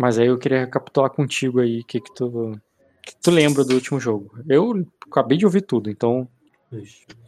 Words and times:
Mas 0.00 0.18
aí 0.18 0.28
eu 0.28 0.38
queria 0.38 0.60
recapitular 0.60 1.10
contigo 1.10 1.60
aí 1.60 1.80
o 1.80 1.84
que, 1.84 2.00
que 2.00 2.14
tu. 2.14 2.58
que 3.02 3.14
tu 3.20 3.30
lembra 3.30 3.62
do 3.62 3.74
último 3.74 4.00
jogo. 4.00 4.32
Eu 4.48 4.86
acabei 5.06 5.36
de 5.36 5.44
ouvir 5.44 5.60
tudo, 5.60 5.90
então. 5.90 6.26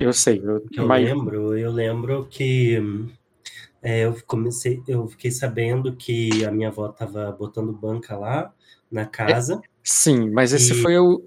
Eu 0.01 0.15
sei. 0.15 0.41
Eu, 0.43 0.65
eu 0.73 0.87
mas... 0.87 1.07
lembro, 1.07 1.59
eu 1.59 1.71
lembro 1.71 2.27
que 2.31 2.81
é, 3.83 4.07
eu 4.07 4.17
comecei, 4.27 4.83
eu 4.89 5.07
fiquei 5.07 5.31
sabendo 5.31 5.95
que 5.95 6.47
a 6.47 6.51
minha 6.51 6.69
avó 6.69 6.89
estava 6.89 7.31
botando 7.33 7.75
banca 7.75 8.17
lá 8.17 8.51
na 8.91 9.05
casa. 9.05 9.61
É, 9.63 9.69
sim, 9.85 10.31
mas 10.31 10.55
esse 10.55 10.73
e... 10.73 10.81
foi 10.81 10.99
o, 10.99 11.23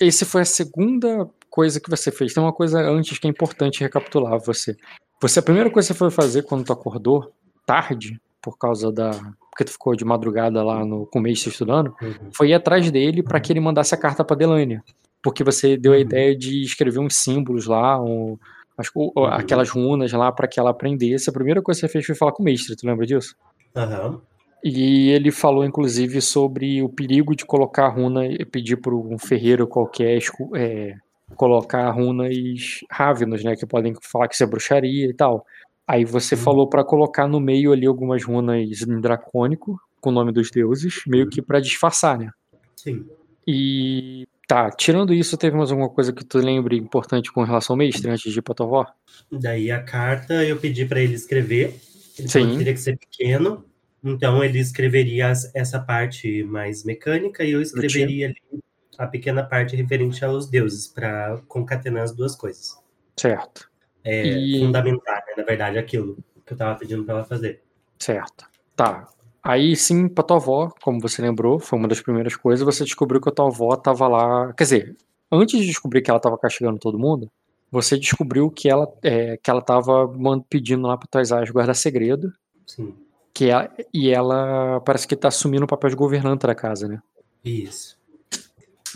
esse 0.00 0.24
foi 0.24 0.40
a 0.40 0.46
segunda 0.46 1.28
coisa 1.50 1.78
que 1.78 1.90
você 1.90 2.10
fez. 2.10 2.32
Tem 2.32 2.42
uma 2.42 2.52
coisa 2.52 2.80
antes 2.80 3.18
que 3.18 3.26
é 3.26 3.30
importante 3.30 3.80
recapitular 3.80 4.40
você. 4.40 4.74
Você 5.20 5.40
a 5.40 5.42
primeira 5.42 5.68
coisa 5.68 5.88
que 5.88 5.92
você 5.92 5.98
foi 5.98 6.10
fazer 6.10 6.44
quando 6.44 6.64
tu 6.64 6.72
acordou 6.72 7.30
tarde 7.66 8.18
por 8.42 8.56
causa 8.56 8.92
da 8.92 9.10
porque 9.58 9.64
tu 9.64 9.72
ficou 9.72 9.96
de 9.96 10.04
madrugada 10.04 10.62
lá 10.62 10.84
no 10.84 11.04
começo 11.06 11.48
estudando, 11.48 11.92
uhum. 12.00 12.30
foi 12.32 12.50
ir 12.50 12.54
atrás 12.54 12.88
dele 12.92 13.24
para 13.24 13.40
que 13.40 13.52
ele 13.52 13.58
mandasse 13.58 13.92
a 13.92 13.98
carta 13.98 14.24
para 14.24 14.36
Delânia, 14.36 14.84
porque 15.20 15.42
você 15.42 15.76
deu 15.76 15.92
a 15.92 15.96
uhum. 15.96 16.00
ideia 16.00 16.36
de 16.36 16.62
escrever 16.62 17.00
uns 17.00 17.16
símbolos 17.16 17.66
lá, 17.66 18.00
um, 18.00 18.38
as, 18.78 18.88
uhum. 18.94 19.24
aquelas 19.24 19.68
runas 19.68 20.12
lá 20.12 20.30
para 20.30 20.46
que 20.46 20.60
ela 20.60 20.70
aprendesse. 20.70 21.28
A 21.28 21.32
primeira 21.32 21.60
coisa 21.60 21.80
que 21.80 21.86
você 21.88 21.92
fez 21.92 22.06
foi 22.06 22.14
falar 22.14 22.30
com 22.30 22.42
o 22.42 22.44
mestre, 22.44 22.76
tu 22.76 22.86
lembra 22.86 23.04
disso? 23.04 23.34
Aham. 23.74 24.20
E 24.62 25.10
ele 25.10 25.30
falou, 25.32 25.64
inclusive, 25.64 26.20
sobre 26.20 26.82
o 26.82 26.88
perigo 26.88 27.34
de 27.34 27.44
colocar 27.44 27.86
a 27.86 27.90
runa 27.90 28.26
e 28.26 28.44
pedir 28.44 28.76
para 28.76 28.94
um 28.94 29.18
ferreiro 29.18 29.66
qualquer 29.66 30.20
é, 30.54 30.94
colocar 31.36 31.88
runas 31.90 32.80
rávinos, 32.90 33.44
né? 33.44 33.54
Que 33.54 33.66
podem 33.66 33.94
falar 34.02 34.28
que 34.28 34.34
isso 34.34 34.42
é 34.42 34.46
bruxaria 34.46 35.06
e 35.06 35.14
tal. 35.14 35.44
Aí 35.88 36.04
você 36.04 36.34
uhum. 36.34 36.40
falou 36.42 36.68
para 36.68 36.84
colocar 36.84 37.26
no 37.26 37.40
meio 37.40 37.72
ali 37.72 37.86
algumas 37.86 38.22
runas 38.22 38.82
em 38.82 39.00
dracônico, 39.00 39.80
com 40.02 40.10
o 40.10 40.12
nome 40.12 40.30
dos 40.30 40.50
deuses, 40.50 41.02
meio 41.06 41.24
uhum. 41.24 41.30
que 41.30 41.40
para 41.40 41.60
disfarçar, 41.60 42.18
né? 42.18 42.30
Sim. 42.76 43.06
E 43.46 44.28
tá, 44.46 44.70
tirando 44.70 45.14
isso, 45.14 45.38
teve 45.38 45.56
mais 45.56 45.70
alguma 45.70 45.88
coisa 45.88 46.12
que 46.12 46.22
tu 46.22 46.36
lembre 46.38 46.76
importante 46.76 47.32
com 47.32 47.42
relação 47.42 47.72
ao 47.72 47.78
mestre 47.78 48.10
antes 48.10 48.30
de 48.30 48.38
ir 48.38 48.42
pra 48.42 48.54
tua 48.54 48.66
avó? 48.66 48.86
Daí 49.32 49.70
a 49.70 49.82
carta 49.82 50.44
eu 50.44 50.58
pedi 50.58 50.84
para 50.84 51.00
ele 51.00 51.14
escrever. 51.14 51.80
Ele 52.18 52.28
Sim. 52.28 52.50
que 52.50 52.58
teria 52.58 52.74
que 52.74 52.80
ser 52.80 52.98
pequeno, 52.98 53.64
então 54.04 54.44
ele 54.44 54.58
escreveria 54.58 55.32
essa 55.54 55.80
parte 55.80 56.42
mais 56.42 56.84
mecânica 56.84 57.44
e 57.44 57.52
eu 57.52 57.62
escreveria 57.62 58.26
ali 58.26 58.62
a 58.98 59.06
pequena 59.06 59.44
parte 59.44 59.76
referente 59.76 60.24
aos 60.24 60.48
deuses, 60.50 60.88
para 60.88 61.40
concatenar 61.46 62.02
as 62.02 62.12
duas 62.12 62.34
coisas. 62.34 62.76
Certo. 63.16 63.70
É 64.08 64.26
e... 64.26 64.60
fundamental, 64.60 65.14
né, 65.14 65.34
na 65.36 65.42
verdade, 65.44 65.78
aquilo 65.78 66.16
que 66.46 66.52
eu 66.52 66.54
estava 66.54 66.78
pedindo 66.78 67.04
para 67.04 67.16
ela 67.16 67.24
fazer. 67.24 67.62
Certo. 67.98 68.46
Tá. 68.74 69.06
Aí 69.42 69.76
sim, 69.76 70.08
pra 70.08 70.24
tua 70.24 70.36
avó, 70.36 70.72
como 70.82 71.00
você 71.00 71.20
lembrou, 71.20 71.58
foi 71.58 71.78
uma 71.78 71.88
das 71.88 72.00
primeiras 72.00 72.36
coisas, 72.36 72.64
você 72.64 72.84
descobriu 72.84 73.20
que 73.20 73.28
a 73.28 73.32
tua 73.32 73.46
avó 73.46 73.76
tava 73.76 74.08
lá. 74.08 74.52
Quer 74.54 74.64
dizer, 74.64 74.96
antes 75.30 75.60
de 75.60 75.66
descobrir 75.66 76.02
que 76.02 76.10
ela 76.10 76.20
tava 76.20 76.38
castigando 76.38 76.78
todo 76.78 76.98
mundo, 76.98 77.30
você 77.70 77.98
descobriu 77.98 78.50
que 78.50 78.68
ela, 78.68 78.90
é, 79.02 79.36
que 79.36 79.50
ela 79.50 79.60
tava 79.60 80.10
pedindo 80.48 80.86
lá 80.86 80.96
pra 80.96 81.08
tuas 81.10 81.32
áreas 81.32 81.50
guardar 81.50 81.74
segredo. 81.74 82.32
Sim. 82.66 82.94
Que 83.32 83.46
ela, 83.46 83.70
e 83.92 84.10
ela 84.10 84.80
parece 84.80 85.06
que 85.06 85.14
tá 85.14 85.28
assumindo 85.28 85.64
o 85.64 85.68
papel 85.68 85.90
de 85.90 85.96
governanta 85.96 86.46
da 86.46 86.54
casa, 86.54 86.88
né? 86.88 87.00
Isso. 87.44 87.96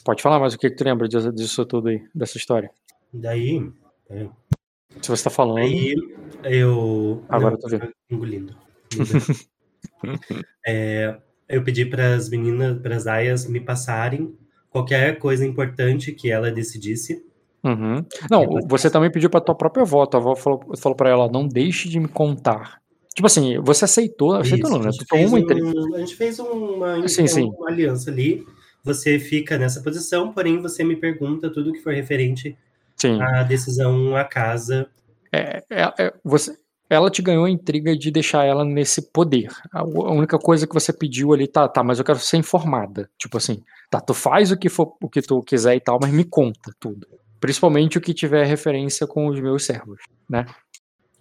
Pode 0.04 0.22
falar 0.22 0.41
mais 0.41 0.54
o 0.54 0.58
que, 0.58 0.69
que 0.69 0.76
tu 0.76 0.84
lembra 0.84 1.06
disso, 1.06 1.32
disso 1.32 1.64
tudo 1.64 1.88
aí, 1.88 2.02
dessa 2.14 2.38
história. 2.38 2.70
Daí. 3.12 3.70
É. 4.10 4.28
Se 5.00 5.08
você 5.08 5.24
tá 5.24 5.30
falando. 5.30 5.58
Aí 5.58 5.94
eu. 6.44 7.22
Agora 7.28 7.54
eu 7.54 7.58
tô 7.58 7.68
vendo. 7.68 7.88
Engolindo. 8.10 8.56
é, 10.66 11.16
eu 11.48 11.62
pedi 11.62 11.84
para 11.84 12.14
as 12.14 12.28
meninas, 12.28 12.80
para 12.80 12.96
as 12.96 13.06
aias, 13.06 13.48
me 13.48 13.60
passarem 13.60 14.36
qualquer 14.70 15.18
coisa 15.18 15.46
importante 15.46 16.12
que 16.12 16.30
ela 16.30 16.50
decidisse. 16.50 17.24
Uhum. 17.64 18.04
Não, 18.30 18.60
você 18.66 18.91
também 18.91 19.10
pediu 19.10 19.31
para 19.31 19.41
tua 19.41 19.54
própria 19.54 19.82
avó. 19.82 20.04
Tua 20.04 20.20
avó 20.20 20.36
falou, 20.36 20.76
falou 20.76 20.97
para 20.97 21.10
ela: 21.10 21.31
não 21.31 21.47
deixe 21.47 21.88
de 21.88 21.98
me 21.98 22.08
contar 22.08 22.82
Tipo 23.14 23.26
assim, 23.26 23.58
você 23.60 23.84
aceitou, 23.84 24.34
aceitou 24.34 24.70
Isso, 24.70 24.78
não, 24.78 24.84
né? 24.84 24.91
Tu 24.91 25.16
uma 25.16 25.38
um, 25.38 25.94
A 25.94 25.98
gente 25.98 26.16
fez 26.16 26.38
uma, 26.38 27.08
sim, 27.08 27.26
sim. 27.26 27.50
uma 27.58 27.70
aliança 27.70 28.10
ali. 28.10 28.44
Você 28.82 29.19
fica 29.19 29.58
nessa 29.58 29.82
posição, 29.82 30.32
porém 30.32 30.60
você 30.60 30.82
me 30.82 30.97
pergunta 30.97 31.52
tudo 31.52 31.72
que 31.72 31.81
for 31.81 31.92
referente 31.92 32.56
sim. 33.02 33.20
à 33.20 33.42
decisão 33.42 34.16
à 34.16 34.24
casa. 34.24 34.88
É, 35.32 35.62
é, 35.70 35.94
é, 35.98 36.12
você, 36.24 36.56
ela 36.88 37.10
te 37.10 37.22
ganhou 37.22 37.44
a 37.44 37.50
intriga 37.50 37.96
de 37.96 38.10
deixar 38.10 38.44
ela 38.44 38.64
nesse 38.64 39.10
poder. 39.12 39.48
A, 39.72 39.80
a, 39.80 40.12
única 40.12 40.38
coisa 40.38 40.66
que 40.66 40.74
você 40.74 40.92
pediu 40.92 41.32
ali, 41.32 41.48
tá, 41.48 41.68
tá, 41.68 41.82
mas 41.82 41.98
eu 41.98 42.04
quero 42.04 42.18
ser 42.18 42.36
informada. 42.36 43.08
Tipo 43.18 43.38
assim, 43.38 43.62
tá, 43.90 44.00
tu 44.00 44.14
faz 44.14 44.50
o 44.52 44.56
que 44.56 44.68
for 44.68 44.96
o 45.00 45.08
que 45.08 45.22
tu 45.22 45.42
quiser 45.42 45.74
e 45.74 45.80
tal, 45.80 45.98
mas 46.00 46.12
me 46.12 46.24
conta 46.24 46.72
tudo. 46.78 47.06
Principalmente 47.40 47.98
o 47.98 48.00
que 48.00 48.14
tiver 48.14 48.46
referência 48.46 49.06
com 49.06 49.26
os 49.26 49.40
meus 49.40 49.64
servos, 49.64 50.00
né? 50.28 50.46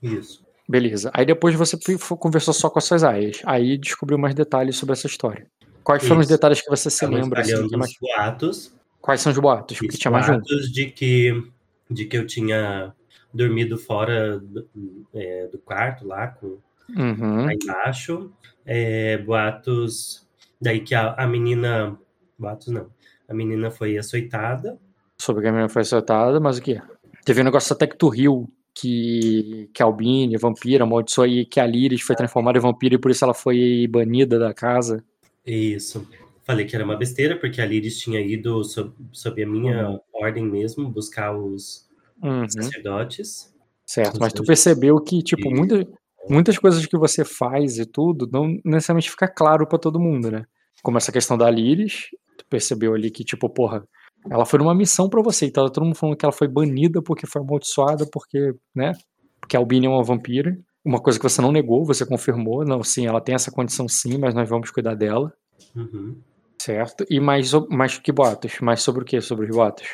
Isso. 0.02 0.44
Beleza. 0.70 1.10
Aí 1.14 1.26
depois 1.26 1.56
você 1.56 1.78
conversou 2.18 2.54
só 2.54 2.70
com 2.70 2.80
as 2.80 2.86
suas 2.86 3.04
aias. 3.04 3.42
Aí 3.46 3.78
descobriu 3.78 4.18
mais 4.18 4.36
detalhes 4.36 4.78
sobre 4.78 4.94
essa 4.94 5.08
história. 5.08 5.48
Quais 5.84 6.08
foram 6.08 6.22
os 6.22 6.28
detalhes 6.28 6.62
que 6.62 6.70
você 6.70 6.90
se 6.90 7.06
lembra? 7.06 7.42
Assim, 7.42 7.56
os 7.56 7.72
mais... 7.72 7.92
boatos. 8.00 8.74
Quais 9.02 9.20
são 9.20 9.32
os 9.32 9.40
boatos? 9.40 9.80
Tinha 9.98 10.12
mais 10.12 10.28
boatos 10.28 10.72
de 10.72 10.86
que, 10.92 11.44
de 11.92 12.06
que 12.06 12.18
eu 12.18 12.26
tinha 12.26 12.94
dormido 13.34 13.78
fora 13.78 14.40
do, 14.40 14.68
é, 15.14 15.48
do 15.48 15.58
quarto 15.58 16.08
lá, 16.08 16.28
com, 16.28 16.58
uhum. 16.90 17.46
lá 17.46 17.54
embaixo. 17.54 18.32
É, 18.66 19.18
boatos 19.18 20.28
daí 20.60 20.80
que 20.82 20.94
a, 20.94 21.14
a 21.14 21.28
menina. 21.28 21.98
Boatos 22.38 22.68
não. 22.68 22.88
A 23.28 23.34
menina 23.34 23.72
foi 23.72 23.98
açoitada. 23.98 24.78
Sobre 25.20 25.42
que 25.42 25.48
a 25.48 25.52
menina 25.52 25.70
foi 25.70 25.82
açoitada, 25.82 26.40
mas 26.40 26.58
o 26.58 26.62
quê? 26.62 26.82
Teve 27.26 27.42
um 27.42 27.46
negócio 27.46 27.74
até 27.74 27.88
que 27.88 27.98
tu 27.98 28.10
riu 28.10 28.52
que, 28.74 29.70
que 29.74 29.82
a 29.82 29.86
Albine, 29.86 30.38
vampira, 30.38 30.84
amaldiçoou 30.84 31.28
e 31.28 31.46
que 31.46 31.60
a 31.60 31.66
Lyris 31.66 32.02
foi 32.02 32.16
transformada 32.16 32.58
em 32.58 32.62
vampira 32.62 32.96
e 32.96 32.98
por 32.98 33.12
isso 33.12 33.24
ela 33.24 33.34
foi 33.34 33.88
banida 33.90 34.40
da 34.40 34.54
casa. 34.54 35.04
Isso. 35.46 36.08
Falei 36.44 36.66
que 36.66 36.76
era 36.76 36.84
uma 36.84 36.98
besteira, 36.98 37.40
porque 37.40 37.62
a 37.62 37.66
Lyris 37.66 38.00
tinha 38.00 38.20
ido 38.20 38.64
sob, 38.64 38.94
sob 39.12 39.44
a 39.44 39.48
minha 39.48 39.90
uhum. 39.90 40.00
ordem 40.14 40.44
mesmo 40.44 40.90
buscar 40.90 41.36
os 41.38 41.88
uhum. 42.22 42.50
sacerdotes. 42.50 43.54
Certo, 43.86 44.20
mas 44.20 44.34
tu 44.34 44.44
percebeu 44.44 45.00
que, 45.00 45.22
tipo, 45.22 45.50
e... 45.50 45.54
muitas, 45.54 45.86
muitas 46.30 46.58
coisas 46.58 46.86
que 46.86 46.98
você 46.98 47.24
faz 47.24 47.78
e 47.78 47.86
tudo 47.86 48.28
não 48.32 48.58
necessariamente 48.66 49.10
fica 49.10 49.28
claro 49.28 49.68
para 49.68 49.78
todo 49.78 50.00
mundo, 50.00 50.32
né? 50.32 50.46
Como 50.82 50.98
essa 50.98 51.12
questão 51.12 51.38
da 51.38 51.50
Lyris, 51.50 52.08
tu 52.38 52.46
percebeu 52.50 52.94
ali 52.94 53.12
que, 53.12 53.24
tipo, 53.24 53.48
porra, 53.50 53.84
ela 54.30 54.46
foi 54.46 54.60
numa 54.60 54.74
missão 54.74 55.10
para 55.10 55.22
você, 55.22 55.46
então 55.46 55.68
todo 55.70 55.84
mundo 55.84 55.96
falando 55.96 56.18
que 56.18 56.26
ela 56.26 56.34
foi 56.34 56.48
banida 56.48 57.02
porque 57.02 57.28
foi 57.28 57.42
amaldiçoada, 57.42 58.06
porque, 58.12 58.54
né? 58.76 58.94
Porque 59.40 59.56
a 59.56 59.60
Albine 59.60 59.88
é 59.88 59.90
uma 59.90 60.04
vampira. 60.04 60.58
Uma 60.84 61.00
coisa 61.00 61.20
que 61.20 61.24
você 61.24 61.42
não 61.42 61.52
negou, 61.52 61.86
você 61.86 62.06
confirmou. 62.06 62.66
Não, 62.66 62.84
sim, 62.84 63.06
ela 63.06 63.22
tem 63.22 63.36
essa 63.36 63.52
condição 63.52 63.88
sim, 63.88 64.18
mas 64.18 64.34
nós 64.34 64.50
vamos 64.50 64.72
cuidar 64.72 64.96
dela. 64.96 65.32
Uhum. 65.76 66.16
Certo. 66.62 67.06
E 67.10 67.20
mais, 67.20 67.52
mais 67.70 67.98
que 67.98 68.12
boatos? 68.12 68.60
Mais 68.60 68.82
sobre 68.82 69.02
o 69.02 69.06
que 69.06 69.20
sobre 69.20 69.48
os 69.48 69.56
boatos? 69.56 69.88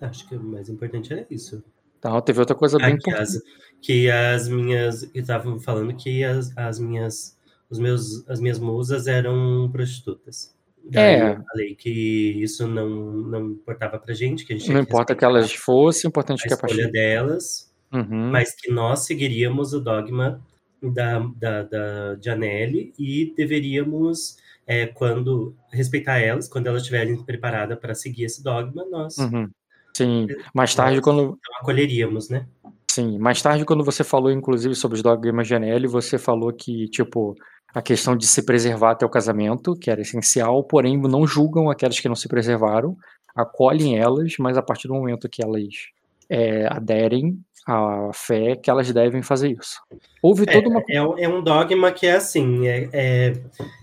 Acho 0.00 0.28
que 0.28 0.34
o 0.34 0.42
mais 0.42 0.68
importante 0.68 1.12
era 1.12 1.24
isso. 1.30 1.62
Então, 1.98 2.20
teve 2.22 2.40
outra 2.40 2.56
coisa 2.56 2.76
bem 2.76 2.94
ah, 2.94 2.98
que 2.98 3.10
importante. 3.10 3.36
As, 3.36 3.42
que 3.80 4.10
as 4.10 4.48
minhas. 4.48 5.10
Estavam 5.14 5.60
falando 5.60 5.94
que 5.94 6.24
as, 6.24 6.56
as 6.56 6.80
minhas. 6.80 7.38
Os 7.68 7.78
meus, 7.78 8.28
as 8.28 8.40
minhas 8.40 8.58
musas 8.58 9.06
eram 9.06 9.70
prostitutas. 9.70 10.52
Daí 10.84 11.14
é. 11.14 11.32
eu 11.34 11.44
falei 11.44 11.74
que 11.76 12.42
isso 12.42 12.66
não, 12.66 12.88
não 12.88 13.50
importava 13.50 13.96
pra 13.96 14.12
gente, 14.12 14.44
que 14.44 14.52
a 14.52 14.58
gente 14.58 14.72
Não 14.72 14.80
importa 14.80 15.14
que 15.14 15.24
elas 15.24 15.52
fossem, 15.52 16.08
importante 16.08 16.40
a 16.40 16.48
que 16.48 16.52
a 16.52 16.56
escolha 16.56 16.90
delas, 16.90 17.70
uhum. 17.92 18.30
mas 18.30 18.56
que 18.56 18.72
nós 18.72 19.00
seguiríamos 19.00 19.72
o 19.72 19.80
dogma 19.80 20.42
da, 20.82 21.18
da, 21.36 21.62
da 21.62 22.18
Janelle 22.20 22.92
e 22.98 23.32
deveríamos, 23.36 24.38
é, 24.70 24.86
quando 24.86 25.56
respeitar 25.72 26.20
elas, 26.20 26.46
quando 26.46 26.68
elas 26.68 26.82
estiverem 26.82 27.16
preparadas 27.24 27.76
para 27.76 27.92
seguir 27.92 28.22
esse 28.22 28.40
dogma, 28.40 28.84
nós. 28.88 29.18
Uhum. 29.18 29.50
Sim, 29.96 30.28
mais 30.54 30.72
tarde, 30.76 31.00
quando. 31.00 31.22
Então, 31.22 31.56
acolheríamos, 31.60 32.28
né? 32.28 32.46
Sim, 32.88 33.18
mais 33.18 33.42
tarde, 33.42 33.64
quando 33.64 33.82
você 33.82 34.04
falou, 34.04 34.30
inclusive, 34.30 34.76
sobre 34.76 34.94
os 34.94 35.02
dogmas 35.02 35.48
Janelle, 35.48 35.88
você 35.88 36.18
falou 36.18 36.52
que, 36.52 36.86
tipo, 36.86 37.34
a 37.74 37.82
questão 37.82 38.16
de 38.16 38.28
se 38.28 38.44
preservar 38.44 38.92
até 38.92 39.04
o 39.04 39.10
casamento, 39.10 39.74
que 39.74 39.90
era 39.90 40.02
essencial, 40.02 40.62
porém 40.62 40.96
não 40.96 41.26
julgam 41.26 41.68
aquelas 41.68 41.98
que 41.98 42.08
não 42.08 42.14
se 42.14 42.28
preservaram, 42.28 42.96
acolhem 43.34 43.98
elas, 43.98 44.36
mas 44.38 44.56
a 44.56 44.62
partir 44.62 44.86
do 44.86 44.94
momento 44.94 45.28
que 45.28 45.42
elas 45.42 45.64
é, 46.28 46.68
aderem 46.72 47.40
à 47.66 48.10
fé, 48.12 48.56
que 48.56 48.70
elas 48.70 48.90
devem 48.92 49.22
fazer 49.22 49.50
isso. 49.50 49.80
Houve 50.22 50.44
é, 50.46 50.52
toda 50.52 50.68
uma. 50.68 50.82
É, 50.88 50.96
é, 50.96 51.28
um 51.28 51.42
dogma 51.42 51.92
que 51.92 52.06
é 52.06 52.12
assim: 52.12 52.66
é, 52.66 52.88
é, 52.92 53.32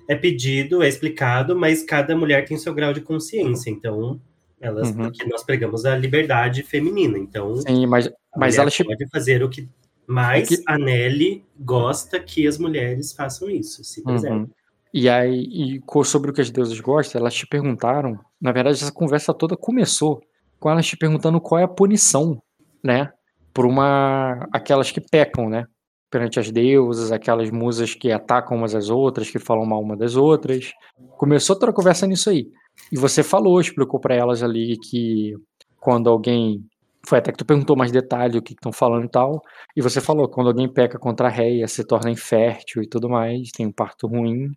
é, 0.08 0.16
pedido, 0.16 0.84
é 0.84 0.88
explicado, 0.88 1.56
mas 1.56 1.84
cada 1.84 2.16
mulher 2.16 2.46
tem 2.46 2.58
seu 2.58 2.74
grau 2.74 2.94
de 2.94 3.02
consciência, 3.02 3.70
então. 3.70 4.20
Elas, 4.60 4.90
uhum. 4.90 5.12
Nós 5.30 5.44
pregamos 5.44 5.86
a 5.86 5.96
liberdade 5.96 6.64
feminina, 6.64 7.18
então. 7.18 7.56
Sim, 7.58 7.86
mas, 7.86 8.10
mas 8.36 8.58
elas. 8.58 8.76
Pode 8.76 9.08
fazer 9.10 9.44
o 9.44 9.50
que 9.50 9.70
mas 10.08 10.50
é 10.50 10.56
que... 10.56 10.64
a 10.66 10.78
Nelly 10.78 11.46
gosta 11.60 12.18
que 12.18 12.48
as 12.48 12.58
mulheres 12.58 13.12
façam 13.12 13.50
isso, 13.50 13.84
se 13.84 14.02
quiser. 14.02 14.32
Uhum. 14.32 14.50
E 14.94 15.10
aí, 15.10 15.44
e 15.52 16.06
sobre 16.06 16.32
o 16.32 16.34
que 16.34 16.40
as 16.40 16.50
deusas 16.50 16.80
gostam, 16.80 17.20
elas 17.20 17.34
te 17.34 17.46
perguntaram. 17.46 18.18
Na 18.40 18.54
verdade, 18.54 18.82
essa 18.82 18.92
conversa 18.92 19.34
toda 19.34 19.58
começou 19.58 20.24
com 20.60 20.70
elas 20.70 20.88
te 20.88 20.96
perguntando 20.96 21.42
qual 21.42 21.60
é 21.60 21.64
a 21.66 21.68
punição, 21.68 22.42
né? 22.82 23.12
Por 23.58 23.66
uma. 23.66 24.48
aquelas 24.54 24.92
que 24.92 25.02
pecam, 25.02 25.50
né? 25.50 25.66
Perante 26.12 26.40
as 26.40 26.52
deusas, 26.52 27.12
aquelas 27.12 27.50
musas 27.50 27.96
que 27.96 28.12
atacam 28.12 28.56
umas 28.56 28.76
às 28.76 28.88
outras, 28.88 29.32
que 29.32 29.40
falam 29.40 29.66
mal 29.66 29.82
uma 29.82 29.98
das 29.98 30.16
outras. 30.16 30.74
Começou 31.18 31.58
toda 31.58 31.72
a 31.72 31.76
conversa 31.76 32.06
nisso 32.06 32.30
aí. 32.30 32.52
E 32.92 32.98
você 32.98 33.24
falou, 33.24 33.60
explicou 33.60 34.00
para 34.00 34.14
elas 34.14 34.44
ali 34.44 34.78
que 34.78 35.34
quando 35.80 36.08
alguém. 36.08 36.64
Foi 37.08 37.18
até 37.18 37.32
que 37.32 37.38
tu 37.40 37.46
perguntou 37.46 37.76
mais 37.76 37.92
detalhe 37.92 38.38
o 38.38 38.44
que 38.44 38.54
estão 38.54 38.72
falando 38.72 39.06
e 39.06 39.10
tal. 39.10 39.42
E 39.76 39.82
você 39.82 40.00
falou, 40.00 40.30
quando 40.30 40.50
alguém 40.50 40.72
peca 40.72 41.00
contra 41.00 41.28
a 41.28 41.32
réia, 41.32 41.68
se 41.68 41.84
torna 41.84 42.12
infértil 42.12 42.84
e 42.84 42.88
tudo 42.88 43.10
mais, 43.10 43.50
tem 43.50 43.66
um 43.66 43.72
parto 43.72 44.06
ruim. 44.06 44.52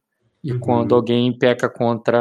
E 0.44 0.52
uhum. 0.52 0.60
quando 0.60 0.94
alguém 0.94 1.32
peca 1.38 1.70
contra 1.70 2.18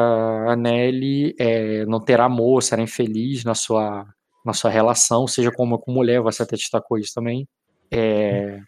a 0.50 0.56
Nelly, 0.56 1.36
é, 1.38 1.86
não 1.86 2.00
terá 2.00 2.24
amor, 2.24 2.64
será 2.64 2.82
infeliz 2.82 3.44
na 3.44 3.54
sua, 3.54 4.06
na 4.50 4.54
sua 4.54 4.72
relação, 4.72 5.28
seja 5.28 5.52
como 5.52 5.78
com 5.78 5.92
mulher, 5.92 6.22
você 6.22 6.44
até 6.44 6.56
destacou 6.56 6.98
isso 6.98 7.14
também. 7.14 7.48
É, 7.92 8.60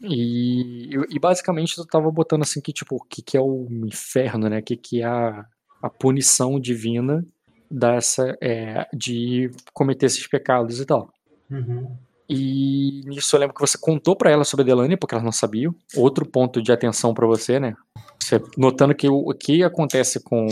e, 0.00 0.90
e, 1.10 1.18
basicamente 1.18 1.74
tu 1.74 1.86
tava 1.86 2.10
botando 2.10 2.42
assim 2.42 2.60
que, 2.60 2.72
tipo, 2.72 2.96
o 2.96 3.00
que, 3.00 3.22
que 3.22 3.36
é 3.36 3.40
o 3.40 3.66
inferno, 3.70 4.48
né? 4.48 4.58
O 4.58 4.62
que, 4.62 4.76
que 4.76 5.02
é 5.02 5.06
a, 5.06 5.46
a 5.82 5.90
punição 5.90 6.60
divina 6.60 7.24
dessa, 7.70 8.36
é, 8.40 8.86
de 8.92 9.50
cometer 9.72 10.06
esses 10.06 10.26
pecados 10.26 10.80
e 10.80 10.86
tal. 10.86 11.10
Uhum. 11.50 11.96
E 12.28 13.02
nisso 13.06 13.34
eu 13.36 13.40
lembro 13.40 13.54
que 13.54 13.60
você 13.60 13.78
contou 13.78 14.16
para 14.16 14.30
ela 14.30 14.44
sobre 14.44 14.62
a 14.62 14.66
Delane, 14.66 14.96
porque 14.96 15.14
elas 15.14 15.24
não 15.24 15.32
sabiam. 15.32 15.74
Outro 15.96 16.26
ponto 16.26 16.62
de 16.62 16.72
atenção 16.72 17.12
para 17.12 17.26
você, 17.26 17.60
né? 17.60 17.74
Você 18.20 18.40
notando 18.56 18.94
que 18.94 19.08
o, 19.08 19.30
o 19.30 19.34
que 19.34 19.62
acontece 19.62 20.20
com 20.20 20.46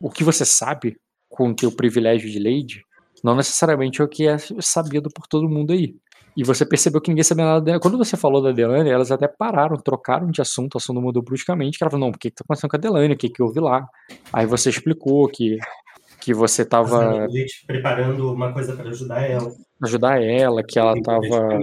o 0.00 0.10
que 0.10 0.24
você 0.24 0.44
sabe 0.44 0.96
com 1.28 1.50
o 1.50 1.54
teu 1.54 1.72
privilégio 1.72 2.30
de 2.30 2.38
lady, 2.38 2.84
não 3.22 3.34
necessariamente 3.34 4.00
é 4.00 4.04
o 4.04 4.08
que 4.08 4.26
é 4.26 4.36
sabido 4.60 5.08
por 5.10 5.26
todo 5.26 5.48
mundo 5.48 5.72
aí. 5.72 5.94
E 6.36 6.42
você 6.42 6.64
percebeu 6.64 7.00
que 7.00 7.10
ninguém 7.10 7.24
sabia 7.24 7.44
nada 7.44 7.60
dela. 7.60 7.78
Quando 7.78 7.98
você 7.98 8.16
falou 8.16 8.42
da 8.42 8.52
Delane, 8.52 8.88
elas 8.88 9.12
até 9.12 9.28
pararam, 9.28 9.76
trocaram 9.76 10.30
de 10.30 10.40
assunto, 10.40 10.74
o 10.74 10.78
assunto 10.78 11.00
mudou 11.00 11.22
bruscamente, 11.22 11.76
que 11.76 11.84
ela 11.84 11.90
falou, 11.90 12.06
não, 12.06 12.14
o 12.14 12.18
que, 12.18 12.30
que 12.30 12.36
tá 12.36 12.42
acontecendo 12.44 12.70
com 12.70 12.76
a 12.76 12.80
Delane, 12.80 13.14
o 13.14 13.16
que, 13.16 13.28
que 13.28 13.42
houve 13.42 13.60
lá? 13.60 13.86
Aí 14.32 14.46
você 14.46 14.70
explicou 14.70 15.28
que 15.28 15.58
que 16.22 16.32
você 16.32 16.64
tava 16.64 17.26
preparando 17.66 18.32
uma 18.32 18.52
coisa 18.52 18.76
para 18.76 18.90
ajudar 18.90 19.22
ela. 19.22 19.52
Ajudar 19.82 20.22
ela, 20.22 20.62
que 20.62 20.78
ela 20.78 20.94
tava 21.02 21.58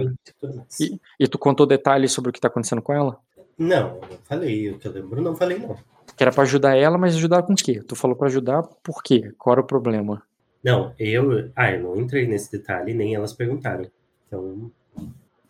e, 0.78 1.00
e, 1.18 1.26
tu 1.26 1.38
contou 1.38 1.64
detalhes 1.64 2.12
sobre 2.12 2.28
o 2.28 2.32
que 2.32 2.38
tá 2.38 2.48
acontecendo 2.48 2.82
com 2.82 2.92
ela? 2.92 3.16
Não, 3.56 3.98
não 4.00 4.18
falei, 4.24 4.70
o 4.70 4.78
que 4.78 4.86
eu 4.86 4.92
lembro, 4.92 5.22
não 5.22 5.34
falei 5.34 5.58
não. 5.58 5.76
Que 6.14 6.22
era 6.22 6.30
para 6.30 6.42
ajudar 6.42 6.76
ela, 6.76 6.98
mas 6.98 7.16
ajudar 7.16 7.42
com 7.42 7.54
o 7.54 7.56
quê? 7.56 7.82
Tu 7.82 7.96
falou 7.96 8.14
para 8.14 8.26
ajudar 8.26 8.62
por 8.82 9.02
quê? 9.02 9.32
Qual 9.38 9.54
era 9.54 9.62
o 9.62 9.66
problema? 9.66 10.22
Não, 10.62 10.92
eu, 10.98 11.50
ah, 11.56 11.72
eu 11.72 11.82
não 11.82 11.96
entrei 11.96 12.26
nesse 12.26 12.52
detalhe, 12.52 12.92
nem 12.92 13.14
elas 13.14 13.32
perguntaram. 13.32 13.86
Então, 14.26 14.70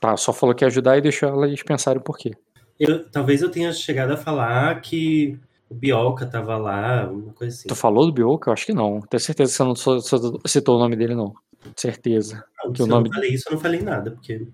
tá, 0.01 0.17
só 0.17 0.33
falou 0.33 0.55
que 0.55 0.65
ia 0.65 0.69
ajudar 0.69 0.97
e 0.97 1.03
deixou 1.03 1.29
elas 1.29 1.63
pensarem 1.63 2.03
por 2.03 2.17
quê. 2.17 2.33
Eu, 2.79 3.09
talvez 3.11 3.43
eu 3.43 3.51
tenha 3.51 3.73
chegado 3.73 4.13
a 4.13 4.17
falar 4.17 4.81
que 4.81 5.39
o 5.69 5.75
Bioca 5.75 6.25
tava 6.27 6.57
lá, 6.57 7.09
uma 7.11 7.33
coisa 7.33 7.55
assim. 7.55 7.69
Tu 7.69 7.75
falou 7.75 8.07
do 8.07 8.13
Bioca? 8.13 8.49
Eu 8.49 8.55
acho 8.55 8.67
que 8.67 8.73
não. 8.73 9.01
Tenho 9.01 9.21
certeza 9.21 9.53
que 9.53 9.57
você 9.57 9.65
não 9.65 10.41
citou 10.47 10.77
o 10.77 10.79
nome 10.79 10.97
dele, 10.97 11.15
não. 11.15 11.35
Certeza. 11.77 12.45
Não, 12.65 12.73
que 12.73 12.83
o 12.83 12.87
nome... 12.87 13.09
eu 13.09 13.11
não 13.11 13.15
falei 13.15 13.35
isso, 13.35 13.45
eu 13.49 13.53
não 13.53 13.61
falei 13.61 13.81
nada, 13.83 14.11
porque. 14.13 14.47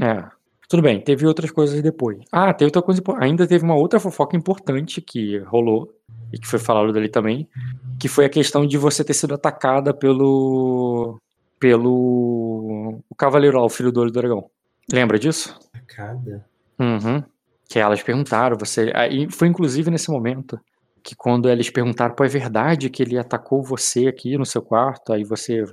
É. 0.00 0.24
Tudo 0.68 0.82
bem, 0.82 1.00
teve 1.00 1.26
outras 1.26 1.50
coisas 1.50 1.80
depois. 1.82 2.18
Ah, 2.32 2.52
teve 2.54 2.68
outra 2.68 2.82
coisa. 2.82 3.02
Ainda 3.20 3.46
teve 3.46 3.64
uma 3.64 3.76
outra 3.76 4.00
fofoca 4.00 4.36
importante 4.36 5.00
que 5.00 5.38
rolou, 5.40 5.93
e 6.34 6.38
que 6.38 6.46
foi 6.46 6.58
falado 6.58 6.92
dali 6.92 7.08
também, 7.08 7.48
que 7.98 8.08
foi 8.08 8.24
a 8.24 8.28
questão 8.28 8.66
de 8.66 8.76
você 8.76 9.04
ter 9.04 9.14
sido 9.14 9.34
atacada 9.34 9.94
pelo. 9.94 11.20
pelo. 11.58 13.00
o 13.08 13.14
Cavaleiro 13.14 13.58
o 13.60 13.68
filho 13.68 13.92
do 13.92 14.00
Olho 14.00 14.10
do 14.10 14.20
Dragão. 14.20 14.50
Lembra 14.92 15.18
disso? 15.18 15.58
Atacada? 15.72 16.44
Uhum 16.78 17.22
que 17.68 17.78
elas 17.78 18.02
perguntaram, 18.02 18.56
você, 18.56 18.92
aí 18.94 19.28
foi 19.30 19.48
inclusive 19.48 19.90
nesse 19.90 20.10
momento 20.10 20.60
que 21.02 21.14
quando 21.14 21.50
eles 21.50 21.70
perguntaram, 21.70 22.14
pô, 22.14 22.24
é 22.24 22.28
verdade 22.28 22.88
que 22.88 23.02
ele 23.02 23.18
atacou 23.18 23.62
você 23.62 24.06
aqui 24.06 24.38
no 24.38 24.46
seu 24.46 24.62
quarto, 24.62 25.12
aí 25.12 25.22
você, 25.22 25.64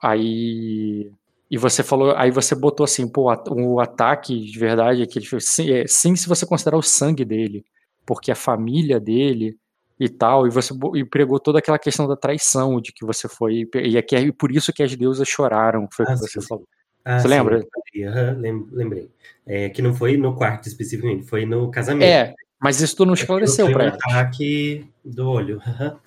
aí, 0.00 1.10
e 1.50 1.58
você 1.58 1.82
falou, 1.82 2.14
aí 2.16 2.30
você 2.30 2.54
botou 2.54 2.84
assim, 2.84 3.06
pô, 3.06 3.30
o 3.50 3.80
ataque 3.80 4.38
de 4.38 4.58
verdade 4.58 5.02
é 5.02 5.06
que 5.06 5.18
ele 5.18 5.26
fez, 5.26 5.44
sim, 5.46 5.70
é, 5.70 5.86
sim, 5.86 6.16
se 6.16 6.28
você 6.28 6.46
considerar 6.46 6.78
o 6.78 6.82
sangue 6.82 7.24
dele, 7.24 7.64
porque 8.06 8.30
a 8.30 8.36
família 8.36 8.98
dele 8.98 9.58
e 10.02 10.08
tal, 10.08 10.48
e 10.48 10.50
você 10.50 10.74
e 10.96 11.04
pregou 11.04 11.38
toda 11.38 11.60
aquela 11.60 11.78
questão 11.78 12.08
da 12.08 12.16
traição, 12.16 12.80
de 12.80 12.92
que 12.92 13.04
você 13.04 13.28
foi, 13.28 13.68
e 13.74 13.96
é, 13.96 14.00
é 14.00 14.32
por 14.32 14.50
isso 14.50 14.72
que 14.72 14.82
as 14.82 14.94
deusas 14.96 15.28
choraram, 15.28 15.88
foi 15.92 16.04
o 16.04 16.08
ah, 16.08 16.12
que 16.12 16.18
você 16.18 16.40
sim. 16.40 16.46
falou. 16.48 16.66
Ah, 17.04 17.18
Você 17.18 17.28
sim, 17.28 17.28
lembra? 17.28 17.64
Uhum, 17.94 18.66
lembrei. 18.72 19.10
É, 19.46 19.68
que 19.68 19.80
não 19.80 19.94
foi 19.94 20.16
no 20.16 20.34
quarto 20.34 20.66
especificamente, 20.66 21.24
foi 21.24 21.46
no 21.46 21.70
casamento. 21.70 22.04
É, 22.04 22.34
mas 22.60 22.80
isso 22.80 22.96
tu 22.96 23.06
não 23.06 23.14
esclareceu 23.14 23.70
para 23.72 23.84
ela. 23.84 23.94
ataque 23.94 24.88
do 25.04 25.28
olho 25.28 25.60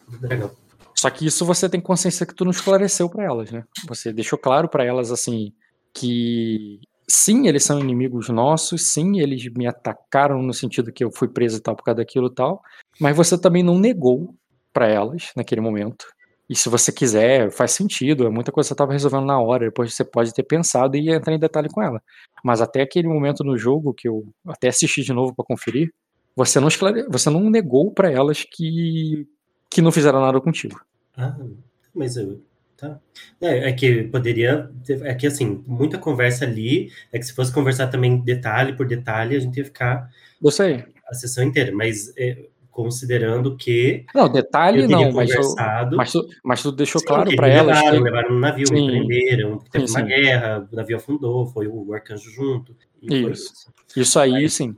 do 0.10 0.18
dragão. 0.18 0.52
Só 0.94 1.10
que 1.10 1.26
isso 1.26 1.46
você 1.46 1.70
tem 1.70 1.80
consciência 1.80 2.26
que 2.26 2.34
tu 2.34 2.44
não 2.44 2.52
esclareceu 2.52 3.10
para 3.10 3.24
elas, 3.24 3.52
né? 3.52 3.64
Você 3.88 4.12
deixou 4.12 4.40
claro 4.40 4.68
para 4.68 4.84
elas 4.84 5.12
assim 5.12 5.54
que 5.94 6.80
sim, 7.08 7.48
eles 7.48 7.64
são 7.64 7.80
inimigos 7.80 8.30
nossos, 8.30 8.92
sim, 8.92 9.20
eles 9.20 9.46
me 9.54 9.68
atacaram 9.68 10.42
no 10.42 10.54
sentido 10.54 10.92
que 10.92 11.04
eu 11.04 11.12
fui 11.12 11.28
preso 11.28 11.58
e 11.58 11.62
tal 11.62 11.76
por 11.76 11.84
causa 11.84 11.98
daquilo 11.98 12.28
e 12.28 12.34
tal, 12.34 12.62
mas 13.00 13.16
você 13.16 13.38
também 13.38 13.64
não 13.64 13.78
negou 13.78 14.36
para 14.74 14.88
elas 14.88 15.32
naquele 15.36 15.62
momento 15.62 16.06
e 16.50 16.56
se 16.56 16.70
você 16.70 16.92
quiser, 16.92 17.50
faz 17.50 17.72
sentido, 17.72 18.26
é 18.26 18.30
muita 18.30 18.52
coisa 18.52 18.68
que 18.68 18.70
você 18.70 18.74
estava 18.74 18.92
resolvendo 18.92 19.26
na 19.26 19.40
hora, 19.40 19.66
depois 19.66 19.94
você 19.94 20.04
pode 20.04 20.32
ter 20.34 20.44
pensado 20.44 20.96
e 20.96 21.10
entrar 21.10 21.34
em 21.34 21.40
detalhe 21.40 21.70
com 21.70 21.82
ela. 21.82 22.02
Mas 22.44 22.62
até 22.62 22.82
aquele 22.82 23.08
momento 23.08 23.44
no 23.44 23.58
jogo, 23.58 23.94
que 23.94 24.08
eu 24.08 24.28
até 24.48 24.68
assisti 24.68 25.02
de 25.02 25.12
novo 25.12 25.34
para 25.34 25.46
conferir, 25.46 25.92
você 26.36 26.60
não, 26.60 26.68
esclare... 26.68 27.08
você 27.10 27.30
não 27.30 27.50
negou 27.50 27.92
para 27.92 28.12
elas 28.12 28.44
que... 28.44 29.28
que 29.70 29.82
não 29.82 29.92
fizeram 29.92 30.22
nada 30.22 30.40
contigo. 30.40 30.80
Ah, 31.18 31.36
mas 31.94 32.16
eu. 32.16 32.40
Tá. 32.78 33.00
É, 33.42 33.70
é, 33.70 33.74
que 33.74 34.04
poderia. 34.04 34.70
É 35.04 35.14
que 35.14 35.28
assim, 35.28 35.64
muita 35.66 35.98
conversa 35.98 36.46
ali. 36.46 36.92
É 37.12 37.18
que 37.18 37.26
se 37.26 37.34
fosse 37.34 37.54
conversar 37.54 37.88
também 37.88 38.18
detalhe 38.22 38.74
por 38.74 38.86
detalhe, 38.88 39.36
a 39.36 39.40
gente 39.40 39.58
ia 39.58 39.66
ficar. 39.66 40.10
Eu 40.44 40.52
sei. 40.52 40.84
A 41.08 41.14
sessão 41.14 41.44
inteira. 41.44 41.72
Mas 41.74 42.14
é, 42.18 42.48
considerando 42.76 43.56
que. 43.56 44.06
Não, 44.14 44.30
detalhe 44.30 44.86
não, 44.86 45.10
mas, 45.14 45.32
eu, 45.32 45.42
mas, 45.96 46.12
tu, 46.12 46.28
mas 46.44 46.62
tu 46.62 46.74
deixou 46.74 47.00
Sim, 47.00 47.08
claro 47.08 47.34
para 47.34 47.48
elas. 47.48 47.78
Levaram, 47.78 47.98
que... 47.98 48.04
levaram 48.04 48.34
no 48.34 48.40
navio, 48.42 48.68
Sim. 48.68 48.74
me 48.74 48.88
prenderam, 48.88 49.58
teve 49.72 49.88
sim, 49.88 49.94
uma 49.94 50.02
sim. 50.02 50.08
guerra, 50.08 50.68
o 50.70 50.76
navio 50.76 50.98
afundou, 50.98 51.48
foi 51.48 51.68
o 51.68 51.94
arcanjo 51.94 52.30
junto. 52.30 52.76
Isso. 53.02 53.32
isso. 53.32 53.74
isso. 53.96 54.20
aí, 54.20 54.36
aí, 54.36 54.50
sim. 54.50 54.76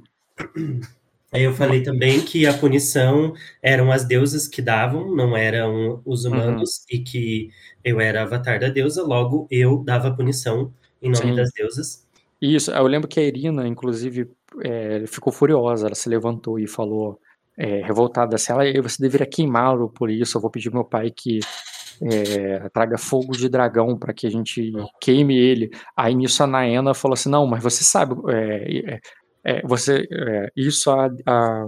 Aí 1.31 1.43
eu 1.43 1.53
falei 1.53 1.83
também 1.83 2.21
que 2.21 2.47
a 2.47 2.53
punição 2.53 3.33
eram 3.61 3.91
as 3.91 4.05
deusas 4.05 4.47
que 4.47 4.61
davam, 4.61 5.13
não 5.13 5.35
eram 5.35 6.01
os 6.05 6.23
uhum. 6.23 6.31
humanos, 6.31 6.77
uhum. 6.77 6.97
e 6.97 6.99
que 6.99 7.49
eu 7.83 7.99
era 7.99 8.23
avatar 8.23 8.59
da 8.59 8.69
deusa, 8.69 9.03
logo 9.03 9.47
eu 9.51 9.83
dava 9.83 10.07
a 10.07 10.13
punição 10.13 10.71
em 11.01 11.11
nome 11.11 11.29
sim. 11.29 11.35
das 11.35 11.51
deusas. 11.51 12.07
Isso, 12.41 12.71
eu 12.71 12.87
lembro 12.87 13.07
que 13.07 13.19
a 13.19 13.23
Irina, 13.23 13.67
inclusive, 13.67 14.29
é, 14.63 15.05
ficou 15.07 15.33
furiosa, 15.33 15.87
ela 15.87 15.95
se 15.95 16.07
levantou 16.07 16.59
e 16.59 16.67
falou 16.67 17.19
é, 17.57 17.81
revoltada 17.81 18.35
assim, 18.35 18.53
ela, 18.53 18.63
você 18.81 19.01
deveria 19.01 19.25
queimá-lo 19.25 19.89
por 19.89 20.09
isso, 20.09 20.37
eu 20.37 20.41
vou 20.41 20.51
pedir 20.51 20.69
ao 20.69 20.75
meu 20.75 20.83
pai 20.85 21.09
que 21.09 21.39
é, 22.01 22.69
traga 22.69 22.97
fogo 22.97 23.33
de 23.33 23.49
dragão 23.49 23.97
para 23.97 24.13
que 24.13 24.27
a 24.27 24.29
gente 24.29 24.71
queime 25.01 25.35
ele. 25.35 25.71
Aí 25.95 26.13
nisso 26.13 26.43
a 26.43 26.47
Naena 26.47 26.93
falou 26.93 27.13
assim, 27.13 27.29
não, 27.29 27.47
mas 27.47 27.63
você 27.63 27.83
sabe, 27.83 28.15
é, 29.47 29.61
você, 29.65 30.05
é, 30.11 30.51
isso 30.57 30.91
a, 30.91 31.09
a, 31.25 31.67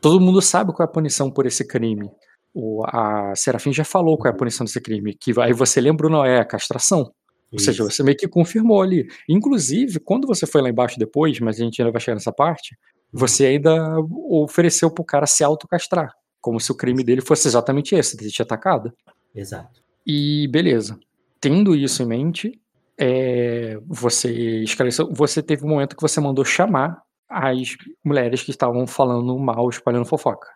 todo 0.00 0.20
mundo 0.20 0.42
sabe 0.42 0.72
qual 0.74 0.86
é 0.86 0.90
a 0.90 0.92
punição 0.92 1.30
por 1.30 1.46
esse 1.46 1.66
crime. 1.66 2.10
O, 2.52 2.84
a 2.86 3.34
Serafim 3.34 3.72
já 3.72 3.84
falou 3.84 4.18
qual 4.18 4.30
é 4.30 4.34
a 4.34 4.36
punição 4.36 4.64
desse 4.64 4.80
crime, 4.80 5.14
que 5.14 5.32
aí 5.40 5.54
você 5.54 5.80
lembrou, 5.80 6.10
não 6.10 6.24
é 6.24 6.38
a 6.38 6.44
castração. 6.44 7.10
Ou 7.50 7.58
seja, 7.58 7.82
você 7.84 8.02
meio 8.02 8.16
que 8.16 8.28
confirmou 8.28 8.82
ali. 8.82 9.08
Inclusive, 9.28 10.00
quando 10.00 10.26
você 10.26 10.46
foi 10.46 10.60
lá 10.60 10.68
embaixo 10.68 10.98
depois, 10.98 11.40
mas 11.40 11.58
a 11.58 11.64
gente 11.64 11.80
ainda 11.80 11.92
vai 11.92 12.00
chegar 12.00 12.16
nessa 12.16 12.32
parte, 12.32 12.76
você 13.10 13.46
ainda 13.46 13.98
ofereceu 14.28 14.90
pro 14.90 15.04
cara 15.04 15.26
se 15.26 15.42
autocastrar. 15.42 16.12
Como 16.40 16.60
se 16.60 16.70
o 16.70 16.74
crime 16.74 17.02
dele 17.02 17.22
fosse 17.22 17.48
exatamente 17.48 17.94
esse, 17.94 18.16
de 18.16 18.30
te 18.30 18.42
atacado. 18.42 18.92
Exato. 19.34 19.80
E 20.06 20.46
beleza. 20.48 20.98
Tendo 21.40 21.74
isso 21.74 22.02
em 22.02 22.06
mente, 22.06 22.60
é, 22.98 23.78
você 23.86 24.62
esclareceu. 24.62 25.12
Você 25.12 25.42
teve 25.42 25.64
um 25.64 25.68
momento 25.68 25.96
que 25.96 26.02
você 26.02 26.20
mandou 26.20 26.44
chamar 26.44 27.02
as 27.28 27.76
mulheres 28.04 28.42
que 28.42 28.50
estavam 28.50 28.86
falando 28.86 29.36
mal, 29.38 29.68
espalhando 29.68 30.06
fofoca. 30.06 30.48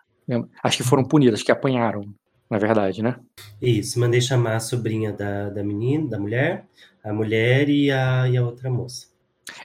Acho 0.63 0.77
que 0.77 0.83
foram 0.83 1.03
punidas, 1.03 1.43
que 1.43 1.51
apanharam, 1.51 2.05
na 2.49 2.57
verdade, 2.57 3.03
né? 3.03 3.17
Isso, 3.61 3.99
mandei 3.99 4.21
chamar 4.21 4.55
a 4.55 4.59
sobrinha 4.59 5.11
da, 5.11 5.49
da 5.49 5.63
menina, 5.63 6.09
da 6.09 6.19
mulher, 6.19 6.65
a 7.03 7.11
mulher 7.11 7.67
e 7.69 7.91
a, 7.91 8.27
e 8.29 8.37
a 8.37 8.43
outra 8.43 8.69
moça. 8.69 9.07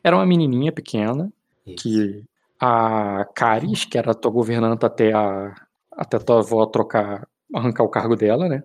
Era 0.03 0.17
uma 0.17 0.27
menininha 0.27 0.73
pequena, 0.73 1.33
Isso. 1.65 1.77
que 1.77 2.25
a 2.59 3.25
Caris, 3.35 3.85
que 3.85 3.97
era 3.97 4.11
a 4.11 4.15
tua 4.15 4.31
governanta 4.33 4.87
até 4.87 5.13
a 5.13 5.55
até 5.97 6.19
a 6.19 6.21
tua 6.21 6.41
avó 6.41 6.67
trocar, 6.67 7.27
arrancar 7.55 7.83
o 7.83 7.89
cargo 7.89 8.15
dela, 8.15 8.49
né? 8.49 8.63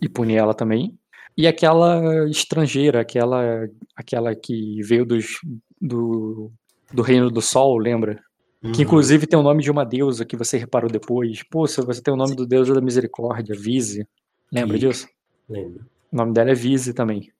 E 0.00 0.08
punir 0.08 0.36
ela 0.36 0.54
também. 0.54 0.96
E 1.36 1.46
aquela 1.46 2.28
estrangeira, 2.28 3.00
aquela 3.00 3.68
aquela 3.96 4.34
que 4.34 4.82
veio 4.82 5.04
dos, 5.04 5.38
do, 5.80 6.50
do 6.92 7.02
Reino 7.02 7.30
do 7.30 7.40
Sol, 7.40 7.78
lembra? 7.78 8.22
Uhum. 8.62 8.72
Que 8.72 8.82
inclusive 8.82 9.26
tem 9.26 9.38
o 9.38 9.42
nome 9.42 9.62
de 9.62 9.70
uma 9.70 9.84
deusa 9.84 10.24
que 10.24 10.36
você 10.36 10.58
reparou 10.58 10.90
depois. 10.90 11.42
Pô, 11.50 11.66
você 11.66 12.02
tem 12.02 12.14
o 12.14 12.16
nome 12.16 12.36
do 12.36 12.46
deus 12.46 12.68
da 12.68 12.80
misericórdia, 12.80 13.56
Vise. 13.58 14.06
Lembra 14.52 14.78
disso? 14.78 15.08
Lembro. 15.48 15.84
O 16.12 16.16
nome 16.16 16.32
dela 16.32 16.50
é 16.50 16.54
Vise 16.54 16.92
também. 16.92 17.32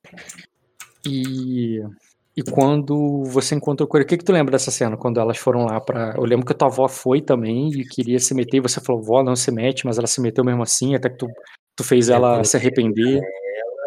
E 1.07 1.83
e 2.35 2.43
quando 2.43 3.25
você 3.25 3.55
encontrou 3.55 3.87
com 3.87 3.99
ele, 3.99 4.05
o 4.05 4.09
que, 4.09 4.17
que 4.17 4.25
tu 4.25 4.33
lembra 4.33 4.53
dessa 4.53 4.71
cena? 4.71 4.97
Quando 4.97 5.21
elas 5.21 5.37
foram 5.37 5.67
lá 5.67 5.79
para. 5.81 6.15
Eu 6.17 6.25
lembro 6.25 6.47
que 6.47 6.53
a 6.53 6.57
tua 6.57 6.69
avó 6.69 6.89
foi 6.89 7.21
também 7.21 7.69
e 7.69 7.85
queria 7.85 8.19
se 8.19 8.35
meter, 8.35 8.57
e 8.57 8.61
você 8.61 8.81
falou, 8.81 9.03
vó, 9.03 9.23
não 9.23 9.37
se 9.37 9.51
mete, 9.53 9.85
mas 9.85 9.99
ela 9.99 10.07
se 10.07 10.21
meteu 10.21 10.43
mesmo 10.43 10.63
assim, 10.63 10.95
até 10.95 11.11
que 11.11 11.19
tu, 11.19 11.29
tu 11.77 11.85
fez 11.85 12.09
ela 12.09 12.43
se 12.43 12.57
arrepender. 12.57 13.21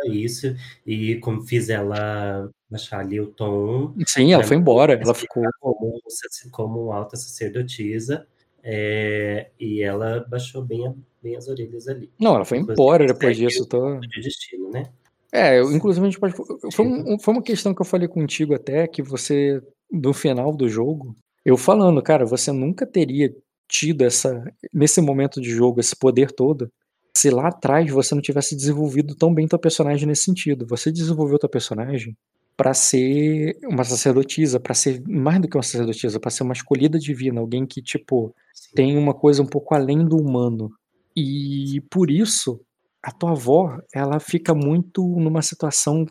Isso, 0.08 0.56
e 0.86 1.16
como 1.16 1.42
fiz 1.42 1.70
ela 1.70 2.50
baixar 2.70 3.00
ali 3.00 3.20
o 3.20 3.28
tom. 3.28 3.94
Sim, 4.06 4.34
ela 4.34 4.44
foi 4.44 4.58
embora, 4.58 4.94
ela 4.94 5.14
ficou. 5.14 5.44
Como, 5.60 6.02
como 6.52 6.92
alta 6.92 7.16
sacerdotisa, 7.16 8.28
é, 8.64 9.50
e 9.60 9.82
ela 9.82 10.26
baixou 10.30 10.64
bem, 10.64 10.88
a, 10.88 10.94
bem 11.22 11.36
as 11.36 11.48
orelhas 11.48 11.88
ali. 11.88 12.12
Não, 12.20 12.36
ela 12.36 12.46
foi 12.46 12.58
embora 12.58 13.06
depois 13.06 13.38
disso. 13.38 13.66
Tô... 13.68 14.00
De 14.00 14.22
destino, 14.22 14.72
né? 14.72 14.84
É, 15.32 15.62
inclusive 15.62 16.06
a 16.06 16.10
gente 16.10 16.20
pode. 16.20 16.34
Foi, 16.72 16.86
um, 16.86 17.20
foi 17.20 17.34
uma 17.34 17.44
questão 17.44 17.76
que 17.76 17.82
eu 17.82 17.86
falei 17.86 18.08
contigo 18.08 18.56
até, 18.56 18.88
que 18.88 19.02
você, 19.02 19.62
no 19.92 20.14
final 20.14 20.56
do 20.56 20.68
jogo, 20.68 21.16
eu 21.44 21.58
falando, 21.58 22.02
cara, 22.02 22.26
você 22.26 22.52
nunca 22.52 22.88
teria 22.88 23.36
tido 23.68 24.04
essa, 24.04 24.44
nesse 24.74 25.02
momento 25.02 25.42
de 25.42 25.50
jogo, 25.50 25.80
esse 25.80 25.96
poder 25.96 26.32
todo, 26.32 26.72
se 27.16 27.30
lá 27.30 27.48
atrás 27.48 27.90
você 27.90 28.14
não 28.14 28.22
tivesse 28.22 28.56
desenvolvido 28.56 29.16
tão 29.16 29.34
bem 29.34 29.48
teu 29.48 29.58
personagem 29.60 30.08
nesse 30.08 30.24
sentido. 30.24 30.66
Você 30.68 30.92
desenvolveu 30.92 31.40
teu 31.40 31.50
personagem 31.50 32.16
para 32.58 32.74
ser 32.74 33.58
uma 33.64 33.84
sacerdotisa, 33.84 34.60
para 34.60 34.74
ser 34.74 35.02
mais 35.08 35.42
do 35.42 35.48
que 35.48 35.58
uma 35.58 35.64
sacerdotisa, 35.64 36.20
para 36.20 36.32
ser 36.32 36.44
uma 36.44 36.54
escolhida 36.54 36.98
divina, 36.98 37.42
alguém 37.42 37.66
que, 37.66 37.82
tipo, 37.82 38.34
Sim. 38.54 38.70
tem 38.76 38.98
uma 38.98 39.14
coisa 39.14 39.42
um 39.42 39.48
pouco 39.48 39.76
além 39.76 40.06
do 40.06 40.18
humano. 40.18 40.72
E 41.16 41.82
por 41.90 42.10
isso, 42.12 42.60
a 43.02 43.12
tua 43.12 43.32
avó, 43.32 43.78
ela 43.94 44.20
fica 44.20 44.54
muito 44.54 45.02
numa 45.20 45.42
situação. 45.42 46.06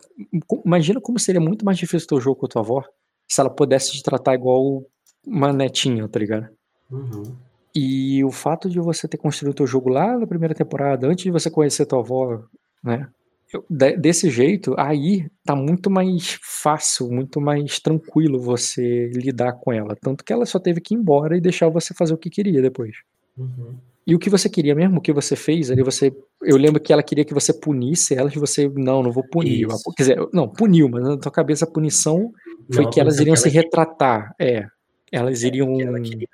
Imagina 0.65 1.01
como 1.01 1.19
seria 1.19 1.41
muito 1.41 1.65
mais 1.65 1.77
difícil 1.77 2.05
o 2.05 2.09
teu 2.09 2.21
jogo 2.21 2.39
com 2.39 2.45
a 2.45 2.49
tua 2.49 2.61
avó 2.61 2.83
se 3.27 3.41
ela 3.41 3.49
pudesse 3.49 3.91
te 3.91 4.03
tratar 4.03 4.35
igual 4.35 4.83
uma 5.25 5.51
netinha, 5.51 6.07
tá 6.07 6.19
ligado? 6.19 6.47
Uhum. 6.91 7.35
E 7.75 8.23
o 8.23 8.31
fato 8.31 8.69
de 8.69 8.79
você 8.79 9.07
ter 9.07 9.17
construído 9.17 9.51
o 9.51 9.55
teu 9.55 9.67
jogo 9.67 9.89
lá 9.89 10.17
na 10.17 10.25
primeira 10.25 10.55
temporada, 10.55 11.07
antes 11.07 11.25
de 11.25 11.31
você 11.31 11.49
conhecer 11.49 11.85
tua 11.85 11.99
avó, 11.99 12.41
né? 12.83 13.09
Eu, 13.53 13.63
desse 13.97 14.29
jeito, 14.29 14.73
aí 14.77 15.27
tá 15.45 15.55
muito 15.55 15.89
mais 15.89 16.39
fácil, 16.41 17.09
muito 17.11 17.39
mais 17.39 17.79
tranquilo 17.79 18.39
você 18.39 19.09
lidar 19.13 19.53
com 19.53 19.71
ela. 19.71 19.95
Tanto 19.95 20.23
que 20.23 20.33
ela 20.33 20.45
só 20.45 20.57
teve 20.57 20.81
que 20.81 20.95
ir 20.95 20.97
embora 20.97 21.37
e 21.37 21.41
deixar 21.41 21.69
você 21.69 21.93
fazer 21.93 22.13
o 22.13 22.17
que 22.17 22.29
queria 22.29 22.61
depois. 22.61 22.95
Uhum. 23.37 23.75
E 24.07 24.13
o 24.13 24.19
que 24.19 24.29
você 24.29 24.47
queria 24.47 24.75
mesmo, 24.75 24.99
o 24.99 25.01
que 25.01 25.11
você 25.11 25.35
fez 25.35 25.71
ali, 25.71 25.81
você. 25.81 26.15
Eu 26.43 26.57
lembro 26.57 26.79
que 26.79 26.93
ela 26.93 27.01
queria 27.01 27.25
que 27.25 27.33
você 27.33 27.51
punisse 27.51 28.13
ela 28.13 28.31
e 28.33 28.37
você, 28.37 28.69
não, 28.75 29.01
não 29.01 29.11
vou 29.11 29.23
punir. 29.27 29.67
Isso. 29.67 29.91
Quer 29.95 30.03
dizer, 30.03 30.29
não, 30.31 30.47
puniu, 30.47 30.87
mas 30.87 31.03
na 31.03 31.17
tua 31.17 31.31
cabeça 31.31 31.65
a 31.65 31.71
punição 31.71 32.31
foi 32.71 32.83
não, 32.83 32.91
que 32.91 32.99
elas 32.99 33.19
iriam 33.19 33.35
se 33.35 33.49
retratar. 33.49 34.33
É. 34.39 34.67
Elas 35.15 35.43
é, 35.43 35.47
iriam. 35.47 35.79
Ela 35.79 36.01
queria 36.01 36.27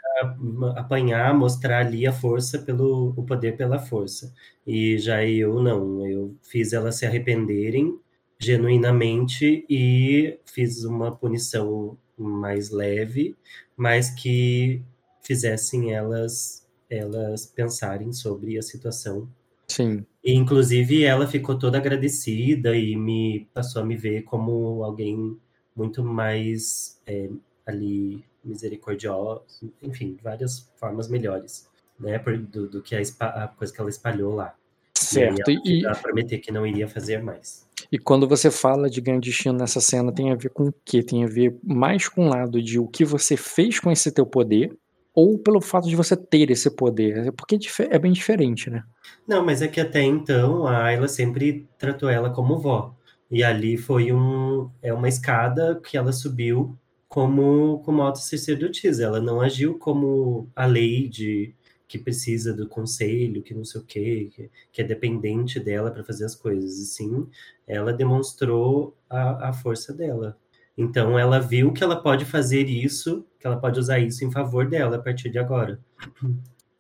apanhar, 0.76 1.34
mostrar 1.36 1.86
ali 1.86 2.08
a 2.08 2.12
força 2.12 2.58
pelo. 2.60 3.14
o 3.16 3.24
poder 3.24 3.56
pela 3.56 3.78
força. 3.78 4.34
E 4.66 4.98
já 4.98 5.24
eu 5.24 5.62
não. 5.62 6.06
Eu 6.08 6.36
fiz 6.42 6.74
elas 6.74 6.96
se 6.96 7.06
arrependerem 7.06 8.00
genuinamente 8.40 9.64
e 9.70 10.40
fiz 10.46 10.84
uma 10.84 11.16
punição 11.16 11.96
mais 12.18 12.72
leve, 12.72 13.36
mas 13.78 14.10
que 14.10 14.82
fizessem 15.22 15.94
elas 15.94 16.68
elas 16.90 17.46
pensarem 17.46 18.12
sobre 18.12 18.58
a 18.58 18.62
situação. 18.62 19.30
Sim. 19.68 20.06
E, 20.22 20.34
inclusive, 20.34 21.04
ela 21.06 21.26
ficou 21.26 21.58
toda 21.58 21.78
agradecida 21.78 22.76
e 22.76 22.98
me 22.98 23.48
passou 23.54 23.82
a 23.82 23.86
me 23.86 23.96
ver 23.96 24.24
como 24.24 24.84
alguém 24.84 25.38
muito 25.74 26.04
mais 26.04 27.00
é, 27.08 27.30
ali 27.66 28.26
misericordioso, 28.44 29.44
enfim, 29.82 30.18
várias 30.22 30.70
formas 30.76 31.08
melhores, 31.08 31.68
né, 32.00 32.18
do, 32.20 32.68
do 32.68 32.82
que 32.82 32.96
a, 32.96 33.02
a, 33.20 33.48
coisa 33.48 33.74
que 33.74 33.80
ela 33.80 33.90
espalhou 33.90 34.36
lá. 34.36 34.56
Certo. 34.94 35.50
E, 35.50 35.84
ela, 35.84 35.98
e... 35.98 36.02
prometer 36.02 36.40
que 36.40 36.52
não 36.52 36.66
iria 36.66 36.88
fazer 36.88 37.22
mais. 37.22 37.68
E 37.92 37.98
quando 37.98 38.28
você 38.28 38.52
fala 38.52 38.90
de 38.90 39.02
grande 39.02 39.30
destino 39.30 39.58
nessa 39.58 39.82
cena, 39.82 40.12
tem 40.12 40.32
a 40.32 40.36
ver 40.36 40.50
com 40.50 40.68
o 40.68 40.74
quê? 40.86 41.02
Tem 41.02 41.24
a 41.24 41.28
ver 41.28 41.56
mais 41.64 42.08
com 42.08 42.26
o 42.26 42.30
lado 42.30 42.62
de 42.62 42.80
o 42.80 42.88
que 42.88 43.04
você 43.04 43.36
fez 43.36 43.80
com 43.80 43.92
esse 43.92 44.12
teu 44.12 44.26
poder, 44.26 44.76
ou 45.14 45.38
pelo 45.38 45.60
fato 45.60 45.90
de 45.90 45.96
você 45.96 46.16
ter 46.16 46.50
esse 46.52 46.70
poder? 46.70 47.28
É 47.28 47.32
porque 47.32 47.60
é 47.90 48.00
bem 48.00 48.12
diferente, 48.12 48.70
né? 48.70 48.84
Não, 49.28 49.44
mas 49.44 49.62
é 49.62 49.68
que 49.68 49.80
até 49.80 50.02
então 50.02 50.66
a 50.68 50.86
Ayla 50.86 51.08
sempre 51.08 51.68
tratou 51.78 52.10
ela 52.10 52.30
como 52.30 52.60
vó. 52.60 52.96
E 53.30 53.44
ali 53.44 53.78
foi 53.78 54.12
um, 54.12 54.70
é 54.82 54.94
uma 54.94 55.08
escada 55.08 55.80
que 55.84 55.98
ela 55.98 56.12
subiu 56.12 56.78
como, 57.12 57.80
como 57.80 58.02
auto-sacerdotisa. 58.02 59.04
Ela 59.04 59.20
não 59.20 59.42
agiu 59.42 59.78
como 59.78 60.50
a 60.56 60.66
lei 60.66 61.10
de 61.10 61.54
que 61.86 62.00
precisa 62.00 62.54
do 62.54 62.70
conselho, 62.70 63.44
que 63.44 63.54
não 63.54 63.66
sei 63.66 63.82
o 63.82 63.84
quê, 63.84 64.30
que, 64.34 64.50
que 64.72 64.82
é 64.82 64.86
dependente 64.86 65.60
dela 65.60 65.92
para 65.92 66.06
fazer 66.06 66.24
as 66.24 66.34
coisas. 66.34 66.78
E 66.78 66.86
sim, 66.86 67.28
ela 67.68 67.92
demonstrou 67.92 68.96
a, 69.10 69.50
a 69.50 69.54
força 69.54 69.94
dela. 69.94 70.38
Então 70.78 71.20
ela 71.20 71.38
viu 71.38 71.74
que 71.74 71.84
ela 71.84 72.02
pode 72.02 72.24
fazer 72.24 72.70
isso, 72.70 73.26
que 73.38 73.46
ela 73.46 73.58
pode 73.58 73.78
usar 73.78 74.00
isso 74.00 74.24
em 74.24 74.32
favor 74.32 74.70
dela 74.70 74.96
a 74.96 75.02
partir 75.02 75.30
de 75.30 75.38
agora. 75.38 75.82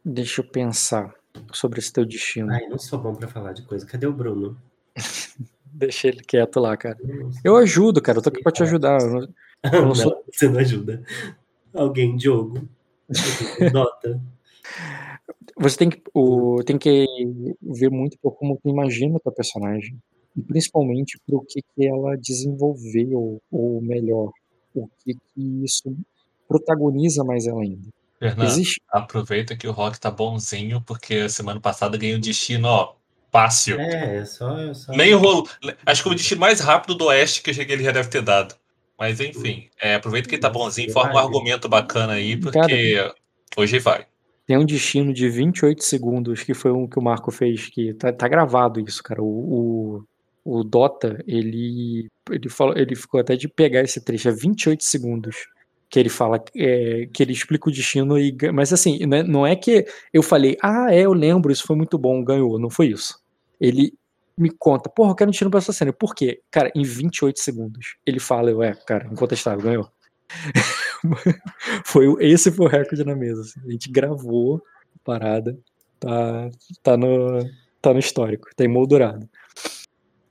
Deixa 0.04 0.40
eu 0.40 0.46
pensar 0.46 1.14
sobre 1.52 1.80
esse 1.80 1.92
teu 1.92 2.06
destino. 2.06 2.50
Ai, 2.54 2.68
não 2.70 2.80
sou 2.80 2.98
bom 2.98 3.14
para 3.14 3.28
falar 3.28 3.52
de 3.52 3.64
coisa. 3.64 3.86
Cadê 3.86 4.08
o 4.08 4.14
Bruno? 4.14 4.58
Deixa 5.74 6.08
ele 6.08 6.22
quieto 6.22 6.58
lá, 6.62 6.78
cara. 6.78 6.98
Eu 7.44 7.58
ajudo, 7.58 8.02
cara. 8.02 8.20
Eu 8.20 8.22
tô 8.22 8.30
aqui 8.30 8.42
pra 8.42 8.52
te 8.52 8.64
ajudar. 8.64 9.02
Eu 9.02 9.10
não, 9.10 9.28
não, 9.72 9.96
sou... 9.96 10.24
você 10.32 10.50
não 10.50 10.60
ajuda. 10.60 11.03
Alguém, 11.74 12.15
Diogo. 12.15 12.68
Nota. 13.74 14.22
Você 15.58 15.77
tem 15.77 15.89
que, 15.89 16.01
o, 16.13 16.63
tem 16.63 16.77
que 16.77 17.06
ver 17.62 17.89
muito 17.89 18.18
por 18.20 18.32
como 18.32 18.58
tu 18.62 18.70
imagina 18.70 19.15
o 19.15 19.20
teu 19.20 19.32
personagem 19.32 19.96
e 20.36 20.41
principalmente 20.41 21.20
para 21.25 21.36
o 21.36 21.46
que, 21.46 21.62
que 21.62 21.86
ela 21.86 22.15
desenvolveu, 22.18 23.41
ou 23.51 23.82
melhor, 23.82 24.32
o 24.74 24.88
que, 25.03 25.13
que 25.13 25.63
isso 25.63 25.96
protagoniza 26.48 27.24
mais 27.24 27.46
ela 27.46 27.62
ainda. 27.62 27.89
Fernando, 28.18 28.48
Existe... 28.48 28.82
aproveita 28.89 29.56
que 29.56 29.68
o 29.68 29.72
Rock 29.72 30.00
tá 30.00 30.12
bonzinho, 30.12 30.82
porque 30.82 31.27
semana 31.27 31.60
passada 31.60 31.98
ganhou 31.98 32.18
um 32.18 32.22
destino, 32.22 32.68
ó, 32.68 32.96
fácil. 33.32 33.80
É, 33.80 34.24
só, 34.25 34.74
só... 34.74 34.91
Nem 34.94 35.13
rolo. 35.13 35.48
Acho 35.86 36.03
que 36.03 36.10
o 36.10 36.15
destino 36.15 36.41
mais 36.41 36.60
rápido 36.60 36.96
do 36.96 37.06
Oeste 37.06 37.41
que 37.41 37.50
eu 37.50 37.53
cheguei 37.53 37.75
ele 37.75 37.84
já 37.84 37.91
deve 37.91 38.10
ter 38.10 38.22
dado. 38.22 38.56
Mas 39.01 39.20
enfim, 39.20 39.67
é, 39.81 39.96
aproveita 39.96 40.29
que 40.29 40.38
tá 40.38 40.48
bonzinho, 40.48 40.91
forma 40.91 41.15
um 41.15 41.17
argumento 41.17 41.67
bacana 41.67 42.13
aí, 42.13 42.38
porque 42.38 42.60
Cara, 42.60 43.15
hoje 43.58 43.79
vai. 43.79 44.05
Tem 44.46 44.55
um 44.55 44.63
destino 44.63 45.12
de 45.12 45.27
28 45.27 45.84
segundos, 45.84 46.43
que 46.43 46.53
foi 46.53 46.72
um 46.72 46.88
que 46.88 47.00
o 47.00 47.01
Marco 47.01 47.31
fez, 47.31 47.67
que 47.67 47.96
tá, 47.96 48.13
tá 48.13 48.27
gravado 48.27 48.79
isso, 48.79 49.01
cara. 49.01 49.20
O, 49.20 50.03
o, 50.46 50.60
o 50.60 50.63
Dota, 50.63 51.20
ele, 51.25 52.10
ele, 52.29 52.48
falou, 52.48 52.77
ele 52.77 52.96
ficou 52.96 53.20
até 53.20 53.36
de 53.36 53.48
pegar 53.48 53.81
esse 53.81 54.00
trecho, 54.05 54.29
é 54.29 54.31
28 54.31 54.84
segundos 54.84 55.48
que 55.89 56.00
ele 56.00 56.10
fala, 56.10 56.39
é, 56.55 57.10
que 57.12 57.24
ele 57.24 57.34
explica 57.34 57.70
o 57.70 57.74
destino 57.74 58.20
e 58.20 58.38
mas 58.53 58.72
assim, 58.72 59.03
né, 59.08 59.24
não 59.24 59.48
é 59.48 59.55
que 59.55 59.84
eu 60.13 60.22
falei, 60.22 60.55
ah, 60.62 60.93
é, 60.93 61.01
eu 61.01 61.13
lembro, 61.13 61.51
isso 61.51 61.65
foi 61.65 61.75
muito 61.75 61.98
bom, 61.98 62.24
ganhou, 62.24 62.60
não 62.60 62.70
foi 62.70 62.89
isso. 62.89 63.20
Ele 63.60 63.93
me 64.41 64.50
conta, 64.50 64.89
porra, 64.89 65.12
eu 65.12 65.15
quero 65.15 65.29
um 65.29 65.31
destino 65.31 65.51
pra 65.51 65.60
essa 65.60 65.71
cena. 65.71 65.93
Por 65.93 66.15
quê? 66.15 66.41
Cara, 66.50 66.71
em 66.75 66.83
28 66.83 67.39
segundos, 67.39 67.98
ele 68.05 68.19
fala, 68.19 68.50
eu, 68.50 68.63
é, 68.63 68.74
cara, 68.74 69.07
incontestável, 69.12 69.63
ganhou. 69.63 69.91
foi, 71.86 72.07
esse 72.19 72.51
foi 72.51 72.65
o 72.65 72.69
recorde 72.69 73.03
na 73.03 73.15
mesa. 73.15 73.41
Assim. 73.41 73.60
A 73.67 73.71
gente 73.71 73.91
gravou 73.91 74.62
a 74.95 75.00
parada, 75.03 75.57
tá, 76.00 76.50
tá, 76.81 76.98
no, 76.98 77.45
tá 77.81 77.93
no 77.93 78.00
histórico, 78.00 78.50
tá 78.55 78.63
emoldurado. 78.63 79.29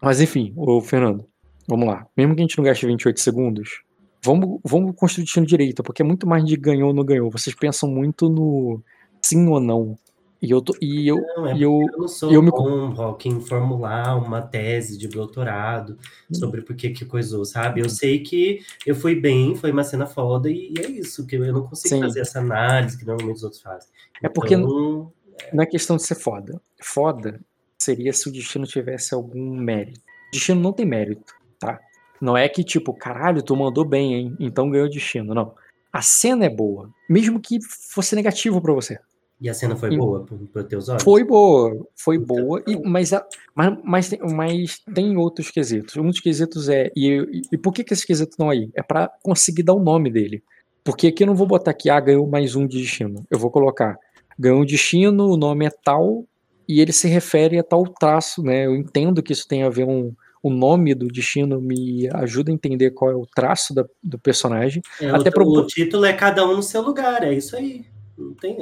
Mas 0.02 0.20
enfim, 0.20 0.52
o 0.56 0.80
Fernando, 0.80 1.26
vamos 1.68 1.86
lá. 1.86 2.06
Mesmo 2.16 2.34
que 2.34 2.40
a 2.40 2.44
gente 2.44 2.58
não 2.58 2.64
gaste 2.64 2.86
28 2.86 3.20
segundos, 3.20 3.82
vamos, 4.24 4.58
vamos 4.64 4.94
construir 4.96 5.22
o 5.22 5.26
destino 5.26 5.46
direito, 5.46 5.82
porque 5.82 6.02
é 6.02 6.04
muito 6.04 6.26
mais 6.26 6.44
de 6.44 6.56
ganhou 6.56 6.88
ou 6.88 6.94
não 6.94 7.04
ganhou. 7.04 7.30
Vocês 7.30 7.54
pensam 7.54 7.88
muito 7.88 8.28
no 8.28 8.82
sim 9.22 9.46
ou 9.46 9.60
não. 9.60 9.96
E 10.42 10.50
eu, 10.50 10.62
tô, 10.62 10.75
e 10.80 11.06
eu, 11.06 11.16
não, 11.37 11.47
é 11.49 11.54
e 11.54 11.62
eu, 11.62 11.80
eu 11.92 11.99
não 11.99 12.09
sou 12.09 12.32
eu 12.32 12.42
me... 12.42 12.50
bom, 12.50 12.88
Rock, 12.90 13.28
em 13.28 13.40
formular 13.40 14.16
uma 14.16 14.40
tese 14.40 14.97
de 14.97 15.06
doutorado 15.06 15.99
hum. 16.30 16.35
sobre 16.35 16.62
por 16.62 16.75
que 16.75 16.90
que 16.90 17.04
coisou, 17.04 17.44
sabe? 17.44 17.82
Eu 17.82 17.90
sei 17.90 18.20
que 18.20 18.61
eu 18.87 18.94
fui 18.94 19.14
bem, 19.14 19.54
foi 19.54 19.70
uma 19.70 19.85
cena 19.85 20.06
foda, 20.06 20.50
e, 20.50 20.73
e 20.73 20.80
é 20.80 20.88
isso, 20.88 21.26
que 21.26 21.37
eu 21.37 21.52
não 21.52 21.66
consigo 21.66 21.94
Sim. 21.94 22.00
fazer 22.00 22.20
essa 22.20 22.38
análise 22.38 22.97
que 22.97 23.04
normalmente 23.04 23.37
os 23.37 23.44
outros 23.44 23.61
fazem. 23.61 23.90
É 24.23 24.30
porque 24.30 24.54
então, 24.54 25.12
não 25.52 25.62
é 25.62 25.66
questão 25.66 25.97
de 25.97 26.04
ser 26.04 26.14
foda. 26.14 26.61
Foda 26.80 27.40
seria 27.78 28.12
se 28.12 28.28
o 28.28 28.32
destino 28.32 28.66
tivesse 28.66 29.14
algum 29.14 29.56
mérito. 29.56 30.00
O 30.28 30.30
destino 30.32 30.61
não 30.61 30.73
tem 30.73 30.87
mérito, 30.87 31.35
tá? 31.59 31.78
Não 32.20 32.37
é 32.37 32.49
que, 32.49 32.62
tipo, 32.62 32.92
caralho, 32.92 33.42
tu 33.42 33.56
mandou 33.56 33.85
bem, 33.85 34.14
hein? 34.14 34.37
Então 34.38 34.70
ganhou 34.70 34.88
destino. 34.88 35.35
Não. 35.35 35.54
A 35.92 36.02
cena 36.02 36.44
é 36.44 36.50
boa, 36.50 36.90
mesmo 37.09 37.40
que 37.40 37.59
fosse 37.62 38.14
negativo 38.14 38.61
para 38.61 38.73
você. 38.73 38.99
E 39.40 39.49
a 39.49 39.54
cena 39.54 39.75
foi 39.75 39.94
e, 39.94 39.97
boa 39.97 40.26
para 40.52 40.64
teus 40.64 40.88
olhos? 40.88 41.02
Foi 41.02 41.25
boa, 41.25 41.87
foi 41.97 42.16
então, 42.16 42.26
boa, 42.26 42.62
e, 42.66 42.76
mas, 42.76 43.12
a, 43.12 43.26
mas, 43.54 43.78
mas, 43.82 44.09
tem, 44.09 44.20
mas 44.20 44.78
tem 44.94 45.16
outros 45.16 45.50
quesitos. 45.50 45.97
Um 45.97 46.09
dos 46.09 46.20
quesitos 46.20 46.68
é. 46.68 46.90
E, 46.94 47.09
e, 47.09 47.42
e 47.52 47.59
por 47.59 47.73
que, 47.73 47.82
que 47.82 47.94
esses 47.94 48.04
quesitos 48.04 48.35
estão 48.35 48.50
aí? 48.50 48.68
É 48.75 48.82
para 48.82 49.11
conseguir 49.23 49.62
dar 49.62 49.75
o 49.75 49.82
nome 49.82 50.11
dele. 50.11 50.42
Porque 50.85 51.06
aqui 51.06 51.23
eu 51.23 51.26
não 51.26 51.35
vou 51.35 51.47
botar 51.47 51.73
que 51.73 51.88
ah, 51.88 52.00
ganhou 52.00 52.26
mais 52.26 52.54
um 52.54 52.66
de 52.66 52.78
destino. 52.78 53.25
Eu 53.30 53.38
vou 53.38 53.50
colocar 53.50 53.99
ganhou 54.40 54.62
um 54.62 54.64
destino, 54.64 55.26
o 55.26 55.37
nome 55.37 55.66
é 55.66 55.70
tal, 55.70 56.25
e 56.66 56.80
ele 56.80 56.92
se 56.92 57.06
refere 57.06 57.59
a 57.59 57.62
tal 57.62 57.85
traço, 57.85 58.42
né? 58.42 58.64
Eu 58.64 58.75
entendo 58.75 59.23
que 59.23 59.32
isso 59.35 59.47
tem 59.47 59.62
a 59.62 59.68
ver 59.68 59.85
um. 59.85 60.14
O 60.42 60.49
nome 60.49 60.94
do 60.94 61.09
destino 61.09 61.61
me 61.61 62.09
ajuda 62.14 62.50
a 62.50 62.54
entender 62.54 62.92
qual 62.92 63.11
é 63.11 63.14
o 63.14 63.26
traço 63.26 63.75
da, 63.75 63.85
do 64.02 64.18
personagem. 64.18 64.80
É, 64.99 65.11
Até 65.11 65.28
o, 65.28 65.32
pro... 65.32 65.47
o 65.47 65.66
título 65.66 66.06
é 66.06 66.14
cada 66.14 66.47
um 66.49 66.56
no 66.56 66.62
seu 66.62 66.80
lugar, 66.80 67.23
é 67.23 67.35
isso 67.35 67.54
aí. 67.54 67.85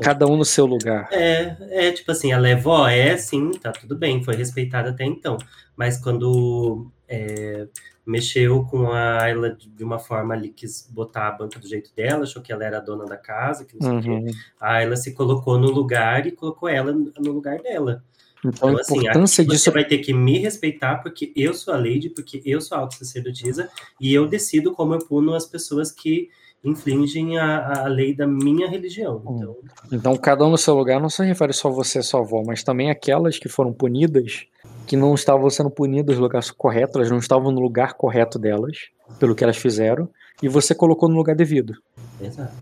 Cada 0.03 0.27
um 0.27 0.37
no 0.37 0.45
seu 0.45 0.67
lugar. 0.67 1.09
É, 1.13 1.57
é 1.71 1.93
tipo 1.93 2.11
assim, 2.11 2.33
ela 2.33 2.49
é 2.49 2.55
vó, 2.55 2.89
é 2.89 3.17
sim, 3.17 3.51
tá 3.53 3.73
tudo 3.73 3.97
bem, 3.97 4.23
foi 4.23 4.37
respeitada 4.37 4.91
até 4.91 5.05
então. 5.05 5.39
Mas 5.77 5.99
quando 5.99 6.91
é, 7.09 7.67
mexeu 8.07 8.65
com 8.65 8.91
a 8.91 9.23
Ayla 9.23 9.57
de 9.77 9.85
uma 9.85 9.99
forma 9.99 10.33
ali, 10.35 10.49
quis 10.49 10.89
botar 10.91 11.29
a 11.29 11.33
banca 11.33 11.59
do 11.59 11.69
jeito 11.69 11.91
dela, 11.95 12.23
achou 12.23 12.43
que 12.43 12.53
ela 12.53 12.65
era 12.65 12.79
a 12.79 12.81
dona 12.81 13.05
da 13.05 13.17
casa, 13.17 13.65
que 13.65 13.77
não 13.79 14.03
sei 14.03 14.11
uhum. 14.11 14.25
quê. 14.25 14.33
A 14.61 14.75
Ayla 14.77 14.97
se 14.97 15.13
colocou 15.13 15.59
no 15.59 15.71
lugar 15.71 16.27
e 16.27 16.33
colocou 16.33 16.69
ela 16.69 16.93
no 16.93 17.33
lugar 17.33 17.59
dela. 17.61 18.03
Então, 18.45 18.71
então 18.71 18.81
assim, 18.81 18.99
importância 18.99 19.45
disso... 19.45 19.65
você 19.65 19.71
vai 19.71 19.85
ter 19.85 19.99
que 19.99 20.15
me 20.15 20.39
respeitar 20.39 20.97
porque 21.03 21.33
eu 21.35 21.53
sou 21.53 21.75
a 21.75 21.77
Lady, 21.77 22.09
porque 22.09 22.41
eu 22.45 22.61
sou 22.61 22.79
a 22.79 22.81
auto-sacerdotisa 22.83 23.69
e 24.01 24.15
eu 24.15 24.27
decido 24.27 24.73
como 24.73 24.95
eu 24.95 25.01
puno 25.01 25.35
as 25.35 25.45
pessoas 25.45 25.91
que 25.91 26.31
infringem 26.65 27.39
a, 27.39 27.85
a 27.85 27.89
lei 27.89 28.15
da 28.15 28.27
minha 28.27 28.69
religião. 28.69 29.23
Hum. 29.27 29.37
Então... 29.37 29.57
então, 29.93 30.17
cada 30.17 30.45
um 30.45 30.51
no 30.51 30.59
seu 30.59 30.75
lugar 30.75 31.01
não 31.01 31.09
se 31.09 31.25
refere 31.25 31.53
só 31.53 31.69
a 31.69 31.73
você 31.73 32.01
e 32.01 32.03
sua 32.03 32.21
avó, 32.21 32.43
mas 32.47 32.63
também 32.63 32.91
aquelas 32.91 33.39
que 33.39 33.49
foram 33.49 33.73
punidas, 33.73 34.45
que 34.87 34.97
não 34.97 35.15
estavam 35.15 35.49
sendo 35.51 35.71
punidas 35.71 36.17
no 36.17 36.23
lugar 36.23 36.43
correto, 36.57 36.99
elas 36.99 37.11
não 37.11 37.19
estavam 37.19 37.51
no 37.51 37.61
lugar 37.61 37.95
correto 37.95 38.39
delas, 38.39 38.77
pelo 39.19 39.35
que 39.35 39.45
elas 39.45 39.57
fizeram, 39.57 40.09
e 40.43 40.49
você 40.49 40.75
colocou 40.75 41.09
no 41.09 41.17
lugar 41.17 41.35
devido. 41.35 41.75
Exato. 42.21 42.53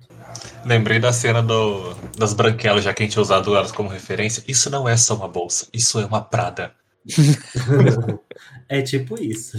Lembrei 0.65 0.99
da 0.99 1.13
cena 1.13 1.43
do, 1.43 1.95
das 2.19 2.35
branquelas, 2.35 2.85
já 2.85 2.93
que 2.93 3.03
a 3.03 3.07
gente 3.07 3.19
usado 3.21 3.55
elas 3.55 3.73
como 3.73 3.89
referência. 3.89 4.43
Isso 4.49 4.69
não 4.69 4.89
é 4.89 4.97
só 4.97 5.15
uma 5.15 5.29
bolsa, 5.29 5.69
isso 5.73 6.01
é 6.01 6.07
uma 6.07 6.21
Prada. 6.21 6.75
é 8.69 8.83
tipo 8.83 9.21
isso. 9.23 9.57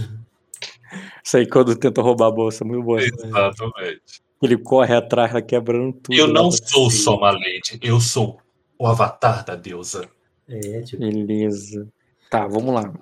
Isso 1.24 1.38
aí 1.38 1.48
quando 1.48 1.76
tenta 1.76 2.02
roubar 2.02 2.28
a 2.28 2.32
bolsa, 2.32 2.66
muito 2.66 2.84
bom. 2.84 2.98
Exatamente. 3.00 4.27
Ele 4.42 4.58
corre 4.58 4.96
atrás, 4.96 5.32
quebrando 5.46 5.94
tudo. 5.94 6.16
Eu 6.16 6.28
não 6.28 6.52
sou 6.52 6.92
só 6.92 7.18
uma 7.18 7.32
lady, 7.32 7.80
eu 7.82 8.00
sou 8.00 8.40
o 8.78 8.86
avatar 8.86 9.44
da 9.44 9.56
deusa. 9.56 10.08
É, 10.48 10.82
tipo... 10.82 11.02
Beleza. 11.02 11.88
Tá, 12.30 12.48
vamos 12.48 12.74
lá. 12.74 12.94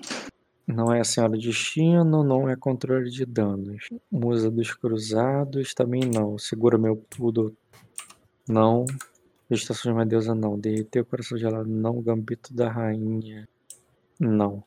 Não 0.67 0.91
é 0.91 0.99
a 0.99 1.03
senhora 1.03 1.37
destino, 1.37 2.23
não 2.23 2.49
é 2.49 2.55
controle 2.55 3.09
de 3.11 3.25
danos. 3.25 3.87
Musa 4.11 4.49
dos 4.49 4.73
cruzados, 4.73 5.73
também 5.73 6.01
não. 6.01 6.37
Segura 6.39 6.77
meu 6.77 6.95
pudo, 6.95 7.55
não. 8.47 8.85
Estação 9.49 9.91
de 9.91 9.97
uma 9.97 10.05
deusa, 10.05 10.33
não. 10.33 10.57
Derreter 10.57 11.01
o 11.01 11.05
coração 11.05 11.37
gelado, 11.37 11.69
não. 11.69 12.01
Gambito 12.01 12.53
da 12.53 12.69
rainha, 12.69 13.47
não. 14.19 14.63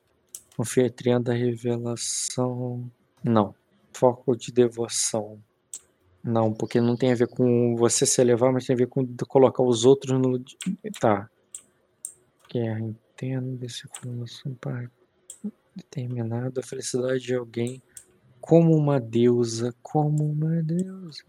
Anfitriã 0.59 1.21
da 1.21 1.33
revelação, 1.33 2.89
não. 3.25 3.55
Foco 3.93 4.37
de 4.37 4.53
devoção, 4.53 5.39
não, 6.23 6.53
porque 6.53 6.81
não 6.81 6.97
tem 6.97 7.13
a 7.13 7.15
ver 7.15 7.29
com 7.29 7.77
você 7.77 8.05
se 8.05 8.21
elevar, 8.21 8.53
mas 8.53 8.67
tem 8.67 8.75
a 8.75 8.77
ver 8.77 8.89
com 8.89 9.07
colocar 9.27 9.63
os 9.63 9.85
outros 9.85 10.21
no. 10.21 10.43
Tá. 11.01 11.31
Guerra, 12.51 12.81
entendo 12.81 13.57
dessa 13.57 13.87
informação 13.87 14.55
para 14.55 14.91
determinada 15.75 16.61
a 16.61 16.63
felicidade 16.63 17.21
de 17.21 17.35
alguém 17.35 17.83
como 18.41 18.75
uma 18.75 18.99
deusa, 18.99 19.75
como 19.83 20.31
uma 20.31 20.63
deusa. 20.63 21.23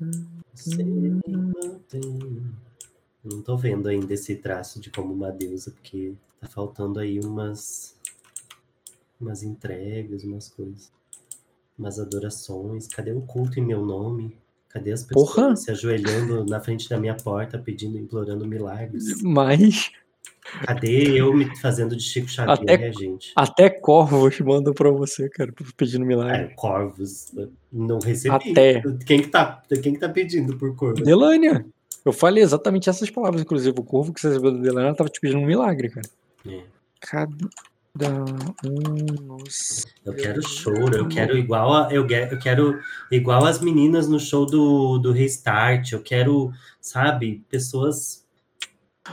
Não 3.24 3.42
tô 3.42 3.58
vendo 3.58 3.90
ainda 3.90 4.14
esse 4.14 4.36
traço 4.36 4.80
de 4.80 4.90
como 4.90 5.14
uma 5.14 5.32
deusa, 5.32 5.72
porque 5.72 6.14
tá 6.40 6.48
faltando 6.48 7.00
aí 7.00 7.20
umas 7.20 7.96
umas 9.20 9.44
entregas, 9.44 10.24
umas 10.24 10.48
coisas, 10.48 10.92
umas 11.78 12.00
adorações. 12.00 12.88
Cadê 12.88 13.12
o 13.12 13.22
culto 13.22 13.60
em 13.60 13.66
meu 13.66 13.86
nome? 13.86 14.38
Cadê 14.70 14.92
as 14.92 15.04
pessoas 15.04 15.30
Porra. 15.32 15.56
se 15.56 15.72
ajoelhando 15.72 16.46
na 16.46 16.60
frente 16.60 16.88
da 16.88 17.00
minha 17.00 17.16
porta, 17.16 17.58
pedindo, 17.58 17.98
implorando 17.98 18.46
milagres? 18.46 19.22
Mas. 19.24 19.92
Cadê 20.66 21.20
eu 21.20 21.34
me 21.34 21.56
fazendo 21.60 21.96
de 21.96 22.04
Chico 22.04 22.28
Xavier, 22.28 22.58
até, 22.58 22.94
gente? 22.94 23.32
Até 23.36 23.70
corvos 23.70 24.40
mandam 24.40 24.74
pra 24.74 24.90
você, 24.92 25.30
cara, 25.30 25.54
pedindo 25.76 26.06
milagre. 26.06 26.44
É, 26.44 26.48
corvos. 26.56 27.34
Não 27.72 28.00
recebi. 28.00 28.34
Até. 28.34 28.82
Quem 29.06 29.22
que 29.22 29.28
tá, 29.28 29.62
quem 29.82 29.94
que 29.94 30.00
tá 30.00 30.10
pedindo 30.10 30.56
por 30.56 30.76
corvo? 30.76 31.04
Delânia. 31.04 31.66
Eu 32.06 32.14
falei 32.14 32.44
exatamente 32.44 32.90
essas 32.90 33.10
palavras, 33.10 33.42
inclusive. 33.42 33.78
O 33.80 33.84
corvo 33.84 34.14
que 34.14 34.22
você 34.22 34.30
recebeu 34.30 34.52
da 34.52 34.60
Delânia 34.60 34.96
tava 34.96 35.10
te 35.10 35.20
pedindo 35.20 35.42
um 35.42 35.46
milagre, 35.46 35.90
cara. 35.90 36.08
É. 36.48 36.62
Cadê? 37.02 37.46
Eu 40.06 40.14
quero 40.16 40.48
show, 40.48 40.94
eu 40.94 41.08
quero 41.08 41.38
igual 41.38 41.74
a, 41.74 41.94
eu, 41.94 42.08
eu 42.08 42.40
quero 42.40 42.80
igual 43.12 43.46
as 43.46 43.60
meninas 43.62 44.08
no 44.08 44.20
show 44.20 44.46
do, 44.46 45.00
do 45.00 45.12
Restart, 45.12 45.92
eu 45.92 46.02
quero, 46.02 46.52
sabe, 46.80 47.44
pessoas 47.50 48.24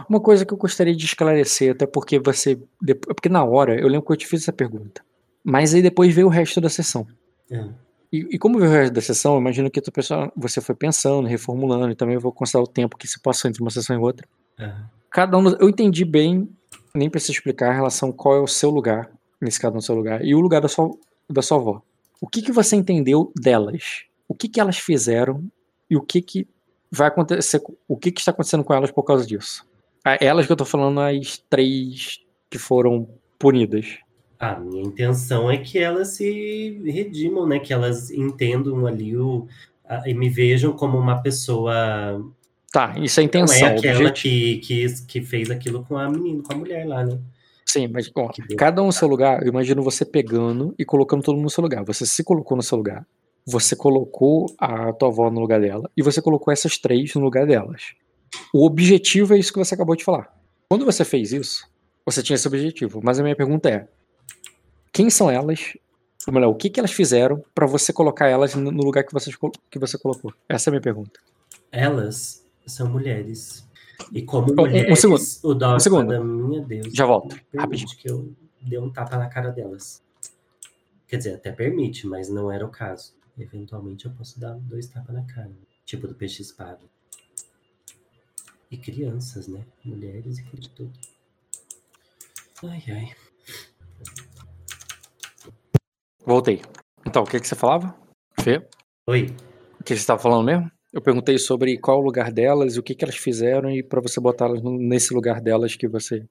uma 0.09 0.21
coisa 0.21 0.45
que 0.45 0.53
eu 0.53 0.59
gostaria 0.59 0.95
de 0.95 1.05
esclarecer, 1.05 1.73
até 1.73 1.87
porque 1.87 2.19
você. 2.19 2.61
Porque 3.07 3.29
na 3.29 3.43
hora, 3.45 3.81
eu 3.81 3.89
lembro 3.89 4.07
que 4.07 4.13
eu 4.13 4.17
te 4.17 4.27
fiz 4.27 4.43
essa 4.43 4.53
pergunta. 4.53 5.03
Mas 5.43 5.73
aí 5.73 5.81
depois 5.81 6.15
veio 6.15 6.27
o 6.27 6.31
resto 6.31 6.61
da 6.61 6.69
sessão. 6.69 7.07
É. 7.51 7.65
E, 8.13 8.19
e, 8.33 8.39
como 8.39 8.59
veio 8.59 8.71
o 8.71 8.75
resto 8.75 8.93
da 8.93 9.01
sessão, 9.01 9.35
eu 9.35 9.41
imagino 9.41 9.71
que 9.71 9.81
pessoa, 9.91 10.31
você 10.37 10.61
foi 10.61 10.75
pensando, 10.75 11.27
reformulando, 11.27 11.91
e 11.91 11.95
também 11.95 12.15
eu 12.15 12.21
vou 12.21 12.33
considerar 12.33 12.65
o 12.65 12.67
tempo 12.67 12.97
que 12.97 13.09
se 13.09 13.21
passou 13.21 13.49
entre 13.49 13.63
uma 13.63 13.71
sessão 13.71 13.97
e 13.97 13.99
outra. 13.99 14.29
É. 14.59 14.73
Cada 15.11 15.39
um. 15.39 15.49
Eu 15.49 15.69
entendi 15.69 16.05
bem 16.05 16.49
nem 16.97 17.11
precisa 17.11 17.33
explicar 17.33 17.73
em 17.73 17.77
relação 17.77 18.11
qual 18.11 18.37
é 18.37 18.41
o 18.41 18.47
seu 18.47 18.71
lugar, 18.71 19.11
nesse 19.41 19.61
caso 19.61 19.75
no 19.75 19.83
seu 19.83 19.95
lugar, 19.95 20.25
e 20.25 20.35
o 20.35 20.41
lugar 20.41 20.61
da 20.61 20.69
sua, 20.69 20.91
da 21.29 21.43
sua 21.43 21.59
avó. 21.59 21.83
O 22.21 22.27
que, 22.27 22.43
que 22.43 22.53
você 22.53 22.77
entendeu 22.77 23.33
delas? 23.37 24.05
O 24.27 24.35
que, 24.35 24.49
que 24.49 24.61
elas 24.61 24.79
fizeram 24.79 25.45
e 25.89 25.97
o 25.97 26.01
que, 26.01 26.21
que 26.23 26.49
vai 26.91 27.09
acontecer, 27.09 27.63
o 27.87 27.97
que, 27.97 28.11
que 28.11 28.21
está 28.21 28.31
acontecendo 28.31 28.65
com 28.65 28.75
elas 28.75 28.91
por 28.91 29.03
causa 29.03 29.27
disso? 29.27 29.67
Elas 30.21 30.47
que 30.47 30.53
eu 30.53 30.57
tô 30.57 30.65
falando, 30.65 31.01
as 31.01 31.39
três 31.51 32.21
que 32.49 32.59
foram 32.59 33.09
punidas. 33.39 33.99
A 34.39 34.59
minha 34.59 34.83
intenção 34.83 35.51
é 35.51 35.57
que 35.57 35.79
elas 35.79 36.09
se 36.09 36.81
redimam, 36.85 37.47
né? 37.47 37.59
Que 37.59 37.73
elas 37.73 38.11
entendam 38.11 38.87
ali 38.87 39.17
o, 39.17 39.49
a, 39.85 40.09
e 40.09 40.15
me 40.15 40.29
vejam 40.29 40.73
como 40.73 40.97
uma 40.97 41.23
pessoa 41.23 42.23
Tá, 42.77 42.95
isso 42.99 43.19
é 43.19 43.23
a 43.23 43.25
intenção. 43.25 43.59
Não 43.59 43.69
é 43.69 43.79
aquela 43.79 44.11
que, 44.13 44.59
que, 44.59 44.87
que 45.07 45.23
fez 45.23 45.51
aquilo 45.51 45.83
com 45.83 45.97
a 45.97 46.11
menina, 46.11 46.43
com 46.43 46.53
a 46.53 46.57
mulher 46.59 46.87
lá, 46.87 47.03
né? 47.03 47.19
Sim, 47.65 47.89
mas 47.89 48.11
ó, 48.15 48.29
cada 48.59 48.83
um 48.83 48.87
no 48.87 48.93
seu 48.93 49.09
lugar, 49.09 49.43
eu 49.43 49.49
imagino 49.49 49.83
você 49.83 50.05
pegando 50.05 50.75
e 50.79 50.85
colocando 50.85 51.23
todo 51.23 51.37
mundo 51.37 51.45
no 51.45 51.51
seu 51.51 51.63
lugar. 51.63 51.83
Você 51.85 52.05
se 52.05 52.23
colocou 52.23 52.55
no 52.55 52.63
seu 52.63 52.77
lugar, 52.77 53.07
você 53.47 53.75
colocou 53.75 54.55
a 54.59 54.93
tua 54.93 55.09
avó 55.09 55.31
no 55.31 55.41
lugar 55.41 55.59
dela 55.59 55.91
e 55.97 56.03
você 56.03 56.21
colocou 56.21 56.53
essas 56.53 56.77
três 56.77 57.15
no 57.15 57.23
lugar 57.23 57.47
delas. 57.47 57.95
O 58.53 58.67
objetivo 58.67 59.33
é 59.33 59.39
isso 59.39 59.55
que 59.55 59.59
você 59.59 59.75
acabou 59.75 59.97
de 59.97 60.05
falar. 60.05 60.39
Quando 60.69 60.85
você 60.85 61.03
fez 61.03 61.33
isso, 61.33 61.67
você 62.05 62.23
tinha 62.23 62.35
esse 62.35 62.47
objetivo. 62.47 63.01
Mas 63.03 63.19
a 63.19 63.23
minha 63.23 63.35
pergunta 63.35 63.71
é: 63.71 63.89
quem 64.93 65.09
são 65.09 65.31
elas? 65.31 65.79
Ou 66.27 66.35
melhor, 66.35 66.51
o 66.51 66.55
que, 66.55 66.69
que 66.69 66.79
elas 66.79 66.93
fizeram 66.93 67.43
para 67.55 67.67
você 67.67 67.91
colocar 67.91 68.29
elas 68.29 68.55
no 68.55 68.71
lugar 68.71 69.03
que 69.03 69.15
você, 69.15 69.31
que 69.71 69.79
você 69.79 69.97
colocou? 69.97 70.35
Essa 70.47 70.69
é 70.69 70.71
a 70.71 70.73
minha 70.73 70.83
pergunta. 70.83 71.19
Elas 71.73 72.45
são 72.67 72.89
mulheres. 72.89 73.67
E 74.13 74.23
como 74.23 74.55
mulheres, 74.55 74.93
um 74.93 74.97
segundo, 74.97 75.23
o 75.43 75.55
dogma 75.55 75.77
um 75.77 75.81
segundo. 75.81 76.25
minha 76.25 76.63
Deus. 76.63 76.93
Já 76.93 77.07
volto. 77.07 77.37
Rapidinho. 77.57 77.97
que 77.97 78.11
eu 78.11 78.35
dê 78.61 78.79
um 78.79 78.91
tapa 78.91 79.17
na 79.17 79.29
cara 79.29 79.51
delas. 79.51 80.03
Quer 81.07 81.19
dizer, 81.19 81.35
até 81.35 81.53
permite, 81.53 82.07
mas 82.07 82.29
não 82.29 82.51
era 82.51 82.67
o 82.67 82.69
caso. 82.69 83.15
Eventualmente 83.39 84.07
eu 84.07 84.13
posso 84.13 84.41
dar 84.41 84.55
dois 84.55 84.89
tapas 84.89 85.15
na 85.15 85.23
cara. 85.23 85.53
Tipo 85.85 86.09
do 86.09 86.15
peixe 86.15 86.43
espada. 86.43 86.81
E 88.71 88.77
crianças, 88.77 89.47
né? 89.47 89.65
Mulheres 89.85 90.39
e 90.39 90.45
tudo. 90.75 90.93
Ai, 92.65 92.83
ai. 92.89 93.15
Voltei. 96.25 96.61
Então, 97.07 97.23
o 97.23 97.27
que, 97.27 97.39
que 97.39 97.47
você 97.47 97.55
falava? 97.55 97.97
Fê? 98.41 98.67
Oi. 99.07 99.35
O 99.79 99.85
que 99.85 99.95
você 99.95 100.01
estava 100.01 100.21
falando 100.21 100.45
mesmo? 100.45 100.71
Eu 100.97 101.03
perguntei 101.03 101.37
sobre 101.37 101.77
qual 101.77 102.01
o 102.01 102.03
lugar 102.03 102.33
delas 102.33 102.75
e 102.75 102.81
o 102.81 102.83
que, 102.83 102.95
que 102.95 103.05
elas 103.05 103.17
fizeram 103.17 103.71
e 103.71 103.83
para 103.83 104.01
você 104.01 104.19
botá-las 104.19 104.63
nesse 104.63 105.13
lugar 105.13 105.43
delas 105.43 105.77
que 105.77 105.87
você 105.87 106.27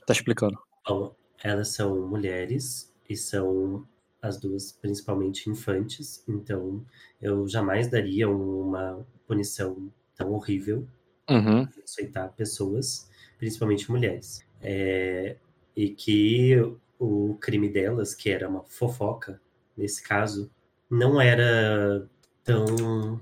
está 0.00 0.12
explicando. 0.12 0.56
Bom, 0.86 1.12
elas 1.42 1.70
são 1.70 2.06
mulheres 2.06 2.94
e 3.10 3.16
são 3.16 3.84
as 4.22 4.38
duas 4.38 4.70
principalmente 4.70 5.50
infantes, 5.50 6.22
então 6.28 6.86
eu 7.20 7.48
jamais 7.48 7.88
daria 7.88 8.30
uma 8.30 9.04
punição 9.26 9.92
tão 10.14 10.32
horrível 10.32 10.86
uhum. 11.28 11.66
aceitar 11.82 12.28
pessoas, 12.36 13.10
principalmente 13.36 13.90
mulheres. 13.90 14.46
É, 14.62 15.38
e 15.74 15.88
que 15.90 16.54
o 17.00 17.34
crime 17.40 17.68
delas, 17.68 18.14
que 18.14 18.30
era 18.30 18.48
uma 18.48 18.62
fofoca, 18.62 19.40
nesse 19.76 20.00
caso, 20.04 20.48
não 20.88 21.20
era 21.20 22.08
tão. 22.44 23.20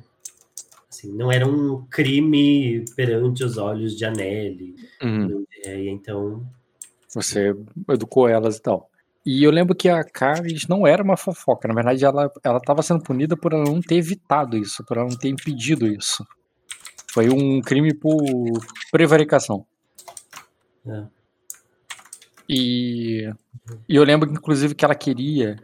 Assim, 0.93 1.11
não 1.11 1.33
era 1.33 1.47
um 1.49 1.87
crime 1.87 2.85
perante 2.95 3.43
os 3.43 3.57
olhos 3.57 3.97
de 3.97 4.05
Anneli. 4.05 4.75
Uhum. 5.03 5.43
É, 5.65 5.89
então. 5.89 6.47
Você 7.15 7.57
educou 7.89 8.29
elas 8.29 8.59
e 8.59 8.63
tal. 8.63 8.91
E 9.25 9.43
eu 9.43 9.51
lembro 9.51 9.75
que 9.75 9.89
a 9.89 10.05
Caris 10.05 10.69
não 10.69 10.87
era 10.87 11.03
uma 11.03 11.17
fofoca. 11.17 11.67
Na 11.67 11.73
verdade, 11.73 12.05
ela 12.05 12.31
estava 12.59 12.83
sendo 12.83 13.03
punida 13.03 13.35
por 13.39 13.55
ela 13.55 13.65
não 13.65 13.81
ter 13.81 13.95
evitado 13.95 14.55
isso, 14.55 14.85
por 14.85 14.99
ela 14.99 15.09
não 15.09 15.17
ter 15.17 15.31
impedido 15.31 15.87
isso. 15.87 16.27
Foi 17.11 17.31
um 17.31 17.63
crime 17.63 17.95
por 17.95 18.23
prevaricação. 18.91 19.65
É. 20.87 21.05
E, 22.47 23.33
e, 23.89 23.97
eu 23.97 24.05
lembro, 24.05 24.31
inclusive, 24.31 24.75
que 24.75 24.85
ela 24.85 24.95
queria, 24.95 25.57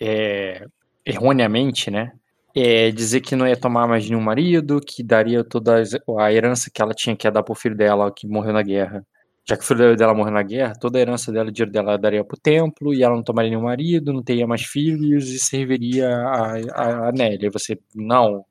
é, 0.00 0.66
erroneamente, 1.06 1.92
né? 1.92 2.12
É, 2.54 2.90
dizer 2.90 3.20
que 3.20 3.34
não 3.34 3.48
ia 3.48 3.56
tomar 3.56 3.86
mais 3.86 4.08
nenhum 4.08 4.20
marido, 4.20 4.80
que 4.80 5.02
daria 5.02 5.42
toda 5.42 5.82
a 6.18 6.32
herança 6.32 6.70
que 6.72 6.82
ela 6.82 6.92
tinha 6.92 7.16
que 7.16 7.26
ia 7.26 7.30
dar 7.30 7.42
pro 7.42 7.54
filho 7.54 7.74
dela, 7.74 8.12
que 8.12 8.26
morreu 8.26 8.52
na 8.52 8.62
guerra, 8.62 9.06
já 9.44 9.56
que 9.56 9.64
o 9.64 9.66
filho 9.66 9.96
dela 9.96 10.14
morreu 10.14 10.32
na 10.32 10.42
guerra, 10.42 10.74
toda 10.74 10.98
a 10.98 11.00
herança 11.00 11.32
dela, 11.32 11.48
o 11.48 11.52
dinheiro 11.52 11.72
dela 11.72 11.96
daria 11.96 12.24
pro 12.24 12.38
templo, 12.38 12.92
e 12.94 13.02
ela 13.02 13.16
não 13.16 13.22
tomaria 13.22 13.50
nenhum 13.50 13.62
marido, 13.62 14.12
não 14.12 14.22
teria 14.22 14.46
mais 14.46 14.62
filhos, 14.62 15.28
e 15.30 15.38
serviria 15.38 16.08
a, 16.08 16.56
a, 16.72 17.08
a 17.08 17.12
Nelly. 17.12 17.48
você, 17.48 17.78
não. 17.94 18.44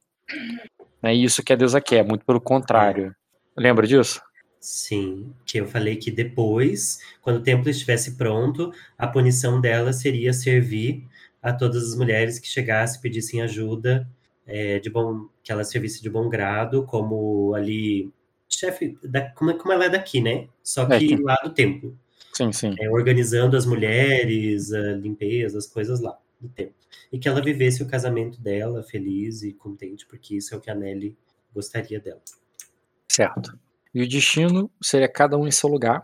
Não 1.02 1.10
é 1.10 1.14
isso 1.14 1.44
que 1.44 1.54
a 1.54 1.56
deusa 1.56 1.80
quer, 1.80 2.04
muito 2.04 2.26
pelo 2.26 2.42
contrário. 2.42 3.16
Lembra 3.56 3.88
disso? 3.88 4.22
Sim, 4.60 5.34
que 5.44 5.60
eu 5.60 5.66
falei 5.66 5.96
que 5.96 6.12
depois, 6.12 7.00
quando 7.22 7.38
o 7.38 7.44
templo 7.44 7.70
estivesse 7.70 8.16
pronto, 8.16 8.72
a 8.96 9.08
punição 9.08 9.60
dela 9.60 9.92
seria 9.92 10.34
servir 10.34 11.04
a 11.41 11.51
todas 11.51 11.84
as 11.84 11.95
mulheres 11.95 12.39
que 12.39 12.47
chegassem 12.47 12.99
e 12.99 13.01
pedissem 13.01 13.41
ajuda, 13.41 14.08
é, 14.45 14.80
de 14.80 14.89
bom, 14.89 15.27
que 15.43 15.51
ela 15.51 15.63
servisse 15.63 16.01
de 16.01 16.10
bom 16.10 16.30
grado, 16.30 16.84
como 16.86 17.54
ali 17.56 18.12
chefe, 18.47 18.97
da, 19.04 19.30
como, 19.32 19.58
como 19.58 19.73
ela 19.73 19.86
é 19.86 19.89
daqui, 19.89 20.21
né? 20.21 20.47
Só 20.63 20.84
é 20.84 20.99
que 20.99 21.13
é, 21.13 21.17
lá 21.17 21.36
do 21.43 21.51
templo. 21.51 21.97
Sim, 22.34 22.51
sim. 22.51 22.75
É, 22.80 22.89
organizando 22.89 23.58
as 23.58 23.65
mulheres, 23.65 24.71
a 24.71 24.93
limpeza, 24.93 25.58
as 25.58 25.67
coisas 25.67 25.99
lá 25.99 26.17
do 26.39 26.49
templo. 26.49 26.75
E 27.12 27.19
que 27.19 27.27
ela 27.27 27.41
vivesse 27.41 27.84
o 27.84 27.88
casamento 27.88 28.39
dela 28.39 28.84
feliz 28.84 29.43
e 29.43 29.54
contente, 29.54 30.06
porque 30.06 30.36
isso 30.36 30.54
é 30.54 30.58
o 30.58 30.62
que 30.62 30.69
a 30.69 30.75
Nelly 30.75 31.15
gostaria 31.54 31.99
dela. 31.99 32.21
Certo. 33.10 33.58
E 33.93 34.01
o 34.01 34.08
destino 34.08 34.71
seria 34.82 35.10
cada 35.10 35.38
um 35.38 35.45
em 35.45 35.51
seu 35.51 35.69
lugar, 35.69 36.01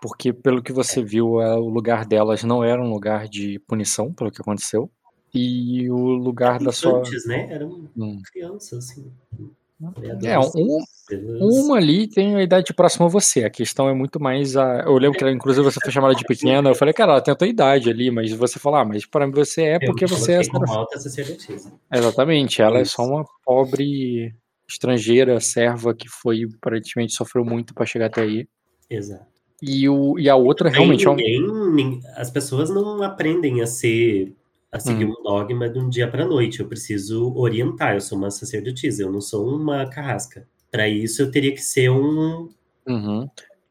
porque 0.00 0.32
pelo 0.32 0.62
que 0.62 0.72
você 0.72 1.02
viu, 1.02 1.40
é, 1.40 1.54
o 1.54 1.68
lugar 1.68 2.04
delas 2.04 2.42
não 2.42 2.64
era 2.64 2.80
um 2.82 2.90
lugar 2.90 3.28
de 3.28 3.58
punição, 3.60 4.12
pelo 4.12 4.30
que 4.30 4.40
aconteceu. 4.40 4.90
E 5.32 5.88
o 5.90 5.96
lugar 5.96 6.58
da 6.58 6.72
sua. 6.72 6.98
Antes, 6.98 7.26
né? 7.26 7.48
Eram 7.50 7.88
hum. 7.96 8.20
crianças, 8.32 8.90
assim. 8.90 9.12
É, 10.22 10.38
um, 10.38 10.84
uma 11.40 11.78
ali 11.78 12.06
tem 12.06 12.36
a 12.36 12.42
idade 12.42 12.74
próxima 12.74 13.06
a 13.06 13.08
você. 13.08 13.44
A 13.44 13.50
questão 13.50 13.88
é 13.88 13.94
muito 13.94 14.20
mais 14.20 14.54
a. 14.54 14.82
Eu 14.82 14.98
lembro 14.98 15.16
que 15.16 15.24
ela, 15.24 15.32
inclusive 15.32 15.64
você 15.64 15.80
foi 15.80 15.90
chamada 15.90 16.14
de 16.14 16.22
pequena. 16.24 16.68
Eu 16.68 16.74
falei, 16.74 16.92
cara, 16.92 17.12
ela 17.12 17.20
tem 17.22 17.32
a 17.32 17.36
tua 17.36 17.48
idade 17.48 17.88
ali, 17.88 18.10
mas 18.10 18.30
você 18.32 18.58
falou, 18.58 18.78
ah, 18.78 18.84
mas 18.84 19.06
para 19.06 19.26
você 19.26 19.62
é 19.62 19.78
porque 19.78 20.06
você 20.06 20.32
é. 20.32 20.42
Alta 20.68 20.98
Exatamente, 21.92 22.60
ela 22.60 22.78
é 22.78 22.84
só 22.84 23.02
uma 23.04 23.24
pobre 23.42 24.34
estrangeira, 24.68 25.40
serva, 25.40 25.94
que 25.94 26.08
foi, 26.08 26.46
aparentemente, 26.58 27.14
sofreu 27.14 27.44
muito 27.44 27.72
para 27.72 27.86
chegar 27.86 28.06
até 28.06 28.20
aí. 28.20 28.46
Exato. 28.88 29.39
E, 29.62 29.88
o, 29.88 30.18
e 30.18 30.28
a 30.28 30.36
outra 30.36 30.70
realmente 30.70 31.06
ninguém, 31.06 31.36
é 31.36 31.40
um... 31.40 32.00
As 32.16 32.30
pessoas 32.30 32.70
não 32.70 33.02
aprendem 33.02 33.60
a 33.60 33.66
ser 33.66 34.34
a 34.72 34.78
seguir 34.78 35.04
hum. 35.04 35.14
um 35.18 35.22
dogma 35.22 35.68
de 35.68 35.78
um 35.78 35.88
dia 35.88 36.08
para 36.08 36.26
noite. 36.26 36.60
Eu 36.60 36.68
preciso 36.68 37.34
orientar. 37.34 37.94
Eu 37.94 38.00
sou 38.00 38.16
uma 38.16 38.30
sacerdotisa, 38.30 39.02
eu 39.02 39.12
não 39.12 39.20
sou 39.20 39.48
uma 39.54 39.86
carrasca. 39.86 40.46
Para 40.70 40.88
isso, 40.88 41.22
eu 41.22 41.30
teria 41.30 41.52
que 41.52 41.60
ser 41.60 41.90
um, 41.90 42.48
uhum. 42.86 43.28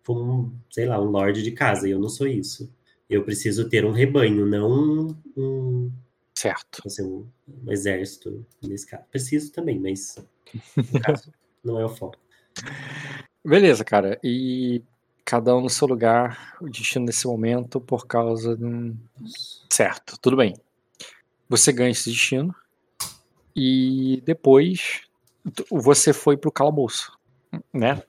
um, 0.09 0.51
sei 0.69 0.85
lá, 0.85 1.01
um 1.01 1.05
lord 1.05 1.41
de 1.41 1.51
casa. 1.51 1.87
E 1.87 1.91
eu 1.91 1.99
não 1.99 2.09
sou 2.09 2.27
isso. 2.27 2.69
Eu 3.09 3.23
preciso 3.23 3.69
ter 3.69 3.85
um 3.85 3.91
rebanho, 3.91 4.45
não 4.45 5.15
um, 5.35 5.91
certo, 6.35 6.81
assim, 6.85 7.03
um, 7.03 7.25
um 7.65 7.71
exército 7.71 8.45
nesse 8.61 8.85
caso. 8.85 9.03
Preciso 9.09 9.51
também, 9.51 9.79
mas 9.79 10.15
caso, 11.03 11.31
não 11.63 11.79
é 11.79 11.85
o 11.85 11.89
foco. 11.89 12.19
Beleza, 13.43 13.83
cara. 13.83 14.19
E 14.23 14.83
cada 15.29 15.55
um 15.55 15.61
no 15.61 15.69
seu 15.69 15.87
lugar, 15.87 16.57
o 16.59 16.67
destino 16.69 17.05
nesse 17.05 17.27
momento 17.27 17.79
por 17.79 18.07
causa 18.07 18.57
de 18.57 18.65
um. 18.65 18.97
Certo, 19.69 20.17
tudo 20.19 20.35
bem 20.37 20.55
você 21.49 21.73
ganha 21.73 21.89
esse 21.89 22.11
destino 22.11 22.53
e 23.55 24.21
depois 24.23 25.01
você 25.71 26.13
foi 26.13 26.37
pro 26.37 26.51
calabouço, 26.51 27.11
né? 27.73 28.03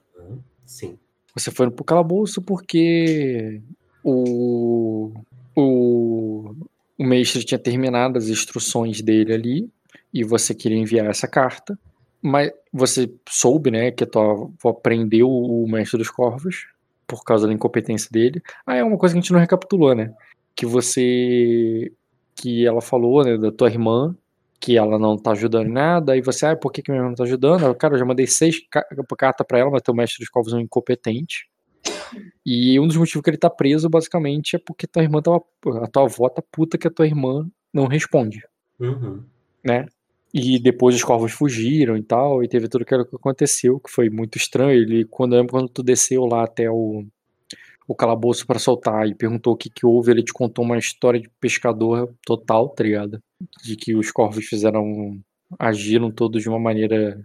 Sim. 0.63 0.97
Você 1.33 1.49
foi 1.49 1.71
pro 1.71 1.83
calabouço 1.83 2.41
porque 2.41 3.59
o, 4.03 5.11
o, 5.55 6.55
o 6.97 7.03
mestre 7.03 7.43
tinha 7.43 7.57
terminado 7.57 8.19
as 8.19 8.29
instruções 8.29 9.01
dele 9.01 9.33
ali 9.33 9.69
e 10.13 10.23
você 10.23 10.53
queria 10.53 10.77
enviar 10.77 11.07
essa 11.07 11.27
carta, 11.27 11.79
mas 12.21 12.51
você 12.71 13.11
soube, 13.27 13.71
né, 13.71 13.89
que 13.91 14.03
a 14.03 14.07
tua 14.07 14.33
avó 14.33 14.73
prendeu 14.73 15.27
o 15.27 15.67
mestre 15.67 15.97
dos 15.97 16.11
corvos 16.11 16.67
por 17.11 17.25
causa 17.25 17.45
da 17.45 17.53
incompetência 17.53 18.09
dele. 18.09 18.41
Ah, 18.65 18.77
é 18.77 18.83
uma 18.83 18.97
coisa 18.97 19.13
que 19.13 19.19
a 19.19 19.21
gente 19.21 19.33
não 19.33 19.39
recapitulou, 19.39 19.93
né? 19.93 20.13
Que 20.55 20.65
você 20.65 21.91
que 22.35 22.65
ela 22.65 22.81
falou, 22.81 23.23
né, 23.23 23.37
da 23.37 23.51
tua 23.51 23.69
irmã, 23.69 24.15
que 24.59 24.77
ela 24.77 24.97
não 24.97 25.17
tá 25.17 25.31
ajudando 25.31 25.67
em 25.67 25.71
nada, 25.71 26.13
aí 26.13 26.21
você, 26.21 26.45
ah, 26.45 26.55
por 26.55 26.71
que, 26.71 26.81
que 26.81 26.89
minha 26.89 27.01
irmã 27.01 27.09
não 27.09 27.15
tá 27.15 27.23
ajudando? 27.23 27.65
Eu, 27.65 27.75
cara, 27.75 27.95
eu 27.95 27.99
já 27.99 28.05
mandei 28.05 28.25
seis 28.25 28.55
cartas 29.17 29.45
pra 29.45 29.59
ela, 29.59 29.69
mas 29.69 29.81
teu 29.81 29.93
mestre 29.93 30.19
dos 30.19 30.29
covos 30.29 30.53
é 30.53 30.55
um 30.55 30.61
incompetente. 30.61 31.49
E 32.45 32.79
um 32.79 32.87
dos 32.87 32.95
motivos 32.95 33.21
que 33.21 33.29
ele 33.29 33.37
tá 33.37 33.49
preso, 33.49 33.89
basicamente, 33.89 34.55
é 34.55 34.59
porque 34.59 34.87
tua 34.87 35.03
irmã 35.03 35.21
tava. 35.21 35.43
A 35.83 35.87
tua 35.87 36.03
avó 36.03 36.29
tá 36.29 36.41
puta 36.41 36.77
que 36.77 36.87
a 36.87 36.91
tua 36.91 37.05
irmã 37.05 37.47
não 37.73 37.85
responde. 37.85 38.41
Uhum. 38.79 39.23
Né? 39.63 39.85
E 40.33 40.59
depois 40.59 40.95
os 40.95 41.03
corvos 41.03 41.33
fugiram 41.33 41.97
e 41.97 42.03
tal, 42.03 42.43
e 42.43 42.47
teve 42.47 42.69
tudo 42.69 42.83
aquilo 42.83 43.05
que 43.05 43.15
aconteceu, 43.15 43.79
que 43.79 43.91
foi 43.91 44.09
muito 44.09 44.37
estranho. 44.37 44.71
Ele, 44.71 45.05
quando, 45.05 45.45
quando 45.47 45.67
tu 45.67 45.83
desceu 45.83 46.25
lá 46.25 46.45
até 46.45 46.69
o, 46.69 47.05
o 47.87 47.95
calabouço 47.95 48.47
para 48.47 48.59
soltar 48.59 49.07
e 49.07 49.13
perguntou 49.13 49.53
o 49.53 49.57
que, 49.57 49.69
que 49.69 49.85
houve, 49.85 50.11
ele 50.11 50.23
te 50.23 50.31
contou 50.31 50.63
uma 50.63 50.77
história 50.77 51.19
de 51.19 51.29
pescador 51.39 52.13
total, 52.25 52.69
tá 52.69 52.83
ligado? 52.83 53.21
De 53.63 53.75
que 53.75 53.93
os 53.93 54.11
corvos 54.11 54.45
fizeram. 54.45 55.19
agiram 55.59 56.09
todos 56.09 56.41
de 56.41 56.49
uma 56.49 56.59
maneira 56.59 57.21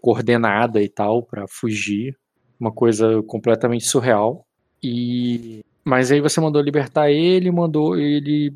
coordenada 0.00 0.82
e 0.82 0.88
tal, 0.88 1.22
para 1.22 1.46
fugir. 1.48 2.16
Uma 2.60 2.72
coisa 2.72 3.22
completamente 3.22 3.84
surreal. 3.84 4.44
E. 4.82 5.60
Mas 5.84 6.12
aí 6.12 6.20
você 6.20 6.40
mandou 6.40 6.60
libertar 6.60 7.10
ele, 7.10 7.50
mandou 7.50 7.96
ele. 7.96 8.52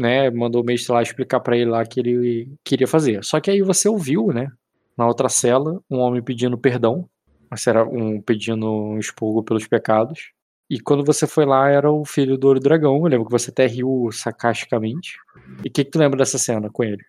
Né, 0.00 0.30
mandou 0.30 0.62
o 0.62 0.64
mestre 0.64 0.94
lá 0.94 1.02
explicar 1.02 1.40
para 1.40 1.58
ele 1.58 1.68
lá 1.68 1.84
que 1.84 2.00
ele 2.00 2.54
queria 2.64 2.86
fazer. 2.86 3.22
Só 3.22 3.38
que 3.38 3.50
aí 3.50 3.60
você 3.60 3.86
ouviu, 3.86 4.28
né, 4.28 4.50
na 4.96 5.06
outra 5.06 5.28
cela, 5.28 5.78
um 5.90 5.98
homem 5.98 6.22
pedindo 6.22 6.56
perdão, 6.56 7.06
mas 7.50 7.66
era 7.66 7.84
um 7.84 8.18
pedindo 8.18 8.66
um 8.66 8.98
expurgo 8.98 9.42
pelos 9.42 9.66
pecados. 9.66 10.32
E 10.70 10.80
quando 10.80 11.04
você 11.04 11.26
foi 11.26 11.44
lá, 11.44 11.68
era 11.68 11.90
o 11.90 12.04
filho 12.04 12.38
do 12.38 12.46
Ouro 12.46 12.60
Dragão. 12.60 12.96
Eu 12.96 13.06
lembro 13.06 13.26
que 13.26 13.32
você 13.32 13.50
até 13.50 13.66
riu 13.66 14.08
sarcasticamente. 14.12 15.18
E 15.64 15.68
o 15.68 15.70
que, 15.70 15.84
que 15.84 15.90
tu 15.90 15.98
lembra 15.98 16.16
dessa 16.16 16.38
cena 16.38 16.70
com 16.70 16.84
ele? 16.84 17.04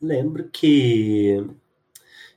Lembro 0.00 0.48
que 0.52 1.42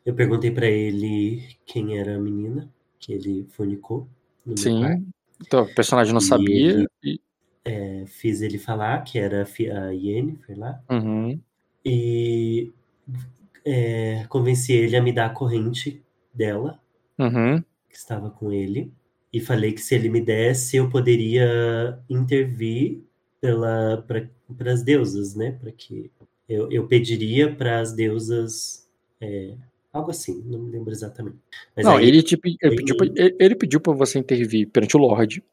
eu 0.06 0.14
perguntei 0.16 0.50
para 0.50 0.66
ele 0.66 1.44
quem 1.66 1.98
era 1.98 2.16
a 2.16 2.20
menina 2.20 2.72
que 2.98 3.12
ele 3.12 3.46
funicou. 3.52 4.08
Sim. 4.56 5.06
Então, 5.46 5.64
o 5.64 5.76
personagem 5.76 6.14
não 6.14 6.22
e 6.22 6.24
sabia. 6.24 6.72
Ele, 6.72 6.88
e... 7.04 7.20
é, 7.70 8.04
fiz 8.08 8.42
ele 8.42 8.58
falar 8.58 9.04
que 9.04 9.20
era 9.20 9.44
a 9.44 9.90
Yennefer 9.92 10.58
lá. 10.58 10.82
Uhum. 10.90 11.40
E 11.86 12.72
é, 13.64 14.26
convenci 14.28 14.74
ele 14.74 14.96
a 14.96 15.02
me 15.02 15.14
dar 15.14 15.28
a 15.28 15.30
corrente 15.30 16.02
dela, 16.34 16.80
uhum. 17.18 17.62
que 17.88 17.96
estava 17.96 18.32
com 18.32 18.52
ele. 18.52 18.92
e 19.32 19.40
falei 19.40 19.72
que 19.72 19.82
se 19.82 19.94
ele 19.94 20.10
me 20.10 20.20
desse, 20.20 20.78
eu 20.78 20.90
poderia 20.90 22.00
intervir 22.10 23.04
para 23.40 24.72
as 24.72 24.82
deusas, 24.82 25.36
né? 25.36 25.52
Para 25.52 25.72
que 25.72 26.10
eu, 26.48 26.72
eu 26.72 26.88
pediria 26.88 27.54
para 27.54 27.80
as 27.80 27.94
deusas 27.94 28.90
é, 29.22 29.54
algo 29.94 30.10
assim, 30.10 30.42
não 30.44 30.60
me 30.60 30.72
lembro 30.72 30.92
exatamente. 30.92 31.38
Mas 31.76 31.86
não, 31.86 31.98
aí, 31.98 32.08
ele, 32.08 32.24
te, 32.24 32.40
ele, 32.44 32.76
pediu 32.78 32.98
pra, 32.98 33.08
ele 33.16 33.56
pediu 33.56 33.80
para 33.80 33.94
você 33.94 34.18
intervir 34.18 34.68
perante 34.70 34.98
o 34.98 35.00
Lorde 35.00 35.44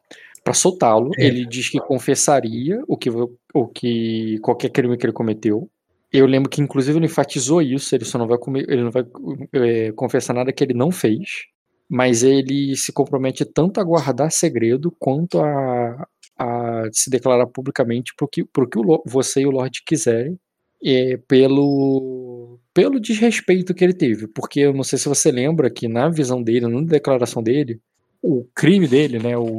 para 0.47 0.55
soltá-lo. 0.55 1.11
É. 1.19 1.27
Ele 1.27 1.45
diz 1.45 1.69
que 1.69 1.81
confessaria 1.81 2.81
o 2.87 2.97
que, 2.97 3.11
o 3.11 3.67
que 3.67 4.39
qualquer 4.39 4.71
crime 4.71 4.97
que 4.97 5.05
ele 5.05 5.13
cometeu. 5.13 5.69
Eu 6.13 6.25
lembro 6.25 6.49
que 6.49 6.63
inclusive 6.63 6.97
ele 6.97 7.07
enfatizou 7.07 7.61
isso. 7.61 7.93
Ele 7.93 8.05
só 8.05 8.17
não 8.17 8.29
vai 8.29 8.39
comer, 8.39 8.65
ele 8.71 8.85
não 8.85 8.93
vai 8.93 9.05
é, 9.53 9.91
confessar 9.91 10.35
nada 10.35 10.53
que 10.53 10.63
ele 10.63 10.73
não 10.73 10.93
fez. 10.93 11.47
Mas 11.89 12.23
ele 12.23 12.77
se 12.77 12.93
compromete 12.93 13.45
tanto 13.45 13.81
a 13.81 13.85
guardar 13.85 14.31
segredo 14.31 14.95
quanto 15.01 15.41
a, 15.41 16.07
a 16.39 16.85
se 16.93 17.11
declarar 17.11 17.49
publicamente 17.49 18.15
para 18.17 18.25
o 18.25 18.29
que, 18.29 18.45
que 18.45 18.79
o, 18.79 19.03
você 19.05 19.41
e 19.41 19.47
o 19.47 19.51
Lorde 19.51 19.83
quiserem, 19.85 20.39
é, 20.85 21.17
pelo, 21.29 22.61
pelo 22.73 23.01
desrespeito 23.01 23.75
que 23.75 23.83
ele 23.83 23.95
teve. 23.95 24.29
Porque 24.29 24.61
eu 24.61 24.73
não 24.73 24.85
sei 24.85 24.97
se 24.97 25.09
você 25.09 25.33
lembra 25.33 25.71
que 25.71 25.89
na 25.89 26.09
visão 26.09 26.41
dele, 26.41 26.69
na 26.69 26.83
declaração 26.83 27.43
dele, 27.43 27.81
o 28.27 28.49
crime 28.55 28.89
dele, 28.89 29.19
né, 29.19 29.37
o 29.37 29.59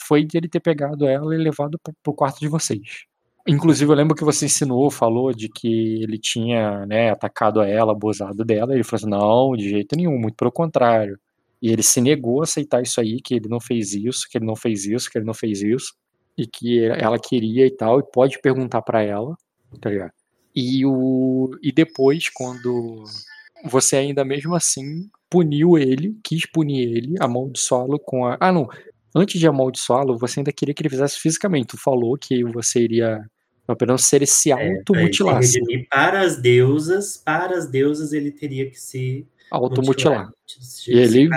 foi 0.00 0.24
de 0.24 0.36
ele 0.36 0.48
ter 0.48 0.60
pegado 0.60 1.06
ela 1.06 1.34
e 1.34 1.38
levado 1.38 1.78
para 1.78 1.94
o 2.10 2.14
quarto 2.14 2.40
de 2.40 2.48
vocês. 2.48 3.04
Inclusive, 3.46 3.90
eu 3.90 3.94
lembro 3.94 4.16
que 4.16 4.24
você 4.24 4.46
ensinou, 4.46 4.90
falou 4.90 5.32
de 5.32 5.48
que 5.48 6.02
ele 6.02 6.18
tinha 6.18 6.84
né, 6.86 7.10
atacado 7.10 7.60
a 7.60 7.68
ela, 7.68 7.92
abusado 7.92 8.42
dela. 8.44 8.72
E 8.72 8.76
ele 8.76 8.84
falou 8.84 8.96
assim: 8.96 9.10
não, 9.10 9.56
de 9.56 9.68
jeito 9.68 9.94
nenhum, 9.96 10.18
muito 10.18 10.34
pelo 10.34 10.50
contrário. 10.50 11.18
E 11.60 11.70
ele 11.70 11.82
se 11.82 12.00
negou 12.00 12.40
a 12.40 12.44
aceitar 12.44 12.82
isso 12.82 13.00
aí, 13.00 13.20
que 13.20 13.34
ele 13.34 13.48
não 13.48 13.60
fez 13.60 13.92
isso, 13.92 14.26
que 14.30 14.38
ele 14.38 14.46
não 14.46 14.56
fez 14.56 14.86
isso, 14.86 15.10
que 15.10 15.18
ele 15.18 15.26
não 15.26 15.34
fez 15.34 15.62
isso. 15.62 15.94
E 16.36 16.46
que 16.46 16.84
ela 16.84 17.18
queria 17.18 17.66
e 17.66 17.70
tal, 17.70 18.00
e 18.00 18.02
pode 18.02 18.40
perguntar 18.40 18.82
para 18.82 19.02
ela, 19.02 19.36
tá 19.80 19.90
ligado? 19.90 20.12
E, 20.56 20.84
o, 20.84 21.50
e 21.62 21.70
depois, 21.70 22.28
quando 22.28 23.04
você 23.64 23.96
ainda 23.96 24.24
mesmo 24.24 24.54
assim 24.54 25.08
puniu 25.30 25.78
ele, 25.78 26.16
quis 26.22 26.46
punir 26.46 26.96
ele, 26.96 27.14
amaldiçoá-lo 27.20 27.98
com 27.98 28.26
a. 28.26 28.36
Ah, 28.40 28.52
não. 28.52 28.68
Antes 29.14 29.38
de 29.38 29.46
amaldiçoá-lo, 29.46 30.18
você 30.18 30.40
ainda 30.40 30.52
queria 30.52 30.74
que 30.74 30.82
ele 30.82 30.90
fizesse 30.90 31.18
fisicamente. 31.20 31.68
Tu 31.68 31.78
falou 31.78 32.16
que 32.18 32.42
você 32.44 32.80
iria 32.80 33.24
apenas 33.66 34.02
ser 34.02 34.22
esse 34.22 34.52
automutilasse. 34.52 35.58
É, 35.70 35.84
para 35.90 36.20
as 36.20 36.36
deusas, 36.36 37.16
para 37.16 37.56
as 37.56 37.68
deusas 37.68 38.12
ele 38.12 38.30
teria 38.30 38.68
que 38.68 38.78
se 38.78 39.26
automutilar. 39.50 40.30
E 40.88 40.98
ele, 40.98 41.28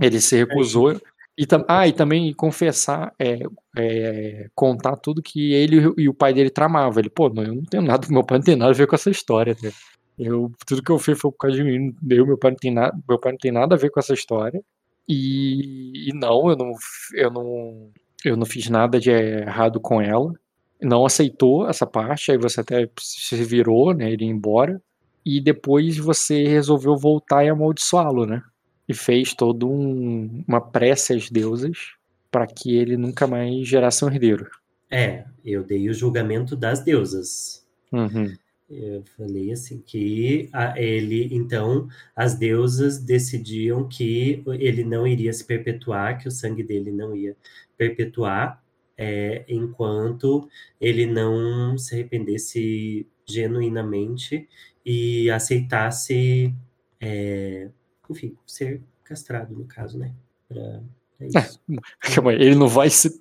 ele 0.00 0.20
se 0.20 0.36
recusou. 0.36 1.00
E, 1.38 1.46
ah, 1.68 1.86
e 1.86 1.92
também 1.92 2.32
confessar, 2.32 3.12
é, 3.18 3.40
é, 3.76 4.48
contar 4.54 4.96
tudo 4.96 5.22
que 5.22 5.52
ele 5.52 5.92
e 5.98 6.08
o 6.08 6.14
pai 6.14 6.32
dele 6.32 6.48
tramavam. 6.48 6.98
Ele, 6.98 7.10
pô, 7.10 7.28
não, 7.28 7.42
eu 7.42 7.54
não 7.54 7.64
tenho 7.64 7.82
nada, 7.82 8.06
meu 8.08 8.24
pai 8.24 8.38
não 8.38 8.44
tem 8.44 8.56
nada 8.56 8.70
a 8.70 8.74
ver 8.74 8.86
com 8.86 8.94
essa 8.94 9.10
história. 9.10 9.54
Né? 9.62 9.70
Eu, 10.18 10.50
tudo 10.66 10.82
que 10.82 10.90
eu 10.90 10.98
fiz 10.98 11.18
foi 11.18 11.30
por 11.30 11.38
causa 11.38 11.56
de 11.56 11.64
mim. 11.64 11.94
Eu, 12.08 12.26
meu 12.26 12.38
pai 12.38 12.50
não 12.50 12.58
tem 12.58 12.72
nada, 12.72 12.98
meu 13.08 13.18
pai 13.18 13.32
não 13.32 13.38
tem 13.38 13.52
nada 13.52 13.74
a 13.74 13.78
ver 13.78 13.90
com 13.90 14.00
essa 14.00 14.14
história. 14.14 14.62
E, 15.08 16.08
e 16.08 16.12
não, 16.14 16.48
eu 16.50 16.56
não, 16.56 16.72
eu 17.14 17.30
não, 17.30 17.90
eu 18.24 18.36
não 18.36 18.46
fiz 18.46 18.68
nada 18.68 18.98
de 18.98 19.10
errado 19.10 19.80
com 19.80 20.00
ela. 20.00 20.32
Não 20.80 21.04
aceitou 21.04 21.68
essa 21.68 21.86
parte. 21.86 22.32
Aí 22.32 22.38
você 22.38 22.60
até 22.60 22.88
se 22.98 23.36
virou, 23.44 23.94
né? 23.94 24.10
Ele 24.10 24.24
embora. 24.24 24.80
E 25.24 25.40
depois 25.40 25.98
você 25.98 26.46
resolveu 26.46 26.96
voltar 26.96 27.44
e 27.44 27.48
amaldiçoá-lo, 27.48 28.26
né? 28.26 28.42
E 28.88 28.94
fez 28.94 29.34
todo 29.34 29.68
um, 29.68 30.44
uma 30.46 30.60
prece 30.60 31.14
às 31.14 31.28
deusas 31.28 31.96
para 32.30 32.46
que 32.46 32.76
ele 32.76 32.96
nunca 32.96 33.26
mais 33.26 33.66
gerasse 33.66 34.04
um 34.04 34.08
herdeiro. 34.08 34.48
É, 34.90 35.24
eu 35.44 35.64
dei 35.64 35.88
o 35.88 35.94
julgamento 35.94 36.54
das 36.54 36.80
deusas. 36.80 37.66
Uhum. 37.92 38.34
Eu 38.68 39.04
falei 39.16 39.52
assim 39.52 39.80
que 39.80 40.48
a, 40.52 40.78
ele, 40.80 41.28
então, 41.32 41.88
as 42.16 42.34
deusas 42.34 42.98
decidiam 42.98 43.88
que 43.88 44.42
ele 44.58 44.84
não 44.84 45.06
iria 45.06 45.32
se 45.32 45.44
perpetuar, 45.44 46.18
que 46.18 46.26
o 46.26 46.32
sangue 46.32 46.64
dele 46.64 46.90
não 46.90 47.14
ia 47.14 47.36
perpetuar, 47.76 48.62
é, 48.96 49.44
enquanto 49.48 50.48
ele 50.80 51.06
não 51.06 51.78
se 51.78 51.94
arrependesse 51.94 53.06
genuinamente 53.24 54.48
e 54.84 55.30
aceitasse, 55.30 56.52
é, 57.00 57.68
enfim, 58.10 58.36
ser 58.46 58.82
castrado 59.04 59.54
no 59.54 59.64
caso, 59.66 59.98
né? 59.98 60.12
Pra, 60.48 60.82
é 61.20 61.28
ele 62.38 62.54
não 62.54 62.68
vai 62.68 62.90
se 62.90 63.16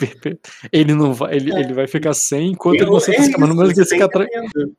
ele 0.72 0.94
não 0.94 1.14
vai, 1.14 1.36
ele, 1.36 1.54
é. 1.54 1.60
ele 1.60 1.74
vai 1.74 1.88
ficar 1.88 2.14
sem 2.14 2.52
enquanto 2.52 2.76
eu, 2.76 2.84
ele 2.84 2.92
não 2.92 3.00
se 3.00 3.16
é 3.16 3.38
mas 3.38 3.56
mesmo 3.56 3.74
que 3.74 3.82
esse 3.82 3.98
tá 3.98 4.10
cara... 4.10 4.28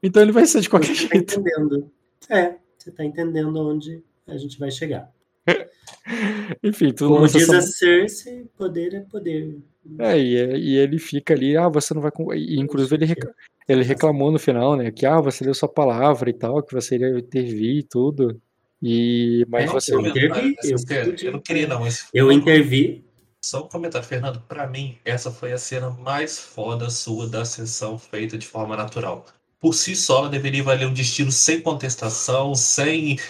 Então 0.03 0.23
ele 0.23 0.33
vai 0.33 0.47
ser 0.47 0.61
de 0.61 0.69
qualquer 0.69 0.95
você 0.95 1.09
tá 1.09 1.15
jeito. 1.15 1.35
Tá 1.35 1.41
entendendo. 1.41 1.91
É, 2.29 2.55
você 2.77 2.91
tá 2.91 3.05
entendendo 3.05 3.57
onde 3.57 4.03
a 4.27 4.37
gente 4.37 4.59
vai 4.59 4.71
chegar. 4.71 5.11
Enfim, 6.63 6.93
tudo 6.93 7.15
Como 7.15 7.29
diz 7.29 7.49
a 7.51 7.61
Cersei, 7.61 8.47
poder 8.57 8.95
é 8.95 9.01
poder. 9.01 9.59
É 9.99 10.19
e, 10.19 10.35
e, 10.35 10.77
ele 10.77 10.99
fica 10.99 11.35
ali, 11.35 11.57
ah, 11.57 11.69
você 11.69 11.95
não 11.95 12.03
vai. 12.03 12.11
E, 12.35 12.59
inclusive 12.59 12.97
ele, 12.97 13.07
rec... 13.07 13.25
ele 13.69 13.83
reclamou 13.83 14.33
no 14.33 14.39
final, 14.39 14.77
né? 14.77 14.91
Que 14.91 15.07
ah, 15.07 15.21
você 15.21 15.45
deu 15.45 15.55
sua 15.55 15.69
palavra 15.69 16.29
e 16.29 16.33
tal, 16.33 16.63
que 16.63 16.75
você 16.75 16.97
iria 16.97 17.19
intervir 17.19 17.79
e 17.79 17.83
tudo. 17.83 18.41
E, 18.83 19.47
mas 19.49 19.71
é, 19.71 19.73
você. 19.73 19.95
Eu 19.95 20.01
intervi, 20.01 20.55
eu, 20.65 21.15
eu, 21.23 21.33
não 21.33 21.41
queria, 21.41 21.67
não. 21.67 21.81
Mas... 21.81 22.09
Eu 22.13 22.31
intervi, 22.33 23.05
só 23.47 23.63
um 23.63 23.69
comentário, 23.69 24.07
Fernando. 24.07 24.43
Para 24.49 24.67
mim, 24.67 24.99
essa 25.05 25.31
foi 25.31 25.53
a 25.53 25.59
cena 25.59 25.89
mais 25.91 26.37
foda 26.37 26.91
sua 26.91 27.29
da 27.29 27.45
sessão 27.45 27.97
feita 27.97 28.37
de 28.37 28.45
forma 28.45 28.77
natural. 28.77 29.25
Por 29.61 29.73
si 29.73 29.95
só, 29.95 30.19
ela 30.19 30.29
deveria 30.29 30.65
valer 30.65 30.87
um 30.89 30.93
destino 30.93 31.31
sem 31.31 31.61
contestação, 31.61 32.57
sem, 32.57 33.21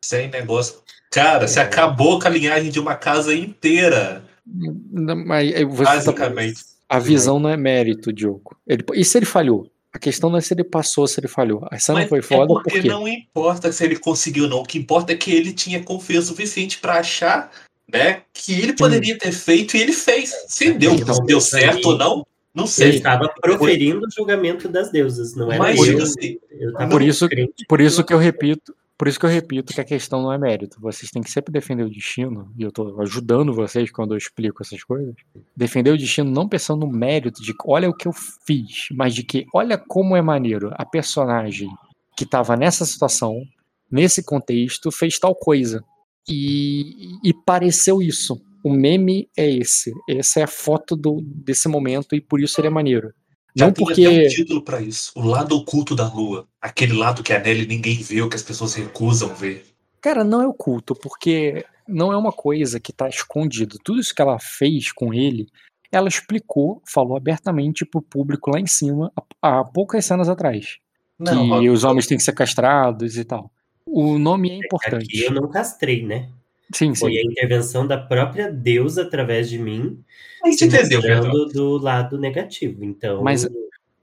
sem 0.00 0.30
negócio. 0.30 0.76
Cara, 1.10 1.44
é. 1.44 1.46
você 1.46 1.60
acabou 1.60 2.18
com 2.18 2.26
a 2.26 2.30
linhagem 2.30 2.70
de 2.70 2.80
uma 2.80 2.94
casa 2.94 3.34
inteira. 3.34 4.24
Mas 4.46 5.52
você 5.68 5.84
tá 5.84 5.94
Basicamente. 5.94 6.54
Tá... 6.54 6.70
A 6.88 6.98
visão 6.98 7.38
não 7.38 7.50
é 7.50 7.56
mérito, 7.56 8.12
Diogo. 8.12 8.56
Ele... 8.66 8.82
E 8.94 9.04
se 9.04 9.18
ele 9.18 9.26
falhou? 9.26 9.70
A 9.92 9.98
questão 9.98 10.30
não 10.30 10.38
é 10.38 10.40
se 10.40 10.54
ele 10.54 10.64
passou, 10.64 11.06
se 11.06 11.20
ele 11.20 11.28
falhou. 11.28 11.66
A 11.70 11.78
cena 11.78 12.00
Mas 12.00 12.08
foi 12.08 12.22
foda 12.22 12.44
é 12.44 12.46
porque, 12.46 12.70
porque 12.70 12.88
não 12.88 13.06
importa 13.06 13.70
se 13.70 13.84
ele 13.84 13.98
conseguiu 13.98 14.44
ou 14.44 14.50
não. 14.50 14.58
O 14.60 14.64
que 14.64 14.78
importa 14.78 15.12
é 15.12 15.16
que 15.16 15.32
ele 15.32 15.52
tinha 15.52 15.82
confiança 15.82 16.28
suficiente 16.28 16.78
para 16.78 16.98
achar 16.98 17.50
né? 17.90 18.22
Que 18.32 18.52
ele 18.52 18.72
poderia 18.72 19.18
ter 19.18 19.32
feito 19.32 19.76
e 19.76 19.82
ele 19.82 19.92
fez. 19.92 20.34
Se 20.48 20.72
deu, 20.72 20.94
então, 20.94 21.24
deu 21.24 21.40
certo 21.40 21.90
ou 21.90 21.98
não, 21.98 22.26
não 22.54 22.66
sei. 22.66 22.88
Ele 22.88 22.96
estava 22.96 23.28
proferindo 23.40 24.06
o 24.06 24.10
julgamento 24.10 24.68
das 24.68 24.90
deusas, 24.90 25.34
não 25.34 25.50
era 25.52 25.62
Mas, 25.62 25.78
eu. 25.86 26.02
Assim, 26.02 26.38
eu 26.50 26.72
por 26.88 27.02
isso, 27.02 27.28
por 27.68 27.80
isso 27.80 28.02
que 28.02 28.12
eu 28.12 28.18
repito, 28.18 28.74
por 28.98 29.08
isso 29.08 29.20
que 29.20 29.26
eu 29.26 29.30
repito 29.30 29.74
que 29.74 29.80
a 29.80 29.84
questão 29.84 30.22
não 30.22 30.32
é 30.32 30.38
mérito. 30.38 30.80
Vocês 30.80 31.10
têm 31.10 31.22
que 31.22 31.30
sempre 31.30 31.52
defender 31.52 31.84
o 31.84 31.90
destino, 31.90 32.50
e 32.56 32.62
eu 32.62 32.70
estou 32.70 33.00
ajudando 33.02 33.52
vocês 33.52 33.90
quando 33.90 34.14
eu 34.14 34.18
explico 34.18 34.62
essas 34.62 34.82
coisas. 34.82 35.14
Defender 35.54 35.90
o 35.90 35.98
destino 35.98 36.30
não 36.30 36.48
pensando 36.48 36.86
no 36.86 36.92
mérito 36.92 37.42
de 37.42 37.54
olha 37.66 37.90
o 37.90 37.94
que 37.94 38.08
eu 38.08 38.12
fiz, 38.46 38.88
mas 38.92 39.14
de 39.14 39.22
que 39.22 39.46
olha 39.52 39.76
como 39.76 40.16
é 40.16 40.22
maneiro 40.22 40.72
a 40.74 40.84
personagem 40.84 41.68
que 42.16 42.24
estava 42.24 42.56
nessa 42.56 42.86
situação, 42.86 43.42
nesse 43.90 44.22
contexto, 44.22 44.90
fez 44.90 45.18
tal 45.18 45.34
coisa. 45.34 45.84
E, 46.28 47.18
e 47.24 47.32
pareceu 47.32 48.02
isso. 48.02 48.40
O 48.64 48.70
meme 48.70 49.28
é 49.36 49.48
esse. 49.48 49.92
Essa 50.08 50.40
é 50.40 50.42
a 50.42 50.48
foto 50.48 50.96
do, 50.96 51.20
desse 51.22 51.68
momento 51.68 52.14
e 52.16 52.20
por 52.20 52.40
isso 52.40 52.60
ele 52.60 52.68
é 52.68 52.70
maneiro. 52.70 53.12
Já 53.54 53.66
não 53.66 53.72
porque... 53.72 54.06
um 54.06 54.28
título 54.28 54.62
para 54.62 54.80
isso. 54.80 55.12
O 55.14 55.22
lado 55.22 55.56
oculto 55.56 55.94
da 55.94 56.06
lua. 56.12 56.46
Aquele 56.60 56.92
lado 56.92 57.22
que 57.22 57.32
é 57.32 57.42
nele 57.42 57.66
ninguém 57.66 57.96
vê, 57.96 58.20
o 58.20 58.28
que 58.28 58.36
as 58.36 58.42
pessoas 58.42 58.74
recusam 58.74 59.34
ver. 59.34 59.64
Cara, 60.00 60.22
não 60.22 60.42
é 60.42 60.46
oculto, 60.46 60.94
porque 60.94 61.64
não 61.88 62.12
é 62.12 62.16
uma 62.16 62.32
coisa 62.32 62.78
que 62.78 62.92
tá 62.92 63.08
escondido. 63.08 63.78
Tudo 63.82 64.00
isso 64.00 64.14
que 64.14 64.20
ela 64.20 64.38
fez 64.38 64.92
com 64.92 65.14
ele, 65.14 65.46
ela 65.90 66.08
explicou, 66.08 66.82
falou 66.86 67.16
abertamente 67.16 67.84
pro 67.84 68.02
público 68.02 68.50
lá 68.50 68.60
em 68.60 68.66
cima, 68.66 69.10
há, 69.40 69.64
poucas 69.64 70.04
cenas 70.04 70.28
atrás. 70.28 70.76
Não, 71.18 71.60
que 71.60 71.70
os 71.70 71.82
homens 71.82 72.06
têm 72.06 72.18
que 72.18 72.24
ser 72.24 72.34
castrados 72.34 73.16
e 73.16 73.24
tal. 73.24 73.50
O 73.86 74.18
nome 74.18 74.50
é, 74.50 74.52
é 74.54 74.56
importante. 74.56 75.04
Aqui 75.04 75.22
eu 75.22 75.30
não 75.30 75.48
castrei, 75.48 76.04
né? 76.04 76.28
Sim, 76.74 76.94
Foi 76.94 77.12
sim. 77.12 77.18
a 77.18 77.22
intervenção 77.22 77.86
da 77.86 77.96
própria 77.96 78.50
deusa 78.50 79.02
através 79.02 79.48
de 79.48 79.58
mim. 79.58 80.02
A 80.44 80.50
gente 80.50 80.64
entendeu, 80.64 81.00
do, 81.00 81.46
do 81.46 81.78
lado 81.78 82.18
negativo. 82.18 82.84
Então. 82.84 83.22
Mas, 83.22 83.48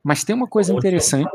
mas 0.01 0.23
tem 0.23 0.33
uma 0.33 0.47
coisa 0.47 0.73
interessante. 0.73 1.29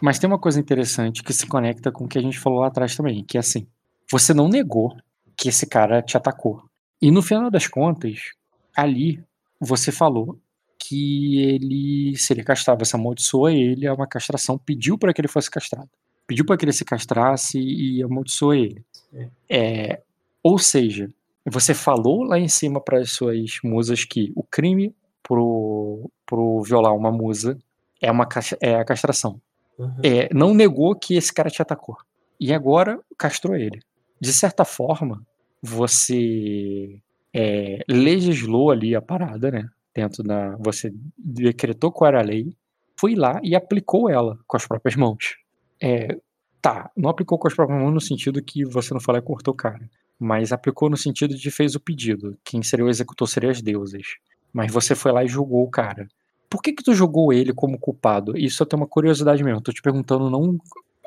Mas 0.00 0.18
tem 0.18 0.26
uma 0.26 0.38
coisa 0.38 0.58
interessante 0.58 1.22
que 1.22 1.32
se 1.32 1.46
conecta 1.46 1.92
com 1.92 2.04
o 2.04 2.08
que 2.08 2.16
a 2.16 2.22
gente 2.22 2.38
falou 2.38 2.60
lá 2.60 2.68
atrás 2.68 2.96
também, 2.96 3.22
que 3.22 3.36
é 3.36 3.40
assim, 3.40 3.66
você 4.10 4.32
não 4.32 4.48
negou 4.48 4.96
que 5.36 5.50
esse 5.50 5.66
cara 5.66 6.00
te 6.00 6.16
atacou. 6.16 6.62
E 7.02 7.10
no 7.10 7.20
final 7.20 7.50
das 7.50 7.66
contas, 7.66 8.30
ali 8.74 9.22
você 9.60 9.92
falou 9.92 10.38
que 10.78 11.42
ele 11.42 12.16
seria 12.16 12.42
castrado, 12.42 12.82
você 12.82 12.96
amaldiçoou 12.96 13.50
ele 13.50 13.86
a 13.86 13.92
uma 13.92 14.06
castração, 14.06 14.56
pediu 14.56 14.96
para 14.96 15.12
que 15.12 15.20
ele 15.20 15.28
fosse 15.28 15.50
castrado 15.50 15.90
pediu 16.30 16.44
para 16.44 16.56
que 16.56 16.64
ele 16.64 16.72
se 16.72 16.84
castrasse 16.84 17.58
e 17.58 18.00
amaldiçoou 18.04 18.54
ele. 18.54 18.84
É. 19.12 19.28
é, 19.50 20.02
ou 20.40 20.60
seja, 20.60 21.08
você 21.44 21.74
falou 21.74 22.22
lá 22.22 22.38
em 22.38 22.46
cima 22.46 22.80
para 22.80 23.00
as 23.00 23.10
suas 23.10 23.58
musas 23.64 24.04
que 24.04 24.32
o 24.36 24.44
crime 24.44 24.94
pro, 25.24 26.08
pro 26.24 26.62
violar 26.62 26.94
uma 26.94 27.10
musa 27.10 27.58
é, 28.00 28.08
uma, 28.12 28.28
é 28.60 28.76
a 28.76 28.84
castração. 28.84 29.40
Uhum. 29.76 29.92
É, 30.04 30.32
não 30.32 30.54
negou 30.54 30.94
que 30.94 31.16
esse 31.16 31.34
cara 31.34 31.50
te 31.50 31.60
atacou. 31.60 31.96
E 32.38 32.54
agora 32.54 33.00
castrou 33.18 33.56
ele. 33.56 33.80
De 34.20 34.32
certa 34.32 34.64
forma, 34.64 35.26
você 35.60 37.00
é, 37.34 37.82
legislou 37.88 38.70
ali 38.70 38.94
a 38.94 39.02
parada, 39.02 39.50
né? 39.50 39.68
Dentro 39.92 40.22
da. 40.22 40.54
Você 40.60 40.94
decretou 41.18 41.90
qual 41.90 42.06
era 42.06 42.20
a 42.20 42.24
lei, 42.24 42.54
foi 42.96 43.16
lá 43.16 43.40
e 43.42 43.56
aplicou 43.56 44.08
ela 44.08 44.38
com 44.46 44.56
as 44.56 44.64
próprias 44.64 44.94
mãos. 44.94 45.40
É, 45.80 46.18
tá, 46.60 46.90
não 46.96 47.10
aplicou 47.10 47.38
com 47.38 47.48
as 47.48 47.54
próprias 47.54 47.80
mãos 47.80 47.92
no 47.92 48.00
sentido 48.00 48.42
que 48.42 48.64
você 48.64 48.92
não 48.92 49.00
falou 49.00 49.20
e 49.20 49.24
cortou 49.24 49.54
o 49.54 49.56
cara. 49.56 49.88
Mas 50.18 50.52
aplicou 50.52 50.90
no 50.90 50.96
sentido 50.96 51.34
de 51.34 51.50
fez 51.50 51.74
o 51.74 51.80
pedido. 51.80 52.36
Quem 52.44 52.62
seria 52.62 52.84
o 52.84 52.90
executor 52.90 53.26
seria 53.28 53.50
as 53.50 53.62
deusas. 53.62 54.02
Mas 54.52 54.72
você 54.72 54.94
foi 54.94 55.12
lá 55.12 55.24
e 55.24 55.28
julgou 55.28 55.64
o 55.64 55.70
cara. 55.70 56.06
Por 56.48 56.60
que 56.60 56.72
que 56.72 56.82
tu 56.82 56.94
julgou 56.94 57.32
ele 57.32 57.54
como 57.54 57.78
culpado? 57.78 58.36
Isso 58.36 58.62
eu 58.62 58.66
tenho 58.66 58.82
uma 58.82 58.88
curiosidade 58.88 59.42
mesmo. 59.42 59.60
Tô 59.60 59.72
te 59.72 59.80
perguntando, 59.80 60.28
não 60.28 60.58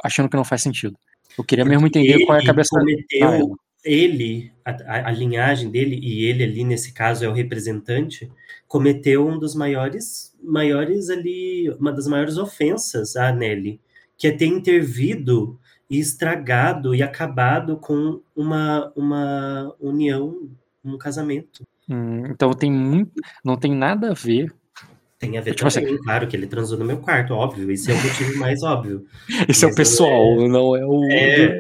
achando 0.04 0.30
que 0.30 0.38
não 0.38 0.44
faz 0.44 0.62
sentido. 0.62 0.98
Eu 1.38 1.44
queria 1.44 1.64
Porque 1.64 1.76
mesmo 1.76 1.88
entender 1.88 2.26
qual 2.26 2.38
é 2.38 2.42
a 2.42 2.46
cabeça 2.46 2.70
cometeu, 2.78 3.58
ele, 3.84 4.52
a, 4.64 5.10
a, 5.10 5.12
linhagem 5.12 5.70
dele, 5.70 6.00
e 6.02 6.26
ele 6.26 6.44
ali 6.44 6.64
nesse 6.64 6.94
caso 6.94 7.26
é 7.26 7.28
o 7.28 7.34
representante, 7.34 8.32
cometeu 8.68 9.28
um 9.28 9.38
dos 9.38 9.54
maiores, 9.54 10.34
maiores 10.42 11.10
ali, 11.10 11.70
uma 11.72 11.92
das 11.92 12.08
maiores 12.08 12.38
ofensas 12.38 13.16
à 13.16 13.32
Nelly, 13.32 13.82
que 14.24 14.28
é 14.28 14.32
ter 14.32 14.46
intervido 14.46 15.60
e 15.90 16.00
estragado 16.00 16.96
e 16.96 17.04
acabado 17.04 17.76
com 17.76 18.22
uma, 18.34 18.90
uma 18.96 19.76
união, 19.82 20.50
um 20.82 20.98
casamento. 20.98 21.68
Hum, 21.90 22.28
então 22.28 22.54
tem 22.54 22.72
muito, 22.72 23.12
não 23.44 23.58
tem 23.58 23.76
nada 23.76 24.12
a 24.12 24.14
ver. 24.14 24.50
Tem 25.20 25.38
a 25.38 25.42
ver 25.42 25.56
tipo 25.56 25.70
também, 25.70 25.96
assim, 25.96 26.04
claro 26.04 26.26
que 26.26 26.38
ele 26.38 26.48
transou 26.48 26.80
no 26.80 26.86
meu 26.86 27.00
quarto, 27.00 27.34
óbvio. 27.34 27.70
Esse 27.70 27.92
é 27.92 27.96
o 27.96 28.02
motivo 28.02 28.40
mais 28.40 28.64
óbvio. 28.64 29.06
Esse 29.50 29.66
é 29.66 29.68
o 29.68 29.76
pessoal, 29.76 30.40
é, 30.40 30.48
não 30.48 30.74
é 30.74 30.86
o. 30.86 31.04
É, 31.12 31.60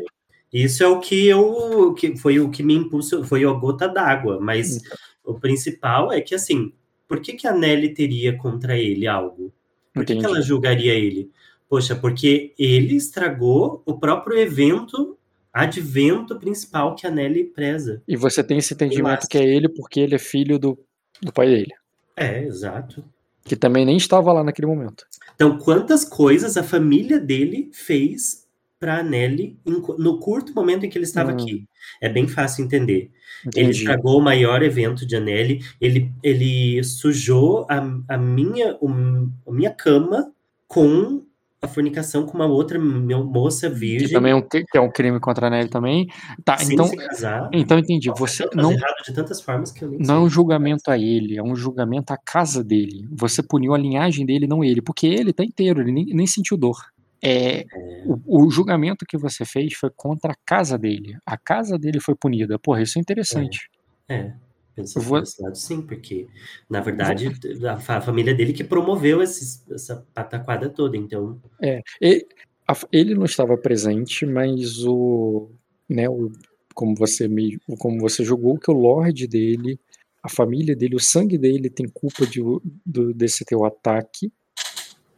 isso 0.54 0.86
é 0.86 0.88
o 0.88 1.02
que 1.02 1.28
eu 1.28 1.94
que 1.94 2.16
foi 2.16 2.40
o 2.40 2.50
que 2.50 2.64
me 2.64 2.76
impulsou, 2.76 3.26
foi 3.26 3.44
a 3.44 3.52
gota 3.52 3.90
d'água, 3.90 4.40
mas 4.40 4.78
então. 4.78 4.98
o 5.26 5.34
principal 5.38 6.14
é 6.14 6.22
que 6.22 6.34
assim, 6.34 6.72
por 7.10 7.20
que, 7.20 7.34
que 7.34 7.46
a 7.46 7.52
Nelly 7.52 7.90
teria 7.90 8.38
contra 8.38 8.78
ele 8.78 9.06
algo? 9.06 9.52
Por 9.94 10.06
que, 10.06 10.16
que 10.16 10.26
ela 10.26 10.42
julgaria 10.42 10.94
ele? 10.94 11.30
Poxa, 11.74 11.96
porque 11.96 12.54
ele 12.56 12.96
estragou 12.96 13.82
o 13.84 13.98
próprio 13.98 14.38
evento, 14.38 15.18
advento 15.52 16.38
principal 16.38 16.94
que 16.94 17.08
a 17.08 17.10
Nelly 17.10 17.46
preza. 17.46 18.00
E 18.08 18.16
você 18.16 18.44
tem 18.44 18.60
esse 18.60 18.76
entendimento 18.76 19.28
que 19.28 19.40
é 19.40 19.44
ele 19.44 19.68
porque 19.68 20.00
ele 20.00 20.14
é 20.14 20.20
filho 20.20 20.60
do, 20.60 20.78
do 21.20 21.34
pai 21.34 21.48
dele. 21.48 21.74
É, 22.16 22.44
exato. 22.44 23.04
Que 23.44 23.56
também 23.56 23.88
nem 23.88 23.98
estava 23.98 24.32
lá 24.32 24.44
naquele 24.44 24.68
momento. 24.68 25.04
Então, 25.34 25.58
quantas 25.58 26.06
coisas 26.06 26.58
a 26.58 26.62
família 26.62 27.20
dele 27.20 27.72
fez 27.74 28.46
para 28.80 29.00
a 29.00 29.04
Nelly 29.04 29.58
no 29.66 30.20
curto 30.20 30.54
momento 30.54 30.86
em 30.86 30.92
que 30.92 30.98
ele 31.00 31.06
estava 31.06 31.32
hum. 31.32 31.34
aqui. 31.34 31.68
É 32.00 32.08
bem 32.08 32.28
fácil 32.28 32.66
entender. 32.66 33.10
Entendi. 33.44 33.66
Ele 33.66 33.72
estragou 33.72 34.20
o 34.20 34.24
maior 34.24 34.62
evento 34.62 35.08
de 35.08 35.16
Anneli, 35.16 35.66
ele, 35.82 36.12
ele 36.22 36.84
sujou 36.84 37.66
a, 37.68 37.80
a, 38.10 38.16
minha, 38.16 38.78
um, 38.80 39.32
a 39.48 39.52
minha 39.52 39.72
cama 39.72 40.32
com 40.68 41.24
a 41.64 41.68
fornicação 41.68 42.26
com 42.26 42.34
uma 42.34 42.46
outra 42.46 42.78
moça 42.78 43.70
virgem. 43.70 44.08
Que 44.08 44.14
também 44.14 44.34
é 44.34 44.36
um, 44.36 44.42
que 44.42 44.66
é 44.76 44.82
um 44.82 44.92
crime 44.92 45.20
contra 45.20 45.48
a 45.48 45.50
Nelly 45.50 45.70
também. 45.70 46.08
Tá, 46.44 46.58
Sem 46.58 46.74
então, 46.74 46.90
casar, 46.96 47.50
então 47.54 47.80
entendi. 47.80 48.12
Você 48.18 48.48
não 48.54 48.72
errado 48.72 49.04
de 49.06 49.14
tantas 49.14 49.42
formas 49.42 49.72
que 49.72 49.84
eu 49.84 49.90
nem 49.90 50.00
Não 50.00 50.16
é 50.16 50.20
um 50.20 50.30
julgamento 50.30 50.92
a 50.92 50.98
ele, 50.98 51.38
é 51.38 51.44
um 51.44 51.56
julgamento 51.56 52.12
à 52.12 52.18
casa 52.18 52.64
dele. 52.64 53.08
Você 53.12 53.42
puniu 53.42 53.74
a 53.74 53.78
linhagem 53.78 54.26
dele, 54.26 54.46
não 54.46 54.64
ele, 54.64 54.82
porque 54.82 55.08
ele 55.08 55.32
tá 55.32 55.44
inteiro, 55.44 55.82
ele 55.82 55.92
nem, 55.92 56.06
nem 56.08 56.28
sentiu 56.28 56.58
dor. 56.58 56.78
É, 57.26 57.66
o, 58.06 58.46
o, 58.46 58.52
julgamento 58.52 59.06
que 59.08 59.18
você 59.18 59.46
fez 59.46 59.74
foi 59.76 59.90
contra 59.96 60.34
a 60.34 60.36
casa 60.46 60.78
dele. 60.78 61.16
A 61.26 61.38
casa 61.38 61.80
dele 61.80 62.02
foi 62.02 62.16
punida. 62.16 62.60
Porra, 62.60 62.82
isso 62.82 63.00
é 63.00 63.02
interessante. 63.02 63.70
É, 64.10 64.16
é 64.16 64.34
pensando 64.76 65.04
vou... 65.04 65.20
nesse 65.20 65.42
lado, 65.42 65.58
sim, 65.58 65.82
porque, 65.82 66.28
na 66.70 66.82
verdade, 66.82 67.32
a, 67.68 67.98
a 67.98 68.02
família 68.02 68.34
dele 68.34 68.54
que 68.54 68.64
promoveu 68.64 69.22
esses, 69.22 69.64
essa 69.72 70.06
pataquada 70.14 70.70
toda, 70.70 70.98
então... 70.98 71.42
É, 71.62 71.82
ele, 72.00 72.28
a, 72.68 72.74
ele 72.92 73.16
não 73.16 73.26
estava 73.26 73.58
presente, 73.58 74.26
mas 74.26 74.84
o, 74.84 75.52
né, 75.90 76.10
o, 76.10 76.32
como 76.74 76.96
você 76.96 77.28
me, 77.28 77.60
como 77.80 78.00
você 78.00 78.24
julgou 78.24 78.58
que 78.58 78.72
o 78.72 78.76
Lorde 78.76 79.28
dele, 79.28 79.80
a 80.22 80.30
família 80.30 80.76
dele, 80.76 80.96
o 80.96 81.00
sangue 81.00 81.38
dele 81.38 81.70
tem 81.70 81.88
culpa 81.88 82.26
de, 82.26 82.42
do, 82.86 83.14
desse 83.14 83.46
teu 83.46 83.66
ataque, 83.66 84.32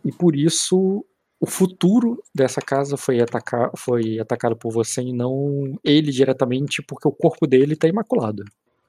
e 0.04 0.12
por 0.12 0.36
isso 0.36 1.06
o 1.40 1.46
futuro 1.46 2.24
dessa 2.34 2.62
casa 2.62 2.98
foi, 2.98 3.22
atacar, 3.22 3.70
foi 3.78 4.20
atacado 4.20 4.56
por 4.56 4.72
você 4.72 5.02
e 5.02 5.14
não 5.14 5.78
ele 5.84 6.12
diretamente, 6.12 6.82
porque 6.82 7.08
o 7.08 7.12
corpo 7.12 7.46
dele 7.46 7.76
tá 7.76 7.88
imaculado. 7.88 8.44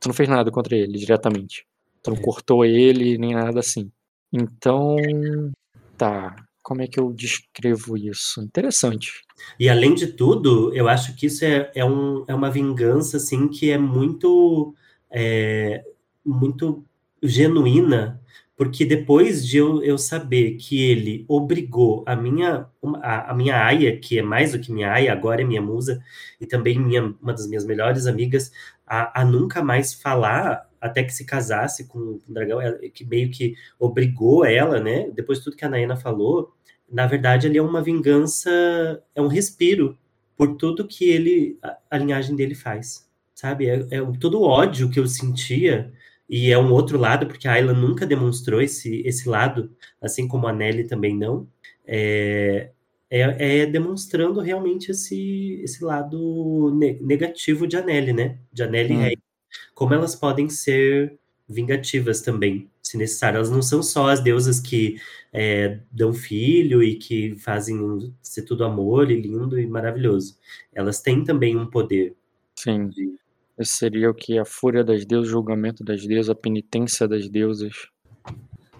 Tu 0.06 0.08
não 0.08 0.14
fez 0.14 0.28
nada 0.28 0.52
contra 0.52 0.76
ele 0.76 0.96
diretamente. 0.98 1.66
Tu 2.00 2.10
não 2.12 2.16
cortou 2.16 2.64
ele, 2.64 3.18
nem 3.18 3.34
nada 3.34 3.58
assim. 3.58 3.90
Então, 4.32 4.94
tá. 5.98 6.36
Como 6.62 6.80
é 6.80 6.86
que 6.86 7.00
eu 7.00 7.12
descrevo 7.12 7.96
isso? 7.96 8.40
Interessante. 8.40 9.10
E 9.58 9.68
além 9.68 9.96
de 9.96 10.06
tudo, 10.06 10.72
eu 10.72 10.88
acho 10.88 11.16
que 11.16 11.26
isso 11.26 11.44
é, 11.44 11.72
é, 11.74 11.84
um, 11.84 12.24
é 12.28 12.34
uma 12.36 12.52
vingança, 12.52 13.16
assim, 13.16 13.48
que 13.48 13.68
é 13.68 13.78
muito, 13.78 14.72
é, 15.10 15.84
muito 16.24 16.84
genuína 17.20 18.20
porque 18.56 18.86
depois 18.86 19.46
de 19.46 19.58
eu, 19.58 19.82
eu 19.82 19.98
saber 19.98 20.52
que 20.56 20.82
ele 20.82 21.26
obrigou 21.28 22.02
a 22.06 22.16
minha, 22.16 22.66
a, 23.02 23.30
a, 23.30 23.34
minha 23.34 23.62
aia, 23.62 23.96
que 23.98 24.18
é 24.18 24.22
mais 24.22 24.52
do 24.52 24.58
que 24.58 24.72
minha 24.72 24.90
aia, 24.90 25.12
agora 25.12 25.42
é 25.42 25.44
minha 25.44 25.60
musa, 25.60 26.02
e 26.40 26.46
também 26.46 26.78
minha, 26.78 27.14
uma 27.20 27.34
das 27.34 27.46
minhas 27.46 27.66
melhores 27.66 28.06
amigas, 28.06 28.50
a, 28.86 29.20
a 29.20 29.24
nunca 29.24 29.62
mais 29.62 29.92
falar 29.92 30.66
até 30.80 31.02
que 31.02 31.12
se 31.12 31.26
casasse 31.26 31.86
com 31.86 31.98
o 31.98 32.22
dragão, 32.26 32.58
que 32.94 33.04
meio 33.04 33.30
que 33.30 33.54
obrigou 33.78 34.44
ela, 34.44 34.80
né? 34.80 35.10
Depois 35.10 35.38
de 35.38 35.44
tudo 35.44 35.56
que 35.56 35.64
a 35.64 35.68
Naina 35.68 35.96
falou, 35.96 36.54
na 36.90 37.06
verdade, 37.06 37.46
ele 37.46 37.58
é 37.58 37.62
uma 37.62 37.82
vingança, 37.82 38.50
é 39.14 39.20
um 39.20 39.26
respiro 39.26 39.98
por 40.36 40.56
tudo 40.56 40.86
que 40.86 41.04
ele, 41.10 41.58
a, 41.62 41.76
a 41.90 41.98
linhagem 41.98 42.34
dele 42.36 42.54
faz, 42.54 43.06
sabe? 43.34 43.66
É, 43.68 43.86
é 43.90 44.00
todo 44.18 44.40
o 44.40 44.44
ódio 44.44 44.88
que 44.90 44.98
eu 44.98 45.06
sentia 45.06 45.92
e 46.28 46.50
é 46.50 46.58
um 46.58 46.72
outro 46.72 46.98
lado, 46.98 47.26
porque 47.26 47.46
a 47.46 47.52
Ayla 47.52 47.72
nunca 47.72 48.06
demonstrou 48.06 48.60
esse, 48.60 49.02
esse 49.06 49.28
lado, 49.28 49.70
assim 50.00 50.26
como 50.26 50.46
a 50.46 50.52
Nelly 50.52 50.88
também 50.88 51.16
não, 51.16 51.48
é, 51.86 52.70
é, 53.08 53.60
é 53.60 53.66
demonstrando 53.66 54.40
realmente 54.40 54.90
esse, 54.90 55.60
esse 55.62 55.84
lado 55.84 56.72
ne 56.74 56.94
negativo 57.00 57.66
de 57.66 57.76
Anneli, 57.76 58.12
né? 58.12 58.38
De 58.52 58.62
Anneli 58.62 58.94
hum. 58.94 59.00
e 59.00 59.02
Rei. 59.02 59.18
Como 59.74 59.94
elas 59.94 60.16
podem 60.16 60.48
ser 60.48 61.18
vingativas 61.48 62.20
também, 62.20 62.68
se 62.82 62.96
necessário. 62.96 63.36
Elas 63.36 63.50
não 63.50 63.62
são 63.62 63.82
só 63.82 64.08
as 64.08 64.20
deusas 64.20 64.58
que 64.58 65.00
é, 65.32 65.78
dão 65.92 66.12
filho 66.12 66.82
e 66.82 66.96
que 66.96 67.36
fazem 67.36 68.12
ser 68.20 68.42
tudo 68.42 68.64
amor 68.64 69.10
e 69.10 69.20
lindo 69.20 69.58
e 69.58 69.66
maravilhoso. 69.66 70.36
Elas 70.72 71.00
têm 71.00 71.22
também 71.22 71.56
um 71.56 71.66
poder. 71.66 72.14
Sim. 72.56 72.88
De, 72.88 73.14
esse 73.58 73.76
seria 73.76 74.10
o 74.10 74.14
que? 74.14 74.38
A 74.38 74.44
fúria 74.44 74.84
das 74.84 75.04
deusas, 75.04 75.28
o 75.28 75.32
julgamento 75.32 75.82
das 75.82 76.06
deusas, 76.06 76.30
a 76.30 76.34
penitência 76.34 77.08
das 77.08 77.28
deusas. 77.28 77.88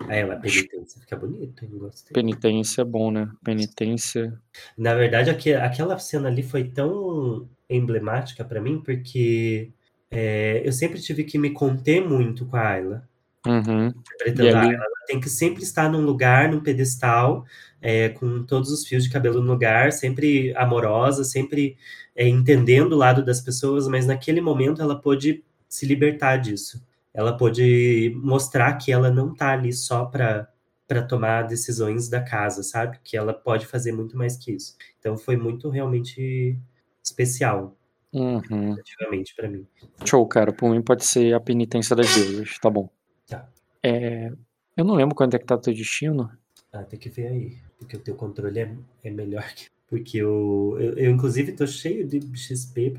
Ah, 0.08 0.14
ela, 0.14 0.36
penitência 0.36 1.00
fica 1.00 1.16
bonito, 1.16 1.64
hein? 1.64 1.70
Gostei. 1.72 2.12
Penitência 2.12 2.82
é 2.82 2.84
bom, 2.84 3.10
né? 3.10 3.30
Penitência. 3.42 4.38
Na 4.76 4.94
verdade, 4.94 5.30
aquela 5.30 5.98
cena 5.98 6.28
ali 6.28 6.42
foi 6.42 6.64
tão 6.64 7.48
emblemática 7.68 8.44
para 8.44 8.60
mim, 8.60 8.80
porque 8.80 9.70
é, 10.10 10.62
eu 10.64 10.72
sempre 10.72 11.00
tive 11.00 11.24
que 11.24 11.38
me 11.38 11.50
conter 11.50 12.06
muito 12.06 12.46
com 12.46 12.56
a 12.56 12.68
Ayla. 12.68 13.08
Uhum. 13.46 13.88
Interpretando 13.88 14.48
ali... 14.48 14.54
a 14.54 14.60
Ayla. 14.60 14.74
Ela 14.74 15.06
tem 15.06 15.20
que 15.20 15.28
sempre 15.28 15.62
estar 15.62 15.90
num 15.90 16.04
lugar, 16.04 16.50
num 16.50 16.60
pedestal, 16.60 17.44
é, 17.80 18.10
com 18.10 18.44
todos 18.44 18.70
os 18.70 18.86
fios 18.86 19.04
de 19.04 19.10
cabelo 19.10 19.40
no 19.40 19.52
lugar, 19.52 19.92
sempre 19.92 20.54
amorosa, 20.56 21.24
sempre 21.24 21.76
é, 22.16 22.26
entendendo 22.26 22.92
o 22.94 22.96
lado 22.96 23.22
das 23.24 23.40
pessoas, 23.40 23.86
mas 23.86 24.06
naquele 24.06 24.40
momento 24.40 24.80
ela 24.80 24.98
pôde 24.98 25.44
se 25.68 25.84
libertar 25.84 26.38
disso. 26.38 26.82
Ela 27.12 27.36
pôde 27.36 28.12
mostrar 28.16 28.74
que 28.74 28.90
ela 28.90 29.10
não 29.10 29.34
tá 29.34 29.52
ali 29.52 29.72
só 29.72 30.06
para 30.06 30.48
para 30.88 31.02
tomar 31.02 31.42
decisões 31.42 32.08
da 32.08 32.22
casa, 32.22 32.62
sabe? 32.62 33.00
Que 33.02 33.16
ela 33.16 33.34
pode 33.34 33.66
fazer 33.66 33.90
muito 33.90 34.16
mais 34.16 34.36
que 34.36 34.52
isso. 34.52 34.76
Então 35.00 35.18
foi 35.18 35.36
muito 35.36 35.68
realmente 35.68 36.56
especial. 37.02 37.76
Uhum. 38.12 38.76
para 39.36 39.48
mim. 39.48 39.66
Show, 40.04 40.24
cara. 40.28 40.52
Por 40.52 40.70
mim 40.70 40.80
pode 40.80 41.04
ser 41.04 41.34
a 41.34 41.40
penitência 41.40 41.96
das 41.96 42.14
deusas, 42.14 42.56
tá 42.60 42.70
bom. 42.70 42.88
Tá. 43.26 43.48
É, 43.82 44.30
eu 44.76 44.84
não 44.84 44.94
lembro 44.94 45.16
quando 45.16 45.34
é 45.34 45.38
que 45.40 45.44
tá 45.44 45.56
o 45.56 45.60
teu 45.60 45.74
destino. 45.74 46.30
Ah, 46.72 46.84
tem 46.84 46.98
que 46.98 47.08
ver 47.08 47.26
aí. 47.26 47.56
Porque 47.78 47.96
o 47.96 48.00
teu 48.00 48.14
controle 48.14 48.60
é, 48.60 48.72
é 49.02 49.10
melhor 49.10 49.44
que 49.54 49.66
porque 49.86 50.18
eu, 50.18 50.76
eu, 50.80 50.98
eu, 50.98 51.10
inclusive, 51.12 51.52
tô 51.52 51.66
cheio 51.66 52.06
de 52.06 52.20
XP 52.36 52.92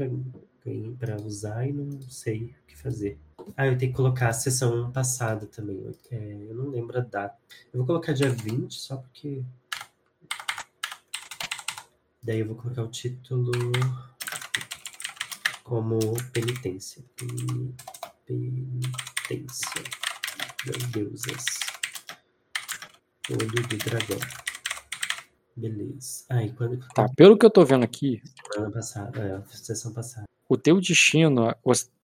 para 0.98 1.22
usar 1.22 1.68
e 1.68 1.74
não 1.74 2.02
sei 2.02 2.56
o 2.64 2.68
que 2.68 2.78
fazer. 2.78 3.20
Ah, 3.56 3.68
eu 3.68 3.78
tenho 3.78 3.92
que 3.92 3.98
colocar 3.98 4.30
a 4.30 4.34
sessão 4.34 4.92
passada 4.92 5.46
também. 5.46 5.90
É, 6.12 6.48
eu 6.50 6.56
não 6.56 6.70
lembro 6.70 6.98
a 6.98 7.02
data. 7.02 7.38
Eu 7.74 7.80
vou 7.80 7.86
colocar 7.86 8.14
dia 8.14 8.30
20, 8.30 8.74
só 8.74 8.98
porque. 8.98 9.44
Daí 12.24 12.40
eu 12.40 12.48
vou 12.48 12.56
colocar 12.56 12.84
o 12.84 12.90
título 12.90 13.52
como 15.64 16.00
penitência. 16.34 17.04
Penitência. 18.26 19.84
Meu 20.66 20.90
deusas. 20.90 21.46
Olho 23.30 23.68
do 23.68 23.78
dragão. 23.78 24.47
Beleza. 25.58 26.24
Aí, 26.30 26.52
quando... 26.52 26.80
Tá, 26.94 27.10
pelo 27.16 27.36
que 27.36 27.46
eu 27.46 27.50
tô 27.50 27.66
vendo 27.66 27.84
aqui. 27.84 28.22
Semana 28.54 28.72
passada, 28.72 29.20
é, 29.20 29.56
sessão 29.56 29.92
passada. 29.92 30.26
O 30.48 30.56
teu 30.56 30.80
destino 30.80 31.54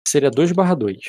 seria 0.06 0.32
2 0.32 0.52
barra 0.52 0.74
2. 0.74 1.00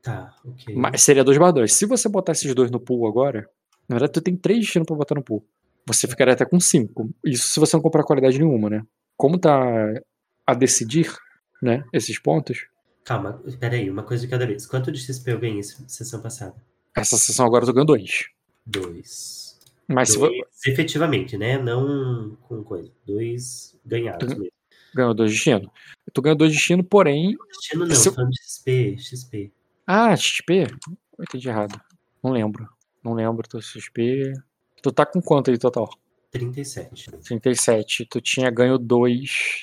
Tá, 0.00 0.34
ok. 0.44 0.74
Mas 0.76 1.02
seria 1.02 1.24
2 1.24 1.36
barra 1.38 1.52
2. 1.52 1.72
Se 1.72 1.84
você 1.84 2.08
botar 2.08 2.32
esses 2.32 2.54
dois 2.54 2.70
no 2.70 2.78
pool 2.78 3.06
agora, 3.06 3.50
na 3.88 3.96
verdade 3.96 4.12
tu 4.12 4.20
tem 4.20 4.36
três 4.36 4.60
destinos 4.60 4.86
pra 4.86 4.96
botar 4.96 5.16
no 5.16 5.24
pool. 5.24 5.44
Você 5.86 6.06
ficaria 6.06 6.34
até 6.34 6.44
com 6.44 6.60
5. 6.60 7.10
Isso 7.24 7.48
se 7.48 7.58
você 7.58 7.76
não 7.76 7.82
comprar 7.82 8.04
qualidade 8.04 8.38
nenhuma, 8.38 8.70
né? 8.70 8.82
Como 9.16 9.38
tá 9.38 9.60
a 10.46 10.54
decidir, 10.54 11.12
né, 11.60 11.84
esses 11.92 12.18
pontos. 12.18 12.66
Calma, 13.04 13.42
peraí, 13.58 13.90
uma 13.90 14.04
coisa 14.04 14.24
de 14.24 14.30
cada 14.30 14.46
vez. 14.46 14.66
Quanto 14.66 14.92
de 14.92 15.00
XP 15.00 15.32
eu 15.32 15.40
ganhei 15.40 15.58
essa 15.58 15.84
sessão 15.88 16.20
passada? 16.22 16.54
Essa 16.96 17.16
sessão 17.16 17.44
agora 17.44 17.64
eu 17.64 17.66
tô 17.66 17.72
ganhando 17.72 17.88
2. 17.88 18.28
2. 18.66 19.51
Mas 19.88 20.14
dois, 20.14 20.32
se 20.50 20.70
efetivamente, 20.70 21.36
né? 21.36 21.58
Não 21.58 22.36
com 22.42 22.62
coisa. 22.62 22.90
Dois 23.06 23.78
ganhados 23.84 24.32
tu, 24.32 24.38
mesmo. 24.38 24.52
Ganhou 24.94 25.14
dois 25.14 25.30
destinos. 25.30 25.68
Tu 26.12 26.22
ganhou 26.22 26.36
dois 26.36 26.52
destinos, 26.52 26.86
porém. 26.88 27.36
Destino 27.48 27.86
não, 27.86 27.94
se... 27.94 28.10
falando 28.10 28.32
XP, 28.34 28.96
XP. 28.98 29.52
Ah, 29.86 30.14
XP? 30.16 30.66
Eu 31.18 31.24
entendi 31.24 31.48
errado. 31.48 31.80
Não 32.22 32.30
lembro. 32.30 32.68
Não 33.02 33.14
lembro 33.14 33.48
teu 33.48 33.60
XP. 33.60 34.32
Tu 34.82 34.92
tá 34.92 35.04
com 35.04 35.20
quanto 35.20 35.50
aí 35.50 35.58
total? 35.58 35.88
37. 36.30 37.10
37. 37.24 38.06
Tu 38.06 38.20
tinha 38.20 38.50
ganho 38.50 38.78
dois. 38.78 39.60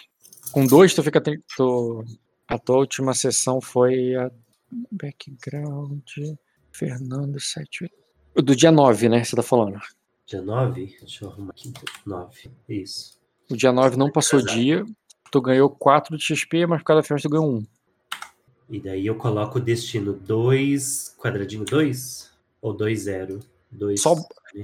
Com 0.51 0.65
dois, 0.65 0.93
tu 0.93 1.03
fica. 1.03 1.21
Tu... 1.21 2.05
A 2.47 2.57
tua 2.57 2.77
última 2.77 3.13
sessão 3.13 3.61
foi 3.61 4.15
a. 4.15 4.31
Background. 4.91 6.03
Fernando 6.71 7.39
78. 7.39 7.93
Do 8.35 8.55
dia 8.55 8.71
9, 8.71 9.09
né? 9.09 9.23
Você 9.23 9.35
tá 9.35 9.43
falando. 9.43 9.79
Dia 10.29 10.43
9? 10.43 10.95
Deixa 10.99 11.25
eu 11.25 11.31
arrumar 11.31 11.49
aqui. 11.49 11.73
9. 12.05 12.51
Isso. 12.69 13.17
O 13.49 13.57
dia 13.57 13.71
9 13.71 13.97
não 13.97 14.11
passou 14.11 14.39
dia. 14.39 14.85
Tu 15.31 15.41
ganhou 15.41 15.67
4 15.71 16.15
de 16.15 16.23
XP, 16.23 16.67
mas 16.67 16.81
por 16.81 16.85
cada 16.85 17.01
festa 17.01 17.27
tu 17.27 17.31
ganhou 17.31 17.51
1. 17.51 17.65
E 18.69 18.79
daí 18.79 19.07
eu 19.07 19.15
coloco 19.15 19.57
o 19.57 19.61
destino 19.61 20.13
2, 20.13 21.15
quadradinho 21.17 21.65
2? 21.65 22.31
Ou 22.61 22.73
2, 22.75 22.99
0? 22.99 23.39
2. 23.71 23.99
Só, 23.99 24.15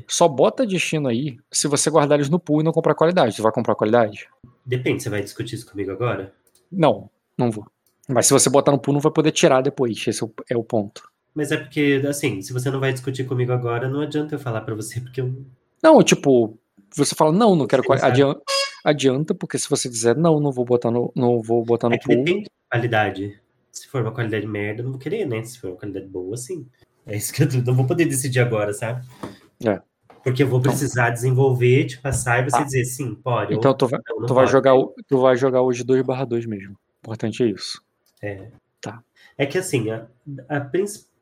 só 0.07 0.27
bota 0.27 0.67
destino 0.67 1.07
aí 1.07 1.39
se 1.51 1.67
você 1.67 1.89
guardar 1.89 2.19
eles 2.19 2.29
no 2.29 2.39
pool 2.39 2.61
e 2.61 2.63
não 2.63 2.71
comprar 2.71 2.93
qualidade. 2.93 3.35
Tu 3.35 3.41
vai 3.41 3.51
comprar 3.51 3.73
qualidade? 3.73 4.29
Depende, 4.63 5.01
você 5.01 5.09
vai 5.09 5.23
discutir 5.23 5.55
isso 5.55 5.67
comigo 5.67 5.89
agora? 5.91 6.31
Não, 6.71 7.09
não 7.35 7.49
vou. 7.49 7.65
Mas 8.07 8.27
se 8.27 8.33
você 8.33 8.51
botar 8.51 8.71
no 8.71 8.77
pool, 8.77 8.93
não 8.93 9.01
vai 9.01 9.11
poder 9.11 9.31
tirar 9.31 9.61
depois. 9.61 10.05
Esse 10.07 10.23
é 10.47 10.55
o 10.55 10.63
ponto. 10.63 11.09
Mas 11.35 11.51
é 11.51 11.57
porque, 11.57 12.01
assim, 12.07 12.41
se 12.41 12.53
você 12.53 12.71
não 12.71 12.79
vai 12.79 12.93
discutir 12.93 13.25
comigo 13.25 13.51
agora, 13.51 13.89
não 13.89 13.99
adianta 13.99 14.35
eu 14.35 14.39
falar 14.39 14.61
para 14.61 14.73
você, 14.73 15.01
porque 15.01 15.19
eu. 15.19 15.35
Não, 15.83 16.01
tipo, 16.01 16.57
você 16.95 17.13
fala, 17.13 17.33
não, 17.33 17.55
não 17.55 17.67
quero 17.67 17.83
qualidade. 17.83 18.13
Adianta, 18.13 18.41
adianta, 18.83 19.35
porque 19.35 19.59
se 19.59 19.69
você 19.69 19.89
dizer, 19.89 20.15
não, 20.15 20.39
não 20.39 20.51
vou 20.51 20.63
botar 20.63 20.89
no, 20.89 21.11
não 21.13 21.41
vou 21.41 21.63
botar 21.65 21.89
no 21.89 21.95
é 21.95 21.99
pool. 21.99 22.23
Depende 22.23 22.49
qualidade. 22.69 23.39
Se 23.71 23.87
for 23.87 24.01
uma 24.01 24.11
qualidade 24.11 24.47
merda, 24.47 24.79
eu 24.79 24.85
não 24.85 24.91
vou 24.91 24.99
querer, 24.99 25.25
né? 25.25 25.43
Se 25.43 25.59
for 25.59 25.71
uma 25.71 25.77
qualidade 25.77 26.07
boa, 26.07 26.37
sim. 26.37 26.65
É 27.05 27.17
isso 27.17 27.33
que 27.33 27.43
eu 27.43 27.63
não 27.63 27.75
vou 27.75 27.85
poder 27.85 28.05
decidir 28.05 28.39
agora, 28.39 28.73
sabe? 28.73 29.05
É. 29.65 29.81
Porque 30.23 30.41
eu 30.41 30.47
vou 30.47 30.59
então 30.59 30.71
precisar 30.71 31.11
desenvolver, 31.11 31.85
te 31.85 31.99
passar 31.99 32.39
e 32.41 32.49
você 32.49 32.57
ah. 32.57 32.63
dizer 32.63 32.85
sim, 32.85 33.13
pode. 33.13 33.53
Então 33.53 33.75
tu 33.75 33.87
vai, 33.87 33.99
não, 34.09 34.19
não 34.21 34.25
tu 34.25 34.33
vai 34.33 34.47
jogar, 34.47 34.73
tu 35.07 35.17
vai 35.19 35.35
jogar 35.35 35.61
hoje 35.61 35.83
2/2 35.83 36.47
mesmo. 36.47 36.73
O 36.73 36.77
importante 37.03 37.43
é 37.43 37.47
isso. 37.47 37.81
É. 38.23 38.47
Tá. 38.81 39.03
É 39.37 39.45
que 39.45 39.57
assim, 39.57 39.91
a, 39.91 40.07
a 40.49 40.61
principal 40.61 41.14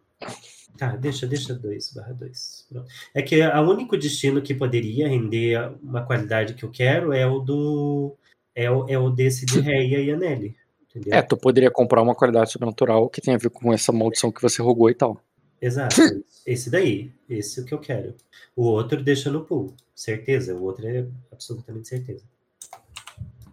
Tá, 0.77 0.95
deixa, 0.95 1.27
deixa 1.27 1.53
2 1.53 1.93
barra 1.93 2.13
2. 2.13 2.67
É 3.13 3.21
que 3.21 3.41
o 3.41 3.61
único 3.69 3.97
destino 3.97 4.41
que 4.41 4.53
poderia 4.53 5.07
render 5.07 5.71
uma 5.81 6.03
qualidade 6.03 6.55
que 6.55 6.63
eu 6.63 6.71
quero 6.71 7.13
é 7.13 7.27
o 7.27 7.39
do. 7.39 8.15
É 8.55 8.69
o, 8.69 8.87
é 8.87 8.97
o 8.97 9.09
desse 9.09 9.45
de 9.45 9.59
Reia 9.59 9.99
e 9.99 10.11
Anelli. 10.11 10.55
Entendeu? 10.89 11.13
É, 11.13 11.21
tu 11.21 11.35
poderia 11.37 11.71
comprar 11.71 12.01
uma 12.01 12.15
qualidade 12.15 12.51
sobrenatural 12.51 13.09
que 13.09 13.21
tem 13.21 13.33
a 13.33 13.37
ver 13.37 13.49
com 13.49 13.73
essa 13.73 13.91
maldição 13.91 14.31
que 14.31 14.41
você 14.41 14.61
rogou 14.61 14.89
e 14.89 14.95
tal. 14.95 15.19
Exato. 15.61 15.95
esse 16.45 16.69
daí. 16.69 17.11
Esse 17.29 17.59
é 17.59 17.63
o 17.63 17.65
que 17.65 17.73
eu 17.73 17.79
quero. 17.79 18.15
O 18.55 18.63
outro 18.63 19.01
deixa 19.01 19.31
no 19.31 19.45
pool. 19.45 19.73
Certeza. 19.95 20.53
O 20.55 20.63
outro 20.63 20.87
é 20.87 21.05
absolutamente 21.31 21.87
certeza. 21.87 22.23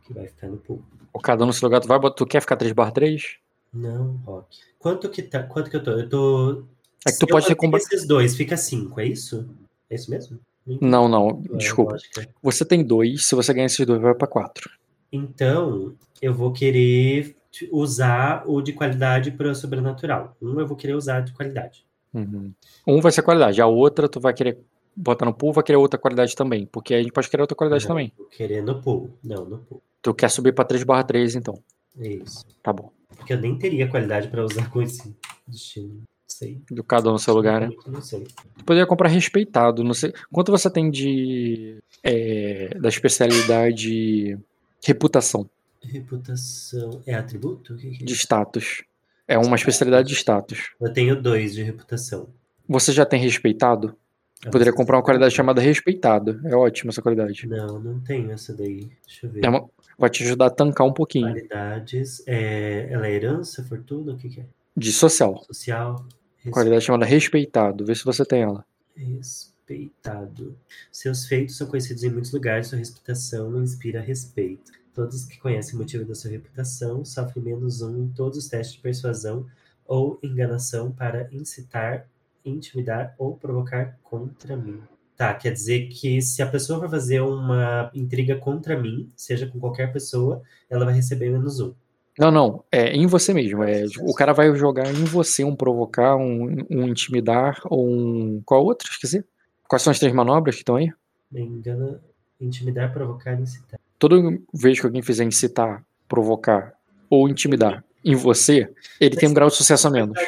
Que 0.07 0.13
vai 0.13 0.27
ficar 0.27 0.49
no 0.49 0.59
pool. 0.59 0.83
O 1.13 1.19
cada 1.19 1.45
um 1.45 1.47
no 1.47 1.53
seu 1.53 1.67
lugar, 1.67 1.81
tu, 1.81 1.89
vai, 1.89 1.99
tu 2.15 2.27
quer 2.27 2.41
ficar 2.41 2.57
3 2.57 2.73
barra 2.73 2.93
3? 2.93 3.39
Não, 3.73 4.17
Rock. 4.25 4.59
Quanto 4.79 5.09
que 5.09 5.23
tá? 5.23 5.43
Quanto 5.43 5.71
que 5.71 5.77
eu 5.77 5.83
tô? 5.83 5.91
Eu 5.93 6.09
tô. 6.09 6.65
É 7.07 7.13
que 7.13 7.19
tu 7.19 7.27
pode 7.27 7.47
ter 7.47 7.55
combate. 7.55 7.83
esses 7.83 8.07
dois, 8.07 8.37
fica 8.37 8.57
cinco, 8.57 9.01
é 9.01 9.07
isso? 9.07 9.49
É 9.89 9.95
isso 9.95 10.11
mesmo? 10.11 10.39
Não, 10.81 11.09
não, 11.09 11.43
é, 11.53 11.57
desculpa. 11.57 11.97
Você 12.43 12.65
tem 12.65 12.85
dois, 12.85 13.27
se 13.27 13.35
você 13.35 13.53
ganhar 13.53 13.67
esses 13.67 13.85
dois, 13.87 14.01
vai 14.01 14.15
para 14.15 14.29
quatro. 14.29 14.71
Então, 15.11 15.95
eu 16.21 16.35
vou 16.35 16.53
querer 16.53 17.35
usar 17.73 18.45
o 18.47 18.61
de 18.61 18.73
qualidade 18.73 19.31
para 19.31 19.55
sobrenatural. 19.55 20.37
Um 20.41 20.61
eu 20.61 20.67
vou 20.67 20.77
querer 20.77 20.95
usar 20.95 21.21
de 21.21 21.33
qualidade. 21.33 21.85
Uhum. 22.13 22.53
Um 22.87 23.01
vai 23.01 23.11
ser 23.11 23.23
qualidade, 23.23 23.61
a 23.61 23.67
outra 23.67 24.09
tu 24.09 24.21
vai 24.21 24.35
querer 24.35 24.59
botar 24.95 25.25
no 25.25 25.35
pool, 25.35 25.53
vai 25.53 25.65
querer 25.65 25.77
outra 25.77 25.99
qualidade 25.99 26.37
também. 26.37 26.67
Porque 26.67 26.95
a 26.95 27.03
gente 27.03 27.13
pode 27.13 27.29
querer 27.29 27.43
outra 27.43 27.57
qualidade 27.57 27.85
não, 27.85 27.89
também. 27.89 28.13
Vou 28.17 28.27
querer 28.27 28.63
no 28.63 28.81
pool. 28.81 29.11
Não, 29.23 29.45
no 29.45 29.59
pool. 29.59 29.83
Tu 30.03 30.15
quer 30.15 30.31
subir 30.31 30.53
para 30.53 30.65
3 30.65 30.85
barra 30.85 31.05
3, 31.05 31.37
então. 31.37 31.59
Isso. 31.99 32.45
Tá 32.63 32.73
bom. 32.73 32.91
Porque 33.17 33.33
eu 33.33 33.41
nem 33.41 33.57
teria 33.59 33.89
qualidade 33.89 34.29
para 34.29 34.45
usar 34.45 34.71
com 34.71 34.83
esse 34.83 35.15
destino. 35.47 36.03
Sei. 36.27 36.63
Do 36.71 36.85
cada 36.85 37.09
um 37.09 37.13
no 37.13 37.19
seu 37.19 37.35
lugar, 37.35 37.61
né? 37.61 37.71
Não 37.87 38.01
sei. 38.01 38.25
Tu 38.57 38.65
poderia 38.65 38.87
comprar 38.87 39.09
respeitado. 39.09 39.83
Não 39.83 39.93
sei. 39.93 40.13
Quanto 40.33 40.53
você 40.53 40.71
tem 40.71 40.91
de. 40.91 41.83
É, 42.03 42.79
da 42.79 42.89
especialidade 42.89 44.39
reputação? 44.83 45.49
Reputação. 45.83 47.03
É 47.07 47.15
atributo? 47.15 47.77
Que 47.77 47.91
que 47.91 48.03
é? 48.03 48.07
De 48.07 48.15
status. 48.15 48.83
É 49.27 49.39
uma 49.39 49.57
especialidade 49.57 50.09
de 50.09 50.15
status. 50.15 50.71
Eu 50.81 50.93
tenho 50.93 51.21
dois 51.21 51.55
de 51.55 51.63
reputação. 51.63 52.29
Você 52.69 52.93
já 52.93 53.05
tem 53.05 53.21
respeitado? 53.21 53.97
Eu 54.45 54.51
poderia 54.51 54.73
comprar 54.73 54.97
uma 54.97 55.03
qualidade 55.03 55.35
chamada 55.35 55.61
respeitado. 55.61 56.41
É 56.45 56.55
ótima 56.55 56.91
essa 56.91 57.03
qualidade. 57.03 57.47
Não, 57.47 57.79
não 57.79 58.01
tenho 58.01 58.31
essa 58.31 58.55
daí. 58.55 58.91
Deixa 59.07 59.27
eu 59.27 59.31
ver. 59.31 59.45
É 59.45 59.49
uma... 59.49 59.69
Vai 59.99 60.09
te 60.09 60.25
ajudar 60.25 60.47
a 60.47 60.51
tancar 60.51 60.87
um 60.87 60.93
pouquinho. 60.93 61.27
Qualidades. 61.27 62.23
É... 62.27 62.89
Ela 62.91 63.07
é 63.07 63.13
herança, 63.13 63.63
fortuna? 63.63 64.13
O 64.13 64.17
que, 64.17 64.31
que 64.31 64.41
é? 64.41 64.47
De 64.75 64.93
social. 64.93 65.45
Social. 65.47 66.07
Qualidade 66.51 66.85
chamada 66.85 67.05
respeitado. 67.05 67.85
Vê 67.85 67.95
se 67.95 68.05
você 68.05 68.25
tem 68.25 68.43
ela. 68.43 68.65
Respeitado. 68.97 70.57
Seus 70.91 71.27
feitos 71.27 71.59
são 71.59 71.67
conhecidos 71.67 72.03
em 72.03 72.11
muitos 72.11 72.33
lugares. 72.33 72.69
Sua 72.69 72.79
reputação 72.79 73.63
inspira 73.63 74.01
respeito. 74.01 74.73
Todos 74.95 75.27
que 75.27 75.39
conhecem 75.39 75.75
o 75.75 75.79
motivo 75.79 76.05
da 76.05 76.15
sua 76.15 76.31
reputação 76.31 77.05
sofrem 77.05 77.45
menos 77.45 77.83
um 77.83 78.05
em 78.05 78.09
todos 78.09 78.39
os 78.39 78.49
testes 78.49 78.77
de 78.77 78.83
persuasão 78.83 79.47
ou 79.87 80.19
enganação 80.23 80.91
para 80.91 81.29
incitar, 81.33 82.07
intimidar 82.45 83.15
ou 83.19 83.37
provocar 83.37 83.99
contra 84.03 84.57
mim. 84.57 84.81
Tá, 85.17 85.35
quer 85.35 85.53
dizer 85.53 85.89
que 85.89 86.23
se 86.23 86.43
a 86.43 86.47
pessoa 86.47 86.81
for 86.81 86.89
fazer 86.89 87.21
uma 87.21 87.91
intriga 87.95 88.37
contra 88.37 88.79
mim, 88.79 89.11
seja 89.15 89.47
com 89.47 89.61
qualquer 89.61 89.93
pessoa, 89.93 90.43
ela 90.69 90.85
vai 90.85 90.95
receber 90.95 91.31
menos 91.31 91.61
um. 91.61 91.75
Não, 92.19 92.31
não, 92.31 92.65
é 92.73 92.95
em 92.95 93.07
você 93.07 93.33
mesmo. 93.33 93.63
É, 93.63 93.85
o 94.01 94.15
cara 94.15 94.33
vai 94.33 94.55
jogar 94.55 94.87
em 94.91 95.05
você 95.05 95.45
um 95.45 95.55
provocar, 95.55 96.17
um, 96.17 96.67
um 96.71 96.89
intimidar, 96.89 97.61
ou 97.65 97.87
um. 97.89 98.43
Qual 98.45 98.65
outro? 98.65 98.91
Esqueci. 98.91 99.25
Quais 99.69 99.83
são 99.83 99.91
as 99.91 99.99
três 99.99 100.13
manobras 100.15 100.55
que 100.55 100.63
estão 100.63 100.77
aí? 100.77 100.91
Engana, 101.33 102.01
intimidar, 102.41 102.93
provocar 102.93 103.39
e 103.39 103.43
incitar. 103.43 103.79
Toda 103.99 104.17
vez 104.53 104.81
que 104.81 104.87
alguém 104.87 105.03
fizer 105.03 105.25
incitar, 105.25 105.85
provocar 106.09 106.75
ou 107.09 107.29
intimidar 107.29 107.85
em 108.05 108.15
você, 108.15 108.71
ele 108.99 109.15
Mas, 109.15 109.21
tem 109.21 109.29
um 109.29 109.35
grau 109.35 109.49
de 109.49 109.57
sucesso 109.57 109.87
a 109.87 109.91
menos. 109.91 110.19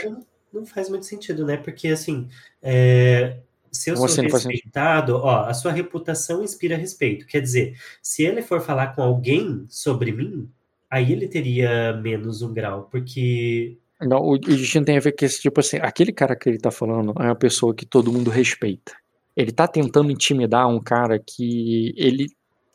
Não 0.53 0.66
faz 0.66 0.88
muito 0.88 1.07
sentido, 1.07 1.46
né? 1.46 1.57
Porque 1.57 1.88
assim, 1.88 2.28
é, 2.62 3.38
se 3.72 3.90
eu 3.90 3.96
você 3.96 4.28
sou 4.28 4.38
respeitado, 4.38 5.16
ó, 5.16 5.46
a 5.46 5.55
sua 5.55 5.72
reputação 5.72 6.42
inspira 6.44 6.76
respeito. 6.76 7.26
Quer 7.26 7.40
dizer, 7.40 7.76
se 8.03 8.22
ele 8.22 8.42
for 8.42 8.61
falar 8.61 8.88
com 8.88 9.03
alguém 9.03 9.64
sobre 9.68 10.12
mim, 10.12 10.48
aí 10.90 11.11
ele 11.11 11.26
teria 11.26 11.94
menos 11.94 12.42
um 12.42 12.53
grau, 12.53 12.88
porque. 12.90 13.78
Não, 14.00 14.18
o, 14.18 14.32
o 14.32 14.38
destino 14.38 14.84
tem 14.84 14.98
a 14.98 15.00
ver 15.00 15.12
com 15.12 15.24
esse 15.24 15.40
tipo 15.40 15.59
assim, 15.61 15.78
aquele 15.80 16.12
cara 16.12 16.36
que 16.36 16.48
ele 16.48 16.59
tá 16.59 16.70
falando 16.70 17.14
é 17.18 17.24
uma 17.24 17.34
pessoa 17.34 17.74
que 17.74 17.86
todo 17.86 18.12
mundo 18.12 18.30
respeita. 18.30 18.92
Ele 19.34 19.50
tá 19.50 19.66
tentando 19.66 20.11
intimidar 20.11 20.68
um 20.68 20.78
cara 20.78 21.18
que 21.18 21.94
ele 21.96 22.26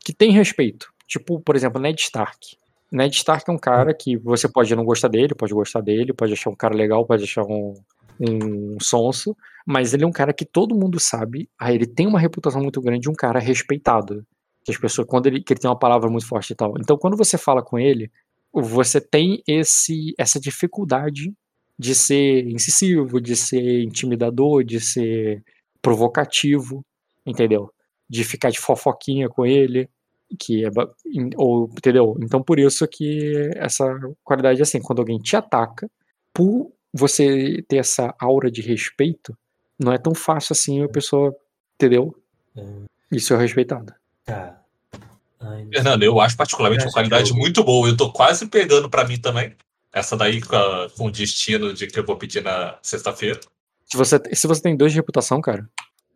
que 0.03 0.13
tem 0.13 0.31
respeito. 0.31 0.91
Tipo, 1.05 1.39
por 1.39 1.55
exemplo, 1.55 1.81
Ned 1.81 2.01
Stark. 2.01 2.57
Ned 2.91 3.15
Stark 3.15 3.49
é 3.49 3.53
um 3.53 3.57
cara 3.57 3.93
que 3.93 4.17
você 4.17 4.47
pode 4.47 4.73
não 4.75 4.85
gostar 4.85 5.09
dele, 5.09 5.35
pode 5.35 5.53
gostar 5.53 5.81
dele, 5.81 6.13
pode 6.13 6.33
achar 6.33 6.49
um 6.49 6.55
cara 6.55 6.73
legal, 6.75 7.05
pode 7.05 7.23
achar 7.23 7.43
um, 7.43 7.73
um 8.19 8.77
sonso, 8.81 9.35
mas 9.65 9.93
ele 9.93 10.03
é 10.03 10.07
um 10.07 10.11
cara 10.11 10.33
que 10.33 10.45
todo 10.45 10.75
mundo 10.75 10.99
sabe, 10.99 11.49
ah, 11.59 11.73
ele 11.73 11.85
tem 11.85 12.07
uma 12.07 12.19
reputação 12.19 12.61
muito 12.61 12.81
grande 12.81 13.01
de 13.01 13.09
um 13.09 13.13
cara 13.13 13.39
respeitado. 13.39 14.25
Que 14.63 14.71
as 14.71 14.77
pessoas, 14.77 15.07
quando 15.07 15.27
ele, 15.27 15.41
que 15.41 15.53
ele 15.53 15.59
tem 15.59 15.69
uma 15.69 15.77
palavra 15.77 16.09
muito 16.09 16.27
forte 16.27 16.51
e 16.51 16.55
tal. 16.55 16.73
Então, 16.79 16.97
quando 16.97 17.17
você 17.17 17.37
fala 17.37 17.61
com 17.63 17.77
ele, 17.77 18.11
você 18.53 18.99
tem 18.99 19.41
esse, 19.47 20.13
essa 20.17 20.39
dificuldade 20.39 21.33
de 21.77 21.93
ser 21.93 22.47
incisivo, 22.47 23.21
de 23.21 23.35
ser 23.35 23.83
intimidador, 23.83 24.63
de 24.63 24.79
ser 24.79 25.43
provocativo, 25.81 26.83
entendeu? 27.25 27.71
De 28.09 28.23
ficar 28.23 28.49
de 28.49 28.59
fofoquinha 28.59 29.29
com 29.29 29.45
ele, 29.45 29.89
que 30.39 30.65
é, 30.65 30.69
ou, 31.35 31.69
entendeu? 31.77 32.17
Então 32.21 32.41
por 32.41 32.59
isso 32.59 32.87
que 32.87 33.51
essa 33.55 33.85
qualidade 34.23 34.61
assim, 34.61 34.81
quando 34.81 34.99
alguém 34.99 35.19
te 35.19 35.35
ataca, 35.35 35.89
por 36.33 36.71
você 36.93 37.63
ter 37.67 37.77
essa 37.77 38.13
aura 38.19 38.49
de 38.49 38.61
respeito, 38.61 39.37
não 39.79 39.93
é 39.93 39.97
tão 39.97 40.13
fácil 40.13 40.53
assim 40.53 40.83
a 40.83 40.89
pessoa, 40.89 41.35
entendeu? 41.75 42.15
É. 42.55 42.63
Isso 43.11 43.33
é 43.33 43.37
respeitado. 43.37 43.93
Tá. 44.25 44.61
Ai, 45.39 45.67
Fernando, 45.71 46.03
eu 46.03 46.19
acho 46.19 46.35
particularmente 46.35 46.83
uma 46.83 46.91
qualidade 46.91 47.31
eu... 47.31 47.37
muito 47.37 47.63
boa. 47.63 47.87
Eu 47.87 47.95
tô 47.95 48.11
quase 48.11 48.47
pegando 48.47 48.89
para 48.89 49.07
mim 49.07 49.17
também. 49.17 49.55
Essa 49.93 50.17
daí 50.17 50.41
com, 50.41 50.55
a, 50.55 50.89
com 50.89 51.05
o 51.05 51.11
destino 51.11 51.73
de 51.73 51.87
que 51.87 51.99
eu 51.99 52.05
vou 52.05 52.17
pedir 52.17 52.43
na 52.43 52.77
sexta-feira. 52.81 53.39
Se 53.85 53.95
você, 53.95 54.21
se 54.33 54.47
você 54.47 54.61
tem 54.61 54.75
dois 54.75 54.91
de 54.91 54.97
reputação, 54.97 55.39
cara, 55.39 55.67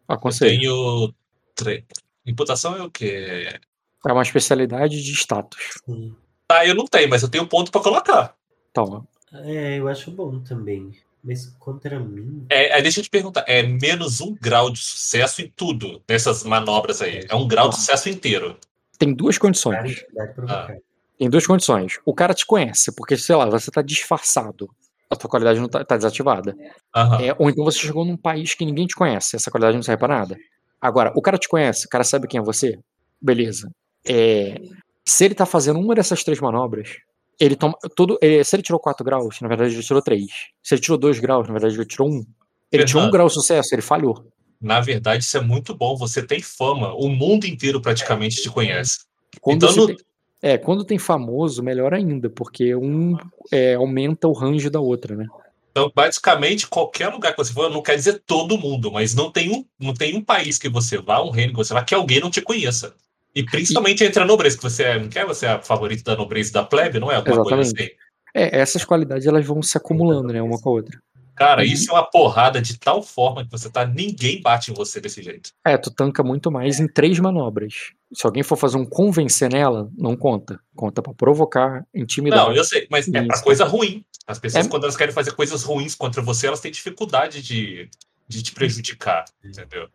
aconselho. 0.08 0.52
Eu 0.52 0.60
tenho. 0.60 1.14
Tre... 1.56 1.86
Reputação 2.26 2.76
é 2.76 2.84
o 2.84 2.92
quê? 2.92 3.60
É 4.08 4.12
uma 4.12 4.24
especialidade 4.24 5.02
de 5.04 5.12
status. 5.14 5.74
Sim. 5.86 6.16
Ah, 6.52 6.66
eu 6.66 6.76
não 6.76 6.86
tenho, 6.86 7.10
mas 7.10 7.22
eu 7.22 7.30
tenho 7.30 7.48
ponto 7.48 7.72
para 7.72 7.82
colocar. 7.82 8.36
Toma. 8.74 9.08
É, 9.34 9.78
eu 9.78 9.88
acho 9.88 10.12
bom 10.12 10.40
também. 10.40 10.92
Mas 11.24 11.46
contra 11.60 12.00
mim. 12.00 12.46
É, 12.50 12.82
deixa 12.82 13.00
eu 13.00 13.04
te 13.04 13.10
perguntar, 13.10 13.46
é 13.48 13.62
menos 13.62 14.22
um 14.22 14.34
grau 14.34 14.72
de 14.72 14.80
sucesso 14.80 15.42
em 15.42 15.54
tudo 15.56 16.02
nessas 16.10 16.44
manobras 16.44 17.02
aí. 17.02 17.26
É 17.30 17.36
um 17.36 17.48
grau 17.48 17.70
de 17.70 17.76
sucesso 17.76 18.10
inteiro. 18.10 18.58
Tem 18.98 19.14
duas 19.14 19.38
condições. 19.38 20.04
Ah. 20.48 20.74
Tem 21.18 21.30
duas 21.30 21.46
condições. 21.46 22.00
O 22.04 22.14
cara 22.14 22.34
te 22.34 22.46
conhece, 22.46 22.92
porque, 22.96 23.16
sei 23.16 23.36
lá, 23.36 23.46
você 23.46 23.70
tá 23.70 23.84
disfarçado. 23.84 24.70
A 25.10 25.16
tua 25.16 25.30
qualidade 25.30 25.60
não 25.60 25.68
tá, 25.68 25.86
tá 25.86 25.96
desativada. 25.96 26.56
Uhum. 26.96 27.16
É, 27.16 27.36
ou 27.38 27.50
então 27.50 27.64
você 27.64 27.78
chegou 27.78 28.04
num 28.04 28.18
país 28.18 28.56
que 28.56 28.66
ninguém 28.66 28.88
te 28.88 28.96
conhece. 28.96 29.36
Essa 29.36 29.52
qualidade 29.52 29.76
não 29.76 29.84
serve 29.84 30.00
pra 30.00 30.08
nada. 30.08 30.38
Agora, 30.80 31.14
o 31.16 31.22
cara 31.22 31.38
te 31.38 31.48
conhece, 31.48 31.86
o 31.86 31.90
cara 31.90 32.04
sabe 32.04 32.28
quem 32.28 32.40
é 32.40 32.44
você. 32.44 32.80
Beleza. 33.22 33.70
É, 34.08 34.62
se 35.06 35.26
ele 35.26 35.36
tá 35.36 35.46
fazendo 35.46 35.80
uma 35.80 35.96
dessas 35.96 36.24
três 36.24 36.40
manobras, 36.40 36.98
ele 37.40 37.56
toma. 37.56 37.78
Todo, 37.96 38.18
ele, 38.22 38.44
se 38.44 38.56
ele 38.56 38.64
tirou 38.64 38.80
4 38.80 39.04
graus, 39.04 39.42
na 39.42 39.48
verdade 39.48 39.74
ele 39.74 39.84
tirou 39.84 40.02
3. 40.02 40.26
Se 40.62 40.76
ele 40.76 40.82
tirou 40.82 40.98
2 40.98 41.20
graus, 41.20 41.48
na 41.48 41.54
verdade 41.54 41.76
ele 41.76 41.86
tirou 41.86 42.10
1. 42.10 42.12
Um. 42.12 42.26
Ele 42.72 42.86
tirou 42.86 43.04
1 43.04 43.08
um 43.08 43.12
grau 43.12 43.28
de 43.28 43.34
sucesso, 43.34 43.74
ele 43.74 43.82
falhou. 43.82 44.26
Na 44.62 44.80
verdade, 44.80 45.24
isso 45.24 45.36
é 45.38 45.42
muito 45.42 45.76
bom. 45.76 45.98
Você 45.98 46.22
tem 46.22 46.40
fama. 46.42 46.94
O 46.94 47.10
mundo 47.10 47.46
inteiro 47.46 47.82
praticamente 47.82 48.42
te 48.42 48.50
conhece. 48.50 49.00
Quando 49.42 49.66
então, 49.66 49.76
no... 49.76 49.88
tem, 49.88 49.98
é, 50.42 50.58
quando 50.58 50.86
tem 50.86 51.00
famoso, 51.00 51.64
melhor 51.64 51.94
ainda, 51.94 52.30
porque 52.30 52.76
um 52.76 53.18
é, 53.52 53.74
aumenta 53.74 54.28
o 54.28 54.34
range 54.34 54.70
da 54.70 54.80
outra, 54.80 55.16
né? 55.16 55.26
Então, 55.72 55.92
basicamente, 55.96 56.68
qualquer 56.68 57.08
lugar 57.08 57.32
que 57.32 57.38
você 57.38 57.54
for, 57.54 57.70
não 57.70 57.82
quer 57.82 57.96
dizer 57.96 58.22
todo 58.26 58.58
mundo, 58.58 58.92
mas 58.92 59.16
não 59.16 59.32
tem 59.32 59.50
um, 59.50 59.66
não 59.80 59.94
tem 59.94 60.16
um 60.16 60.24
país 60.24 60.58
que 60.58 60.68
você 60.68 60.98
vá, 60.98 61.24
um 61.24 61.30
reino 61.30 61.54
que 61.54 61.58
você 61.58 61.74
vá, 61.74 61.84
que 61.84 61.96
alguém 61.96 62.20
não 62.20 62.30
te 62.30 62.42
conheça. 62.42 62.94
E 63.34 63.44
principalmente 63.44 64.04
e... 64.04 64.08
entre 64.08 64.22
a 64.22 64.26
nobreza, 64.26 64.58
que 64.58 64.64
você 64.64 64.84
é, 64.84 65.00
não 65.00 65.10
quer 65.10 65.26
você 65.26 65.46
é 65.46 65.50
a 65.50 65.62
favorita 65.62 66.04
da 66.04 66.18
nobreza 66.18 66.52
da 66.52 66.64
plebe, 66.64 67.00
não 67.00 67.12
é? 67.12 67.16
Alguma 67.16 67.36
Exatamente. 67.36 67.74
coisa 67.74 67.84
assim. 67.84 67.92
É, 68.34 68.60
essas 68.60 68.86
qualidades 68.86 69.28
elas 69.28 69.46
vão 69.46 69.62
se 69.62 69.78
acumulando, 69.78 70.32
né, 70.32 70.42
uma 70.42 70.60
com 70.60 70.70
a 70.70 70.74
outra. 70.74 71.00
Cara, 71.36 71.66
isso 71.66 71.90
é 71.90 71.94
uma 71.94 72.04
porrada 72.04 72.62
de 72.62 72.78
tal 72.78 73.02
forma 73.02 73.44
que 73.44 73.50
você 73.50 73.68
tá. 73.68 73.84
Ninguém 73.84 74.42
bate 74.42 74.70
em 74.70 74.76
você 74.76 75.02
desse 75.02 75.24
jeito. 75.24 75.50
É, 75.66 75.76
tu 75.76 75.90
tanca 75.90 76.22
muito 76.22 76.52
mais 76.52 76.80
em 76.80 76.88
três 76.88 77.18
manobras. 77.20 77.94
Se 78.14 78.28
alguém 78.28 78.44
for 78.44 78.58
fazer 78.58 78.78
um 78.78 78.86
convencer 78.86 79.52
nela, 79.52 79.90
não 79.98 80.16
conta. 80.16 80.60
Conta 80.76 81.02
para 81.02 81.14
provocar, 81.16 81.84
intimidar. 81.96 82.46
Não, 82.46 82.56
eu 82.56 82.64
sei, 82.64 82.88
mas 82.92 83.08
é 83.08 83.24
pra 83.24 83.42
coisa 83.42 83.66
ruim. 83.66 84.06
As 84.28 84.38
pessoas, 84.38 84.68
é... 84.68 84.70
quando 84.70 84.84
elas 84.84 84.96
querem 84.96 85.14
fazer 85.14 85.32
coisas 85.32 85.64
ruins 85.64 85.96
contra 85.96 86.22
você, 86.22 86.46
elas 86.46 86.60
têm 86.60 86.72
dificuldade 86.72 87.42
de, 87.42 87.90
de 88.28 88.44
te 88.44 88.52
prejudicar, 88.52 89.26
entendeu? 89.44 89.88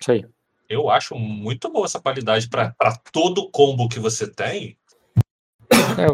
Isso 0.00 0.12
aí. 0.12 0.24
Eu 0.68 0.90
acho 0.90 1.14
muito 1.14 1.70
boa 1.70 1.86
essa 1.86 2.00
qualidade 2.00 2.48
para 2.48 2.74
todo 3.12 3.50
combo 3.50 3.88
que 3.88 4.00
você 4.00 4.26
tem. 4.26 4.76
É, 5.72 6.06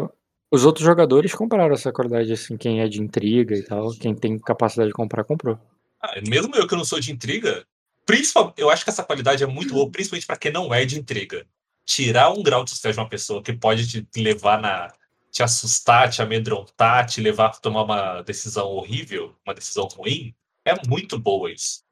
os 0.51 0.65
outros 0.65 0.85
jogadores 0.85 1.33
compraram 1.33 1.73
essa 1.73 1.91
qualidade, 1.91 2.31
assim, 2.31 2.55
quem 2.55 2.81
é 2.81 2.87
de 2.87 3.01
intriga 3.01 3.55
e 3.55 3.63
tal, 3.63 3.91
quem 3.91 4.13
tem 4.13 4.37
capacidade 4.37 4.89
de 4.89 4.93
comprar, 4.93 5.23
comprou. 5.23 5.57
Ah, 6.01 6.13
mesmo 6.27 6.55
eu 6.55 6.67
que 6.67 6.75
não 6.75 6.85
sou 6.85 6.99
de 6.99 7.11
intriga, 7.11 7.65
eu 8.57 8.69
acho 8.69 8.83
que 8.83 8.89
essa 8.89 9.03
qualidade 9.03 9.43
é 9.43 9.47
muito 9.47 9.73
boa, 9.73 9.89
principalmente 9.89 10.27
para 10.27 10.37
quem 10.37 10.51
não 10.51 10.73
é 10.73 10.85
de 10.85 10.99
intriga. 10.99 11.45
Tirar 11.85 12.31
um 12.31 12.43
grau 12.43 12.63
de 12.63 12.71
sucesso 12.71 12.93
de 12.93 12.99
uma 12.99 13.09
pessoa 13.09 13.41
que 13.41 13.53
pode 13.53 14.03
te 14.03 14.21
levar 14.21 14.61
na. 14.61 14.93
te 15.31 15.41
assustar, 15.41 16.09
te 16.09 16.21
amedrontar, 16.21 17.05
te 17.05 17.19
levar 17.19 17.47
a 17.47 17.49
tomar 17.49 17.83
uma 17.83 18.21
decisão 18.21 18.67
horrível, 18.67 19.35
uma 19.45 19.53
decisão 19.53 19.87
ruim, 19.87 20.35
é 20.65 20.75
muito 20.87 21.17
boa 21.17 21.51
isso. 21.51 21.83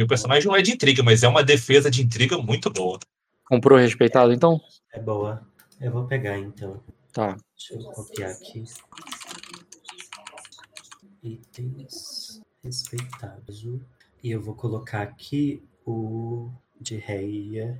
Meu 0.00 0.06
personagem 0.06 0.48
não 0.48 0.56
é 0.56 0.62
de 0.62 0.72
intriga, 0.72 1.02
mas 1.02 1.22
é 1.22 1.28
uma 1.28 1.44
defesa 1.44 1.90
de 1.90 2.00
intriga 2.00 2.38
muito 2.38 2.70
boa. 2.70 2.98
Comprou 3.44 3.76
respeitado, 3.76 4.32
então? 4.32 4.58
É 4.94 4.98
boa. 4.98 5.46
Eu 5.78 5.92
vou 5.92 6.06
pegar, 6.06 6.38
então. 6.38 6.82
Tá. 7.12 7.36
Deixa 7.54 7.74
eu 7.74 7.92
copiar 7.92 8.30
aqui. 8.30 8.64
Itens 11.22 12.40
respeitados. 12.64 13.62
E 14.22 14.30
eu 14.30 14.40
vou 14.40 14.54
colocar 14.54 15.02
aqui 15.02 15.62
o 15.84 16.50
de 16.80 16.96
reia. 16.96 17.78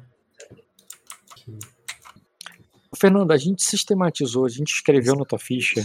Aqui. 1.33 1.59
Fernando, 3.01 3.31
a 3.31 3.39
gente 3.39 3.63
sistematizou, 3.63 4.45
a 4.45 4.51
gente 4.51 4.75
escreveu 4.75 5.17
na 5.17 5.25
tua 5.25 5.39
ficha 5.39 5.81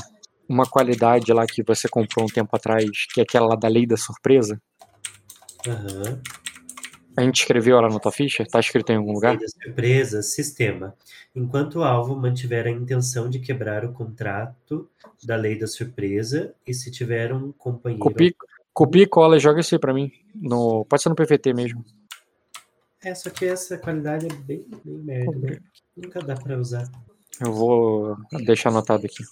uma 0.49 0.65
qualidade 0.65 1.31
lá 1.31 1.45
que 1.47 1.63
você 1.63 1.87
comprou 1.87 2.25
um 2.25 2.29
tempo 2.29 2.53
atrás, 2.53 2.89
que 3.13 3.21
é 3.21 3.23
aquela 3.23 3.55
da 3.55 3.69
lei 3.69 3.85
da 3.85 3.95
surpresa. 3.95 4.61
Uhum. 5.67 6.21
A 7.17 7.21
gente 7.23 7.41
escreveu 7.41 7.79
lá 7.79 7.89
na 7.89 7.99
tua 7.99 8.11
ficha? 8.11 8.45
Tá 8.45 8.59
escrito 8.59 8.91
em 8.91 8.97
algum 8.97 9.13
lugar? 9.13 9.37
Surpresa, 9.63 10.21
sistema. 10.21 10.93
Enquanto 11.33 11.75
o 11.75 11.83
alvo 11.83 12.15
mantiver 12.15 12.67
a 12.67 12.69
intenção 12.69 13.29
de 13.29 13.39
quebrar 13.39 13.85
o 13.85 13.93
contrato 13.93 14.89
da 15.23 15.35
lei 15.37 15.57
da 15.57 15.65
surpresa 15.65 16.53
e 16.67 16.73
se 16.73 16.91
tiver 16.91 17.33
um 17.33 17.53
companheiro. 17.53 18.03
Copia, 18.03 18.33
copia 18.73 19.03
e 19.03 19.07
cola 19.07 19.37
e 19.37 19.39
joga 19.39 19.61
isso 19.61 19.73
aí 19.73 19.79
pra 19.79 19.93
mim. 19.93 20.11
No, 20.35 20.85
pode 20.85 21.01
ser 21.01 21.09
no 21.09 21.15
PVT 21.15 21.53
mesmo. 21.53 21.85
É, 23.01 23.15
só 23.15 23.29
que 23.29 23.45
essa 23.45 23.77
qualidade 23.77 24.25
é 24.25 24.33
bem, 24.33 24.65
bem 24.83 24.97
merda, 24.97 25.37
né? 25.37 25.59
Nunca 25.95 26.19
dá 26.19 26.35
pra 26.35 26.57
usar. 26.57 26.89
Eu 27.39 27.53
vou 27.53 28.17
deixar 28.45 28.69
anotado 28.69 29.05
aqui. 29.05 29.23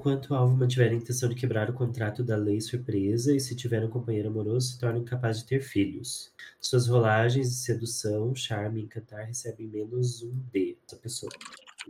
Enquanto 0.00 0.30
o 0.30 0.34
alvo 0.34 0.56
mantiver 0.56 0.90
a 0.90 0.94
intenção 0.94 1.28
de 1.28 1.34
quebrar 1.34 1.68
o 1.68 1.74
contrato 1.74 2.24
da 2.24 2.34
lei 2.34 2.58
surpresa 2.58 3.36
e 3.36 3.38
se 3.38 3.54
tiver 3.54 3.84
um 3.84 3.90
companheiro 3.90 4.30
amoroso, 4.30 4.68
se 4.68 4.78
torna 4.78 4.98
incapaz 4.98 5.40
de 5.40 5.44
ter 5.44 5.60
filhos. 5.60 6.32
Suas 6.58 6.88
rolagens 6.88 7.50
de 7.50 7.56
sedução, 7.56 8.34
charme 8.34 8.80
e 8.80 8.84
encantar 8.84 9.26
recebem 9.26 9.66
menos 9.66 10.22
um 10.22 10.32
D 10.50 10.78
essa 10.86 10.96
pessoa. 10.96 11.30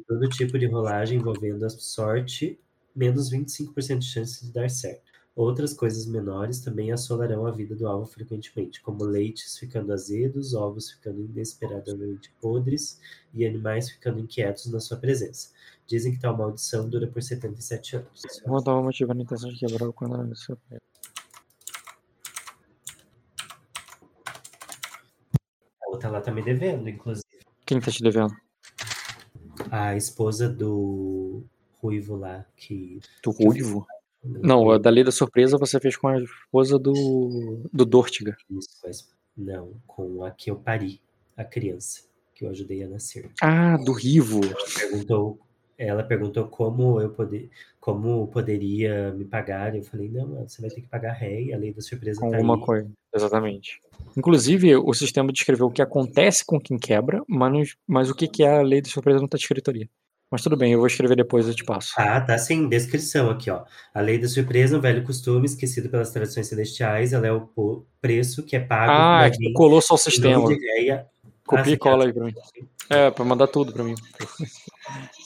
Todo 0.08 0.28
tipo 0.28 0.58
de 0.58 0.66
rolagem 0.66 1.20
envolvendo 1.20 1.64
a 1.64 1.70
sorte, 1.70 2.58
menos 2.96 3.30
25% 3.30 3.98
de 3.98 4.06
chance 4.06 4.44
de 4.44 4.50
dar 4.50 4.68
certo. 4.68 5.08
Outras 5.36 5.72
coisas 5.72 6.04
menores 6.04 6.58
também 6.58 6.90
assolarão 6.90 7.46
a 7.46 7.52
vida 7.52 7.76
do 7.76 7.86
alvo 7.86 8.06
frequentemente, 8.06 8.82
como 8.82 9.04
leites 9.04 9.56
ficando 9.56 9.92
azedos, 9.92 10.52
ovos 10.52 10.90
ficando 10.90 11.20
inesperadamente 11.20 12.32
podres 12.40 13.00
e 13.32 13.46
animais 13.46 13.88
ficando 13.88 14.18
inquietos 14.18 14.66
na 14.66 14.80
sua 14.80 14.96
presença. 14.96 15.50
Dizem 15.90 16.12
que 16.12 16.20
tal 16.20 16.36
maldição 16.36 16.88
dura 16.88 17.08
por 17.08 17.20
77 17.20 17.96
anos. 17.96 18.22
Uma 18.46 18.62
tava 18.62 18.80
motivando 18.80 19.18
a 19.18 19.24
intenção 19.24 19.50
de 19.50 19.58
quebrar 19.58 19.88
o 19.88 19.92
canal 19.92 20.24
do 20.24 20.36
seu 20.36 20.56
pé. 20.56 20.78
A 25.82 25.90
outra 25.90 26.08
lá 26.08 26.20
tá 26.20 26.30
me 26.30 26.42
devendo, 26.42 26.88
inclusive. 26.88 27.26
Quem 27.66 27.80
tá 27.80 27.90
te 27.90 28.04
devendo? 28.04 28.32
A 29.68 29.96
esposa 29.96 30.48
do 30.48 31.42
Ruivo 31.82 32.14
lá, 32.14 32.46
que. 32.54 33.00
Do 33.24 33.32
Ruivo? 33.32 33.84
Não, 34.22 34.70
a 34.70 34.78
da 34.78 34.90
Lei 34.90 35.02
da 35.02 35.10
Surpresa 35.10 35.58
você 35.58 35.80
fez 35.80 35.96
com 35.96 36.06
a 36.06 36.18
esposa 36.18 36.78
do, 36.78 37.68
do 37.72 37.84
Dortiga. 37.84 38.36
Isso, 38.48 39.08
não, 39.36 39.74
com 39.88 40.22
a 40.22 40.30
que 40.30 40.52
eu 40.52 40.56
pari, 40.56 41.02
a 41.36 41.42
criança, 41.42 42.02
que 42.32 42.44
eu 42.44 42.50
ajudei 42.50 42.84
a 42.84 42.88
nascer. 42.88 43.32
Ah, 43.42 43.76
do 43.76 43.92
Rivo. 43.92 44.40
Ela 44.44 44.54
perguntou 44.78 45.49
ela 45.80 46.02
perguntou 46.02 46.46
como 46.46 47.00
eu 47.00 47.10
poder, 47.10 47.48
como 47.80 48.26
poderia 48.28 49.12
me 49.12 49.24
pagar. 49.24 49.74
Eu 49.74 49.82
falei, 49.82 50.10
não, 50.10 50.46
você 50.46 50.60
vai 50.60 50.70
ter 50.70 50.82
que 50.82 50.88
pagar 50.88 51.12
ré, 51.12 51.52
a 51.52 51.56
lei 51.56 51.72
da 51.72 51.80
surpresa 51.80 52.20
com 52.20 52.30
tá 52.30 52.36
alguma 52.36 52.56
aí. 52.56 52.60
coisa. 52.60 52.90
Exatamente. 53.14 53.80
Inclusive, 54.16 54.76
o 54.76 54.92
sistema 54.92 55.32
descreveu 55.32 55.66
o 55.66 55.70
que 55.70 55.82
acontece 55.82 56.44
com 56.44 56.60
quem 56.60 56.78
quebra, 56.78 57.22
mas, 57.26 57.74
mas 57.86 58.10
o 58.10 58.14
que, 58.14 58.28
que 58.28 58.42
é 58.42 58.58
a 58.58 58.62
lei 58.62 58.82
da 58.82 58.88
surpresa 58.88 59.18
não 59.18 59.24
está 59.24 59.36
escrito 59.36 59.70
ali. 59.70 59.88
Mas 60.30 60.42
tudo 60.42 60.56
bem, 60.56 60.72
eu 60.72 60.78
vou 60.78 60.86
escrever 60.86 61.16
depois 61.16 61.46
e 61.46 61.50
eu 61.50 61.54
te 61.54 61.64
passo. 61.64 61.92
Ah, 61.96 62.20
tá 62.20 62.38
sim, 62.38 62.68
descrição 62.68 63.30
aqui, 63.30 63.50
ó. 63.50 63.64
A 63.92 64.00
lei 64.00 64.16
da 64.16 64.28
surpresa, 64.28 64.76
um 64.76 64.80
velho 64.80 65.02
costume 65.02 65.44
esquecido 65.44 65.88
pelas 65.88 66.10
tradições 66.10 66.46
celestiais, 66.46 67.12
ela 67.12 67.26
é 67.26 67.32
o 67.32 67.84
preço 68.00 68.44
que 68.44 68.54
é 68.54 68.60
pago 68.60 68.92
Ah, 68.92 69.26
é 69.26 69.30
que 69.30 69.38
tu 69.38 69.52
colou 69.54 69.80
só 69.80 69.94
o 69.94 69.98
sistema. 69.98 70.42
Copia 71.44 71.64
ah, 71.64 71.70
e 71.70 71.76
cola 71.76 72.04
aí 72.04 72.12
pra 72.12 72.24
mim. 72.24 72.34
É, 72.88 73.10
pra 73.10 73.24
mandar 73.24 73.48
tudo 73.48 73.72
pra 73.72 73.82
mim. 73.82 73.94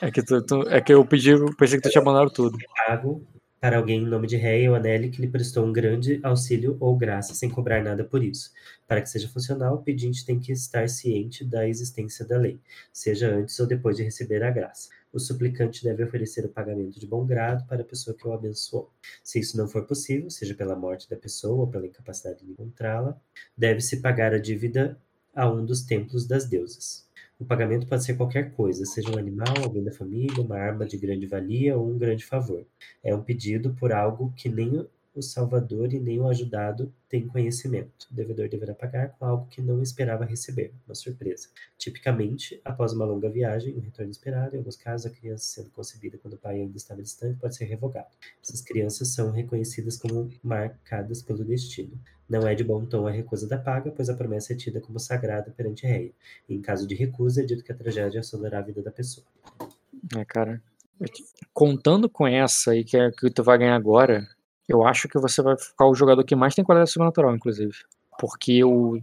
É 0.00 0.10
que, 0.10 0.22
tu, 0.22 0.42
tu, 0.42 0.62
é 0.68 0.80
que 0.80 0.92
eu 0.92 1.04
pedi, 1.04 1.32
pensei 1.56 1.78
que 1.78 1.88
tu 1.88 1.90
tinha 1.90 2.04
mandado 2.04 2.30
tudo. 2.30 2.58
Pago 2.86 3.26
para 3.64 3.78
alguém 3.78 4.02
em 4.02 4.06
nome 4.06 4.26
de 4.26 4.36
rei 4.36 4.68
ou 4.68 4.74
Anelli 4.74 5.08
que 5.08 5.22
lhe 5.22 5.26
prestou 5.26 5.64
um 5.64 5.72
grande 5.72 6.20
auxílio 6.22 6.76
ou 6.80 6.94
graça 6.94 7.32
sem 7.32 7.48
cobrar 7.48 7.82
nada 7.82 8.04
por 8.04 8.22
isso. 8.22 8.52
Para 8.86 9.00
que 9.00 9.08
seja 9.08 9.26
funcional, 9.26 9.76
o 9.76 9.82
pedinte 9.82 10.26
tem 10.26 10.38
que 10.38 10.52
estar 10.52 10.86
ciente 10.86 11.42
da 11.46 11.66
existência 11.66 12.26
da 12.26 12.36
lei, 12.36 12.60
seja 12.92 13.34
antes 13.34 13.58
ou 13.58 13.66
depois 13.66 13.96
de 13.96 14.02
receber 14.02 14.42
a 14.42 14.50
graça. 14.50 14.90
O 15.10 15.18
suplicante 15.18 15.82
deve 15.82 16.04
oferecer 16.04 16.44
o 16.44 16.50
pagamento 16.50 17.00
de 17.00 17.06
bom 17.06 17.24
grado 17.24 17.66
para 17.66 17.80
a 17.80 17.86
pessoa 17.86 18.14
que 18.14 18.28
o 18.28 18.34
abençoou. 18.34 18.92
Se 19.22 19.40
isso 19.40 19.56
não 19.56 19.66
for 19.66 19.86
possível, 19.86 20.28
seja 20.28 20.54
pela 20.54 20.76
morte 20.76 21.08
da 21.08 21.16
pessoa 21.16 21.62
ou 21.62 21.66
pela 21.66 21.86
incapacidade 21.86 22.44
de 22.44 22.52
encontrá-la, 22.52 23.18
deve-se 23.56 24.02
pagar 24.02 24.34
a 24.34 24.38
dívida 24.38 25.00
a 25.34 25.50
um 25.50 25.64
dos 25.64 25.84
templos 25.84 26.26
das 26.26 26.44
deusas. 26.44 27.03
O 27.44 27.46
pagamento 27.46 27.86
pode 27.86 28.02
ser 28.02 28.16
qualquer 28.16 28.52
coisa, 28.52 28.86
seja 28.86 29.14
um 29.14 29.18
animal, 29.18 29.54
alguém 29.62 29.84
da 29.84 29.92
família, 29.92 30.42
uma 30.42 30.56
arma 30.56 30.86
de 30.86 30.96
grande 30.96 31.26
valia 31.26 31.76
ou 31.76 31.90
um 31.90 31.98
grande 31.98 32.24
favor. 32.24 32.66
É 33.02 33.14
um 33.14 33.22
pedido 33.22 33.74
por 33.74 33.92
algo 33.92 34.32
que 34.34 34.48
nem 34.48 34.88
o 35.14 35.22
salvador 35.22 35.92
e 35.92 36.00
nem 36.00 36.20
o 36.20 36.28
ajudado 36.28 36.92
têm 37.08 37.26
conhecimento. 37.26 38.06
O 38.10 38.14
devedor 38.14 38.48
deverá 38.48 38.74
pagar 38.74 39.10
com 39.10 39.24
algo 39.24 39.46
que 39.46 39.62
não 39.62 39.82
esperava 39.82 40.24
receber, 40.24 40.72
uma 40.86 40.94
surpresa. 40.94 41.48
Tipicamente, 41.78 42.60
após 42.64 42.92
uma 42.92 43.04
longa 43.04 43.30
viagem, 43.30 43.76
um 43.76 43.80
retorno 43.80 44.10
esperado, 44.10 44.54
em 44.54 44.58
alguns 44.58 44.76
casos, 44.76 45.06
a 45.06 45.14
criança 45.14 45.44
sendo 45.44 45.70
concebida 45.70 46.18
quando 46.18 46.34
o 46.34 46.38
pai 46.38 46.56
ainda 46.56 46.76
estava 46.76 47.02
distante 47.02 47.38
pode 47.38 47.54
ser 47.54 47.66
revogado. 47.66 48.08
Essas 48.42 48.60
crianças 48.60 49.08
são 49.08 49.30
reconhecidas 49.30 49.96
como 49.96 50.30
marcadas 50.42 51.22
pelo 51.22 51.44
destino. 51.44 51.98
Não 52.28 52.48
é 52.48 52.54
de 52.54 52.64
bom 52.64 52.84
tom 52.84 53.06
a 53.06 53.10
recusa 53.10 53.46
da 53.46 53.58
paga, 53.58 53.90
pois 53.90 54.08
a 54.08 54.14
promessa 54.14 54.52
é 54.52 54.56
tida 54.56 54.80
como 54.80 54.98
sagrada 54.98 55.50
perante 55.50 55.86
rei. 55.86 56.14
Em 56.48 56.60
caso 56.60 56.86
de 56.86 56.94
recusa, 56.94 57.42
é 57.42 57.44
dito 57.44 57.62
que 57.62 57.70
a 57.70 57.76
tragédia 57.76 58.20
assolará 58.20 58.58
a 58.58 58.62
vida 58.62 58.82
da 58.82 58.90
pessoa. 58.90 59.26
É, 60.16 60.24
cara. 60.24 60.62
Contando 61.52 62.08
com 62.08 62.26
essa 62.26 62.70
aí 62.70 62.84
que, 62.84 62.96
é, 62.96 63.10
que 63.10 63.28
tu 63.30 63.42
vai 63.42 63.58
ganhar 63.58 63.74
agora, 63.74 64.26
eu 64.68 64.86
acho 64.86 65.08
que 65.08 65.18
você 65.18 65.42
vai 65.42 65.56
ficar 65.56 65.86
o 65.86 65.94
jogador 65.94 66.24
que 66.24 66.34
mais 66.34 66.54
tem 66.54 66.64
qualidade 66.64 66.90
sobrenatural, 66.90 67.34
inclusive. 67.34 67.74
Porque 68.18 68.64
o 68.64 69.00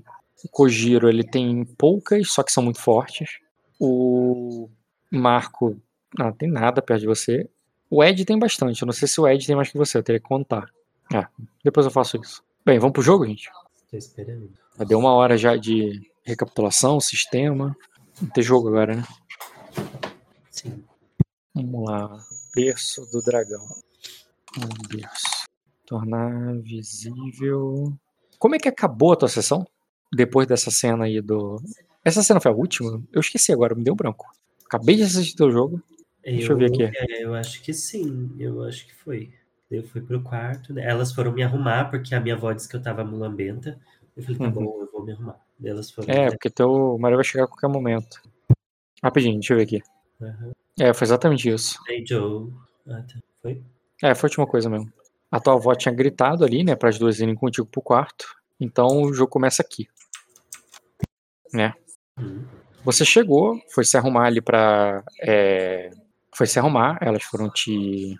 Kojiro, 0.51 1.07
ele 1.09 1.23
tem 1.23 1.63
poucas, 1.77 2.31
só 2.31 2.43
que 2.43 2.51
são 2.51 2.63
muito 2.63 2.79
fortes. 2.79 3.39
O 3.79 4.69
Marco 5.11 5.79
não 6.17 6.31
tem 6.31 6.49
nada 6.49 6.81
perto 6.81 7.01
de 7.01 7.07
você. 7.07 7.49
O 7.89 8.03
Ed 8.03 8.23
tem 8.25 8.39
bastante. 8.39 8.81
Eu 8.81 8.85
não 8.85 8.93
sei 8.93 9.07
se 9.07 9.19
o 9.19 9.27
Ed 9.27 9.45
tem 9.45 9.55
mais 9.55 9.69
que 9.69 9.77
você, 9.77 9.97
eu 9.97 10.03
teria 10.03 10.19
que 10.19 10.27
contar. 10.27 10.71
Ah, 11.13 11.27
depois 11.63 11.85
eu 11.85 11.91
faço 11.91 12.17
isso. 12.17 12.43
Bem, 12.65 12.79
vamos 12.79 12.93
pro 12.93 13.01
jogo, 13.01 13.25
gente? 13.25 13.51
Tô 13.89 13.97
esperando. 13.97 14.49
Já 14.77 14.85
deu 14.85 14.97
uma 14.97 15.13
hora 15.13 15.37
já 15.37 15.57
de 15.57 16.09
recapitulação, 16.23 16.99
sistema. 16.99 17.75
Não 18.21 18.29
tem 18.29 18.43
jogo 18.43 18.69
agora, 18.69 18.95
né? 18.95 19.03
Sim. 20.49 20.83
Vamos 21.53 21.89
lá. 21.89 22.17
Berço 22.55 23.05
do 23.11 23.21
dragão. 23.21 23.65
Um 24.57 24.87
berço. 24.87 25.30
Tornar 25.91 26.55
visível. 26.61 27.91
Como 28.39 28.55
é 28.55 28.57
que 28.57 28.69
acabou 28.69 29.11
a 29.11 29.15
tua 29.17 29.27
sessão? 29.27 29.67
Depois 30.09 30.47
dessa 30.47 30.71
cena 30.71 31.03
aí 31.03 31.19
do. 31.19 31.61
Essa 32.01 32.23
cena 32.23 32.39
foi 32.39 32.49
a 32.49 32.55
última? 32.55 33.03
Eu 33.11 33.19
esqueci 33.19 33.51
agora, 33.51 33.75
me 33.75 33.83
deu 33.83 33.93
branco. 33.93 34.25
Acabei 34.65 34.95
de 34.95 35.03
assistir 35.03 35.35
teu 35.35 35.51
jogo. 35.51 35.83
Eu, 36.23 36.37
Deixa 36.37 36.53
eu 36.53 36.57
ver 36.57 36.67
aqui. 36.67 36.83
É, 36.83 37.25
eu 37.25 37.35
acho 37.35 37.61
que 37.61 37.73
sim, 37.73 38.33
eu 38.39 38.63
acho 38.63 38.87
que 38.87 38.95
foi. 38.95 39.33
Eu 39.69 39.83
fui 39.83 39.99
pro 39.99 40.21
quarto, 40.21 40.73
né? 40.73 40.81
elas 40.89 41.11
foram 41.11 41.33
me 41.33 41.43
arrumar, 41.43 41.89
porque 41.89 42.15
a 42.15 42.21
minha 42.21 42.35
avó 42.35 42.53
disse 42.53 42.69
que 42.69 42.77
eu 42.77 42.81
tava 42.81 43.03
mulambenta. 43.03 43.77
Eu 44.15 44.23
falei, 44.23 44.37
tá 44.37 44.45
uhum. 44.45 44.51
bom, 44.51 44.77
eu 44.79 44.89
vou 44.93 45.03
me 45.03 45.11
arrumar. 45.11 45.41
Elas 45.61 45.91
foram. 45.91 46.09
É, 46.09 46.29
porque 46.29 46.49
teu 46.49 46.97
marido 46.99 47.17
vai 47.17 47.25
chegar 47.25 47.43
a 47.43 47.47
qualquer 47.47 47.67
momento. 47.67 48.21
Rapidinho, 49.03 49.33
deixa 49.33 49.51
eu 49.51 49.57
ver 49.57 49.63
aqui. 49.63 49.83
Uhum. 50.21 50.53
É, 50.79 50.93
foi 50.93 51.05
exatamente 51.05 51.49
isso. 51.49 51.77
Hey, 51.89 52.05
Joe. 52.07 52.49
Ah, 52.87 53.03
tá. 53.03 53.19
Foi? 53.41 53.61
É, 54.01 54.15
foi 54.15 54.27
a 54.27 54.29
última 54.29 54.47
coisa 54.47 54.69
mesmo. 54.69 54.89
A 55.31 55.39
tua 55.39 55.53
avó 55.53 55.73
tinha 55.73 55.93
gritado 55.93 56.43
ali, 56.43 56.63
né, 56.63 56.75
para 56.75 56.89
as 56.89 56.99
duas 56.99 57.19
irem 57.19 57.35
contigo 57.35 57.67
pro 57.67 57.81
quarto. 57.81 58.25
Então 58.59 59.03
o 59.03 59.13
jogo 59.13 59.31
começa 59.31 59.61
aqui. 59.61 59.87
Né? 61.53 61.73
Você 62.83 63.05
chegou, 63.05 63.59
foi 63.73 63.85
se 63.85 63.97
arrumar 63.97 64.25
ali 64.25 64.41
pra. 64.41 65.03
É, 65.21 65.91
foi 66.35 66.47
se 66.47 66.59
arrumar, 66.59 66.97
elas 67.01 67.23
foram 67.23 67.49
te. 67.49 68.15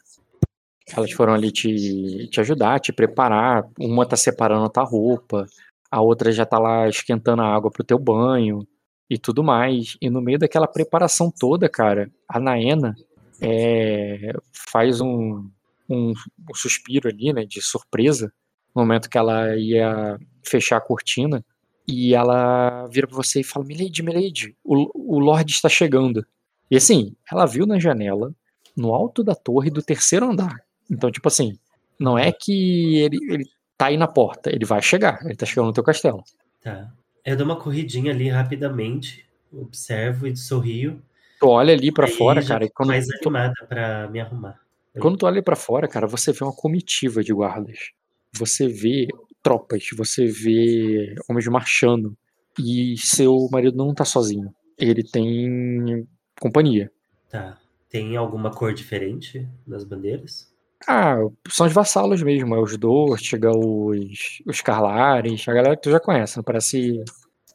Elas 0.95 1.12
foram 1.12 1.34
ali 1.34 1.51
te, 1.51 2.28
te 2.30 2.39
ajudar, 2.41 2.80
te 2.80 2.91
preparar. 2.91 3.64
Uma 3.80 4.05
tá 4.05 4.16
separando 4.16 4.66
a 4.66 4.70
tua 4.70 4.84
roupa, 4.84 5.45
a 5.89 6.01
outra 6.01 6.32
já 6.32 6.45
tá 6.45 6.59
lá 6.59 6.88
esquentando 6.88 7.41
a 7.41 7.53
água 7.53 7.72
pro 7.72 7.84
teu 7.84 7.97
banho 7.97 8.68
e 9.09 9.18
tudo 9.18 9.43
mais. 9.43 9.97
E 10.01 10.09
no 10.09 10.22
meio 10.22 10.39
daquela 10.39 10.68
preparação 10.68 11.32
toda, 11.32 11.70
cara, 11.70 12.09
a 12.28 12.39
Naena 12.39 12.95
é, 13.41 14.34
faz 14.72 15.01
um, 15.01 15.49
um, 15.94 16.14
um 16.50 16.56
suspiro 16.56 17.10
ali, 17.10 17.34
né, 17.34 17.46
de 17.46 17.62
surpresa, 17.62 18.32
no 18.76 18.82
momento 18.82 19.10
que 19.10 19.18
ela 19.18 19.56
ia 19.58 20.18
fechar 20.44 20.78
a 20.78 20.82
cortina, 20.82 21.44
e 21.88 22.16
ela 22.16 22.88
vira 22.88 23.08
pra 23.08 23.16
você 23.16 23.42
e 23.42 23.44
fala: 23.44 23.66
Milady, 23.66 24.02
Milady, 24.02 24.56
o, 24.64 25.16
o 25.16 25.20
Lorde 25.20 25.52
está 25.52 25.68
chegando. 25.68 26.26
E 26.70 26.78
assim, 26.78 27.16
ela 27.30 27.46
viu 27.46 27.66
na 27.66 27.80
janela, 27.80 28.34
no 28.78 28.94
alto 28.94 29.24
da 29.24 29.36
torre 29.36 29.70
do 29.70 29.82
terceiro 29.82 30.30
andar. 30.30 30.56
Então, 30.89 31.12
tipo 31.12 31.28
assim, 31.28 31.58
não 32.00 32.18
é 32.18 32.32
que 32.32 32.98
ele, 32.98 33.18
ele 33.30 33.46
tá 33.78 33.88
aí 33.88 33.98
na 33.98 34.08
porta, 34.08 34.50
ele 34.54 34.66
vai 34.66 34.82
chegar, 34.82 35.20
ele 35.26 35.36
tá 35.36 35.46
chegando 35.46 35.68
no 35.68 35.74
teu 35.74 35.84
castelo. 35.84 36.24
Tá. 36.64 36.92
Eu 37.26 37.38
dou 37.38 37.46
uma 37.46 37.56
corridinha 37.56 38.12
ali 38.12 38.30
rapidamente, 38.30 39.26
observo 39.52 40.28
e 40.28 40.36
sorrio. 40.36 41.02
Tu 41.39 41.48
olha 41.48 41.74
ali 41.74 41.92
para 41.92 42.08
fora, 42.08 42.44
cara, 42.46 42.66
e 42.66 42.70
quando 42.70 42.89
mais 42.89 43.08
animada 43.10 43.54
para 43.68 44.08
me 44.10 44.20
arrumar. 44.20 44.60
Quando 45.00 45.18
tu 45.18 45.26
olha 45.26 45.42
para 45.42 45.56
fora, 45.56 45.88
cara, 45.88 46.06
você 46.06 46.34
vê 46.34 46.44
uma 46.44 46.56
comitiva 46.56 47.24
de 47.24 47.34
guardas. 47.34 47.92
Você 48.34 48.68
vê 48.68 49.08
tropas, 49.42 49.88
você 49.96 50.26
vê 50.26 51.16
homens 51.30 51.48
marchando. 51.48 52.18
E 52.60 52.96
seu 52.98 53.48
marido 53.52 53.78
não 53.78 53.94
tá 53.94 54.04
sozinho. 54.04 54.54
Ele 54.78 55.04
tem 55.04 56.08
companhia. 56.39 56.92
Tá. 57.30 57.58
Tem 57.89 58.16
alguma 58.18 58.52
cor 58.52 58.74
diferente 58.74 59.48
nas 59.66 59.84
bandeiras? 59.84 60.52
Ah, 60.88 61.16
são 61.50 61.68
os 61.68 61.74
vassalos 61.74 62.22
mesmo. 62.22 62.56
É 62.56 62.60
os 62.60 62.78
Dortiga, 62.78 63.52
os, 63.52 64.42
os 64.46 64.62
Carlares, 64.62 65.48
a 65.48 65.54
galera 65.54 65.76
que 65.76 65.84
tu 65.84 65.92
já 65.92 66.00
conhece. 66.00 66.38
Não 66.38 66.44
parece, 66.44 67.04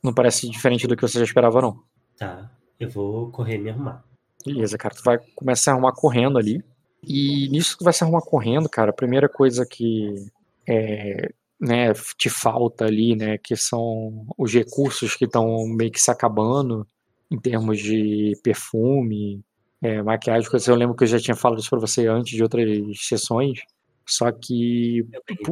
não 0.03 0.15
parece 0.15 0.49
diferente 0.49 0.87
do 0.87 0.97
que 0.97 1.03
você 1.03 1.19
já 1.19 1.25
esperava, 1.25 1.61
não. 1.61 1.83
Tá. 2.17 2.51
Eu 2.79 2.89
vou 2.89 3.31
correr 3.31 3.57
e 3.57 3.59
me 3.59 3.71
arrumar. 3.71 4.05
Beleza, 4.45 4.79
cara. 4.79 4.95
Tu 4.95 5.03
vai 5.03 5.19
começar 5.35 5.73
a 5.73 5.75
arrumar 5.75 5.93
correndo 5.93 6.39
ali. 6.39 6.63
E 7.03 7.49
nisso 7.49 7.77
que 7.79 7.85
vai 7.85 7.93
se 7.93 8.03
arrumar 8.03 8.23
correndo, 8.23 8.69
cara, 8.69 8.91
a 8.91 8.95
primeira 8.95 9.29
coisa 9.29 9.65
que 9.65 10.27
é, 10.69 11.31
né, 11.61 11.93
te 12.17 12.29
falta 12.29 12.85
ali, 12.85 13.15
né, 13.17 13.39
que 13.39 13.57
são 13.57 14.27
os 14.37 14.53
recursos 14.53 15.15
que 15.15 15.25
estão 15.25 15.67
meio 15.69 15.91
que 15.91 16.01
se 16.01 16.11
acabando 16.11 16.87
em 17.31 17.39
termos 17.39 17.79
de 17.79 18.39
perfume, 18.43 19.43
é, 19.83 20.03
maquiagem, 20.03 20.51
coisa. 20.51 20.71
Eu 20.71 20.77
lembro 20.77 20.97
que 20.97 21.05
eu 21.05 21.09
já 21.09 21.19
tinha 21.19 21.37
falado 21.37 21.61
isso 21.61 21.71
para 21.71 21.81
você 21.81 22.07
antes 22.07 22.37
de 22.37 22.43
outras 22.43 22.69
sessões, 23.01 23.61
só 24.07 24.31
que 24.31 25.07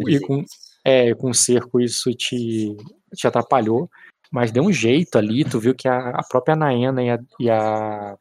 e 0.09 0.21
com, 0.21 0.45
é, 0.85 1.15
com 1.15 1.31
o 1.31 1.35
cerco 1.35 1.81
isso 1.81 2.11
te, 2.13 2.77
te 3.15 3.27
atrapalhou, 3.27 3.91
mas 4.31 4.53
deu 4.53 4.65
um 4.65 4.73
jeito 4.73 5.17
ali, 5.17 5.45
tu 5.45 5.59
viu 5.59 5.75
que 5.75 5.89
a, 5.89 6.11
a 6.11 6.23
própria 6.23 6.57
Naena 6.57 7.03
e 7.03 7.11
a, 7.11 7.19
e 7.41 7.51
a, 7.51 8.17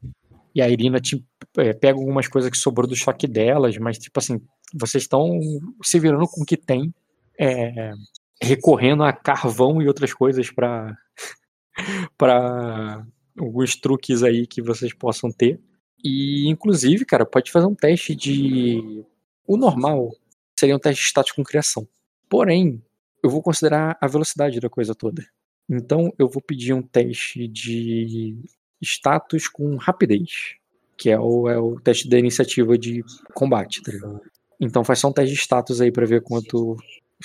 e 0.55 0.61
a 0.61 0.69
Irina 0.69 0.99
te 0.99 1.23
é, 1.57 1.73
pega 1.73 1.97
algumas 1.97 2.27
coisas 2.27 2.49
que 2.49 2.57
sobrou 2.57 2.87
do 2.87 2.95
choque 2.95 3.27
delas, 3.27 3.77
mas 3.77 3.97
tipo 3.97 4.19
assim, 4.19 4.39
vocês 4.73 5.03
estão 5.03 5.39
se 5.83 5.99
virando 5.99 6.27
com 6.27 6.41
o 6.41 6.45
que 6.45 6.57
tem, 6.57 6.93
é, 7.39 7.91
recorrendo 8.41 9.03
a 9.03 9.13
carvão 9.13 9.81
e 9.81 9.87
outras 9.87 10.13
coisas 10.13 10.49
para 10.51 10.95
para 12.17 13.05
alguns 13.37 13.75
truques 13.75 14.23
aí 14.23 14.45
que 14.45 14.61
vocês 14.61 14.93
possam 14.93 15.31
ter. 15.31 15.59
E 16.03 16.47
inclusive, 16.49 17.05
cara, 17.05 17.25
pode 17.25 17.51
fazer 17.51 17.65
um 17.65 17.75
teste 17.75 18.15
de 18.15 19.03
o 19.47 19.57
normal 19.57 20.11
seria 20.57 20.75
um 20.75 20.79
teste 20.79 21.05
status 21.05 21.31
com 21.31 21.43
criação. 21.43 21.87
Porém, 22.29 22.81
eu 23.23 23.29
vou 23.29 23.41
considerar 23.41 23.97
a 23.99 24.07
velocidade 24.07 24.59
da 24.59 24.69
coisa 24.69 24.93
toda. 24.93 25.25
Então, 25.69 26.13
eu 26.19 26.29
vou 26.29 26.41
pedir 26.41 26.73
um 26.73 26.81
teste 26.81 27.47
de 27.47 28.37
status 28.83 29.47
com 29.47 29.75
rapidez. 29.75 30.55
que 30.95 31.09
é 31.09 31.19
o, 31.19 31.49
é 31.49 31.57
o 31.57 31.79
teste 31.79 32.07
da 32.07 32.17
iniciativa 32.17 32.77
de 32.77 33.03
combate, 33.33 33.81
tá 33.81 33.91
ligado? 33.91 34.21
Então 34.59 34.83
faz 34.83 34.99
só 34.99 35.09
um 35.09 35.13
teste 35.13 35.33
de 35.33 35.39
status 35.39 35.81
aí 35.81 35.91
pra 35.91 36.05
ver 36.05 36.21
quanto. 36.21 36.77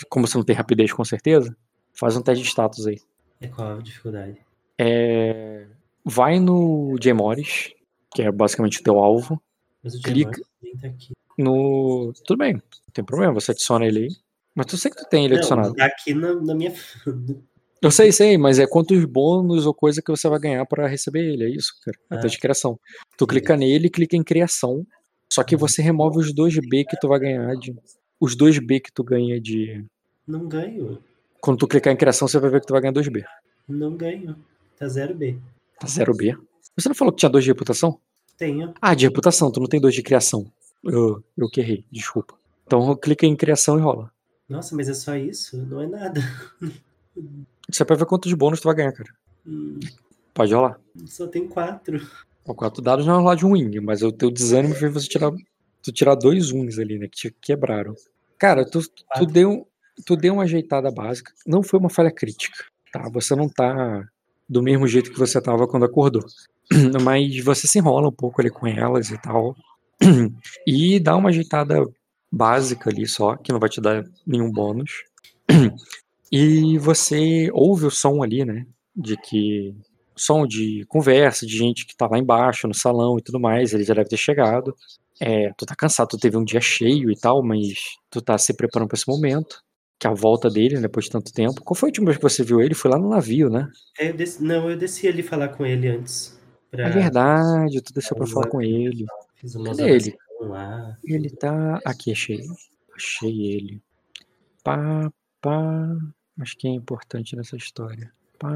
Como 0.09 0.27
você 0.27 0.37
não 0.39 0.45
tem 0.45 0.57
rapidez 0.57 0.93
com 0.93 1.05
certeza, 1.05 1.57
faz 1.93 2.17
um 2.17 2.23
teste 2.23 2.43
de 2.43 2.49
status 2.51 2.87
aí. 2.87 2.99
É 3.41 3.49
qual 3.49 3.79
a 3.79 3.83
dificuldade? 3.83 4.39
É... 4.79 5.67
Vai 6.05 6.41
no. 6.41 6.97
Morris, 7.15 7.73
que 8.15 8.23
é 8.23 8.33
basicamente 8.33 8.81
o 8.81 8.83
teu 8.83 8.99
alvo. 8.99 9.41
Mas 9.83 9.95
o 9.95 10.03
Clica- 10.03 10.43
nem 10.63 10.77
tá 10.77 10.89
aqui. 10.89 11.13
No. 11.37 12.13
Tudo 12.25 12.39
bem, 12.39 12.55
não 12.55 12.63
tem 12.93 13.05
problema, 13.05 13.35
você 13.35 13.53
adiciona 13.53 13.87
ele 13.87 13.99
aí. 14.01 14.09
Mas 14.55 14.67
tu 14.67 14.77
sei 14.77 14.91
que 14.91 14.97
tu 14.97 15.09
tem 15.09 15.25
ele 15.25 15.37
adicionado. 15.37 15.69
Não, 15.69 15.77
tá 15.77 15.85
aqui 15.85 16.15
na, 16.15 16.35
na 16.35 16.55
minha. 16.55 16.75
Eu 17.81 17.91
sei, 17.93 18.11
sei, 18.11 18.37
mas 18.37 18.59
é 18.59 18.67
quantos 18.67 19.05
bônus 19.05 19.65
ou 19.65 19.73
coisa 19.73 20.03
que 20.03 20.11
você 20.11 20.29
vai 20.29 20.39
ganhar 20.41 20.67
pra 20.67 20.89
receber 20.89 21.21
ele, 21.33 21.45
é 21.45 21.49
isso, 21.49 21.73
cara. 21.85 21.97
É 22.11 22.15
Ah. 22.17 22.21
teste 22.21 22.37
de 22.37 22.41
criação. 22.43 22.79
Tu 23.17 23.27
clica 23.27 23.57
nele 23.57 23.87
e 23.87 23.91
clica 23.91 24.17
em 24.17 24.23
criação. 24.25 24.85
Só 25.33 25.45
que 25.45 25.57
você 25.57 25.81
remove 25.83 26.19
os 26.19 26.33
2B 26.35 26.85
que 26.85 26.99
tu 26.99 27.07
vai 27.07 27.21
ganhar 27.21 27.55
de. 27.57 27.75
Os 28.21 28.35
2B 28.37 28.81
que 28.81 28.91
tu 28.93 29.05
ganha 29.05 29.41
de. 29.41 29.85
Não 30.27 30.49
ganho. 30.49 30.99
Quando 31.41 31.59
tu 31.59 31.69
clicar 31.69 31.93
em 31.93 31.97
criação, 31.97 32.27
você 32.27 32.39
vai 32.41 32.51
ver 32.51 32.61
que 32.61 32.67
tu 32.67 32.73
vai 32.73 32.81
ganhar 32.81 32.93
2B. 32.93 33.25
Não 33.69 33.97
ganho. 33.97 34.35
Tá 34.77 34.87
0B. 34.87 35.39
Tá 35.79 35.87
0B. 35.87 36.37
Você 36.77 36.89
não 36.89 36.97
falou 36.97 37.13
que 37.13 37.19
tinha 37.21 37.31
2 37.31 37.45
de 37.45 37.51
reputação? 37.51 38.01
Tenho. 38.37 38.73
Ah, 38.81 38.95
de 38.95 39.07
reputação, 39.07 39.51
tu 39.53 39.61
não 39.61 39.67
tem 39.69 39.81
2 39.81 39.95
de 39.95 40.03
criação. 40.03 40.51
Eu, 40.83 41.23
eu 41.37 41.49
que 41.49 41.61
errei, 41.61 41.85
desculpa. 41.93 42.35
Então 42.67 42.97
clica 42.97 43.27
em 43.27 43.37
criação 43.37 43.79
e 43.79 43.83
rola. 43.83 44.11
Nossa, 44.49 44.75
mas 44.75 44.89
é 44.89 44.95
só 44.95 45.15
isso? 45.17 45.57
Não 45.59 45.81
é 45.83 45.87
nada. 45.87 46.21
Isso 47.71 47.83
é 47.83 47.87
pra 47.87 47.97
ver 47.97 48.07
quantos 48.07 48.33
bônus 48.33 48.61
tu 48.61 48.65
vai 48.65 48.75
ganhar, 48.75 48.93
cara. 48.93 49.11
Hum, 49.47 49.79
Pode 50.33 50.55
rolar. 50.55 50.79
Só 51.07 51.27
tem 51.27 51.49
quatro. 51.49 52.01
Ó, 52.47 52.55
quatro 52.55 52.81
dados 52.81 53.05
não 53.05 53.15
é 53.15 53.17
rolar 53.19 53.35
de 53.35 53.45
um 53.45 53.53
wing, 53.53 53.81
mas 53.81 54.03
o 54.03 54.13
teu 54.13 54.31
desânimo 54.31 54.75
fez 54.75 54.93
você 54.93 55.09
tirar, 55.09 55.33
tu 55.83 55.93
tirar 55.93 56.15
dois 56.15 56.53
wings 56.53 56.79
ali, 56.79 56.99
né? 56.99 57.09
Que 57.09 57.17
te 57.17 57.37
quebraram. 57.43 57.95
Cara, 58.39 58.65
tu, 58.65 58.81
tu, 59.17 59.27
deu, 59.27 59.67
tu 60.07 60.17
deu 60.17 60.35
uma 60.35 60.45
ajeitada 60.45 60.91
básica. 60.91 61.33
Não 61.47 61.63
foi 61.63 61.81
uma 61.81 61.91
falha 61.91 62.11
crítica, 62.11 62.65
tá? 62.93 63.09
Você 63.11 63.35
não 63.35 63.49
tá 63.49 64.07
do 64.49 64.63
mesmo 64.63 64.87
jeito 64.87 65.11
que 65.11 65.19
você 65.19 65.41
tava 65.41 65.67
quando 65.67 65.85
acordou. 65.85 66.25
Mas 67.03 67.43
você 67.43 67.67
se 67.67 67.79
enrola 67.79 68.09
um 68.09 68.13
pouco 68.13 68.41
ali 68.41 68.49
com 68.51 68.67
elas 68.67 69.11
e 69.11 69.19
tal. 69.19 69.57
E 70.67 71.01
dá 71.01 71.17
uma 71.17 71.31
ajeitada 71.31 71.85
básica 72.31 72.91
ali 72.91 73.09
só, 73.09 73.37
que 73.37 73.51
não 73.53 73.59
vai 73.59 73.69
te 73.69 73.81
dar 73.81 74.05
nenhum 74.25 74.53
bônus. 74.53 75.03
E 76.31 76.79
você 76.79 77.49
ouve 77.53 77.87
o 77.87 77.91
som 77.91 78.23
ali, 78.23 78.45
né? 78.45 78.67
De 78.95 79.17
que 79.17 79.75
som 80.17 80.47
de 80.47 80.85
conversa, 80.89 81.47
de 81.47 81.57
gente 81.57 81.87
que 81.87 81.97
tá 81.97 82.07
lá 82.09 82.19
embaixo 82.19 82.67
no 82.67 82.75
salão 82.75 83.19
e 83.19 83.23
tudo 83.23 83.39
mais, 83.39 83.73
ele 83.73 83.85
já 83.85 83.95
deve 83.95 84.09
ter 84.09 84.17
chegado. 84.17 84.75
É, 85.21 85.53
tu 85.57 85.65
tá 85.65 85.75
cansado, 85.75 86.09
tu 86.09 86.19
teve 86.19 86.37
um 86.37 86.45
dia 86.45 86.61
cheio 86.61 87.11
e 87.11 87.17
tal, 87.17 87.43
mas 87.43 87.97
tu 88.11 88.21
tá 88.21 88.37
se 88.37 88.55
preparando 88.55 88.89
pra 88.89 88.97
esse 88.97 89.09
momento, 89.09 89.63
que 89.99 90.07
é 90.07 90.11
a 90.11 90.15
volta 90.15 90.49
dele, 90.51 90.77
né, 90.77 90.83
depois 90.83 91.07
de 91.07 91.13
tanto 91.13 91.33
tempo. 91.33 91.63
Qual 91.63 91.75
foi 91.77 91.89
a 91.89 91.91
última 91.91 92.07
vez 92.07 92.17
que 92.19 92.23
você 92.23 92.43
viu 92.45 92.61
ele? 92.61 92.75
Foi 92.75 92.91
lá 92.91 92.99
no 92.99 93.09
navio, 93.09 93.49
né? 93.49 93.69
É, 93.99 94.11
eu 94.11 94.15
desci- 94.15 94.43
Não, 94.43 94.71
eu 94.71 94.77
desci 94.77 95.09
ali 95.09 95.23
falar 95.23 95.49
com 95.49 95.65
ele 95.65 95.89
antes. 95.89 96.39
Pra... 96.71 96.87
É 96.87 96.91
verdade, 96.91 97.81
tu 97.81 97.93
desceu 97.93 98.17
pra 98.17 98.27
falar 98.27 98.49
com 98.49 98.61
ele. 98.61 99.07
Fiz 99.37 99.55
Cadê 99.55 99.89
ele? 99.91 100.17
lá. 100.41 100.97
Ele 101.05 101.31
tá. 101.31 101.81
Aqui, 101.85 102.13
achei. 102.13 102.45
Achei 102.95 103.47
ele. 103.55 103.81
Pá, 104.63 105.11
pá. 105.41 105.97
Mas 106.39 106.55
quem 106.55 106.75
é 106.75 106.77
importante 106.77 107.35
nessa 107.35 107.57
história? 107.57 108.13
Pá. 108.39 108.49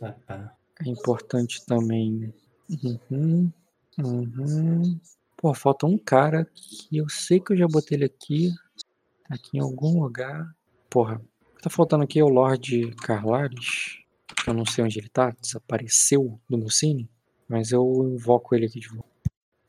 Pá, 0.00 0.12
pá. 0.26 0.56
É 0.80 0.88
importante 0.88 1.64
também. 1.66 2.32
Uhum, 3.10 3.52
uhum. 3.98 5.00
Pô, 5.36 5.52
falta 5.52 5.86
um 5.86 5.98
cara 5.98 6.46
que 6.54 6.96
eu 6.96 7.08
sei 7.10 7.40
que 7.40 7.52
eu 7.52 7.56
já 7.58 7.66
botei 7.66 7.98
ele 7.98 8.06
aqui. 8.06 8.50
Tá 9.28 9.34
aqui 9.34 9.58
em 9.58 9.60
algum 9.60 10.02
lugar. 10.02 10.50
Porra, 10.88 11.20
o 11.52 11.56
que 11.56 11.62
tá 11.62 11.68
faltando 11.68 12.04
aqui 12.04 12.18
é 12.20 12.24
o 12.24 12.28
Lorde 12.28 12.90
Carlares. 13.02 13.98
que 14.42 14.48
Eu 14.48 14.54
não 14.54 14.64
sei 14.64 14.82
onde 14.82 14.98
ele 14.98 15.10
tá. 15.10 15.30
Desapareceu 15.38 16.40
do 16.48 16.56
meu 16.56 16.70
cine. 16.70 17.10
Mas 17.46 17.70
eu 17.70 17.84
invoco 18.14 18.54
ele 18.54 18.64
aqui 18.64 18.80
de 18.80 18.88
volta. 18.88 19.08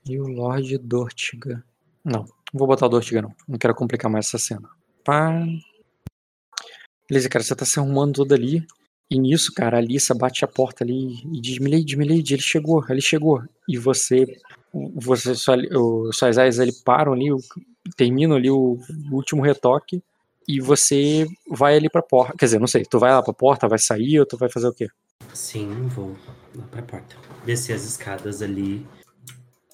E 0.07 0.17
o 0.17 0.23
Lorde 0.23 0.77
Dortiga. 0.77 1.63
Não, 2.03 2.21
não 2.21 2.27
vou 2.53 2.67
botar 2.67 2.85
o 2.85 2.89
Dortiga 2.89 3.21
não. 3.21 3.35
Não 3.45 3.57
quero 3.57 3.75
complicar 3.75 4.09
mais 4.09 4.27
essa 4.27 4.37
cena. 4.37 4.69
Pá. 5.03 5.45
Beleza, 7.09 7.29
cara, 7.29 7.43
você 7.43 7.55
tá 7.55 7.65
se 7.65 7.79
arrumando 7.79 8.13
tudo 8.13 8.33
ali. 8.33 8.65
E 9.09 9.17
nisso, 9.17 9.51
cara, 9.53 9.77
a 9.77 9.79
Alissa 9.79 10.13
bate 10.13 10.45
a 10.45 10.47
porta 10.47 10.83
ali 10.83 11.19
e 11.33 11.41
diz: 11.41 11.57
Milady, 11.57 11.97
Milady, 11.97 12.33
ele 12.35 12.41
chegou, 12.41 12.85
ele 12.87 13.01
chegou. 13.01 13.41
E 13.67 13.77
você, 13.77 14.37
você 14.95 15.33
sua, 15.33 15.55
o, 15.75 16.11
suas 16.13 16.37
aias 16.37 16.59
ali 16.59 16.71
param 16.83 17.13
ali, 17.13 17.29
terminam 17.97 18.37
ali 18.37 18.51
o, 18.51 18.77
o 19.11 19.15
último 19.15 19.41
retoque 19.41 20.03
e 20.47 20.59
você 20.59 21.27
vai 21.49 21.75
ali 21.75 21.89
pra 21.89 22.03
porta. 22.03 22.35
Quer 22.37 22.45
dizer, 22.45 22.59
não 22.59 22.67
sei, 22.67 22.83
tu 22.83 22.99
vai 22.99 23.11
lá 23.11 23.23
pra 23.23 23.33
porta, 23.33 23.67
vai 23.67 23.79
sair 23.79 24.19
ou 24.19 24.25
tu 24.25 24.37
vai 24.37 24.49
fazer 24.49 24.67
o 24.67 24.73
quê? 24.73 24.87
Sim, 25.33 25.87
vou 25.87 26.15
lá 26.55 26.65
pra 26.69 26.83
porta. 26.83 27.15
Descer 27.45 27.73
as 27.73 27.83
escadas 27.83 28.41
ali, 28.43 28.85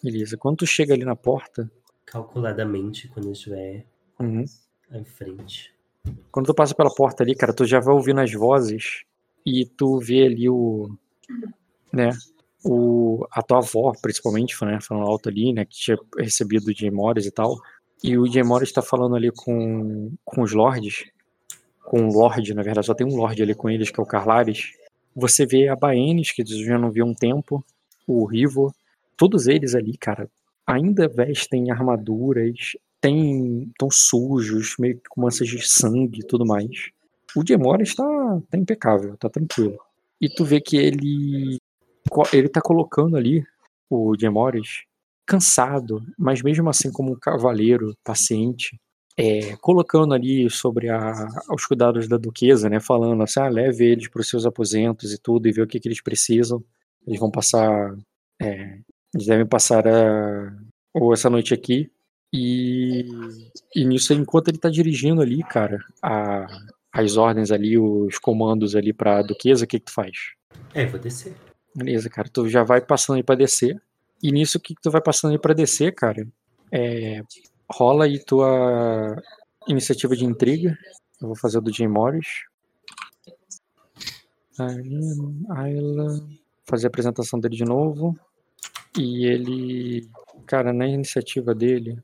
Beleza, 0.05 0.38
quando 0.38 0.57
tu 0.57 0.67
chega 0.67 0.93
ali 0.93 1.03
na 1.03 1.15
porta, 1.15 1.67
calculadamente, 2.05 3.07
quando 3.07 3.25
eu 3.25 3.31
estiver 3.31 3.88
uhum, 4.19 4.45
à 4.91 5.03
frente. 5.03 5.73
Quando 6.32 6.47
tu 6.47 6.53
passa 6.53 6.76
pela 6.76 6.93
porta 6.93 7.24
ali, 7.24 7.36
cara, 7.36 7.53
tu 7.53 7.66
já 7.66 7.80
vai 7.80 7.93
ouvindo 7.93 8.20
as 8.20 8.32
vozes 8.32 9.03
e 9.45 9.66
tu 9.66 9.99
vê 9.99 10.26
ali 10.26 10.49
o. 10.49 10.89
né? 11.91 12.12
O, 12.64 13.28
a 13.32 13.43
tua 13.43 13.60
avó, 13.60 13.93
principalmente, 14.01 14.56
né, 14.66 14.80
falando 14.82 15.06
alto 15.06 15.30
ali, 15.30 15.53
né, 15.53 15.66
que 15.66 15.76
tinha 15.78 15.97
recebido 16.18 16.68
o 16.68 16.74
Jay 16.74 16.89
Morris 16.89 17.28
e 17.28 17.32
tal. 17.32 17.56
E 18.03 18.18
o 18.18 18.26
Jay 18.26 18.41
Morris 18.41 18.72
tá 18.72 18.82
falando 18.82 19.16
ali 19.16 19.32
com, 19.32 20.12
com 20.26 20.41
os 20.41 20.51
lords, 20.51 21.06
com 21.86 22.08
o 22.08 22.12
Lorde, 22.12 22.53
na 22.53 22.64
verdade, 22.64 22.88
só 22.88 22.95
tem 22.95 23.06
um 23.06 23.16
Lorde 23.16 23.43
ali 23.43 23.53
com 23.53 23.70
eles, 23.70 23.91
que 23.91 23.99
é 23.99 24.03
o 24.03 24.08
Carlares. 24.08 24.72
Você 25.16 25.45
vê 25.45 25.70
a 25.70 25.76
Baenis, 25.76 26.32
que 26.32 26.43
tu 26.43 26.56
já 26.64 26.78
não 26.78 26.91
viu 26.91 27.06
um 27.06 27.14
tempo, 27.14 27.64
o 28.08 28.26
Rivo, 28.26 28.74
todos 29.16 29.47
eles 29.47 29.76
ali, 29.76 29.95
cara, 29.95 30.30
ainda 30.66 31.08
vestem 31.08 31.72
armaduras, 31.72 32.76
tem, 33.06 33.72
tão 33.78 33.88
sujos, 33.91 34.76
meio 34.80 34.95
que 34.95 35.03
com 35.08 35.22
manchas 35.22 35.47
de 35.47 35.62
sangue 35.62 36.22
e 36.22 36.26
tudo 36.26 36.43
mais. 36.43 36.89
O 37.36 37.45
Jay 37.47 37.56
Morris 37.56 37.93
tá, 37.93 38.41
impecável, 38.56 39.16
tá 39.18 39.30
tranquilo. 39.30 39.78
E 40.20 40.28
tu 40.28 40.43
vê 40.43 40.60
que 40.60 40.76
ele 40.76 41.60
ele 42.34 42.49
tá 42.49 42.62
colocando 42.62 43.16
ali 43.16 43.43
o 43.89 44.14
Morris 44.32 44.86
cansado, 45.26 46.03
mas 46.18 46.41
mesmo 46.41 46.68
assim 46.70 46.91
como 46.91 47.14
um 47.14 47.20
cavaleiro 47.20 47.95
paciente, 48.03 48.80
é, 49.18 49.56
colocando 49.58 50.14
ali 50.14 50.49
sobre 50.49 50.89
a, 50.89 51.28
os 51.51 51.66
cuidados 51.66 52.08
da 52.08 52.18
duquesa, 52.18 52.70
né, 52.70 52.80
falando 52.80 53.22
assim, 53.24 53.39
ah, 53.39 53.49
leve 53.49 53.86
eles 53.86 54.08
para 54.08 54.22
os 54.22 54.30
seus 54.30 54.45
aposentos 54.45 55.14
e 55.14 55.22
tudo 55.22 55.47
e 55.47 55.51
vê 55.51 55.62
o 55.62 55.68
que, 55.68 55.80
que 55.80 55.88
eles 55.88 56.01
precisam. 56.01 56.64
Eles 57.08 57.20
vão 57.20 57.30
passar, 57.32 57.95
é, 58.41 58.80
eles 59.14 59.28
devem 59.28 59.45
passar 59.45 59.88
a, 59.88 60.56
ou 60.93 61.14
essa 61.14 61.30
noite 61.30 61.53
aqui 61.53 61.91
e, 62.38 63.05
e 63.73 63.86
nisso, 63.86 64.13
enquanto 64.13 64.49
ele 64.49 64.57
tá 64.57 64.69
dirigindo 64.69 65.21
ali, 65.21 65.41
cara, 65.41 65.79
a, 66.01 66.45
as 66.91 67.15
ordens 67.15 67.49
ali, 67.49 67.77
os 67.77 68.17
comandos 68.19 68.75
ali 68.75 68.91
pra 68.91 69.21
duquesa, 69.21 69.63
o 69.63 69.67
que 69.67 69.79
que 69.79 69.86
tu 69.86 69.93
faz? 69.93 70.11
É, 70.73 70.86
vou 70.86 70.99
descer. 70.99 71.33
Beleza, 71.73 72.09
cara, 72.09 72.27
tu 72.27 72.49
já 72.49 72.61
vai 72.61 72.81
passando 72.81 73.15
aí 73.15 73.23
pra 73.23 73.36
descer. 73.36 73.81
E 74.21 74.33
nisso 74.33 74.59
que 74.59 74.75
tu 74.81 74.91
vai 74.91 75.01
passando 75.01 75.31
aí 75.31 75.39
pra 75.39 75.53
descer, 75.53 75.95
cara, 75.95 76.27
é, 76.69 77.21
rola 77.71 78.03
aí 78.03 78.19
tua 78.19 79.15
iniciativa 79.65 80.13
de 80.13 80.25
intriga. 80.25 80.77
Eu 81.21 81.27
vou 81.27 81.38
fazer 81.38 81.59
o 81.59 81.61
do 81.61 81.71
Jim 81.71 81.88
Morris. 81.88 82.27
Ayla, 85.51 86.27
fazer 86.65 86.88
a 86.88 86.89
apresentação 86.89 87.39
dele 87.39 87.55
de 87.55 87.63
novo. 87.63 88.17
E 88.97 89.25
ele, 89.25 90.09
cara, 90.45 90.73
na 90.73 90.86
iniciativa 90.86 91.55
dele, 91.55 92.01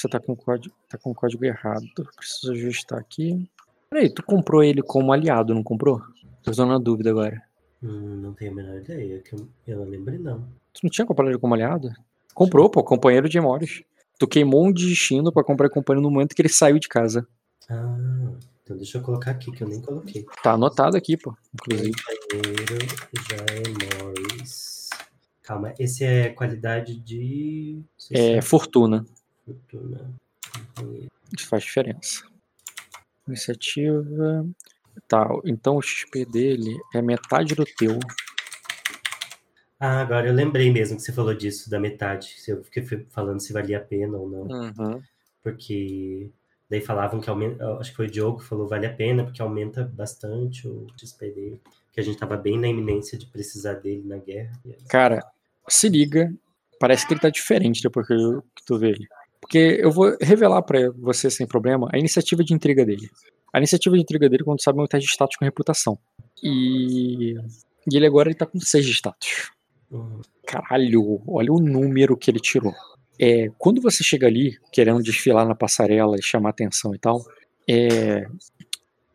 você 0.00 0.08
tá 0.08 0.20
com 0.20 0.32
o 0.32 0.36
código, 0.36 0.74
tá 0.88 0.96
com 0.96 1.10
o 1.10 1.14
código 1.14 1.44
errado. 1.44 1.86
Preciso 2.16 2.52
ajustar 2.52 2.98
aqui. 2.98 3.48
Peraí, 3.90 4.12
tu 4.12 4.22
comprou 4.22 4.62
ele 4.62 4.82
como 4.82 5.12
aliado, 5.12 5.54
não 5.54 5.62
comprou? 5.62 6.02
Tô 6.42 6.66
na 6.66 6.78
dúvida 6.78 7.10
agora. 7.10 7.42
Hum, 7.82 8.16
não 8.16 8.32
tenho 8.34 8.52
a 8.52 8.54
menor 8.54 8.76
ideia, 8.78 9.20
que 9.20 9.34
eu, 9.34 9.48
eu 9.66 9.78
não 9.78 9.84
lembro 9.84 10.18
não. 10.18 10.40
Tu 10.72 10.80
não 10.82 10.90
tinha 10.90 11.06
comprado 11.06 11.30
ele 11.30 11.38
como 11.38 11.54
aliado? 11.54 11.90
Comprou, 12.34 12.70
pô, 12.70 12.82
companheiro 12.82 13.28
de 13.28 13.40
Morris. 13.40 13.82
Tu 14.18 14.26
queimou 14.26 14.66
um 14.66 14.72
destino 14.72 15.32
pra 15.32 15.44
comprar 15.44 15.68
companheiro 15.68 16.02
no 16.02 16.10
momento 16.10 16.34
que 16.34 16.42
ele 16.42 16.48
saiu 16.48 16.78
de 16.78 16.88
casa. 16.88 17.26
Ah, 17.68 18.32
então 18.62 18.76
deixa 18.76 18.98
eu 18.98 19.02
colocar 19.02 19.30
aqui, 19.30 19.50
que 19.50 19.62
eu 19.62 19.68
nem 19.68 19.80
coloquei. 19.80 20.26
Tá 20.42 20.52
anotado 20.52 20.96
aqui, 20.96 21.16
pô, 21.16 21.34
inclusive. 21.54 21.92
Companheiro 22.30 22.86
Jair 23.28 24.02
Morris. 24.02 24.90
Calma, 25.42 25.72
esse 25.78 26.04
é 26.04 26.28
qualidade 26.30 26.98
de. 27.00 27.82
É 28.10 28.42
fortuna. 28.42 29.06
Fortuna. 29.48 30.14
Companheiro. 30.76 31.08
Isso 31.36 31.48
faz 31.48 31.64
diferença. 31.64 32.22
Iniciativa. 33.26 34.46
Tá, 35.06 35.26
então 35.44 35.76
o 35.76 35.82
XP 35.82 36.26
dele 36.26 36.76
é 36.94 37.00
metade 37.00 37.54
do 37.54 37.64
teu. 37.64 37.98
Ah, 39.80 40.00
agora 40.00 40.26
eu 40.26 40.34
lembrei 40.34 40.72
mesmo 40.72 40.96
que 40.96 41.02
você 41.02 41.12
falou 41.12 41.34
disso, 41.34 41.70
da 41.70 41.78
metade. 41.78 42.34
Eu 42.46 42.64
fiquei 42.64 42.84
falando 43.10 43.40
se 43.40 43.52
valia 43.52 43.78
a 43.78 43.80
pena 43.80 44.18
ou 44.18 44.28
não. 44.28 44.42
Uhum. 44.42 45.02
Porque 45.42 46.30
daí 46.68 46.80
falavam 46.80 47.20
que 47.20 47.30
aumenta. 47.30 47.64
Acho 47.78 47.90
que 47.90 47.96
foi 47.96 48.06
o 48.06 48.10
Diogo 48.10 48.38
que 48.38 48.44
falou 48.44 48.66
vale 48.68 48.86
a 48.86 48.92
pena, 48.92 49.24
porque 49.24 49.40
aumenta 49.40 49.84
bastante 49.84 50.66
o 50.66 50.86
XP 50.98 51.30
dele. 51.30 51.60
Que 51.92 52.00
a 52.00 52.02
gente 52.02 52.18
tava 52.18 52.36
bem 52.36 52.58
na 52.58 52.68
iminência 52.68 53.16
de 53.16 53.26
precisar 53.26 53.74
dele 53.74 54.02
na 54.04 54.18
guerra. 54.18 54.52
Cara, 54.88 55.24
se 55.68 55.88
liga. 55.88 56.32
Parece 56.80 57.06
que 57.06 57.12
ele 57.12 57.20
tá 57.20 57.30
diferente 57.30 57.82
depois 57.82 58.06
que, 58.06 58.12
eu, 58.14 58.42
que 58.54 58.64
tu 58.64 58.78
vê 58.78 58.90
ele. 58.90 59.08
Porque 59.40 59.78
eu 59.80 59.90
vou 59.90 60.16
revelar 60.20 60.62
para 60.62 60.90
você 60.90 61.30
sem 61.30 61.46
problema 61.46 61.88
a 61.92 61.98
iniciativa 61.98 62.42
de 62.42 62.52
intriga 62.52 62.84
dele. 62.84 63.08
A 63.52 63.58
iniciativa 63.58 63.96
de 63.96 64.02
intriga 64.02 64.28
dele, 64.28 64.44
quando 64.44 64.62
sabe, 64.62 64.78
é 64.78 64.82
um 64.82 64.86
teste 64.86 65.06
de 65.06 65.12
status 65.12 65.36
com 65.36 65.44
reputação. 65.44 65.98
E, 66.42 67.34
e 67.90 67.96
ele 67.96 68.06
agora 68.06 68.28
ele 68.28 68.36
tá 68.36 68.46
com 68.46 68.60
6 68.60 68.84
de 68.84 68.92
status. 68.92 69.50
Caralho, 70.46 71.22
olha 71.26 71.52
o 71.52 71.60
número 71.60 72.16
que 72.16 72.30
ele 72.30 72.40
tirou. 72.40 72.74
É, 73.18 73.50
quando 73.58 73.80
você 73.80 74.04
chega 74.04 74.26
ali, 74.26 74.56
querendo 74.72 75.02
desfilar 75.02 75.46
na 75.46 75.54
passarela 75.54 76.16
e 76.16 76.22
chamar 76.22 76.50
atenção 76.50 76.94
e 76.94 76.98
tal, 76.98 77.24
é, 77.68 78.26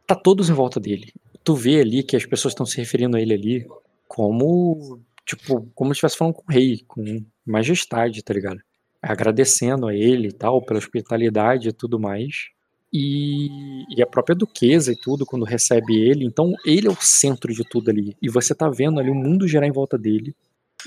tá 0.06 0.16
todos 0.16 0.50
em 0.50 0.54
volta 0.54 0.80
dele. 0.80 1.14
Tu 1.44 1.56
vê 1.56 1.80
ali 1.80 2.04
que 2.04 2.16
as 2.16 2.26
pessoas 2.26 2.54
estão 2.54 2.66
se 2.66 2.78
referindo 2.78 3.16
a 3.16 3.22
ele 3.22 3.34
ali 3.34 3.68
como, 4.08 5.00
tipo, 5.26 5.70
como 5.74 5.90
se 5.90 5.98
estivesse 5.98 6.18
falando 6.18 6.36
com 6.36 6.44
o 6.48 6.54
rei, 6.54 6.84
com 6.88 7.24
majestade, 7.46 8.24
tá 8.24 8.34
ligado? 8.34 8.62
Agradecendo 9.04 9.88
a 9.88 9.94
ele 9.94 10.30
e 10.30 10.32
tal, 10.32 10.62
pela 10.62 10.80
hospitalidade 10.80 11.70
e 11.70 11.74
tudo 11.74 12.00
mais. 12.00 12.48
E, 12.92 13.84
e, 13.90 14.04
a 14.04 14.06
própria 14.06 14.36
duquesa 14.36 14.92
e 14.92 14.96
tudo, 14.96 15.26
quando 15.26 15.44
recebe 15.44 16.00
ele. 16.00 16.24
Então, 16.26 16.54
ele 16.64 16.88
é 16.88 16.92
o 16.92 16.96
centro 17.02 17.52
de 17.52 17.64
tudo 17.68 17.90
ali. 17.90 18.16
E 18.22 18.30
você 18.30 18.54
tá 18.54 18.70
vendo 18.70 19.00
ali 19.00 19.10
o 19.10 19.16
mundo 19.16 19.48
girar 19.48 19.68
em 19.68 19.72
volta 19.72 19.98
dele. 19.98 20.36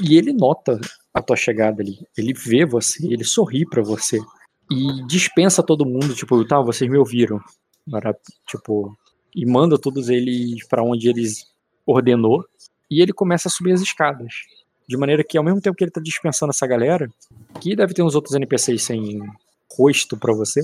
E 0.01 0.17
ele 0.17 0.33
nota 0.33 0.81
a 1.13 1.21
tua 1.21 1.37
chegada 1.37 1.83
ali. 1.83 1.99
Ele 2.17 2.33
vê 2.33 2.65
você, 2.65 3.05
ele 3.07 3.25
sorri 3.25 3.69
para 3.69 3.83
você. 3.83 4.21
E 4.71 5.07
dispensa 5.07 5.63
todo 5.63 5.85
mundo, 5.85 6.15
tipo, 6.15 6.45
tá, 6.45 6.61
vocês 6.61 6.89
me 6.89 6.97
ouviram. 6.97 7.41
Tipo, 8.47 8.97
e 9.35 9.45
manda 9.45 9.79
todos 9.79 10.09
eles 10.09 10.67
para 10.69 10.83
onde 10.83 11.09
eles 11.09 11.45
ordenou. 11.85 12.45
E 12.91 13.03
ele 13.03 13.13
começa 13.13 13.49
a 13.49 13.51
subir 13.51 13.73
as 13.73 13.81
escadas. 13.81 14.33
De 14.89 14.97
maneira 14.97 15.25
que, 15.25 15.37
ao 15.37 15.45
mesmo 15.45 15.61
tempo 15.61 15.77
que 15.77 15.85
ele 15.85 15.91
tá 15.91 16.01
dispensando 16.01 16.51
essa 16.51 16.67
galera, 16.67 17.09
que 17.61 17.75
deve 17.75 17.93
ter 17.93 18.03
uns 18.03 18.15
outros 18.15 18.35
NPCs 18.35 18.83
sem 18.83 19.21
rosto 19.73 20.17
para 20.17 20.33
você, 20.33 20.63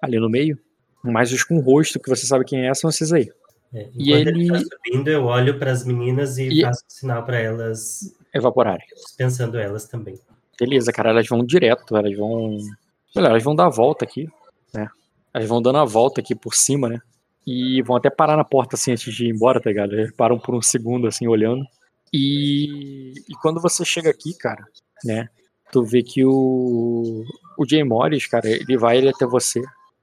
ali 0.00 0.18
no 0.18 0.30
meio, 0.30 0.58
mas 1.02 1.32
os 1.32 1.42
com 1.42 1.58
rosto, 1.60 2.00
que 2.00 2.08
você 2.08 2.26
sabe 2.26 2.44
quem 2.44 2.66
é, 2.66 2.74
são 2.74 2.88
esses 2.88 3.12
aí. 3.12 3.30
É, 3.74 3.88
e 3.94 4.12
ele, 4.12 4.30
ele 4.30 4.48
tá 4.48 4.60
subindo, 4.60 5.08
eu 5.08 5.24
olho 5.24 5.58
para 5.58 5.72
as 5.72 5.84
meninas 5.84 6.38
e, 6.38 6.60
e, 6.60 6.62
faço 6.62 6.84
sinal 6.86 7.24
para 7.24 7.38
elas 7.38 8.14
evaporarem. 8.32 8.86
Dispensando 8.94 9.58
elas 9.58 9.86
também. 9.86 10.18
Beleza, 10.58 10.92
cara, 10.92 11.10
elas 11.10 11.26
vão 11.26 11.44
direto, 11.44 11.96
elas 11.96 12.16
vão. 12.16 12.56
Olha, 13.16 13.26
elas 13.26 13.42
vão 13.42 13.54
dar 13.54 13.66
a 13.66 13.70
volta 13.70 14.04
aqui, 14.04 14.28
né? 14.72 14.88
Elas 15.32 15.48
vão 15.48 15.60
dando 15.60 15.78
a 15.78 15.84
volta 15.84 16.20
aqui 16.20 16.34
por 16.34 16.54
cima, 16.54 16.88
né? 16.88 17.00
E 17.44 17.82
vão 17.82 17.96
até 17.96 18.08
parar 18.08 18.36
na 18.36 18.44
porta 18.44 18.76
assim 18.76 18.92
antes 18.92 19.12
de 19.12 19.26
ir 19.26 19.30
embora, 19.30 19.60
tá 19.60 19.68
ligado? 19.70 19.92
Eles 19.92 20.12
param 20.12 20.38
por 20.38 20.54
um 20.54 20.62
segundo 20.62 21.08
assim 21.08 21.26
olhando. 21.26 21.64
E, 22.16 23.12
e 23.28 23.34
quando 23.42 23.60
você 23.60 23.84
chega 23.84 24.08
aqui, 24.08 24.32
cara, 24.34 24.64
né? 25.04 25.28
Tu 25.72 25.82
vê 25.82 26.00
que 26.00 26.24
o 26.24 27.24
o 27.58 27.68
Jay 27.68 27.82
Morris, 27.82 28.28
cara, 28.28 28.48
ele 28.48 28.76
vai 28.78 28.98
ele 28.98 29.08
até 29.08 29.26
você 29.26 29.60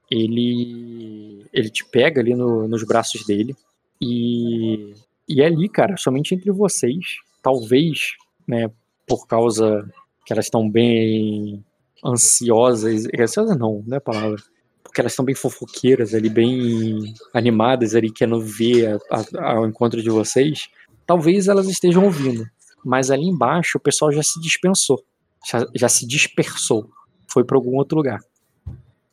ele 0.09 1.45
ele 1.53 1.69
te 1.69 1.85
pega 1.85 2.19
ali 2.19 2.35
no, 2.35 2.67
nos 2.67 2.83
braços 2.83 3.25
dele 3.25 3.55
e 4.01 4.93
e 5.25 5.41
é 5.41 5.45
ali, 5.45 5.69
cara, 5.69 5.95
somente 5.95 6.35
entre 6.35 6.51
vocês, 6.51 7.15
talvez, 7.41 8.15
né, 8.45 8.69
por 9.07 9.25
causa 9.25 9.89
que 10.25 10.33
elas 10.33 10.47
estão 10.47 10.69
bem 10.69 11.63
ansiosas, 12.03 13.05
ansiosas 13.17 13.57
não, 13.57 13.81
não 13.87 13.95
é 13.95 13.97
a 13.99 14.01
palavra, 14.01 14.43
porque 14.83 14.99
elas 14.99 15.13
estão 15.13 15.23
bem 15.23 15.35
fofoqueiras 15.35 16.13
ali, 16.13 16.29
bem 16.29 17.13
animadas 17.33 17.95
ali, 17.95 18.11
querendo 18.11 18.41
ver 18.41 18.99
ao 19.39 19.65
encontro 19.65 20.03
de 20.03 20.09
vocês, 20.09 20.67
talvez 21.11 21.49
elas 21.49 21.67
estejam 21.67 22.05
ouvindo, 22.05 22.47
mas 22.85 23.11
ali 23.11 23.25
embaixo 23.25 23.77
o 23.77 23.81
pessoal 23.81 24.13
já 24.13 24.23
se 24.23 24.39
dispensou, 24.39 25.03
já, 25.45 25.67
já 25.75 25.89
se 25.89 26.07
dispersou, 26.07 26.89
foi 27.27 27.43
para 27.43 27.57
algum 27.57 27.75
outro 27.75 27.97
lugar. 27.97 28.21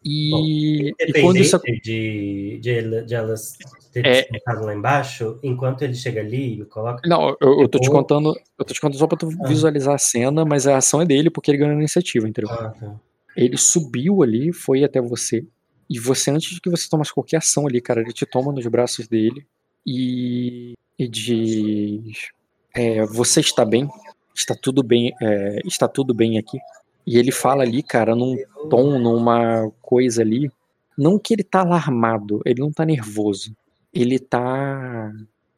E, 0.05 0.31
Bom, 0.31 0.45
e 0.45 1.21
quando 1.21 1.39
isso 1.39 1.59
de, 1.83 2.61
de, 2.63 3.03
de 3.05 3.15
elas 3.15 3.59
terem 3.93 4.13
é, 4.13 4.23
colocado 4.23 4.65
lá 4.65 4.73
embaixo, 4.73 5.41
enquanto 5.43 5.83
ele 5.83 5.95
chega 5.95 6.21
ali 6.21 6.61
e 6.61 6.65
coloca. 6.67 7.03
Não, 7.05 7.37
eu, 7.41 7.63
eu 7.63 7.69
tô 7.69 7.81
te 7.81 7.91
contando, 7.91 8.33
eu 8.57 8.65
tô 8.65 8.73
te 8.73 8.81
contando 8.81 8.99
só 9.01 9.09
pra 9.09 9.19
tu 9.19 9.29
ah. 9.29 9.49
visualizar 9.49 9.97
a 9.97 9.99
cena, 9.99 10.45
mas 10.45 10.69
a 10.69 10.77
ação 10.77 11.03
é 11.03 11.05
dele 11.05 11.31
porque 11.31 11.51
ele 11.51 11.59
ganhou 11.59 11.75
a 11.75 11.79
iniciativa, 11.79 12.29
entendeu? 12.29 12.53
Ah, 12.53 12.69
tá. 12.79 12.95
Ele 13.37 13.57
subiu 13.57 14.23
ali, 14.23 14.53
foi 14.53 14.85
até 14.85 15.01
você, 15.01 15.45
e 15.91 15.99
você, 15.99 16.31
antes 16.31 16.55
de 16.55 16.61
que 16.61 16.71
você 16.71 16.89
tomasse 16.89 17.13
qualquer 17.13 17.39
ação 17.39 17.67
ali, 17.67 17.81
cara, 17.81 18.03
ele 18.03 18.13
te 18.13 18.25
toma 18.25 18.53
nos 18.53 18.67
braços 18.69 19.09
dele 19.09 19.45
e, 19.89 20.75
e 20.99 21.09
diz: 21.09 22.29
é, 22.75 23.07
Você 23.07 23.41
está 23.41 23.65
bem? 23.65 23.89
Está 24.35 24.55
tudo 24.55 24.83
bem? 24.83 25.15
É, 25.21 25.61
está 25.65 25.89
tudo 25.89 26.13
bem 26.13 26.39
aqui? 26.39 26.59
E 27.07 27.17
ele 27.17 27.33
fala 27.33 27.63
ali, 27.63 27.83
cara, 27.83 28.15
num 28.15 28.37
tom, 28.69 28.99
numa 28.99 29.71
coisa 29.81 30.21
ali. 30.21 30.51
Não 30.97 31.19
que 31.19 31.33
ele 31.33 31.45
tá 31.45 31.61
alarmado, 31.61 32.43
ele 32.45 32.61
não 32.61 32.71
tá 32.71 32.85
nervoso. 32.85 33.57
Ele 33.95 34.19
tá 34.19 35.11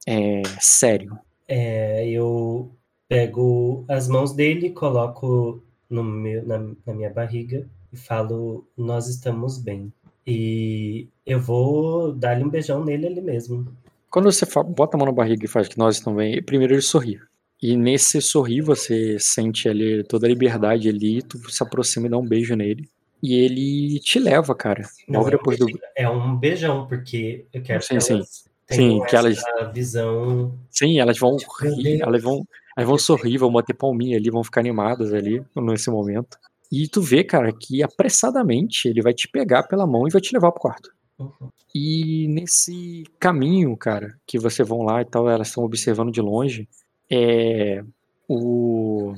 é, 0.07 0.43
sério. 0.61 1.19
É, 1.49 2.09
eu 2.09 2.71
pego 3.09 3.85
as 3.89 4.07
mãos 4.07 4.33
dele, 4.33 4.71
coloco 4.71 5.61
no 5.89 6.05
meu, 6.05 6.47
na, 6.47 6.59
na 6.87 6.95
minha 6.95 7.11
barriga 7.11 7.67
e 7.93 7.97
falo: 7.97 8.65
Nós 8.77 9.09
estamos 9.09 9.59
bem. 9.59 9.93
E 10.25 11.09
eu 11.27 11.41
vou 11.41 12.13
dar-lhe 12.13 12.45
um 12.45 12.49
beijão 12.49 12.85
nele 12.85 13.07
ali 13.07 13.21
mesmo. 13.21 13.67
Quando 14.11 14.31
você 14.31 14.45
bota 14.67 14.97
a 14.97 14.99
mão 14.99 15.07
na 15.07 15.13
barriga 15.13 15.45
e 15.45 15.49
faz 15.49 15.69
que 15.69 15.79
nós 15.79 15.97
estamos 15.97 16.19
bem, 16.19 16.43
primeiro 16.43 16.75
ele 16.75 16.83
sorri. 16.83 17.21
E 17.63 17.77
nesse 17.77 18.21
sorrir 18.21 18.63
você 18.63 19.19
sente 19.19 19.69
ali 19.69 20.03
toda 20.05 20.27
a 20.27 20.29
liberdade 20.29 20.89
ali, 20.89 21.23
tu 21.23 21.39
se 21.51 21.63
aproxima 21.63 22.07
e 22.07 22.11
dá 22.11 22.19
um 22.19 22.27
beijo 22.27 22.57
nele. 22.57 22.89
E 23.23 23.35
ele 23.35 24.01
te 24.01 24.19
leva, 24.19 24.55
cara. 24.55 24.83
Não, 25.07 25.29
é, 25.29 25.31
depois 25.31 25.61
um 25.61 25.67
do... 25.67 25.79
é 25.95 26.09
um 26.09 26.37
beijão, 26.37 26.87
porque 26.87 27.45
eu 27.53 27.63
quero 27.63 27.83
sim, 27.83 27.97
que 27.97 28.01
sim. 28.01 28.23
sim, 28.71 29.01
que 29.07 29.15
elas 29.15 29.39
visão. 29.75 30.59
Sim, 30.71 30.99
elas 30.99 31.19
vão 31.19 31.37
rir, 31.61 32.01
elas 32.03 32.23
vão, 32.23 32.43
elas 32.77 32.89
vão 32.89 32.99
sorrir, 32.99 33.37
vão 33.37 33.53
bater 33.53 33.75
palminha 33.75 34.17
ali, 34.17 34.31
vão 34.31 34.43
ficar 34.43 34.61
animadas 34.61 35.13
ali 35.13 35.45
nesse 35.55 35.91
momento. 35.91 36.39
E 36.73 36.89
tu 36.89 37.03
vê, 37.03 37.23
cara, 37.23 37.53
que 37.53 37.83
apressadamente 37.83 38.89
ele 38.89 39.03
vai 39.03 39.13
te 39.13 39.29
pegar 39.29 39.65
pela 39.65 39.87
mão 39.87 40.09
e 40.09 40.11
vai 40.11 40.21
te 40.21 40.33
levar 40.33 40.51
pro 40.51 40.63
quarto. 40.63 40.91
Uhum. 41.19 41.51
E 41.75 42.27
nesse 42.29 43.05
caminho, 43.19 43.77
cara, 43.77 44.17
que 44.27 44.39
você 44.39 44.65
vão 44.65 44.83
lá 44.83 45.03
e 45.03 45.05
tal, 45.05 45.29
elas 45.29 45.49
estão 45.49 45.65
observando 45.65 46.11
de 46.11 46.21
longe, 46.21 46.69
é, 47.11 47.85
o, 48.29 49.15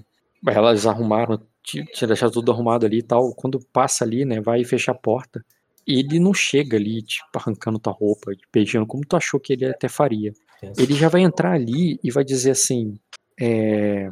elas 0.47 0.87
arrumaram, 0.87 1.41
tinha 1.63 1.87
deixado 2.07 2.33
tudo 2.33 2.53
arrumado 2.53 2.85
ali 2.85 2.99
e 2.99 3.03
tal. 3.03 3.35
Quando 3.35 3.61
passa 3.73 4.05
ali, 4.05 4.25
né, 4.25 4.41
vai 4.41 4.65
fechar 4.65 4.93
a 4.93 4.97
porta. 4.97 5.45
Ele 5.87 6.21
não 6.21 6.33
chega 6.33 6.77
ali, 6.77 7.03
tipo, 7.03 7.27
arrancando 7.35 7.79
tua 7.79 7.93
roupa, 7.93 8.33
beijando, 8.53 8.87
como 8.87 9.05
tu 9.05 9.17
achou 9.17 9.41
que 9.41 9.53
ele 9.53 9.67
até 9.67 9.89
faria. 9.89 10.33
Ele 10.79 10.95
já 10.95 11.09
vai 11.09 11.23
entrar 11.23 11.53
ali 11.53 11.99
e 12.05 12.11
vai 12.11 12.25
dizer 12.25 12.53
assim: 12.53 12.99
é, 13.41 14.09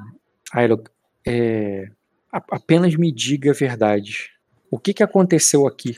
é, 1.25 1.89
apenas 2.31 2.97
me 2.97 3.13
diga 3.13 3.51
a 3.51 3.55
verdade. 3.55 4.31
O 4.71 4.79
que, 4.79 4.93
que 4.93 5.03
aconteceu 5.03 5.67
aqui 5.67 5.97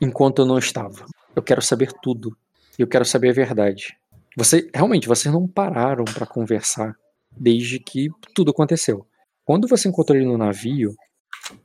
enquanto 0.00 0.40
eu 0.40 0.46
não 0.46 0.58
estava? 0.58 1.04
Eu 1.34 1.42
quero 1.42 1.62
saber 1.62 1.92
tudo. 2.02 2.36
Eu 2.78 2.86
quero 2.86 3.04
saber 3.04 3.30
a 3.30 3.34
verdade. 3.34 3.96
Você 4.36 4.70
realmente, 4.74 5.08
vocês 5.08 5.32
não 5.32 5.46
pararam 5.46 6.04
para 6.04 6.26
conversar 6.26 6.96
desde 7.30 7.78
que 7.78 8.08
tudo 8.34 8.50
aconteceu. 8.50 9.06
Quando 9.44 9.68
você 9.68 9.88
encontrou 9.88 10.16
ele 10.16 10.26
no 10.26 10.38
navio, 10.38 10.94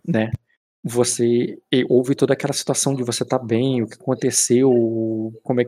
né? 0.06 0.32
Você 0.84 1.58
houve 1.90 2.16
toda 2.16 2.34
aquela 2.34 2.54
situação 2.54 2.96
de 2.96 3.04
você 3.04 3.26
tá 3.26 3.38
bem, 3.38 3.82
o 3.82 3.88
que 3.88 3.96
aconteceu, 3.96 4.72
como 5.44 5.62
é 5.62 5.66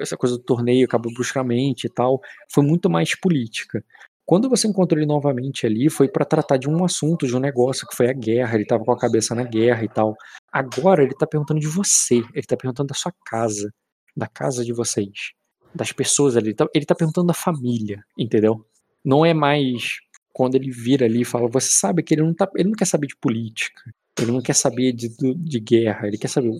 essa 0.00 0.16
coisa 0.16 0.36
do 0.36 0.42
torneio 0.42 0.86
acabou 0.86 1.12
bruscamente 1.12 1.86
e 1.86 1.90
tal, 1.90 2.20
foi 2.50 2.64
muito 2.64 2.88
mais 2.88 3.18
política. 3.18 3.84
Quando 4.24 4.48
você 4.48 4.66
encontrou 4.66 4.98
ele 4.98 5.06
novamente 5.06 5.66
ali, 5.66 5.90
foi 5.90 6.08
para 6.08 6.24
tratar 6.24 6.56
de 6.56 6.68
um 6.68 6.82
assunto, 6.82 7.26
de 7.26 7.36
um 7.36 7.40
negócio 7.40 7.86
que 7.86 7.94
foi 7.94 8.08
a 8.08 8.12
guerra, 8.14 8.54
ele 8.54 8.62
estava 8.62 8.82
com 8.82 8.92
a 8.92 8.98
cabeça 8.98 9.34
na 9.34 9.42
guerra 9.42 9.84
e 9.84 9.88
tal. 9.88 10.16
Agora 10.54 11.02
ele 11.02 11.12
está 11.12 11.26
perguntando 11.26 11.60
de 11.60 11.66
você, 11.66 12.16
ele 12.16 12.30
está 12.36 12.56
perguntando 12.56 12.88
da 12.88 12.94
sua 12.94 13.12
casa, 13.26 13.72
da 14.16 14.28
casa 14.28 14.64
de 14.64 14.72
vocês, 14.72 15.32
das 15.74 15.90
pessoas 15.90 16.36
ali, 16.36 16.50
ele 16.50 16.54
está 16.74 16.94
tá 16.94 16.94
perguntando 16.94 17.26
da 17.26 17.34
família, 17.34 18.04
entendeu? 18.16 18.64
não 19.04 19.24
é 19.24 19.34
mais 19.34 19.98
quando 20.32 20.54
ele 20.54 20.70
vira 20.70 21.04
ali 21.04 21.20
e 21.20 21.24
fala, 21.24 21.46
você 21.46 21.68
sabe 21.70 22.02
que 22.02 22.14
ele 22.14 22.22
não, 22.22 22.34
tá, 22.34 22.48
ele 22.56 22.70
não 22.70 22.74
quer 22.74 22.86
saber 22.86 23.06
de 23.06 23.16
política, 23.16 23.82
ele 24.18 24.32
não 24.32 24.40
quer 24.40 24.54
saber 24.54 24.92
de, 24.92 25.14
de 25.36 25.60
guerra, 25.60 26.08
ele 26.08 26.18
quer 26.18 26.28
saber, 26.28 26.50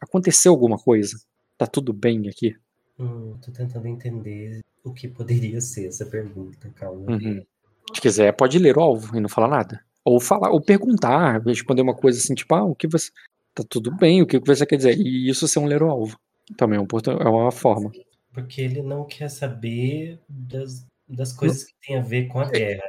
aconteceu 0.00 0.50
alguma 0.50 0.78
coisa? 0.78 1.16
Tá 1.56 1.66
tudo 1.66 1.92
bem 1.92 2.28
aqui? 2.28 2.56
Hum, 2.98 3.36
tô 3.44 3.52
tentando 3.52 3.86
entender 3.86 4.60
o 4.82 4.92
que 4.92 5.06
poderia 5.06 5.60
ser 5.60 5.86
essa 5.86 6.06
pergunta, 6.06 6.70
calma. 6.74 7.12
Uhum. 7.12 7.44
Se 7.94 8.00
quiser, 8.00 8.32
pode 8.32 8.58
ler 8.58 8.76
o 8.78 8.80
alvo 8.80 9.16
e 9.16 9.20
não 9.20 9.28
falar 9.28 9.48
nada. 9.48 9.84
Ou 10.04 10.18
falar, 10.18 10.50
ou 10.50 10.60
perguntar, 10.60 11.42
responder 11.44 11.82
uma 11.82 11.94
coisa 11.94 12.18
assim, 12.18 12.34
tipo, 12.34 12.54
ah, 12.54 12.64
o 12.64 12.74
que 12.74 12.88
você. 12.88 13.10
Tá 13.54 13.64
tudo 13.68 13.94
bem, 13.94 14.22
o 14.22 14.26
que 14.26 14.38
você 14.38 14.64
quer 14.64 14.76
dizer? 14.76 14.98
E 14.98 15.28
isso 15.28 15.48
ser 15.48 15.58
um 15.58 15.66
ler 15.66 15.82
o 15.82 15.90
alvo. 15.90 16.18
Também 16.56 16.78
é, 16.78 16.82
um, 16.82 16.86
é 17.20 17.28
uma 17.28 17.52
forma. 17.52 17.90
Porque 18.32 18.60
ele 18.60 18.82
não 18.82 19.04
quer 19.04 19.28
saber 19.28 20.18
das, 20.28 20.86
das 21.08 21.32
coisas 21.32 21.64
que 21.64 21.74
tem 21.86 21.98
a 21.98 22.02
ver 22.02 22.28
com 22.28 22.40
a 22.40 22.46
é, 22.46 22.50
guerra. 22.50 22.82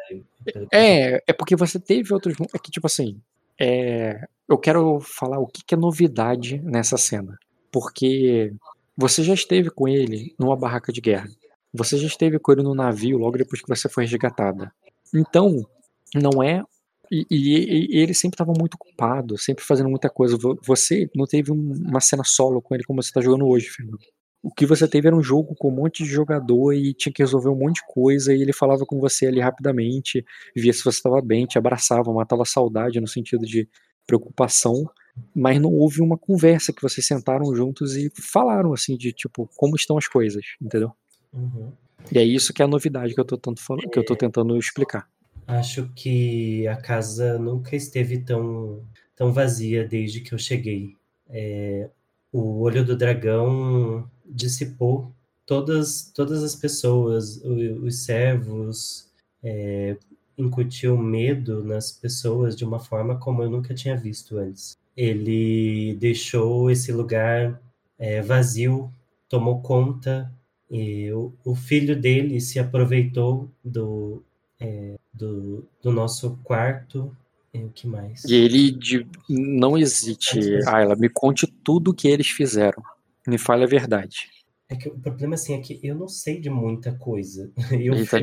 É, 0.72 1.24
é 1.28 1.34
porque 1.34 1.55
você 1.55 1.80
teve 1.80 2.14
outros. 2.14 2.36
É 2.53 2.59
que, 2.59 2.72
tipo 2.72 2.88
assim, 2.88 3.20
é, 3.59 4.28
eu 4.47 4.57
quero 4.57 4.99
falar 4.99 5.39
o 5.39 5.47
que, 5.47 5.64
que 5.64 5.74
é 5.74 5.78
novidade 5.78 6.59
nessa 6.59 6.97
cena. 6.97 7.38
Porque 7.72 8.53
você 8.95 9.24
já 9.24 9.34
esteve 9.34 9.70
com 9.70 9.88
ele 9.88 10.36
numa 10.38 10.55
barraca 10.55 10.91
de 10.91 11.01
guerra. 11.01 11.30
Você 11.74 11.97
já 11.97 12.07
esteve 12.07 12.38
com 12.38 12.51
ele 12.51 12.64
no 12.64 12.76
navio 12.76 13.18
logo 13.18 13.38
depois 13.38 13.62
que 13.62 13.68
você 13.68 13.88
foi 13.88 14.05
resgatada. 14.05 14.74
Então, 15.14 15.66
não 16.14 16.43
é. 16.43 16.64
E, 17.12 17.26
e, 17.30 17.97
e 17.97 17.99
ele 17.99 18.14
sempre 18.14 18.36
estava 18.36 18.53
muito 18.57 18.76
ocupado, 18.76 19.38
sempre 19.38 19.64
fazendo 19.64 19.89
muita 19.89 20.09
coisa. 20.09 20.38
Você 20.66 21.09
não 21.14 21.26
teve 21.26 21.51
uma 21.51 21.99
cena 21.99 22.24
solo 22.24 22.62
com 22.62 22.74
ele 22.74 22.86
como 22.86 23.01
você 23.01 23.09
está 23.09 23.20
jogando 23.20 23.45
hoje, 23.47 23.70
Fernando. 23.70 23.99
O 24.41 24.51
que 24.51 24.66
você 24.66 24.88
teve 24.88 25.07
era 25.07 25.16
um 25.16 25.22
jogo 25.22 25.53
com 25.55 25.68
um 25.68 25.76
monte 25.76 26.03
de 26.03 26.09
jogador 26.09 26.74
e 26.74 26.93
tinha 26.93 27.14
que 27.14 27.22
resolver 27.22 27.49
um 27.49 27.55
monte 27.55 27.76
de 27.76 27.86
coisa. 27.88 28.34
E 28.34 28.41
ele 28.41 28.53
falava 28.53 28.86
com 28.86 28.99
você 28.99 29.28
ali 29.28 29.39
rapidamente, 29.39 30.26
via 30.55 30.74
se 30.74 30.84
você 30.84 30.97
estava 30.97 31.22
bem, 31.22 31.45
te 31.45 31.57
abraçava, 31.57 32.12
matava 32.14 32.45
saudade 32.45 32.99
no 32.99 33.07
sentido 33.07 33.45
de 33.45 33.68
preocupação 34.07 34.89
mas 35.36 35.59
não 35.59 35.72
houve 35.72 36.01
uma 36.01 36.18
conversa 36.18 36.74
que 36.74 36.82
vocês 36.82 37.05
sentaram 37.05 37.53
juntos 37.55 37.95
e 37.95 38.12
falaram 38.16 38.74
assim 38.74 38.97
de 38.97 39.12
tipo 39.12 39.49
como 39.55 39.76
estão 39.76 39.97
as 39.97 40.07
coisas, 40.07 40.43
entendeu? 40.62 40.91
Uhum. 41.34 41.72
E 42.12 42.18
é 42.18 42.24
isso 42.24 42.53
que 42.53 42.62
é 42.62 42.66
a 42.66 42.68
novidade 42.68 43.14
que 43.14 43.20
eu 43.20 43.26
tô, 43.26 43.38
tanto 43.38 43.62
falando, 43.62 43.89
que 43.89 43.99
eu 43.99 44.05
tô 44.05 44.16
tentando 44.16 44.57
explicar. 44.57 45.07
Acho 45.48 45.89
que 45.96 46.68
a 46.68 46.76
casa 46.76 47.38
nunca 47.38 47.76
esteve 47.76 48.20
tão, 48.20 48.84
tão 49.16 49.32
vazia 49.32 49.88
desde 49.88 50.22
que 50.22 50.34
eu 50.34 50.38
cheguei. 50.38 50.96
É, 51.30 51.89
o 52.32 52.60
olho 52.62 52.86
do 52.86 52.96
dragão 52.96 54.10
dissipou 54.26 55.14
todas, 55.46 56.12
todas 56.14 56.44
as 56.44 56.56
pessoas, 56.56 57.38
os, 57.44 57.84
os 57.84 58.04
servos, 58.06 59.10
é, 59.44 59.98
incutiu 60.38 60.98
medo 60.98 61.64
nas 61.64 61.92
pessoas 61.92 62.56
de 62.56 62.66
uma 62.66 62.80
forma 62.80 63.18
como 63.18 63.44
eu 63.44 63.50
nunca 63.50 63.74
tinha 63.74 63.96
visto 63.98 64.38
antes. 64.38 64.78
Ele 64.96 65.96
deixou 66.00 66.70
esse 66.70 66.92
lugar 66.92 67.62
é, 67.98 68.22
vazio, 68.22 68.92
tomou 69.30 69.62
conta 69.62 70.32
e 70.70 71.12
o, 71.12 71.34
o 71.44 71.56
filho 71.56 72.00
dele 72.00 72.39
se 72.42 72.60
aproveitou 72.60 73.50
do, 73.64 74.24
é, 74.62 74.95
do, 75.12 75.66
do, 75.82 75.91
nosso 75.91 76.38
quarto. 76.43 77.16
E 77.53 77.64
o 77.64 77.70
que 77.70 77.88
mais? 77.88 78.24
E 78.24 78.36
ele 78.36 78.72
de, 78.72 79.05
não 79.28 79.78
hesite, 79.78 80.39
Ayla, 80.68 80.95
me 80.95 81.09
conte 81.09 81.45
tudo 81.45 81.91
o 81.91 81.93
que 81.93 82.07
eles 82.07 82.30
fizeram. 82.30 82.82
Me 83.28 83.38
fale 83.38 83.64
a 83.64 83.68
verdade. 83.68 84.30
É 84.70 84.76
que 84.76 84.88
o 84.88 84.97
problema 84.97 85.34
assim 85.34 85.53
é 85.53 85.59
que 85.59 85.80
eu 85.84 85.95
não 85.95 86.07
sei 86.07 86.39
de 86.39 86.49
muita 86.49 86.93
coisa. 86.93 87.51
Eu 87.72 87.93
ele, 87.93 88.07
tá, 88.07 88.20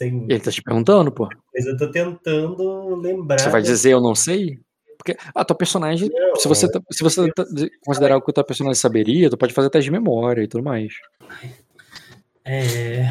ele 0.00 0.40
tá 0.40 0.50
te 0.50 0.62
perguntando, 0.62 1.10
pô. 1.10 1.28
Mas 1.52 1.66
eu 1.66 1.76
tô 1.76 1.90
tentando 1.90 2.94
lembrar. 2.96 3.40
Você 3.40 3.48
vai 3.48 3.62
dizer 3.62 3.92
eu 3.92 4.00
não 4.00 4.14
sei? 4.14 4.60
Porque 4.98 5.16
a 5.34 5.44
tua 5.44 5.56
personagem, 5.56 6.10
não, 6.12 6.36
se 6.36 6.46
você, 6.46 6.70
tá, 6.70 6.80
se 6.90 7.02
você 7.02 7.32
tá, 7.32 7.44
considerar 7.84 8.16
o 8.16 8.22
que 8.22 8.30
o 8.30 8.32
teu 8.32 8.44
personagem 8.44 8.78
saberia, 8.78 9.30
tu 9.30 9.38
pode 9.38 9.54
fazer 9.54 9.70
teste 9.70 9.86
de 9.86 9.92
memória 9.92 10.42
e 10.42 10.48
tudo 10.48 10.62
mais. 10.62 10.92
É. 12.44 13.08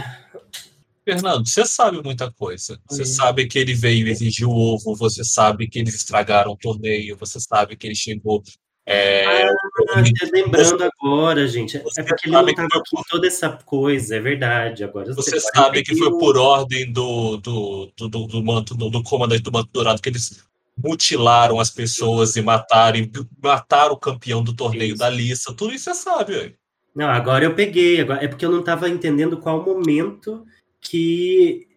Fernando, 1.07 1.47
você 1.47 1.65
sabe 1.65 2.03
muita 2.03 2.29
coisa. 2.29 2.77
Você 2.89 3.05
sabe 3.05 3.47
que 3.47 3.57
ele 3.57 3.73
veio 3.73 4.09
exigir 4.09 4.45
o 4.45 4.51
ovo, 4.51 4.93
você 4.93 5.23
sabe 5.23 5.69
que 5.69 5.79
eles 5.79 5.95
estragaram 5.95 6.51
o 6.51 6.57
torneio, 6.57 7.15
você 7.15 7.39
sabe 7.39 7.77
que 7.77 7.87
ele 7.87 7.95
chegou. 7.95 8.43
É, 8.85 9.45
ah, 9.45 9.53
lembrando 10.33 10.77
você, 10.77 10.89
agora, 11.01 11.47
gente. 11.47 11.77
É 11.77 12.03
porque 12.03 12.27
ele 12.27 12.33
não 12.33 12.49
estava 12.49 12.83
com 12.89 13.01
toda 13.09 13.25
essa 13.25 13.49
coisa, 13.49 14.17
é 14.17 14.19
verdade. 14.19 14.83
Agora 14.83 15.13
você, 15.13 15.31
você 15.31 15.39
sabe 15.39 15.81
que 15.81 15.95
foi 15.95 16.09
por 16.17 16.37
ordem 16.37 16.91
do, 16.91 17.37
do, 17.37 17.91
do, 17.95 18.09
do, 18.09 18.27
do 18.27 18.43
manto, 18.43 18.75
do, 18.75 18.89
do 18.89 19.01
comandante 19.01 19.43
do 19.43 19.51
manto 19.51 19.69
dourado 19.71 20.01
que 20.01 20.09
eles 20.09 20.43
mutilaram 20.77 21.57
as 21.57 21.69
pessoas 21.69 22.35
e 22.35 22.41
mataram, 22.41 22.99
mataram 23.41 23.93
o 23.93 23.99
campeão 23.99 24.43
do 24.43 24.53
torneio 24.53 24.91
isso. 24.91 24.99
da 24.99 25.09
Lissa. 25.09 25.53
Tudo 25.53 25.73
isso 25.73 25.85
você 25.85 25.93
sabe, 25.93 26.33
velho. 26.33 26.55
Não, 26.93 27.07
agora 27.07 27.45
eu 27.45 27.55
peguei. 27.55 28.01
Agora, 28.01 28.21
é 28.21 28.27
porque 28.27 28.45
eu 28.45 28.51
não 28.51 28.59
estava 28.59 28.89
entendendo 28.89 29.37
qual 29.37 29.63
momento 29.63 30.45
que. 30.81 31.67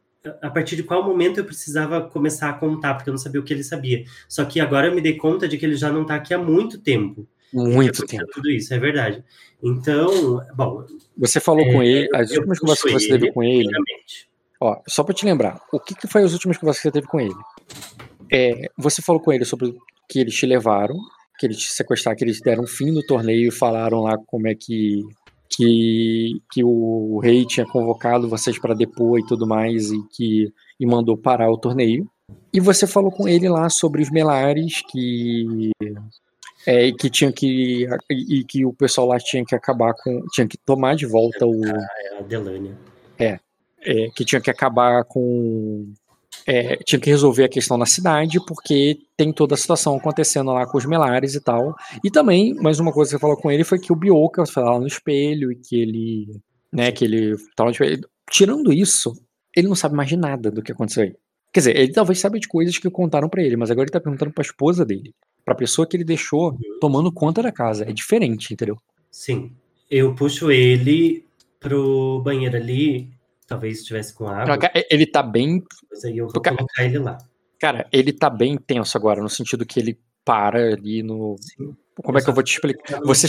A 0.43 0.51
partir 0.51 0.77
de 0.77 0.83
qual 0.83 1.03
momento 1.03 1.39
eu 1.39 1.45
precisava 1.45 2.03
começar 2.03 2.51
a 2.51 2.53
contar, 2.53 2.95
porque 2.95 3.09
eu 3.09 3.13
não 3.13 3.19
sabia 3.19 3.41
o 3.41 3.45
que 3.45 3.55
ele 3.55 3.65
sabia. 3.65 4.05
Só 4.29 4.45
que 4.45 4.61
agora 4.61 4.89
eu 4.89 4.95
me 4.95 5.01
dei 5.01 5.17
conta 5.17 5.49
de 5.49 5.57
que 5.57 5.65
ele 5.65 5.77
já 5.77 5.91
não 5.91 6.03
está 6.03 6.15
aqui 6.15 6.35
há 6.35 6.39
muito 6.39 6.79
tempo. 6.79 7.27
Muito 7.53 8.07
tempo. 8.07 8.27
Tudo 8.33 8.51
isso, 8.51 8.73
é 8.75 8.79
verdade. 8.79 9.25
Então, 9.63 10.45
bom. 10.55 10.85
Você 11.17 11.41
falou 11.41 11.63
é, 11.63 11.73
com 11.73 11.83
ele, 11.83 12.09
as 12.15 12.31
últimas 12.33 12.59
conversas 12.59 12.85
que 12.85 12.93
você 12.93 13.09
teve 13.09 13.33
com 13.33 13.43
ele. 13.43 13.69
Ó, 14.61 14.81
só 14.87 15.03
para 15.03 15.15
te 15.15 15.25
lembrar, 15.25 15.61
o 15.73 15.81
que, 15.81 15.95
que 15.95 16.07
foi 16.07 16.23
as 16.23 16.33
últimas 16.33 16.59
conversas 16.59 16.83
que 16.83 16.89
você 16.89 16.93
teve 16.93 17.07
com 17.07 17.19
ele? 17.19 17.35
É, 18.31 18.69
você 18.77 19.03
falou 19.03 19.21
com 19.21 19.33
ele 19.33 19.45
sobre 19.45 19.75
que 20.09 20.21
eles 20.21 20.35
te 20.35 20.47
levaram, 20.47 20.97
que 21.39 21.47
eles 21.47 21.59
te 21.59 21.73
sequestraram, 21.73 22.17
que 22.17 22.25
eles 22.25 22.41
deram 22.41 22.67
fim 22.67 22.91
no 22.91 23.05
torneio 23.05 23.49
e 23.49 23.53
falaram 23.53 24.03
lá 24.03 24.19
como 24.27 24.47
é 24.47 24.55
que 24.55 25.03
que, 25.51 26.41
que 26.53 26.63
o 26.65 27.19
rei 27.19 27.45
tinha 27.45 27.67
convocado 27.67 28.29
vocês 28.29 28.59
para 28.59 28.75
depor 28.75 29.19
e 29.19 29.27
tudo 29.27 29.47
mais 29.47 29.91
e 29.91 30.01
que 30.09 30.53
e 30.79 30.87
mandou 30.87 31.17
parar 31.17 31.51
o 31.51 31.59
torneio. 31.59 32.09
E 32.53 32.61
você 32.61 32.87
falou 32.87 33.11
com 33.11 33.29
ele 33.29 33.49
lá 33.49 33.69
sobre 33.69 34.03
os 34.03 34.11
melares 34.11 34.83
que 34.89 35.73
é, 36.67 36.93
que 36.93 37.11
tinha 37.11 37.33
que 37.33 37.89
e 38.09 38.45
que 38.45 38.65
o 38.65 38.73
pessoal 38.73 39.09
lá 39.09 39.19
tinha 39.19 39.45
que 39.45 39.55
acabar 39.55 39.93
com 39.95 40.25
tinha 40.33 40.47
que 40.47 40.57
tomar 40.59 40.95
de 40.95 41.07
volta 41.07 41.47
o 41.47 41.65
ah, 41.65 41.87
é 41.99 42.19
a 42.19 42.23
Delânia. 42.23 42.79
É, 43.19 43.39
é, 43.83 44.09
que 44.15 44.25
tinha 44.25 44.41
que 44.41 44.51
acabar 44.51 45.05
com 45.05 45.93
é, 46.47 46.77
tinha 46.77 47.01
que 47.01 47.11
resolver 47.11 47.45
a 47.45 47.49
questão 47.49 47.77
na 47.77 47.87
cidade, 47.87 48.39
porque 48.47 48.99
tem 49.17 49.33
toda 49.33 49.55
a 49.55 49.59
situação 49.59 49.97
acontecendo 49.97 50.53
lá 50.53 50.67
com 50.67 50.79
os 50.79 50.87
melares 50.87 51.35
e 51.35 51.41
tal. 51.41 51.75
E 52.05 52.11
também, 52.11 52.55
mais 52.55 52.81
uma 52.81 52.93
coisa 52.93 53.11
que 53.11 53.17
você 53.17 53.21
falou 53.21 53.37
com 53.37 53.51
ele 53.51 53.65
foi 53.65 53.79
que 53.79 53.93
o 53.93 53.97
Bioka 53.97 54.45
foi 54.47 54.63
lá 54.63 54.79
no 54.79 54.87
espelho 54.87 55.53
e 55.53 55.57
que 55.57 55.81
ele. 55.81 56.41
Né, 56.73 56.93
que 56.93 57.05
ele 57.05 57.37
tava. 57.57 57.73
Tirando 58.31 58.73
isso, 58.73 59.13
ele 59.57 59.69
não 59.69 59.75
sabe 59.75 59.95
mais 59.95 60.09
de 60.09 60.17
nada 60.17 60.51
do 60.51 60.63
que 60.63 60.73
aconteceu 60.73 61.05
aí. 61.05 61.15
Quer 61.53 61.61
dizer, 61.61 61.77
ele 61.77 61.93
talvez 61.93 62.21
saiba 62.21 62.39
de 62.39 62.47
coisas 62.47 62.79
que 62.79 62.89
contaram 62.89 63.29
para 63.29 63.43
ele, 63.43 63.57
mas 63.57 63.71
agora 63.71 63.85
ele 63.85 63.93
tá 63.93 64.01
perguntando 64.01 64.33
pra 64.33 64.43
esposa 64.43 64.85
dele. 64.85 65.13
Pra 65.45 65.55
pessoa 65.55 65.87
que 65.87 65.97
ele 65.97 66.05
deixou 66.05 66.57
tomando 66.81 67.13
conta 67.13 67.43
da 67.43 67.51
casa. 67.51 67.85
É 67.85 67.93
diferente, 67.93 68.55
entendeu? 68.55 68.79
Sim. 69.11 69.53
Eu 69.91 70.15
puxo 70.15 70.53
ele 70.53 71.25
pro 71.59 72.23
banheiro 72.23 72.57
ali 72.57 73.11
talvez 73.51 73.79
estivesse 73.79 74.15
com 74.15 74.29
água. 74.29 74.57
Ele 74.89 75.05
tá 75.05 75.23
bem. 75.25 75.63
Mas 75.91 76.05
aí 76.05 76.17
eu 76.17 76.29
vou 76.29 76.41
colocar 76.41 76.85
ele 76.85 76.99
lá. 77.01 77.19
Cara, 77.59 77.87
ele 77.93 78.13
tá 78.13 78.31
bem 78.31 78.57
tenso 78.57 78.97
agora, 78.97 79.21
no 79.21 79.29
sentido 79.29 79.67
que 79.67 79.81
ele 79.81 80.01
para 80.25 80.73
ali 80.73 81.03
no. 81.03 81.37
Sim. 81.41 81.77
Como 81.97 82.17
é 82.17 82.23
que 82.23 82.31
eu 82.31 82.35
vou 82.35 82.45
te 82.45 82.55
explicar? 82.55 83.01
Você 83.05 83.27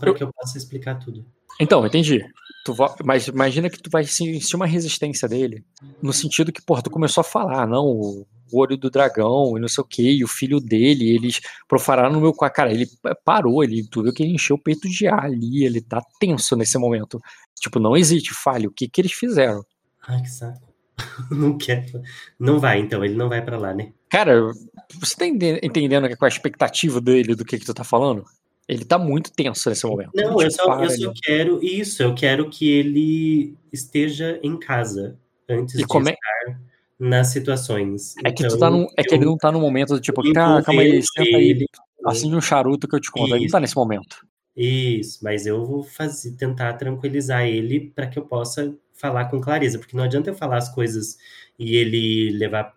para 0.00 0.14
que 0.14 0.24
eu 0.24 0.32
possa 0.32 0.56
explicar 0.56 0.98
tudo. 0.98 1.24
Então, 1.60 1.86
entendi. 1.86 2.24
Tu 2.64 2.74
Mas 3.04 3.28
imagina 3.28 3.70
que 3.70 3.80
tu 3.80 3.90
vai 3.90 4.04
sentir 4.04 4.56
uma 4.56 4.66
resistência 4.66 5.28
dele, 5.28 5.64
no 6.02 6.12
sentido 6.12 6.52
que, 6.52 6.62
porra, 6.62 6.82
tu 6.82 6.90
começou 6.90 7.20
a 7.20 7.24
falar, 7.24 7.66
não, 7.66 7.84
o 7.86 8.26
olho 8.52 8.76
do 8.76 8.90
dragão 8.90 9.56
e 9.56 9.60
não 9.60 9.68
sei 9.68 9.82
o 9.82 9.86
que, 9.86 10.10
e 10.10 10.24
o 10.24 10.28
filho 10.28 10.60
dele, 10.60 11.14
eles 11.14 11.40
profanaram 11.68 12.12
no 12.12 12.20
meu 12.20 12.32
cara, 12.32 12.72
ele 12.72 12.88
parou, 13.24 13.62
ele, 13.62 13.86
tu 13.88 14.02
viu 14.02 14.12
que 14.12 14.22
ele 14.22 14.34
encheu 14.34 14.56
o 14.56 14.62
peito 14.62 14.88
de 14.88 15.06
ar 15.06 15.24
ali, 15.24 15.64
ele 15.64 15.80
tá 15.80 16.02
tenso 16.18 16.56
nesse 16.56 16.78
momento. 16.78 17.20
Tipo, 17.60 17.78
não 17.78 17.96
existe, 17.96 18.32
fale, 18.32 18.66
o 18.66 18.72
que 18.72 18.88
que 18.88 19.00
eles 19.00 19.12
fizeram? 19.12 19.64
Ai, 20.06 20.22
que 20.22 20.30
saco. 20.30 20.70
Não 21.30 21.56
quer. 21.56 21.86
Não 22.38 22.58
vai, 22.58 22.78
então, 22.78 23.02
ele 23.02 23.14
não 23.14 23.28
vai 23.28 23.42
para 23.42 23.56
lá, 23.56 23.72
né? 23.72 23.92
Cara, 24.10 24.42
você 24.98 25.16
tá 25.16 25.26
entendendo 25.26 26.06
qual 26.16 26.28
é 26.28 26.30
a 26.30 26.36
expectativa 26.36 27.00
dele 27.00 27.34
do 27.34 27.44
que 27.44 27.58
que 27.58 27.64
tu 27.64 27.72
tá 27.72 27.84
falando? 27.84 28.24
Ele 28.68 28.84
tá 28.84 28.98
muito 28.98 29.32
tenso 29.32 29.68
nesse 29.68 29.86
momento. 29.86 30.10
Não, 30.14 30.40
eu 30.40 30.50
só, 30.50 30.82
eu 30.82 30.90
só 30.90 31.12
quero 31.22 31.64
isso, 31.64 32.02
eu 32.02 32.14
quero 32.14 32.48
que 32.50 32.70
ele 32.70 33.56
esteja 33.72 34.38
em 34.42 34.58
casa 34.58 35.18
antes 35.48 35.74
e 35.74 35.78
de 35.78 35.82
é... 35.82 35.86
estar 35.86 36.60
nas 37.00 37.28
situações. 37.28 38.14
É 38.22 38.30
que, 38.30 38.44
então, 38.44 38.58
tá 38.58 38.70
num, 38.70 38.86
é 38.96 39.02
que 39.02 39.14
ele 39.14 39.24
não 39.24 39.36
tá 39.36 39.50
no 39.50 39.58
momento 39.58 39.94
do 39.94 40.00
tipo, 40.00 40.22
cara, 40.34 40.62
calma 40.62 40.82
aí, 40.82 41.02
senta 41.02 41.36
aí, 41.36 41.66
assim 42.04 42.34
um 42.34 42.40
charuto 42.40 42.86
que 42.86 42.94
eu 42.94 43.00
te 43.00 43.10
conto. 43.10 43.28
Isso. 43.28 43.34
Ele 43.34 43.44
não 43.44 43.50
tá 43.50 43.60
nesse 43.60 43.74
momento. 43.74 44.26
Isso, 44.54 45.18
mas 45.22 45.46
eu 45.46 45.64
vou 45.64 45.82
fazer, 45.82 46.32
tentar 46.32 46.74
tranquilizar 46.74 47.46
ele 47.46 47.92
para 47.94 48.06
que 48.06 48.18
eu 48.18 48.24
possa 48.24 48.76
falar 48.92 49.26
com 49.26 49.40
clareza, 49.40 49.78
porque 49.78 49.96
não 49.96 50.04
adianta 50.04 50.28
eu 50.28 50.34
falar 50.34 50.58
as 50.58 50.68
coisas 50.68 51.16
e 51.58 51.76
ele 51.76 52.36
levar, 52.36 52.74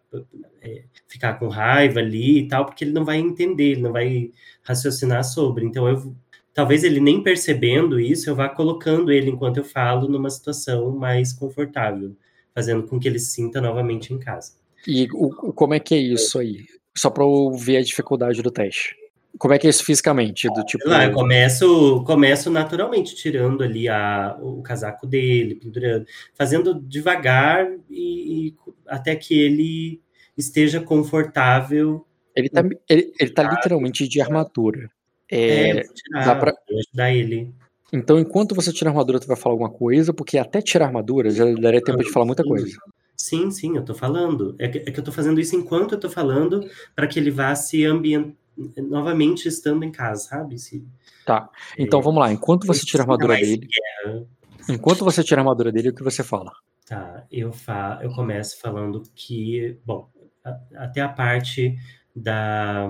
é, 0.61 0.83
ficar 1.07 1.33
com 1.33 1.49
raiva 1.49 1.99
ali 1.99 2.39
e 2.39 2.47
tal, 2.47 2.65
porque 2.65 2.85
ele 2.85 2.93
não 2.93 3.03
vai 3.03 3.17
entender, 3.17 3.71
ele 3.71 3.81
não 3.81 3.91
vai 3.91 4.31
raciocinar 4.63 5.23
sobre. 5.25 5.65
Então 5.65 5.87
eu 5.87 6.15
talvez 6.53 6.83
ele 6.83 6.99
nem 6.99 7.21
percebendo 7.21 7.99
isso, 7.99 8.29
eu 8.29 8.35
vá 8.35 8.47
colocando 8.47 9.11
ele 9.11 9.31
enquanto 9.31 9.57
eu 9.57 9.63
falo 9.63 10.07
numa 10.07 10.29
situação 10.29 10.91
mais 10.91 11.33
confortável, 11.33 12.15
fazendo 12.53 12.83
com 12.83 12.99
que 12.99 13.07
ele 13.07 13.19
se 13.19 13.31
sinta 13.31 13.59
novamente 13.59 14.13
em 14.13 14.19
casa. 14.19 14.53
E 14.87 15.07
o, 15.13 15.53
como 15.53 15.73
é 15.73 15.79
que 15.79 15.95
é 15.95 15.97
isso 15.97 16.37
aí? 16.39 16.65
Só 16.95 17.09
para 17.09 17.23
eu 17.23 17.51
ver 17.53 17.77
a 17.77 17.83
dificuldade 17.83 18.41
do 18.41 18.51
teste. 18.51 18.95
Como 19.37 19.53
é 19.53 19.57
que 19.57 19.65
é 19.65 19.69
isso 19.69 19.83
fisicamente? 19.83 20.47
Do 20.53 20.63
tipo... 20.63 20.87
Lá, 20.87 21.05
eu 21.05 21.11
começo, 21.11 22.03
começo 22.05 22.51
naturalmente, 22.51 23.15
tirando 23.15 23.63
ali 23.63 23.89
a, 23.89 24.37
o 24.39 24.61
casaco 24.61 25.07
dele, 25.07 25.55
pendurando, 25.55 26.05
fazendo 26.35 26.79
devagar 26.79 27.67
e, 27.89 28.47
e 28.47 28.55
até 28.85 29.15
que 29.15 29.39
ele 29.39 30.01
esteja 30.37 30.79
confortável. 30.79 32.05
Ele 32.35 32.49
tá, 32.49 32.63
ele, 32.87 33.11
ele 33.19 33.31
tá 33.31 33.43
literalmente 33.43 34.07
de 34.07 34.21
armadura. 34.21 34.89
É, 35.31 35.69
é 35.69 35.83
tirar, 35.83 36.25
dá 36.25 36.35
pra... 36.35 36.53
ajudar 36.79 37.11
ele. 37.11 37.51
Então, 37.93 38.19
enquanto 38.19 38.55
você 38.55 38.73
tira 38.73 38.89
a 38.89 38.91
armadura, 38.91 39.19
tu 39.19 39.27
vai 39.27 39.37
falar 39.37 39.53
alguma 39.53 39.69
coisa, 39.69 40.11
porque 40.11 40.39
até 40.39 40.59
tirar 40.61 40.85
a 40.85 40.87
armadura 40.87 41.29
já 41.29 41.45
daria 41.53 41.79
tempo 41.79 42.03
de 42.03 42.11
falar 42.11 42.25
muita 42.25 42.43
coisa. 42.43 42.75
Sim, 43.15 43.51
sim, 43.51 43.77
eu 43.77 43.85
tô 43.85 43.93
falando. 43.93 44.55
É 44.57 44.67
que, 44.67 44.79
é 44.79 44.91
que 44.91 44.99
eu 44.99 45.03
tô 45.03 45.11
fazendo 45.11 45.39
isso 45.39 45.55
enquanto 45.55 45.93
eu 45.93 45.99
tô 45.99 46.09
falando, 46.09 46.67
para 46.95 47.05
que 47.05 47.19
ele 47.19 47.29
vá 47.29 47.53
se 47.53 47.85
ambientar 47.85 48.33
novamente 48.77 49.47
estando 49.47 49.83
em 49.83 49.91
casa, 49.91 50.29
sabe? 50.29 50.57
Se, 50.57 50.83
tá. 51.25 51.49
Então 51.77 51.99
é, 51.99 52.03
vamos 52.03 52.19
lá. 52.19 52.31
Enquanto 52.31 52.65
você 52.65 52.83
tira 52.83 53.03
a 53.03 53.05
armadura 53.05 53.35
dele. 53.35 53.67
Guerra. 53.67 54.25
Enquanto 54.69 55.03
você 55.03 55.23
tira 55.23 55.41
a 55.41 55.43
armadura 55.43 55.71
dele, 55.71 55.89
o 55.89 55.93
que 55.93 56.03
você 56.03 56.23
fala? 56.23 56.51
Tá, 56.87 57.25
eu, 57.31 57.51
fa 57.53 57.99
eu 58.01 58.11
começo 58.11 58.59
falando 58.59 59.03
que, 59.15 59.77
bom, 59.85 60.09
a, 60.43 60.59
até 60.77 61.01
a 61.01 61.09
parte 61.09 61.75
da, 62.15 62.87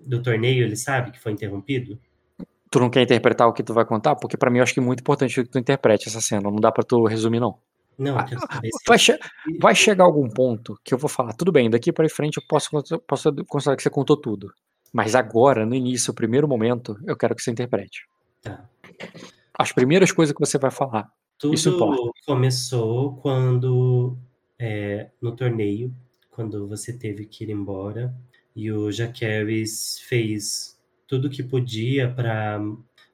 do 0.00 0.22
torneio, 0.22 0.64
ele 0.64 0.76
sabe 0.76 1.10
que 1.10 1.20
foi 1.20 1.32
interrompido? 1.32 1.98
Tu 2.76 2.80
não 2.80 2.90
quer 2.90 3.00
interpretar 3.00 3.48
o 3.48 3.54
que 3.54 3.62
tu 3.62 3.72
vai 3.72 3.86
contar? 3.86 4.16
Porque 4.16 4.36
para 4.36 4.50
mim 4.50 4.58
eu 4.58 4.62
acho 4.62 4.74
que 4.74 4.80
é 4.80 4.82
muito 4.82 5.00
importante 5.00 5.42
que 5.42 5.48
tu 5.48 5.58
interprete 5.58 6.10
essa 6.10 6.20
cena. 6.20 6.50
Não 6.50 6.56
dá 6.56 6.70
para 6.70 6.84
tu 6.84 7.06
resumir, 7.06 7.40
não. 7.40 7.56
Não, 7.98 8.18
ah, 8.18 8.26
vai, 8.86 8.98
che 8.98 9.18
vai, 9.58 9.74
chegar 9.74 10.04
algum 10.04 10.28
ponto 10.28 10.78
que 10.84 10.92
eu 10.92 10.98
vou 10.98 11.08
falar, 11.08 11.32
tudo 11.32 11.50
bem, 11.50 11.70
daqui 11.70 11.90
para 11.90 12.06
frente 12.10 12.36
eu 12.36 12.42
posso, 12.46 12.68
posso 13.06 13.34
considerar 13.46 13.76
que 13.78 13.82
você 13.82 13.88
contou 13.88 14.14
tudo. 14.14 14.52
Mas 14.92 15.14
agora, 15.14 15.64
no 15.64 15.74
início, 15.74 16.10
o 16.10 16.14
primeiro 16.14 16.46
momento, 16.46 16.98
eu 17.06 17.16
quero 17.16 17.34
que 17.34 17.40
você 17.40 17.50
interprete. 17.50 18.06
Tá. 18.42 18.68
As 19.58 19.72
primeiras 19.72 20.12
coisas 20.12 20.34
que 20.34 20.46
você 20.46 20.58
vai 20.58 20.70
falar. 20.70 21.10
Tudo 21.38 21.54
isso 21.54 21.70
importa. 21.70 22.10
começou 22.26 23.14
quando, 23.22 24.18
é, 24.58 25.08
no 25.18 25.34
torneio, 25.34 25.90
quando 26.30 26.68
você 26.68 26.92
teve 26.92 27.24
que 27.24 27.44
ir 27.44 27.48
embora, 27.48 28.14
e 28.54 28.70
o 28.70 28.92
Jaqueris 28.92 29.98
fez 30.06 30.75
tudo 31.06 31.30
que 31.30 31.42
podia 31.42 32.10
para 32.10 32.60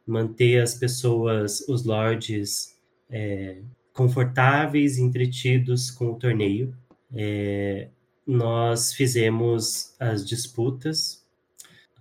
manter 0.07 0.61
as 0.61 0.75
pessoas, 0.75 1.61
os 1.69 1.85
lords, 1.85 2.77
é, 3.11 3.63
confortáveis 3.93 4.99
entretidos 4.99 5.91
com 5.91 6.13
o 6.13 6.19
torneio. 6.19 6.75
É, 7.15 7.89
nós 8.27 8.93
fizemos 8.93 9.95
as 10.01 10.27
disputas 10.27 11.23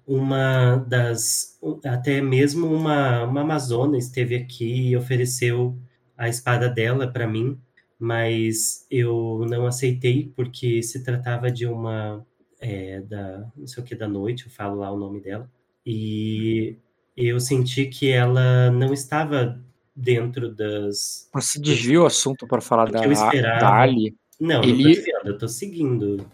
uma 0.06 0.78
das 0.88 1.60
até 1.86 2.22
mesmo 2.22 2.68
uma, 2.68 3.24
uma 3.24 3.42
amazona 3.42 3.98
esteve 3.98 4.36
aqui 4.36 4.90
e 4.90 4.98
ofereceu 4.98 5.78
a 6.18 6.28
espada 6.28 6.70
dela 6.70 7.08
para 7.08 7.28
mim, 7.28 7.60
mas 8.00 8.86
eu 8.90 9.46
não 9.50 9.66
aceitei 9.66 10.32
porque 10.36 10.82
se 10.84 11.04
tratava 11.04 11.52
de 11.52 11.66
uma 11.66 12.26
é, 12.60 13.02
da 13.02 13.50
não 13.56 13.68
sei 13.68 13.84
o 13.84 13.86
que 13.86 13.96
da 13.96 14.08
noite, 14.08 14.46
eu 14.46 14.52
falo 14.52 14.80
lá 14.80 14.92
o 14.92 14.98
nome 14.98 15.22
dela 15.22 15.50
e 15.86 16.78
eu 17.16 17.40
senti 17.40 17.86
que 17.86 18.10
ela 18.10 18.72
não 18.72 18.94
estava 18.94 19.60
dentro 19.96 20.54
das. 20.54 21.30
Você 21.34 21.60
desviou 21.60 22.04
o 22.04 22.08
assunto 22.08 22.48
para 22.48 22.62
falar 22.62 22.90
da, 22.92 23.02
da 23.02 23.80
Ali? 23.80 24.16
Não, 24.40 24.64
Ele... 24.64 24.96
não 24.96 25.22
tô 25.22 25.30
eu 25.30 25.38
tô 25.38 25.48
seguindo. 25.48 26.26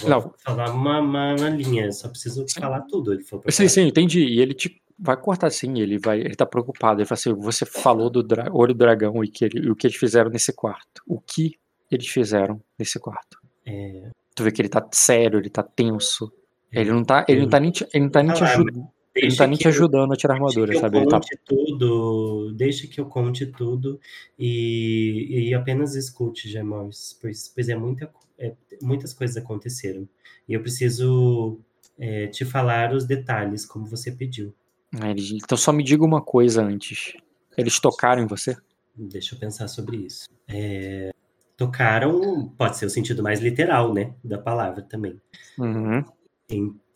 Vou 0.00 0.10
não. 0.10 0.34
falar 0.38 0.72
uma, 0.72 1.00
uma, 1.00 1.34
uma, 1.34 1.50
linha, 1.50 1.90
só 1.92 2.08
preciso 2.08 2.46
falar 2.58 2.82
tudo. 2.82 3.12
Ele 3.12 3.24
falou 3.24 3.44
sim, 3.48 3.68
sim, 3.68 3.82
entendi. 3.82 4.20
E 4.20 4.40
ele 4.40 4.54
te 4.54 4.80
vai 4.98 5.16
cortar 5.16 5.50
sim, 5.50 5.80
ele 5.80 5.98
vai, 5.98 6.20
ele 6.20 6.36
tá 6.36 6.46
preocupado. 6.46 7.00
Ele 7.00 7.06
fala 7.06 7.18
assim: 7.18 7.34
você 7.34 7.66
falou 7.66 8.08
do 8.08 8.22
dra 8.22 8.50
olho 8.52 8.74
do 8.74 8.78
dragão 8.78 9.22
e, 9.24 9.28
que 9.28 9.44
ele, 9.44 9.70
o 9.70 9.76
que 9.76 9.86
eles 9.86 9.96
fizeram 9.96 10.30
nesse 10.30 10.52
quarto. 10.52 11.02
O 11.06 11.20
que 11.20 11.58
eles 11.90 12.06
fizeram 12.06 12.62
nesse 12.78 12.98
quarto? 12.98 13.38
É... 13.66 14.10
Tu 14.34 14.44
vê 14.44 14.52
que 14.52 14.62
ele 14.62 14.68
tá 14.68 14.86
sério, 14.92 15.38
ele 15.38 15.50
tá 15.50 15.62
tenso. 15.62 16.32
Ele 16.72 16.90
não 16.90 17.04
tá, 17.04 17.24
ele 17.28 17.42
não 17.42 17.48
tá 17.48 17.60
nem 17.60 17.70
te, 17.70 17.86
ele 17.92 18.04
não 18.04 18.10
tá 18.10 18.22
nem 18.22 18.34
te 18.34 18.44
ajudando. 18.44 18.88
Ele 19.12 19.28
não 19.28 19.36
tá 19.36 19.46
nem 19.46 19.58
te 19.58 19.68
ajudando 19.68 20.12
a 20.12 20.16
tirar 20.16 20.34
a 20.34 20.36
armadura, 20.36 20.78
sabe? 20.78 20.98
Ele 20.98 21.06
tá... 21.06 21.20
tudo, 21.44 22.52
deixa 22.54 22.86
que 22.86 23.00
eu 23.00 23.06
conte 23.06 23.44
tudo 23.44 24.00
e, 24.38 25.48
e 25.48 25.54
apenas 25.54 25.96
escute, 25.96 26.48
Gemões, 26.48 27.18
pois, 27.20 27.48
pois 27.52 27.68
é 27.68 27.74
muita 27.74 28.08
é, 28.38 28.54
muitas 28.82 29.12
coisas 29.12 29.36
aconteceram. 29.36 30.08
E 30.48 30.54
eu 30.54 30.62
preciso 30.62 31.60
é, 31.98 32.26
te 32.28 32.44
falar 32.44 32.94
os 32.94 33.04
detalhes, 33.04 33.66
como 33.66 33.84
você 33.84 34.10
pediu. 34.10 34.54
Ah, 34.94 35.10
então 35.10 35.58
só 35.58 35.72
me 35.72 35.84
diga 35.84 36.04
uma 36.04 36.22
coisa 36.22 36.62
antes. 36.62 37.14
Eles 37.56 37.78
tocaram 37.78 38.22
em 38.22 38.26
você? 38.26 38.56
Deixa 38.96 39.34
eu 39.34 39.38
pensar 39.38 39.68
sobre 39.68 39.98
isso. 39.98 40.28
É, 40.48 41.10
tocaram, 41.56 42.48
pode 42.56 42.78
ser 42.78 42.86
o 42.86 42.90
sentido 42.90 43.22
mais 43.22 43.40
literal, 43.40 43.92
né, 43.92 44.14
da 44.24 44.38
palavra 44.38 44.82
também. 44.82 45.20
Uhum. 45.58 46.02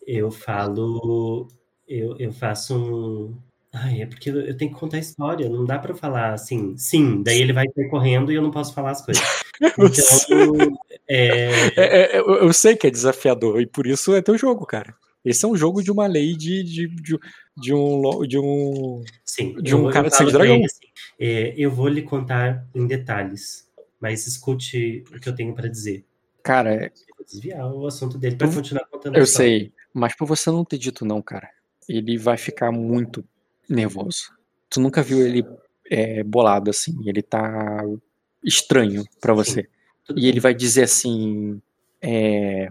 Eu 0.07 0.31
falo, 0.31 1.49
eu, 1.89 2.17
eu 2.19 2.33
faço 2.33 2.77
um, 2.77 3.35
Ai, 3.75 4.03
é 4.03 4.07
porque 4.07 4.31
eu 4.31 4.57
tenho 4.57 4.73
que 4.73 4.79
contar 4.79 4.99
a 4.99 5.01
história, 5.01 5.49
não 5.49 5.65
dá 5.65 5.81
para 5.81 5.97
falar 5.97 6.33
assim, 6.33 6.77
sim, 6.79 7.21
daí 7.25 7.41
ele 7.41 7.53
vai 7.53 7.67
correndo 7.91 8.31
e 8.31 8.37
eu 8.37 8.43
não 8.43 8.53
posso 8.53 8.73
falar 8.73 8.93
as 8.93 9.05
coisas. 9.05 9.23
Então, 9.61 10.77
é... 11.09 11.69
É, 11.77 12.17
é, 12.17 12.19
eu 12.19 12.53
sei 12.53 12.75
que 12.75 12.89
é 12.89 12.91
desafiador 12.91 13.61
e 13.61 13.67
por 13.67 13.87
isso 13.87 14.13
é 14.13 14.21
teu 14.21 14.37
jogo, 14.37 14.67
cara. 14.67 14.95
Esse 15.25 15.45
é 15.45 15.49
um 15.49 15.57
jogo 15.57 15.81
de 15.81 15.93
uma 15.93 16.09
lei 16.09 16.37
de, 16.37 16.65
de, 16.65 16.89
de, 16.89 17.19
de 17.57 17.73
um 17.73 18.27
de 18.27 18.37
um 18.37 19.03
sim, 19.25 19.55
de 19.63 19.75
um 19.75 19.89
cara 19.91 20.09
de 20.09 20.17
sangue 20.17 20.33
dragão. 20.33 20.57
Assim, 20.57 20.87
é, 21.21 21.55
eu 21.57 21.71
vou 21.71 21.87
lhe 21.87 22.03
contar 22.03 22.67
em 22.75 22.85
detalhes, 22.85 23.69
mas 24.01 24.27
escute 24.27 25.05
o 25.15 25.21
que 25.21 25.29
eu 25.29 25.35
tenho 25.35 25.55
para 25.55 25.69
dizer. 25.69 26.05
Cara, 26.43 26.75
é 26.75 26.87
eu 26.87 27.14
desviar 27.25 27.73
o 27.73 27.87
assunto 27.87 28.19
dele 28.19 28.37
para 28.37 28.49
continuar 28.49 28.85
contando. 28.87 29.17
Eu 29.17 29.27
sei, 29.27 29.73
mas 29.93 30.17
por 30.17 30.27
você 30.27 30.51
não 30.51 30.65
ter 30.65 30.79
dito 30.79 31.05
não, 31.05 31.21
cara, 31.23 31.49
ele 31.89 32.17
vai 32.19 32.37
ficar 32.37 32.71
muito 32.73 33.25
nervoso. 33.69 34.33
Tu 34.69 34.81
nunca 34.81 35.03
viu 35.03 35.25
ele 35.25 35.47
é, 35.91 36.23
bolado 36.23 36.71
assim, 36.71 36.97
ele 37.07 37.23
tá 37.23 37.83
estranho 38.43 39.05
para 39.21 39.33
você. 39.33 39.69
E 40.15 40.29
ele 40.29 40.41
vai 40.41 40.55
dizer 40.55 40.83
assim, 40.83 41.61
é, 42.01 42.69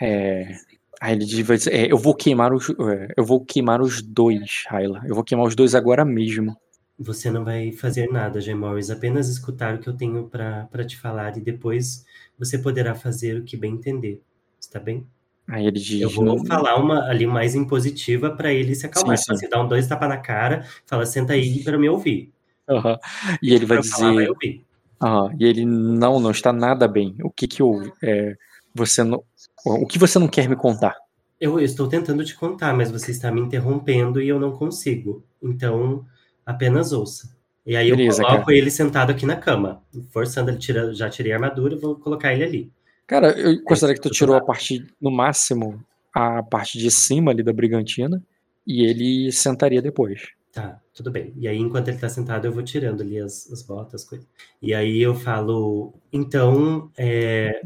é, 0.00 0.56
aí 1.00 1.14
ele 1.14 1.42
vai 1.42 1.56
dizer, 1.56 1.72
é, 1.72 1.92
eu 1.92 1.98
vou 1.98 2.14
queimar 2.14 2.52
os, 2.52 2.68
é, 2.70 3.14
eu 3.16 3.24
vou 3.24 3.44
queimar 3.44 3.80
os 3.80 4.02
dois, 4.02 4.64
Ayla. 4.68 5.02
Eu 5.06 5.14
vou 5.14 5.24
queimar 5.24 5.46
os 5.46 5.54
dois 5.54 5.74
agora 5.74 6.04
mesmo. 6.04 6.56
Você 6.98 7.30
não 7.30 7.44
vai 7.44 7.72
fazer 7.72 8.10
nada, 8.10 8.40
Jay 8.40 8.54
Morris, 8.54 8.90
apenas 8.90 9.28
escutar 9.28 9.74
o 9.74 9.78
que 9.78 9.88
eu 9.88 9.96
tenho 9.96 10.28
para 10.28 10.84
te 10.86 10.96
falar 10.96 11.36
e 11.36 11.40
depois 11.40 12.04
você 12.44 12.58
poderá 12.58 12.94
fazer 12.94 13.38
o 13.38 13.44
que 13.44 13.56
bem 13.56 13.74
entender. 13.74 14.22
Está 14.58 14.80
bem? 14.80 15.06
Aí 15.48 15.66
ele 15.66 15.78
diz. 15.78 16.00
Eu 16.00 16.10
vou 16.10 16.24
não... 16.24 16.44
falar 16.44 16.76
uma 16.76 17.08
ali 17.08 17.26
mais 17.26 17.54
impositiva 17.54 18.30
para 18.30 18.52
ele 18.52 18.74
se 18.74 18.86
acalmar. 18.86 19.18
Sim, 19.18 19.24
sim. 19.24 19.36
Você 19.36 19.48
dá 19.48 19.62
um 19.62 19.68
dois 19.68 19.86
tapas 19.86 20.08
na 20.08 20.16
cara, 20.16 20.66
fala, 20.86 21.04
senta 21.06 21.32
aí 21.32 21.62
para 21.62 21.78
me 21.78 21.88
ouvir. 21.88 22.32
Uhum. 22.68 22.96
E 23.42 23.52
ele 23.52 23.66
vai 23.66 23.78
dizer. 23.78 23.92
Falar, 23.92 24.14
vai 24.14 24.26
uhum. 24.28 25.36
E 25.38 25.44
ele 25.44 25.64
não, 25.64 26.18
não 26.20 26.30
está 26.30 26.52
nada 26.52 26.86
bem. 26.88 27.16
O 27.22 27.30
que 27.30 27.46
que 27.46 27.62
eu, 27.62 27.92
é, 28.02 28.36
você 28.74 29.02
não, 29.02 29.22
o 29.64 29.86
que 29.86 29.98
você 29.98 30.18
não 30.18 30.28
quer 30.28 30.48
me 30.48 30.56
contar? 30.56 30.96
Eu, 31.40 31.58
eu 31.58 31.64
estou 31.64 31.88
tentando 31.88 32.24
te 32.24 32.36
contar, 32.36 32.72
mas 32.72 32.90
você 32.90 33.10
está 33.10 33.30
me 33.30 33.40
interrompendo 33.40 34.22
e 34.22 34.28
eu 34.28 34.38
não 34.38 34.52
consigo. 34.52 35.24
Então, 35.42 36.06
apenas 36.46 36.92
ouça. 36.92 37.36
E 37.64 37.76
aí 37.76 37.90
Beleza, 37.90 38.22
eu 38.22 38.26
coloco 38.26 38.46
cara. 38.46 38.58
ele 38.58 38.70
sentado 38.70 39.10
aqui 39.10 39.24
na 39.24 39.36
cama, 39.36 39.82
forçando 40.10 40.50
ele 40.50 40.58
tira, 40.58 40.92
já 40.92 41.08
tirei 41.08 41.32
a 41.32 41.36
armadura, 41.36 41.76
vou 41.76 41.96
colocar 41.96 42.32
ele 42.32 42.44
ali. 42.44 42.72
Cara, 43.06 43.38
eu 43.38 43.62
considero 43.62 43.94
que 43.94 44.00
tu 44.00 44.10
tirou 44.10 44.34
a 44.34 44.40
parte, 44.40 44.84
no 45.00 45.10
máximo, 45.10 45.82
a 46.12 46.42
parte 46.42 46.78
de 46.78 46.90
cima 46.90 47.30
ali 47.30 47.42
da 47.42 47.52
brigantina 47.52 48.22
e 48.66 48.84
ele 48.84 49.30
sentaria 49.32 49.80
depois. 49.82 50.30
Tá, 50.52 50.80
tudo 50.94 51.10
bem. 51.10 51.32
E 51.36 51.48
aí, 51.48 51.56
enquanto 51.56 51.88
ele 51.88 51.98
tá 51.98 52.08
sentado, 52.08 52.46
eu 52.46 52.52
vou 52.52 52.62
tirando 52.62 53.00
ali 53.00 53.18
as, 53.18 53.50
as 53.50 53.62
botas, 53.62 54.02
as 54.02 54.08
coisas. 54.08 54.26
E 54.60 54.74
aí 54.74 55.00
eu 55.00 55.14
falo, 55.14 55.94
então. 56.12 56.90
É, 56.96 57.62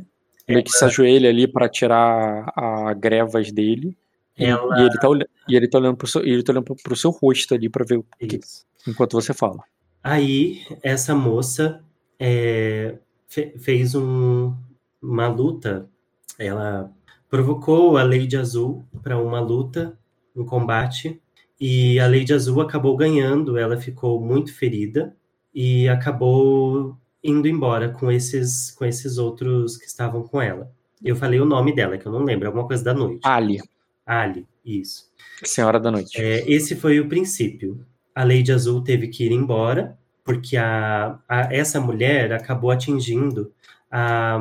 ele 0.46 0.62
que 0.62 0.70
se 0.70 0.84
ajoelha 0.84 1.28
ali 1.28 1.48
para 1.48 1.68
tirar 1.68 2.52
a 2.54 2.94
grevas 2.94 3.50
dele. 3.50 3.96
Ela... 4.38 4.80
E, 4.80 4.82
ele 4.82 4.98
tá, 4.98 5.08
e 5.48 5.56
ele 5.56 5.68
tá 5.68 5.78
olhando 5.78 5.96
pro 5.96 6.06
seu, 6.06 6.24
ele 6.24 6.42
tá 6.42 6.52
olhando 6.52 6.76
pro, 6.76 6.96
seu 6.96 7.10
rosto 7.10 7.54
ali 7.54 7.68
para 7.68 7.84
ver 7.84 7.98
o 7.98 8.04
que, 8.20 8.38
enquanto 8.86 9.14
você 9.14 9.34
fala. 9.34 9.64
Aí, 10.08 10.62
essa 10.84 11.16
moça 11.16 11.82
é, 12.16 12.96
fe, 13.26 13.52
fez 13.58 13.92
um, 13.96 14.54
uma 15.02 15.26
luta, 15.26 15.90
ela 16.38 16.92
provocou 17.28 17.96
a 17.96 18.04
Lady 18.04 18.36
Azul 18.36 18.86
para 19.02 19.18
uma 19.18 19.40
luta, 19.40 19.98
um 20.36 20.44
combate, 20.44 21.20
e 21.60 21.98
a 21.98 22.06
Lady 22.06 22.32
Azul 22.32 22.60
acabou 22.60 22.96
ganhando, 22.96 23.58
ela 23.58 23.76
ficou 23.78 24.20
muito 24.20 24.54
ferida 24.54 25.12
e 25.52 25.88
acabou 25.88 26.96
indo 27.20 27.48
embora 27.48 27.88
com 27.88 28.08
esses 28.08 28.70
com 28.70 28.84
esses 28.84 29.18
outros 29.18 29.76
que 29.76 29.86
estavam 29.86 30.22
com 30.22 30.40
ela. 30.40 30.70
Eu 31.02 31.16
falei 31.16 31.40
o 31.40 31.44
nome 31.44 31.74
dela, 31.74 31.98
que 31.98 32.06
eu 32.06 32.12
não 32.12 32.22
lembro, 32.22 32.46
alguma 32.46 32.68
coisa 32.68 32.84
da 32.84 32.94
noite. 32.94 33.22
Ali. 33.24 33.58
Ali, 34.06 34.46
isso. 34.64 35.10
Senhora 35.42 35.80
da 35.80 35.90
Noite. 35.90 36.16
É, 36.16 36.48
esse 36.48 36.76
foi 36.76 37.00
o 37.00 37.08
princípio. 37.08 37.84
A 38.16 38.24
Lady 38.24 38.50
Azul 38.50 38.82
teve 38.82 39.08
que 39.08 39.24
ir 39.24 39.30
embora, 39.30 39.96
porque 40.24 40.56
a, 40.56 41.18
a 41.28 41.54
essa 41.54 41.78
mulher 41.78 42.32
acabou 42.32 42.70
atingindo 42.70 43.52
a, 43.90 44.38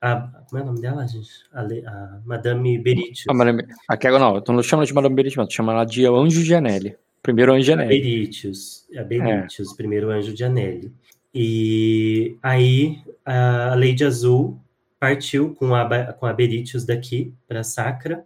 a, 0.00 0.16
como 0.48 0.60
é 0.60 0.62
o 0.62 0.66
nome 0.66 0.80
dela, 0.80 1.06
gente? 1.06 1.30
A, 1.52 1.62
a 1.62 2.20
Madame 2.26 2.76
Beritius. 2.76 3.28
A 3.28 3.32
Madame, 3.32 3.64
aqui 3.88 4.06
agora 4.08 4.24
não, 4.24 4.40
tu 4.40 4.52
não 4.52 4.62
chama 4.62 4.84
de 4.84 4.92
Madame 4.92 5.14
Beritius, 5.14 5.46
tu 5.46 5.54
chama 5.54 5.72
ela 5.72 5.84
de 5.84 6.04
Anjo 6.06 6.42
de 6.42 6.54
Anelli. 6.54 6.96
Primeiro 7.22 7.52
Anjo 7.52 7.64
de 7.64 7.72
Anelli. 7.72 7.86
A 7.86 8.02
Beritius, 8.02 8.86
a 8.98 9.02
Beritius, 9.02 9.72
é. 9.72 9.76
primeiro 9.76 10.10
Anjo 10.10 10.34
de 10.34 10.44
Anelli. 10.44 10.92
E 11.32 12.36
aí 12.42 13.00
a 13.24 13.74
Lady 13.76 14.04
Azul 14.04 14.58
partiu 14.98 15.54
com 15.54 15.74
a, 15.74 16.12
com 16.14 16.26
a 16.26 16.32
Beritius 16.32 16.84
daqui 16.84 17.32
para 17.46 17.62
Sacra, 17.62 18.24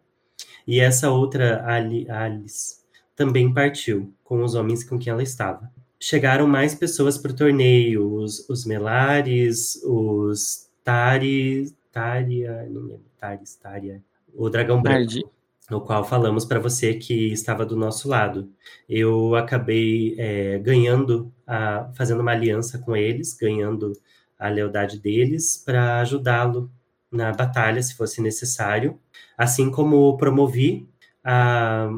e 0.66 0.80
essa 0.80 1.10
outra, 1.10 1.64
Ali, 1.66 2.08
Alice, 2.10 2.81
também 3.14 3.52
partiu 3.52 4.12
com 4.24 4.42
os 4.42 4.54
homens 4.54 4.84
com 4.84 4.98
quem 4.98 5.10
ela 5.12 5.22
estava. 5.22 5.70
Chegaram 5.98 6.46
mais 6.46 6.74
pessoas 6.74 7.16
para 7.16 7.32
o 7.32 7.36
torneio, 7.36 8.14
os, 8.14 8.48
os 8.48 8.64
Melares, 8.64 9.80
os 9.84 10.68
Tari, 10.82 11.72
Taria, 11.92 12.66
não 12.68 12.82
lembro, 12.82 13.04
Taris, 13.18 13.54
Taria, 13.56 14.02
o 14.34 14.48
Dragão 14.48 14.82
Branco, 14.82 15.30
no 15.70 15.80
qual 15.80 16.04
falamos 16.04 16.44
para 16.44 16.58
você 16.58 16.94
que 16.94 17.32
estava 17.32 17.64
do 17.64 17.76
nosso 17.76 18.08
lado. 18.08 18.50
Eu 18.88 19.34
acabei 19.36 20.14
é, 20.18 20.58
ganhando, 20.58 21.32
a, 21.46 21.90
fazendo 21.94 22.20
uma 22.20 22.32
aliança 22.32 22.78
com 22.78 22.96
eles, 22.96 23.34
ganhando 23.34 23.92
a 24.38 24.48
lealdade 24.48 24.98
deles 24.98 25.62
para 25.64 26.00
ajudá-lo 26.00 26.70
na 27.10 27.30
batalha, 27.32 27.82
se 27.82 27.94
fosse 27.94 28.20
necessário, 28.20 28.98
assim 29.36 29.70
como 29.70 30.16
promovi 30.16 30.88
a, 31.22 31.88
a, 31.88 31.90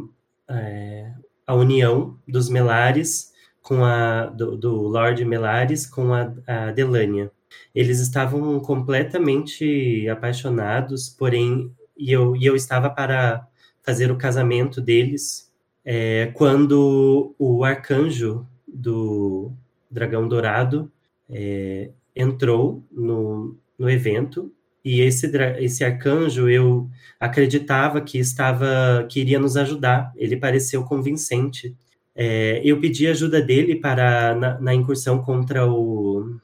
é, 0.49 1.13
a 1.47 1.55
união 1.55 2.19
dos 2.27 2.49
Melares 2.49 3.33
com 3.63 3.85
a 3.85 4.27
do, 4.27 4.57
do 4.57 4.73
Lord 4.83 5.25
Melares 5.25 5.87
com 5.87 6.13
a, 6.13 6.33
a 6.47 6.71
Delania. 6.73 7.31
Eles 7.75 8.01
estavam 8.01 8.61
completamente 8.61 10.09
apaixonados, 10.09 11.09
porém, 11.09 11.73
e 11.97 12.13
eu, 12.13 12.37
e 12.37 12.45
eu 12.45 12.55
estava 12.55 12.91
para 12.91 13.47
fazer 13.83 14.11
o 14.11 14.17
casamento 14.17 14.81
deles 14.81 15.53
é, 15.85 16.31
quando 16.35 17.35
o 17.39 17.65
arcanjo 17.65 18.47
do 18.67 19.53
Dragão 19.91 20.27
Dourado 20.27 20.91
é, 21.29 21.91
entrou 22.17 22.83
no, 22.91 23.57
no 23.79 23.91
evento 23.91 24.53
e 24.85 25.01
esse, 25.01 25.27
esse 25.59 25.83
arcanjo 25.83 26.49
eu 26.49 26.91
acreditava 27.19 28.03
que 28.03 28.19
estava 28.19 29.07
que 29.09 29.21
iria 29.21 29.39
nos 29.39 29.57
ajudar. 29.57 30.13
Ele 30.15 30.37
pareceu 30.37 30.85
convincente. 30.85 31.75
É, 32.15 32.61
eu 32.63 32.79
pedi 32.79 33.07
ajuda 33.07 33.41
dele 33.41 33.77
para 33.77 34.35
na, 34.35 34.61
na 34.61 34.75
incursão 34.75 35.23
contra 35.23 35.67
o, 35.67 36.39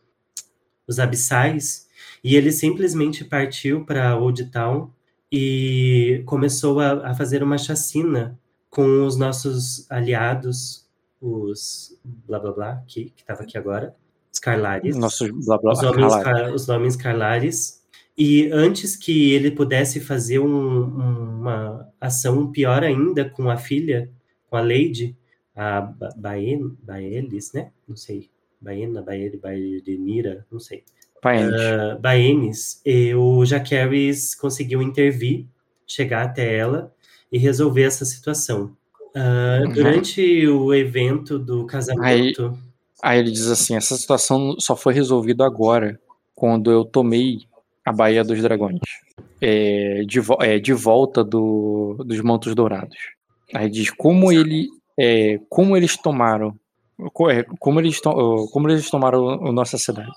os 0.88 0.98
abissais 0.98 1.86
e 2.24 2.34
ele 2.34 2.50
simplesmente 2.50 3.24
partiu 3.24 3.84
para 3.84 4.16
Old 4.16 4.46
Town 4.46 4.90
e 5.30 6.22
começou 6.24 6.80
a, 6.80 7.10
a 7.10 7.14
fazer 7.14 7.42
uma 7.42 7.58
chacina 7.58 8.38
com 8.70 9.04
os 9.04 9.16
nossos 9.16 9.88
aliados, 9.90 10.88
os 11.20 11.96
blá 12.04 12.38
blá 12.38 12.52
blá 12.52 12.82
que 12.86 13.12
estava 13.16 13.42
aqui 13.42 13.58
agora, 13.58 13.94
os 14.32 14.38
Carlares, 14.38 14.96
Nossos 14.96 15.30
blá, 15.44 15.58
blá, 15.58 15.72
os 15.72 15.82
homens, 15.82 16.14
os 16.54 16.68
homens 16.68 16.96
Carlares 16.96 17.80
e 18.22 18.51
antes 18.52 18.97
que 18.97 19.32
ele 19.32 19.51
pudesse 19.51 19.98
fazer 19.98 20.40
um, 20.40 20.84
uma 20.84 21.88
ação 21.98 22.52
pior 22.52 22.84
ainda 22.84 23.24
com 23.24 23.48
a 23.48 23.56
filha, 23.56 24.10
com 24.51 24.59
a 24.59 24.60
Lady, 24.60 25.16
a 25.56 25.80
Baen, 26.18 26.76
Baelis, 26.82 27.55
né? 27.55 27.70
Não 27.88 27.97
sei. 27.97 28.28
Baena, 28.60 29.01
Baele, 29.01 29.38
Baedenira, 29.38 30.47
não 30.52 30.60
sei. 30.60 30.84
Uh, 31.24 31.98
Baenis, 31.98 32.82
e 32.84 33.14
o 33.14 33.42
Jaqueris 33.47 34.34
conseguiu 34.34 34.82
intervir, 34.82 35.47
chegar 35.86 36.26
até 36.26 36.59
ela 36.59 36.92
e 37.32 37.38
resolver 37.38 37.84
essa 37.84 38.05
situação. 38.05 38.76
Uh, 39.16 39.64
uhum. 39.64 39.72
Durante 39.72 40.47
o 40.47 40.74
evento 40.74 41.38
do 41.38 41.64
casamento. 41.64 42.59
Aí, 43.02 43.14
aí 43.14 43.18
ele 43.18 43.30
diz 43.30 43.47
assim: 43.47 43.76
essa 43.76 43.97
situação 43.97 44.56
só 44.59 44.76
foi 44.76 44.92
resolvida 44.92 45.47
agora, 45.47 45.98
quando 46.34 46.70
eu 46.70 46.84
tomei 46.84 47.48
a 47.90 47.92
Baía 47.92 48.24
dos 48.24 48.40
Dragões. 48.40 48.80
É, 49.40 50.02
de, 50.06 50.20
é, 50.40 50.58
de 50.58 50.72
volta 50.72 51.24
do, 51.24 51.96
dos 52.06 52.20
Mantos 52.20 52.54
Dourados. 52.54 52.96
Aí 53.54 53.68
diz 53.68 53.90
como 53.90 54.30
ele 54.30 54.68
é, 54.98 55.40
como 55.48 55.76
eles 55.76 55.96
tomaram 55.96 56.54
é, 57.30 57.42
como 57.58 57.80
eles, 57.80 58.00
to, 58.00 58.48
como 58.52 58.68
eles 58.68 58.90
tomaram 58.90 59.46
a 59.46 59.52
nossa 59.52 59.78
cidade. 59.78 60.10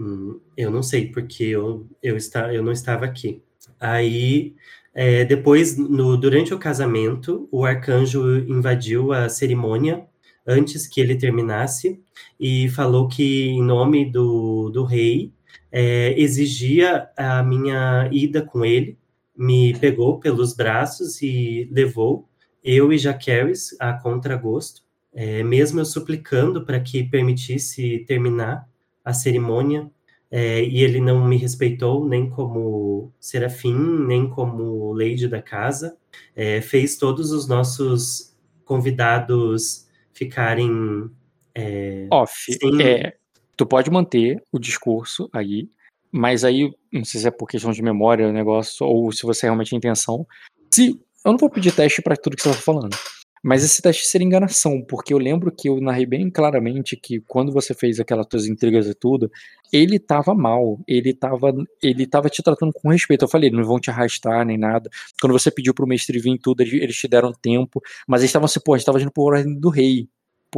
Hum, 0.00 0.40
eu 0.56 0.70
não 0.70 0.82
sei 0.82 1.10
porque 1.10 1.44
eu 1.44 1.86
eu, 2.02 2.16
está, 2.16 2.52
eu 2.52 2.62
não 2.62 2.72
estava 2.72 3.04
aqui. 3.04 3.42
Aí 3.78 4.54
é, 4.94 5.24
depois 5.24 5.76
no, 5.76 6.16
durante 6.16 6.54
o 6.54 6.58
casamento 6.58 7.46
o 7.52 7.64
arcanjo 7.64 8.38
invadiu 8.48 9.12
a 9.12 9.28
cerimônia 9.28 10.06
antes 10.46 10.86
que 10.86 11.00
ele 11.00 11.16
terminasse 11.16 12.00
e 12.40 12.68
falou 12.70 13.08
que 13.08 13.48
em 13.48 13.62
nome 13.62 14.10
do, 14.10 14.70
do 14.70 14.84
rei 14.84 15.32
é, 15.76 16.14
exigia 16.16 17.08
a 17.16 17.42
minha 17.42 18.08
ida 18.12 18.40
com 18.40 18.64
ele, 18.64 18.96
me 19.36 19.76
pegou 19.80 20.20
pelos 20.20 20.54
braços 20.54 21.20
e 21.20 21.68
levou 21.72 22.28
eu 22.62 22.92
e 22.92 22.96
Jaqueris 22.96 23.74
a 23.80 23.92
contragosto, 23.92 24.82
é, 25.12 25.42
mesmo 25.42 25.80
eu 25.80 25.84
suplicando 25.84 26.64
para 26.64 26.78
que 26.78 27.02
permitisse 27.02 28.04
terminar 28.06 28.68
a 29.04 29.12
cerimônia, 29.12 29.90
é, 30.30 30.62
e 30.62 30.80
ele 30.80 31.00
não 31.00 31.26
me 31.26 31.36
respeitou 31.36 32.08
nem 32.08 32.30
como 32.30 33.12
serafim, 33.18 33.76
nem 34.06 34.30
como 34.30 34.92
lady 34.92 35.26
da 35.26 35.42
casa, 35.42 35.96
é, 36.36 36.60
fez 36.60 36.96
todos 36.96 37.32
os 37.32 37.48
nossos 37.48 38.32
convidados 38.64 39.88
ficarem 40.12 41.10
é, 41.52 42.06
off. 42.12 42.52
Sem... 42.52 43.12
Tu 43.56 43.66
pode 43.66 43.90
manter 43.90 44.42
o 44.52 44.58
discurso 44.58 45.28
aí, 45.32 45.68
mas 46.12 46.44
aí, 46.44 46.70
não 46.92 47.04
sei 47.04 47.20
se 47.20 47.26
é 47.28 47.30
por 47.30 47.48
questão 47.48 47.72
de 47.72 47.82
memória 47.82 48.28
o 48.28 48.32
negócio, 48.32 48.86
ou 48.86 49.10
se 49.10 49.22
você 49.24 49.46
realmente 49.46 49.70
tem 49.70 49.78
intenção. 49.78 50.26
Se. 50.70 51.00
Eu 51.24 51.32
não 51.32 51.38
vou 51.38 51.48
pedir 51.48 51.74
teste 51.74 52.02
para 52.02 52.16
tudo 52.16 52.36
que 52.36 52.42
você 52.42 52.50
tá 52.50 52.54
falando. 52.54 52.94
Mas 53.42 53.64
esse 53.64 53.82
teste 53.82 54.06
seria 54.06 54.24
enganação, 54.26 54.82
porque 54.82 55.12
eu 55.12 55.18
lembro 55.18 55.50
que 55.50 55.68
eu 55.68 55.80
narrei 55.80 56.06
bem 56.06 56.30
claramente 56.30 56.96
que 56.96 57.20
quando 57.26 57.52
você 57.52 57.74
fez 57.74 58.00
aquelas 58.00 58.26
tuas 58.26 58.46
intrigas 58.46 58.86
e 58.86 58.94
tudo, 58.94 59.30
ele 59.72 59.98
tava 59.98 60.34
mal, 60.34 60.80
ele 60.86 61.12
tava, 61.12 61.52
ele 61.82 62.06
tava 62.06 62.30
te 62.30 62.42
tratando 62.42 62.72
com 62.72 62.88
respeito. 62.88 63.24
Eu 63.24 63.28
falei, 63.28 63.50
não 63.50 63.64
vão 63.64 63.80
te 63.80 63.90
arrastar 63.90 64.46
nem 64.46 64.56
nada. 64.56 64.88
Quando 65.20 65.32
você 65.32 65.50
pediu 65.50 65.74
pro 65.74 65.86
mestre 65.86 66.18
vir 66.18 66.38
tudo, 66.38 66.62
eles 66.62 66.96
te 66.96 67.08
deram 67.08 67.32
tempo, 67.32 67.82
mas 68.06 68.20
eles 68.22 68.30
estavam 68.30 68.46
assim, 68.46 68.60
pô, 68.64 68.74
a 68.74 68.78
gente 68.78 68.86
tava 68.86 69.00
indo 69.00 69.12
por 69.12 69.34
ordem 69.34 69.58
do 69.58 69.68
rei 69.68 70.08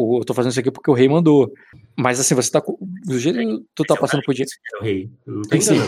eu 0.01 0.25
tô 0.25 0.35
fazendo 0.35 0.51
isso 0.51 0.61
aqui 0.61 0.71
porque 0.71 0.91
o 0.91 0.95
rei 0.95 1.09
mandou. 1.09 1.53
Mas 1.97 2.21
assim, 2.21 2.35
você 2.35 2.51
tá. 2.51 2.63
Do 3.05 3.19
jeito 3.19 3.39
que 3.39 3.65
tu 3.75 3.85
tá 3.85 3.97
passando 3.97 4.23
por 4.23 4.35
dia. 4.35 4.45
É 4.75 4.79
o 4.79 4.83
rei. 4.83 5.11
Não 5.27 5.43
tem 5.43 5.61
sim. 5.61 5.79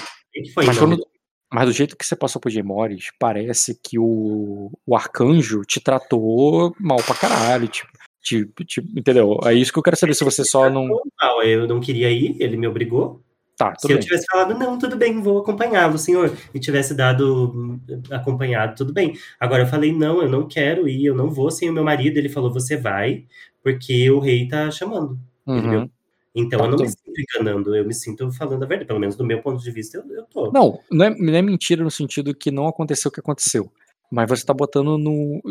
Mas, 0.56 0.78
quando, 0.78 1.04
mas 1.52 1.66
do 1.66 1.72
jeito 1.72 1.96
que 1.96 2.04
você 2.04 2.14
passou 2.14 2.40
por 2.40 2.52
Morris, 2.62 3.10
parece 3.18 3.78
que 3.82 3.98
o, 3.98 4.70
o 4.86 4.96
arcanjo 4.96 5.62
te 5.62 5.80
tratou 5.80 6.74
mal 6.78 7.02
pra 7.02 7.14
caralho. 7.14 7.68
Tipo, 7.68 8.64
tipo, 8.64 8.88
entendeu? 8.98 9.38
É 9.44 9.54
isso 9.54 9.72
que 9.72 9.78
eu 9.78 9.82
quero 9.82 9.96
saber 9.96 10.14
se 10.14 10.24
você 10.24 10.44
só 10.44 10.68
não. 10.68 10.86
Não, 11.20 11.42
eu 11.42 11.66
não 11.66 11.80
queria 11.80 12.10
ir, 12.10 12.36
ele 12.40 12.56
me 12.56 12.66
obrigou. 12.66 13.22
Tá, 13.58 13.74
Se 13.76 13.88
bem. 13.88 13.96
eu 13.96 14.00
tivesse 14.00 14.24
falado, 14.30 14.56
não, 14.56 14.78
tudo 14.78 14.94
bem, 14.94 15.20
vou 15.20 15.38
acompanhá-lo, 15.38 15.98
senhor, 15.98 16.32
e 16.54 16.60
tivesse 16.60 16.94
dado 16.94 17.80
acompanhado, 18.08 18.76
tudo 18.76 18.92
bem. 18.92 19.14
Agora 19.40 19.64
eu 19.64 19.66
falei, 19.66 19.92
não, 19.92 20.22
eu 20.22 20.28
não 20.28 20.46
quero 20.46 20.86
ir, 20.86 21.06
eu 21.06 21.14
não 21.16 21.28
vou 21.28 21.50
sem 21.50 21.68
o 21.68 21.72
meu 21.72 21.82
marido. 21.82 22.18
Ele 22.18 22.28
falou, 22.28 22.52
você 22.52 22.76
vai, 22.76 23.24
porque 23.62 24.10
o 24.10 24.18
rei 24.18 24.48
tá 24.48 24.70
chamando. 24.70 25.18
Uhum. 25.46 25.88
Então 26.34 26.58
tá 26.60 26.64
eu 26.66 26.70
não 26.70 26.78
me 26.78 26.88
sinto 26.88 27.20
enganando, 27.20 27.74
eu 27.74 27.84
me 27.84 27.94
sinto 27.94 28.32
falando 28.32 28.62
a 28.62 28.66
verdade, 28.66 28.86
pelo 28.86 29.00
menos 29.00 29.16
do 29.16 29.24
meu 29.24 29.42
ponto 29.42 29.62
de 29.62 29.70
vista, 29.70 29.98
eu, 29.98 30.14
eu 30.14 30.24
tô. 30.24 30.52
Não, 30.52 30.78
não 30.90 31.04
é, 31.06 31.10
não 31.10 31.34
é 31.34 31.42
mentira 31.42 31.82
no 31.82 31.90
sentido 31.90 32.34
que 32.34 32.50
não 32.50 32.68
aconteceu 32.68 33.08
o 33.08 33.12
que 33.12 33.20
aconteceu. 33.20 33.70
Mas 34.10 34.28
você 34.28 34.44
tá 34.44 34.54
botando 34.54 34.96
no. 34.96 35.42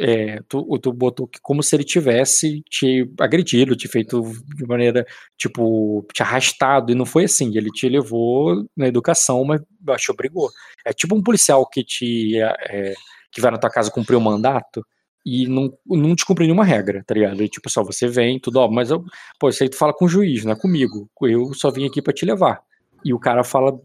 É, 0.00 0.40
tu, 0.48 0.78
tu 0.80 0.92
botou 0.92 1.30
como 1.42 1.62
se 1.62 1.76
ele 1.76 1.84
tivesse 1.84 2.60
te 2.68 3.08
agredido, 3.20 3.76
te 3.76 3.86
feito 3.86 4.20
de 4.56 4.66
maneira, 4.66 5.06
tipo, 5.38 6.04
te 6.12 6.20
arrastado. 6.20 6.90
E 6.90 6.94
não 6.94 7.06
foi 7.06 7.24
assim. 7.24 7.56
Ele 7.56 7.70
te 7.70 7.88
levou 7.88 8.66
na 8.76 8.88
educação, 8.88 9.44
mas 9.44 9.60
te 9.98 10.10
obrigou. 10.10 10.50
É 10.84 10.92
tipo 10.92 11.14
um 11.14 11.22
policial 11.22 11.64
que 11.68 11.84
te. 11.84 12.36
É, 12.40 12.94
que 13.30 13.40
vai 13.40 13.52
na 13.52 13.58
tua 13.58 13.70
casa 13.70 13.92
cumprir 13.92 14.16
o 14.16 14.18
um 14.18 14.22
mandato 14.22 14.84
e 15.24 15.46
não, 15.46 15.72
não 15.86 16.14
descumpre 16.14 16.44
nenhuma 16.44 16.64
regra, 16.64 17.02
tá 17.06 17.14
ligado? 17.14 17.42
E, 17.42 17.48
tipo, 17.48 17.68
só 17.70 17.82
você 17.82 18.08
vem, 18.08 18.40
tudo, 18.40 18.58
ó, 18.58 18.68
mas 18.70 18.90
eu, 18.90 19.04
pô, 19.38 19.48
isso 19.48 19.62
aí 19.62 19.68
tu 19.68 19.76
fala 19.76 19.92
com 19.92 20.06
o 20.06 20.08
juiz, 20.08 20.44
não 20.44 20.52
é 20.52 20.56
comigo. 20.56 21.08
Eu 21.22 21.52
só 21.54 21.70
vim 21.70 21.86
aqui 21.86 22.00
para 22.00 22.12
te 22.12 22.24
levar. 22.24 22.60
E 23.04 23.12
o 23.12 23.18
cara 23.18 23.44
fala 23.44 23.78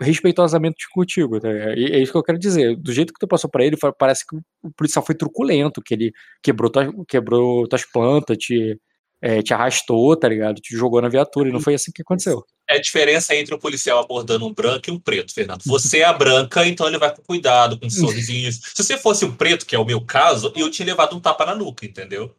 respeitosamente 0.00 0.88
contigo. 0.90 1.40
Tá? 1.40 1.48
E 1.76 1.86
é 1.86 1.98
isso 1.98 2.12
que 2.12 2.18
eu 2.18 2.22
quero 2.22 2.38
dizer. 2.38 2.76
Do 2.76 2.92
jeito 2.92 3.12
que 3.12 3.18
tu 3.18 3.26
passou 3.26 3.50
para 3.50 3.64
ele, 3.64 3.76
parece 3.98 4.26
que 4.26 4.36
o 4.36 4.70
policial 4.76 5.04
foi 5.04 5.14
truculento, 5.14 5.82
que 5.82 5.94
ele 5.94 6.12
quebrou, 6.42 6.70
tua, 6.70 6.92
quebrou 7.06 7.66
tuas 7.68 7.84
plantas, 7.84 8.36
te, 8.38 8.78
é, 9.22 9.40
te 9.40 9.54
arrastou, 9.54 10.16
tá 10.16 10.28
ligado? 10.28 10.60
Te 10.60 10.76
jogou 10.76 11.00
na 11.00 11.08
viatura, 11.08 11.48
e 11.48 11.52
não 11.52 11.60
foi 11.60 11.74
assim 11.74 11.92
que 11.92 12.02
aconteceu. 12.02 12.44
É 12.68 12.76
a 12.76 12.80
diferença 12.80 13.34
entre 13.36 13.54
um 13.54 13.58
policial 13.58 14.00
abordando 14.00 14.44
um 14.44 14.52
branco 14.52 14.88
e 14.88 14.92
um 14.92 14.98
preto, 14.98 15.32
Fernando. 15.32 15.62
Você 15.64 15.98
é 15.98 16.04
a 16.04 16.12
branca, 16.12 16.66
então 16.66 16.88
ele 16.88 16.98
vai 16.98 17.14
com 17.14 17.22
cuidado, 17.22 17.78
com 17.78 17.88
sorrisinhos. 17.88 18.60
Se 18.74 18.82
você 18.82 18.98
fosse 18.98 19.24
um 19.24 19.32
preto, 19.32 19.64
que 19.64 19.76
é 19.76 19.78
o 19.78 19.84
meu 19.84 20.00
caso, 20.00 20.52
eu 20.56 20.68
tinha 20.70 20.86
levado 20.86 21.14
um 21.14 21.20
tapa 21.20 21.46
na 21.46 21.54
nuca, 21.54 21.86
entendeu? 21.86 22.34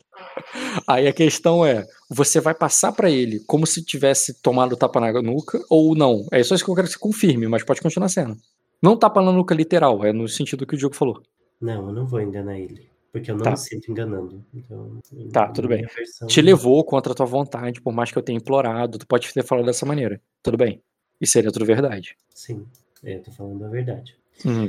Aí 0.87 1.07
a 1.07 1.13
questão 1.13 1.65
é, 1.65 1.85
você 2.09 2.41
vai 2.41 2.53
passar 2.53 2.91
para 2.91 3.09
ele 3.09 3.39
como 3.47 3.65
se 3.65 3.83
tivesse 3.83 4.41
tomado 4.41 4.75
tapa 4.75 4.99
na 4.99 5.21
nuca 5.21 5.59
ou 5.69 5.95
não? 5.95 6.27
É 6.31 6.43
só 6.43 6.53
isso 6.53 6.65
que 6.65 6.69
eu 6.69 6.75
quero 6.75 6.87
que 6.87 6.93
você 6.93 6.99
confirme, 6.99 7.47
mas 7.47 7.63
pode 7.63 7.81
continuar 7.81 8.09
sendo. 8.09 8.35
Não 8.81 8.97
tapa 8.97 9.21
na 9.21 9.31
nuca 9.31 9.55
literal, 9.55 10.03
é 10.03 10.11
no 10.11 10.27
sentido 10.27 10.65
que 10.65 10.75
o 10.75 10.77
Diogo 10.77 10.95
falou. 10.95 11.21
Não, 11.61 11.87
eu 11.87 11.93
não 11.93 12.05
vou 12.05 12.19
enganar 12.19 12.59
ele. 12.59 12.92
Porque 13.13 13.29
eu 13.29 13.35
não 13.35 13.43
tá. 13.43 13.51
me 13.51 13.57
sinto 13.57 13.91
enganando. 13.91 14.43
Então, 14.51 14.99
tá, 15.31 15.47
tudo 15.49 15.67
bem. 15.67 15.85
Te 16.25 16.41
levou 16.41 16.83
contra 16.83 17.13
a 17.13 17.15
tua 17.15 17.27
vontade, 17.27 17.79
por 17.79 17.93
mais 17.93 18.11
que 18.11 18.17
eu 18.17 18.23
tenha 18.23 18.37
implorado, 18.37 18.97
tu 18.97 19.05
pode 19.05 19.31
ter 19.31 19.43
falado 19.43 19.65
dessa 19.65 19.85
maneira. 19.85 20.19
Tudo 20.41 20.57
bem. 20.57 20.81
E 21.21 21.27
seria 21.27 21.51
tudo 21.51 21.63
verdade. 21.63 22.17
Sim, 22.33 22.65
eu 23.03 23.21
tô 23.21 23.31
falando 23.31 23.63
a 23.65 23.69
verdade. 23.69 24.17
Uhum. 24.43 24.67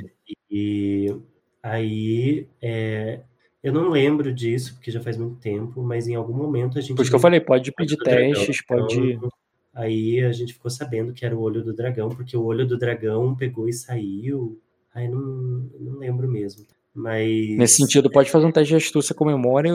E 0.51 1.17
aí, 1.63 2.47
é, 2.61 3.21
eu 3.63 3.73
não 3.73 3.89
lembro 3.89 4.31
disso, 4.31 4.75
porque 4.75 4.91
já 4.91 5.01
faz 5.01 5.17
muito 5.17 5.37
tempo, 5.37 5.83
mas 5.83 6.07
em 6.07 6.15
algum 6.15 6.35
momento 6.35 6.77
a 6.77 6.83
gente. 6.83 6.97
Por 6.97 7.01
isso 7.01 7.11
que 7.11 7.17
eu 7.17 7.21
falei, 7.21 7.41
pode 7.41 7.73
pedir 7.73 7.97
testes, 7.97 8.63
dragão, 8.69 8.87
pode. 8.87 9.13
Então, 9.13 9.31
aí 9.73 10.21
a 10.21 10.33
gente 10.33 10.53
ficou 10.53 10.71
sabendo 10.71 11.15
que 11.15 11.25
era 11.25 11.35
o 11.35 11.41
olho 11.41 11.65
do 11.65 11.73
dragão, 11.73 12.11
porque 12.11 12.37
o 12.37 12.45
olho 12.45 12.67
do 12.67 12.77
dragão 12.77 13.35
pegou 13.35 13.71
e 13.71 13.73
saiu. 13.73 14.61
Aí 14.95 15.09
não, 15.09 15.71
não 15.81 15.99
lembro 15.99 16.29
mesmo. 16.29 16.67
Mas. 16.95 17.57
Nesse 17.57 17.77
sentido, 17.77 18.11
pode 18.11 18.31
fazer 18.31 18.47
um 18.47 18.53
teste 18.53 18.69
de 18.71 18.77
astúcia 18.77 19.15
com 19.15 19.25
memória. 19.25 19.73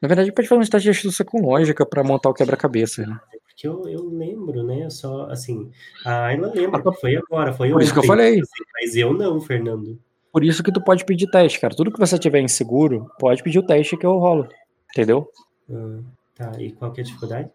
Na 0.00 0.08
verdade, 0.08 0.32
pode 0.32 0.48
fazer 0.48 0.60
um 0.60 0.64
teste 0.64 0.84
de 0.84 0.90
astúcia 0.90 1.24
com 1.24 1.40
lógica 1.40 1.86
para 1.86 2.02
montar 2.02 2.30
o 2.30 2.34
quebra-cabeça. 2.34 3.06
Né? 3.06 3.18
Porque 3.46 3.66
eu, 3.66 3.88
eu 3.88 4.08
lembro, 4.08 4.62
né? 4.62 4.90
Só 4.90 5.30
assim. 5.30 5.70
A 6.04 6.26
Ayla 6.26 6.52
lembra 6.54 6.82
ah, 6.84 6.92
foi 6.92 7.16
agora, 7.16 7.52
foi 7.52 7.68
Por 7.68 7.76
ontem, 7.76 7.84
isso 7.84 7.92
que 7.92 8.00
eu 8.00 8.04
falei. 8.04 8.40
Assim, 8.40 8.64
mas 8.80 8.96
eu 8.96 9.12
não, 9.12 9.40
Fernando. 9.40 9.98
Por 10.32 10.44
isso 10.44 10.62
que 10.62 10.72
tu 10.72 10.80
pode 10.80 11.04
pedir 11.04 11.28
teste, 11.30 11.60
cara. 11.60 11.74
Tudo 11.74 11.92
que 11.92 11.98
você 11.98 12.18
tiver 12.18 12.40
inseguro, 12.40 13.10
pode 13.18 13.42
pedir 13.42 13.58
o 13.58 13.66
teste 13.66 13.96
que 13.96 14.06
eu 14.06 14.18
rolo. 14.18 14.48
Entendeu? 14.90 15.30
Ah, 15.70 15.98
tá. 16.34 16.52
E 16.58 16.72
qual 16.72 16.92
que 16.92 17.00
é 17.00 17.02
a 17.02 17.06
dificuldade? 17.06 17.50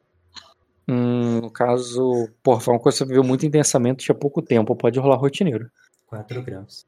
Hum, 0.87 1.39
no 1.41 1.49
caso, 1.49 2.29
porra, 2.41 2.59
foi 2.59 2.73
uma 2.73 2.79
coisa 2.79 2.97
que 2.97 3.03
você 3.03 3.07
viveu 3.07 3.23
muito 3.23 3.45
intensamente, 3.45 4.03
tinha 4.03 4.15
pouco 4.15 4.41
tempo. 4.41 4.75
Pode 4.75 4.99
rolar 4.99 5.15
rotineiro. 5.15 5.69
4 6.07 6.43
graus. 6.43 6.85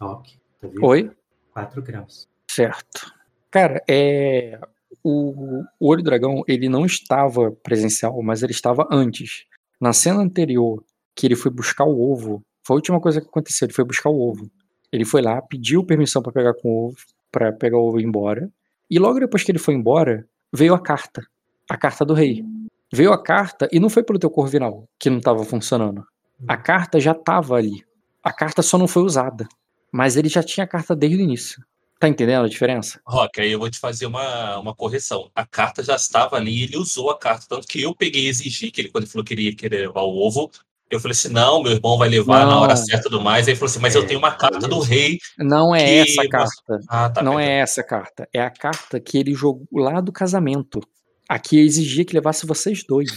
Ok. 0.00 0.34
Tá 0.60 0.68
Oi? 0.82 1.10
4 1.52 1.82
graus. 1.82 2.28
Certo. 2.50 3.12
Cara, 3.50 3.82
é. 3.88 4.58
O, 5.02 5.62
o 5.78 5.88
Olho 5.88 6.02
Dragão, 6.02 6.42
ele 6.46 6.68
não 6.68 6.84
estava 6.84 7.52
presencial, 7.62 8.20
mas 8.22 8.42
ele 8.42 8.52
estava 8.52 8.86
antes. 8.90 9.44
Na 9.80 9.92
cena 9.92 10.20
anterior, 10.20 10.84
que 11.14 11.26
ele 11.26 11.36
foi 11.36 11.50
buscar 11.50 11.84
o 11.84 12.00
ovo, 12.00 12.42
foi 12.64 12.74
a 12.74 12.78
última 12.78 13.00
coisa 13.00 13.20
que 13.20 13.28
aconteceu, 13.28 13.66
ele 13.66 13.74
foi 13.74 13.84
buscar 13.84 14.10
o 14.10 14.20
ovo. 14.20 14.50
Ele 14.92 15.04
foi 15.04 15.22
lá, 15.22 15.40
pediu 15.40 15.84
permissão 15.84 16.22
para 16.22 16.32
pegar 16.32 16.54
com 16.54 16.68
o 16.68 16.86
ovo, 16.86 16.96
para 17.30 17.52
pegar 17.52 17.78
o 17.78 17.86
ovo 17.88 17.98
e 17.98 18.02
ir 18.02 18.06
embora. 18.06 18.50
E 18.90 18.98
logo 18.98 19.20
depois 19.20 19.44
que 19.44 19.52
ele 19.52 19.58
foi 19.58 19.74
embora, 19.74 20.26
veio 20.52 20.74
a 20.74 20.80
carta, 20.80 21.26
a 21.70 21.76
carta 21.76 22.04
do 22.04 22.14
rei. 22.14 22.44
Veio 22.92 23.12
a 23.12 23.22
carta 23.22 23.68
e 23.70 23.78
não 23.78 23.90
foi 23.90 24.02
pelo 24.02 24.18
teu 24.18 24.30
corvinal 24.30 24.88
que 24.98 25.10
não 25.10 25.18
estava 25.18 25.44
funcionando. 25.44 26.04
A 26.46 26.56
carta 26.56 26.98
já 26.98 27.12
estava 27.12 27.56
ali. 27.56 27.84
A 28.22 28.32
carta 28.32 28.62
só 28.62 28.78
não 28.78 28.88
foi 28.88 29.02
usada. 29.02 29.46
Mas 29.92 30.16
ele 30.16 30.28
já 30.28 30.42
tinha 30.42 30.64
a 30.64 30.68
carta 30.68 30.94
desde 30.94 31.18
o 31.18 31.20
início. 31.20 31.62
Tá 31.98 32.08
entendendo 32.08 32.44
a 32.44 32.48
diferença? 32.48 33.00
Rock, 33.04 33.40
aí 33.40 33.50
eu 33.50 33.58
vou 33.58 33.68
te 33.68 33.78
fazer 33.78 34.06
uma, 34.06 34.58
uma 34.58 34.74
correção. 34.74 35.30
A 35.34 35.44
carta 35.44 35.82
já 35.82 35.96
estava 35.96 36.36
ali, 36.36 36.62
ele 36.62 36.76
usou 36.76 37.10
a 37.10 37.18
carta. 37.18 37.46
Tanto 37.48 37.66
que 37.66 37.82
eu 37.82 37.94
peguei 37.94 38.26
e 38.26 38.28
exigi 38.28 38.70
que 38.70 38.80
ele, 38.80 38.88
quando 38.88 39.04
ele 39.04 39.10
falou 39.10 39.24
que 39.24 39.34
ele 39.34 39.42
ia 39.42 39.56
querer 39.56 39.88
levar 39.88 40.02
o 40.02 40.16
ovo, 40.16 40.48
eu 40.88 41.00
falei 41.00 41.12
assim: 41.12 41.30
não, 41.30 41.60
meu 41.60 41.72
irmão 41.72 41.98
vai 41.98 42.08
levar 42.08 42.44
não. 42.44 42.52
na 42.52 42.60
hora 42.60 42.76
certa 42.76 43.08
e 43.08 43.10
tudo 43.10 43.20
mais. 43.20 43.46
Aí 43.46 43.52
ele 43.52 43.58
falou 43.58 43.70
assim: 43.70 43.80
mas 43.80 43.96
é, 43.96 43.98
eu 43.98 44.06
tenho 44.06 44.20
uma 44.20 44.32
carta 44.32 44.68
do 44.68 44.78
rei. 44.78 45.18
Não 45.38 45.74
é 45.74 45.98
essa 45.98 46.28
carta. 46.28 46.80
Ah, 46.88 47.10
tá, 47.10 47.22
não 47.22 47.38
é 47.38 47.58
essa 47.58 47.82
carta. 47.82 48.28
É 48.32 48.40
a 48.40 48.50
carta 48.50 49.00
que 49.00 49.18
ele 49.18 49.34
jogou 49.34 49.66
lá 49.72 50.00
do 50.00 50.12
casamento. 50.12 50.80
Aqui 51.28 51.58
exigia 51.58 52.04
que 52.04 52.14
levasse 52.14 52.46
vocês 52.46 52.84
dois. 52.84 53.10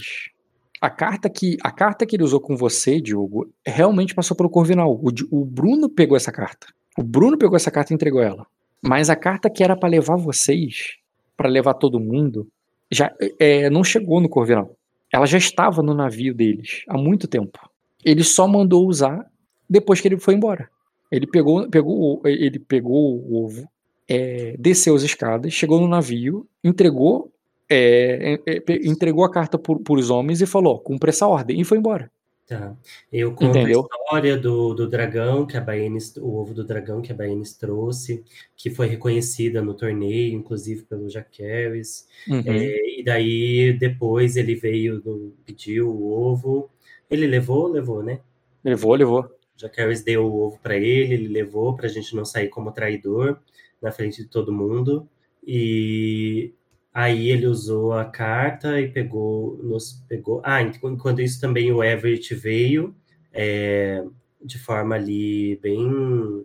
A 0.82 0.90
carta 0.90 1.30
que 1.30 1.56
a 1.62 1.70
carta 1.70 2.04
que 2.04 2.16
ele 2.16 2.24
usou 2.24 2.40
com 2.40 2.56
você, 2.56 3.00
Diogo, 3.00 3.48
realmente 3.64 4.16
passou 4.16 4.36
pelo 4.36 4.50
Corvinal. 4.50 4.92
O, 4.92 5.10
o 5.30 5.44
Bruno 5.44 5.88
pegou 5.88 6.16
essa 6.16 6.32
carta. 6.32 6.66
O 6.98 7.04
Bruno 7.04 7.38
pegou 7.38 7.54
essa 7.54 7.70
carta 7.70 7.92
e 7.92 7.94
entregou 7.94 8.20
ela. 8.20 8.44
Mas 8.82 9.08
a 9.08 9.14
carta 9.14 9.48
que 9.48 9.62
era 9.62 9.76
para 9.76 9.88
levar 9.88 10.16
vocês, 10.16 10.96
para 11.36 11.48
levar 11.48 11.74
todo 11.74 12.00
mundo, 12.00 12.48
já 12.90 13.14
é, 13.38 13.70
não 13.70 13.84
chegou 13.84 14.20
no 14.20 14.28
Corvinal. 14.28 14.76
Ela 15.12 15.24
já 15.24 15.38
estava 15.38 15.84
no 15.84 15.94
navio 15.94 16.34
deles 16.34 16.82
há 16.88 16.98
muito 16.98 17.28
tempo. 17.28 17.60
Ele 18.04 18.24
só 18.24 18.48
mandou 18.48 18.88
usar 18.88 19.24
depois 19.70 20.00
que 20.00 20.08
ele 20.08 20.18
foi 20.18 20.34
embora. 20.34 20.68
Ele 21.12 21.28
pegou, 21.28 21.68
pegou, 21.68 22.20
ele 22.24 22.58
pegou 22.58 23.18
o 23.18 23.44
ovo, 23.44 23.68
é, 24.08 24.56
desceu 24.58 24.96
as 24.96 25.02
escadas, 25.02 25.52
chegou 25.52 25.80
no 25.80 25.86
navio, 25.86 26.44
entregou 26.64 27.30
é, 27.72 28.34
é, 28.34 28.56
é 28.56 28.62
entregou 28.84 29.24
a 29.24 29.30
carta 29.30 29.58
para 29.58 29.94
os 29.94 30.10
homens 30.10 30.40
e 30.40 30.46
falou: 30.46 30.78
cumpre 30.78 31.10
essa 31.10 31.26
ordem, 31.26 31.60
e 31.60 31.64
foi 31.64 31.78
embora. 31.78 32.10
Tá. 32.46 32.76
Eu 33.10 33.32
conto 33.32 33.56
Entendeu? 33.56 33.80
a 33.80 33.96
história 33.96 34.36
do, 34.36 34.74
do 34.74 34.88
dragão, 34.88 35.46
que 35.46 35.56
a 35.56 35.60
Baenis, 35.60 36.16
o 36.16 36.34
ovo 36.34 36.52
do 36.52 36.64
dragão 36.64 37.00
que 37.00 37.12
a 37.12 37.14
Baenis 37.14 37.54
trouxe, 37.54 38.24
que 38.56 38.68
foi 38.68 38.88
reconhecida 38.88 39.62
no 39.62 39.74
torneio, 39.74 40.34
inclusive 40.34 40.82
pelo 40.82 41.08
Jaqueris. 41.08 42.06
Uhum. 42.28 42.42
É, 42.44 43.00
e 43.00 43.02
daí, 43.04 43.72
depois, 43.72 44.36
ele 44.36 44.54
veio, 44.54 45.00
do, 45.00 45.34
pediu 45.46 45.88
o 45.88 46.12
ovo. 46.12 46.68
Ele 47.08 47.26
levou, 47.26 47.68
levou, 47.68 48.02
né? 48.02 48.20
Levou, 48.64 48.94
levou. 48.94 49.30
Jaqueris 49.56 50.02
deu 50.02 50.26
o 50.26 50.46
ovo 50.46 50.58
para 50.60 50.76
ele, 50.76 51.14
ele 51.14 51.28
levou 51.28 51.74
para 51.74 51.86
a 51.86 51.90
gente 51.90 52.14
não 52.16 52.24
sair 52.24 52.48
como 52.48 52.72
traidor 52.72 53.38
na 53.80 53.92
frente 53.92 54.22
de 54.22 54.28
todo 54.28 54.52
mundo. 54.52 55.08
E 55.46 56.52
Aí 56.94 57.30
ele 57.30 57.46
usou 57.46 57.94
a 57.94 58.04
carta 58.04 58.78
e 58.80 58.88
pegou, 58.88 59.58
nos 59.62 59.92
pegou. 60.08 60.42
Ah, 60.44 60.60
enquanto 60.60 61.22
isso 61.22 61.40
também 61.40 61.72
o 61.72 61.82
Everett 61.82 62.34
veio 62.34 62.94
é, 63.32 64.04
de 64.44 64.58
forma 64.58 64.94
ali 64.94 65.56
bem 65.56 66.44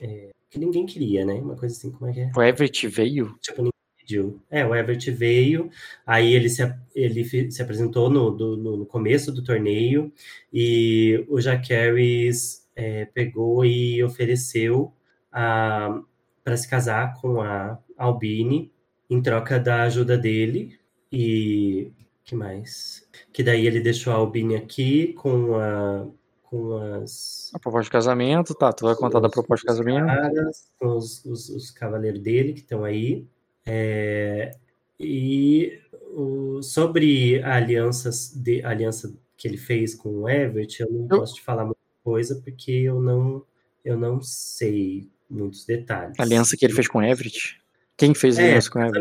é, 0.00 0.30
que 0.50 0.58
ninguém 0.58 0.84
queria, 0.84 1.24
né? 1.24 1.34
Uma 1.34 1.56
coisa 1.56 1.76
assim, 1.76 1.90
como 1.90 2.10
é 2.10 2.14
que 2.14 2.20
é? 2.20 2.30
O 2.36 2.42
Everett 2.42 2.88
veio? 2.88 3.36
Tipo, 3.40 3.58
ninguém 3.58 3.72
pediu. 3.96 4.40
É, 4.50 4.66
o 4.66 4.74
Everett 4.74 5.10
veio, 5.10 5.70
aí 6.04 6.34
ele 6.34 6.48
se, 6.48 6.62
ele 6.94 7.24
se 7.50 7.62
apresentou 7.62 8.10
no, 8.10 8.30
do, 8.30 8.56
no 8.56 8.86
começo 8.86 9.30
do 9.30 9.44
torneio 9.44 10.12
e 10.52 11.24
o 11.28 11.40
Jaqueris 11.40 12.66
é, 12.74 13.04
pegou 13.04 13.64
e 13.64 14.02
ofereceu 14.02 14.92
para 15.30 16.56
se 16.56 16.68
casar 16.68 17.20
com 17.20 17.40
a 17.40 17.78
Albine 17.96 18.72
em 19.08 19.20
troca 19.22 19.58
da 19.58 19.82
ajuda 19.82 20.16
dele. 20.16 20.78
E 21.10 21.92
que 22.24 22.34
mais? 22.34 23.08
Que 23.32 23.42
daí 23.42 23.66
ele 23.66 23.80
deixou 23.80 24.12
a 24.12 24.16
Albine 24.16 24.56
aqui 24.56 25.14
com 25.14 25.56
a 25.56 26.06
com 26.50 26.76
as. 26.78 27.50
A 27.54 27.58
proposta 27.58 27.84
de 27.84 27.90
casamento, 27.90 28.54
tá? 28.54 28.72
Tu 28.72 28.84
vai 28.84 28.94
contar 28.94 29.20
da 29.20 29.28
proposta 29.28 29.62
de 29.62 29.66
casamento? 29.66 30.06
Caras, 30.06 30.72
com 30.78 30.96
os, 30.96 31.24
os, 31.24 31.48
os 31.50 31.70
cavaleiros 31.70 32.20
dele 32.20 32.52
que 32.52 32.60
estão 32.60 32.84
aí. 32.84 33.26
É, 33.66 34.52
e 34.98 35.78
o, 36.14 36.62
sobre 36.62 37.42
a 37.42 37.56
aliança, 37.56 38.10
de, 38.34 38.62
a 38.62 38.70
aliança 38.70 39.14
que 39.36 39.46
ele 39.46 39.58
fez 39.58 39.94
com 39.94 40.22
o 40.22 40.28
Everett, 40.28 40.80
eu 40.80 40.90
não 40.90 41.02
eu... 41.02 41.20
posso 41.20 41.34
te 41.34 41.42
falar 41.42 41.64
muita 41.64 41.80
coisa 42.02 42.40
porque 42.42 42.72
eu 42.72 43.00
não, 43.00 43.44
eu 43.84 43.96
não 43.96 44.20
sei 44.20 45.08
muitos 45.28 45.64
detalhes. 45.64 46.18
A 46.18 46.22
aliança 46.22 46.56
que 46.56 46.64
ele 46.64 46.74
fez 46.74 46.88
com 46.88 46.98
o 46.98 47.02
Everett? 47.02 47.57
Quem 47.98 48.14
fez 48.14 48.38
é, 48.38 48.56
isso 48.56 48.70
com 48.70 48.80
ela? 48.80 48.92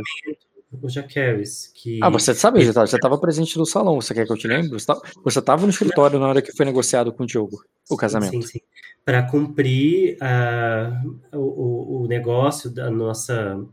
O 0.81 0.89
Jaqueris, 0.89 1.71
que... 1.73 1.99
Ah, 2.03 2.09
você 2.09 2.33
sabe, 2.33 2.65
você 2.65 2.95
estava 2.95 3.17
presente 3.17 3.57
no 3.57 3.65
salão, 3.65 4.01
você 4.01 4.13
quer 4.13 4.25
que 4.25 4.33
eu 4.33 4.37
te 4.37 4.47
lembre? 4.47 4.77
Você 5.23 5.39
estava 5.39 5.61
no 5.61 5.69
escritório 5.69 6.19
na 6.19 6.27
hora 6.27 6.41
que 6.41 6.51
foi 6.51 6.65
negociado 6.65 7.13
com 7.13 7.23
o 7.23 7.25
Diogo, 7.25 7.63
o 7.89 7.95
casamento. 7.95 8.31
Sim, 8.31 8.41
sim. 8.41 8.59
Para 9.05 9.23
cumprir 9.23 10.17
uh, 10.21 11.37
o, 11.37 12.03
o 12.03 12.07
negócio 12.07 12.69
da 12.69 12.91
nossa... 12.91 13.63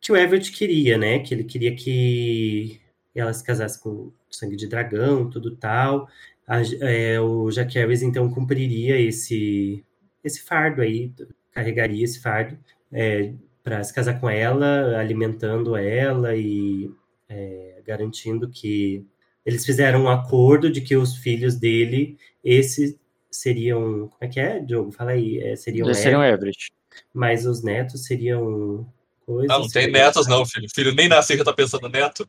Que 0.00 0.12
o 0.12 0.16
Everett 0.16 0.52
queria, 0.52 0.96
né? 0.98 1.18
Que 1.18 1.34
ele 1.34 1.42
queria 1.42 1.74
que 1.74 2.80
ela 3.14 3.32
se 3.32 3.42
casasse 3.42 3.80
com 3.80 4.12
sangue 4.30 4.56
de 4.56 4.68
dragão, 4.68 5.28
tudo 5.30 5.56
tal. 5.56 6.06
A, 6.46 6.60
é, 6.80 7.18
o 7.18 7.50
Jaqueris, 7.50 8.02
então, 8.02 8.30
cumpriria 8.30 9.00
esse, 9.00 9.82
esse 10.22 10.42
fardo 10.42 10.82
aí, 10.82 11.10
carregaria 11.50 12.04
esse 12.04 12.20
fardo 12.20 12.56
é, 12.92 13.32
para 13.64 13.82
se 13.82 13.92
casar 13.94 14.20
com 14.20 14.28
ela, 14.28 14.98
alimentando 14.98 15.74
ela 15.74 16.36
e 16.36 16.90
é, 17.28 17.80
garantindo 17.84 18.50
que 18.50 19.04
eles 19.44 19.64
fizeram 19.64 20.02
um 20.04 20.08
acordo 20.08 20.70
de 20.70 20.82
que 20.82 20.94
os 20.94 21.16
filhos 21.16 21.56
dele, 21.56 22.18
esses 22.44 22.94
seriam. 23.30 24.08
Como 24.08 24.18
é 24.20 24.28
que 24.28 24.38
é, 24.38 24.60
Diogo? 24.60 24.92
Fala 24.92 25.12
aí. 25.12 25.38
É, 25.38 25.56
seriam, 25.56 25.86
Eles 25.86 25.98
seriam 25.98 26.22
Everett. 26.22 26.70
Mas 27.12 27.46
os 27.46 27.62
netos 27.62 28.04
seriam. 28.04 28.86
Coisas, 29.26 29.48
não, 29.48 29.60
não 29.60 29.68
tem 29.68 29.90
netos, 29.90 30.26
não, 30.26 30.44
filho. 30.44 30.68
Filho 30.74 30.94
nem 30.94 31.08
nasceu 31.08 31.38
já 31.38 31.44
tá 31.44 31.52
pensando 31.52 31.88
neto. 31.88 32.28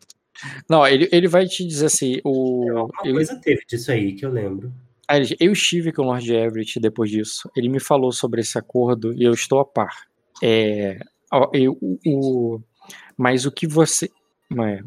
Não, 0.70 0.88
ele, 0.88 1.10
ele 1.12 1.28
vai 1.28 1.46
te 1.46 1.66
dizer 1.68 1.88
assim. 1.88 2.22
O, 2.24 2.66
é, 2.66 2.72
Alguma 2.72 3.02
coisa 3.02 3.36
teve 3.42 3.64
disso 3.68 3.92
aí 3.92 4.14
que 4.14 4.26
eu 4.26 4.32
lembro. 4.32 4.74
Eu 5.40 5.52
estive 5.52 5.92
com 5.92 6.04
o 6.04 6.06
Lord 6.06 6.34
Everett 6.34 6.80
depois 6.80 7.12
disso. 7.12 7.50
Ele 7.56 7.70
me 7.70 7.80
falou 7.80 8.12
sobre 8.12 8.42
esse 8.42 8.58
acordo 8.58 9.14
e 9.14 9.24
eu 9.24 9.34
estou 9.34 9.60
a 9.60 9.66
par. 9.66 10.08
É, 10.42 11.00
eu, 11.54 11.78
o, 12.06 12.60
mas 13.18 13.46
o 13.46 13.52
que 13.52 13.68
você. 13.68 14.10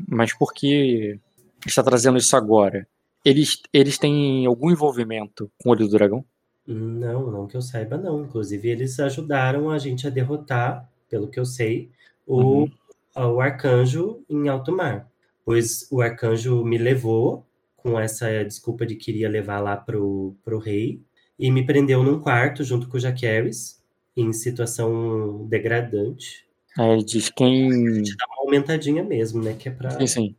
Mas 0.08 0.36
por 0.36 0.52
que 0.52 1.18
está 1.66 1.82
trazendo 1.82 2.18
isso 2.18 2.36
agora? 2.36 2.86
Eles, 3.24 3.60
eles 3.72 3.98
têm 3.98 4.46
algum 4.46 4.70
envolvimento 4.70 5.50
com 5.58 5.68
o 5.68 5.72
Olho 5.72 5.86
do 5.86 5.90
Dragão? 5.90 6.24
Não, 6.66 7.30
não 7.30 7.46
que 7.46 7.56
eu 7.56 7.62
saiba, 7.62 7.96
não. 7.96 8.22
Inclusive, 8.22 8.68
eles 8.68 9.00
ajudaram 9.00 9.70
a 9.70 9.78
gente 9.78 10.06
a 10.06 10.10
derrotar, 10.10 10.88
pelo 11.10 11.28
que 11.28 11.40
eu 11.40 11.44
sei, 11.44 11.90
o, 12.26 12.62
uhum. 12.62 12.70
o 13.16 13.40
arcanjo 13.40 14.22
em 14.28 14.48
alto 14.48 14.70
mar. 14.70 15.08
Pois 15.44 15.88
o 15.90 16.00
arcanjo 16.00 16.64
me 16.64 16.78
levou 16.78 17.46
com 17.76 17.98
essa 17.98 18.44
desculpa 18.44 18.84
de 18.84 18.96
que 18.96 19.10
iria 19.10 19.28
levar 19.28 19.60
lá 19.60 19.76
pro, 19.76 20.36
pro 20.44 20.58
rei 20.58 21.02
e 21.38 21.50
me 21.50 21.64
prendeu 21.64 22.02
num 22.02 22.20
quarto 22.20 22.62
junto 22.62 22.88
com 22.88 22.96
o 22.96 23.00
Jaqueris, 23.00 23.77
em 24.20 24.32
situação 24.32 25.46
degradante. 25.48 26.46
Aí 26.76 26.90
ele 26.90 27.04
diz 27.04 27.30
quem. 27.30 27.68
Dá 28.02 28.26
uma 28.28 28.44
aumentadinha 28.44 29.02
mesmo, 29.02 29.42
né? 29.42 29.54
Que 29.58 29.68
é 29.68 29.72
pra. 29.72 29.90
Sim, 29.90 30.06
sim. 30.06 30.36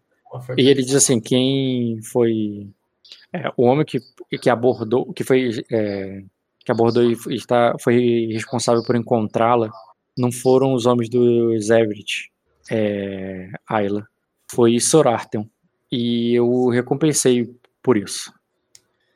E 0.57 0.67
ele 0.67 0.83
diz 0.83 0.95
assim: 0.95 1.19
quem 1.19 2.01
foi 2.03 2.69
é, 3.33 3.51
o 3.55 3.63
homem 3.63 3.85
que, 3.85 3.99
que 4.39 4.49
abordou, 4.49 5.13
que 5.13 5.23
foi 5.23 5.63
é, 5.71 6.23
que 6.63 6.71
abordou 6.71 7.03
e 7.03 7.35
está, 7.35 7.75
foi 7.79 8.29
responsável 8.31 8.83
por 8.83 8.95
encontrá-la, 8.95 9.71
não 10.17 10.31
foram 10.31 10.73
os 10.73 10.85
homens 10.85 11.09
do 11.09 11.53
Everett, 11.55 12.31
é, 12.69 13.49
Ayla, 13.67 14.07
foi 14.51 14.79
Sorarten. 14.79 15.49
E 15.91 16.35
eu 16.35 16.69
recompensei 16.69 17.49
por 17.81 17.97
isso. 17.97 18.31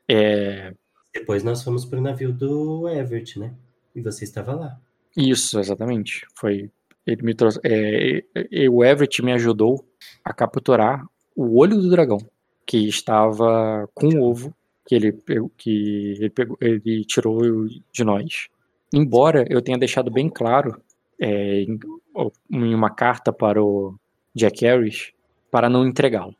É, 0.07 0.73
Depois 1.13 1.43
nós 1.43 1.63
fomos 1.63 1.85
para 1.85 1.99
o 1.99 2.01
navio 2.01 2.33
do 2.33 2.89
Everett, 2.89 3.37
né? 3.37 3.53
E 3.95 4.01
você 4.01 4.23
estava 4.23 4.53
lá. 4.53 4.79
Isso, 5.15 5.59
exatamente. 5.59 6.25
Foi 6.35 6.71
ele 7.05 7.21
me 7.21 7.33
trouxe. 7.33 7.59
É, 7.63 8.23
o 8.69 8.83
Everett 8.83 9.21
me 9.21 9.33
ajudou 9.33 9.85
a 10.23 10.33
capturar 10.33 11.05
o 11.35 11.59
olho 11.59 11.77
do 11.77 11.89
dragão, 11.89 12.19
que 12.65 12.87
estava 12.87 13.89
com 13.93 14.07
o 14.07 14.23
ovo 14.23 14.53
que 14.85 14.95
ele, 14.95 15.11
que 15.57 16.15
ele, 16.17 16.29
pegou, 16.29 16.57
ele 16.61 17.03
tirou 17.05 17.39
de 17.91 18.03
nós. 18.03 18.47
Embora 18.93 19.45
eu 19.49 19.61
tenha 19.61 19.77
deixado 19.77 20.11
bem 20.11 20.29
claro 20.29 20.81
é, 21.19 21.61
em, 21.61 21.79
uma 22.49 22.89
carta 22.89 23.33
para 23.33 23.61
o 23.61 23.95
Jack 24.35 24.63
Harris 24.65 25.11
para 25.51 25.69
não 25.69 25.85
entregá-lo. 25.85 26.35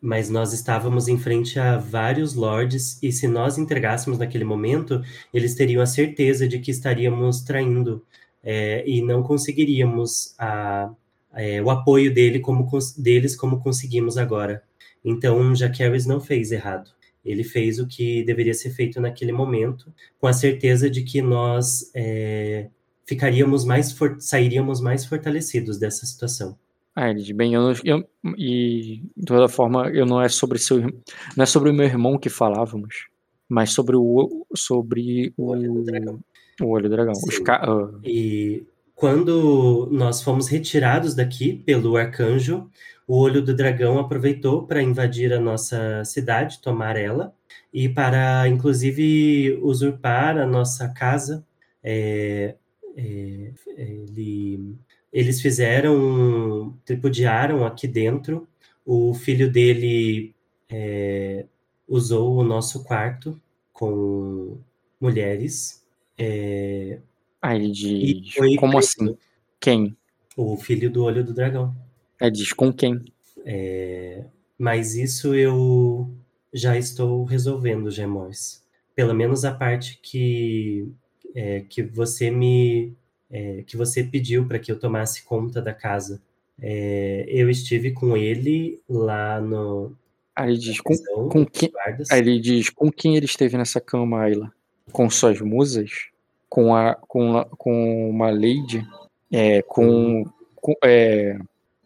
Mas 0.00 0.30
nós 0.30 0.52
estávamos 0.52 1.08
em 1.08 1.18
frente 1.18 1.58
a 1.58 1.76
vários 1.76 2.34
lords, 2.34 3.02
e 3.02 3.10
se 3.10 3.26
nós 3.26 3.58
entregássemos 3.58 4.18
naquele 4.18 4.44
momento, 4.44 5.02
eles 5.34 5.54
teriam 5.54 5.82
a 5.82 5.86
certeza 5.86 6.46
de 6.46 6.58
que 6.60 6.70
estaríamos 6.70 7.40
traindo 7.42 8.04
é, 8.42 8.84
e 8.88 9.02
não 9.02 9.22
conseguiríamos 9.22 10.34
a, 10.38 10.92
é, 11.34 11.60
o 11.62 11.70
apoio 11.70 12.12
dele 12.12 12.40
como, 12.40 12.68
deles 12.96 13.36
como 13.36 13.60
conseguimos 13.60 14.16
agora. 14.16 14.62
Então, 15.04 15.54
Jaqueris 15.54 16.06
não 16.06 16.20
fez 16.20 16.52
errado. 16.52 16.90
Ele 17.24 17.44
fez 17.44 17.78
o 17.78 17.86
que 17.86 18.22
deveria 18.22 18.54
ser 18.54 18.70
feito 18.70 19.00
naquele 19.00 19.32
momento, 19.32 19.92
com 20.20 20.26
a 20.26 20.32
certeza 20.32 20.88
de 20.88 21.02
que 21.02 21.20
nós 21.20 21.90
é, 21.94 22.68
ficaríamos 23.04 23.64
mais 23.64 23.94
sairíamos 24.18 24.80
mais 24.80 25.04
fortalecidos 25.04 25.78
dessa 25.78 26.06
situação. 26.06 26.58
Ah, 27.00 27.10
Ed, 27.10 27.32
bem, 27.32 27.54
eu, 27.54 27.72
eu, 27.84 28.04
e 28.36 29.04
de 29.16 29.24
toda 29.24 29.48
forma, 29.48 29.88
eu 29.90 30.04
não 30.04 30.20
é 30.20 30.28
sobre 30.28 30.58
seu, 30.58 30.80
não 30.80 31.44
é 31.44 31.46
sobre 31.46 31.70
o 31.70 31.72
meu 31.72 31.86
irmão 31.86 32.18
que 32.18 32.28
falávamos, 32.28 33.06
mas 33.48 33.70
sobre 33.70 33.94
o 33.94 34.44
sobre 34.52 35.32
o, 35.36 35.44
o 35.44 35.50
olho 35.50 35.74
do 35.74 35.84
dragão. 35.84 36.20
O 36.60 36.66
olho 36.66 36.88
do 36.88 36.96
dragão. 36.96 37.12
Uh... 37.12 38.00
E 38.02 38.66
quando 38.96 39.88
nós 39.92 40.20
fomos 40.20 40.48
retirados 40.48 41.14
daqui 41.14 41.62
pelo 41.64 41.96
arcanjo, 41.96 42.68
o 43.06 43.16
olho 43.16 43.42
do 43.42 43.54
dragão 43.54 44.00
aproveitou 44.00 44.66
para 44.66 44.82
invadir 44.82 45.32
a 45.32 45.38
nossa 45.38 46.04
cidade, 46.04 46.60
tomar 46.60 46.96
ela, 46.96 47.32
e 47.72 47.88
para, 47.88 48.48
inclusive, 48.48 49.56
usurpar 49.62 50.36
a 50.36 50.44
nossa 50.44 50.88
casa. 50.88 51.46
É, 51.80 52.56
é, 52.96 53.52
ele, 53.76 54.76
eles 55.12 55.40
fizeram, 55.40 56.76
tripudiaram 56.84 57.64
aqui 57.64 57.86
dentro. 57.86 58.46
O 58.84 59.14
filho 59.14 59.50
dele 59.50 60.34
é, 60.68 61.44
usou 61.86 62.36
o 62.36 62.44
nosso 62.44 62.84
quarto 62.84 63.40
com 63.72 64.58
mulheres. 65.00 65.84
É, 66.16 66.98
ah, 67.40 67.54
ele 67.54 67.70
diz, 67.70 68.34
como 68.58 68.72
preso. 68.72 68.78
assim? 68.78 69.18
Quem? 69.60 69.96
O 70.36 70.56
filho 70.56 70.90
do 70.90 71.04
olho 71.04 71.24
do 71.24 71.32
dragão. 71.32 71.74
É, 72.20 72.28
diz 72.28 72.52
com 72.52 72.72
quem? 72.72 73.04
É, 73.44 74.24
mas 74.58 74.94
isso 74.94 75.34
eu 75.34 76.10
já 76.52 76.76
estou 76.76 77.24
resolvendo, 77.24 77.90
Gemors. 77.90 78.62
Pelo 78.94 79.14
menos 79.14 79.44
a 79.44 79.54
parte 79.54 79.98
que, 80.02 80.88
é, 81.34 81.60
que 81.60 81.82
você 81.82 82.30
me 82.30 82.92
é, 83.30 83.62
que 83.66 83.76
você 83.76 84.02
pediu 84.02 84.46
para 84.46 84.58
que 84.58 84.70
eu 84.70 84.78
tomasse 84.78 85.22
conta 85.22 85.60
da 85.60 85.72
casa. 85.72 86.20
É, 86.60 87.24
eu 87.28 87.48
estive 87.48 87.92
com 87.92 88.16
ele 88.16 88.80
lá 88.88 89.40
no. 89.40 89.92
Aí 90.34 90.50
ele 90.50 90.58
diz 90.58 90.80
com, 90.80 90.94
com 91.28 91.46
quem? 91.46 91.70
Aí 92.10 92.18
ele 92.20 92.40
diz 92.40 92.70
com 92.70 92.90
quem 92.90 93.16
ele 93.16 93.26
esteve 93.26 93.56
nessa 93.56 93.80
cama, 93.80 94.20
Ayla? 94.20 94.52
Com 94.92 95.10
suas 95.10 95.40
musas? 95.40 96.08
Com 96.48 96.74
a 96.74 96.94
com, 96.94 97.44
com 97.56 98.10
uma 98.10 98.30
lady? 98.30 98.86
É, 99.30 99.62
com, 99.62 100.24
com 100.56 100.74
é, 100.82 101.38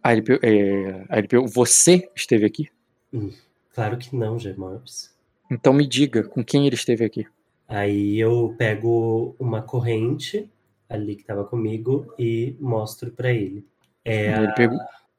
Aí 0.03 0.19
ele, 0.19 0.39
é, 0.43 1.05
aí 1.09 1.23
ele 1.31 1.47
você 1.47 2.11
esteve 2.15 2.45
aqui? 2.45 2.69
Hum, 3.13 3.31
claro 3.73 3.97
que 3.97 4.15
não, 4.17 4.39
Germorpes. 4.39 5.15
Então 5.49 5.73
me 5.73 5.87
diga, 5.87 6.25
com 6.25 6.43
quem 6.43 6.67
ele 6.67 6.75
esteve 6.75 7.05
aqui? 7.05 7.27
Aí 7.69 8.19
eu 8.19 8.55
pego 8.59 9.37
uma 9.39 9.63
corrente 9.63 10.51
ali 10.93 11.15
que 11.15 11.23
estava 11.23 11.45
comigo 11.45 12.13
e 12.19 12.57
mostro 12.61 13.11
para 13.11 13.33
ele. 13.33 13.67
É 14.05 14.35
a, 14.35 14.53
pegou... 14.53 14.79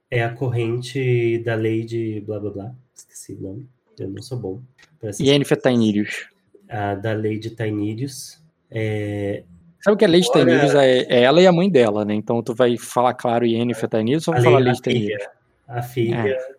é 0.10 0.24
a 0.24 0.34
corrente 0.34 1.40
da 1.40 1.56
lei 1.56 1.84
de 1.84 2.22
blá 2.22 2.40
blá 2.40 2.52
blá. 2.52 2.76
Esqueci 2.96 3.34
o 3.34 3.42
nome. 3.42 3.68
Eu 4.00 4.10
não 4.10 4.22
sou 4.22 4.38
bom. 4.38 4.62
Yennefer 5.20 5.62
Tainirius. 5.62 6.28
A 6.70 6.96
da 6.96 7.14
lei 7.14 7.38
de 7.38 7.52
Tainirius. 7.52 8.42
É, 8.70 9.44
Sabe 9.84 9.98
que 9.98 10.06
a 10.06 10.08
Lady 10.08 10.28
Agora... 10.30 10.46
Tainirius 10.46 10.76
é, 10.76 11.00
é, 11.10 11.24
ela 11.24 11.42
e 11.42 11.48
a 11.48 11.52
mãe 11.52 11.70
dela, 11.70 12.06
né? 12.06 12.14
Então 12.14 12.42
tu 12.42 12.56
vai 12.56 12.78
falar, 12.78 13.14
claro, 13.14 13.46
Yennefer 13.46 13.90
Tainirius 13.90 14.28
ou 14.30 14.34
vai 14.34 14.42
falar 14.42 14.60
Lady 14.60 14.82
Tainirius? 14.82 15.24
A 15.68 15.82
filha 15.82 16.16
é. 16.16 16.54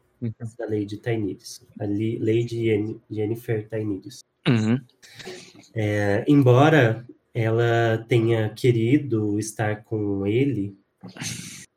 Da 0.59 0.67
Lady 0.67 0.99
Tainirius. 0.99 1.63
A 1.81 1.85
Lady 1.85 2.99
Yennefer 3.11 3.67
Tainirius. 3.69 4.21
Uhum. 4.47 4.79
É, 5.75 6.23
embora 6.29 7.07
ela 7.35 8.05
tenha 8.09 8.49
querido 8.51 9.39
estar 9.39 9.83
com 9.83 10.25
ele 10.27 10.77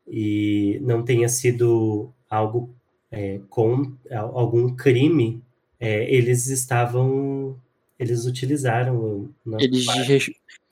e 0.06 0.78
não 0.82 1.04
tenha 1.04 1.28
sido 1.28 2.12
algo 2.30 2.74
é, 3.10 3.40
com 3.50 3.96
algum 4.10 4.74
crime, 4.74 5.42
é, 5.80 6.14
eles 6.14 6.46
estavam 6.46 7.58
eles 7.98 8.26
utilizaram 8.26 9.28
eles, 9.58 9.86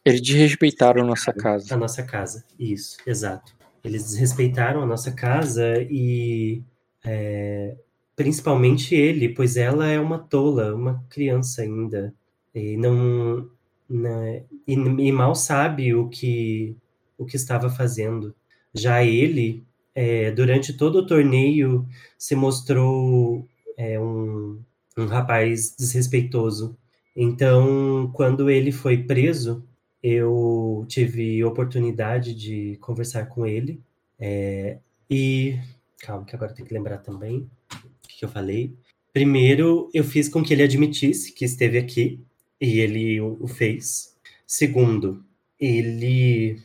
eles 0.05 0.21
desrespeitaram 0.21 1.03
a 1.03 1.05
nossa 1.05 1.33
casa. 1.33 1.75
A 1.75 1.77
nossa 1.77 2.05
casa, 2.05 2.45
isso, 2.57 2.99
exato. 3.05 3.53
Eles 3.83 4.05
desrespeitaram 4.05 4.81
a 4.81 4.87
nossa 4.87 5.11
casa 5.11 5.83
e 5.91 6.63
é, 7.05 7.75
principalmente 8.15 8.95
ele, 8.95 9.29
pois 9.29 9.57
ela 9.57 9.87
é 9.87 9.99
uma 9.99 10.19
tola, 10.19 10.75
uma 10.75 11.05
criança 11.09 11.63
ainda. 11.63 12.15
E 12.55 12.77
não, 12.77 13.49
né, 13.89 14.45
e, 14.67 14.75
e, 14.75 15.13
mal 15.13 15.35
sabe 15.35 15.95
o 15.95 16.09
que 16.09 16.77
o 17.19 17.25
que 17.25 17.37
estava 17.37 17.71
fazendo. 17.71 18.35
Já 18.75 19.03
ele, 19.03 19.65
é, 19.95 20.31
durante 20.31 20.73
todo 20.75 20.97
o 20.97 21.07
torneio, 21.07 21.87
se 22.19 22.35
mostrou 22.35 23.47
é, 23.77 23.99
um, 23.99 24.61
um 24.99 25.07
rapaz 25.07 25.75
desrespeitoso. 25.79 26.77
Então, 27.17 28.11
quando 28.15 28.51
ele 28.51 28.71
foi 28.71 28.99
preso, 28.99 29.65
eu 30.03 30.85
tive 30.89 31.43
oportunidade 31.43 32.35
de 32.35 32.77
conversar 32.81 33.27
com 33.27 33.47
ele 33.47 33.81
é, 34.19 34.79
e 35.09 35.59
Calma, 36.01 36.25
que 36.25 36.35
agora 36.35 36.53
tem 36.53 36.65
que 36.65 36.75
lembrar 36.75 36.99
também 36.99 37.49
o 37.73 38.09
que 38.09 38.25
eu 38.25 38.29
falei. 38.29 38.75
Primeiro, 39.13 39.91
eu 39.95 40.05
fiz 40.05 40.29
com 40.29 40.43
que 40.43 40.53
ele 40.53 40.63
admitisse 40.63 41.33
que 41.33 41.45
esteve 41.45 41.79
aqui, 41.79 42.21
e 42.61 42.81
ele 42.81 43.21
o 43.21 43.47
fez. 43.47 44.17
Segundo, 44.47 45.25
ele, 45.59 46.61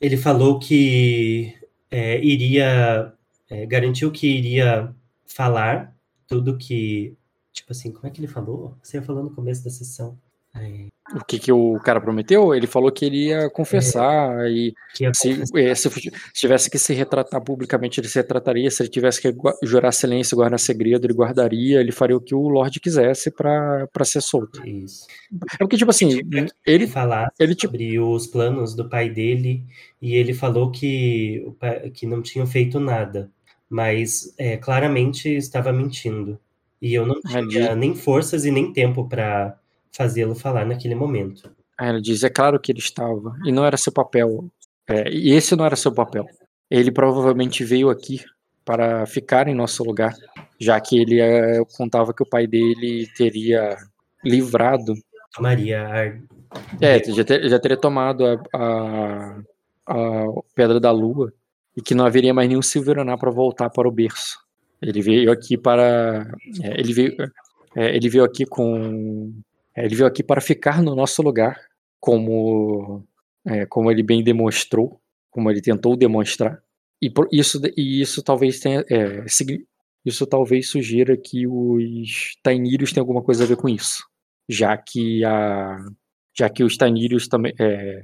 ele 0.00 0.16
falou 0.16 0.58
que 0.58 1.54
é, 1.90 2.22
iria, 2.24 3.12
é, 3.48 3.66
garantiu 3.66 4.10
que 4.10 4.26
iria 4.26 4.94
falar 5.26 5.94
tudo 6.26 6.58
que, 6.58 7.16
tipo 7.52 7.72
assim, 7.72 7.92
como 7.92 8.06
é 8.06 8.10
que 8.10 8.20
ele 8.20 8.28
falou? 8.28 8.76
Você 8.82 9.00
falou 9.02 9.22
no 9.22 9.34
começo 9.34 9.64
da 9.64 9.70
sessão. 9.70 10.18
O 11.14 11.24
que, 11.24 11.38
que 11.38 11.52
o 11.52 11.78
cara 11.78 12.00
prometeu? 12.00 12.52
Ele 12.52 12.66
falou 12.66 12.90
que 12.90 13.04
ele 13.04 13.28
ia 13.28 13.48
confessar 13.48 14.44
é, 14.44 14.50
e 14.50 14.74
se, 15.14 15.42
é, 15.54 15.74
se, 15.74 15.88
se, 15.88 16.10
tivesse 16.34 16.68
que 16.68 16.78
se 16.78 16.92
retratar 16.94 17.40
publicamente, 17.40 18.00
ele 18.00 18.08
se 18.08 18.18
retrataria. 18.18 18.68
Se 18.70 18.82
ele 18.82 18.90
tivesse 18.90 19.22
que 19.22 19.32
jurar 19.62 19.92
silêncio, 19.92 20.36
guardar 20.36 20.58
segredo, 20.58 21.06
ele 21.06 21.14
guardaria. 21.14 21.80
Ele 21.80 21.92
faria 21.92 22.16
o 22.16 22.20
que 22.20 22.34
o 22.34 22.48
Lorde 22.48 22.80
quisesse 22.80 23.30
para 23.30 23.86
ser 24.04 24.20
solto. 24.20 24.66
Isso. 24.66 25.06
É 25.54 25.58
porque, 25.58 25.76
tipo 25.76 25.90
assim, 25.90 26.20
ele 26.66 26.86
falar 26.88 27.30
ele, 27.38 27.54
tipo... 27.54 27.72
sobre 27.72 28.00
os 28.00 28.26
planos 28.26 28.74
do 28.74 28.88
pai 28.88 29.08
dele 29.08 29.64
e 30.02 30.14
ele 30.14 30.34
falou 30.34 30.72
que, 30.72 31.46
que 31.94 32.06
não 32.06 32.20
tinham 32.20 32.46
feito 32.46 32.80
nada, 32.80 33.30
mas 33.70 34.34
é, 34.36 34.56
claramente 34.56 35.28
estava 35.28 35.72
mentindo. 35.72 36.38
E 36.82 36.94
eu 36.94 37.06
não 37.06 37.20
tinha 37.20 37.74
nem 37.74 37.94
forças 37.94 38.44
e 38.44 38.50
nem 38.50 38.72
tempo 38.72 39.08
para 39.08 39.56
fazê-lo 39.96 40.34
falar 40.34 40.64
naquele 40.66 40.94
momento. 40.94 41.50
Aí 41.78 41.88
ela 41.88 42.00
diz: 42.00 42.22
é 42.22 42.30
claro 42.30 42.60
que 42.60 42.72
ele 42.72 42.78
estava, 42.78 43.36
e 43.44 43.52
não 43.52 43.64
era 43.64 43.76
seu 43.76 43.92
papel. 43.92 44.50
É, 44.88 45.10
e 45.10 45.32
esse 45.32 45.56
não 45.56 45.64
era 45.64 45.76
seu 45.76 45.92
papel. 45.92 46.26
Ele 46.70 46.90
provavelmente 46.90 47.64
veio 47.64 47.90
aqui 47.90 48.20
para 48.64 49.06
ficar 49.06 49.46
em 49.48 49.54
nosso 49.54 49.84
lugar, 49.84 50.14
já 50.60 50.80
que 50.80 50.98
ele 50.98 51.20
é, 51.20 51.62
contava 51.76 52.12
que 52.12 52.22
o 52.22 52.28
pai 52.28 52.46
dele 52.46 53.08
teria 53.16 53.76
livrado. 54.24 54.94
Tomaria 55.34 55.86
a... 55.86 56.06
É, 56.80 57.02
já, 57.04 57.24
ter, 57.24 57.48
já 57.48 57.58
teria 57.58 57.76
tomado 57.76 58.24
a, 58.26 58.38
a, 58.54 59.42
a, 59.86 60.26
Pedra 60.54 60.80
da 60.80 60.90
Lua 60.90 61.32
e 61.76 61.82
que 61.82 61.94
não 61.94 62.06
haveria 62.06 62.32
mais 62.32 62.48
nenhum 62.48 62.62
Silveronar 62.62 63.18
para 63.18 63.30
voltar 63.30 63.70
para 63.70 63.86
o 63.86 63.92
berço. 63.92 64.38
Ele 64.80 65.00
veio 65.00 65.30
aqui 65.30 65.56
para. 65.56 66.26
É, 66.62 66.80
ele, 66.80 66.92
veio, 66.92 67.16
é, 67.76 67.94
ele 67.94 68.08
veio 68.08 68.24
aqui 68.24 68.44
com 68.44 69.32
ele 69.84 69.94
veio 69.94 70.06
aqui 70.06 70.22
para 70.22 70.40
ficar 70.40 70.82
no 70.82 70.94
nosso 70.94 71.22
lugar, 71.22 71.60
como, 72.00 73.04
é, 73.44 73.66
como 73.66 73.90
ele 73.90 74.02
bem 74.02 74.22
demonstrou, 74.22 75.00
como 75.30 75.50
ele 75.50 75.60
tentou 75.60 75.96
demonstrar. 75.96 76.62
E 77.02 77.12
isso, 77.32 77.60
e 77.76 78.00
isso 78.00 78.22
talvez 78.22 78.58
tenha, 78.58 78.84
é, 78.90 79.24
isso 80.04 80.26
talvez 80.26 80.70
sugira 80.70 81.16
que 81.16 81.46
os 81.46 82.36
Tainírios 82.42 82.92
têm 82.92 83.00
alguma 83.00 83.22
coisa 83.22 83.44
a 83.44 83.46
ver 83.46 83.56
com 83.56 83.68
isso, 83.68 84.04
já 84.48 84.76
que 84.76 85.24
a, 85.24 85.84
já 86.36 86.48
que 86.48 86.64
os 86.64 86.76
Tainírios 86.76 87.28
também, 87.28 87.52
é, 87.60 88.02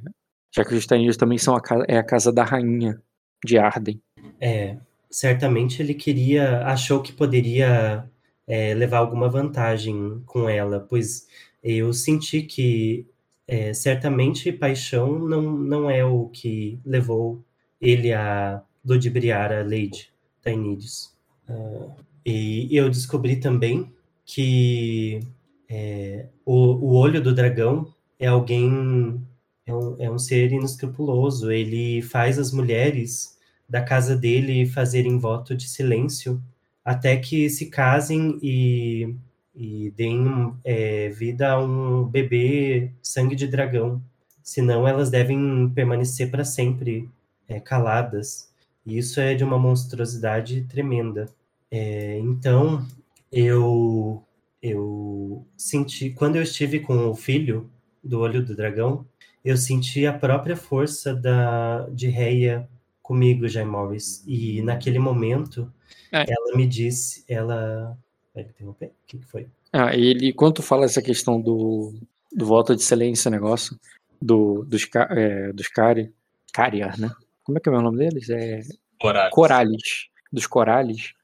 já 0.55 0.65
que 0.65 0.75
os 0.75 0.87
Tainírios 0.87 1.17
também 1.17 1.39
são 1.39 1.57
a, 1.57 1.61
é 1.89 1.97
a 1.97 2.05
casa 2.05 2.33
da 2.33 2.45
rainha 2.45 3.01
de 3.45 3.57
Arden. 3.57 4.01
É, 4.41 4.77
certamente 5.11 5.81
ele 5.81 5.95
queria, 5.95 6.65
achou 6.67 7.01
que 7.01 7.13
poderia 7.13 8.09
é, 8.47 8.75
levar 8.75 8.99
alguma 8.99 9.29
vantagem 9.29 10.23
com 10.27 10.49
ela, 10.49 10.81
pois 10.81 11.27
eu 11.63 11.93
senti 11.93 12.43
que 12.43 13.07
é, 13.47 13.73
certamente 13.75 14.53
paixão 14.53 15.19
não, 15.19 15.43
não 15.43 15.91
é 15.91 16.05
o 16.05 16.29
que 16.29 16.81
levou 16.85 17.45
ele 17.81 18.13
a 18.13 18.63
ludibriar 18.85 19.53
a 19.53 19.63
Lady 19.63 20.11
Tainides. 20.43 21.15
Uh, 21.49 21.91
e 22.25 22.69
eu 22.71 22.89
descobri 22.89 23.37
também 23.37 23.93
que 24.25 25.21
é, 25.69 26.27
o, 26.45 26.55
o 26.55 26.95
olho 26.95 27.21
do 27.21 27.35
dragão 27.35 27.93
é 28.19 28.27
alguém, 28.27 29.21
é 29.67 29.75
um, 29.75 29.97
é 29.99 30.11
um 30.11 30.19
ser 30.19 30.53
inescrupuloso. 30.53 31.51
Ele 31.51 32.01
faz 32.03 32.39
as 32.39 32.53
mulheres 32.53 33.37
da 33.69 33.83
casa 33.83 34.17
dele 34.17 34.67
fazerem 34.67 35.19
voto 35.19 35.55
de 35.57 35.69
silêncio 35.69 36.43
até 36.85 37.17
que 37.17 37.49
se 37.49 37.67
casem 37.67 38.39
e 38.43 39.15
e 39.55 39.91
deem 39.91 40.55
é, 40.65 41.09
vida 41.11 41.51
a 41.51 41.61
um 41.61 42.05
bebê 42.05 42.91
sangue 43.03 43.37
de 43.37 43.47
dragão. 43.47 44.03
Senão 44.43 44.89
elas 44.89 45.11
devem 45.11 45.69
permanecer 45.75 46.31
para 46.31 46.45
sempre 46.45 47.09
é, 47.47 47.61
caladas. 47.61 48.51
E 48.85 48.99
isso 48.99 49.21
é 49.21 49.35
de 49.35 49.45
uma 49.45 49.59
monstruosidade 49.59 50.63
tremenda. 50.63 51.29
É, 51.71 52.19
então, 52.19 52.87
eu, 53.31 54.23
eu 54.61 55.47
senti, 55.57 56.11
quando 56.11 56.37
eu 56.37 56.43
estive 56.43 56.81
com 56.81 57.09
o 57.09 57.15
filho 57.15 57.71
do 58.03 58.21
olho 58.21 58.45
do 58.45 58.57
dragão, 58.57 59.07
eu 59.45 59.57
senti 59.57 60.07
a 60.07 60.13
própria 60.13 60.57
força 60.57 61.15
da, 61.15 61.89
de 61.91 62.09
Reia 62.09 62.69
comigo, 63.03 63.49
Jay 63.49 63.65
Morris. 63.65 64.25
E 64.27 64.63
naquele 64.63 64.99
momento, 64.99 65.73
é. 66.11 66.25
ela 66.29 66.57
me 66.57 66.67
disse, 66.67 67.25
ela 67.29 67.97
Vai 68.35 68.45
interromper? 68.45 68.87
O 68.87 68.93
que, 69.07 69.19
que 69.19 69.27
foi? 69.27 69.47
Ah, 69.73 69.95
ele, 69.95 70.33
quando 70.33 70.63
fala 70.63 70.85
essa 70.85 71.03
questão 71.03 71.41
do, 71.41 71.95
do 72.33 72.47
voto 72.47 72.75
de 72.75 72.83
silêncio, 72.83 73.31
negócio, 73.31 73.79
do, 74.21 74.65
dos, 74.65 74.89
é, 75.11 75.53
dos 75.53 75.69
Cari, 75.69 76.13
Cariar, 76.53 76.99
né? 76.99 77.11
Como 77.43 77.59
é 77.59 77.61
que 77.61 77.69
é 77.69 77.73
o 77.73 77.83
nome 77.83 77.99
deles? 77.99 78.31
É... 78.31 78.61
Corales. 78.99 79.35
Corales. 79.35 80.09
Dos 80.33 80.47
Corales. 80.47 81.15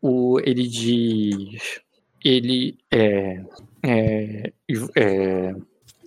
O, 0.00 0.40
ele 0.40 0.66
diz. 0.66 1.80
Ele 2.24 2.78
é. 2.90 3.42
é, 3.82 4.52
é 4.96 5.54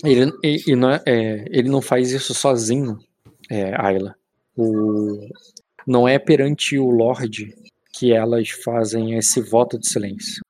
ele, 0.04 0.32
ele, 0.44 0.76
não, 0.76 0.92
é, 0.92 1.02
é, 1.06 1.46
ele 1.50 1.70
não 1.70 1.82
faz 1.82 2.12
isso 2.12 2.34
sozinho, 2.34 3.00
é, 3.50 3.74
Ayla. 3.76 4.16
O, 4.56 5.30
não 5.88 6.08
é 6.08 6.20
perante 6.20 6.78
o 6.78 6.90
Lorde 6.90 7.56
que 7.98 8.14
elas 8.14 8.50
fazem 8.50 9.18
esse 9.18 9.42
voto 9.42 9.80
de 9.80 9.88
silêncio. 9.88 10.42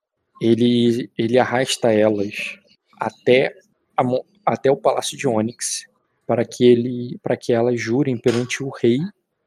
Ele, 0.41 1.09
ele 1.17 1.37
arrasta 1.37 1.93
elas 1.93 2.57
até, 2.99 3.55
a, 3.95 4.03
até 4.45 4.71
o 4.71 4.77
palácio 4.77 5.17
de 5.17 5.27
Onyx 5.27 5.85
para 6.25 6.43
que 6.43 6.65
ele 6.65 7.19
para 7.21 7.37
que 7.37 7.53
elas 7.53 7.79
jurem 7.79 8.17
perante 8.17 8.63
o 8.63 8.69
rei 8.69 8.99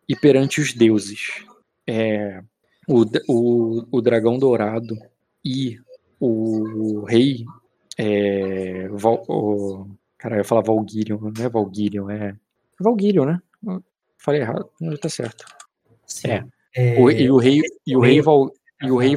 e 0.08 0.14
perante 0.14 0.60
os 0.60 0.72
deuses. 0.72 1.44
É, 1.86 2.40
o, 2.86 3.04
o, 3.28 3.84
o 3.90 4.00
dragão 4.00 4.38
dourado 4.38 4.96
e 5.44 5.78
o 6.20 7.04
rei 7.04 7.44
é, 7.98 8.88
Val, 8.88 9.24
o, 9.28 9.88
cara, 10.16 10.36
eu 10.36 10.38
ia 10.38 10.44
falar 10.44 10.62
Valguirion, 10.62 11.18
não 11.18 11.44
é 11.44 11.48
Valguirion, 11.48 12.10
é 12.10 12.36
Valguirion, 12.78 13.24
né? 13.24 13.42
falei 14.18 14.40
errado, 14.40 14.70
mas 14.80 14.98
tá 15.00 15.08
certo. 15.08 15.44
Sim. 16.06 16.28
É. 16.28 16.44
É, 16.74 17.00
o, 17.00 17.10
e 17.10 17.30
o 17.30 17.36
rei 17.36 17.60
e 17.86 17.96
o 17.96 18.00
rei, 18.00 18.20
Val, 18.20 18.52
e 18.82 18.90
o 18.90 18.96
rei 18.96 19.16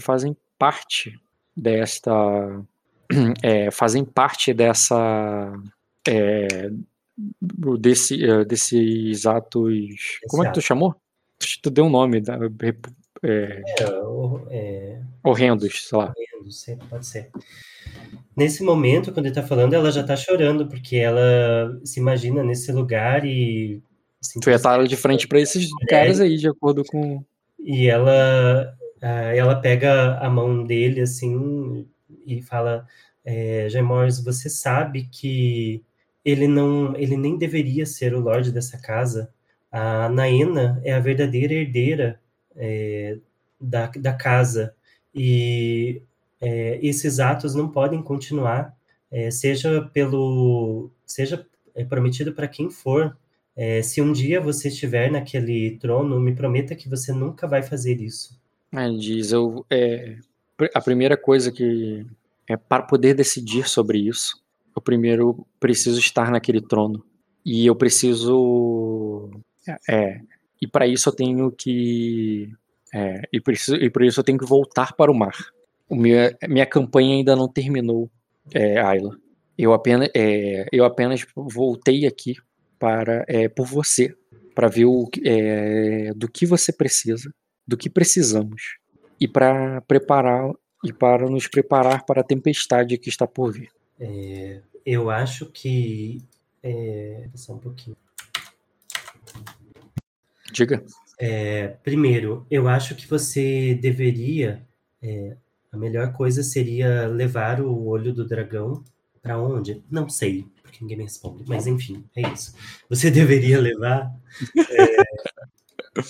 fazem 0.00 0.36
parte 0.58 1.18
desta 1.56 2.12
é, 3.42 3.70
fazem 3.70 4.04
parte 4.04 4.52
dessa 4.52 5.52
é, 6.06 6.70
desse, 7.78 8.24
é, 8.24 8.44
desses 8.44 9.26
atos 9.26 10.18
como 10.28 10.44
é 10.44 10.48
que 10.48 10.54
tu 10.54 10.60
chamou? 10.60 10.94
Tu 11.62 11.70
deu 11.70 11.84
um 11.84 11.90
nome 11.90 12.20
da, 12.20 12.38
é, 13.22 13.62
é, 14.50 15.00
horrendos, 15.22 15.88
sei 15.88 15.98
lá. 15.98 16.12
Horrendos, 16.16 16.66
pode 16.88 17.06
ser. 17.06 17.30
Nesse 18.36 18.62
momento, 18.62 19.12
quando 19.12 19.26
ele 19.26 19.34
tá 19.34 19.42
falando, 19.42 19.74
ela 19.74 19.90
já 19.90 20.02
tá 20.02 20.16
chorando, 20.16 20.66
porque 20.66 20.96
ela 20.96 21.78
se 21.84 22.00
imagina 22.00 22.42
nesse 22.42 22.72
lugar 22.72 23.24
e 23.24 23.82
Assim, 24.20 24.40
tu 24.40 24.50
ia 24.50 24.56
estar 24.56 24.86
de 24.86 24.96
frente 24.96 25.26
para 25.26 25.40
esses 25.40 25.68
é, 25.82 25.86
caras 25.86 26.20
aí, 26.20 26.36
de 26.36 26.48
acordo 26.48 26.84
com. 26.84 27.24
E 27.58 27.88
ela, 27.88 28.76
ah, 29.00 29.34
ela 29.34 29.56
pega 29.56 30.18
a 30.18 30.28
mão 30.28 30.64
dele 30.64 31.00
assim 31.00 31.86
e 32.26 32.42
fala: 32.42 32.86
é, 33.24 33.68
Gemors, 33.68 34.22
você 34.22 34.50
sabe 34.50 35.08
que 35.10 35.82
ele 36.24 36.46
não, 36.46 36.94
ele 36.96 37.16
nem 37.16 37.38
deveria 37.38 37.86
ser 37.86 38.14
o 38.14 38.20
Lorde 38.20 38.52
dessa 38.52 38.78
casa. 38.78 39.32
A 39.72 40.08
Naena 40.08 40.80
é 40.84 40.92
a 40.92 41.00
verdadeira 41.00 41.54
herdeira 41.54 42.20
é, 42.56 43.18
da, 43.60 43.86
da 43.86 44.12
casa 44.12 44.74
e 45.14 46.02
é, 46.40 46.78
esses 46.82 47.20
atos 47.20 47.54
não 47.54 47.68
podem 47.68 48.02
continuar, 48.02 48.76
é, 49.10 49.30
seja 49.30 49.82
pelo, 49.92 50.90
seja 51.04 51.46
é, 51.74 51.84
prometido 51.84 52.32
para 52.32 52.48
quem 52.48 52.70
for, 52.70 53.16
é, 53.56 53.82
se 53.82 54.00
um 54.00 54.12
dia 54.12 54.40
você 54.40 54.68
estiver 54.68 55.10
naquele 55.10 55.78
trono, 55.78 56.20
me 56.20 56.34
prometa 56.34 56.74
que 56.74 56.88
você 56.88 57.12
nunca 57.12 57.46
vai 57.46 57.62
fazer 57.62 58.00
isso. 58.00 58.40
Ele 58.72 58.98
diz, 58.98 59.32
eu, 59.32 59.66
é, 59.70 60.16
a 60.74 60.80
primeira 60.80 61.16
coisa 61.16 61.50
que 61.50 62.06
é 62.48 62.56
para 62.56 62.82
poder 62.82 63.14
decidir 63.14 63.68
sobre 63.68 63.98
isso, 63.98 64.40
eu 64.74 64.80
primeiro 64.80 65.46
preciso 65.58 65.98
estar 65.98 66.30
naquele 66.30 66.60
trono 66.60 67.04
e 67.44 67.66
eu 67.66 67.74
preciso 67.74 69.30
é, 69.88 70.20
e 70.60 70.66
para 70.66 70.86
isso 70.86 71.08
eu 71.08 71.12
tenho 71.14 71.50
que 71.50 72.52
É, 72.92 73.22
e, 73.32 73.40
isso, 73.52 73.74
e 73.76 73.88
por 73.90 74.02
isso 74.02 74.20
eu 74.20 74.24
tenho 74.24 74.38
que 74.38 74.46
voltar 74.46 74.94
para 74.94 75.10
o 75.10 75.14
mar. 75.14 75.36
O 75.88 75.94
minha, 75.94 76.36
minha 76.48 76.66
campanha 76.66 77.14
ainda 77.14 77.36
não 77.36 77.48
terminou, 77.48 78.10
é, 78.52 78.80
Ayla. 78.80 79.16
Eu 79.56 79.72
apenas, 79.72 80.08
é, 80.14 80.66
eu 80.72 80.84
apenas 80.84 81.24
voltei 81.36 82.06
aqui 82.06 82.36
para 82.80 83.24
é, 83.28 83.48
por 83.48 83.66
você, 83.66 84.16
para 84.54 84.66
ver 84.66 84.86
o, 84.86 85.08
é, 85.24 86.12
do 86.14 86.28
que 86.28 86.46
você 86.46 86.72
precisa, 86.72 87.32
do 87.64 87.76
que 87.76 87.88
precisamos, 87.88 88.78
e 89.20 89.28
para 89.28 89.82
preparar 89.82 90.50
e 90.82 90.92
para 90.92 91.28
nos 91.28 91.46
preparar 91.46 92.04
para 92.06 92.22
a 92.22 92.24
tempestade 92.24 92.96
que 92.96 93.10
está 93.10 93.26
por 93.26 93.52
vir. 93.52 93.70
É, 94.00 94.62
eu 94.84 95.10
acho 95.10 95.46
que. 95.46 96.22
É, 96.62 97.28
só 97.34 97.52
um 97.54 97.58
pouquinho. 97.58 97.96
Diga. 100.50 100.82
É, 101.18 101.68
primeiro, 101.84 102.46
eu 102.50 102.66
acho 102.66 102.94
que 102.94 103.06
você 103.06 103.74
deveria. 103.74 104.66
É, 105.02 105.36
a 105.70 105.76
melhor 105.76 106.12
coisa 106.12 106.42
seria 106.42 107.06
levar 107.06 107.60
o 107.60 107.86
olho 107.86 108.12
do 108.12 108.26
dragão 108.26 108.82
para 109.22 109.38
onde? 109.38 109.84
Não 109.90 110.08
sei, 110.08 110.46
porque 110.70 110.78
ninguém 110.82 110.98
me 110.98 111.04
responde. 111.04 111.44
Mas 111.46 111.66
enfim, 111.66 112.04
é 112.16 112.32
isso. 112.32 112.54
Você 112.88 113.10
deveria 113.10 113.60
levar. 113.60 114.10
É... 114.70 116.00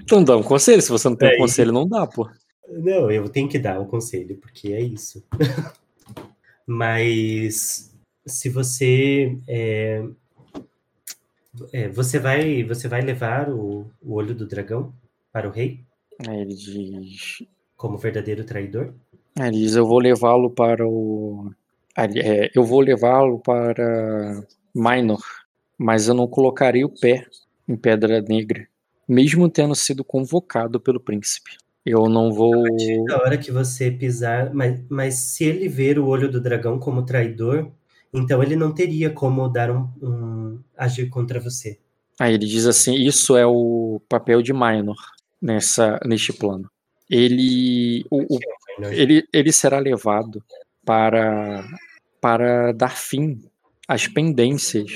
Então 0.00 0.22
dá 0.22 0.36
um 0.36 0.42
conselho. 0.42 0.80
Se 0.80 0.90
você 0.90 1.08
não 1.08 1.16
tem 1.16 1.32
é, 1.32 1.34
um 1.34 1.38
conselho, 1.38 1.72
não 1.72 1.88
dá, 1.88 2.06
pô. 2.06 2.30
Não, 2.68 3.10
eu 3.10 3.28
tenho 3.28 3.48
que 3.48 3.58
dar 3.58 3.80
o 3.80 3.82
um 3.82 3.86
conselho, 3.86 4.36
porque 4.36 4.72
é 4.72 4.80
isso. 4.80 5.24
Mas 6.66 7.92
se 8.24 8.48
você 8.48 9.36
é, 9.46 10.02
é, 11.72 11.88
você 11.88 12.18
vai 12.18 12.64
você 12.64 12.88
vai 12.88 13.02
levar 13.02 13.50
o, 13.50 13.90
o 14.00 14.14
olho 14.14 14.34
do 14.34 14.46
dragão 14.46 14.94
para 15.32 15.48
o 15.48 15.52
rei? 15.52 15.80
Aí 16.26 16.40
ele 16.40 16.54
diz 16.54 17.42
como 17.76 17.98
verdadeiro 17.98 18.44
traidor? 18.44 18.94
Aí 19.38 19.48
ele 19.48 19.58
diz 19.58 19.74
eu 19.74 19.86
vou 19.86 19.98
levá-lo 19.98 20.50
para 20.50 20.86
o 20.86 21.52
é, 21.96 22.50
eu 22.54 22.64
vou 22.64 22.80
levá-lo 22.80 23.38
para 23.38 24.44
Minor, 24.74 25.22
mas 25.78 26.08
eu 26.08 26.14
não 26.14 26.26
colocarei 26.26 26.84
o 26.84 26.88
pé 26.88 27.26
em 27.68 27.76
Pedra 27.76 28.20
Negra, 28.20 28.66
mesmo 29.08 29.48
tendo 29.48 29.74
sido 29.74 30.04
convocado 30.04 30.80
pelo 30.80 31.00
príncipe. 31.00 31.52
Eu 31.84 32.08
não 32.08 32.32
vou. 32.32 32.64
Na 33.06 33.18
hora 33.18 33.36
que 33.36 33.52
você 33.52 33.90
pisar, 33.90 34.52
mas, 34.54 34.82
mas 34.88 35.14
se 35.16 35.44
ele 35.44 35.68
ver 35.68 35.98
o 35.98 36.06
olho 36.06 36.30
do 36.30 36.40
dragão 36.40 36.78
como 36.78 37.04
traidor, 37.04 37.70
então 38.12 38.42
ele 38.42 38.56
não 38.56 38.72
teria 38.72 39.10
como 39.10 39.48
dar 39.48 39.70
um, 39.70 39.88
um 40.02 40.58
agir 40.76 41.08
contra 41.10 41.38
você. 41.38 41.78
Aí 42.18 42.34
ele 42.34 42.46
diz 42.46 42.64
assim: 42.66 42.94
isso 42.94 43.36
é 43.36 43.46
o 43.46 44.00
papel 44.08 44.40
de 44.40 44.52
Minor 44.52 44.96
nessa 45.40 46.00
neste 46.06 46.32
plano. 46.32 46.70
Ele, 47.10 48.06
o, 48.10 48.36
o, 48.36 48.38
ele, 48.90 49.28
ele 49.30 49.52
será 49.52 49.78
levado 49.78 50.42
para 50.84 51.64
para 52.20 52.72
dar 52.72 52.96
fim 52.96 53.42
às 53.86 54.08
pendências 54.08 54.90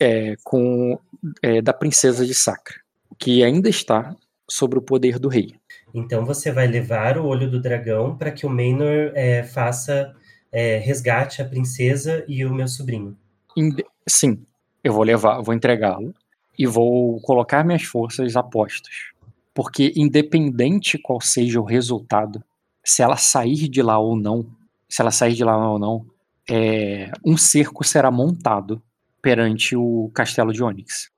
é, 0.00 0.34
com 0.42 0.98
é, 1.42 1.60
da 1.60 1.74
princesa 1.74 2.24
de 2.24 2.32
Sacra, 2.32 2.76
que 3.18 3.44
ainda 3.44 3.68
está 3.68 4.16
sobre 4.48 4.78
o 4.78 4.82
poder 4.82 5.18
do 5.18 5.28
rei. 5.28 5.54
Então 5.92 6.24
você 6.24 6.50
vai 6.50 6.66
levar 6.66 7.18
o 7.18 7.26
olho 7.26 7.50
do 7.50 7.60
dragão 7.60 8.16
para 8.16 8.30
que 8.30 8.46
o 8.46 8.50
Maynor 8.50 9.12
é, 9.14 9.42
faça 9.42 10.14
é, 10.50 10.78
resgate 10.78 11.42
a 11.42 11.44
princesa 11.44 12.24
e 12.26 12.44
o 12.44 12.52
meu 12.52 12.66
sobrinho. 12.66 13.16
Sim, 14.06 14.44
eu 14.82 14.92
vou 14.92 15.04
levar, 15.04 15.40
vou 15.40 15.54
entregá-lo 15.54 16.14
e 16.58 16.66
vou 16.66 17.20
colocar 17.20 17.64
minhas 17.64 17.82
forças 17.82 18.36
a 18.36 18.42
postos. 18.42 19.12
Porque 19.52 19.92
independente 19.96 20.98
qual 20.98 21.20
seja 21.20 21.60
o 21.60 21.64
resultado, 21.64 22.42
se 22.84 23.02
ela 23.02 23.16
sair 23.16 23.68
de 23.68 23.82
lá 23.82 23.98
ou 23.98 24.16
não, 24.16 24.46
se 24.94 25.02
ela 25.02 25.10
sair 25.10 25.34
de 25.34 25.42
lá 25.42 25.56
ou 25.72 25.76
não, 25.76 26.06
é, 26.48 27.10
um 27.24 27.36
cerco 27.36 27.82
será 27.82 28.12
montado 28.12 28.80
perante 29.20 29.74
o 29.74 30.08
castelo 30.14 30.52
de 30.52 30.62
Onyx, 30.62 31.10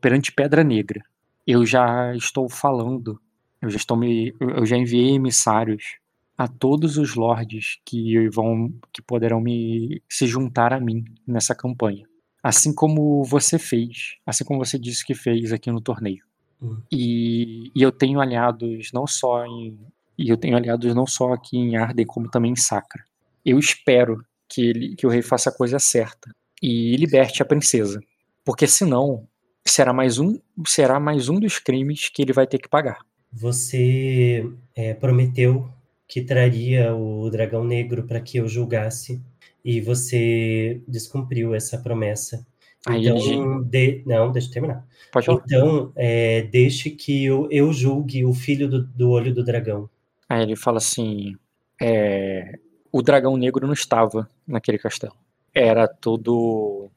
perante 0.00 0.32
Pedra 0.32 0.64
Negra. 0.64 1.04
Eu 1.46 1.64
já 1.64 2.12
estou 2.16 2.48
falando 2.48 3.20
eu 3.62 3.70
já 3.70 3.76
estou 3.76 3.96
me, 3.96 4.34
eu 4.40 4.66
já 4.66 4.76
enviei 4.76 5.14
emissários 5.14 5.98
a 6.36 6.48
todos 6.48 6.98
os 6.98 7.14
lords 7.14 7.80
que 7.84 8.28
vão, 8.28 8.72
que 8.92 9.00
poderão 9.00 9.40
me 9.40 10.02
se 10.08 10.26
juntar 10.26 10.72
a 10.72 10.80
mim 10.80 11.04
nessa 11.24 11.54
campanha, 11.54 12.08
assim 12.42 12.74
como 12.74 13.22
você 13.22 13.56
fez, 13.56 14.16
assim 14.26 14.44
como 14.44 14.64
você 14.64 14.78
disse 14.78 15.06
que 15.06 15.14
fez 15.14 15.52
aqui 15.52 15.70
no 15.70 15.80
torneio. 15.80 16.24
Hum. 16.60 16.80
E, 16.90 17.70
e 17.72 17.82
eu 17.82 17.92
tenho 17.92 18.20
aliados 18.20 18.90
não 18.92 19.06
só 19.06 19.44
em 19.46 19.78
e 20.18 20.28
eu 20.28 20.36
tenho 20.36 20.56
aliados 20.56 20.94
não 20.94 21.06
só 21.06 21.32
aqui 21.32 21.56
em 21.56 21.76
Arden 21.76 22.06
como 22.06 22.30
também 22.30 22.52
em 22.52 22.56
Sacra. 22.56 23.04
Eu 23.44 23.58
espero 23.58 24.24
que 24.48 24.62
ele, 24.62 24.96
que 24.96 25.06
o 25.06 25.10
rei 25.10 25.22
faça 25.22 25.50
a 25.50 25.56
coisa 25.56 25.78
certa 25.78 26.30
e 26.62 26.96
liberte 26.96 27.42
a 27.42 27.46
princesa, 27.46 28.00
porque 28.44 28.66
senão 28.66 29.26
será 29.66 29.92
mais 29.92 30.18
um 30.18 30.38
será 30.66 31.00
mais 31.00 31.28
um 31.28 31.40
dos 31.40 31.58
crimes 31.58 32.08
que 32.08 32.22
ele 32.22 32.32
vai 32.32 32.46
ter 32.46 32.58
que 32.58 32.68
pagar 32.68 32.98
você 33.36 34.50
é, 34.74 34.94
prometeu 34.94 35.68
que 36.08 36.22
traria 36.22 36.94
o 36.94 37.28
dragão 37.28 37.64
negro 37.64 38.04
para 38.04 38.20
que 38.20 38.38
eu 38.38 38.48
julgasse 38.48 39.20
e 39.62 39.80
você 39.80 40.80
descumpriu 40.88 41.54
essa 41.54 41.76
promessa. 41.76 42.46
Aí 42.86 43.06
então, 43.06 43.68
de... 43.68 44.02
não, 44.06 44.30
deixa 44.32 44.48
eu 44.48 44.52
terminar. 44.52 44.86
Pode 45.12 45.26
falar. 45.26 45.42
Então, 45.44 45.92
é, 45.96 46.42
deixe 46.42 46.90
que 46.90 47.24
eu, 47.24 47.48
eu 47.50 47.72
julgue 47.72 48.24
o 48.24 48.32
filho 48.32 48.68
do, 48.68 48.84
do, 48.84 49.10
olho 49.10 49.34
do 49.34 49.44
dragão. 49.44 49.90
Aí 50.28 50.42
ele 50.42 50.56
fala 50.56 50.78
assim: 50.78 51.36
é, 51.80 52.58
o 52.92 53.02
dragão 53.02 53.36
negro 53.36 53.66
não 53.66 53.74
estava 53.74 54.28
naquele 54.46 54.78
castelo. 54.78 55.14
Era 55.54 55.86
tudo. 55.86 56.90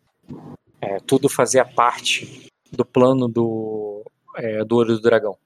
É, 0.81 0.97
tudo 0.99 1.27
fazia 1.27 1.65
parte 1.65 2.47
do 2.71 2.85
plano 2.85 3.27
do, 3.27 4.03
é, 4.37 4.63
do 4.63 4.77
olho 4.77 4.95
do 4.95 5.01
dragão. 5.01 5.37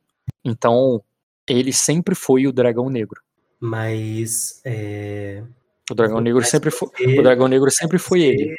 Então, 0.44 1.02
ele 1.48 1.74
sempre 1.74 2.16
foi 2.16 2.48
o 2.48 2.52
dragão 2.52 2.90
negro. 2.90 3.22
Mas 3.60 4.62
é... 4.66 5.44
o 5.90 5.96
dragão 5.96 6.20
negro 6.20 6.42
Mas 6.42 6.50
sempre 6.50 6.70
foi. 6.70 6.90
O 7.18 7.24
dragão 7.24 7.48
negro 7.48 7.72
sempre 7.72 7.98
foi 7.98 8.22
ele. 8.24 8.56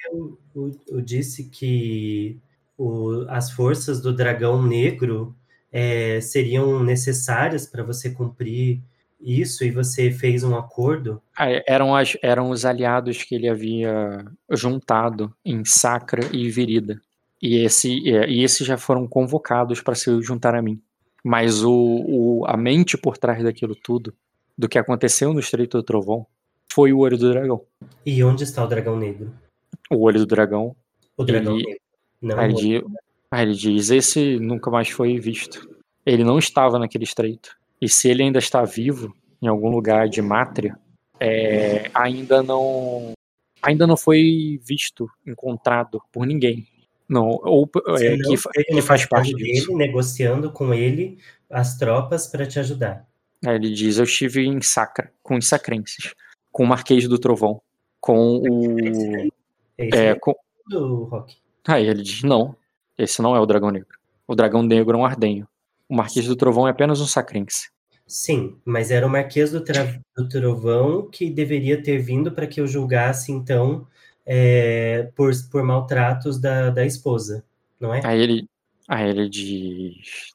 Eu, 0.54 0.70
eu, 0.88 1.00
disse 1.00 1.44
que 1.44 2.40
o, 2.76 3.26
as 3.28 3.50
forças 3.50 4.00
do 4.00 4.14
dragão 4.14 4.62
negro 4.62 5.34
é, 5.70 6.20
seriam 6.20 6.82
necessárias 6.82 7.66
para 7.66 7.82
você 7.82 8.10
cumprir 8.10 8.80
isso 9.24 9.64
e 9.64 9.70
você 9.70 10.10
fez 10.10 10.44
um 10.44 10.54
acordo? 10.54 11.20
Ah, 11.36 11.50
é, 11.50 11.64
eram, 11.66 11.96
as, 11.96 12.16
eram 12.22 12.50
os 12.50 12.64
aliados 12.64 13.22
que 13.22 13.34
ele 13.34 13.48
havia 13.48 14.24
juntado 14.50 15.34
em 15.44 15.64
Sacra 15.64 16.28
e 16.32 16.50
Virida. 16.50 17.00
E, 17.40 17.56
esse, 17.64 18.08
é, 18.08 18.28
e 18.28 18.42
esses 18.42 18.66
já 18.66 18.76
foram 18.76 19.06
convocados 19.06 19.80
para 19.80 19.94
se 19.94 20.20
juntar 20.22 20.54
a 20.54 20.62
mim. 20.62 20.80
Mas 21.24 21.64
o, 21.64 21.72
o, 21.72 22.44
a 22.46 22.56
mente 22.56 22.98
por 22.98 23.16
trás 23.16 23.42
daquilo 23.42 23.74
tudo, 23.74 24.14
do 24.56 24.68
que 24.68 24.78
aconteceu 24.78 25.32
no 25.32 25.40
Estreito 25.40 25.78
do 25.78 25.82
Trovão, 25.82 26.26
foi 26.70 26.92
o 26.92 26.98
olho 26.98 27.16
do 27.16 27.30
dragão. 27.30 27.62
E 28.04 28.22
onde 28.22 28.44
está 28.44 28.62
o 28.62 28.66
dragão 28.66 28.98
negro? 28.98 29.32
O 29.90 30.02
olho 30.02 30.18
do 30.18 30.26
dragão. 30.26 30.76
O 31.16 31.24
dragão 31.24 31.54
ele, 31.54 31.64
negro. 31.64 31.80
Não 32.20 32.38
aí, 32.38 32.50
ele 32.50 32.54
diz, 32.54 32.82
aí 33.30 33.42
ele 33.42 33.54
diz: 33.54 33.90
esse 33.90 34.38
nunca 34.38 34.70
mais 34.70 34.88
foi 34.88 35.18
visto. 35.18 35.68
Ele 36.04 36.24
não 36.24 36.38
estava 36.38 36.78
naquele 36.78 37.04
estreito. 37.04 37.56
E 37.80 37.88
se 37.88 38.08
ele 38.08 38.22
ainda 38.22 38.38
está 38.38 38.64
vivo, 38.64 39.14
em 39.42 39.46
algum 39.46 39.68
lugar 39.68 40.08
de 40.08 40.22
Mátria, 40.22 40.78
é, 41.20 41.90
ainda 41.94 42.42
não 42.42 43.12
ainda 43.62 43.86
não 43.86 43.96
foi 43.96 44.60
visto, 44.62 45.08
encontrado 45.26 46.00
por 46.12 46.26
ninguém. 46.26 46.66
Não, 47.08 47.28
ou 47.28 47.68
é, 47.98 48.16
não 48.16 48.34
que, 48.34 48.64
que 48.64 48.82
faz 48.82 49.06
parte 49.06 49.34
disso. 49.34 49.70
Ele, 49.70 49.78
negociando 49.78 50.50
com 50.50 50.72
ele 50.72 51.18
as 51.50 51.76
tropas 51.76 52.26
para 52.26 52.46
te 52.46 52.58
ajudar. 52.58 53.06
É, 53.44 53.54
ele 53.54 53.72
diz: 53.72 53.98
Eu 53.98 54.04
estive 54.04 54.46
em 54.46 54.60
Sacra, 54.62 55.12
com 55.22 55.36
os 55.36 55.46
sacrenses, 55.46 56.14
com 56.50 56.64
o 56.64 56.66
Marquês 56.66 57.06
do 57.06 57.18
Trovão, 57.18 57.60
com 58.00 58.38
o. 58.38 59.30
É, 59.76 60.06
é 60.08 60.14
com... 60.14 60.34
do 60.68 61.04
Rock. 61.04 61.36
Aí 61.66 61.86
ele 61.86 62.02
diz: 62.02 62.22
Não, 62.22 62.56
esse 62.96 63.20
não 63.20 63.36
é 63.36 63.40
o 63.40 63.46
Dragão 63.46 63.70
Negro. 63.70 63.98
O 64.26 64.34
Dragão 64.34 64.62
Negro 64.62 64.96
é 64.96 65.00
um 65.00 65.04
ardenho. 65.04 65.46
O 65.88 65.96
Marquês 65.96 66.26
do 66.26 66.36
Trovão 66.36 66.66
é 66.66 66.70
apenas 66.70 67.00
um 67.00 67.06
sacrense. 67.06 67.68
Sim, 68.06 68.56
mas 68.64 68.90
era 68.90 69.06
o 69.06 69.10
Marquês 69.10 69.50
do, 69.50 69.62
do 70.16 70.28
Trovão 70.28 71.08
que 71.10 71.30
deveria 71.30 71.82
ter 71.82 71.98
vindo 71.98 72.32
para 72.32 72.46
que 72.46 72.60
eu 72.60 72.66
julgasse, 72.66 73.32
então, 73.32 73.86
é, 74.26 75.10
por, 75.14 75.32
por 75.50 75.62
maltratos 75.62 76.38
da, 76.38 76.70
da 76.70 76.84
esposa, 76.84 77.44
não 77.80 77.94
é? 77.94 78.00
Aí 78.04 78.20
ele, 78.20 78.48
aí 78.86 79.08
ele 79.08 79.28
diz. 79.28 80.34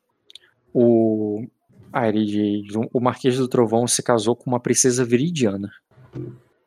O, 0.74 1.46
aí 1.94 2.10
ele 2.10 2.26
diz: 2.26 2.76
o 2.92 3.00
Marquês 3.00 3.38
do 3.38 3.48
Trovão 3.48 3.88
se 3.88 4.02
casou 4.02 4.36
com 4.36 4.50
uma 4.50 4.60
princesa 4.60 5.06
viridiana. 5.06 5.72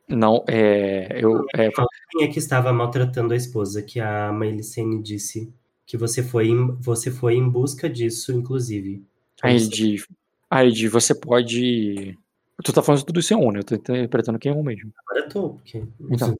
Não, 0.09 0.45
é. 0.47 1.19
Eu, 1.21 1.45
é... 1.55 1.71
Quem 2.11 2.25
é 2.25 2.29
que 2.29 2.39
estava 2.39 2.73
maltratando 2.73 3.33
a 3.33 3.37
esposa? 3.37 3.83
Que 3.83 3.99
a 3.99 4.33
Melicene 4.33 5.03
disse 5.03 5.53
que 5.87 5.97
você 5.97 6.23
foi, 6.23 6.49
em, 6.49 6.73
você 6.81 7.11
foi 7.11 7.35
em 7.35 7.49
busca 7.49 7.89
disso, 7.89 8.33
inclusive. 8.33 9.03
Aí 9.43 9.57
ele, 9.57 9.69
diz, 9.69 10.07
Aí 10.53 10.87
você 10.87 11.15
pode. 11.15 12.19
Tu 12.63 12.73
tá 12.75 12.83
falando 12.83 13.05
tudo 13.05 13.21
isso 13.21 13.33
em 13.33 13.37
on, 13.39 13.53
né? 13.53 13.61
Eu 13.61 13.65
tô 13.65 13.75
interpretando 13.75 14.39
que 14.39 14.51
é 14.51 14.53
on 14.53 14.63
mesmo. 14.63 14.93
Agora 14.99 15.25
eu 15.25 15.29
tô, 15.31 15.51
porque. 15.55 15.83
Então. 16.11 16.37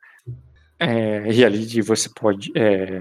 É, 0.79 1.33
e 1.33 1.43
ali 1.43 1.81
você 1.81 2.11
pode. 2.15 2.53
É, 2.55 3.01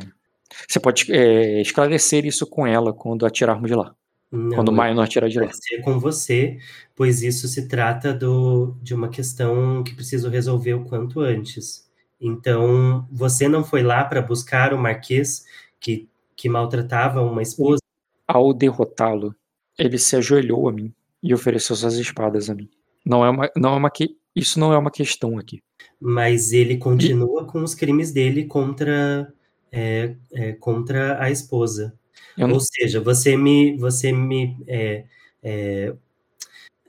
você 0.67 0.79
pode 0.79 1.11
é, 1.11 1.61
esclarecer 1.61 2.25
isso 2.25 2.47
com 2.47 2.65
ela 2.65 2.93
quando 2.93 3.25
atirarmos 3.25 3.69
de 3.69 3.75
lá. 3.75 3.93
Não, 4.31 4.55
quando 4.55 4.69
o 4.69 4.71
Minor 4.71 5.03
atirar 5.03 5.29
de 5.29 5.41
lá. 5.41 5.51
Ser 5.51 5.81
com 5.81 5.99
você, 5.99 6.57
pois 6.95 7.21
isso 7.21 7.45
se 7.49 7.67
trata 7.67 8.13
do, 8.13 8.77
de 8.81 8.93
uma 8.93 9.09
questão 9.09 9.83
que 9.83 9.93
preciso 9.93 10.29
resolver 10.29 10.75
o 10.75 10.85
quanto 10.85 11.19
antes. 11.19 11.89
Então, 12.21 13.05
você 13.11 13.49
não 13.49 13.65
foi 13.65 13.83
lá 13.83 14.05
para 14.05 14.21
buscar 14.21 14.73
o 14.73 14.77
Marquês 14.77 15.45
que, 15.77 16.07
que 16.41 16.49
maltratava 16.49 17.21
uma 17.21 17.43
esposa? 17.43 17.79
Ao 18.27 18.51
derrotá-lo, 18.51 19.35
ele 19.77 19.99
se 19.99 20.15
ajoelhou 20.15 20.67
a 20.67 20.71
mim 20.71 20.91
e 21.21 21.35
ofereceu 21.35 21.75
suas 21.75 21.93
espadas 21.93 22.49
a 22.49 22.55
mim. 22.55 22.67
Não 23.05 23.23
é 23.23 23.29
uma, 23.29 23.51
não 23.55 23.73
é 23.73 23.77
uma 23.77 23.91
que, 23.91 24.17
isso 24.35 24.59
não 24.59 24.73
é 24.73 24.77
uma 24.77 24.89
questão 24.89 25.37
aqui. 25.37 25.61
Mas 25.99 26.51
ele 26.51 26.77
continua 26.77 27.43
e... 27.43 27.45
com 27.45 27.61
os 27.61 27.75
crimes 27.75 28.11
dele 28.11 28.45
contra 28.45 29.31
é, 29.71 30.15
é, 30.33 30.53
contra 30.53 31.21
a 31.23 31.29
esposa. 31.29 31.93
Eu 32.35 32.47
Ou 32.47 32.53
não... 32.53 32.59
seja, 32.59 32.99
você 32.99 33.37
me 33.37 33.77
você 33.77 34.11
me 34.11 34.57
é, 34.67 35.05
é, 35.43 35.93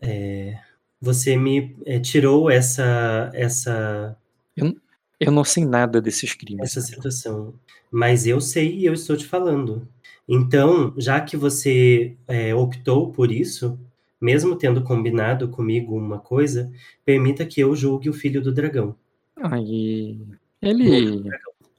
é 0.01 0.59
você 0.99 1.37
me 1.37 1.77
é, 1.85 2.01
tirou 2.01 2.51
essa 2.51 3.31
essa 3.35 4.17
eu, 4.57 4.75
eu 5.21 5.31
não 5.31 5.45
sei 5.45 5.67
nada 5.67 6.01
desses 6.01 6.33
crimes. 6.33 6.71
Essa 6.71 6.81
situação, 6.81 7.53
mas 7.93 8.27
eu 8.27 8.41
sei 8.41 8.79
e 8.79 8.87
eu 8.87 8.95
estou 8.95 9.17
te 9.17 9.27
falando. 9.27 9.87
Então, 10.27 10.95
já 10.97 11.21
que 11.21 11.37
você 11.37 12.17
optou 12.57 13.13
por 13.13 13.31
isso, 13.31 13.79
mesmo 14.21 14.57
tendo 14.57 14.83
combinado 14.83 15.49
comigo 15.49 15.97
uma 15.97 16.19
coisa, 16.19 16.73
permita 17.05 17.45
que 17.45 17.61
eu 17.61 17.77
julgue 17.77 18.09
o 18.09 18.15
filho 18.15 18.41
do 18.41 18.53
dragão. 18.53 18.97
Aí 19.37 20.19
ele 20.61 21.23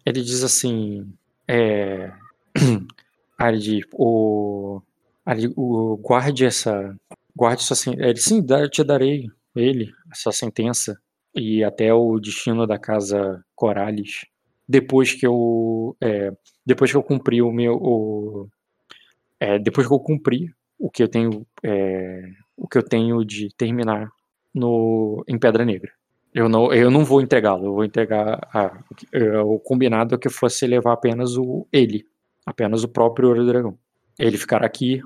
ele 0.06 0.22
diz 0.22 0.44
assim, 0.44 1.08
é, 1.48 2.12
ali, 3.38 3.82
o, 3.94 4.82
ali, 5.26 5.52
o 5.56 5.98
guarde 5.98 6.46
essa, 6.46 6.96
guarde 7.36 7.64
sua, 7.64 7.94
ele 7.98 8.18
sim, 8.18 8.46
eu 8.48 8.70
te 8.70 8.84
darei 8.84 9.30
ele 9.56 9.94
a 10.12 10.16
sua 10.16 10.32
sentença 10.32 11.00
e 11.34 11.64
até 11.64 11.94
o 11.94 12.20
destino 12.20 12.68
da 12.68 12.78
casa 12.78 13.44
Corales 13.56 14.26
depois 14.68 15.14
que 15.14 15.26
eu 15.26 15.96
é, 16.02 16.32
depois 16.66 16.92
que 16.92 16.98
eu 16.98 17.04
cumpri 17.04 17.42
o 17.42 17.52
meu 17.52 17.76
o, 17.76 18.50
é, 19.40 19.60
depois 19.60 19.88
que 19.88 19.94
eu 19.94 20.00
cumpri 20.00 20.54
o 20.80 20.90
que 20.90 21.04
eu 21.04 21.08
tenho 21.08 21.46
é, 21.64 22.30
o 22.56 22.68
que 22.68 22.78
eu 22.78 22.84
tenho 22.84 23.24
de 23.24 23.50
terminar 23.56 24.10
no 24.54 25.24
em 25.28 25.38
Pedra 25.38 25.66
Negra. 25.66 25.92
Eu 26.34 26.50
não 26.50 26.74
eu 26.74 26.90
não 26.90 27.06
vou 27.06 27.22
entregá-lo, 27.22 27.66
eu 27.66 27.74
vou 27.74 27.86
entregar 27.86 28.48
a, 28.54 28.66
a, 28.66 29.44
o 29.44 29.60
combinado 29.60 30.16
é 30.16 30.18
que 30.18 30.30
fosse 30.30 30.66
levar 30.66 30.94
apenas 30.94 31.38
o 31.38 31.68
ele, 31.72 32.08
apenas 32.46 32.84
o 32.84 32.88
próprio 32.88 33.30
Ouro 33.30 33.46
Dragão. 33.46 33.78
Ele 34.18 34.38
ficará 34.38 34.66
aqui 34.66 35.02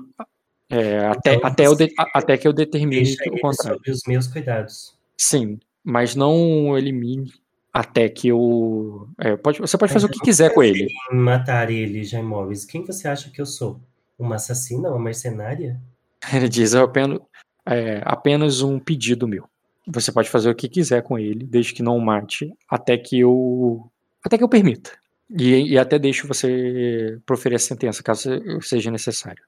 é, 0.70 0.98
até 1.06 1.34
então, 1.34 1.48
até, 1.48 1.66
eu 1.66 1.74
de, 1.74 1.94
até 2.14 2.36
que 2.36 2.46
eu 2.46 2.52
determine 2.52 3.16
o 3.28 3.40
contrário. 3.40 3.78
Sobre 3.78 3.90
os 3.90 4.02
meus 4.06 4.26
cuidados. 4.26 4.94
Sim, 5.16 5.58
mas 5.82 6.14
não 6.14 6.76
elimine 6.76 7.32
até 7.78 8.08
que 8.08 8.26
eu. 8.26 9.08
É, 9.18 9.36
pode, 9.36 9.60
você 9.60 9.78
pode 9.78 9.92
fazer 9.92 10.06
o 10.06 10.08
que 10.08 10.18
quiser 10.18 10.52
com 10.52 10.64
ele. 10.64 10.88
Matar 11.12 11.70
ele, 11.70 12.02
Jaimovis. 12.02 12.64
Quem 12.64 12.84
você 12.84 13.06
acha 13.06 13.30
que 13.30 13.40
eu 13.40 13.46
sou? 13.46 13.80
Uma 14.18 14.34
assassina, 14.34 14.88
uma 14.88 14.98
mercenária? 14.98 15.80
Ele 16.34 16.48
diz: 16.48 16.74
é 16.74 16.80
apenas, 16.80 17.20
é, 17.64 18.02
apenas 18.04 18.62
um 18.62 18.80
pedido 18.80 19.28
meu. 19.28 19.48
Você 19.86 20.10
pode 20.10 20.28
fazer 20.28 20.50
o 20.50 20.56
que 20.56 20.68
quiser 20.68 21.02
com 21.04 21.16
ele, 21.16 21.46
desde 21.46 21.72
que 21.72 21.82
não 21.82 21.96
o 21.96 22.04
mate, 22.04 22.52
até 22.68 22.98
que 22.98 23.20
eu. 23.20 23.88
Até 24.24 24.36
que 24.36 24.42
eu 24.42 24.48
permita. 24.48 24.90
E, 25.30 25.70
e 25.72 25.78
até 25.78 26.00
deixo 26.00 26.26
você 26.26 27.16
proferir 27.24 27.54
a 27.54 27.60
sentença, 27.60 28.02
caso 28.02 28.28
seja 28.60 28.90
necessário. 28.90 29.44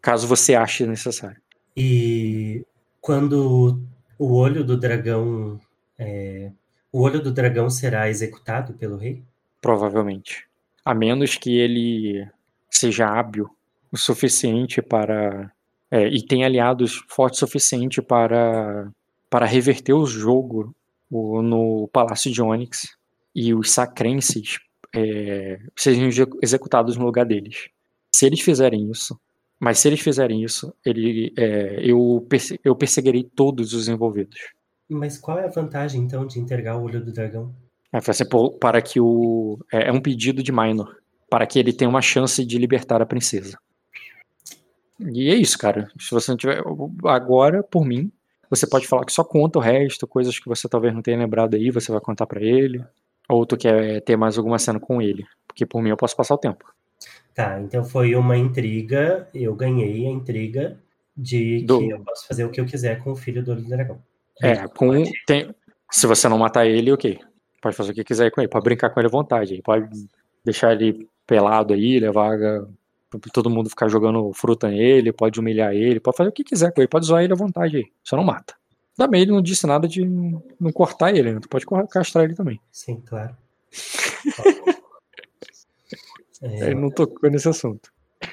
Caso 0.00 0.26
você 0.26 0.54
ache 0.54 0.86
necessário. 0.86 1.36
E 1.76 2.64
quando 2.98 3.78
o 4.18 4.32
olho 4.32 4.64
do 4.64 4.74
dragão. 4.74 5.60
É, 5.98 6.50
o 6.94 7.00
olho 7.00 7.20
do 7.20 7.32
dragão 7.32 7.68
será 7.68 8.08
executado 8.08 8.72
pelo 8.74 8.96
rei? 8.96 9.20
Provavelmente. 9.60 10.46
A 10.84 10.94
menos 10.94 11.34
que 11.34 11.58
ele 11.58 12.24
seja 12.70 13.08
hábil 13.08 13.50
o 13.90 13.96
suficiente 13.96 14.80
para 14.80 15.50
é, 15.90 16.06
e 16.06 16.24
tem 16.24 16.44
aliados 16.44 17.04
fortes 17.08 17.42
o 17.42 17.46
suficiente 17.46 18.00
para, 18.00 18.88
para 19.28 19.44
reverter 19.44 19.92
o 19.92 20.06
jogo 20.06 20.72
no 21.10 21.88
Palácio 21.92 22.30
de 22.30 22.40
Onyx 22.40 22.96
e 23.34 23.52
os 23.52 23.72
sacrenses 23.72 24.60
é, 24.94 25.58
sejam 25.74 26.08
executados 26.40 26.96
no 26.96 27.04
lugar 27.04 27.26
deles. 27.26 27.70
Se 28.14 28.24
eles 28.24 28.40
fizerem 28.40 28.88
isso, 28.88 29.18
mas 29.58 29.80
se 29.80 29.88
eles 29.88 30.00
fizerem 30.00 30.44
isso, 30.44 30.72
ele, 30.86 31.32
é, 31.36 31.80
eu, 31.82 32.24
perse 32.28 32.60
eu 32.62 32.76
perseguirei 32.76 33.24
todos 33.24 33.72
os 33.72 33.88
envolvidos. 33.88 34.38
Mas 34.88 35.18
qual 35.18 35.38
é 35.38 35.44
a 35.44 35.50
vantagem, 35.50 36.00
então, 36.00 36.26
de 36.26 36.38
entregar 36.38 36.76
o 36.76 36.82
olho 36.82 37.04
do 37.04 37.12
dragão? 37.12 37.54
É, 37.92 37.98
para 38.60 38.82
que 38.82 39.00
o. 39.00 39.58
É, 39.72 39.88
é 39.88 39.92
um 39.92 40.00
pedido 40.00 40.42
de 40.42 40.52
Minor. 40.52 40.96
Para 41.30 41.46
que 41.46 41.58
ele 41.58 41.72
tenha 41.72 41.88
uma 41.88 42.02
chance 42.02 42.44
de 42.44 42.58
libertar 42.58 43.00
a 43.00 43.06
princesa. 43.06 43.58
E 45.00 45.28
é 45.30 45.34
isso, 45.34 45.58
cara. 45.58 45.88
Se 45.98 46.10
você 46.10 46.30
não 46.30 46.36
tiver. 46.36 46.62
Agora, 47.04 47.62
por 47.62 47.84
mim, 47.84 48.10
você 48.50 48.66
pode 48.66 48.86
falar 48.86 49.04
que 49.04 49.12
só 49.12 49.24
conta 49.24 49.58
o 49.58 49.62
resto, 49.62 50.06
coisas 50.06 50.38
que 50.38 50.48
você 50.48 50.68
talvez 50.68 50.94
não 50.94 51.02
tenha 51.02 51.18
lembrado 51.18 51.54
aí, 51.54 51.70
você 51.70 51.90
vai 51.90 52.00
contar 52.00 52.26
para 52.26 52.42
ele. 52.42 52.84
Ou 53.28 53.46
tu 53.46 53.56
quer 53.56 54.00
ter 54.02 54.16
mais 54.16 54.36
alguma 54.36 54.58
cena 54.58 54.78
com 54.78 55.00
ele? 55.00 55.24
Porque 55.46 55.64
por 55.64 55.82
mim 55.82 55.90
eu 55.90 55.96
posso 55.96 56.16
passar 56.16 56.34
o 56.34 56.38
tempo. 56.38 56.64
Tá, 57.34 57.60
então 57.60 57.84
foi 57.84 58.14
uma 58.14 58.36
intriga, 58.36 59.28
eu 59.34 59.54
ganhei 59.56 60.06
a 60.06 60.10
intriga 60.10 60.78
de 61.16 61.64
do... 61.64 61.80
que 61.80 61.88
eu 61.90 62.00
posso 62.00 62.28
fazer 62.28 62.44
o 62.44 62.50
que 62.50 62.60
eu 62.60 62.66
quiser 62.66 63.02
com 63.02 63.10
o 63.10 63.16
filho 63.16 63.42
do 63.42 63.56
dragão. 63.56 64.00
É, 64.42 64.66
com. 64.68 65.02
Tem... 65.26 65.54
Se 65.90 66.06
você 66.06 66.28
não 66.28 66.38
matar 66.38 66.66
ele, 66.66 66.92
ok. 66.92 67.18
Pode 67.62 67.76
fazer 67.76 67.92
o 67.92 67.94
que 67.94 68.04
quiser 68.04 68.30
com 68.30 68.40
ele, 68.40 68.48
pode 68.48 68.64
brincar 68.64 68.90
com 68.90 69.00
ele 69.00 69.08
à 69.08 69.10
vontade. 69.10 69.62
Pode 69.62 69.88
deixar 70.44 70.72
ele 70.72 71.08
pelado 71.26 71.72
aí, 71.72 71.98
levar 71.98 72.36
todo 73.32 73.50
mundo 73.50 73.70
ficar 73.70 73.88
jogando 73.88 74.32
fruta 74.32 74.68
nele, 74.68 75.12
pode 75.12 75.40
humilhar 75.40 75.74
ele, 75.74 76.00
pode 76.00 76.16
fazer 76.16 76.30
o 76.30 76.32
que 76.32 76.44
quiser 76.44 76.72
com 76.72 76.80
ele, 76.80 76.88
pode 76.88 77.06
zoar 77.06 77.22
ele 77.22 77.32
à 77.32 77.36
vontade 77.36 77.76
aí, 77.76 77.84
só 78.02 78.16
não 78.16 78.24
mata. 78.24 78.54
Também 78.96 79.22
ele 79.22 79.32
não 79.32 79.42
disse 79.42 79.66
nada 79.66 79.88
de 79.88 80.04
não 80.04 80.72
cortar 80.72 81.14
ele, 81.14 81.32
né? 81.32 81.40
Tu 81.40 81.48
pode 81.48 81.66
castrar 81.88 82.24
ele 82.24 82.34
também. 82.34 82.60
Sim, 82.70 83.02
claro. 83.04 83.36
é, 86.42 86.66
ele 86.66 86.76
não 86.76 86.90
tocou 86.90 87.28
nesse 87.28 87.48
assunto. 87.48 87.92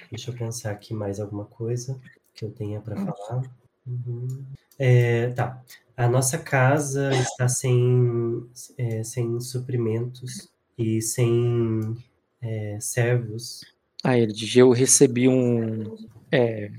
Deixa 0.09 0.29
eu 0.29 0.35
pensar 0.35 0.71
aqui 0.71 0.93
mais 0.93 1.19
alguma 1.19 1.45
coisa 1.45 1.99
que 2.33 2.45
eu 2.45 2.51
tenha 2.51 2.79
para 2.79 2.95
falar. 2.95 3.43
Uhum. 4.05 4.45
É, 4.79 5.27
tá. 5.29 5.61
A 5.95 6.07
nossa 6.07 6.37
casa 6.37 7.11
está 7.11 7.47
sem, 7.47 8.47
é, 8.77 9.03
sem 9.03 9.39
suprimentos 9.39 10.49
e 10.77 11.01
sem 11.01 11.95
é, 12.41 12.77
servos 12.79 13.61
ah, 14.03 14.17
diz, 14.25 14.55
eu 14.55 14.71
recebi 14.71 15.27
um. 15.27 15.95
É, 16.31 16.71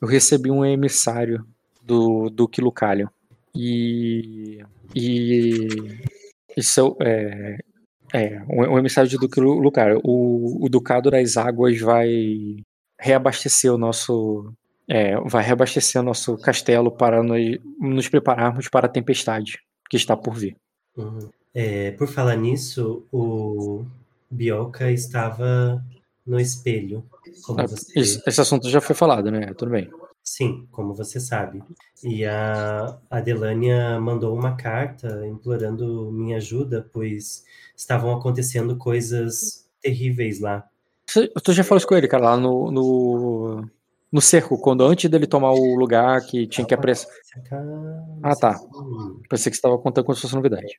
eu 0.00 0.08
recebi 0.08 0.50
um 0.50 0.64
emissário 0.64 1.46
do, 1.82 2.28
do 2.30 2.48
Quilucalho. 2.48 3.08
E. 3.54 4.60
E. 4.94 5.68
Isso 6.56 6.96
é. 7.00 7.58
É, 8.12 8.42
um, 8.48 8.76
emissário 8.78 9.18
do 9.18 9.28
Quilucalho. 9.28 10.00
O, 10.02 10.64
o 10.64 10.68
Ducado 10.68 11.10
das 11.10 11.36
Águas 11.36 11.78
vai 11.78 12.56
reabastecer 12.98 13.72
o 13.72 13.78
nosso. 13.78 14.52
É, 14.88 15.20
vai 15.20 15.44
reabastecer 15.44 16.00
o 16.00 16.04
nosso 16.04 16.38
castelo 16.38 16.90
para 16.90 17.22
nos, 17.22 17.58
nos 17.78 18.08
prepararmos 18.08 18.68
para 18.68 18.86
a 18.86 18.90
tempestade 18.90 19.58
que 19.90 19.96
está 19.96 20.16
por 20.16 20.34
vir. 20.34 20.56
Uhum. 20.96 21.28
É, 21.54 21.90
por 21.92 22.08
falar 22.08 22.36
nisso, 22.36 23.04
o 23.12 23.84
Bioca 24.30 24.90
estava 24.90 25.84
no 26.26 26.38
espelho. 26.38 27.04
Ah, 27.56 27.66
você... 27.66 27.98
esse 27.98 28.40
assunto 28.40 28.68
já 28.68 28.80
foi 28.80 28.94
falado, 28.94 29.30
né? 29.30 29.52
Tudo 29.54 29.70
bem. 29.70 29.90
Sim, 30.22 30.68
como 30.70 30.94
você 30.94 31.18
sabe. 31.18 31.62
E 32.04 32.24
a 32.24 32.98
Adelânia 33.10 33.98
mandou 33.98 34.36
uma 34.36 34.54
carta 34.56 35.26
implorando 35.26 36.12
minha 36.12 36.36
ajuda, 36.36 36.86
pois 36.92 37.44
estavam 37.74 38.14
acontecendo 38.14 38.76
coisas 38.76 39.66
terríveis 39.80 40.38
lá. 40.38 40.68
Tu 41.42 41.52
já 41.52 41.64
falou 41.64 41.78
isso 41.78 41.86
com 41.86 41.96
ele, 41.96 42.06
cara, 42.06 42.24
lá 42.24 42.36
no, 42.36 42.70
no, 42.70 43.64
no 44.10 44.20
cerco, 44.20 44.58
quando 44.58 44.84
antes 44.84 45.10
dele 45.10 45.26
tomar 45.26 45.52
o 45.52 45.74
lugar 45.74 46.20
que 46.26 46.46
tinha 46.46 46.66
que 46.66 46.74
apressar. 46.74 47.10
Ah, 48.22 48.34
tá. 48.34 48.58
Pensei 49.28 49.50
que 49.50 49.56
você 49.56 49.58
estava 49.58 49.78
contando 49.78 50.04
com 50.04 50.14
se 50.14 50.22
fosse 50.22 50.34
novidade. 50.34 50.76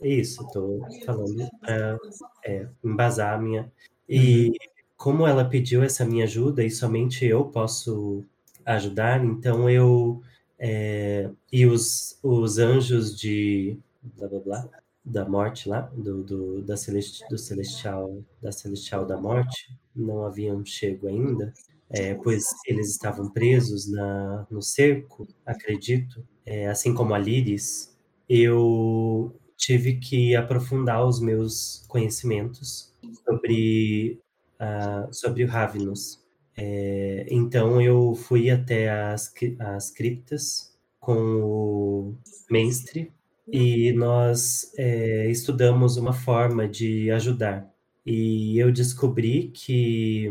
Isso, 0.00 0.44
tô 0.52 0.80
falando 1.06 1.48
para 1.60 1.98
é, 2.44 2.66
embasar 2.84 3.34
a 3.34 3.38
minha. 3.38 3.70
E 4.08 4.48
uhum 4.48 4.72
como 5.02 5.26
ela 5.26 5.44
pediu 5.44 5.82
essa 5.82 6.04
minha 6.04 6.22
ajuda 6.22 6.62
e 6.62 6.70
somente 6.70 7.26
eu 7.26 7.44
posso 7.46 8.24
ajudar. 8.64 9.24
Então 9.24 9.68
eu 9.68 10.22
é, 10.56 11.28
e 11.52 11.66
os, 11.66 12.16
os 12.22 12.58
anjos 12.58 13.18
de 13.18 13.76
blá 14.00 14.28
blá 14.28 14.38
blá 14.38 14.68
da 15.04 15.28
morte 15.28 15.68
lá 15.68 15.90
do, 15.92 16.22
do 16.22 16.62
da 16.62 16.76
celesti, 16.76 17.28
do 17.28 17.36
celestial 17.36 18.16
da 18.40 18.52
celestial 18.52 19.04
da 19.04 19.16
morte 19.16 19.76
não 19.92 20.24
haviam 20.24 20.64
chego 20.64 21.08
ainda, 21.08 21.52
é, 21.92 22.14
pois 22.14 22.44
eles 22.66 22.90
estavam 22.90 23.30
presos 23.30 23.90
na 23.90 24.46
no 24.50 24.62
cerco, 24.62 25.26
acredito, 25.46 26.26
é, 26.44 26.68
assim 26.68 26.94
como 26.94 27.14
a 27.14 27.18
Liris. 27.18 27.96
Eu 28.28 29.34
tive 29.56 29.96
que 29.96 30.34
aprofundar 30.34 31.04
os 31.06 31.20
meus 31.20 31.84
conhecimentos 31.88 32.92
sobre 33.24 34.18
uh, 34.60 35.12
sobre 35.12 35.44
o 35.44 35.48
Ravenous 35.48 36.22
é, 36.56 37.26
então 37.30 37.80
eu 37.80 38.14
fui 38.14 38.50
até 38.50 38.90
as, 38.90 39.32
as 39.58 39.90
criptas 39.90 40.72
com 41.00 41.14
o 41.42 42.14
mestre 42.50 43.12
e 43.50 43.92
nós 43.92 44.72
é, 44.78 45.28
estudamos 45.30 45.96
uma 45.96 46.12
forma 46.12 46.68
de 46.68 47.10
ajudar. 47.10 47.68
E 48.04 48.58
eu 48.58 48.70
descobri 48.72 49.50
que 49.54 50.28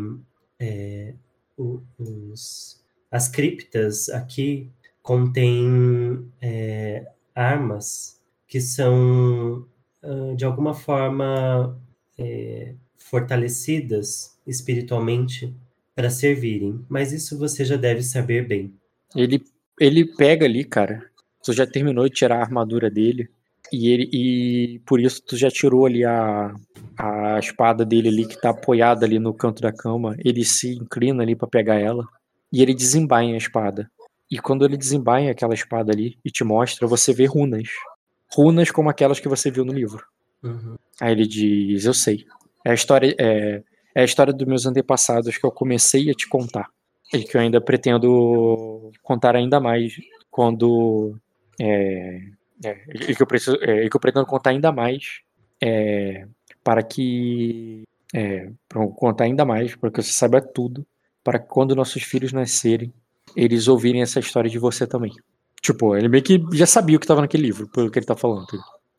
é, 0.59 1.13
os, 1.97 2.81
as 3.09 3.27
criptas 3.27 4.09
aqui 4.09 4.69
contêm 5.01 6.25
é, 6.41 7.05
armas 7.35 8.19
que 8.47 8.59
são, 8.59 9.65
de 10.35 10.43
alguma 10.43 10.73
forma, 10.73 11.79
é, 12.17 12.75
fortalecidas 12.97 14.37
espiritualmente 14.45 15.53
para 15.95 16.09
servirem, 16.09 16.85
mas 16.89 17.11
isso 17.11 17.37
você 17.37 17.65
já 17.65 17.75
deve 17.75 18.01
saber 18.03 18.47
bem. 18.47 18.73
Ele, 19.15 19.43
ele 19.79 20.05
pega 20.05 20.45
ali, 20.45 20.63
cara. 20.63 21.05
Tu 21.43 21.53
já 21.53 21.67
terminou 21.67 22.07
de 22.07 22.15
tirar 22.15 22.37
a 22.37 22.41
armadura 22.41 22.89
dele. 22.89 23.29
E, 23.71 23.89
ele, 23.89 24.09
e 24.11 24.79
por 24.85 24.99
isso 24.99 25.21
tu 25.21 25.35
já 25.35 25.49
tirou 25.49 25.85
ali 25.85 26.03
a, 26.03 26.53
a 27.01 27.39
espada 27.39 27.83
dele 27.83 28.09
ali 28.09 28.27
que 28.27 28.39
tá 28.39 28.51
apoiada 28.51 29.05
ali 29.05 29.17
no 29.17 29.33
canto 29.33 29.59
da 29.59 29.73
cama. 29.73 30.15
Ele 30.19 30.45
se 30.45 30.75
inclina 30.75 31.23
ali 31.23 31.35
para 31.35 31.47
pegar 31.47 31.79
ela. 31.79 32.05
E 32.53 32.61
ele 32.61 32.75
desembainha 32.75 33.33
a 33.33 33.37
espada. 33.37 33.89
E 34.29 34.37
quando 34.37 34.63
ele 34.63 34.77
desembainha 34.77 35.31
aquela 35.31 35.55
espada 35.55 35.91
ali 35.91 36.17
e 36.23 36.29
te 36.29 36.43
mostra, 36.43 36.87
você 36.87 37.11
vê 37.11 37.25
runas. 37.25 37.67
Runas 38.31 38.69
como 38.69 38.89
aquelas 38.89 39.19
que 39.19 39.27
você 39.27 39.49
viu 39.49 39.65
no 39.65 39.73
livro. 39.73 40.05
Uhum. 40.43 40.75
Aí 41.01 41.11
ele 41.11 41.25
diz: 41.25 41.85
Eu 41.85 41.93
sei. 41.93 42.25
É 42.63 42.71
a 42.71 42.73
história. 42.75 43.15
É, 43.19 43.63
é 43.95 44.01
a 44.01 44.05
história 44.05 44.31
dos 44.31 44.47
meus 44.47 44.65
antepassados 44.67 45.37
que 45.37 45.45
eu 45.45 45.51
comecei 45.51 46.09
a 46.09 46.13
te 46.13 46.29
contar. 46.29 46.69
E 47.11 47.23
que 47.23 47.35
eu 47.35 47.41
ainda 47.41 47.59
pretendo 47.59 48.91
contar 49.01 49.35
ainda 49.35 49.59
mais 49.59 49.93
quando. 50.29 51.17
É, 51.59 52.21
é, 52.63 52.77
e, 52.93 53.15
que 53.15 53.21
eu 53.23 53.27
preciso, 53.27 53.57
é, 53.61 53.89
que 53.89 53.95
eu 53.95 53.99
pretendo 53.99 54.25
contar 54.25 54.51
ainda 54.51 54.71
mais 54.71 55.21
é, 55.61 56.25
para 56.63 56.83
que. 56.83 57.83
É, 58.13 58.51
para 58.67 58.85
contar 58.87 59.23
ainda 59.23 59.45
mais, 59.45 59.75
para 59.75 59.89
que 59.89 60.01
você 60.01 60.11
saiba 60.11 60.41
tudo, 60.41 60.85
para 61.23 61.39
que 61.39 61.47
quando 61.47 61.75
nossos 61.75 62.03
filhos 62.03 62.33
nascerem, 62.33 62.93
eles 63.35 63.67
ouvirem 63.67 64.01
essa 64.01 64.19
história 64.19 64.49
de 64.49 64.59
você 64.59 64.85
também. 64.85 65.13
Tipo, 65.61 65.95
ele 65.95 66.09
meio 66.09 66.23
que 66.23 66.43
já 66.53 66.65
sabia 66.65 66.97
o 66.97 66.99
que 66.99 67.05
estava 67.05 67.21
naquele 67.21 67.43
livro, 67.43 67.69
pelo 67.69 67.89
que 67.89 67.99
ele 67.99 68.05
tá 68.05 68.15
falando. 68.15 68.47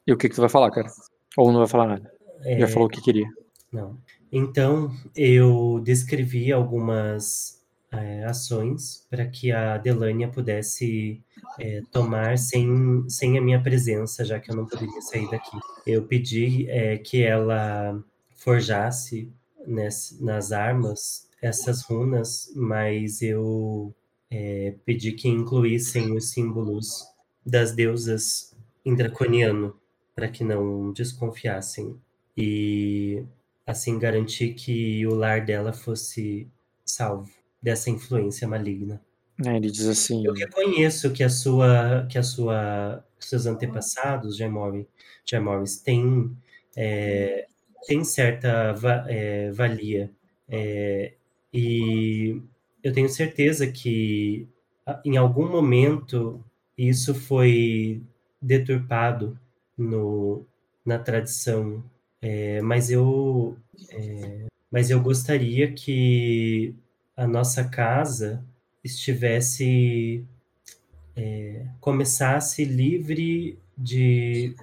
E 0.06 0.12
o 0.12 0.16
que, 0.16 0.28
que 0.28 0.34
tu 0.34 0.40
vai 0.40 0.48
falar, 0.48 0.70
cara? 0.70 0.88
Ou 1.36 1.50
não 1.50 1.58
vai 1.58 1.68
falar 1.68 1.88
nada? 1.88 2.12
É... 2.44 2.60
Já 2.60 2.68
falou 2.68 2.88
o 2.88 2.90
que 2.90 3.00
queria. 3.02 3.26
Não. 3.70 3.98
Então, 4.30 4.90
eu 5.14 5.80
descrevi 5.84 6.52
algumas 6.52 7.61
é, 7.92 8.24
ações 8.24 9.06
para 9.10 9.26
que 9.26 9.52
a 9.52 9.76
Delânia 9.76 10.28
pudesse 10.28 11.20
é, 11.60 11.82
tomar 11.92 12.38
sem, 12.38 13.08
sem 13.08 13.36
a 13.36 13.42
minha 13.42 13.62
presença, 13.62 14.24
já 14.24 14.40
que 14.40 14.50
eu 14.50 14.56
não 14.56 14.66
poderia 14.66 15.00
sair 15.02 15.30
daqui. 15.30 15.56
Eu 15.86 16.04
pedi 16.04 16.68
é, 16.70 16.96
que 16.96 17.22
ela 17.22 18.02
forjasse 18.34 19.30
nas, 19.66 20.16
nas 20.20 20.52
armas 20.52 21.28
essas 21.40 21.82
runas, 21.82 22.50
mas 22.56 23.20
eu 23.20 23.94
é, 24.30 24.74
pedi 24.84 25.12
que 25.12 25.28
incluíssem 25.28 26.16
os 26.16 26.30
símbolos 26.30 27.06
das 27.44 27.72
deusas 27.72 28.54
em 28.84 28.94
draconiano, 28.94 29.76
para 30.14 30.28
que 30.28 30.42
não 30.42 30.92
desconfiassem. 30.92 31.96
E 32.36 33.22
assim 33.66 33.98
garantir 33.98 34.54
que 34.54 35.06
o 35.06 35.14
lar 35.14 35.44
dela 35.44 35.72
fosse 35.72 36.48
salvo 36.84 37.41
dessa 37.62 37.90
influência 37.90 38.48
maligna. 38.48 39.00
É, 39.46 39.56
ele 39.56 39.70
diz 39.70 39.86
assim. 39.86 40.26
Eu 40.26 40.34
reconheço 40.34 41.10
que 41.12 41.22
a 41.22 41.28
sua, 41.28 42.06
que 42.10 42.18
a 42.18 42.22
sua, 42.22 43.04
seus 43.18 43.46
antepassados, 43.46 44.36
Jaimori, 44.36 44.86
Jaimoris, 45.24 45.78
têm 45.78 46.36
é, 46.76 47.46
tem 47.86 48.04
certa 48.04 48.72
va, 48.72 49.04
é, 49.08 49.50
valia 49.50 50.10
é, 50.48 51.12
e 51.52 52.40
eu 52.82 52.92
tenho 52.92 53.08
certeza 53.08 53.66
que 53.66 54.48
em 55.04 55.16
algum 55.16 55.48
momento 55.48 56.42
isso 56.76 57.14
foi 57.14 58.02
deturpado 58.40 59.38
no, 59.76 60.44
na 60.84 60.98
tradição 60.98 61.84
é, 62.20 62.60
mas 62.62 62.90
eu 62.90 63.56
é, 63.90 64.46
mas 64.70 64.90
eu 64.90 65.00
gostaria 65.00 65.72
que 65.72 66.74
a 67.16 67.26
nossa 67.26 67.64
casa 67.64 68.44
estivesse 68.82 70.24
é, 71.16 71.66
começasse 71.80 72.64
livre 72.64 73.58
de, 73.76 74.54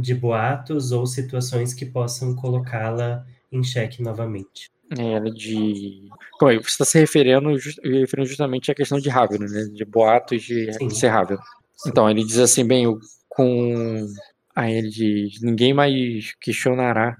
de 0.00 0.14
boatos 0.14 0.92
ou 0.92 1.06
situações 1.06 1.74
que 1.74 1.86
possam 1.86 2.34
colocá-la 2.34 3.26
em 3.52 3.62
xeque 3.62 4.02
novamente. 4.02 4.70
É, 4.98 5.20
de. 5.30 6.08
Bom, 6.40 6.48
você 6.48 6.68
está 6.68 6.84
se 6.84 6.98
referindo, 6.98 7.48
referindo 7.82 8.28
justamente 8.28 8.70
à 8.70 8.74
questão 8.74 8.98
de 8.98 9.08
Raven, 9.08 9.38
né? 9.40 9.64
De 9.72 9.84
boatos 9.84 10.42
de, 10.42 10.66
de 10.66 10.96
ser 10.96 11.08
Raven. 11.08 11.38
Então, 11.86 12.08
ele 12.08 12.24
diz 12.24 12.38
assim, 12.38 12.66
bem, 12.66 12.86
com 13.28 14.06
Aí 14.54 14.74
ele 14.74 14.88
diz: 14.88 15.40
Ninguém 15.42 15.74
mais 15.74 16.34
questionará 16.40 17.16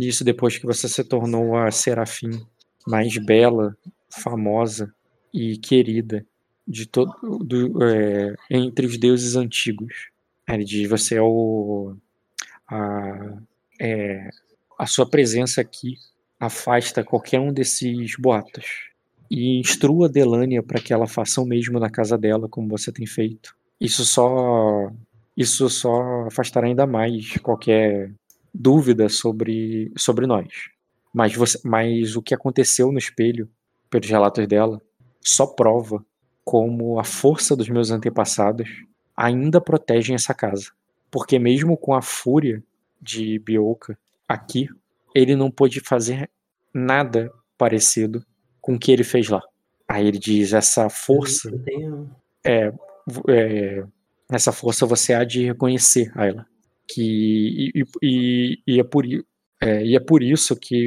isso 0.00 0.24
depois 0.24 0.58
que 0.58 0.66
você 0.66 0.88
se 0.88 1.04
tornou 1.04 1.56
a 1.56 1.70
serafim 1.70 2.44
mais 2.86 3.16
bela, 3.18 3.76
famosa 4.10 4.92
e 5.32 5.56
querida 5.56 6.26
de 6.66 6.86
todo 6.86 7.38
do, 7.44 7.82
é, 7.82 8.34
entre 8.50 8.86
os 8.86 8.98
deuses 8.98 9.36
antigos. 9.36 10.10
Ele 10.48 10.64
diz: 10.64 10.88
Você 10.88 11.16
é 11.16 11.22
o. 11.22 11.96
A, 12.68 13.38
é, 13.80 14.28
a 14.78 14.86
sua 14.86 15.08
presença 15.08 15.60
aqui 15.60 15.96
afasta 16.38 17.04
qualquer 17.04 17.40
um 17.40 17.52
desses 17.52 18.16
boatos. 18.18 18.90
E 19.30 19.58
instrua 19.58 20.08
Delânia 20.08 20.62
para 20.62 20.80
que 20.80 20.92
ela 20.92 21.06
faça 21.06 21.40
o 21.40 21.46
mesmo 21.46 21.78
na 21.78 21.90
casa 21.90 22.16
dela, 22.18 22.48
como 22.48 22.68
você 22.68 22.92
tem 22.92 23.06
feito. 23.06 23.56
Isso 23.80 24.04
só 24.04 24.90
isso 25.36 25.68
só 25.68 26.26
afastará 26.26 26.66
ainda 26.66 26.86
mais 26.86 27.36
qualquer 27.38 28.12
dúvida 28.52 29.08
sobre, 29.08 29.92
sobre 29.96 30.26
nós. 30.26 30.73
Mas, 31.14 31.32
você, 31.36 31.60
mas 31.64 32.16
o 32.16 32.22
que 32.22 32.34
aconteceu 32.34 32.90
no 32.90 32.98
espelho, 32.98 33.48
pelos 33.88 34.08
relatos 34.08 34.44
dela, 34.48 34.82
só 35.20 35.46
prova 35.46 36.04
como 36.44 36.98
a 36.98 37.04
força 37.04 37.54
dos 37.54 37.68
meus 37.68 37.92
antepassados 37.92 38.68
ainda 39.16 39.60
protegem 39.60 40.16
essa 40.16 40.34
casa. 40.34 40.72
Porque 41.10 41.38
mesmo 41.38 41.76
com 41.76 41.94
a 41.94 42.02
fúria 42.02 42.62
de 43.00 43.38
Bioka 43.38 43.96
aqui, 44.28 44.68
ele 45.14 45.36
não 45.36 45.52
pôde 45.52 45.78
fazer 45.78 46.28
nada 46.72 47.32
parecido 47.56 48.26
com 48.60 48.74
o 48.74 48.78
que 48.78 48.90
ele 48.90 49.04
fez 49.04 49.28
lá. 49.28 49.40
Aí 49.86 50.08
ele 50.08 50.18
diz: 50.18 50.52
essa 50.52 50.90
força 50.90 51.48
é, 52.44 52.72
é 53.28 53.84
essa 54.30 54.50
força 54.50 54.86
você 54.86 55.14
há 55.14 55.22
de 55.22 55.46
reconhecer, 55.46 56.10
Ayla. 56.16 56.46
Que, 56.88 57.72
e, 57.74 57.84
e, 58.02 58.58
e, 58.66 58.80
é 58.80 58.84
por, 58.84 59.04
é, 59.64 59.84
e 59.84 59.96
é 59.96 60.00
por 60.00 60.22
isso 60.22 60.56
que 60.56 60.86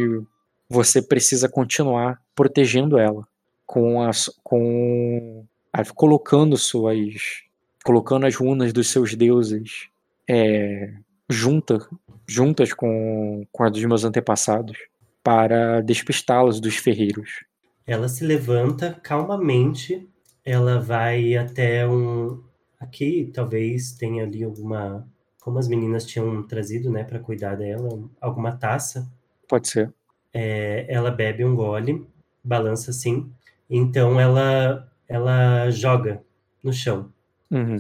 você 0.70 1.02
precisa 1.02 1.50
continuar 1.50 2.22
protegendo 2.36 2.98
ela, 2.98 3.28
com 3.66 4.02
as, 4.02 4.32
com 4.44 5.46
a, 5.74 5.84
colocando 5.86 6.58
suas, 6.58 7.44
colocando 7.84 8.26
as 8.26 8.36
runas 8.36 8.72
dos 8.74 8.90
seus 8.90 9.16
deuses 9.16 9.90
é, 10.30 10.94
junta, 11.30 11.88
juntas 12.28 12.74
com, 12.74 13.46
com 13.52 13.64
as 13.64 13.72
dos 13.72 13.84
meus 13.86 14.04
antepassados 14.04 14.78
para 15.24 15.82
despistá-los 15.82 16.60
dos 16.60 16.76
ferreiros. 16.76 17.46
Ela 17.86 18.08
se 18.08 18.26
levanta 18.26 19.00
calmamente, 19.02 20.08
ela 20.44 20.80
vai 20.80 21.36
até 21.36 21.88
um, 21.88 22.44
Aqui 22.80 23.32
talvez 23.34 23.94
tenha 23.94 24.24
ali 24.24 24.44
alguma, 24.44 25.08
como 25.48 25.60
as 25.60 25.68
meninas 25.70 26.06
tinham 26.06 26.44
trazido, 26.44 26.92
né, 26.92 27.06
para 27.06 27.20
cuidar 27.20 27.56
dela, 27.56 27.88
alguma 28.20 28.52
taça. 28.52 29.10
Pode 29.48 29.70
ser. 29.70 29.94
É, 30.34 30.86
ela 30.90 31.10
bebe 31.10 31.46
um 31.46 31.56
gole, 31.56 32.06
balança 32.44 32.92
assim, 32.92 33.32
Então 33.70 34.20
ela, 34.20 34.92
ela 35.08 35.70
joga 35.70 36.22
no 36.62 36.74
chão 36.74 37.14
uhum. 37.50 37.78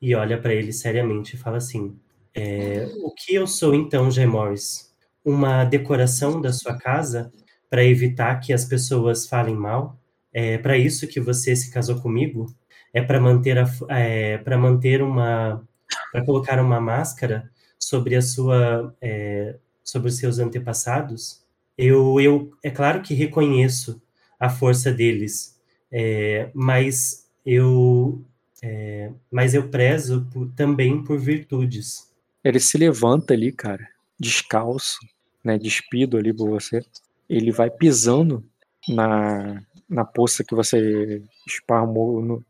e 0.00 0.14
olha 0.14 0.40
para 0.40 0.54
ele 0.54 0.72
seriamente 0.72 1.36
e 1.36 1.38
fala 1.38 1.58
assim: 1.58 1.94
é, 2.34 2.90
O 3.04 3.10
que 3.10 3.34
eu 3.34 3.46
sou 3.46 3.74
então, 3.74 4.10
Jay 4.10 4.24
Morris? 4.24 4.90
Uma 5.22 5.66
decoração 5.66 6.40
da 6.40 6.54
sua 6.54 6.78
casa 6.78 7.30
para 7.68 7.84
evitar 7.84 8.40
que 8.40 8.50
as 8.50 8.64
pessoas 8.64 9.26
falem 9.26 9.54
mal? 9.54 9.98
É 10.32 10.56
para 10.56 10.78
isso 10.78 11.06
que 11.06 11.20
você 11.20 11.54
se 11.54 11.70
casou 11.70 12.00
comigo? 12.00 12.46
É 12.94 13.02
para 13.02 13.20
manter 13.20 13.58
a, 13.58 13.70
é, 13.90 14.38
para 14.38 14.56
manter 14.56 15.02
uma 15.02 15.62
para 16.12 16.24
colocar 16.24 16.60
uma 16.60 16.80
máscara 16.80 17.50
sobre 17.78 18.16
a 18.16 18.22
sua 18.22 18.94
é, 19.00 19.56
sobre 19.82 20.08
os 20.08 20.16
seus 20.16 20.38
antepassados? 20.38 21.42
Eu, 21.76 22.20
eu 22.20 22.52
é 22.62 22.70
claro 22.70 23.02
que 23.02 23.14
reconheço 23.14 24.00
a 24.38 24.48
força 24.48 24.92
deles, 24.92 25.58
é, 25.90 26.50
mas 26.54 27.28
eu 27.44 28.22
é, 28.62 29.10
mas 29.30 29.54
eu 29.54 29.68
prezo 29.68 30.26
por, 30.32 30.50
também 30.52 31.02
por 31.02 31.18
virtudes. 31.18 32.10
Ele 32.44 32.60
se 32.60 32.76
levanta 32.76 33.34
ali, 33.34 33.52
cara, 33.52 33.88
descalço, 34.18 34.98
né, 35.42 35.58
despido 35.58 36.16
ali 36.16 36.32
por 36.32 36.48
você. 36.50 36.84
Ele 37.28 37.50
vai 37.50 37.70
pisando 37.70 38.44
na, 38.88 39.62
na 39.88 40.04
poça 40.04 40.44
que 40.44 40.54
você 40.54 41.22
esparmou 41.46 42.22
no, 42.22 42.44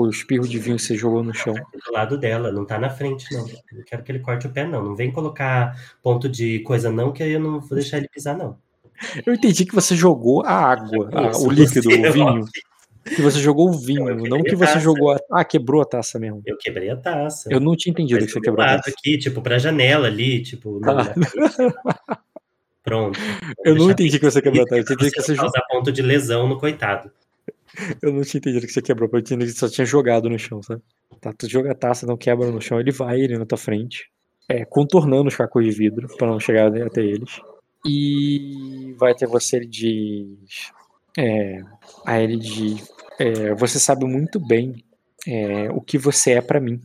o 0.00 0.10
espirro 0.10 0.46
de 0.46 0.58
vinho 0.58 0.76
que 0.76 0.82
você 0.82 0.96
jogou 0.96 1.22
no 1.22 1.34
chão. 1.34 1.54
Do 1.54 1.92
lado 1.92 2.18
dela, 2.18 2.52
não 2.52 2.64
tá 2.64 2.78
na 2.78 2.90
frente, 2.90 3.32
não. 3.32 3.46
Eu 3.72 3.84
quero 3.84 4.02
que 4.02 4.12
ele 4.12 4.20
corte 4.20 4.46
o 4.46 4.50
pé, 4.50 4.66
não. 4.66 4.82
Não 4.82 4.94
vem 4.96 5.10
colocar 5.10 5.80
ponto 6.02 6.28
de 6.28 6.60
coisa, 6.60 6.90
não, 6.90 7.12
que 7.12 7.22
aí 7.22 7.32
eu 7.32 7.40
não 7.40 7.60
vou 7.60 7.76
deixar 7.76 7.98
ele 7.98 8.08
pisar, 8.08 8.36
não. 8.36 8.58
Eu 9.24 9.34
entendi 9.34 9.64
que 9.64 9.74
você 9.74 9.94
jogou 9.94 10.42
a 10.44 10.52
água, 10.52 11.10
a, 11.12 11.38
o 11.38 11.50
líquido, 11.50 11.88
o 11.88 12.12
vinho. 12.12 12.44
Que 13.04 13.22
você 13.22 13.38
jogou 13.38 13.68
o 13.68 13.72
vinho, 13.72 14.16
não 14.26 14.42
que 14.42 14.56
você 14.56 14.80
jogou 14.80 15.12
a... 15.12 15.18
Ah, 15.30 15.44
quebrou 15.44 15.80
a 15.80 15.84
taça 15.84 16.18
mesmo. 16.18 16.42
Eu 16.44 16.56
quebrei 16.58 16.90
a 16.90 16.96
taça. 16.96 17.48
Eu 17.52 17.60
não 17.60 17.76
tinha 17.76 17.92
entendido 17.92 18.20
Mas 18.20 18.26
que 18.26 18.32
você 18.32 18.40
quebrou 18.40 18.64
a 18.64 18.76
taça. 18.76 18.90
aqui, 18.90 19.16
tipo, 19.16 19.40
pra 19.40 19.58
janela 19.58 20.08
ali, 20.08 20.42
tipo... 20.42 20.80
Ah. 20.84 21.14
Pronto. 22.82 23.18
Eu 23.64 23.76
não 23.76 23.90
entendi 23.90 24.18
que 24.18 24.24
você 24.24 24.42
quebrou 24.42 24.62
a 24.62 24.66
taça. 24.68 24.80
Eu 24.80 24.82
entendi 24.82 25.10
que 25.12 25.22
você 25.22 25.34
jogou... 25.36 25.52
ponto 25.68 25.92
de 25.92 26.02
lesão 26.02 26.48
no 26.48 26.58
coitado. 26.58 27.12
Eu 28.02 28.12
não 28.12 28.22
tinha 28.22 28.38
entendido 28.38 28.66
que 28.66 28.72
você 28.72 28.82
quebrou, 28.82 29.08
eu 29.12 29.22
tinha 29.22 29.38
que 29.38 29.48
só 29.48 29.68
tinha 29.68 29.84
jogado 29.84 30.28
no 30.28 30.38
chão, 30.38 30.62
sabe? 30.62 30.82
Tá, 31.20 31.32
tu 31.32 31.48
joga 31.48 31.72
a 31.72 31.74
taça, 31.74 32.06
não 32.06 32.16
quebra 32.16 32.50
no 32.50 32.60
chão, 32.60 32.78
ele 32.80 32.92
vai, 32.92 33.20
ele 33.20 33.38
na 33.38 33.46
tua 33.46 33.58
frente, 33.58 34.10
é, 34.48 34.64
contornando 34.64 35.28
os 35.28 35.36
cacos 35.36 35.64
de 35.64 35.70
vidro 35.70 36.08
para 36.16 36.28
não 36.28 36.40
chegar 36.40 36.74
até 36.82 37.02
eles. 37.02 37.40
E 37.84 38.94
vai 38.98 39.14
ter 39.14 39.26
você, 39.26 39.56
ele 39.56 39.66
diz. 39.66 40.72
É, 41.16 41.60
aí 42.04 42.24
ele 42.24 42.36
diz: 42.36 42.88
é, 43.18 43.54
Você 43.54 43.78
sabe 43.78 44.04
muito 44.04 44.40
bem 44.40 44.84
é, 45.26 45.70
o 45.70 45.80
que 45.80 45.98
você 45.98 46.32
é 46.32 46.40
para 46.40 46.60
mim. 46.60 46.80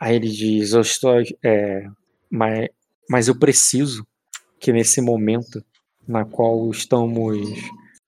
Aí 0.00 0.14
ele 0.16 0.28
diz: 0.28 0.72
Eu 0.72 0.80
estou. 0.80 1.14
É, 1.42 1.86
mas, 2.30 2.68
mas 3.10 3.28
eu 3.28 3.38
preciso 3.38 4.06
que 4.60 4.72
nesse 4.72 5.00
momento 5.00 5.64
na 6.06 6.24
qual 6.24 6.70
estamos 6.70 7.48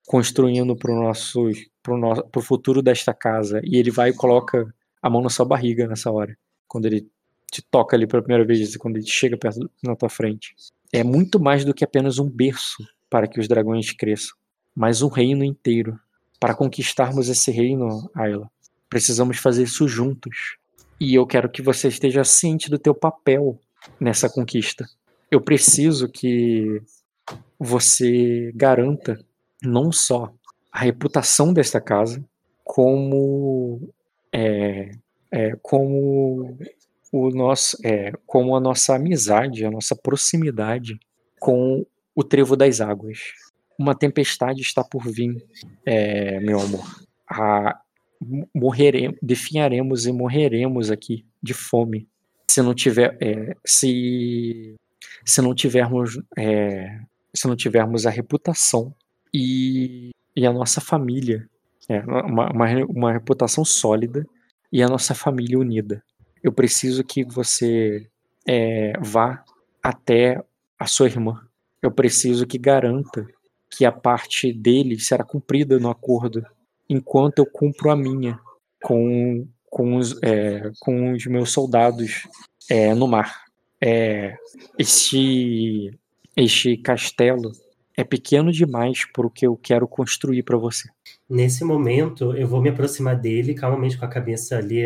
construindo 0.09 0.75
para 0.75 0.91
o 0.91 0.95
nosso 0.95 1.51
pro, 1.83 1.95
nosso, 1.95 2.23
pro 2.29 2.41
futuro 2.41 2.81
desta 2.81 3.13
casa. 3.13 3.61
E 3.63 3.77
ele 3.77 3.91
vai 3.91 4.09
e 4.09 4.13
coloca 4.13 4.65
a 4.99 5.07
mão 5.07 5.21
na 5.21 5.29
sua 5.29 5.45
barriga 5.45 5.87
nessa 5.87 6.11
hora. 6.11 6.35
Quando 6.67 6.87
ele 6.87 7.07
te 7.51 7.61
toca 7.61 7.95
ali 7.95 8.07
pela 8.07 8.23
primeira 8.23 8.43
vez, 8.43 8.75
quando 8.77 8.97
ele 8.97 9.05
chega 9.05 9.37
perto 9.37 9.69
na 9.83 9.95
tua 9.95 10.09
frente. 10.09 10.55
É 10.91 11.03
muito 11.03 11.39
mais 11.39 11.63
do 11.63 11.75
que 11.75 11.83
apenas 11.83 12.17
um 12.17 12.27
berço 12.27 12.83
para 13.07 13.27
que 13.27 13.39
os 13.39 13.47
dragões 13.47 13.91
cresçam, 13.91 14.35
mas 14.75 15.03
um 15.03 15.09
reino 15.09 15.43
inteiro. 15.43 15.99
Para 16.39 16.55
conquistarmos 16.55 17.29
esse 17.29 17.51
reino, 17.51 18.09
Ayla, 18.15 18.49
precisamos 18.89 19.37
fazer 19.37 19.61
isso 19.61 19.87
juntos. 19.87 20.57
E 20.99 21.13
eu 21.13 21.27
quero 21.27 21.51
que 21.51 21.61
você 21.61 21.87
esteja 21.87 22.23
ciente 22.23 22.67
do 22.67 22.79
teu 22.79 22.95
papel 22.95 23.59
nessa 23.99 24.27
conquista. 24.27 24.87
Eu 25.29 25.39
preciso 25.39 26.09
que 26.09 26.81
você 27.59 28.51
garanta 28.55 29.23
não 29.63 29.91
só 29.91 30.33
a 30.71 30.79
reputação 30.79 31.53
desta 31.53 31.81
casa 31.81 32.23
como 32.63 33.91
é, 34.33 34.91
é, 35.31 35.55
como 35.61 36.57
o 37.11 37.29
nosso 37.31 37.77
é, 37.83 38.13
como 38.25 38.55
a 38.55 38.59
nossa 38.59 38.95
amizade, 38.95 39.65
a 39.65 39.71
nossa 39.71 39.95
proximidade 39.95 40.99
com 41.39 41.85
o 42.15 42.23
trevo 42.23 42.55
das 42.55 42.81
águas. 42.81 43.19
Uma 43.77 43.95
tempestade 43.95 44.61
está 44.61 44.83
por 44.83 45.09
vir, 45.09 45.43
é, 45.85 46.39
meu 46.41 46.59
amor. 46.59 46.85
A, 47.27 47.79
morreremos, 48.53 49.17
definharemos 49.21 50.05
e 50.05 50.11
morreremos 50.11 50.91
aqui 50.91 51.25
de 51.41 51.53
fome 51.53 52.07
se 52.49 52.61
não 52.61 52.73
tiver 52.73 53.17
é, 53.21 53.55
se 53.65 54.75
se 55.23 55.41
não 55.41 55.55
tivermos 55.55 56.19
é, 56.37 56.99
se 57.33 57.47
não 57.47 57.55
tivermos 57.55 58.05
a 58.05 58.09
reputação 58.09 58.93
e 59.33 60.11
e 60.39 60.45
a 60.45 60.53
nossa 60.53 60.79
família. 60.79 61.49
É, 61.89 61.99
uma, 62.01 62.51
uma, 62.51 62.85
uma 62.87 63.11
reputação 63.11 63.65
sólida 63.65 64.25
e 64.71 64.81
a 64.81 64.87
nossa 64.87 65.13
família 65.13 65.59
unida. 65.59 66.01
Eu 66.41 66.53
preciso 66.53 67.03
que 67.03 67.25
você 67.25 68.07
é, 68.47 68.93
vá 69.01 69.43
até 69.83 70.41
a 70.77 70.85
sua 70.85 71.07
irmã. 71.07 71.45
Eu 71.81 71.91
preciso 71.91 72.47
que 72.47 72.57
garanta 72.57 73.27
que 73.69 73.85
a 73.85 73.91
parte 73.91 74.53
dele 74.53 74.99
será 74.99 75.23
cumprida 75.23 75.77
no 75.79 75.89
acordo, 75.89 76.45
enquanto 76.87 77.39
eu 77.39 77.45
cumpro 77.45 77.91
a 77.91 77.95
minha 77.95 78.39
com, 78.81 79.45
com, 79.69 79.97
os, 79.97 80.17
é, 80.23 80.71
com 80.79 81.11
os 81.11 81.25
meus 81.25 81.51
soldados 81.51 82.27
é, 82.69 82.93
no 82.93 83.07
mar. 83.07 83.45
É, 83.81 84.37
este, 84.77 85.97
este 86.35 86.77
castelo 86.77 87.51
é 87.99 88.03
pequeno 88.05 88.49
demais 88.49 89.05
para 89.11 89.27
o 89.27 89.29
que 89.29 89.45
eu 89.45 89.57
quero 89.57 89.85
construir 89.85 90.43
para 90.43 90.57
você. 90.57 90.87
Nesse 91.29 91.65
momento, 91.65 92.33
eu 92.33 92.47
vou 92.47 92.61
me 92.61 92.69
aproximar 92.69 93.19
dele 93.19 93.53
calmamente 93.53 93.97
com 93.97 94.05
a 94.05 94.09
cabeça 94.09 94.57
ali 94.57 94.83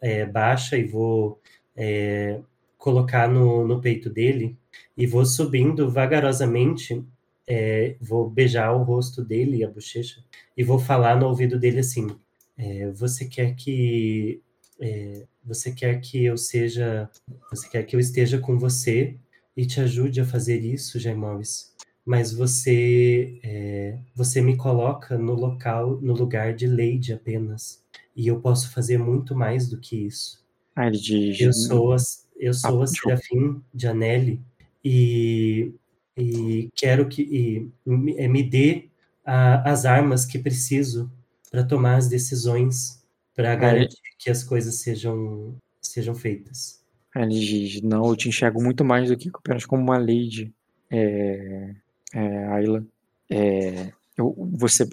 é, 0.00 0.24
baixa 0.24 0.74
e 0.74 0.84
vou 0.84 1.38
é, 1.76 2.40
colocar 2.78 3.28
no, 3.28 3.68
no, 3.68 3.82
peito 3.82 4.08
dele 4.08 4.56
e 4.96 5.06
vou 5.06 5.26
subindo 5.26 5.90
vagarosamente, 5.90 7.04
é, 7.46 7.96
vou 8.00 8.30
beijar 8.30 8.72
o 8.72 8.82
rosto 8.82 9.22
dele 9.22 9.58
e 9.58 9.64
a 9.64 9.68
bochecha 9.68 10.24
e 10.56 10.64
vou 10.64 10.78
falar 10.78 11.20
no 11.20 11.26
ouvido 11.26 11.58
dele 11.58 11.80
assim: 11.80 12.08
é, 12.56 12.90
você 12.92 13.26
quer 13.26 13.54
que 13.54 14.40
é, 14.80 15.24
você 15.44 15.70
quer 15.70 16.00
que 16.00 16.24
eu 16.24 16.38
seja, 16.38 17.10
você 17.50 17.68
quer 17.68 17.82
que 17.82 17.94
eu 17.94 18.00
esteja 18.00 18.38
com 18.38 18.58
você 18.58 19.16
e 19.54 19.66
te 19.66 19.82
ajude 19.82 20.22
a 20.22 20.24
fazer 20.24 20.60
isso, 20.60 20.98
Jaimoris? 20.98 21.73
Mas 22.04 22.32
você 22.32 23.38
é, 23.42 23.98
você 24.14 24.40
me 24.40 24.56
coloca 24.56 25.16
no 25.16 25.34
local, 25.34 25.98
no 26.00 26.12
lugar 26.12 26.54
de 26.54 26.66
Lady 26.66 27.12
apenas. 27.12 27.82
E 28.14 28.28
eu 28.28 28.40
posso 28.40 28.70
fazer 28.70 28.98
muito 28.98 29.34
mais 29.34 29.68
do 29.68 29.78
que 29.78 30.06
isso. 30.06 30.44
Ah, 30.76 30.90
de... 30.90 31.42
Eu 31.42 31.52
sou 31.52 31.92
a, 31.92 31.96
eu 32.36 32.52
sou 32.52 32.80
ah, 32.80 32.84
a 32.84 32.86
Serafim 32.86 33.62
de 33.72 33.86
Anelli 33.86 34.40
e, 34.84 35.72
e 36.16 36.70
quero 36.76 37.08
que 37.08 37.22
e, 37.22 37.70
me, 37.88 38.16
é, 38.18 38.28
me 38.28 38.42
dê 38.42 38.88
a, 39.24 39.70
as 39.70 39.84
armas 39.84 40.24
que 40.24 40.38
preciso 40.38 41.10
para 41.50 41.64
tomar 41.64 41.96
as 41.96 42.08
decisões, 42.08 43.02
para 43.34 43.52
ah, 43.52 43.56
garantir 43.56 44.00
que 44.18 44.30
as 44.30 44.44
coisas 44.44 44.76
sejam, 44.80 45.56
sejam 45.80 46.14
feitas. 46.14 46.82
Ele 47.16 47.38
diz, 47.38 47.80
não, 47.80 48.08
eu 48.08 48.16
te 48.16 48.28
enxergo 48.28 48.60
muito 48.60 48.84
mais 48.84 49.08
do 49.08 49.16
que 49.16 49.30
apenas 49.32 49.64
como 49.64 49.82
uma 49.82 49.98
lady. 49.98 50.52
É, 50.90 51.74
é, 52.14 52.46
Ayla, 52.46 52.84
é, 53.30 53.92
eu, 54.16 54.34
você 54.52 54.88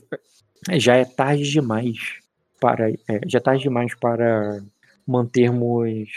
já 0.74 0.96
é 0.96 1.06
tarde 1.06 1.44
demais 1.44 2.20
para 2.60 2.90
é, 2.90 3.22
já 3.28 3.40
é 3.40 3.42
tarde 3.42 3.64
demais 3.64 3.94
para 3.96 4.62
mantermos 5.06 6.10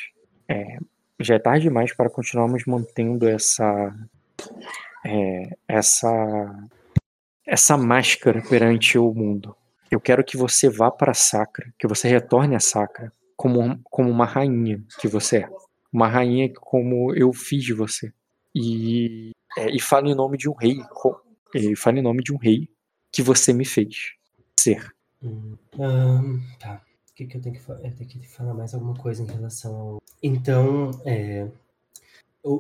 é, 0.49 0.79
já 1.21 1.35
é 1.35 1.39
tarde 1.39 1.65
demais 1.65 1.95
para 1.95 2.11
continuarmos 2.11 2.65
mantendo 2.67 3.29
essa 3.29 3.95
é, 5.05 5.57
essa 5.69 6.69
essa 7.47 7.77
máscara 7.77 8.43
perante 8.43 8.99
o 8.99 9.13
mundo. 9.13 9.55
Eu 9.91 10.01
quero 10.01 10.25
que 10.25 10.37
você 10.37 10.69
vá 10.69 10.91
para 10.91 11.13
a 11.13 11.15
Sacra, 11.15 11.73
que 11.79 11.87
você 11.87 12.09
retorne 12.09 12.57
à 12.57 12.61
Sacra 12.61 13.13
como, 13.37 13.79
como 13.85 14.11
uma 14.11 14.25
rainha 14.25 14.83
que 14.99 15.07
você 15.07 15.39
é. 15.39 15.49
Uma 15.93 16.09
rainha 16.09 16.51
como 16.55 17.15
eu 17.15 17.33
fiz 17.33 17.63
de 17.63 17.73
você. 17.73 18.13
E 18.55 19.33
é, 19.57 19.71
e 19.71 19.81
fala 19.81 20.09
em 20.09 20.15
nome 20.15 20.37
de 20.37 20.49
um 20.49 20.55
rei. 20.55 20.79
E 21.55 21.77
fala 21.77 21.99
em 21.99 22.03
nome 22.03 22.23
de 22.23 22.33
um 22.33 22.37
rei 22.37 22.69
que 23.13 23.23
você 23.23 23.53
me 23.53 23.65
fez 23.65 24.13
ser. 24.59 24.93
Hum, 25.23 25.57
um, 25.79 26.41
tá. 26.59 26.83
O 27.11 27.15
que, 27.15 27.27
que 27.27 27.37
eu 27.37 27.41
tenho 27.41 27.55
que 27.55 27.61
falar? 27.61 27.81
Eu 27.85 27.95
tenho 27.95 28.11
que 28.11 28.29
falar 28.29 28.55
mais 28.55 28.75
alguma 28.75 28.95
coisa 28.95 29.23
em 29.23 29.27
relação 29.27 29.77
ao. 29.77 30.03
Então, 30.23 30.91
é, 31.05 31.49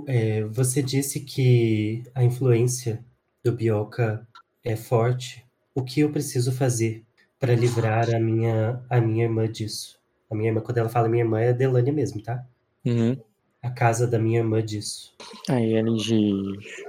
é, 0.06 0.44
você 0.44 0.82
disse 0.82 1.20
que 1.20 2.04
a 2.14 2.22
influência 2.22 3.04
do 3.42 3.52
Bioca 3.52 4.26
é 4.62 4.76
forte. 4.76 5.44
O 5.74 5.82
que 5.82 6.00
eu 6.00 6.10
preciso 6.10 6.52
fazer 6.52 7.04
para 7.38 7.54
livrar 7.56 8.14
a 8.14 8.20
minha, 8.20 8.80
a 8.88 9.00
minha 9.00 9.24
irmã 9.24 9.50
disso. 9.50 9.98
A 10.30 10.34
minha 10.36 10.50
irmã, 10.50 10.60
quando 10.60 10.78
ela 10.78 10.88
fala 10.88 11.08
minha 11.08 11.24
irmã, 11.24 11.40
é 11.40 11.48
a 11.48 11.52
Delânia 11.52 11.92
mesmo, 11.92 12.22
tá? 12.22 12.46
Uhum. 12.84 13.16
A 13.64 13.70
casa 13.70 14.06
da 14.06 14.18
minha 14.18 14.40
irmã 14.40 14.62
disso. 14.62 15.14
Aí 15.48 15.72
ele 15.72 15.96
diz. 15.96 16.84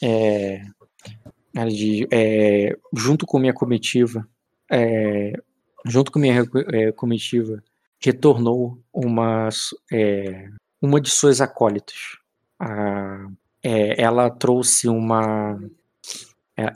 É, 0.00 0.62
ele 1.52 1.70
diz 1.74 2.06
é, 2.12 2.78
junto 2.94 3.26
com 3.26 3.40
minha 3.40 3.52
comitiva, 3.52 4.26
é, 4.70 5.32
junto 5.84 6.12
com 6.12 6.20
minha 6.20 6.46
é, 6.72 6.92
comitiva, 6.92 7.60
retornou 7.98 8.78
uma, 8.92 9.48
é, 9.92 10.48
uma 10.80 11.00
de 11.00 11.10
suas 11.10 11.40
acólitas. 11.40 12.18
A, 12.56 13.26
é, 13.60 14.00
ela 14.00 14.30
trouxe 14.30 14.88
uma 14.88 15.60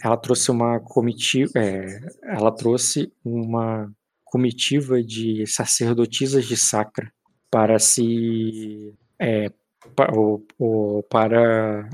ela 0.02 0.16
trouxe 0.16 0.51
uma 0.51 0.81
comitiva 0.81 1.52
ela 2.24 2.51
trouxe 2.51 3.12
uma 3.24 3.93
comitiva 4.24 5.02
de 5.02 5.47
sacerdotisas 5.47 6.47
de 6.47 6.56
sacra 6.56 7.12
para 7.51 7.78
se 7.78 8.93
é, 9.19 9.51
para, 9.95 10.13
para, 11.09 11.91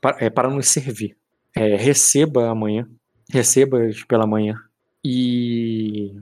para, 0.00 0.24
é, 0.24 0.30
para 0.30 0.50
nos 0.50 0.68
servir 0.68 1.16
é, 1.54 1.76
receba 1.76 2.48
amanhã 2.48 2.88
receba 3.30 3.78
pela 4.08 4.26
manhã 4.26 4.60
e 5.04 6.14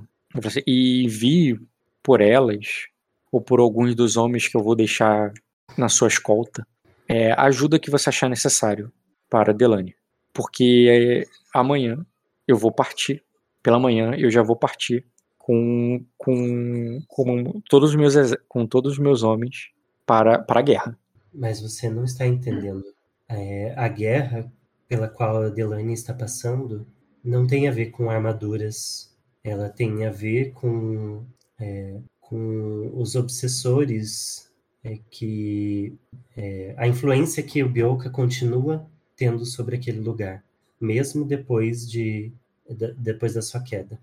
e 0.67 1.05
envie 1.05 1.61
por 2.03 2.21
elas 2.21 2.87
ou 3.31 3.41
por 3.41 3.61
alguns 3.61 3.95
dos 3.95 4.17
homens 4.17 4.49
que 4.49 4.57
eu 4.57 4.63
vou 4.63 4.75
deixar 4.75 5.33
na 5.77 5.89
sua 5.89 6.09
escolta 6.09 6.67
é, 7.09 7.33
ajuda 7.33 7.79
que 7.79 7.91
você 7.91 8.09
achar 8.09 8.29
necessário 8.29 8.93
para 9.29 9.53
Delane. 9.53 9.95
Porque 10.33 10.87
é, 10.91 11.59
amanhã 11.59 12.05
eu 12.47 12.57
vou 12.57 12.73
partir, 12.73 13.23
pela 13.63 13.79
manhã 13.79 14.15
eu 14.17 14.31
já 14.31 14.43
vou 14.43 14.57
partir 14.57 15.07
com, 15.39 16.05
com, 16.17 17.01
com, 17.07 17.61
todos, 17.69 17.91
os 17.91 17.97
meus, 17.97 18.15
com 18.49 18.67
todos 18.67 18.93
os 18.93 18.99
meus 18.99 19.23
homens 19.23 19.71
para, 20.07 20.39
para 20.39 20.61
a 20.61 20.63
guerra. 20.63 20.99
Mas 21.33 21.61
você 21.61 21.89
não 21.89 22.05
está 22.05 22.27
entendendo. 22.27 22.85
É, 23.29 23.75
a 23.77 23.89
guerra 23.89 24.51
pela 24.87 25.09
qual 25.09 25.43
a 25.43 25.49
Delane 25.49 25.93
está 25.93 26.13
passando 26.13 26.87
não 27.25 27.47
tem 27.47 27.67
a 27.67 27.73
ver 27.73 27.87
com 27.87 28.11
armaduras, 28.11 29.13
ela 29.43 29.69
tem 29.69 30.05
a 30.05 30.11
ver 30.11 30.53
com, 30.53 31.25
é, 31.59 31.99
com 32.21 32.91
os 32.95 33.15
obsessores 33.15 34.53
é 34.85 34.99
que 35.11 35.97
é, 36.37 36.75
a 36.77 36.87
influência 36.87 37.43
que 37.43 37.63
o 37.63 37.69
Bioka 37.69 38.11
continua 38.11 38.87
tendo 39.17 39.47
sobre 39.47 39.77
aquele 39.77 40.01
lugar, 40.01 40.45
mesmo 40.79 41.25
depois 41.25 41.91
de, 41.91 42.31
de 42.69 42.93
depois 42.93 43.33
da 43.33 43.41
sua 43.41 43.63
queda. 43.63 43.99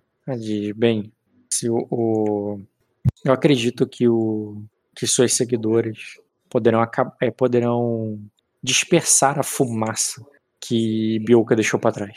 Bem, 0.76 1.12
se 1.52 1.70
o, 1.70 1.88
o, 1.92 2.60
eu 3.24 3.32
acredito 3.32 3.88
que 3.88 4.08
o 4.08 4.64
que 5.02 5.08
suas 5.08 5.34
seguidores 5.34 6.20
poderão 6.48 6.88
é, 7.20 7.32
poderão 7.32 8.20
dispersar 8.62 9.40
a 9.40 9.44
fumaça 9.44 10.24
que 10.60 11.18
Bioka 11.26 11.56
deixou 11.56 11.80
para 11.80 11.92
trás 11.92 12.16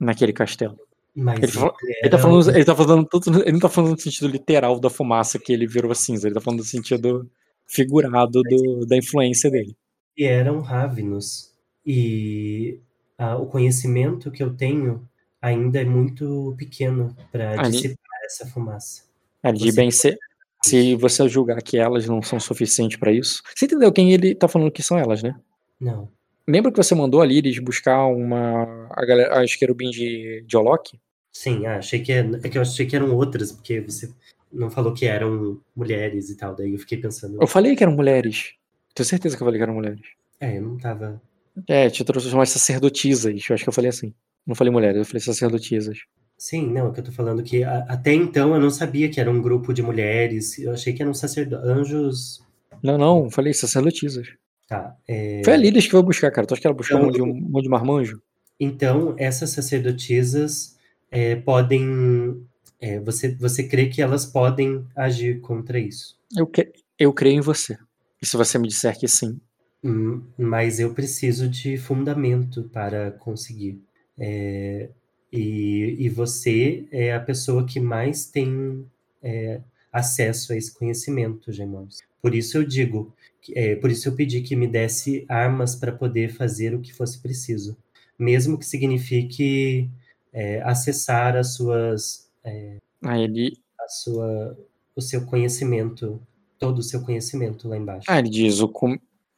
naquele 0.00 0.32
castelo. 0.32 0.76
Mas 1.14 1.38
ele, 1.40 1.52
ele, 1.56 1.96
ele, 2.02 2.10
tá 2.10 2.18
falando, 2.18 2.50
ele 2.50 2.64
tá 2.64 2.74
falando 2.74 3.08
ele 3.42 3.52
não 3.52 3.60
tá 3.60 3.68
falando 3.68 3.92
no 3.92 4.00
sentido 4.00 4.26
literal 4.26 4.80
da 4.80 4.90
fumaça 4.90 5.38
que 5.38 5.52
ele 5.52 5.68
virou 5.68 5.94
cinza, 5.94 6.26
ele 6.26 6.34
tá 6.34 6.40
falando 6.40 6.58
no 6.58 6.66
sentido 6.66 7.30
figurado 7.64 8.42
do, 8.42 8.84
da 8.84 8.96
influência 8.96 9.48
dele. 9.48 9.76
E 10.18 10.24
eram 10.24 10.60
Ravenos. 10.60 11.52
E 11.86 12.80
ah, 13.16 13.36
o 13.36 13.46
conhecimento 13.46 14.32
que 14.32 14.42
eu 14.42 14.52
tenho 14.52 15.08
ainda 15.40 15.80
é 15.80 15.84
muito 15.84 16.56
pequeno 16.58 17.16
para 17.30 17.54
dissipar 17.68 18.20
essa 18.24 18.44
fumaça. 18.46 19.04
Ali, 19.44 19.70
bem, 19.70 19.92
se, 19.92 20.18
se 20.66 20.94
você 20.96 21.28
julgar 21.28 21.62
que 21.62 21.78
elas 21.78 22.06
não 22.06 22.22
são 22.22 22.38
suficientes 22.40 22.96
para 22.96 23.12
isso. 23.12 23.42
Você 23.54 23.66
entendeu 23.66 23.92
quem 23.92 24.12
ele 24.12 24.34
tá 24.34 24.48
falando 24.48 24.70
que 24.70 24.82
são 24.82 24.98
elas, 24.98 25.22
né? 25.22 25.34
Não. 25.80 26.08
Lembra 26.48 26.70
que 26.70 26.76
você 26.76 26.94
mandou 26.94 27.20
a 27.20 27.26
Liris 27.26 27.58
buscar 27.58 28.06
uma. 28.06 28.88
a, 28.90 29.04
galera, 29.04 29.42
a 29.42 29.46
querubim 29.46 29.90
de, 29.90 30.44
de 30.46 30.56
Olok? 30.56 30.98
Sim, 31.32 31.66
ah, 31.66 31.78
achei 31.78 32.00
que, 32.00 32.12
é, 32.12 32.20
é 32.42 32.48
que 32.48 32.56
eu 32.56 32.62
achei 32.62 32.86
que 32.86 32.96
eram 32.96 33.14
outras, 33.14 33.52
porque 33.52 33.80
você 33.80 34.10
não 34.52 34.70
falou 34.70 34.94
que 34.94 35.06
eram 35.06 35.60
mulheres 35.74 36.30
e 36.30 36.36
tal, 36.36 36.54
daí 36.54 36.72
eu 36.72 36.78
fiquei 36.78 36.98
pensando. 36.98 37.36
Eu 37.40 37.46
falei 37.46 37.74
que 37.74 37.82
eram 37.82 37.94
mulheres. 37.94 38.54
Tenho 38.94 39.06
certeza 39.06 39.36
que 39.36 39.42
eu 39.42 39.46
falei 39.46 39.58
que 39.58 39.62
eram 39.62 39.74
mulheres. 39.74 40.06
É, 40.40 40.56
eu 40.56 40.62
não 40.62 40.78
tava. 40.78 41.20
É, 41.68 41.90
te 41.90 42.04
trouxe 42.04 42.28
umas 42.28 42.50
sacerdotisas. 42.50 43.44
Eu 43.48 43.54
acho 43.54 43.64
que 43.64 43.68
eu 43.68 43.72
falei 43.72 43.90
assim. 43.90 44.14
Não 44.46 44.54
falei 44.54 44.72
mulheres, 44.72 44.98
eu 44.98 45.04
falei 45.04 45.20
sacerdotisas. 45.20 45.98
Sim, 46.36 46.70
não, 46.70 46.88
é 46.88 46.92
que 46.92 47.00
eu 47.00 47.04
tô 47.04 47.12
falando 47.12 47.42
que 47.42 47.64
a, 47.64 47.78
até 47.88 48.12
então 48.12 48.54
eu 48.54 48.60
não 48.60 48.70
sabia 48.70 49.08
que 49.08 49.20
era 49.20 49.30
um 49.30 49.40
grupo 49.40 49.72
de 49.72 49.82
mulheres. 49.82 50.58
Eu 50.58 50.72
achei 50.72 50.92
que 50.92 51.02
eram 51.02 51.14
sacerdotes. 51.14 51.66
Anjos. 51.66 52.42
Não, 52.82 52.98
não, 52.98 53.30
falei 53.30 53.54
sacerdotisas. 53.54 54.28
Tá. 54.68 54.94
É... 55.08 55.42
Foi 55.44 55.54
a 55.54 55.56
Lídia 55.56 55.80
que 55.80 55.90
foi 55.90 56.02
buscar, 56.02 56.30
cara. 56.30 56.46
Tu 56.46 56.54
acha 56.54 56.60
que 56.60 56.66
ela 56.66 56.76
buscou 56.76 56.98
então, 56.98 57.08
um, 57.08 57.12
de, 57.12 57.22
um, 57.22 57.58
um 57.58 57.62
de 57.62 57.68
marmanjo? 57.68 58.20
Então, 58.58 59.14
essas 59.18 59.50
sacerdotisas 59.50 60.76
é, 61.10 61.36
podem 61.36 62.46
é, 62.80 63.00
você, 63.00 63.34
você 63.34 63.64
crê 63.64 63.88
que 63.88 64.02
elas 64.02 64.26
podem 64.26 64.84
agir 64.94 65.40
contra 65.40 65.78
isso? 65.78 66.16
Eu, 66.36 66.46
que, 66.46 66.72
eu 66.98 67.12
creio 67.12 67.38
em 67.38 67.40
você. 67.40 67.78
E 68.20 68.26
se 68.26 68.36
você 68.36 68.58
me 68.58 68.68
disser 68.68 68.98
que 68.98 69.08
sim? 69.08 69.40
Hum, 69.82 70.22
mas 70.38 70.80
eu 70.80 70.92
preciso 70.92 71.48
de 71.48 71.76
fundamento 71.76 72.64
para 72.72 73.12
conseguir. 73.12 73.80
É, 74.18 74.88
e, 75.36 75.96
e 75.98 76.08
você 76.08 76.86
é 76.90 77.14
a 77.14 77.20
pessoa 77.20 77.66
que 77.66 77.78
mais 77.78 78.26
tem 78.26 78.86
é, 79.22 79.60
acesso 79.92 80.52
a 80.52 80.56
esse 80.56 80.72
conhecimento, 80.74 81.52
Gemões. 81.52 81.98
Por 82.22 82.34
isso 82.34 82.58
eu 82.58 82.64
digo, 82.64 83.14
é, 83.54 83.76
por 83.76 83.90
isso 83.90 84.08
eu 84.08 84.14
pedi 84.14 84.40
que 84.40 84.56
me 84.56 84.66
desse 84.66 85.24
armas 85.28 85.76
para 85.76 85.92
poder 85.92 86.32
fazer 86.32 86.74
o 86.74 86.80
que 86.80 86.92
fosse 86.92 87.20
preciso, 87.20 87.76
mesmo 88.18 88.58
que 88.58 88.64
signifique 88.64 89.90
é, 90.32 90.62
acessar 90.62 91.36
as 91.36 91.54
suas 91.54 92.30
é, 92.42 92.78
ah, 93.02 93.18
ele... 93.18 93.58
a 93.80 93.88
sua, 93.88 94.58
o 94.94 95.00
seu 95.00 95.26
conhecimento, 95.26 96.20
todo 96.58 96.78
o 96.78 96.82
seu 96.82 97.02
conhecimento 97.02 97.68
lá 97.68 97.76
embaixo. 97.76 98.06
Ah, 98.08 98.18
ele 98.18 98.30
diz, 98.30 98.60
o, 98.60 98.72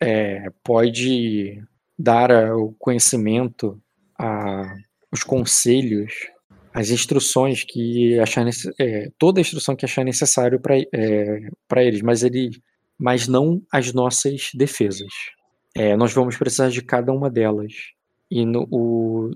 é, 0.00 0.50
pode 0.62 1.62
dar 1.98 2.54
o 2.54 2.72
conhecimento, 2.78 3.80
a, 4.16 4.76
os 5.10 5.22
conselhos, 5.22 6.12
as 6.72 6.90
instruções 6.90 7.64
que 7.64 8.18
achar 8.18 8.46
é, 8.78 9.10
toda 9.18 9.40
a 9.40 9.42
instrução 9.42 9.74
que 9.74 9.84
achar 9.84 10.04
necessário 10.04 10.60
para 10.60 10.78
é, 10.78 11.48
eles, 11.76 12.02
mas 12.02 12.22
ele, 12.22 12.50
mas 12.98 13.26
não 13.26 13.62
as 13.72 13.92
nossas 13.92 14.50
defesas. 14.54 15.12
É, 15.74 15.96
nós 15.96 16.12
vamos 16.12 16.36
precisar 16.36 16.70
de 16.70 16.82
cada 16.82 17.12
uma 17.12 17.30
delas 17.30 17.72
e 18.30 18.44
no, 18.44 18.66
o, 18.70 19.30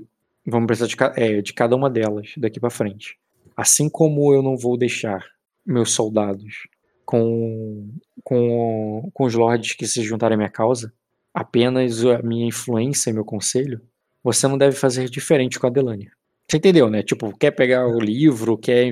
vamos 0.47 0.67
precisar 0.67 0.89
de, 0.89 1.21
é, 1.21 1.41
de 1.41 1.53
cada 1.53 1.75
uma 1.75 1.89
delas 1.89 2.33
daqui 2.37 2.61
para 2.61 2.71
frente. 2.71 3.19
Assim 3.57 3.89
como 3.89 4.33
eu 4.33 4.43
não 4.43 4.57
vou 4.57 4.77
deixar 4.77 5.25
meus 5.65 5.93
soldados 5.93 6.67
com, 7.05 7.89
com, 8.25 9.11
com 9.13 9.25
os 9.25 9.35
lords 9.35 9.75
que 9.75 9.87
se 9.87 10.03
juntarem 10.03 10.35
à 10.35 10.39
minha 10.39 10.51
causa, 10.51 10.93
apenas 11.33 12.05
a 12.05 12.23
minha 12.23 12.47
influência 12.47 13.11
e 13.11 13.13
meu 13.13 13.25
conselho, 13.25 13.81
você 14.23 14.47
não 14.47 14.59
deve 14.59 14.77
fazer 14.77 15.09
diferente 15.09 15.59
com 15.59 15.67
a 15.67 15.71
Delania. 15.71 16.11
Você 16.49 16.59
entendeu, 16.59 16.91
né? 16.91 17.03
Tipo, 17.03 17.35
quer 17.39 17.53
pegar 17.53 17.87
o 17.87 17.99
livro, 17.99 18.59
quer. 18.59 18.91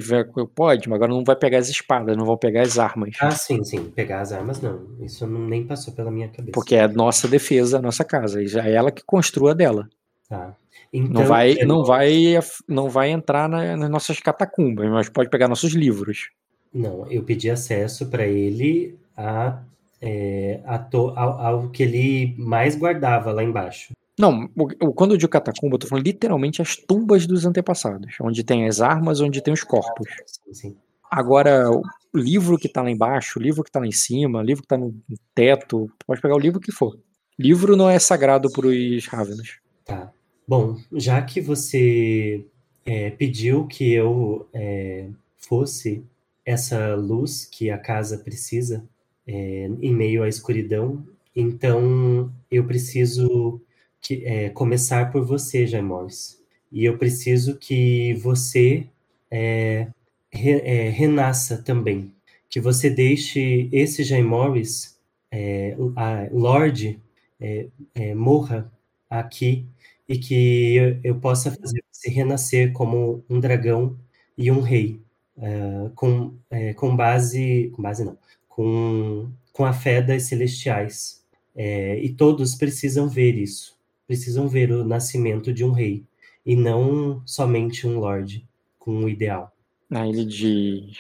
Pode, 0.55 0.89
mas 0.89 0.97
agora 0.97 1.13
não 1.13 1.25
vai 1.25 1.37
pegar 1.37 1.59
as 1.59 1.69
espadas, 1.69 2.17
não 2.17 2.25
vão 2.25 2.37
pegar 2.37 2.63
as 2.63 2.79
armas. 2.79 3.17
Ah, 3.21 3.33
sim, 3.33 3.63
sim. 3.65 3.85
Pegar 3.91 4.21
as 4.21 4.33
armas, 4.33 4.63
não. 4.63 4.87
Isso 5.01 5.27
não, 5.27 5.41
nem 5.41 5.67
passou 5.67 5.93
pela 5.93 6.11
minha 6.11 6.29
cabeça. 6.29 6.53
Porque 6.53 6.75
é 6.75 6.85
a 6.85 6.89
nossa 6.89 7.29
defesa, 7.29 7.79
a 7.79 7.83
nossa 7.83 8.03
casa. 8.03 8.43
E 8.43 8.47
já 8.47 8.67
é 8.67 8.73
ela 8.73 8.91
que 8.91 9.03
construa 9.05 9.55
dela. 9.55 9.89
Tá. 10.29 10.57
Então, 10.93 11.23
não 11.23 11.25
vai, 11.29 11.55
não 11.67 11.85
vai, 11.85 12.39
não 12.67 12.89
vai 12.89 13.11
entrar 13.11 13.49
na, 13.49 13.77
nas 13.77 13.91
nossas 13.91 14.19
catacumbas, 14.21 14.89
mas 14.89 15.09
pode 15.09 15.29
pegar 15.29 15.47
nossos 15.47 15.73
livros. 15.73 16.31
Não, 16.73 17.07
eu 17.11 17.23
pedi 17.23 17.51
acesso 17.51 18.07
para 18.07 18.27
ele 18.27 18.99
a, 19.17 19.61
é, 20.01 20.61
a 20.65 20.79
to, 20.79 21.13
ao, 21.17 21.41
ao, 21.41 21.69
que 21.69 21.83
ele 21.83 22.35
mais 22.39 22.75
guardava 22.75 23.33
lá 23.33 23.43
embaixo. 23.43 23.93
Não, 24.19 24.49
quando 24.95 25.15
eu 25.15 25.17
digo 25.17 25.31
catacumba, 25.31 25.77
eu 25.77 25.79
tô 25.79 25.87
falando 25.87 26.05
literalmente 26.05 26.61
as 26.61 26.77
tumbas 26.77 27.27
dos 27.27 27.47
antepassados, 27.47 28.15
onde 28.21 28.45
tem 28.45 28.67
as 28.67 28.81
armas, 28.81 29.21
onde 29.21 29.43
tem 29.43 29.55
os 29.55 29.65
corpos. 29.65 30.09
Sim, 30.27 30.55
sim. 30.55 30.77
Agora, 31.11 31.71
o 31.71 31.83
livro 32.15 32.59
que 32.59 32.69
tá 32.69 32.83
lá 32.83 32.91
embaixo, 32.91 33.39
o 33.39 33.43
livro 33.43 33.65
que 33.65 33.71
tá 33.71 33.81
lá 33.81 33.87
em 33.87 33.93
cima, 33.93 34.39
o 34.39 34.43
livro 34.43 34.63
que 34.63 34.69
tá 34.69 34.77
no 34.77 34.95
teto, 35.35 35.91
pode 36.07 36.21
pegar 36.21 36.37
o 36.37 36.41
livro 36.41 36.61
que 36.61 36.71
for. 36.71 36.99
Livro 37.39 37.77
não 37.77 37.89
é 37.89 37.99
sagrado 37.99 38.51
para 38.53 38.67
os 38.67 39.07
Ravenos. 39.07 39.59
Tá. 39.85 40.13
Bom, 40.47 40.77
já 40.93 41.23
que 41.23 41.41
você 41.41 42.45
é, 42.85 43.11
pediu 43.11 43.67
que 43.67 43.93
eu 43.93 44.49
é, 44.53 45.09
fosse 45.37 46.05
essa 46.45 46.95
luz 46.95 47.45
que 47.47 47.71
a 47.71 47.79
casa 47.79 48.19
precisa 48.19 48.85
é, 49.27 49.71
em 49.81 49.95
meio 49.95 50.23
à 50.23 50.29
escuridão, 50.29 51.05
então 51.35 52.33
eu 52.51 52.65
preciso 52.65 53.61
que, 54.01 54.25
é, 54.25 54.51
começar 54.51 55.11
por 55.13 55.25
você, 55.25 55.67
Jaimores. 55.67 56.41
E 56.73 56.85
eu 56.85 56.99
preciso 56.99 57.57
que 57.59 58.15
você 58.15 58.87
é, 59.31 59.89
re, 60.31 60.53
é, 60.61 60.89
renasça 60.89 61.59
também. 61.63 62.13
Que 62.49 62.61
você 62.61 62.91
deixe 62.91 63.69
esse 63.73 64.03
Jay 64.05 64.23
Morris, 64.23 64.99
é, 65.31 65.77
a 65.97 66.29
Lorde, 66.33 67.01
é, 67.41 67.69
é, 67.95 68.15
morra 68.15 68.71
aqui 69.09 69.67
e 70.09 70.19
que 70.19 70.75
eu, 70.77 71.01
eu, 71.05 71.21
possa 71.21 71.51
fazer 71.51 71.83
você 71.91 72.11
renascer 72.11 72.73
como 72.73 73.25
um 73.31 73.41
dragão 73.41 73.97
e 74.37 74.51
um 74.51 74.61
rei, 74.61 75.01
uh, 75.37 75.91
com, 75.95 76.35
é, 76.51 76.75
com 76.75 76.97
base, 76.97 77.71
com 77.75 77.83
base 77.83 78.05
não, 78.05 78.19
com, 78.49 79.31
com 79.53 79.65
a 79.65 79.73
fé 79.73 80.03
das 80.03 80.25
celestiais. 80.25 81.21
É, 81.55 81.99
e 81.99 82.09
todos 82.11 82.55
precisam 82.55 83.09
ver 83.09 83.35
isso, 83.37 83.77
precisam 84.11 84.49
ver 84.49 84.73
o 84.73 84.85
nascimento 84.85 85.53
de 85.53 85.65
um 85.65 85.71
rei 85.71 86.05
e 86.45 86.57
não 86.57 87.23
somente 87.25 87.87
um 87.87 88.01
lord 88.01 88.45
com 88.77 88.91
um 88.91 89.09
ideal. 89.09 89.53
Aí 89.89 90.11
ele 90.11 90.25
diz: 90.25 90.97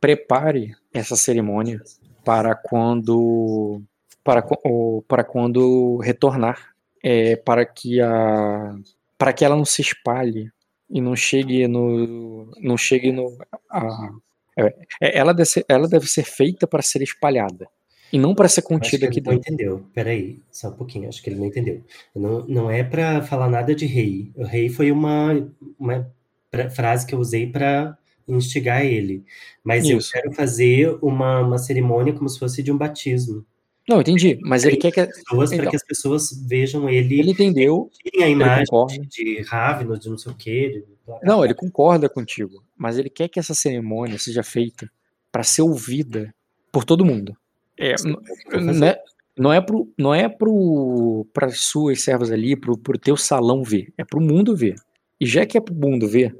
prepare 0.00 0.72
essa 0.92 1.16
cerimônia 1.16 1.82
para 2.24 2.54
quando 2.54 3.82
para, 4.22 4.40
para 5.08 5.24
quando 5.24 5.96
retornar, 5.96 6.76
é, 7.02 7.34
para 7.34 7.66
que 7.66 8.00
a 8.00 8.76
para 9.18 9.32
que 9.32 9.44
ela 9.44 9.56
não 9.56 9.64
se 9.64 9.82
espalhe 9.82 10.48
e 10.88 11.00
não 11.00 11.16
chegue 11.16 11.66
no 11.66 12.52
não 12.60 12.76
chegue 12.76 13.10
no 13.10 13.36
a, 13.68 14.10
é, 14.56 14.66
é 15.02 15.18
ela, 15.18 15.34
deve 15.34 15.48
ser, 15.48 15.64
ela 15.68 15.88
deve 15.88 16.06
ser 16.06 16.24
feita 16.24 16.68
para 16.68 16.82
ser 16.82 17.02
espalhada 17.02 17.68
e 18.14 18.18
não 18.18 18.32
para 18.32 18.48
ser 18.48 18.62
contida 18.62 19.06
aqui 19.06 19.20
dentro. 19.20 19.32
Não 19.32 19.38
entendeu? 19.38 19.86
Peraí, 19.92 20.38
só 20.48 20.68
um 20.68 20.72
pouquinho. 20.72 21.08
Acho 21.08 21.20
que 21.20 21.28
ele 21.28 21.40
não 21.40 21.46
entendeu. 21.46 21.82
Não, 22.14 22.46
não 22.46 22.70
é 22.70 22.84
para 22.84 23.20
falar 23.22 23.50
nada 23.50 23.74
de 23.74 23.86
rei. 23.86 24.30
O 24.36 24.44
rei 24.44 24.68
foi 24.68 24.92
uma, 24.92 25.44
uma 25.76 26.08
frase 26.70 27.04
que 27.04 27.12
eu 27.12 27.18
usei 27.18 27.48
para 27.48 27.98
instigar 28.28 28.86
ele. 28.86 29.24
Mas 29.64 29.84
Isso. 29.84 30.16
eu 30.16 30.22
quero 30.22 30.32
fazer 30.32 30.96
uma, 31.02 31.40
uma 31.40 31.58
cerimônia 31.58 32.12
como 32.12 32.28
se 32.28 32.38
fosse 32.38 32.62
de 32.62 32.70
um 32.70 32.78
batismo. 32.78 33.44
Não, 33.88 34.00
entendi, 34.00 34.38
mas 34.42 34.64
ele 34.64 34.76
quer 34.76 34.92
que 34.92 35.04
pessoas 35.04 35.50
então, 35.50 35.62
para 35.62 35.70
que 35.70 35.76
as 35.76 35.84
pessoas 35.84 36.30
vejam 36.46 36.88
ele. 36.88 37.18
Ele 37.18 37.32
entendeu. 37.32 37.90
Tem 38.12 38.22
a 38.22 38.28
imagem 38.28 38.64
de 39.08 39.42
Ravno, 39.42 39.98
de 39.98 40.08
não 40.08 40.16
sei 40.16 40.30
o 40.30 40.36
quê. 40.36 40.84
Não, 41.20 41.44
ele 41.44 41.52
concorda 41.52 42.08
contigo, 42.08 42.62
mas 42.78 42.96
ele 42.96 43.10
quer 43.10 43.28
que 43.28 43.40
essa 43.40 43.54
cerimônia 43.54 44.18
seja 44.20 44.44
feita 44.44 44.88
para 45.32 45.42
ser 45.42 45.62
ouvida 45.62 46.32
por 46.70 46.84
todo 46.84 47.04
mundo. 47.04 47.36
É, 47.78 47.94
não 48.60 48.86
é, 48.86 48.98
não 49.36 49.52
é 49.52 49.60
pro, 49.60 49.92
não 49.98 50.14
é 50.14 50.28
pro 50.28 51.26
para 51.32 51.50
suas 51.50 52.02
servas 52.02 52.30
ali, 52.30 52.56
pro, 52.56 52.78
pro 52.78 52.98
teu 52.98 53.16
salão 53.16 53.62
ver, 53.62 53.92
é 53.98 54.04
pro 54.04 54.20
mundo 54.20 54.56
ver. 54.56 54.76
E 55.20 55.26
já 55.26 55.44
que 55.46 55.58
é 55.58 55.60
pro 55.60 55.74
mundo 55.74 56.08
ver, 56.08 56.36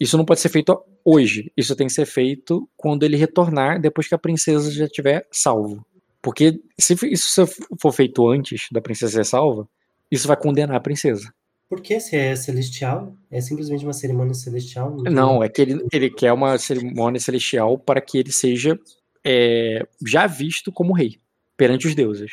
isso 0.00 0.16
não 0.16 0.24
pode 0.24 0.40
ser 0.40 0.48
feito 0.48 0.78
hoje. 1.04 1.52
Isso 1.56 1.76
tem 1.76 1.86
que 1.86 1.92
ser 1.92 2.06
feito 2.06 2.68
quando 2.76 3.04
ele 3.04 3.16
retornar, 3.16 3.80
depois 3.80 4.08
que 4.08 4.14
a 4.14 4.18
princesa 4.18 4.70
já 4.70 4.88
tiver 4.88 5.26
salvo. 5.30 5.84
Porque 6.22 6.58
se 6.78 6.96
isso 7.04 7.46
for 7.78 7.92
feito 7.92 8.26
antes 8.28 8.68
da 8.72 8.80
princesa 8.80 9.12
ser 9.12 9.24
salva, 9.24 9.68
isso 10.10 10.26
vai 10.26 10.36
condenar 10.36 10.76
a 10.76 10.80
princesa. 10.80 11.32
Por 11.68 11.80
que 11.80 11.98
se 12.00 12.16
é 12.16 12.34
celestial? 12.36 13.14
É 13.30 13.40
simplesmente 13.40 13.84
uma 13.84 13.92
cerimônia 13.92 14.34
celestial? 14.34 14.96
Não, 14.96 15.12
não 15.12 15.44
é 15.44 15.48
que 15.48 15.60
ele, 15.60 15.84
ele 15.92 16.10
quer 16.10 16.32
uma 16.32 16.56
cerimônia 16.56 17.20
celestial 17.20 17.78
para 17.78 18.00
que 18.00 18.18
ele 18.18 18.32
seja 18.32 18.78
é, 19.24 19.86
já 20.06 20.26
visto 20.26 20.70
como 20.72 20.92
rei 20.92 21.18
perante 21.56 21.86
os 21.86 21.94
deuses. 21.94 22.32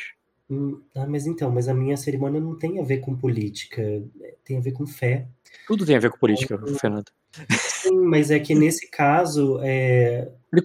Hum, 0.50 0.80
ah, 0.94 1.06
mas 1.06 1.26
então, 1.26 1.50
mas 1.50 1.68
a 1.68 1.74
minha 1.74 1.96
cerimônia 1.96 2.40
não 2.40 2.58
tem 2.58 2.78
a 2.80 2.84
ver 2.84 2.98
com 2.98 3.16
política, 3.16 3.82
tem 4.44 4.58
a 4.58 4.60
ver 4.60 4.72
com 4.72 4.86
fé. 4.86 5.26
Tudo 5.66 5.86
tem 5.86 5.96
a 5.96 6.00
ver 6.00 6.10
com 6.10 6.18
política, 6.18 6.58
então, 6.60 6.74
Fernando. 6.74 7.10
Sim, 7.50 7.96
mas 8.04 8.30
é 8.30 8.38
que 8.38 8.54
nesse 8.54 8.90
caso. 8.90 9.58
É... 9.62 10.30
Ele, 10.52 10.62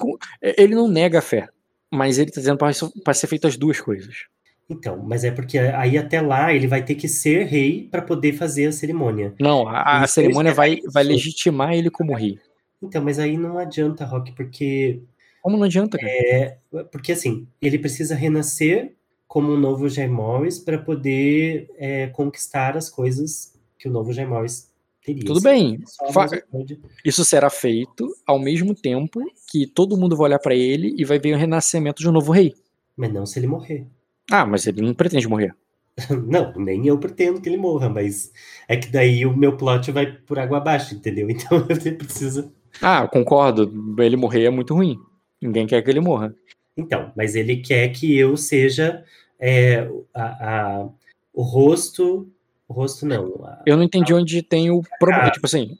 ele 0.58 0.76
não 0.76 0.88
nega 0.88 1.20
a 1.20 1.22
fé 1.22 1.48
mas 1.92 2.18
ele 2.18 2.30
está 2.30 2.42
dizendo 2.42 2.58
para 2.58 3.14
ser 3.14 3.28
feito 3.28 3.48
as 3.48 3.58
duas 3.58 3.80
coisas. 3.80 4.26
Então, 4.70 4.98
mas 4.98 5.24
é 5.24 5.32
porque 5.32 5.58
aí 5.58 5.98
até 5.98 6.20
lá 6.20 6.54
ele 6.54 6.68
vai 6.68 6.84
ter 6.84 6.96
que 6.96 7.08
ser 7.08 7.46
rei 7.46 7.88
para 7.90 8.02
poder 8.02 8.34
fazer 8.34 8.66
a 8.68 8.72
cerimônia. 8.72 9.34
Não, 9.40 9.68
a, 9.68 10.02
a 10.02 10.08
cerimônia 10.08 10.54
vai, 10.54 10.80
vai 10.92 11.04
legitimar 11.04 11.74
ele 11.74 11.90
como 11.90 12.14
rei. 12.14 12.38
Então, 12.82 13.02
mas 13.02 13.18
aí 13.18 13.38
não 13.38 13.58
adianta, 13.58 14.06
Rock, 14.06 14.34
porque. 14.34 15.02
Como 15.48 15.56
não 15.56 15.64
adianta, 15.64 15.98
cara? 15.98 16.12
É, 16.12 16.58
porque 16.92 17.14
assim, 17.14 17.48
ele 17.62 17.80
precisa 17.80 18.14
renascer 18.14 18.98
como 19.26 19.54
um 19.54 19.58
novo 19.58 19.88
Jay 19.88 20.06
Morris 20.06 20.60
para 20.60 20.78
poder 20.78 21.70
é, 21.78 22.08
conquistar 22.08 22.76
as 22.76 22.90
coisas 22.90 23.54
que 23.80 23.88
o 23.88 23.92
novo 23.92 24.12
Jay 24.12 24.26
Morris 24.26 24.70
Teria 25.02 25.24
Tudo 25.24 25.40
bem. 25.40 25.80
Isso 27.06 27.24
será 27.24 27.50
feito 27.50 28.14
ao 28.26 28.38
mesmo 28.38 28.76
tempo 28.76 29.22
que 29.50 29.66
todo 29.66 29.96
mundo 29.96 30.18
vai 30.18 30.26
olhar 30.26 30.40
para 30.40 30.54
ele 30.54 30.94
e 30.98 31.06
vai 31.06 31.18
ver 31.18 31.34
o 31.34 31.38
renascimento 31.38 32.02
de 32.02 32.10
um 32.10 32.12
novo 32.12 32.34
rei. 32.34 32.54
Mas 32.98 33.14
não 33.14 33.26
se 33.26 33.40
ele 33.40 33.48
morrer. 33.48 33.88
Ah, 34.30 34.46
mas 34.46 34.68
ele 34.68 34.82
não 34.82 34.94
pretende 34.94 35.30
morrer. 35.30 35.56
não, 36.28 36.54
nem 36.58 36.86
eu 36.88 37.00
pretendo 37.00 37.40
que 37.40 37.48
ele 37.48 37.56
morra, 37.56 37.88
mas 37.88 38.34
é 38.68 38.76
que 38.76 38.90
daí 38.90 39.26
o 39.26 39.34
meu 39.36 39.56
plot 39.56 39.94
vai 39.94 40.12
por 40.12 40.40
água 40.40 40.58
abaixo, 40.58 40.94
entendeu? 40.94 41.30
Então 41.32 41.66
você 41.66 41.94
precisa. 41.94 42.52
Ah, 42.82 43.08
concordo. 43.08 43.72
Ele 43.98 44.18
morrer 44.18 44.44
é 44.44 44.50
muito 44.50 44.74
ruim. 44.74 45.00
Ninguém 45.42 45.68
quer 45.68 45.82
que 45.82 45.90
ele 45.90 46.00
morra. 46.00 46.34
Então, 46.76 47.12
mas 47.16 47.36
ele 47.36 47.58
quer 47.58 47.90
que 47.90 48.18
eu 48.18 48.38
seja 48.38 49.04
é, 49.40 49.88
a, 50.14 50.24
a, 50.24 50.90
o 51.34 51.42
rosto 51.42 52.32
o 52.68 52.74
rosto 52.74 53.06
não. 53.06 53.46
A... 53.46 53.62
Eu 53.66 53.78
não 53.78 53.84
entendi 53.84 54.14
onde 54.14 54.42
tem 54.42 54.70
o 54.70 54.82
problema. 55.00 55.28
Ah. 55.28 55.32
Tipo 55.32 55.46
assim, 55.46 55.78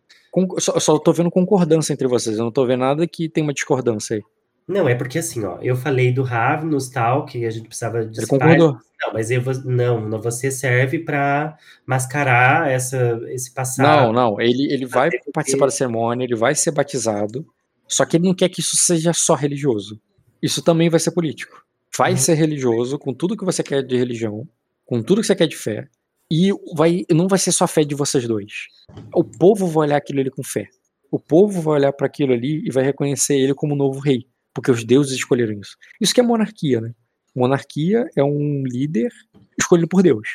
só, 0.60 0.80
só 0.80 0.98
tô 0.98 1.12
vendo 1.12 1.30
concordância 1.30 1.92
entre 1.92 2.08
vocês. 2.08 2.38
Eu 2.38 2.46
não 2.46 2.52
tô 2.52 2.66
vendo 2.66 2.80
nada 2.80 3.06
que 3.06 3.28
tem 3.28 3.44
uma 3.44 3.54
discordância 3.54 4.16
aí. 4.16 4.24
Não, 4.68 4.88
é 4.88 4.96
porque 4.96 5.20
assim, 5.20 5.46
ó, 5.46 5.60
eu 5.62 5.78
falei 5.78 6.12
do 6.12 6.24
Ravnos 6.24 6.90
tal, 6.90 7.26
que 7.26 7.46
a 7.46 7.50
gente 7.50 7.68
precisava 7.68 8.06
de. 8.06 8.20
Ele 8.20 8.28
concordou. 8.28 8.78
Não, 9.02 9.14
mas 9.14 9.32
eu 9.32 9.42
não, 9.64 10.02
não 10.02 10.22
você 10.22 10.52
serve 10.52 11.00
para 11.00 11.58
mascarar 11.86 12.70
essa, 12.70 13.22
esse 13.28 13.54
passado. 13.54 13.88
Não, 13.88 14.12
não, 14.12 14.42
ele, 14.42 14.72
ele 14.74 14.86
vai 14.86 15.10
participar 15.34 15.66
da 15.68 15.72
cerimônia, 15.72 16.26
ele 16.26 16.36
vai 16.36 16.54
ser 16.54 16.72
batizado, 16.72 17.46
só 17.88 18.06
que 18.06 18.18
ele 18.18 18.28
não 18.28 18.34
quer 18.34 18.50
que 18.50 18.60
isso 18.60 18.76
seja 18.78 19.14
só 19.14 19.34
religioso. 19.34 20.00
Isso 20.42 20.62
também 20.62 20.90
vai 20.90 21.00
ser 21.00 21.12
político. 21.12 21.64
Vai 21.98 22.12
uhum. 22.12 22.18
ser 22.18 22.34
religioso, 22.36 23.00
com 23.00 23.14
tudo 23.14 23.38
que 23.38 23.46
você 23.46 23.64
quer 23.64 23.82
de 23.84 23.98
religião, 23.98 24.48
com 24.86 25.02
tudo 25.02 25.22
que 25.22 25.28
você 25.28 25.36
quer 25.36 25.48
de 25.48 25.56
fé, 25.56 25.88
e 26.32 26.52
vai, 26.76 27.06
não 27.10 27.28
vai 27.28 27.40
ser 27.40 27.52
só 27.52 27.66
fé 27.68 27.84
de 27.84 27.96
vocês 27.96 28.28
dois. 28.28 28.68
O 29.14 29.24
povo 29.24 29.68
vai 29.68 29.88
olhar 29.88 29.98
aquilo 29.98 30.20
ali 30.20 30.30
com 30.30 30.44
fé. 30.44 30.68
O 31.10 31.20
povo 31.20 31.62
vai 31.62 31.76
olhar 31.76 31.94
para 31.94 32.06
aquilo 32.06 32.34
ali 32.34 32.66
e 32.66 32.72
vai 32.72 32.84
reconhecer 32.84 33.38
ele 33.38 33.54
como 33.54 33.76
novo 33.76 34.00
rei, 34.00 34.28
porque 34.54 34.70
os 34.70 34.84
deuses 34.84 35.14
escolheram 35.14 35.54
isso. 35.60 35.78
Isso 36.02 36.14
que 36.14 36.20
é 36.20 36.24
monarquia, 36.24 36.82
né? 36.82 36.94
Monarquia 37.34 38.10
é 38.16 38.24
um 38.24 38.64
líder 38.66 39.12
escolhido 39.58 39.88
por 39.88 40.04
Deus. 40.04 40.28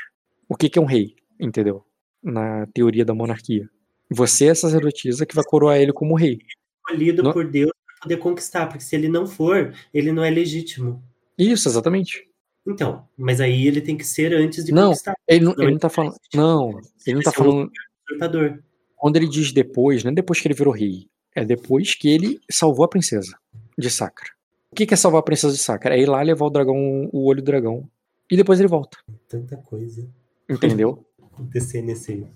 O 0.49 0.57
que, 0.57 0.70
que 0.70 0.79
é 0.79 0.83
um 0.83 0.87
rei, 0.87 1.15
entendeu? 1.39 1.85
Na 2.23 2.66
teoria 2.66 3.05
da 3.05 3.15
monarquia. 3.15 3.69
Você 4.11 4.47
é 4.47 4.51
a 4.51 4.55
sacerdotisa 4.55 5.27
que 5.27 5.35
vai 5.35 5.45
coroar 5.45 5.79
ele 5.79 5.93
como 5.93 6.15
rei. 6.15 6.39
Escolhido 6.88 7.22
não... 7.22 7.32
por 7.32 7.46
Deus 7.48 7.72
para 7.86 8.02
poder 8.02 8.16
conquistar, 8.18 8.66
porque 8.66 8.82
se 8.82 8.94
ele 8.96 9.09
não 9.09 9.26
for, 9.26 9.74
ele 9.92 10.12
não 10.12 10.24
é 10.24 10.30
legítimo. 10.30 11.02
Isso, 11.38 11.68
exatamente. 11.68 12.28
Então, 12.66 13.06
mas 13.16 13.40
aí 13.40 13.66
ele 13.66 13.80
tem 13.80 13.96
que 13.96 14.04
ser 14.04 14.32
antes 14.34 14.64
de 14.64 14.72
não, 14.72 14.88
conquistar. 14.90 15.14
Ele 15.26 15.44
não, 15.44 15.54
ele 15.59 15.70
não 15.72 15.78
tá 15.78 15.88
falando. 15.88 16.14
Não, 16.34 16.80
ele 17.06 17.16
não 17.16 17.22
tá 17.22 17.32
falando. 17.32 17.70
Usurpador. 18.09 18.59
Quando 18.96 19.16
ele 19.16 19.28
diz 19.28 19.52
depois, 19.52 20.04
não 20.04 20.12
é 20.12 20.14
depois 20.14 20.40
que 20.40 20.46
ele 20.46 20.54
virou 20.54 20.72
rei. 20.72 21.09
É 21.34 21.44
depois 21.44 21.94
que 21.94 22.09
ele 22.09 22.40
salvou 22.50 22.84
a 22.84 22.88
princesa 22.88 23.36
de 23.76 23.90
Sacra. 23.90 24.28
O 24.70 24.74
que 24.74 24.92
é 24.92 24.96
salvar 24.96 25.20
a 25.20 25.24
princesa 25.24 25.54
de 25.54 25.60
Sacra? 25.60 25.96
É 25.96 26.00
ir 26.00 26.06
lá 26.06 26.22
levar 26.22 26.46
o 26.46 26.50
dragão, 26.50 27.09
o 27.12 27.26
olho 27.26 27.42
do 27.42 27.46
dragão. 27.46 27.88
E 28.30 28.36
depois 28.36 28.60
ele 28.60 28.68
volta. 28.68 28.96
Tanta 29.28 29.56
coisa. 29.56 30.09
Entendeu? 30.48 31.04
Acontecer 31.20 31.82
nesse. 31.82 32.26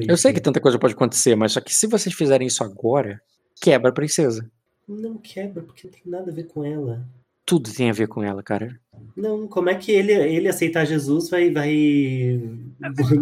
Eu 0.00 0.16
sei 0.16 0.32
que 0.32 0.40
tanta 0.40 0.60
coisa 0.60 0.78
pode 0.78 0.94
acontecer, 0.94 1.34
mas 1.36 1.52
só 1.52 1.60
que 1.60 1.74
se 1.74 1.86
vocês 1.86 2.14
fizerem 2.14 2.46
isso 2.46 2.62
agora, 2.64 3.20
quebra 3.60 3.90
a 3.90 3.94
princesa. 3.94 4.50
Não 4.88 5.18
quebra, 5.18 5.62
porque 5.62 5.86
não 5.86 5.92
tem 5.92 6.02
nada 6.06 6.30
a 6.30 6.34
ver 6.34 6.46
com 6.46 6.64
ela 6.64 7.06
tudo 7.46 7.72
tem 7.72 7.88
a 7.88 7.92
ver 7.92 8.08
com 8.08 8.24
ela, 8.24 8.42
cara. 8.42 8.78
Não, 9.16 9.46
como 9.46 9.70
é 9.70 9.74
que 9.76 9.92
ele, 9.92 10.12
ele 10.12 10.48
aceitar 10.48 10.84
Jesus 10.84 11.30
vai, 11.30 11.48
vai 11.48 12.40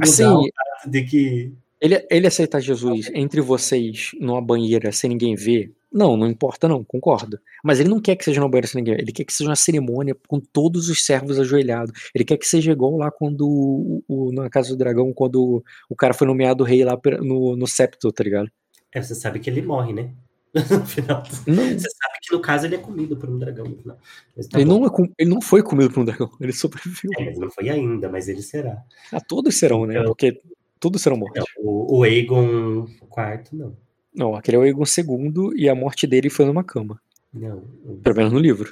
assim, 0.00 0.48
de 0.86 1.04
que 1.04 1.52
ele, 1.80 2.06
ele 2.10 2.26
aceitar 2.26 2.60
Jesus 2.60 3.10
entre 3.12 3.42
vocês 3.42 4.12
numa 4.18 4.40
banheira 4.40 4.90
sem 4.90 5.10
ninguém 5.10 5.34
ver, 5.34 5.70
não, 5.92 6.16
não 6.16 6.26
importa 6.26 6.66
não, 6.66 6.82
concordo. 6.82 7.38
Mas 7.62 7.78
ele 7.78 7.90
não 7.90 8.00
quer 8.00 8.16
que 8.16 8.24
seja 8.24 8.40
numa 8.40 8.48
banheira 8.48 8.66
sem 8.66 8.80
ninguém 8.80 8.94
ver, 8.94 9.02
ele 9.02 9.12
quer 9.12 9.24
que 9.24 9.32
seja 9.32 9.50
uma 9.50 9.56
cerimônia 9.56 10.16
com 10.26 10.40
todos 10.40 10.88
os 10.88 11.04
servos 11.04 11.38
ajoelhados. 11.38 11.92
Ele 12.14 12.24
quer 12.24 12.38
que 12.38 12.46
seja 12.46 12.72
igual 12.72 12.96
lá 12.96 13.10
quando, 13.10 13.46
o, 13.46 14.02
o 14.08 14.32
na 14.32 14.48
Casa 14.48 14.70
do 14.70 14.76
Dragão, 14.78 15.12
quando 15.12 15.62
o 15.88 15.94
cara 15.94 16.14
foi 16.14 16.26
nomeado 16.26 16.64
rei 16.64 16.82
lá 16.82 16.98
no, 17.20 17.54
no 17.54 17.66
septo, 17.66 18.10
tá 18.10 18.24
ligado? 18.24 18.50
É, 18.90 19.02
você 19.02 19.14
sabe 19.14 19.38
que 19.38 19.50
ele 19.50 19.60
morre, 19.60 19.92
né? 19.92 20.10
no 20.70 20.86
final. 20.86 21.22
Não. 21.46 21.78
Você 21.78 21.88
sabe 21.90 22.18
que 22.22 22.32
no 22.32 22.40
caso 22.40 22.66
ele 22.66 22.76
é 22.76 22.78
comido 22.78 23.16
por 23.16 23.28
um 23.28 23.38
dragão 23.38 23.66
no 23.66 23.76
final. 23.76 23.96
Tá 23.96 24.60
ele, 24.60 24.64
não 24.64 24.86
é 24.86 24.90
com... 24.90 25.08
ele 25.18 25.30
não 25.30 25.40
foi 25.40 25.62
comido 25.62 25.90
por 25.90 26.00
um 26.00 26.04
dragão, 26.04 26.30
ele 26.40 26.52
sobreviveu. 26.52 27.10
É, 27.18 27.24
mas 27.24 27.38
não 27.38 27.50
foi 27.50 27.68
ainda, 27.68 28.08
mas 28.08 28.28
ele 28.28 28.42
será. 28.42 28.82
Ah, 29.12 29.20
todos 29.20 29.56
serão, 29.56 29.84
né? 29.86 29.94
Então, 29.94 30.06
Porque 30.06 30.40
todos 30.78 31.02
serão 31.02 31.16
mortos. 31.16 31.44
Não, 31.56 31.64
o, 31.64 31.98
o 31.98 32.02
Aegon 32.04 32.86
IV, 32.86 33.48
não. 33.52 33.76
Não, 34.14 34.36
aquele 34.36 34.56
é 34.56 34.60
o 34.60 34.62
Aegon 34.62 34.84
II 34.84 35.60
e 35.60 35.68
a 35.68 35.74
morte 35.74 36.06
dele 36.06 36.30
foi 36.30 36.44
numa 36.44 36.62
cama. 36.62 37.00
Não. 37.32 37.64
Pelo 38.02 38.16
menos 38.16 38.32
no 38.32 38.38
livro. 38.38 38.70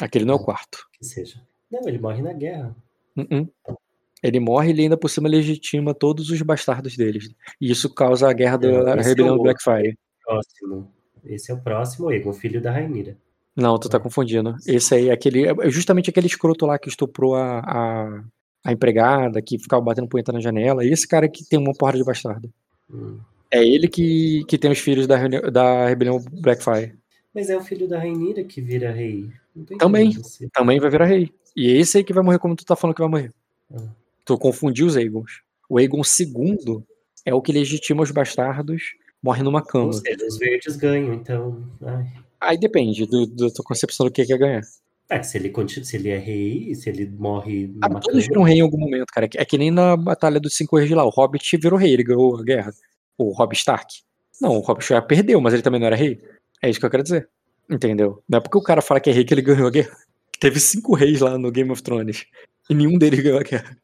Aquele 0.00 0.24
não 0.24 0.34
é 0.34 0.36
o 0.36 0.44
quarto. 0.44 0.88
Que 0.92 1.04
seja. 1.04 1.40
Não, 1.70 1.88
ele 1.88 1.98
morre 1.98 2.22
na 2.22 2.32
guerra. 2.32 2.76
Uh 3.16 3.22
-uh. 3.22 3.76
Ele 4.22 4.40
morre 4.40 4.68
e 4.68 4.70
ele 4.70 4.82
ainda 4.82 4.96
por 4.96 5.10
cima 5.10 5.28
legitima 5.28 5.92
todos 5.92 6.30
os 6.30 6.40
bastardos 6.40 6.96
deles. 6.96 7.28
E 7.60 7.70
isso 7.70 7.92
causa 7.92 8.30
a 8.30 8.32
guerra 8.32 8.56
da 8.56 8.94
rebelião 8.94 9.34
é 9.34 9.36
do 9.36 9.42
Blackfire. 9.42 9.98
Próximo. 10.24 10.90
Esse 11.26 11.50
é 11.50 11.54
o 11.54 11.60
próximo 11.60 12.10
Egon, 12.10 12.32
filho 12.32 12.60
da 12.60 12.70
Rainira. 12.72 13.16
Não, 13.56 13.78
tu 13.78 13.88
tá 13.88 14.00
confundindo. 14.00 14.56
Esse 14.66 14.94
aí 14.94 15.08
é 15.08 15.12
aquele. 15.12 15.46
É 15.46 15.70
justamente 15.70 16.10
aquele 16.10 16.26
escroto 16.26 16.66
lá 16.66 16.78
que 16.78 16.88
estuprou 16.88 17.36
a, 17.36 17.60
a, 17.60 18.24
a 18.64 18.72
empregada, 18.72 19.40
que 19.40 19.58
ficava 19.58 19.82
batendo 19.82 20.08
punheta 20.08 20.32
na 20.32 20.40
janela. 20.40 20.84
E 20.84 20.92
esse 20.92 21.06
cara 21.06 21.28
que 21.28 21.44
tem 21.44 21.58
uma 21.58 21.72
porra 21.72 21.92
de 21.92 22.04
bastardo. 22.04 22.52
Hum. 22.90 23.18
É 23.50 23.64
ele 23.64 23.86
que, 23.86 24.44
que 24.48 24.58
tem 24.58 24.70
os 24.72 24.80
filhos 24.80 25.06
da, 25.06 25.16
da 25.28 25.86
rebelião 25.86 26.18
Blackfire. 26.32 26.94
Mas 27.32 27.48
é 27.48 27.56
o 27.56 27.60
filho 27.60 27.88
da 27.88 27.98
Rainira 27.98 28.42
que 28.42 28.60
vira 28.60 28.90
rei. 28.90 29.30
Também, 29.78 30.12
também 30.52 30.80
vai 30.80 30.90
virar 30.90 31.04
rei. 31.04 31.30
E 31.56 31.68
é 31.68 31.76
esse 31.76 31.98
aí 31.98 32.04
que 32.04 32.12
vai 32.12 32.24
morrer 32.24 32.40
como 32.40 32.56
tu 32.56 32.64
tá 32.64 32.74
falando 32.74 32.96
que 32.96 33.02
vai 33.02 33.10
morrer. 33.10 33.32
Ah. 33.72 33.88
Tu 34.24 34.36
confundiu 34.38 34.86
os 34.86 34.96
Aegons. 34.96 35.42
O 35.68 35.78
Aegon 35.78 36.02
II 36.02 36.82
é 37.24 37.32
o 37.32 37.40
que 37.40 37.52
legitima 37.52 38.02
os 38.02 38.10
bastardos, 38.10 38.82
morre 39.24 39.42
numa 39.42 39.62
cama. 39.62 39.86
Ou 39.86 39.92
seja, 39.94 40.26
os 40.26 40.36
verdes 40.36 40.76
ganham, 40.76 41.14
então. 41.14 41.64
Ai. 41.82 42.06
Aí 42.38 42.58
depende 42.58 43.06
do, 43.06 43.26
da 43.26 43.48
tua 43.48 43.64
concepção 43.64 44.04
do 44.04 44.12
que 44.12 44.26
quer 44.26 44.36
ganhar. 44.36 44.60
É, 45.08 45.22
se 45.22 45.38
ele, 45.38 45.48
continua, 45.48 45.84
se 45.84 45.96
ele 45.96 46.10
é 46.10 46.18
rei, 46.18 46.74
se 46.74 46.90
ele 46.90 47.06
morre. 47.06 47.74
Ah, 47.82 47.88
todos 48.00 48.26
viram 48.26 48.42
rei 48.42 48.58
em 48.58 48.60
algum 48.60 48.78
momento, 48.78 49.06
cara. 49.12 49.28
É 49.34 49.44
que 49.44 49.56
nem 49.56 49.70
na 49.70 49.96
Batalha 49.96 50.38
dos 50.38 50.54
Cinco 50.54 50.76
Reis 50.76 50.88
de 50.88 50.94
lá. 50.94 51.04
O 51.04 51.10
Hobbit 51.10 51.56
virou 51.56 51.78
rei, 51.78 51.92
ele 51.92 52.04
ganhou 52.04 52.38
a 52.38 52.42
guerra 52.42 52.72
o 53.16 53.30
Rob 53.30 53.54
Stark. 53.54 54.02
Não, 54.40 54.56
o 54.56 54.60
Rob 54.60 54.80
Stark 54.82 55.08
perdeu, 55.08 55.40
mas 55.40 55.54
ele 55.54 55.62
também 55.62 55.80
não 55.80 55.86
era 55.86 55.96
rei. 55.96 56.20
É 56.60 56.68
isso 56.68 56.80
que 56.80 56.86
eu 56.86 56.90
quero 56.90 57.02
dizer. 57.02 57.28
Entendeu? 57.70 58.22
Não 58.28 58.38
é 58.38 58.40
porque 58.40 58.58
o 58.58 58.62
cara 58.62 58.82
fala 58.82 59.00
que 59.00 59.08
é 59.08 59.12
rei 59.12 59.24
que 59.24 59.32
ele 59.32 59.42
ganhou 59.42 59.66
a 59.66 59.70
guerra. 59.70 59.96
Teve 60.40 60.60
cinco 60.60 60.94
reis 60.94 61.20
lá 61.20 61.38
no 61.38 61.50
Game 61.50 61.70
of 61.70 61.82
Thrones. 61.82 62.26
E 62.68 62.74
nenhum 62.74 62.98
deles 62.98 63.20
ganhou 63.20 63.38
a 63.38 63.42
guerra. 63.42 63.76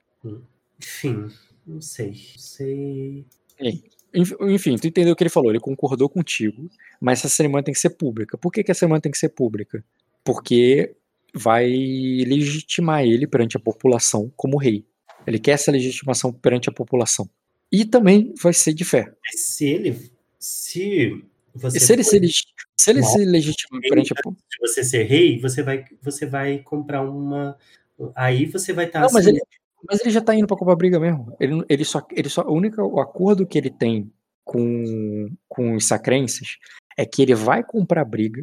Enfim, 0.78 1.28
não 1.66 1.80
sei. 1.80 2.08
Não 2.08 2.38
sei. 2.38 3.26
Enfim, 4.12 4.76
tu 4.76 4.88
entendeu 4.88 5.12
o 5.12 5.16
que 5.16 5.22
ele 5.22 5.30
falou. 5.30 5.50
Ele 5.50 5.60
concordou 5.60 6.08
contigo, 6.08 6.68
mas 7.00 7.20
essa 7.20 7.28
cerimônia 7.28 7.64
tem 7.64 7.74
que 7.74 7.80
ser 7.80 7.90
pública. 7.90 8.36
Por 8.36 8.50
que, 8.50 8.64
que 8.64 8.72
a 8.72 8.74
cerimônia 8.74 9.02
tem 9.02 9.12
que 9.12 9.18
ser 9.18 9.28
pública? 9.30 9.84
Porque 10.24 10.94
vai 11.34 11.68
legitimar 11.68 13.04
ele 13.04 13.26
perante 13.26 13.56
a 13.56 13.60
população 13.60 14.32
como 14.36 14.58
rei. 14.58 14.84
Ele 15.26 15.38
quer 15.38 15.52
essa 15.52 15.70
legitimação 15.70 16.32
perante 16.32 16.68
a 16.68 16.72
população. 16.72 17.28
E 17.70 17.84
também 17.84 18.34
vai 18.42 18.52
ser 18.52 18.72
de 18.72 18.84
fé. 18.84 19.12
Se 19.32 19.66
ele. 19.66 20.10
Se 20.38 21.22
você. 21.54 21.78
Se 21.78 21.92
ele, 21.92 22.04
se 22.04 22.16
ele, 22.16 22.28
se 22.76 22.90
ele 22.90 23.02
se 23.02 23.24
legitima 23.24 23.80
perante 23.80 24.12
a. 24.12 24.16
Se 24.16 24.58
você 24.60 24.84
ser 24.84 25.04
rei, 25.04 25.38
você 25.38 25.62
vai, 25.62 25.84
você 26.02 26.26
vai 26.26 26.58
comprar 26.58 27.02
uma. 27.02 27.56
Aí 28.14 28.46
você 28.46 28.72
vai 28.72 28.86
estar. 28.86 29.00
Não, 29.00 29.06
assim, 29.06 29.14
mas, 29.14 29.26
ele, 29.26 29.40
mas 29.86 30.00
ele 30.00 30.10
já 30.10 30.20
tá 30.20 30.34
indo 30.34 30.46
pra 30.46 30.56
comprar 30.56 30.76
briga 30.76 30.98
mesmo. 30.98 31.34
Ele, 31.40 31.64
ele 31.68 31.84
só. 31.84 32.02
Ele 32.12 32.28
só 32.28 32.42
o 32.42 32.54
único 32.54 32.82
o 32.82 33.00
acordo 33.00 33.46
que 33.46 33.58
ele 33.58 33.70
tem 33.70 34.12
com, 34.44 35.30
com 35.48 35.74
os 35.76 35.86
sacrenses 35.86 36.58
é 36.96 37.06
que 37.06 37.22
ele 37.22 37.34
vai 37.34 37.62
comprar 37.62 38.04
briga 38.04 38.42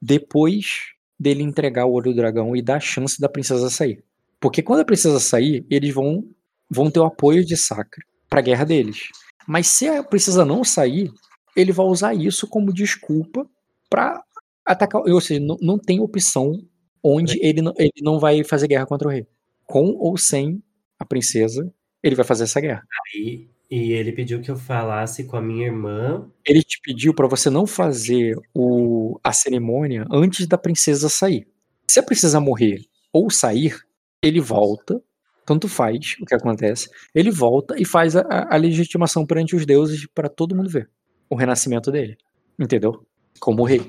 depois 0.00 0.92
dele 1.18 1.42
entregar 1.42 1.86
o 1.86 1.92
olho 1.92 2.12
do 2.12 2.16
dragão 2.16 2.54
e 2.54 2.62
dar 2.62 2.76
a 2.76 2.80
chance 2.80 3.20
da 3.20 3.28
princesa 3.28 3.68
sair. 3.68 4.02
Porque 4.40 4.62
quando 4.62 4.80
a 4.80 4.84
princesa 4.84 5.18
sair, 5.18 5.66
eles 5.68 5.92
vão, 5.92 6.24
vão 6.70 6.90
ter 6.90 7.00
o 7.00 7.04
apoio 7.04 7.44
de 7.44 7.56
Sacra 7.56 8.04
para 8.28 8.38
a 8.38 8.42
guerra 8.42 8.64
deles. 8.64 9.08
Mas 9.46 9.66
se 9.66 9.88
a 9.88 10.02
princesa 10.02 10.44
não 10.44 10.62
sair, 10.62 11.10
ele 11.56 11.72
vai 11.72 11.86
usar 11.86 12.14
isso 12.14 12.46
como 12.46 12.72
desculpa 12.72 13.48
para 13.90 14.22
atacar. 14.64 15.02
Ou 15.02 15.20
seja, 15.20 15.40
não, 15.40 15.56
não 15.60 15.78
tem 15.78 15.98
opção 15.98 16.62
onde 17.02 17.38
ele 17.44 17.60
não, 17.60 17.74
ele 17.76 17.90
não 18.00 18.20
vai 18.20 18.44
fazer 18.44 18.68
guerra 18.68 18.86
contra 18.86 19.08
o 19.08 19.10
rei. 19.10 19.26
Com 19.66 19.96
ou 19.98 20.16
sem 20.16 20.62
a 20.98 21.04
princesa, 21.04 21.72
ele 22.02 22.14
vai 22.14 22.24
fazer 22.24 22.44
essa 22.44 22.60
guerra. 22.60 22.82
Aí, 23.14 23.48
e 23.70 23.92
ele 23.92 24.12
pediu 24.12 24.40
que 24.40 24.50
eu 24.50 24.56
falasse 24.56 25.24
com 25.24 25.36
a 25.36 25.42
minha 25.42 25.66
irmã. 25.66 26.28
Ele 26.44 26.62
te 26.62 26.80
pediu 26.82 27.14
para 27.14 27.28
você 27.28 27.50
não 27.50 27.66
fazer 27.66 28.36
o, 28.54 29.20
a 29.22 29.32
cerimônia 29.32 30.06
antes 30.10 30.46
da 30.46 30.56
princesa 30.56 31.08
sair. 31.08 31.46
Se 31.86 32.00
a 32.00 32.02
princesa 32.02 32.40
morrer 32.40 32.80
ou 33.12 33.30
sair, 33.30 33.76
ele 34.22 34.40
volta 34.40 35.02
tanto 35.48 35.66
faz 35.66 36.14
o 36.20 36.26
que 36.26 36.34
acontece, 36.34 36.90
ele 37.14 37.30
volta 37.30 37.74
e 37.80 37.84
faz 37.86 38.14
a, 38.14 38.22
a 38.50 38.56
legitimação 38.58 39.24
perante 39.24 39.56
os 39.56 39.64
deuses 39.64 40.06
para 40.14 40.28
todo 40.28 40.54
mundo 40.54 40.68
ver 40.68 40.90
o 41.30 41.34
renascimento 41.34 41.90
dele, 41.90 42.18
entendeu? 42.58 43.02
Como 43.40 43.64
rei. 43.64 43.80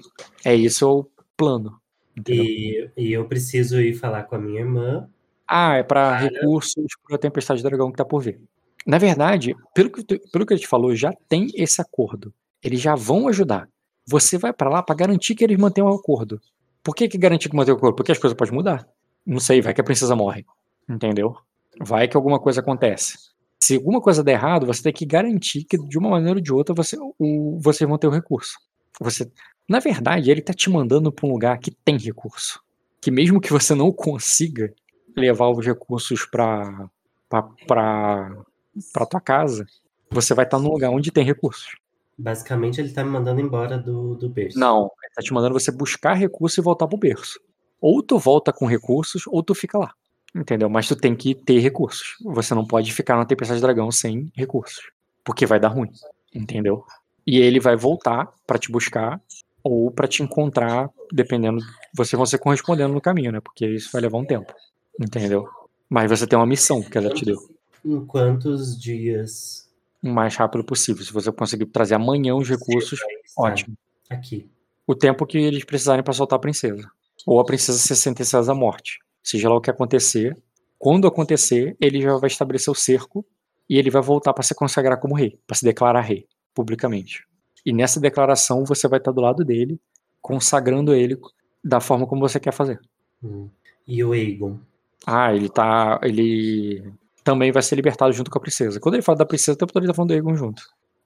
É 0.45 0.55
isso 0.55 0.89
o 0.89 1.09
plano. 1.35 1.77
E, 2.25 2.89
e, 2.95 3.11
eu 3.11 3.25
preciso 3.25 3.81
ir 3.81 3.93
falar 3.93 4.23
com 4.23 4.35
a 4.35 4.39
minha 4.39 4.61
irmã. 4.61 5.09
Ah, 5.49 5.77
é 5.77 5.83
para 5.83 6.15
recursos 6.15 6.85
para 7.07 7.15
a 7.15 7.19
Tempestade 7.19 7.63
do 7.63 7.67
Dragão 7.67 7.91
que 7.91 7.97
tá 7.97 8.05
por 8.05 8.21
vir. 8.21 8.39
Na 8.85 8.99
verdade, 8.99 9.55
pelo 9.73 9.89
que, 9.89 10.03
pelo 10.31 10.45
que 10.45 10.53
a 10.53 10.57
gente 10.57 10.67
falou, 10.67 10.95
já 10.95 11.11
tem 11.27 11.47
esse 11.55 11.81
acordo. 11.81 12.31
Eles 12.63 12.79
já 12.79 12.93
vão 12.93 13.27
ajudar. 13.27 13.67
Você 14.05 14.37
vai 14.37 14.53
para 14.53 14.69
lá 14.69 14.83
para 14.83 14.95
garantir 14.95 15.33
que 15.33 15.43
eles 15.43 15.57
mantenham 15.57 15.89
o 15.89 15.95
acordo. 15.95 16.39
Por 16.83 16.95
que, 16.95 17.07
que 17.07 17.17
garantir 17.17 17.49
que 17.49 17.55
mantém 17.55 17.73
o 17.73 17.77
acordo? 17.77 17.95
Porque 17.95 18.11
as 18.11 18.19
coisas 18.19 18.37
podem 18.37 18.53
mudar. 18.53 18.87
Não 19.25 19.39
sei, 19.39 19.59
vai 19.59 19.73
que 19.73 19.81
a 19.81 19.83
princesa 19.83 20.15
morre. 20.15 20.45
Entendeu? 20.87 21.35
Vai 21.79 22.07
que 22.07 22.15
alguma 22.15 22.39
coisa 22.39 22.61
acontece. 22.61 23.17
Se 23.59 23.75
alguma 23.75 24.01
coisa 24.01 24.23
der 24.23 24.33
errado, 24.33 24.65
você 24.65 24.83
tem 24.83 24.93
que 24.93 25.05
garantir 25.05 25.63
que 25.63 25.77
de 25.77 25.97
uma 25.97 26.09
maneira 26.09 26.37
ou 26.37 26.43
de 26.43 26.53
outra 26.53 26.73
você, 26.73 26.95
o, 27.19 27.59
você 27.59 27.85
vão 27.85 27.97
ter 27.97 28.07
o 28.07 28.11
recurso. 28.11 28.57
Você, 28.99 29.29
na 29.67 29.79
verdade, 29.79 30.31
ele 30.31 30.39
está 30.41 30.53
te 30.53 30.69
mandando 30.69 31.11
para 31.11 31.27
um 31.27 31.31
lugar 31.31 31.57
que 31.59 31.71
tem 31.71 31.97
recurso. 31.97 32.61
Que 33.01 33.11
mesmo 33.11 33.39
que 33.41 33.51
você 33.51 33.75
não 33.75 33.91
consiga 33.91 34.73
levar 35.19 35.49
os 35.49 35.65
recursos 35.65 36.25
para 36.25 36.89
para 37.29 39.05
tua 39.09 39.21
casa, 39.21 39.67
você 40.09 40.33
vai 40.33 40.45
estar 40.45 40.57
tá 40.57 40.63
num 40.63 40.71
lugar 40.71 40.89
onde 40.89 41.11
tem 41.11 41.23
recursos. 41.23 41.77
Basicamente, 42.17 42.81
ele 42.81 42.89
está 42.89 43.03
me 43.03 43.11
mandando 43.11 43.39
embora 43.39 43.77
do, 43.77 44.15
do 44.15 44.27
berço. 44.27 44.59
Não, 44.59 44.91
ele 45.01 45.09
está 45.09 45.21
te 45.21 45.33
mandando 45.33 45.53
você 45.53 45.71
buscar 45.71 46.15
recursos 46.15 46.57
e 46.57 46.61
voltar 46.61 46.87
pro 46.87 46.97
berço. 46.97 47.39
Ou 47.79 48.03
tu 48.03 48.17
volta 48.17 48.51
com 48.51 48.65
recursos, 48.65 49.23
ou 49.27 49.41
tu 49.41 49.55
fica 49.55 49.77
lá. 49.77 49.93
Entendeu? 50.35 50.69
Mas 50.69 50.87
tu 50.87 50.95
tem 50.95 51.15
que 51.15 51.33
ter 51.33 51.59
recursos. 51.59 52.17
Você 52.25 52.53
não 52.53 52.65
pode 52.65 52.91
ficar 52.93 53.15
na 53.15 53.25
Tempestade 53.25 53.61
Dragão 53.61 53.89
sem 53.91 54.31
recursos. 54.35 54.91
Porque 55.23 55.45
vai 55.45 55.59
dar 55.59 55.69
ruim. 55.69 55.91
Entendeu? 56.33 56.83
E 57.25 57.39
ele 57.39 57.59
vai 57.59 57.75
voltar 57.75 58.27
para 58.45 58.59
te 58.59 58.71
buscar 58.71 59.21
ou 59.63 59.89
para 59.91 60.07
te 60.07 60.21
encontrar, 60.21 60.89
dependendo. 61.11 61.59
Você 61.95 62.17
vai 62.17 62.25
ser 62.25 62.37
correspondendo 62.37 62.93
no 62.93 63.01
caminho, 63.01 63.31
né? 63.31 63.39
Porque 63.39 63.65
isso 63.65 63.89
vai 63.91 64.01
levar 64.01 64.17
um 64.17 64.25
tempo. 64.25 64.53
Entendeu? 64.99 65.47
Mas 65.89 66.09
você 66.09 66.27
tem 66.27 66.37
uma 66.37 66.45
missão 66.45 66.81
que 66.83 66.97
ela 66.97 67.09
te 67.09 67.25
deu. 67.25 67.37
Em 67.85 68.05
quantos 68.05 68.79
dias? 68.79 69.69
O 70.03 70.09
mais 70.09 70.35
rápido 70.35 70.63
possível. 70.63 71.03
Se 71.03 71.13
você 71.13 71.31
conseguir 71.31 71.65
trazer 71.67 71.95
amanhã 71.95 72.35
os 72.35 72.49
recursos, 72.49 72.99
ótimo. 73.37 73.77
Aqui. 74.09 74.49
O 74.85 74.93
tempo 74.93 75.25
que 75.25 75.37
eles 75.37 75.63
precisarem 75.63 76.03
para 76.03 76.13
soltar 76.13 76.37
a 76.37 76.41
princesa. 76.41 76.89
Ou 77.25 77.39
a 77.39 77.45
princesa 77.45 77.77
ser 77.77 77.95
sentenciada 77.95 78.51
à 78.51 78.55
morte 78.55 78.99
seja 79.23 79.49
lá 79.49 79.55
o 79.55 79.61
que 79.61 79.69
acontecer, 79.69 80.35
quando 80.77 81.07
acontecer, 81.07 81.75
ele 81.79 82.01
já 82.01 82.15
vai 82.17 82.27
estabelecer 82.27 82.71
o 82.71 82.75
cerco 82.75 83.25
e 83.69 83.77
ele 83.77 83.91
vai 83.91 84.01
voltar 84.01 84.33
para 84.33 84.43
se 84.43 84.55
consagrar 84.55 84.99
como 84.99 85.15
rei, 85.15 85.39
para 85.45 85.55
se 85.55 85.63
declarar 85.63 86.01
rei, 86.01 86.25
publicamente. 86.53 87.27
E 87.65 87.73
nessa 87.73 87.99
declaração 87.99 88.63
você 88.65 88.87
vai 88.87 88.99
estar 88.99 89.11
do 89.11 89.21
lado 89.21 89.43
dele, 89.43 89.79
consagrando 90.21 90.93
ele 90.93 91.19
da 91.63 91.79
forma 91.79 92.07
como 92.07 92.21
você 92.21 92.39
quer 92.39 92.53
fazer. 92.53 92.79
Hum. 93.23 93.49
E 93.85 94.03
o 94.03 94.13
Aegon? 94.13 94.59
Ah, 95.05 95.33
ele 95.33 95.49
tá. 95.49 95.99
Ele 96.03 96.91
também 97.23 97.51
vai 97.51 97.61
ser 97.61 97.75
libertado 97.75 98.11
junto 98.13 98.31
com 98.31 98.37
a 98.37 98.41
princesa. 98.41 98.79
Quando 98.79 98.95
ele 98.95 99.03
fala 99.03 99.19
da 99.19 99.25
princesa, 99.25 99.53
o 99.53 99.57
tempo 99.57 99.73
todo 99.73 99.83
ele 99.83 99.91
tá 99.91 99.95
falando 99.95 100.09
do 100.09 100.13
Aegon 100.13 100.35
junto. 100.35 100.63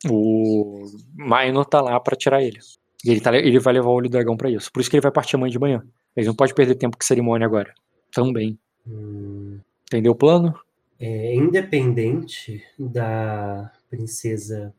O 0.09 0.85
Maino 1.15 1.63
tá 1.65 1.81
lá 1.81 1.99
para 1.99 2.15
tirar 2.15 2.41
ele. 2.41 2.59
E 3.05 3.09
ele, 3.09 3.21
tá, 3.21 3.35
ele 3.35 3.59
vai 3.59 3.73
levar 3.73 3.89
o 3.89 3.93
olho 3.93 4.09
do 4.09 4.13
dragão 4.13 4.37
para 4.37 4.49
isso. 4.49 4.71
Por 4.71 4.79
isso 4.79 4.89
que 4.89 4.95
ele 4.95 5.01
vai 5.01 5.11
partir 5.11 5.35
amanhã 5.35 5.51
de 5.51 5.59
manhã. 5.59 5.83
Ele 6.15 6.27
não 6.27 6.35
pode 6.35 6.53
perder 6.53 6.75
tempo 6.75 6.97
com 6.97 7.03
cerimônia 7.03 7.45
agora 7.45 7.73
também. 8.13 8.57
Hum. 8.87 9.59
Entendeu 9.87 10.13
o 10.13 10.15
plano? 10.15 10.53
É, 10.99 11.35
independente 11.35 12.63
da 12.79 13.71
princesa 13.89 14.73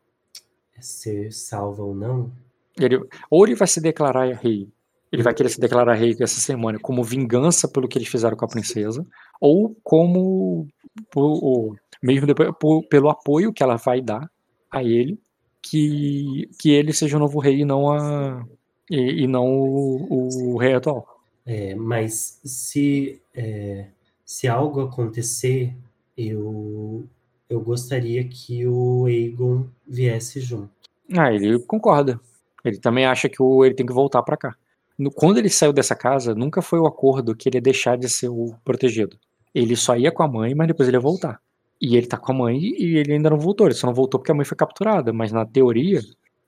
ser 0.81 1.33
salva 1.33 1.83
ou 1.83 1.95
não. 1.95 2.33
Ele, 2.79 3.01
ou 3.31 3.47
ele 3.47 3.55
vai 3.55 3.69
se 3.69 3.81
declarar 3.81 4.33
rei, 4.35 4.69
ele 5.15 5.23
vai 5.23 5.33
querer 5.33 5.49
se 5.49 5.61
declarar 5.61 5.95
rei 5.95 6.17
essa 6.19 6.41
semana 6.41 6.79
como 6.79 7.05
vingança 7.05 7.69
pelo 7.69 7.87
que 7.87 7.97
eles 7.97 8.09
fizeram 8.09 8.37
com 8.37 8.45
a 8.45 8.49
princesa, 8.49 9.07
ou 9.41 9.77
como 9.83 10.67
por, 11.11 11.77
mesmo 12.03 12.27
depois, 12.27 12.51
por, 12.59 12.83
pelo 12.89 13.09
apoio 13.09 13.53
que 13.53 13.63
ela 13.63 13.77
vai 13.77 14.03
dar 14.03 14.29
a 14.71 14.83
ele, 14.83 15.19
que, 15.63 16.51
que 16.59 16.71
ele 16.71 16.93
seja 16.93 17.17
o 17.17 17.21
novo 17.21 17.39
rei 17.39 17.61
e 17.61 17.65
não 17.65 17.91
a 17.91 18.45
e, 18.91 19.23
e 19.23 19.27
não 19.27 19.47
o, 19.47 20.29
o 20.55 20.57
rei 20.59 20.75
atual. 20.75 21.07
É, 21.47 21.75
mas 21.75 22.41
se, 22.45 23.21
é, 23.35 23.87
se 24.25 24.49
algo 24.49 24.81
acontecer, 24.81 25.73
eu, 26.17 27.05
eu 27.49 27.61
gostaria 27.61 28.25
que 28.25 28.67
o 28.67 29.07
Aegon 29.07 29.67
viesse 29.87 30.41
junto. 30.41 30.71
Ah, 31.17 31.33
ele 31.33 31.59
concorda. 31.61 32.21
Ele 32.65 32.79
também 32.79 33.07
acha 33.07 33.29
que 33.29 33.41
o, 33.41 33.65
ele 33.65 33.75
tem 33.75 33.87
que 33.87 33.93
voltar 33.93 34.23
para 34.23 34.37
cá. 34.37 34.57
No, 34.99 35.11
quando 35.11 35.39
ele 35.39 35.51
saiu 35.51 35.73
dessa 35.73 35.95
casa, 35.95 36.35
nunca 36.35 36.63
foi 36.63 36.79
o 36.79 36.87
acordo 36.87 37.35
que 37.35 37.49
ele 37.49 37.57
ia 37.57 37.63
deixar 37.63 37.97
de 37.97 38.09
ser 38.09 38.29
o 38.29 38.55
protegido. 38.65 39.19
Ele 39.55 39.77
só 39.77 39.97
ia 39.97 40.13
com 40.13 40.23
a 40.23 40.29
mãe, 40.29 40.55
mas 40.55 40.69
depois 40.69 40.89
ele 40.89 40.97
ia 40.97 41.01
voltar. 41.01 41.41
E 41.81 41.97
ele 41.97 42.07
tá 42.07 42.17
com 42.17 42.33
a 42.33 42.35
mãe 42.35 42.59
e 42.59 42.97
ele 42.97 43.13
ainda 43.13 43.31
não 43.31 43.39
voltou. 43.39 43.67
Ele 43.67 43.75
só 43.75 43.87
não 43.87 43.95
voltou 43.95 44.19
porque 44.19 44.33
a 44.33 44.35
mãe 44.35 44.45
foi 44.45 44.57
capturada. 44.57 45.13
Mas 45.13 45.33
na 45.33 45.45
teoria, 45.45 46.01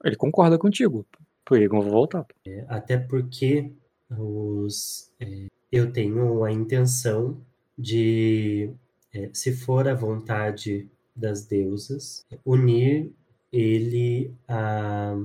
ele 0.04 0.16
concorda 0.16 0.58
contigo. 0.58 1.06
Por 1.44 1.56
ele 1.56 1.68
não 1.68 1.82
vou 1.82 1.92
voltar. 1.92 2.26
É, 2.46 2.64
até 2.68 2.96
porque 2.96 3.70
os, 4.10 5.10
é, 5.20 5.46
eu 5.70 5.92
tenho 5.92 6.44
a 6.44 6.52
intenção 6.52 7.36
de, 7.78 8.70
é, 9.12 9.30
se 9.32 9.52
for 9.52 9.88
a 9.88 9.94
vontade 9.94 10.88
das 11.14 11.44
deusas, 11.44 12.24
unir 12.44 13.12
ele 13.52 14.34
a, 14.48 15.16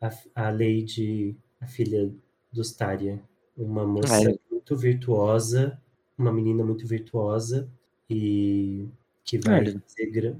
a, 0.00 0.10
a 0.34 0.50
Lady, 0.50 1.36
a 1.60 1.66
filha 1.66 2.10
do 2.56 2.62
Staria, 2.62 3.20
uma 3.56 3.86
moça 3.86 4.30
é. 4.30 4.34
muito 4.50 4.76
virtuosa, 4.76 5.80
uma 6.18 6.32
menina 6.32 6.64
muito 6.64 6.86
virtuosa 6.86 7.68
e 8.08 8.88
que 9.24 9.38
vai 9.38 9.68
é. 9.68 9.80
ser 9.86 10.36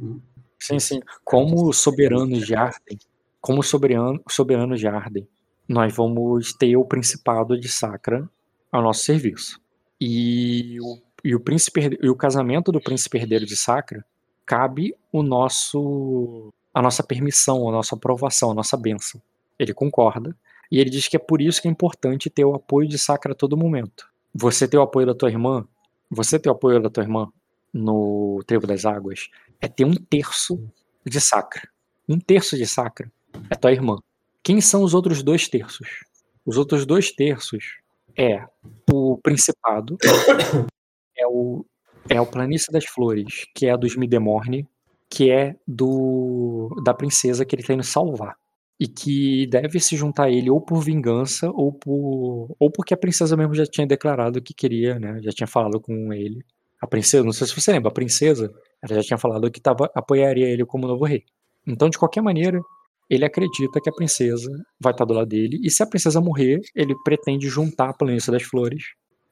Sim, 0.58 0.78
sim. 0.78 1.00
Como 1.24 1.72
soberanos 1.72 2.46
de 2.46 2.54
Arden, 2.54 2.98
como 3.40 3.62
soberano, 3.62 4.20
soberanos 4.28 4.80
de 4.80 4.88
Arden, 4.88 5.28
nós 5.68 5.94
vamos 5.94 6.52
ter 6.52 6.76
o 6.76 6.84
Principado 6.84 7.58
de 7.58 7.68
Sacra 7.68 8.28
ao 8.72 8.82
nosso 8.82 9.04
serviço. 9.04 9.60
E 10.00 10.78
o, 10.80 10.98
e 11.24 11.34
o, 11.34 11.40
príncipe, 11.40 11.98
e 12.00 12.08
o 12.08 12.16
casamento 12.16 12.72
do 12.72 12.80
príncipe 12.80 13.18
herdeiro 13.18 13.44
de 13.44 13.56
Sacra 13.56 14.04
cabe 14.44 14.94
o 15.12 15.22
nosso 15.22 16.52
a 16.72 16.82
nossa 16.82 17.02
permissão, 17.02 17.66
a 17.68 17.72
nossa 17.72 17.94
aprovação, 17.94 18.50
a 18.50 18.54
nossa 18.54 18.76
bênção. 18.76 19.20
Ele 19.58 19.72
concorda 19.72 20.36
e 20.70 20.80
ele 20.80 20.90
diz 20.90 21.08
que 21.08 21.16
é 21.16 21.20
por 21.20 21.40
isso 21.40 21.60
que 21.60 21.68
é 21.68 21.70
importante 21.70 22.30
ter 22.30 22.44
o 22.44 22.54
apoio 22.54 22.88
de 22.88 22.98
Sacra 22.98 23.32
a 23.32 23.34
todo 23.34 23.56
momento. 23.56 24.08
Você 24.34 24.66
ter 24.68 24.76
o 24.76 24.82
apoio 24.82 25.06
da 25.06 25.14
tua 25.14 25.30
irmã, 25.30 25.66
você 26.10 26.38
ter 26.38 26.48
o 26.48 26.52
apoio 26.52 26.80
da 26.80 26.90
tua 26.90 27.02
irmã 27.02 27.28
no 27.72 28.42
Trevo 28.46 28.66
das 28.66 28.84
Águas 28.84 29.28
é 29.60 29.68
ter 29.68 29.84
um 29.84 29.94
terço 29.94 30.58
de 31.04 31.20
Sacra. 31.20 31.68
Um 32.08 32.18
terço 32.18 32.56
de 32.56 32.66
Sacra 32.66 33.10
é 33.50 33.54
tua 33.54 33.72
irmã. 33.72 33.98
Quem 34.42 34.60
são 34.60 34.82
os 34.82 34.94
outros 34.94 35.22
dois 35.22 35.48
terços? 35.48 36.04
Os 36.44 36.56
outros 36.56 36.86
dois 36.86 37.10
terços 37.10 37.78
é 38.16 38.44
o 38.90 39.18
Principado, 39.18 39.98
é 41.16 41.26
o, 41.26 41.66
é 42.08 42.20
o 42.20 42.26
Planície 42.26 42.72
das 42.72 42.84
Flores, 42.84 43.46
que 43.54 43.66
é 43.66 43.76
dos 43.76 43.96
Midemorne, 43.96 44.66
que 45.10 45.30
é 45.30 45.56
do 45.66 46.70
da 46.84 46.94
princesa 46.94 47.44
que 47.44 47.54
ele 47.54 47.62
está 47.62 47.74
indo 47.74 47.82
salvar. 47.82 48.36
E 48.78 48.86
que 48.86 49.46
deve 49.46 49.80
se 49.80 49.96
juntar 49.96 50.24
a 50.24 50.30
ele 50.30 50.50
ou 50.50 50.60
por 50.60 50.82
vingança 50.82 51.50
ou 51.50 51.72
por 51.72 52.54
ou 52.58 52.70
porque 52.70 52.92
a 52.92 52.96
princesa 52.96 53.36
mesmo 53.36 53.54
já 53.54 53.64
tinha 53.64 53.86
declarado 53.86 54.42
que 54.42 54.52
queria, 54.52 54.98
né? 54.98 55.18
Já 55.22 55.30
tinha 55.30 55.46
falado 55.46 55.80
com 55.80 56.12
ele. 56.12 56.44
A 56.80 56.86
princesa, 56.86 57.24
não 57.24 57.32
sei 57.32 57.46
se 57.46 57.58
você 57.58 57.72
lembra, 57.72 57.88
a 57.88 57.94
princesa, 57.94 58.52
ela 58.82 58.94
já 58.96 59.02
tinha 59.02 59.18
falado 59.18 59.50
que 59.50 59.60
tava, 59.60 59.90
apoiaria 59.94 60.46
ele 60.46 60.64
como 60.66 60.86
novo 60.86 61.04
rei. 61.06 61.24
Então, 61.66 61.88
de 61.88 61.98
qualquer 61.98 62.20
maneira, 62.22 62.60
ele 63.08 63.24
acredita 63.24 63.80
que 63.80 63.88
a 63.88 63.92
princesa 63.92 64.50
vai 64.78 64.92
estar 64.92 65.04
do 65.04 65.14
lado 65.14 65.28
dele, 65.28 65.60
e 65.62 65.70
se 65.70 65.82
a 65.82 65.86
princesa 65.86 66.20
morrer, 66.20 66.60
ele 66.74 66.94
pretende 67.04 67.48
juntar 67.48 67.90
a 67.90 67.94
planície 67.94 68.30
das 68.30 68.42
flores 68.42 68.82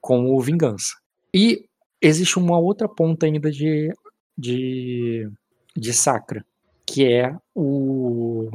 como 0.01 0.41
vingança. 0.41 0.95
E 1.35 1.67
existe 2.01 2.39
uma 2.39 2.59
outra 2.59 2.89
ponta 2.89 3.27
ainda 3.27 3.51
de, 3.51 3.93
de, 4.37 5.29
de 5.77 5.93
Sacra, 5.93 6.45
que 6.87 7.05
é 7.05 7.37
o. 7.55 8.51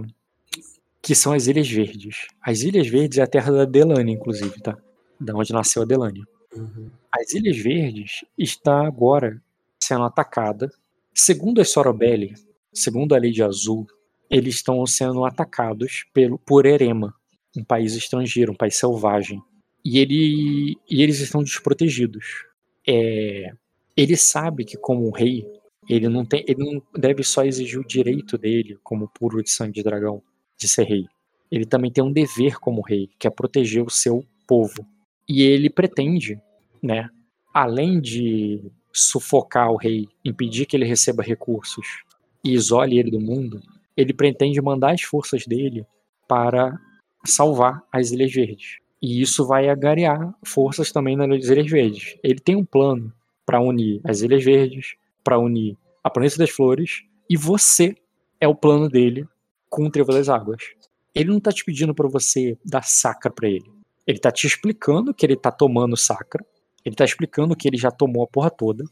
que 1.10 1.15
são 1.15 1.34
as 1.34 1.48
Ilhas 1.48 1.68
Verdes. 1.68 2.27
As 2.40 2.61
Ilhas 2.61 2.88
Verdes 2.88 3.18
é 3.18 3.23
a 3.23 3.27
terra 3.27 3.52
da 3.52 3.65
Delane, 3.65 4.11
inclusive, 4.11 4.61
tá? 4.61 4.77
Da 5.19 5.34
onde 5.34 5.52
nasceu 5.52 5.81
a 5.81 5.86
Delane. 5.86 6.23
Uhum. 6.56 6.91
As 7.11 7.34
Ilhas 7.34 7.57
Verdes 7.57 8.23
está 8.38 8.86
agora 8.86 9.41
sendo 9.81 10.03
atacada. 10.03 10.69
Segundo 11.11 11.61
a 11.61 11.65
Sorobelli, 11.65 12.36
segundo 12.72 13.15
a 13.15 13.18
Lei 13.18 13.31
de 13.31 13.41
Azul, 13.41 13.88
eles 14.30 14.57
estão 14.57 14.86
sendo 14.86 15.26
atacados 15.26 16.06
pelo, 16.14 16.38
por 16.38 16.68
Erema, 16.68 17.11
um 17.57 17.64
país 17.64 17.95
estrangeiro, 17.95 18.52
um 18.52 18.56
país 18.56 18.76
selvagem. 18.76 19.41
E, 19.84 19.98
ele, 19.98 20.77
e 20.88 21.02
eles 21.02 21.22
estão 21.22 21.41
desprotegidos. 21.41 22.45
É, 22.88 23.52
ele 23.98 24.15
sabe 24.15 24.64
que, 24.64 24.77
como 24.77 25.10
rei, 25.10 25.44
ele 25.90 26.07
não, 26.07 26.23
tem, 26.23 26.45
ele 26.48 26.64
não 26.64 26.80
deve 26.95 27.23
só 27.23 27.44
exigir 27.44 27.80
o 27.80 27.88
direito 27.88 28.38
dele, 28.38 28.77
como 28.84 29.10
puro 29.10 29.41
de 29.41 29.49
sangue 29.49 29.73
de 29.73 29.81
dragão, 29.81 30.22
de 30.60 30.68
ser 30.68 30.84
rei. 30.84 31.07
Ele 31.49 31.65
também 31.65 31.91
tem 31.91 32.03
um 32.03 32.11
dever 32.11 32.60
como 32.60 32.81
rei, 32.81 33.10
que 33.18 33.27
é 33.27 33.31
proteger 33.31 33.84
o 33.84 33.90
seu 33.90 34.23
povo. 34.45 34.86
E 35.27 35.41
ele 35.41 35.69
pretende, 35.69 36.40
né, 36.84 37.10
além 37.53 37.99
de 37.99 38.61
sufocar 38.91 39.72
o 39.72 39.77
rei, 39.77 40.07
impedir 40.23 40.65
que 40.65 40.76
ele 40.76 40.86
receba 40.86 41.23
recursos 41.23 42.03
e 42.44 42.53
isole 42.53 42.99
ele 42.99 43.11
do 43.11 43.19
mundo, 43.19 43.61
ele 43.95 44.14
pretende 44.14 44.61
mandar 44.61 44.94
as 44.94 45.02
forças 45.02 45.45
dele 45.45 45.86
para 46.27 46.80
salvar 47.26 47.84
as 47.91 48.11
Ilhas 48.11 48.31
Verdes. 48.31 48.77
E 49.02 49.22
isso 49.22 49.45
vai 49.45 49.69
agarear 49.69 50.34
forças 50.44 50.91
também 50.91 51.15
nas 51.15 51.45
Ilhas 51.45 51.69
Verdes. 51.69 52.18
Ele 52.23 52.40
tem 52.40 52.56
um 52.56 52.65
plano 52.65 53.14
para 53.45 53.61
unir 53.61 54.02
as 54.03 54.22
Ilhas 54.22 54.44
Verdes, 54.44 54.95
para 55.23 55.40
unir 55.40 55.77
a 56.03 56.10
Planície 56.10 56.38
das 56.38 56.49
Flores, 56.49 57.03
e 57.30 57.36
você 57.36 57.95
é 58.40 58.48
o 58.48 58.56
plano 58.56 58.90
dele 58.90 59.27
com 59.69 59.85
o 59.85 59.91
Trevo 59.91 60.11
das 60.11 60.29
Águas. 60.29 60.61
Ele 61.13 61.29
não 61.29 61.37
está 61.37 61.51
te 61.51 61.63
pedindo 61.63 61.93
para 61.93 62.07
você 62.07 62.57
dar 62.65 62.83
sacra 62.83 63.31
para 63.31 63.47
ele. 63.47 63.69
Ele 64.05 64.17
está 64.17 64.31
te 64.31 64.47
explicando 64.47 65.13
que 65.13 65.25
ele 65.25 65.33
está 65.33 65.51
tomando 65.51 65.95
sacra. 65.95 66.43
Ele 66.83 66.93
está 66.93 67.05
explicando 67.05 67.55
que 67.55 67.67
ele 67.67 67.77
já 67.77 67.91
tomou 67.91 68.23
a 68.23 68.27
porra 68.27 68.49
toda, 68.49 68.83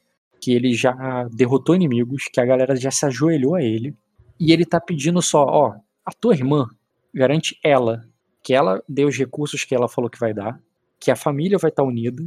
que 0.41 0.51
ele 0.51 0.73
já 0.73 1.27
derrotou 1.31 1.75
inimigos, 1.75 2.25
que 2.31 2.39
a 2.39 2.45
galera 2.45 2.75
já 2.75 2.91
se 2.91 3.05
ajoelhou 3.05 3.55
a 3.55 3.63
ele 3.63 3.95
e 4.39 4.51
ele 4.51 4.65
tá 4.65 4.79
pedindo 4.79 5.21
só, 5.21 5.43
ó, 5.43 5.75
a 6.05 6.11
tua 6.11 6.35
irmã 6.35 6.67
garante 7.13 7.57
ela 7.63 8.07
que 8.43 8.53
ela 8.53 8.81
dê 8.87 9.03
os 9.03 9.17
recursos 9.17 9.65
que 9.65 9.75
ela 9.75 9.89
falou 9.89 10.09
que 10.09 10.19
vai 10.19 10.33
dar, 10.33 10.61
que 10.99 11.11
a 11.11 11.15
família 11.15 11.57
vai 11.57 11.69
estar 11.69 11.83
tá 11.83 11.87
unida 11.87 12.23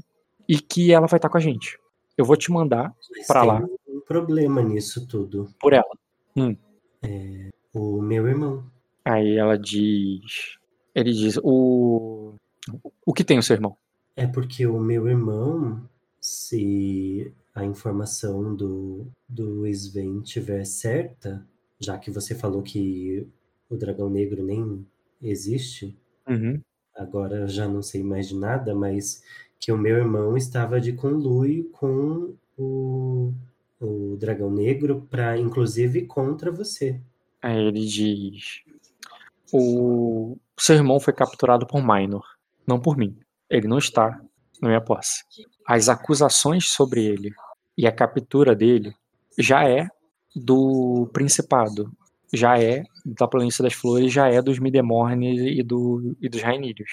e 0.48 0.58
que 0.58 0.92
ela 0.92 1.06
vai 1.06 1.16
estar 1.16 1.28
tá 1.28 1.32
com 1.32 1.38
a 1.38 1.40
gente. 1.40 1.78
Eu 2.16 2.24
vou 2.24 2.36
te 2.36 2.50
mandar 2.50 2.92
para 3.26 3.42
lá. 3.42 3.62
um 3.88 4.00
problema 4.00 4.60
nisso 4.60 5.06
tudo. 5.06 5.48
Por 5.58 5.72
ela. 5.72 5.96
Hum. 6.36 6.54
É, 7.02 7.48
o 7.72 8.00
meu 8.00 8.26
irmão. 8.28 8.64
Aí 9.04 9.36
ela 9.36 9.58
diz. 9.58 10.58
Ele 10.94 11.12
diz: 11.12 11.38
o. 11.42 12.34
O 13.04 13.12
que 13.12 13.24
tem 13.24 13.38
o 13.38 13.42
seu 13.42 13.54
irmão? 13.54 13.76
É 14.16 14.26
porque 14.26 14.66
o 14.66 14.78
meu 14.78 15.08
irmão, 15.08 15.88
se 16.20 17.32
a 17.54 17.64
informação 17.64 18.54
do, 18.54 19.06
do 19.28 19.66
Sven 19.66 20.20
tiver 20.20 20.64
certa, 20.64 21.46
já 21.78 21.98
que 21.98 22.10
você 22.10 22.34
falou 22.34 22.62
que 22.62 23.26
o 23.68 23.76
dragão 23.76 24.10
negro 24.10 24.44
nem 24.44 24.86
existe, 25.22 25.96
uhum. 26.28 26.60
agora 26.94 27.40
eu 27.40 27.48
já 27.48 27.66
não 27.66 27.82
sei 27.82 28.02
mais 28.02 28.28
de 28.28 28.36
nada, 28.36 28.74
mas 28.74 29.22
que 29.58 29.72
o 29.72 29.78
meu 29.78 29.96
irmão 29.96 30.36
estava 30.36 30.80
de 30.80 30.92
conluio 30.92 31.70
com 31.70 32.34
o, 32.58 33.32
o 33.80 34.16
dragão 34.18 34.50
negro 34.50 35.06
para 35.10 35.36
inclusive 35.38 36.06
contra 36.06 36.50
você. 36.50 37.00
Aí 37.42 37.58
ele 37.58 37.86
diz: 37.86 38.62
o 39.52 40.36
seu 40.58 40.76
irmão 40.76 41.00
foi 41.00 41.12
capturado 41.12 41.66
por 41.66 41.82
Minor, 41.82 42.24
não 42.66 42.80
por 42.80 42.96
mim. 42.96 43.16
Ele 43.48 43.66
não 43.66 43.78
está 43.78 44.20
na 44.60 44.68
minha 44.68 44.80
posse. 44.80 45.24
As 45.66 45.88
acusações 45.88 46.68
sobre 46.68 47.04
ele 47.04 47.32
e 47.76 47.86
a 47.86 47.92
captura 47.92 48.54
dele 48.54 48.94
já 49.38 49.68
é 49.68 49.88
do 50.34 51.08
Principado, 51.12 51.90
já 52.32 52.58
é 52.60 52.84
da 53.04 53.26
Planície 53.26 53.62
das 53.62 53.74
Flores, 53.74 54.12
já 54.12 54.28
é 54.28 54.40
dos 54.40 54.58
Midemornes 54.58 55.40
e, 55.40 55.62
do, 55.62 56.16
e 56.20 56.28
dos 56.28 56.42
Rainírios. 56.42 56.90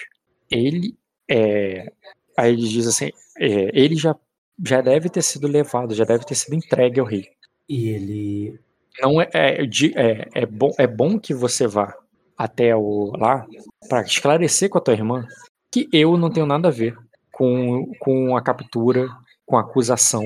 Ele 0.50 0.96
é. 1.28 1.92
Aí 2.36 2.52
ele 2.52 2.66
diz 2.66 2.86
assim: 2.86 3.10
é, 3.38 3.70
ele 3.72 3.96
já, 3.96 4.16
já 4.64 4.80
deve 4.80 5.08
ter 5.08 5.22
sido 5.22 5.46
levado, 5.46 5.94
já 5.94 6.04
deve 6.04 6.24
ter 6.24 6.34
sido 6.34 6.54
entregue 6.54 7.00
ao 7.00 7.06
rei. 7.06 7.28
E 7.68 7.88
ele. 7.90 8.60
Não 9.00 9.20
é, 9.20 9.28
é, 9.32 9.62
é, 9.62 10.28
é, 10.34 10.46
bom, 10.46 10.72
é 10.78 10.86
bom 10.86 11.18
que 11.18 11.32
você 11.32 11.66
vá 11.66 11.96
até 12.36 12.74
o 12.74 13.12
lá 13.16 13.46
para 13.88 14.02
esclarecer 14.02 14.68
com 14.68 14.78
a 14.78 14.80
tua 14.80 14.94
irmã 14.94 15.26
que 15.70 15.88
eu 15.92 16.16
não 16.16 16.30
tenho 16.30 16.46
nada 16.46 16.68
a 16.68 16.72
ver 16.72 16.96
com, 17.30 17.90
com 18.00 18.36
a 18.36 18.42
captura, 18.42 19.08
com 19.46 19.56
a 19.56 19.60
acusação, 19.60 20.24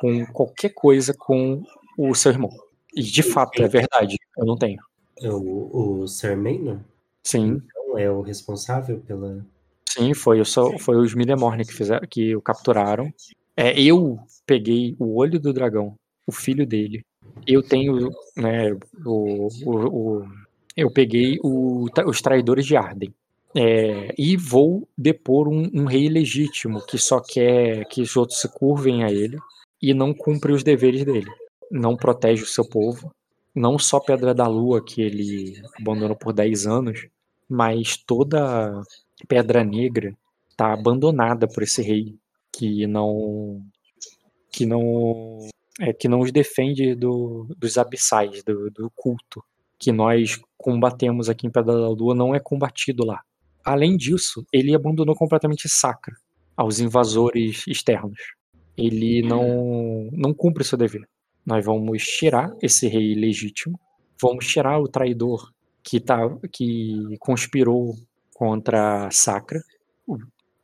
com 0.00 0.26
qualquer 0.26 0.70
coisa 0.70 1.14
com 1.16 1.62
o 1.96 2.14
seu 2.14 2.32
irmão. 2.32 2.50
E 2.94 3.02
de 3.02 3.22
fato, 3.22 3.62
é 3.62 3.68
verdade, 3.68 4.16
eu 4.36 4.44
não 4.44 4.56
tenho. 4.56 4.82
É 5.20 5.30
o, 5.30 6.00
o 6.02 6.08
Sir 6.08 6.36
Maynor? 6.36 6.78
Sim. 7.24 7.62
Então 7.64 7.98
é 7.98 8.10
o 8.10 8.20
responsável 8.20 9.00
pela. 9.00 9.44
Sim, 9.88 10.12
foi, 10.12 10.44
sou, 10.44 10.78
foi 10.78 10.96
os 10.96 11.14
Midemorne 11.14 11.64
que, 11.64 11.72
fizeram, 11.72 12.06
que 12.08 12.36
o 12.36 12.42
capturaram. 12.42 13.10
É, 13.56 13.80
eu 13.80 14.18
peguei 14.44 14.94
o 14.98 15.16
olho 15.16 15.40
do 15.40 15.52
dragão, 15.52 15.94
o 16.26 16.32
filho 16.32 16.66
dele. 16.66 17.02
Eu 17.46 17.62
tenho 17.62 18.10
né, 18.36 18.72
o, 19.04 19.48
o, 19.64 20.20
o 20.20 20.28
Eu 20.76 20.90
peguei 20.90 21.38
o, 21.42 21.86
os 22.06 22.20
traidores 22.20 22.66
de 22.66 22.76
Arden. 22.76 23.12
É, 23.58 24.14
e 24.18 24.36
vou 24.36 24.86
depor 24.98 25.48
um, 25.48 25.70
um, 25.72 25.84
rei 25.86 26.10
legítimo 26.10 26.84
que 26.84 26.98
só 26.98 27.20
quer 27.20 27.86
que 27.86 28.02
os 28.02 28.14
outros 28.14 28.40
se 28.40 28.48
curvem 28.48 29.02
a 29.02 29.10
ele 29.10 29.38
e 29.80 29.94
não 29.94 30.12
cumpre 30.12 30.52
os 30.52 30.62
deveres 30.62 31.04
dele. 31.04 31.30
Não 31.70 31.96
protege 31.96 32.42
o 32.42 32.46
seu 32.46 32.68
povo. 32.68 33.10
Não 33.54 33.78
só 33.78 33.98
Pedra 33.98 34.34
da 34.34 34.46
Lua, 34.46 34.84
que 34.84 35.00
ele 35.00 35.62
abandonou 35.80 36.14
por 36.14 36.34
10 36.34 36.66
anos, 36.66 37.08
mas 37.48 37.96
toda 37.96 38.82
Pedra 39.26 39.64
Negra 39.64 40.14
está 40.50 40.72
abandonada 40.72 41.48
por 41.48 41.62
esse 41.62 41.80
rei 41.82 42.14
que 42.52 42.86
não 42.86 43.62
que 44.50 44.64
não 44.66 45.48
é, 45.80 45.92
que 45.92 46.08
não 46.08 46.20
os 46.20 46.32
defende 46.32 46.94
do, 46.94 47.46
dos 47.56 47.76
abissais, 47.76 48.42
do, 48.42 48.70
do 48.70 48.90
culto 48.94 49.42
que 49.78 49.92
nós 49.92 50.40
combatemos 50.56 51.28
aqui 51.28 51.46
em 51.46 51.50
Pedra 51.50 51.74
da 51.74 51.88
Lua 51.88 52.14
não 52.14 52.34
é 52.34 52.40
combatido 52.40 53.04
lá. 53.04 53.20
Além 53.64 53.96
disso, 53.96 54.44
ele 54.52 54.74
abandonou 54.74 55.14
completamente 55.14 55.68
Sacra 55.68 56.14
aos 56.56 56.80
invasores 56.80 57.64
externos. 57.66 58.18
Ele 58.76 59.22
não, 59.22 60.08
não 60.12 60.32
cumpre 60.32 60.64
seu 60.64 60.78
dever. 60.78 61.06
Nós 61.44 61.64
vamos 61.64 62.02
tirar 62.02 62.54
esse 62.62 62.88
rei 62.88 63.14
legítimo, 63.14 63.78
vamos 64.20 64.46
tirar 64.46 64.78
o 64.78 64.88
traidor 64.88 65.52
que, 65.82 66.00
tá, 66.00 66.18
que 66.52 67.16
conspirou 67.20 67.94
contra 68.34 69.08
Sacra, 69.10 69.60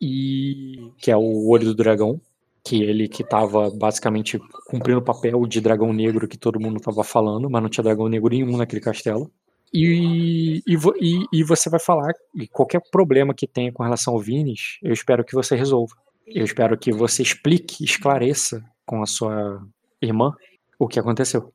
e 0.00 0.90
que 0.98 1.12
é 1.12 1.16
o 1.16 1.48
Olho 1.48 1.66
do 1.66 1.74
Dragão, 1.74 2.20
que 2.64 2.82
ele 2.82 3.08
que 3.08 3.22
estava 3.22 3.70
basicamente 3.70 4.38
cumprindo 4.66 5.00
o 5.00 5.04
papel 5.04 5.44
de 5.46 5.60
dragão 5.60 5.92
negro 5.92 6.28
que 6.28 6.38
todo 6.38 6.60
mundo 6.60 6.76
estava 6.76 7.02
falando, 7.02 7.50
mas 7.50 7.62
não 7.62 7.68
tinha 7.68 7.82
dragão 7.82 8.08
negro 8.08 8.30
nenhum 8.30 8.56
naquele 8.56 8.80
castelo. 8.80 9.30
E, 9.74 10.62
e, 10.66 10.74
e, 11.00 11.26
e, 11.32 11.42
você 11.42 11.70
vai 11.70 11.80
falar 11.80 12.12
e 12.34 12.46
qualquer 12.46 12.82
problema 12.90 13.32
que 13.32 13.46
tenha 13.46 13.72
com 13.72 13.82
relação 13.82 14.12
ao 14.12 14.20
Vinis, 14.20 14.78
eu 14.82 14.92
espero 14.92 15.24
que 15.24 15.34
você 15.34 15.56
resolva. 15.56 15.94
Eu 16.26 16.44
espero 16.44 16.78
que 16.78 16.92
você 16.92 17.22
explique, 17.22 17.82
esclareça 17.82 18.62
com 18.84 19.02
a 19.02 19.06
sua 19.06 19.66
irmã 20.00 20.34
o 20.78 20.86
que 20.86 21.00
aconteceu. 21.00 21.52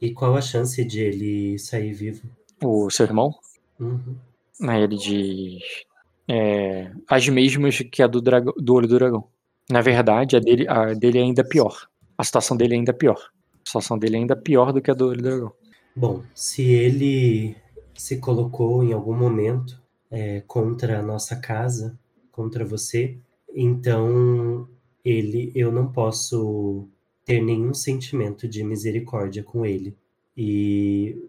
E 0.00 0.12
qual 0.12 0.36
a 0.36 0.42
chance 0.42 0.84
de 0.84 1.00
ele 1.00 1.58
sair 1.58 1.92
vivo? 1.92 2.28
O 2.62 2.90
seu 2.90 3.06
irmão? 3.06 3.32
Uhum. 3.78 4.16
Ele 4.60 4.96
diz. 4.96 5.62
É, 6.26 6.92
as 7.08 7.28
mesmas 7.28 7.78
que 7.78 8.02
a 8.02 8.06
do, 8.06 8.20
dragão, 8.20 8.52
do 8.56 8.74
olho 8.74 8.88
do 8.88 8.98
dragão. 8.98 9.28
Na 9.70 9.80
verdade, 9.80 10.36
a 10.36 10.40
dele, 10.40 10.66
a 10.68 10.94
dele 10.94 11.18
é 11.18 11.22
ainda 11.22 11.44
pior. 11.44 11.88
A 12.16 12.24
situação 12.24 12.56
dele 12.56 12.74
é 12.74 12.78
ainda 12.78 12.92
pior. 12.92 13.18
A 13.54 13.66
situação 13.66 13.98
dele 13.98 14.16
é 14.16 14.18
ainda 14.20 14.36
pior 14.36 14.72
do 14.72 14.80
que 14.80 14.90
a 14.90 14.94
do 14.94 15.14
dragão. 15.14 15.52
Bom, 15.94 16.22
se 16.34 16.62
ele 16.62 17.56
se 17.94 18.18
colocou 18.18 18.82
em 18.82 18.92
algum 18.92 19.14
momento 19.14 19.80
é, 20.10 20.40
contra 20.46 20.98
a 20.98 21.02
nossa 21.02 21.36
casa, 21.36 21.98
contra 22.30 22.64
você, 22.64 23.18
então 23.54 24.68
ele, 25.04 25.52
eu 25.54 25.70
não 25.72 25.90
posso 25.92 26.88
ter 27.24 27.42
nenhum 27.42 27.74
sentimento 27.74 28.48
de 28.48 28.64
misericórdia 28.64 29.42
com 29.42 29.66
ele. 29.66 29.96
E 30.36 31.28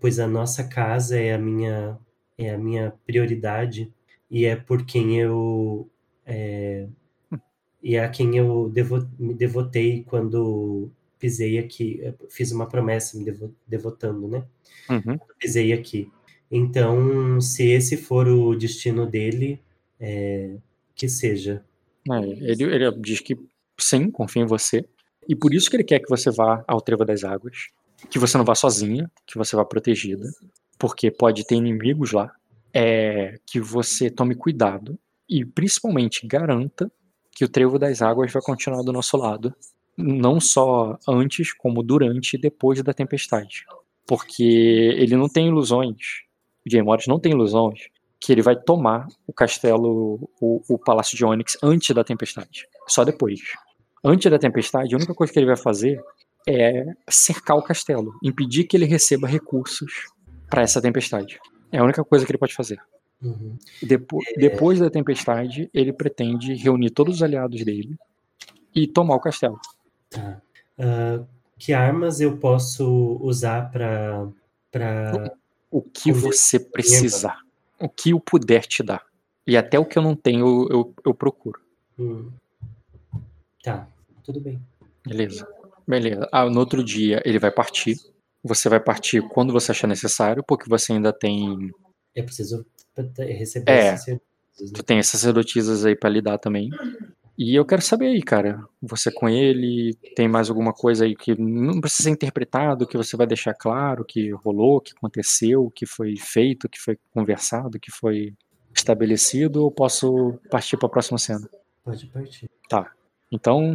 pois 0.00 0.18
a 0.20 0.26
nossa 0.26 0.64
casa 0.64 1.18
é 1.18 1.34
a 1.34 1.38
minha 1.38 1.98
é 2.38 2.54
a 2.54 2.58
minha 2.58 2.94
prioridade 3.04 3.92
e 4.30 4.44
é 4.44 4.54
por 4.54 4.84
quem 4.84 5.18
eu 5.18 5.88
é, 6.24 6.86
e 7.86 7.94
é 7.94 8.04
a 8.04 8.08
quem 8.08 8.36
eu 8.36 8.68
devo, 8.68 9.08
me 9.16 9.32
devotei 9.32 10.02
quando 10.02 10.90
pisei 11.20 11.56
aqui, 11.56 12.02
fiz 12.28 12.50
uma 12.50 12.66
promessa 12.66 13.16
me 13.16 13.24
devo, 13.24 13.54
devotando, 13.64 14.26
né? 14.26 14.44
Uhum. 14.90 15.16
Pisei 15.38 15.72
aqui. 15.72 16.10
Então, 16.50 17.40
se 17.40 17.64
esse 17.64 17.96
for 17.96 18.26
o 18.26 18.56
destino 18.56 19.06
dele, 19.06 19.60
é, 20.00 20.56
que 20.96 21.08
seja. 21.08 21.64
É, 22.10 22.22
ele, 22.24 22.64
ele 22.64 22.90
diz 22.98 23.20
que 23.20 23.38
sim, 23.78 24.10
confia 24.10 24.42
em 24.42 24.46
você. 24.46 24.84
E 25.28 25.36
por 25.36 25.54
isso 25.54 25.70
que 25.70 25.76
ele 25.76 25.84
quer 25.84 26.00
que 26.00 26.10
você 26.10 26.28
vá 26.28 26.64
ao 26.66 26.80
Trevo 26.80 27.04
das 27.04 27.22
Águas. 27.22 27.68
Que 28.10 28.18
você 28.18 28.36
não 28.36 28.44
vá 28.44 28.56
sozinha, 28.56 29.08
que 29.24 29.38
você 29.38 29.54
vá 29.54 29.64
protegida. 29.64 30.28
Porque 30.76 31.08
pode 31.08 31.46
ter 31.46 31.54
inimigos 31.54 32.10
lá. 32.10 32.34
É, 32.74 33.38
que 33.46 33.60
você 33.60 34.10
tome 34.10 34.34
cuidado. 34.34 34.98
E 35.28 35.44
principalmente 35.44 36.26
garanta 36.26 36.90
que 37.36 37.44
o 37.44 37.48
trevo 37.48 37.78
das 37.78 38.00
águas 38.00 38.32
vai 38.32 38.40
continuar 38.40 38.82
do 38.82 38.94
nosso 38.94 39.14
lado, 39.14 39.54
não 39.94 40.40
só 40.40 40.98
antes, 41.06 41.52
como 41.52 41.82
durante 41.82 42.34
e 42.34 42.40
depois 42.40 42.82
da 42.82 42.94
tempestade. 42.94 43.66
Porque 44.06 44.42
ele 44.42 45.14
não 45.16 45.28
tem 45.28 45.48
ilusões, 45.48 46.22
o 46.66 46.70
Jay 46.70 46.80
Morris 46.80 47.06
não 47.06 47.20
tem 47.20 47.32
ilusões 47.32 47.88
que 48.18 48.32
ele 48.32 48.40
vai 48.40 48.56
tomar 48.56 49.06
o 49.26 49.34
castelo, 49.34 50.30
o, 50.40 50.62
o 50.66 50.78
Palácio 50.78 51.14
de 51.14 51.26
Onyx 51.26 51.58
antes 51.62 51.94
da 51.94 52.02
tempestade, 52.02 52.66
só 52.88 53.04
depois. 53.04 53.40
Antes 54.02 54.30
da 54.30 54.38
tempestade, 54.38 54.94
a 54.94 54.96
única 54.96 55.14
coisa 55.14 55.30
que 55.30 55.38
ele 55.38 55.46
vai 55.46 55.58
fazer 55.58 56.02
é 56.48 56.86
cercar 57.06 57.58
o 57.58 57.62
castelo, 57.62 58.14
impedir 58.24 58.64
que 58.64 58.78
ele 58.78 58.86
receba 58.86 59.28
recursos 59.28 60.06
para 60.48 60.62
essa 60.62 60.80
tempestade. 60.80 61.38
É 61.70 61.78
a 61.80 61.84
única 61.84 62.02
coisa 62.02 62.24
que 62.24 62.30
ele 62.30 62.38
pode 62.38 62.54
fazer. 62.54 62.78
Uhum. 63.22 63.56
Depo 63.82 64.20
é... 64.26 64.38
Depois 64.38 64.78
da 64.78 64.90
tempestade, 64.90 65.70
ele 65.72 65.92
pretende 65.92 66.54
reunir 66.54 66.90
todos 66.90 67.16
os 67.16 67.22
aliados 67.22 67.64
dele 67.64 67.96
e 68.74 68.86
tomar 68.86 69.16
o 69.16 69.20
castelo. 69.20 69.58
Tá. 70.10 70.40
Uh, 70.78 71.26
que 71.58 71.72
armas 71.72 72.20
eu 72.20 72.36
posso 72.36 73.18
usar 73.20 73.70
para. 73.70 74.28
Pra... 74.70 75.32
O, 75.70 75.78
o 75.78 75.82
que 75.82 76.12
você 76.12 76.60
precisar. 76.60 77.38
O 77.80 77.88
que 77.88 78.10
eu 78.10 78.20
puder 78.20 78.66
te 78.66 78.82
dar. 78.82 79.02
E 79.46 79.56
até 79.56 79.78
o 79.78 79.84
que 79.84 79.98
eu 79.98 80.02
não 80.02 80.14
tenho, 80.14 80.46
eu, 80.46 80.68
eu, 80.70 80.94
eu 81.06 81.14
procuro. 81.14 81.60
Hum. 81.98 82.30
Tá, 83.62 83.88
tudo 84.22 84.40
bem. 84.40 84.60
Beleza. 85.06 85.46
Beleza. 85.86 86.28
Ah, 86.32 86.44
no 86.46 86.58
outro 86.58 86.82
dia 86.82 87.22
ele 87.24 87.38
vai 87.38 87.50
partir. 87.50 87.96
Você 88.42 88.68
vai 88.68 88.80
partir 88.80 89.22
quando 89.28 89.52
você 89.52 89.70
achar 89.70 89.86
necessário, 89.86 90.42
porque 90.46 90.68
você 90.68 90.92
ainda 90.92 91.12
tem. 91.12 91.72
Eu 92.16 92.24
preciso 92.24 92.66
receber 93.18 93.70
é, 93.70 93.92
né? 93.92 94.20
Tu 94.74 94.82
tem 94.82 94.98
essas 94.98 95.20
sacerdotisas 95.20 95.84
aí 95.84 95.94
para 95.94 96.08
lidar 96.08 96.38
também. 96.38 96.70
E 97.38 97.54
eu 97.54 97.66
quero 97.66 97.82
saber 97.82 98.06
aí, 98.06 98.22
cara, 98.22 98.64
você 98.80 99.12
com 99.12 99.28
ele, 99.28 99.94
tem 100.14 100.26
mais 100.26 100.48
alguma 100.48 100.72
coisa 100.72 101.04
aí 101.04 101.14
que 101.14 101.38
não 101.38 101.78
precisa 101.78 102.04
ser 102.04 102.10
interpretado, 102.10 102.86
que 102.86 102.96
você 102.96 103.14
vai 103.14 103.26
deixar 103.26 103.52
claro 103.52 104.06
que 104.06 104.30
rolou, 104.30 104.80
que 104.80 104.92
aconteceu, 104.96 105.70
que 105.74 105.84
foi 105.84 106.16
feito, 106.16 106.66
que 106.70 106.80
foi 106.80 106.98
conversado, 107.12 107.78
que 107.78 107.90
foi 107.90 108.32
estabelecido, 108.74 109.62
ou 109.62 109.70
posso 109.70 110.38
partir 110.50 110.78
para 110.78 110.86
a 110.86 110.90
próxima 110.90 111.18
cena? 111.18 111.46
Pode 111.84 112.06
partir. 112.06 112.48
Tá. 112.70 112.90
Então, 113.30 113.74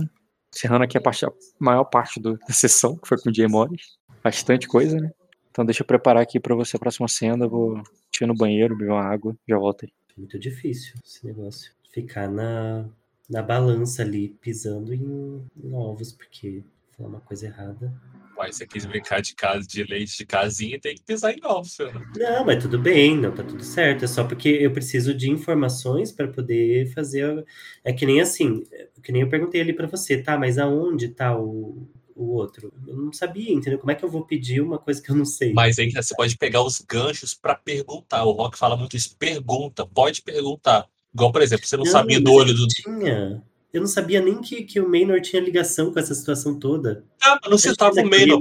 encerrando 0.54 0.84
aqui 0.84 0.98
a, 0.98 1.02
parte, 1.02 1.24
a 1.24 1.32
maior 1.60 1.84
parte 1.84 2.20
do, 2.20 2.40
da 2.40 2.54
sessão, 2.54 2.98
que 2.98 3.08
foi 3.08 3.20
com 3.20 3.30
o 3.30 3.34
Jay 3.34 3.48
Morris. 3.48 4.00
Bastante 4.24 4.68
coisa, 4.68 4.98
né? 4.98 5.12
Então 5.52 5.66
deixa 5.66 5.84
eu 5.84 5.88
preparar 5.88 6.24
aqui 6.24 6.40
para 6.40 6.56
você 6.56 6.78
a 6.78 6.80
próxima 6.80 7.08
cena, 7.08 7.48
vou 7.48 7.82
ir 8.24 8.28
no 8.28 8.36
banheiro, 8.36 8.76
beber 8.76 8.92
uma 8.92 9.04
água, 9.04 9.36
já 9.48 9.58
volto 9.58 9.86
aí. 9.86 9.92
Muito 10.18 10.38
difícil 10.38 10.96
esse 11.06 11.26
negócio. 11.26 11.72
Ficar 11.92 12.30
na, 12.30 12.86
na 13.30 13.42
balança 13.42 14.02
ali, 14.02 14.30
pisando 14.42 14.94
em, 14.94 15.44
em 15.64 15.74
ovos, 15.74 16.12
porque 16.12 16.64
foi 16.92 17.06
uma 17.06 17.20
coisa 17.22 17.48
errada. 17.48 17.94
Mas 18.38 18.56
você 18.56 18.66
quis 18.66 18.86
brincar 18.86 19.22
de 19.22 19.36
casa 19.36 19.68
de 19.68 19.84
leite 19.84 20.18
de 20.18 20.26
casinha 20.26 20.80
tem 20.80 20.96
que 20.96 21.04
pisar 21.04 21.32
em 21.32 21.40
ovos, 21.44 21.76
filho. 21.76 22.02
Não, 22.18 22.46
mas 22.46 22.62
tudo 22.62 22.80
bem, 22.80 23.18
não, 23.18 23.32
tá 23.32 23.44
tudo 23.44 23.64
certo. 23.64 24.06
É 24.06 24.08
só 24.08 24.24
porque 24.24 24.50
eu 24.50 24.72
preciso 24.72 25.14
de 25.14 25.30
informações 25.30 26.12
para 26.12 26.28
poder 26.28 26.88
fazer. 26.94 27.46
É 27.84 27.94
que 27.94 28.06
nem 28.06 28.20
assim, 28.20 28.64
é 28.72 28.88
que 29.04 29.12
nem 29.12 29.22
eu 29.22 29.30
perguntei 29.30 29.62
ali 29.62 29.74
para 29.74 29.88
você, 29.88 30.22
tá? 30.22 30.38
Mas 30.38 30.58
aonde 30.58 31.10
tá 31.10 31.38
o, 31.38 31.88
o 32.24 32.34
outro. 32.34 32.72
Eu 32.88 32.98
não 32.98 33.14
sabia, 33.14 33.52
entendeu? 33.52 33.80
Como 33.80 33.92
é 33.92 33.96
que 33.96 34.04
eu 34.04 34.10
vou 34.10 34.26
pedir 34.26 34.62
uma 34.62 34.78
coisa 34.78 35.02
que 35.02 35.10
eu 35.10 35.16
não 35.16 35.26
sei? 35.26 35.54
Mas 35.54 35.80
aí 35.80 35.92
você 35.92 36.16
pode 36.16 36.38
pegar 36.38 36.64
os 36.64 36.82
ganchos 36.82 37.34
para 37.34 37.56
perguntar. 37.56 38.24
O 38.24 38.32
Rock 38.32 38.58
fala 38.58 38.78
muito 38.78 38.96
isso. 38.96 39.16
Pergunta, 39.18 39.86
pode 39.86 40.22
perguntar. 40.22 40.88
Igual, 41.14 41.32
por 41.32 41.42
exemplo, 41.42 41.66
você 41.66 41.78
não, 41.78 41.84
não 41.84 41.92
sabia 41.92 42.20
do 42.20 42.32
olho 42.32 42.54
do. 42.54 42.68
Tinha. 42.68 43.44
Eu 43.74 43.80
não 43.80 43.88
sabia 43.88 44.22
nem 44.22 44.42
que, 44.42 44.64
que 44.64 44.82
o 44.82 44.90
Maynor 44.90 45.22
tinha 45.22 45.42
ligação 45.42 45.94
com 45.94 46.00
essa 46.00 46.14
situação 46.14 46.60
toda. 46.60 47.06
Ah, 47.22 47.40
mas 47.42 47.52
não 47.52 47.58
citava 47.58 48.02
o 48.02 48.10
Maynor. 48.10 48.40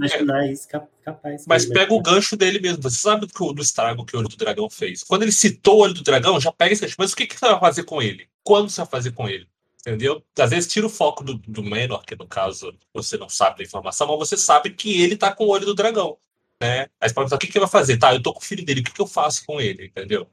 capaz, 1.04 1.44
mas 1.46 1.66
pega 1.66 1.94
o 1.94 2.02
gancho 2.02 2.36
dele 2.36 2.58
mesmo. 2.58 2.82
Você 2.82 2.96
sabe 2.96 3.26
do, 3.26 3.52
do 3.52 3.62
estrago 3.62 4.04
que 4.04 4.16
o 4.16 4.18
Olho 4.18 4.28
do 4.28 4.36
Dragão 4.36 4.68
fez. 4.68 5.04
Quando 5.04 5.22
ele 5.22 5.30
citou 5.30 5.78
o 5.78 5.82
Olho 5.82 5.94
do 5.94 6.02
Dragão, 6.02 6.40
já 6.40 6.50
pega 6.50 6.72
esse 6.72 6.82
gancho. 6.82 6.96
Mas 6.98 7.12
o 7.12 7.16
que, 7.16 7.28
que 7.28 7.38
você 7.38 7.46
vai 7.46 7.60
fazer 7.60 7.84
com 7.84 8.02
ele? 8.02 8.26
Quando 8.42 8.70
você 8.70 8.80
vai 8.80 8.90
fazer 8.90 9.12
com 9.12 9.28
ele? 9.28 9.46
Entendeu? 9.80 10.22
Às 10.38 10.50
vezes 10.50 10.70
tira 10.70 10.86
o 10.86 10.90
foco 10.90 11.24
do, 11.24 11.34
do 11.34 11.62
Menor, 11.62 12.04
que 12.04 12.14
no 12.14 12.26
caso 12.26 12.74
você 12.92 13.16
não 13.16 13.28
sabe 13.28 13.58
da 13.58 13.64
informação, 13.64 14.06
mas 14.06 14.18
você 14.18 14.36
sabe 14.36 14.70
que 14.70 15.02
ele 15.02 15.16
tá 15.16 15.32
com 15.32 15.44
o 15.44 15.48
olho 15.48 15.64
do 15.64 15.74
dragão. 15.74 16.18
Né? 16.60 16.88
Aí 17.00 17.08
você 17.08 17.14
pode 17.14 17.34
o 17.34 17.38
que, 17.38 17.46
que 17.46 17.56
ele 17.56 17.64
vai 17.64 17.70
fazer? 17.70 17.96
Tá, 17.96 18.14
eu 18.14 18.22
tô 18.22 18.32
com 18.34 18.40
o 18.40 18.44
filho 18.44 18.64
dele, 18.64 18.80
o 18.80 18.84
que, 18.84 18.92
que 18.92 19.00
eu 19.00 19.06
faço 19.06 19.44
com 19.46 19.60
ele? 19.60 19.86
Entendeu? 19.86 20.28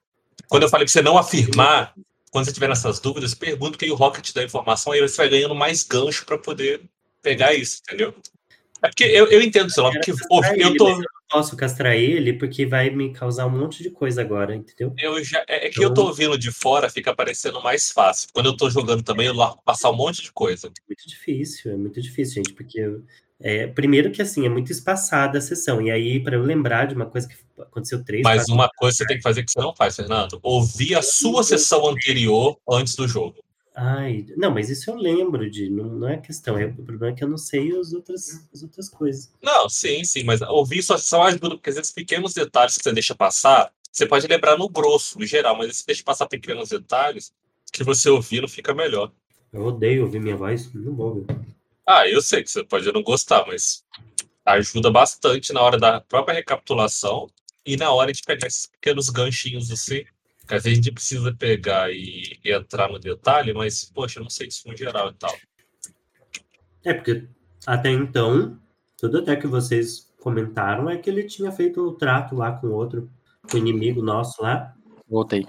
Quando 0.50 0.64
eu 0.64 0.70
falei 0.70 0.86
pra 0.86 0.92
você 0.92 1.02
não 1.02 1.18
afirmar, 1.18 1.94
quando 2.30 2.46
você 2.46 2.54
tiver 2.54 2.68
nessas 2.68 3.00
dúvidas, 3.00 3.34
pergunta 3.34 3.78
que 3.78 3.86
aí 3.86 3.92
o 3.92 3.96
Rocket 3.96 4.34
dá 4.34 4.44
informação, 4.44 4.92
aí 4.92 5.00
você 5.00 5.16
vai 5.16 5.30
ganhando 5.30 5.56
mais 5.56 5.84
gancho 5.84 6.26
para 6.26 6.38
poder 6.38 6.82
pegar 7.22 7.54
isso, 7.54 7.82
entendeu? 7.82 8.14
É 8.84 8.90
porque 8.90 9.06
eu, 9.06 9.28
eu 9.28 9.42
entendo, 9.42 9.72
sei 9.72 9.82
lá, 9.82 9.92
porque 9.92 10.12
eu 10.12 10.76
tô. 10.76 11.02
Posso 11.30 11.56
castrar 11.56 11.96
ele 11.96 12.34
porque 12.34 12.66
vai 12.66 12.90
me 12.90 13.12
causar 13.12 13.46
um 13.46 13.58
monte 13.58 13.84
de 13.84 13.90
coisa 13.90 14.22
agora, 14.22 14.56
entendeu? 14.56 14.94
Eu 14.98 15.24
já, 15.24 15.44
é, 15.48 15.68
é 15.68 15.70
que 15.70 15.80
então... 15.80 15.84
eu 15.84 15.94
tô 15.94 16.06
ouvindo 16.08 16.38
de 16.38 16.52
fora, 16.52 16.90
fica 16.90 17.16
parecendo 17.16 17.62
mais 17.62 17.92
fácil. 17.92 18.30
Quando 18.34 18.48
eu 18.48 18.58
tô 18.58 18.70
jogando 18.70 19.04
também, 19.04 19.28
eu 19.28 19.34
largo 19.34 19.62
passar 19.64 19.90
um 19.90 19.96
monte 19.96 20.22
de 20.22 20.32
coisa. 20.32 20.68
É 20.68 20.72
muito 20.88 21.08
difícil, 21.08 21.72
é 21.72 21.76
muito 21.76 22.02
difícil, 22.02 22.36
gente, 22.36 22.54
porque 22.54 22.82
é, 23.40 23.68
primeiro 23.68 24.12
que 24.12 24.22
assim, 24.22 24.46
é 24.46 24.50
muito 24.50 24.72
espaçada 24.72 25.38
a 25.38 25.42
sessão. 25.42 25.82
E 25.82 25.92
aí, 25.92 26.20
para 26.20 26.36
eu 26.36 26.42
lembrar 26.42 26.86
de 26.86 26.96
uma 26.96 27.06
coisa 27.06 27.28
que 27.28 27.36
aconteceu 27.62 28.04
três. 28.04 28.24
Mas 28.24 28.48
uma 28.48 28.70
coisa 28.76 28.98
você 28.98 29.06
tem 29.06 29.18
que 29.18 29.24
fazer 29.24 29.44
que 29.44 29.52
você 29.52 29.60
não 29.60 29.76
faz, 29.76 29.96
Fernando. 29.96 30.40
Ouvir 30.42 30.96
a 30.96 31.02
sua 31.02 31.44
sessão 31.44 31.88
anterior 31.88 32.58
antes 32.70 32.96
do 32.96 33.08
jogo. 33.08 33.36
Ai, 33.80 34.26
não, 34.36 34.50
mas 34.50 34.72
isso 34.72 34.90
eu 34.90 34.96
lembro 34.96 35.48
de, 35.48 35.70
não, 35.70 35.86
não 35.86 36.10
é 36.10 36.18
questão. 36.18 36.58
É, 36.58 36.66
o 36.66 36.84
problema 36.84 37.10
é 37.10 37.16
que 37.16 37.24
eu 37.24 37.30
não 37.30 37.38
sei 37.38 37.78
as 37.78 37.94
outras, 37.94 38.50
as 38.52 38.64
outras 38.64 38.90
coisas. 38.90 39.32
Não, 39.40 39.70
sim, 39.70 40.04
sim, 40.04 40.24
mas 40.24 40.42
ouvir 40.42 40.82
sua 40.82 40.98
sessão 40.98 41.22
ajuda, 41.22 41.52
porque 41.52 41.70
esses 41.70 41.92
pequenos 41.92 42.34
detalhes 42.34 42.76
que 42.76 42.84
você 42.84 42.92
deixa 42.92 43.14
passar, 43.14 43.72
você 43.92 44.08
pode 44.08 44.26
lembrar 44.26 44.58
no 44.58 44.68
grosso, 44.68 45.20
no 45.20 45.28
geral, 45.28 45.56
mas 45.56 45.78
se 45.78 45.86
deixa 45.86 46.04
passar 46.04 46.26
pequenos 46.26 46.70
detalhes, 46.70 47.32
que 47.72 47.84
você 47.84 48.10
ouvir 48.10 48.42
não 48.42 48.48
fica 48.48 48.74
melhor. 48.74 49.12
Eu 49.54 49.66
odeio 49.66 50.06
ouvir 50.06 50.22
minha 50.22 50.36
voz, 50.36 50.74
não 50.74 50.96
vou 50.96 51.10
ouvir. 51.10 51.28
Ah, 51.86 52.08
eu 52.10 52.20
sei 52.20 52.42
que 52.42 52.50
você 52.50 52.64
pode 52.64 52.92
não 52.92 53.04
gostar, 53.04 53.46
mas 53.46 53.84
ajuda 54.44 54.90
bastante 54.90 55.54
na 55.54 55.62
hora 55.62 55.78
da 55.78 56.02
própria 56.02 56.34
recapitulação 56.34 57.30
e 57.64 57.78
na 57.78 57.92
hora 57.92 58.12
de 58.12 58.24
pegar 58.24 58.48
esses 58.48 58.66
pequenos 58.66 59.08
ganchinhos 59.10 59.70
assim. 59.70 60.04
Que 60.48 60.56
às 60.56 60.64
vezes 60.64 60.80
a 60.80 60.82
gente 60.82 60.94
precisa 60.94 61.36
pegar 61.36 61.92
e, 61.92 62.40
e 62.44 62.52
entrar 62.52 62.90
no 62.90 63.00
detalhe, 63.00 63.54
mas, 63.54 63.86
poxa, 63.86 64.20
eu 64.20 64.24
não 64.24 64.30
sei 64.30 64.48
isso 64.48 64.68
no 64.68 64.76
geral 64.76 65.10
e 65.10 65.14
tal. 65.16 65.36
É, 66.86 66.94
porque 66.94 67.28
até 67.66 67.90
então, 67.92 68.58
tudo 68.98 69.18
até 69.20 69.36
que 69.36 69.46
vocês 69.46 70.10
comentaram 70.22 70.90
é 70.90 70.98
que 70.98 71.10
ele 71.10 71.24
tinha 71.24 71.52
feito 71.52 71.82
o 71.82 71.94
trato 71.94 72.36
lá 72.36 72.52
com 72.54 72.68
outro, 72.68 73.10
com 73.50 73.58
o 73.58 73.60
inimigo 73.60 74.02
nosso 74.02 74.42
lá. 74.42 74.74
Voltei. 75.10 75.46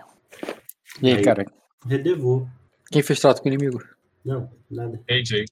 E 1.01 1.09
aí, 1.09 1.17
aí 1.17 1.23
cara? 1.23 1.47
Redevou. 1.87 2.49
Quem 2.91 3.03
fez 3.03 3.21
trato 3.21 3.41
com 3.41 3.49
o 3.49 3.53
inimigo? 3.53 3.83
Não, 4.25 4.51
nada. 4.71 5.01
AJ. 5.09 5.45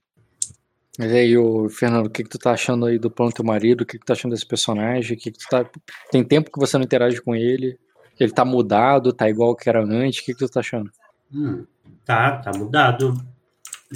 Mas 0.98 1.12
aí, 1.12 1.36
o 1.36 1.68
Fernando, 1.68 2.06
o 2.06 2.10
que, 2.10 2.24
que 2.24 2.31
tu 2.31 2.39
tá 2.39 2.52
achando 2.52 2.86
aí 2.86 2.98
do 2.98 3.10
plano 3.10 3.31
do 3.31 3.36
teu 3.36 3.44
marido? 3.44 3.82
O 3.82 3.86
que, 3.86 3.98
que 3.98 4.05
tu 4.05 4.06
tá 4.06 4.14
achando 4.14 4.32
desse 4.32 4.47
personagem? 4.47 5.16
O 5.16 5.20
que, 5.20 5.31
que 5.31 5.39
tu 5.39 5.47
tá... 5.48 5.70
Tem 6.10 6.24
tempo 6.24 6.51
que 6.51 6.59
você 6.59 6.78
não 6.78 6.85
interage 6.85 7.20
com 7.20 7.35
ele? 7.35 7.78
Ele 8.18 8.32
tá 8.32 8.44
mudado, 8.44 9.12
tá 9.12 9.28
igual 9.28 9.55
que 9.55 9.68
era 9.68 9.82
antes? 9.82 10.20
O 10.20 10.24
que, 10.24 10.32
que 10.32 10.38
tu 10.38 10.48
tá 10.48 10.60
achando? 10.60 10.90
Hum, 11.32 11.64
tá, 12.05 12.38
tá 12.38 12.51
mudado. 12.56 13.14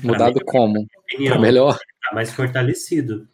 Mudado 0.02 0.34
pra 0.34 0.44
como? 0.44 0.86
Opinião, 0.98 1.32
pra 1.32 1.40
melhor? 1.40 1.76
Tá 1.76 2.14
mais 2.14 2.32
fortalecido. 2.32 3.28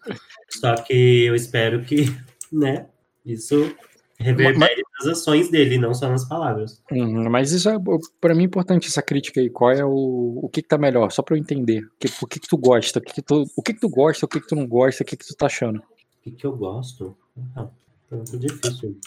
Só 0.49 0.75
que 0.75 1.25
eu 1.25 1.35
espero 1.35 1.83
que, 1.85 2.05
né, 2.53 2.87
isso 3.25 3.75
reverbere 4.19 4.59
mas, 4.59 5.07
nas 5.07 5.19
ações 5.19 5.51
dele, 5.51 5.77
não 5.77 5.93
só 5.93 6.09
nas 6.09 6.25
palavras. 6.25 6.83
Hum, 6.91 7.29
mas 7.29 7.53
isso 7.53 7.69
é, 7.69 7.77
para 8.21 8.35
mim, 8.35 8.45
importante, 8.45 8.89
essa 8.89 9.03
crítica 9.03 9.41
aí. 9.41 9.51
Qual 9.51 9.71
é 9.71 9.85
o, 9.85 10.41
o 10.43 10.49
que 10.49 10.63
que 10.63 10.69
tá 10.69 10.79
melhor? 10.79 11.11
Só 11.11 11.23
para 11.23 11.37
eu 11.37 11.41
entender. 11.41 11.85
O 11.85 11.91
que, 11.99 12.09
o 12.23 12.27
que 12.27 12.41
que 12.41 12.49
tu 12.49 12.57
gosta? 12.57 12.99
O 12.99 13.03
que 13.03 13.15
que 13.15 13.23
tu, 13.23 13.45
o 13.57 13.63
que 13.63 13.75
que 13.75 13.81
tu 13.81 13.89
gosta? 13.89 14.25
O 14.25 14.29
que 14.29 14.41
que 14.41 14.49
tu 14.49 14.57
não 14.57 14.67
gosta? 14.67 15.03
O 15.03 15.07
que 15.07 15.17
que 15.17 15.27
tu 15.27 15.35
tá 15.35 15.47
achando? 15.47 15.79
O 15.79 16.23
que 16.23 16.31
que 16.31 16.47
eu 16.47 16.57
gosto? 16.57 17.17
Ah, 17.55 17.69
pergunta 18.09 18.39
difícil. 18.39 18.99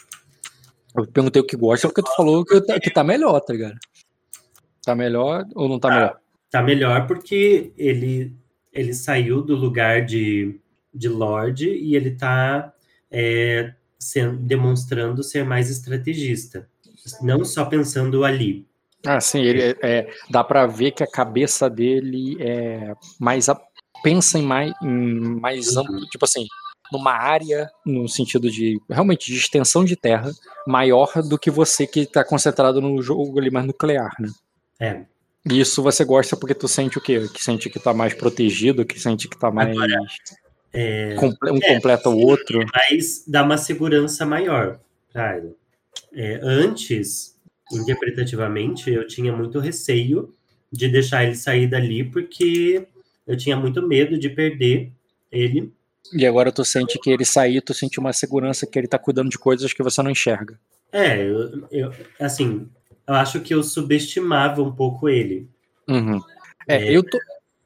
Eu 0.95 1.07
perguntei 1.07 1.41
o 1.41 1.45
que 1.45 1.56
gosta 1.56 1.88
porque 1.88 2.02
tu 2.02 2.16
falou 2.16 2.44
que 2.44 2.61
tá, 2.61 2.80
que 2.80 2.90
tá 2.90 3.03
melhor, 3.03 3.40
tá 3.41 3.53
ligado? 3.53 3.78
Tá 4.84 4.95
melhor 4.95 5.45
ou 5.56 5.70
não 5.70 5.80
tá, 5.80 5.90
tá 5.90 5.95
melhor? 5.95 6.20
Tá 6.52 6.64
melhor 6.64 7.07
porque 7.07 7.72
ele, 7.78 8.36
ele 8.74 8.94
saiu 8.94 9.41
do 9.41 9.56
lugar 9.56 10.03
de, 10.06 10.60
de 10.94 11.07
Lorde 11.07 11.70
e 11.70 11.95
ele 11.95 12.11
tá 12.11 12.74
é, 13.11 13.74
sendo, 13.99 14.38
demonstrando 14.38 15.24
ser 15.24 15.45
mais 15.45 15.70
estrategista, 15.70 16.68
não 17.22 17.45
só 17.45 17.66
pensando 17.66 18.24
ali. 18.24 18.68
Ah, 19.06 19.22
sim, 19.22 19.41
ele 19.41 19.61
é, 19.61 19.78
é 19.82 20.14
dá 20.30 20.44
para 20.44 20.66
ver 20.66 20.91
que 20.91 21.03
a 21.03 21.07
cabeça 21.07 21.70
dele 21.70 22.36
é 22.40 22.94
mais 23.20 23.48
pensa 24.03 24.40
em 24.40 24.44
mais, 24.44 24.74
em 24.82 25.40
mais 25.40 25.76
amplo, 25.78 26.06
tipo 26.07 26.26
assim, 26.26 26.45
numa 26.91 27.11
área 27.11 27.70
no 27.86 28.07
sentido 28.07 28.49
de 28.49 28.80
realmente 28.90 29.32
de 29.32 29.38
extensão 29.38 29.84
de 29.84 29.95
terra 29.95 30.32
maior 30.68 31.11
do 31.24 31.38
que 31.38 31.52
você 31.52 31.86
que 31.86 32.02
está 32.02 32.24
concentrado 32.24 32.82
no 32.82 33.02
jogo 33.02 33.40
ali 33.40 33.52
mais 33.52 33.66
nuclear, 33.66 34.11
né? 34.20 34.30
É. 34.80 35.02
E 35.49 35.60
isso 35.60 35.82
você 35.82 36.03
gosta 36.03 36.36
porque 36.36 36.53
tu 36.53 36.68
sente 36.68 36.98
o 36.98 37.02
quê? 37.02 37.28
Que 37.34 37.44
sente 37.44 37.70
que 37.70 37.80
tá 37.80 37.94
mais 37.94 38.14
protegido, 38.14 38.86
que 38.86 38.99
sente 38.99 39.28
que 39.28 39.38
tá 39.38 39.49
mais 39.49 39.70
Agora, 39.70 39.99
é, 40.74 41.16
um 41.22 41.58
é, 41.58 41.76
completa 41.76 42.09
o 42.09 42.18
outro. 42.18 42.59
Mas 42.74 43.24
dá 43.27 43.43
uma 43.43 43.58
segurança 43.58 44.26
maior 44.26 44.80
pra 45.11 45.42
É, 46.14 46.40
antes, 46.43 47.35
interpretativamente, 47.72 48.92
eu 48.92 49.08
tinha 49.08 49.32
muito 49.35 49.59
receio 49.59 50.34
de 50.72 50.88
deixar 50.88 51.24
ele 51.24 51.35
sair 51.35 51.68
dali, 51.68 52.03
porque 52.03 52.88
eu 53.26 53.35
tinha 53.35 53.56
muito 53.56 53.82
medo 53.88 54.18
de 54.18 54.30
perder 54.30 54.92
ele. 55.32 55.72
E 56.14 56.26
agora 56.26 56.52
tu 56.52 56.66
sente 56.66 57.00
que 57.00 57.10
ele 57.10 57.26
sair, 57.26 57.61
tu 57.61 57.74
sente 57.74 58.00
uma 58.00 58.14
segurança 58.14 58.66
que 58.66 58.80
ele 58.80 58.88
tá 58.88 58.98
cuidando 58.98 59.30
de 59.30 59.38
coisas 59.38 59.74
que 59.74 59.84
você 59.84 60.02
não 60.02 60.11
enxerga. 60.11 60.60
É, 60.92 61.22
eu, 61.22 61.68
eu 61.72 61.94
assim, 62.19 62.68
eu 63.08 63.14
acho 63.14 63.40
que 63.42 63.53
eu 63.53 63.61
subestimava 63.61 64.61
um 64.61 64.72
pouco 64.72 65.08
ele. 65.08 65.48
Uhum. 65.88 66.19
É, 66.68 66.78
é, 66.78 66.95
eu 66.95 67.03
tô, 67.03 67.18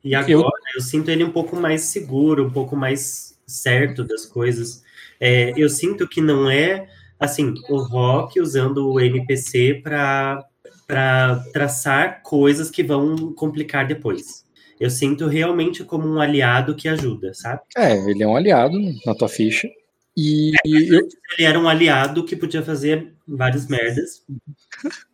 e 0.04 0.14
agora 0.14 0.30
eu... 0.30 0.52
eu... 0.76 0.82
sinto 0.82 1.10
ele 1.10 1.24
um 1.24 1.32
pouco 1.32 1.56
mais 1.56 1.82
seguro, 1.82 2.46
um 2.46 2.52
pouco 2.52 2.76
mais 2.76 3.40
certo 3.48 4.04
das 4.04 4.26
coisas. 4.26 4.84
É, 5.20 5.54
eu 5.56 5.70
sinto 5.70 6.08
que 6.08 6.22
não 6.22 6.50
é 6.50 6.88
assim 7.20 7.54
o 7.70 7.78
rock 7.78 8.42
usando 8.42 8.90
o 8.90 9.00
NPC 9.00 9.82
para 9.84 10.46
para 10.86 11.38
traçar 11.54 12.22
coisas 12.22 12.70
que 12.70 12.84
vão 12.84 13.34
complicar 13.34 13.88
depois. 13.88 14.43
Eu 14.80 14.90
sinto 14.90 15.28
realmente 15.28 15.84
como 15.84 16.08
um 16.08 16.20
aliado 16.20 16.76
que 16.76 16.88
ajuda, 16.88 17.34
sabe? 17.34 17.62
É, 17.78 17.94
ele 18.10 18.24
é 18.24 18.28
um 18.28 18.36
aliado 18.36 18.78
na 19.06 19.16
tua 19.16 19.30
ficha. 19.30 19.70
E 20.16 20.52
é, 20.56 20.70
eu... 20.70 21.08
ele 21.38 21.48
era 21.48 21.60
um 21.60 21.68
aliado 21.68 22.24
que 22.26 22.36
podia 22.36 22.62
fazer 22.62 23.14
várias 23.28 23.68
merdas. 23.68 24.24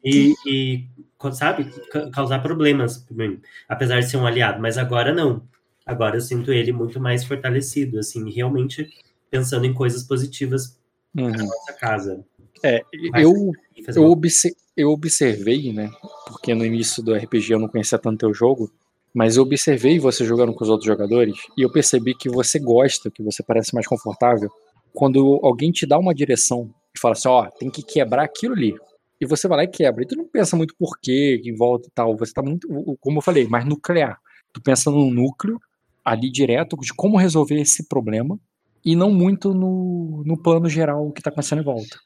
E, 0.03 0.33
e 0.47 0.85
sabe, 1.33 1.69
causar 2.13 2.39
problemas 2.39 3.05
mim, 3.11 3.41
apesar 3.67 3.99
de 3.99 4.09
ser 4.09 4.17
um 4.17 4.25
aliado, 4.25 4.61
mas 4.61 4.77
agora 4.77 5.13
não. 5.13 5.43
Agora 5.85 6.17
eu 6.17 6.21
sinto 6.21 6.51
ele 6.53 6.71
muito 6.71 6.99
mais 6.99 7.23
fortalecido, 7.23 7.99
assim, 7.99 8.29
realmente 8.31 8.87
pensando 9.29 9.65
em 9.65 9.73
coisas 9.73 10.03
positivas 10.03 10.77
uhum. 11.17 11.31
para 11.31 11.43
nossa 11.43 11.73
casa. 11.73 12.25
É, 12.63 12.81
eu, 13.15 13.51
eu, 13.95 14.03
obse 14.03 14.55
eu 14.75 14.89
observei, 14.89 15.71
né, 15.73 15.89
porque 16.27 16.53
no 16.53 16.65
início 16.65 17.03
do 17.03 17.13
RPG 17.13 17.53
eu 17.53 17.59
não 17.59 17.67
conhecia 17.67 17.97
tanto 17.97 18.19
teu 18.19 18.33
jogo, 18.33 18.71
mas 19.13 19.37
eu 19.37 19.43
observei 19.43 19.99
você 19.99 20.25
jogando 20.25 20.53
com 20.53 20.63
os 20.63 20.69
outros 20.69 20.87
jogadores 20.87 21.35
e 21.57 21.61
eu 21.61 21.71
percebi 21.71 22.13
que 22.13 22.29
você 22.29 22.59
gosta, 22.59 23.09
que 23.09 23.23
você 23.23 23.43
parece 23.43 23.73
mais 23.73 23.87
confortável 23.87 24.49
quando 24.93 25.39
alguém 25.43 25.71
te 25.71 25.85
dá 25.85 25.97
uma 25.97 26.13
direção 26.13 26.69
e 26.95 26.99
fala 26.99 27.13
assim, 27.13 27.27
ó, 27.27 27.43
oh, 27.43 27.51
tem 27.57 27.69
que 27.69 27.83
quebrar 27.83 28.23
aquilo 28.23 28.53
ali 28.53 28.75
e 29.21 29.25
você 29.25 29.47
vai 29.47 29.57
lá 29.57 29.63
e 29.65 29.67
quebra. 29.67 30.03
E 30.03 30.07
tu 30.07 30.15
não 30.15 30.27
pensa 30.27 30.55
muito 30.55 30.73
por 30.77 30.97
quê, 31.01 31.41
em 31.43 31.53
volta 31.53 31.87
e 31.87 31.91
tal. 31.91 32.15
Você 32.17 32.33
tá 32.33 32.41
muito, 32.41 32.67
como 32.99 33.17
eu 33.17 33.21
falei, 33.21 33.47
mais 33.47 33.65
nuclear. 33.65 34.17
Tu 34.53 34.61
pensa 34.61 34.89
no 34.89 35.11
núcleo, 35.11 35.59
ali 36.03 36.31
direto, 36.31 36.77
de 36.77 36.93
como 36.93 37.17
resolver 37.17 37.59
esse 37.59 37.87
problema, 37.87 38.39
e 38.83 38.95
não 38.95 39.11
muito 39.11 39.53
no, 39.53 40.23
no 40.25 40.41
plano 40.41 40.69
geral 40.69 41.11
que 41.11 41.21
tá 41.21 41.29
acontecendo 41.29 41.61
em 41.61 41.65
volta. 41.65 41.99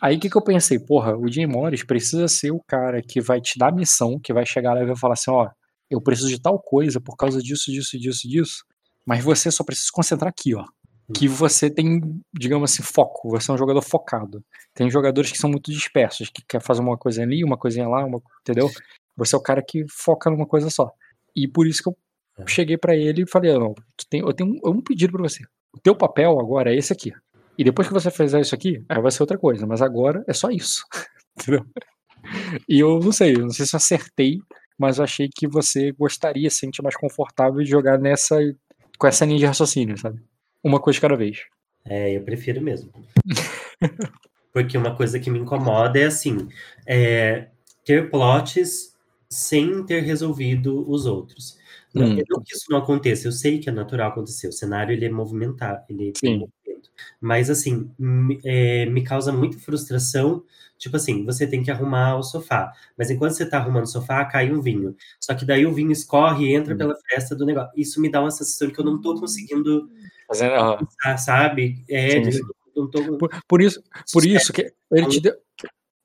Aí 0.00 0.16
o 0.16 0.20
que, 0.20 0.30
que 0.30 0.36
eu 0.36 0.42
pensei? 0.42 0.78
Porra, 0.78 1.16
o 1.16 1.30
Jim 1.30 1.46
Morris 1.46 1.84
precisa 1.84 2.26
ser 2.28 2.50
o 2.50 2.62
cara 2.66 3.02
que 3.02 3.20
vai 3.20 3.40
te 3.40 3.58
dar 3.58 3.68
a 3.68 3.74
missão, 3.74 4.18
que 4.18 4.32
vai 4.32 4.46
chegar 4.46 4.72
lá 4.72 4.82
e 4.82 4.86
vai 4.86 4.96
falar 4.96 5.14
assim: 5.14 5.30
ó, 5.30 5.48
eu 5.90 6.00
preciso 6.00 6.28
de 6.28 6.40
tal 6.40 6.58
coisa 6.58 7.00
por 7.00 7.16
causa 7.16 7.42
disso, 7.42 7.70
disso, 7.70 7.98
disso, 7.98 8.28
disso, 8.28 8.64
mas 9.06 9.22
você 9.22 9.50
só 9.50 9.64
precisa 9.64 9.86
se 9.86 9.92
concentrar 9.92 10.28
aqui, 10.28 10.54
ó 10.54 10.64
que 11.14 11.26
você 11.26 11.70
tem, 11.70 12.00
digamos 12.32 12.70
assim, 12.70 12.82
foco, 12.82 13.30
você 13.30 13.50
é 13.50 13.54
um 13.54 13.58
jogador 13.58 13.80
focado. 13.82 14.44
Tem 14.74 14.90
jogadores 14.90 15.32
que 15.32 15.38
são 15.38 15.48
muito 15.48 15.70
dispersos, 15.70 16.28
que 16.28 16.42
quer 16.46 16.60
fazer 16.60 16.80
uma 16.80 16.98
coisa 16.98 17.22
ali, 17.22 17.42
uma 17.42 17.56
coisinha 17.56 17.88
lá, 17.88 18.04
uma, 18.04 18.20
entendeu? 18.40 18.70
Você 19.16 19.34
é 19.34 19.38
o 19.38 19.42
cara 19.42 19.62
que 19.62 19.86
foca 19.88 20.30
numa 20.30 20.46
coisa 20.46 20.68
só. 20.68 20.92
E 21.34 21.48
por 21.48 21.66
isso 21.66 21.82
que 21.82 21.88
eu 21.88 21.96
é. 22.38 22.46
cheguei 22.46 22.76
para 22.76 22.94
ele 22.94 23.22
e 23.22 23.26
falei, 23.26 23.58
não, 23.58 23.74
tem, 24.10 24.20
eu 24.20 24.32
tenho 24.34 24.50
um, 24.50 24.70
um 24.70 24.82
pedido 24.82 25.12
para 25.12 25.22
você. 25.22 25.42
O 25.72 25.80
teu 25.80 25.94
papel 25.96 26.38
agora 26.38 26.72
é 26.72 26.76
esse 26.76 26.92
aqui. 26.92 27.12
E 27.56 27.64
depois 27.64 27.88
que 27.88 27.94
você 27.94 28.10
fizer 28.10 28.40
isso 28.40 28.54
aqui, 28.54 28.84
aí 28.88 29.00
vai 29.00 29.10
ser 29.10 29.22
outra 29.22 29.38
coisa, 29.38 29.66
mas 29.66 29.80
agora 29.80 30.22
é 30.28 30.32
só 30.32 30.50
isso. 30.50 30.84
entendeu? 31.36 31.64
E 32.68 32.80
eu 32.80 33.00
não 33.00 33.12
sei, 33.12 33.34
eu 33.34 33.40
não 33.40 33.50
sei 33.50 33.64
se 33.64 33.74
eu 33.74 33.78
acertei, 33.78 34.38
mas 34.78 34.98
eu 34.98 35.04
achei 35.04 35.28
que 35.28 35.48
você 35.48 35.92
gostaria, 35.92 36.48
se 36.48 36.60
sentir 36.60 36.82
mais 36.82 36.96
confortável 36.96 37.62
de 37.62 37.68
jogar 37.68 37.98
nessa 37.98 38.38
com 38.98 39.06
essa 39.06 39.24
linha 39.24 39.38
de 39.38 39.46
raciocínio, 39.46 39.96
sabe? 39.96 40.20
Uma 40.62 40.80
coisa 40.80 40.96
de 40.96 41.00
cada 41.00 41.16
vez. 41.16 41.42
É, 41.84 42.16
eu 42.16 42.22
prefiro 42.22 42.60
mesmo. 42.60 42.90
Porque 44.52 44.76
uma 44.76 44.94
coisa 44.96 45.20
que 45.20 45.30
me 45.30 45.38
incomoda 45.38 45.98
é 45.98 46.06
assim: 46.06 46.48
é, 46.86 47.48
ter 47.84 48.10
plots 48.10 48.94
sem 49.28 49.84
ter 49.84 50.02
resolvido 50.02 50.88
os 50.90 51.06
outros. 51.06 51.58
Não, 51.94 52.06
hum. 52.06 52.22
não 52.28 52.42
que 52.42 52.54
isso 52.54 52.66
não 52.70 52.78
aconteça, 52.78 53.26
eu 53.26 53.32
sei 53.32 53.58
que 53.58 53.68
é 53.68 53.72
natural 53.72 54.10
acontecer. 54.10 54.48
O 54.48 54.52
cenário 54.52 54.92
ele 54.92 55.04
é 55.04 55.10
movimentado, 55.10 55.84
ele 55.88 56.12
Sim. 56.16 56.46
Mas, 57.20 57.50
assim, 57.50 57.90
me, 57.98 58.40
é, 58.44 58.86
me 58.86 59.02
causa 59.02 59.32
muita 59.32 59.58
frustração. 59.58 60.42
Tipo 60.78 60.96
assim, 60.96 61.24
você 61.24 61.46
tem 61.46 61.62
que 61.62 61.70
arrumar 61.70 62.16
o 62.16 62.22
sofá. 62.22 62.72
Mas 62.96 63.10
enquanto 63.10 63.32
você 63.32 63.44
tá 63.44 63.58
arrumando 63.58 63.84
o 63.84 63.88
sofá, 63.88 64.24
cai 64.24 64.50
um 64.52 64.60
vinho. 64.60 64.94
Só 65.20 65.34
que 65.34 65.44
daí 65.44 65.66
o 65.66 65.74
vinho 65.74 65.90
escorre 65.90 66.46
e 66.46 66.54
entra 66.54 66.76
pela 66.76 66.94
fresta 66.94 67.34
do 67.34 67.44
negócio. 67.44 67.72
Isso 67.76 68.00
me 68.00 68.10
dá 68.10 68.20
uma 68.20 68.30
sensação 68.30 68.68
de 68.68 68.74
que 68.74 68.80
eu 68.80 68.84
não 68.84 69.00
tô 69.00 69.18
conseguindo. 69.18 69.90
Fazendo, 70.28 70.88
sabe? 71.18 71.84
É, 71.88 72.22
sim, 72.24 72.32
sim. 72.32 72.42
Tô... 72.74 73.18
Por, 73.18 73.30
por, 73.48 73.60
isso, 73.60 73.82
por 74.12 74.24
isso 74.24 74.52
que 74.52 74.72
ele 74.92 75.06
te 75.08 75.20
deu. 75.20 75.34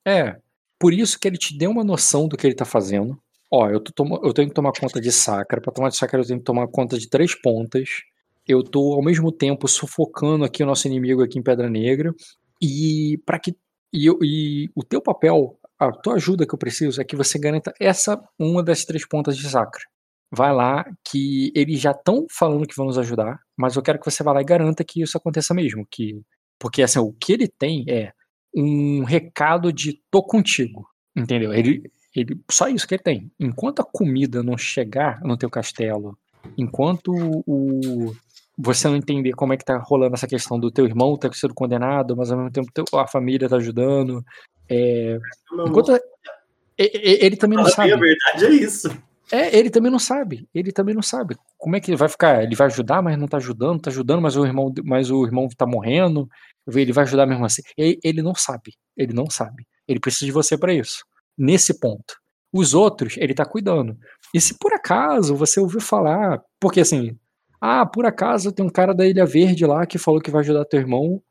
É, 0.04 0.36
por 0.78 0.92
isso 0.92 1.18
que 1.18 1.28
ele 1.28 1.38
te 1.38 1.56
deu 1.56 1.70
uma 1.70 1.84
noção 1.84 2.26
do 2.26 2.36
que 2.36 2.46
ele 2.46 2.54
tá 2.54 2.64
fazendo. 2.64 3.16
Ó, 3.50 3.70
eu, 3.70 3.78
tô, 3.78 4.04
eu 4.24 4.32
tenho 4.32 4.48
que 4.48 4.54
tomar 4.54 4.72
conta 4.72 5.00
de 5.00 5.12
sacra. 5.12 5.60
Para 5.60 5.72
tomar 5.72 5.88
de 5.88 5.96
sacra, 5.96 6.20
eu 6.20 6.26
tenho 6.26 6.40
que 6.40 6.44
tomar 6.44 6.66
conta 6.66 6.98
de 6.98 7.08
três 7.08 7.34
pontas. 7.40 8.02
Eu 8.46 8.62
tô 8.62 8.92
ao 8.92 9.02
mesmo 9.02 9.32
tempo 9.32 9.66
sufocando 9.66 10.44
aqui 10.44 10.62
o 10.62 10.66
nosso 10.66 10.86
inimigo 10.86 11.22
aqui 11.22 11.38
em 11.38 11.42
Pedra 11.42 11.68
Negra. 11.68 12.14
E 12.60 13.18
para 13.24 13.38
que 13.38 13.56
e, 13.92 14.08
e, 14.22 14.70
o 14.74 14.82
teu 14.82 15.00
papel, 15.00 15.56
a 15.78 15.92
tua 15.92 16.14
ajuda 16.14 16.44
que 16.46 16.54
eu 16.54 16.58
preciso 16.58 17.00
é 17.00 17.04
que 17.04 17.14
você 17.14 17.38
garanta 17.38 17.72
essa 17.80 18.20
uma 18.38 18.62
das 18.62 18.84
três 18.84 19.06
pontas 19.06 19.36
de 19.36 19.48
sacra. 19.48 19.82
Vai 20.32 20.52
lá 20.52 20.84
que 21.08 21.52
eles 21.54 21.80
já 21.80 21.92
estão 21.92 22.26
falando 22.28 22.66
que 22.66 22.76
vão 22.76 22.86
nos 22.86 22.98
ajudar, 22.98 23.38
mas 23.56 23.76
eu 23.76 23.82
quero 23.82 24.00
que 24.00 24.10
você 24.10 24.24
vá 24.24 24.32
lá 24.32 24.40
e 24.40 24.44
garanta 24.44 24.82
que 24.82 25.00
isso 25.00 25.16
aconteça 25.16 25.54
mesmo, 25.54 25.86
que 25.88 26.20
porque 26.58 26.82
assim, 26.82 26.98
o 26.98 27.12
que 27.12 27.32
ele 27.32 27.46
tem 27.46 27.84
é 27.88 28.12
um 28.54 29.04
recado 29.04 29.72
de 29.72 30.00
tô 30.10 30.22
contigo, 30.22 30.88
entendeu? 31.16 31.52
Ele, 31.52 31.90
ele 32.14 32.40
só 32.50 32.68
isso 32.68 32.86
que 32.86 32.94
ele 32.94 33.02
tem. 33.02 33.30
Enquanto 33.38 33.80
a 33.80 33.84
comida 33.84 34.42
não 34.42 34.58
chegar 34.58 35.20
no 35.22 35.36
teu 35.36 35.50
castelo, 35.50 36.18
enquanto 36.56 37.12
o 37.46 38.12
você 38.56 38.88
não 38.88 38.96
entender 38.96 39.32
como 39.32 39.52
é 39.52 39.56
que 39.56 39.64
tá 39.64 39.76
rolando 39.78 40.14
essa 40.14 40.26
questão 40.26 40.58
do 40.58 40.70
teu 40.70 40.86
irmão 40.86 41.16
ter 41.16 41.34
sido 41.34 41.54
condenado, 41.54 42.16
mas 42.16 42.30
ao 42.30 42.38
mesmo 42.38 42.50
tempo 42.72 42.96
a 42.96 43.06
família 43.06 43.48
tá 43.48 43.56
ajudando. 43.56 44.24
É, 44.68 45.18
enquanto 45.66 45.98
ele 46.78 47.36
também 47.36 47.58
não 47.58 47.66
sabe. 47.66 47.92
A 47.92 47.96
verdade 47.96 48.46
é 48.46 48.50
isso. 48.50 48.88
É, 49.32 49.56
ele 49.56 49.70
também 49.70 49.90
não 49.90 49.98
sabe. 49.98 50.48
Ele 50.54 50.70
também 50.70 50.94
não 50.94 51.02
sabe. 51.02 51.36
Como 51.56 51.74
é 51.74 51.80
que 51.80 51.90
ele 51.90 51.96
vai 51.96 52.08
ficar? 52.08 52.42
Ele 52.42 52.54
vai 52.54 52.66
ajudar, 52.66 53.02
mas 53.02 53.18
não 53.18 53.26
tá 53.26 53.38
ajudando, 53.38 53.80
tá 53.80 53.90
ajudando, 53.90 54.20
mas 54.20 54.36
o 54.36 54.44
irmão, 54.44 54.72
mas 54.84 55.10
o 55.10 55.24
irmão 55.24 55.48
tá 55.56 55.66
morrendo. 55.66 56.28
Ele 56.66 56.92
vai 56.92 57.04
ajudar 57.04 57.26
mesmo 57.26 57.44
assim. 57.44 57.62
Ele, 57.76 57.98
ele 58.02 58.22
não 58.22 58.34
sabe. 58.34 58.74
Ele 58.96 59.12
não 59.12 59.28
sabe. 59.28 59.66
Ele 59.88 60.00
precisa 60.00 60.26
de 60.26 60.32
você 60.32 60.56
para 60.56 60.72
isso. 60.72 61.04
Nesse 61.36 61.78
ponto. 61.78 62.16
Os 62.52 62.72
outros, 62.72 63.16
ele 63.16 63.34
tá 63.34 63.44
cuidando. 63.44 63.98
E 64.32 64.40
se 64.40 64.56
por 64.58 64.72
acaso 64.72 65.34
você 65.34 65.58
ouviu 65.58 65.80
falar, 65.80 66.40
porque 66.60 66.80
assim, 66.80 67.16
ah, 67.64 67.86
por 67.86 68.06
acaso 68.06 68.52
tem 68.52 68.64
um 68.64 68.70
cara 68.70 68.94
da 68.94 69.06
Ilha 69.06 69.24
Verde 69.24 69.66
lá 69.66 69.86
que 69.86 69.98
falou 69.98 70.20
que 70.20 70.30
vai 70.30 70.40
ajudar 70.42 70.64
teu 70.64 70.80
irmão, 70.80 71.22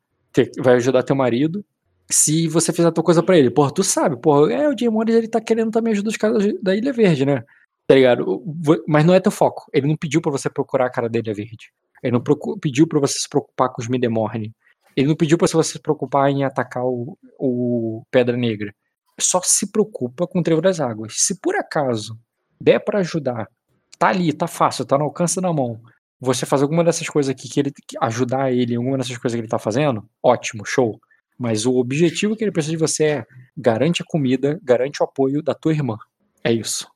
vai 0.59 0.75
ajudar 0.75 1.03
teu 1.03 1.15
marido, 1.15 1.65
se 2.09 2.47
você 2.47 2.73
fizer 2.73 2.91
tua 2.91 3.03
coisa 3.03 3.23
pra 3.23 3.37
ele. 3.37 3.49
Porra, 3.49 3.73
tu 3.73 3.83
sabe, 3.83 4.17
porra, 4.17 4.51
é, 4.51 4.67
o 4.67 4.77
Jay 4.77 4.89
ele 5.09 5.27
tá 5.27 5.41
querendo 5.41 5.71
também 5.71 5.93
ajudar 5.93 6.09
os 6.09 6.17
caras 6.17 6.43
da 6.61 6.75
Ilha 6.75 6.93
Verde, 6.93 7.25
né? 7.25 7.43
Tá 7.87 7.95
ligado? 7.95 8.43
Mas 8.87 9.05
não 9.05 9.13
é 9.13 9.19
teu 9.19 9.31
foco. 9.31 9.65
Ele 9.73 9.87
não 9.87 9.97
pediu 9.97 10.21
para 10.21 10.31
você 10.31 10.49
procurar 10.49 10.85
a 10.85 10.89
cara 10.89 11.09
da 11.09 11.19
Ilha 11.19 11.33
Verde. 11.33 11.71
Ele 12.01 12.13
não 12.13 12.23
pediu 12.59 12.87
para 12.87 12.99
você 12.99 13.19
se 13.19 13.29
preocupar 13.29 13.69
com 13.69 13.81
os 13.81 13.87
Midemorne. 13.87 14.53
Ele 14.95 15.07
não 15.07 15.15
pediu 15.15 15.37
para 15.37 15.47
você 15.47 15.73
se 15.73 15.79
preocupar 15.79 16.29
em 16.29 16.43
atacar 16.43 16.83
o, 16.85 17.17
o 17.39 18.03
Pedra 18.11 18.37
Negra 18.37 18.73
só 19.19 19.41
se 19.43 19.71
preocupa 19.71 20.27
com 20.27 20.39
o 20.39 20.43
trevo 20.43 20.61
das 20.61 20.79
águas. 20.79 21.15
Se 21.17 21.39
por 21.39 21.55
acaso 21.55 22.17
der 22.59 22.79
para 22.79 22.99
ajudar, 22.99 23.47
tá 23.97 24.07
ali, 24.07 24.33
tá 24.33 24.47
fácil, 24.47 24.85
tá 24.85 24.97
no 24.97 25.05
alcance 25.05 25.39
da 25.39 25.51
mão, 25.51 25.79
você 26.23 26.45
fazer 26.45 26.63
alguma 26.63 26.83
dessas 26.83 27.07
coisas 27.09 27.29
aqui 27.29 27.49
que 27.49 27.59
ele 27.59 27.73
ajudar 28.01 28.51
ele 28.51 28.73
em 28.73 28.77
alguma 28.77 28.97
dessas 28.97 29.17
coisas 29.17 29.35
que 29.35 29.41
ele 29.41 29.49
tá 29.49 29.59
fazendo, 29.59 30.07
ótimo, 30.21 30.65
show. 30.65 30.99
Mas 31.37 31.65
o 31.65 31.75
objetivo 31.75 32.35
que 32.35 32.43
ele 32.43 32.51
precisa 32.51 32.71
de 32.71 32.77
você 32.77 33.03
é 33.03 33.25
garante 33.57 34.01
a 34.01 34.05
comida, 34.05 34.59
garante 34.63 35.01
o 35.01 35.05
apoio 35.05 35.41
da 35.41 35.53
tua 35.53 35.73
irmã. 35.73 35.97
É 36.43 36.51
isso. 36.51 36.87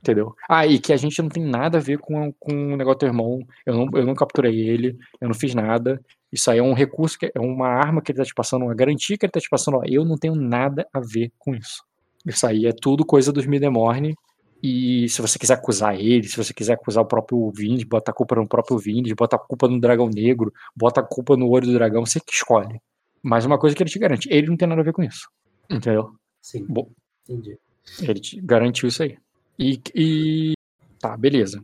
Entendeu? 0.00 0.34
Ah, 0.48 0.66
e 0.66 0.78
que 0.78 0.92
a 0.92 0.96
gente 0.96 1.20
não 1.20 1.28
tem 1.28 1.42
nada 1.42 1.78
a 1.78 1.80
ver 1.80 1.98
com, 1.98 2.32
com 2.38 2.74
o 2.74 2.76
negócio 2.76 2.96
do 2.96 3.00
teu 3.00 3.08
irmão. 3.08 3.40
Eu 3.64 3.74
não, 3.74 3.88
eu 3.94 4.06
não 4.06 4.14
capturei 4.14 4.60
ele, 4.60 4.98
eu 5.20 5.28
não 5.28 5.34
fiz 5.34 5.54
nada. 5.54 6.00
Isso 6.32 6.50
aí 6.50 6.58
é 6.58 6.62
um 6.62 6.74
recurso, 6.74 7.18
que 7.18 7.30
é 7.34 7.40
uma 7.40 7.68
arma 7.68 8.02
que 8.02 8.12
ele 8.12 8.18
tá 8.18 8.24
te 8.24 8.34
passando, 8.34 8.64
uma 8.64 8.74
garantia 8.74 9.16
que 9.16 9.24
ele 9.24 9.32
tá 9.32 9.40
te 9.40 9.48
passando. 9.48 9.78
Ó, 9.78 9.82
eu 9.86 10.04
não 10.04 10.16
tenho 10.16 10.34
nada 10.34 10.86
a 10.92 11.00
ver 11.00 11.32
com 11.38 11.54
isso. 11.54 11.82
Isso 12.26 12.46
aí 12.46 12.66
é 12.66 12.72
tudo 12.72 13.04
coisa 13.04 13.32
dos 13.32 13.46
Midemorne. 13.46 14.14
E 14.62 15.08
se 15.08 15.20
você 15.20 15.38
quiser 15.38 15.54
acusar 15.54 15.94
ele, 15.94 16.26
se 16.26 16.36
você 16.36 16.54
quiser 16.54 16.74
acusar 16.74 17.02
o 17.02 17.06
próprio 17.06 17.50
Vind, 17.50 17.84
bota 17.84 18.10
a 18.10 18.14
culpa 18.14 18.34
no 18.34 18.48
próprio 18.48 18.78
Vind, 18.78 19.12
bota 19.14 19.36
a 19.36 19.38
culpa 19.38 19.68
no 19.68 19.80
Dragão 19.80 20.08
Negro, 20.08 20.52
bota 20.74 21.00
a 21.00 21.04
culpa 21.04 21.36
no 21.36 21.48
Olho 21.48 21.66
do 21.66 21.74
Dragão, 21.74 22.06
você 22.06 22.18
que 22.18 22.32
escolhe. 22.32 22.80
Mas 23.22 23.44
uma 23.44 23.58
coisa 23.58 23.76
que 23.76 23.82
ele 23.82 23.90
te 23.90 23.98
garante, 23.98 24.28
ele 24.30 24.48
não 24.48 24.56
tem 24.56 24.68
nada 24.68 24.80
a 24.80 24.84
ver 24.84 24.92
com 24.92 25.02
isso. 25.02 25.28
Entendeu? 25.70 26.14
Sim. 26.40 26.64
Bom, 26.68 26.90
entendi. 27.28 27.58
Ele 28.00 28.20
te 28.20 28.40
garantiu 28.40 28.88
isso 28.88 29.02
aí. 29.02 29.18
E, 29.58 29.80
e. 29.94 30.52
Tá, 30.98 31.16
beleza. 31.16 31.62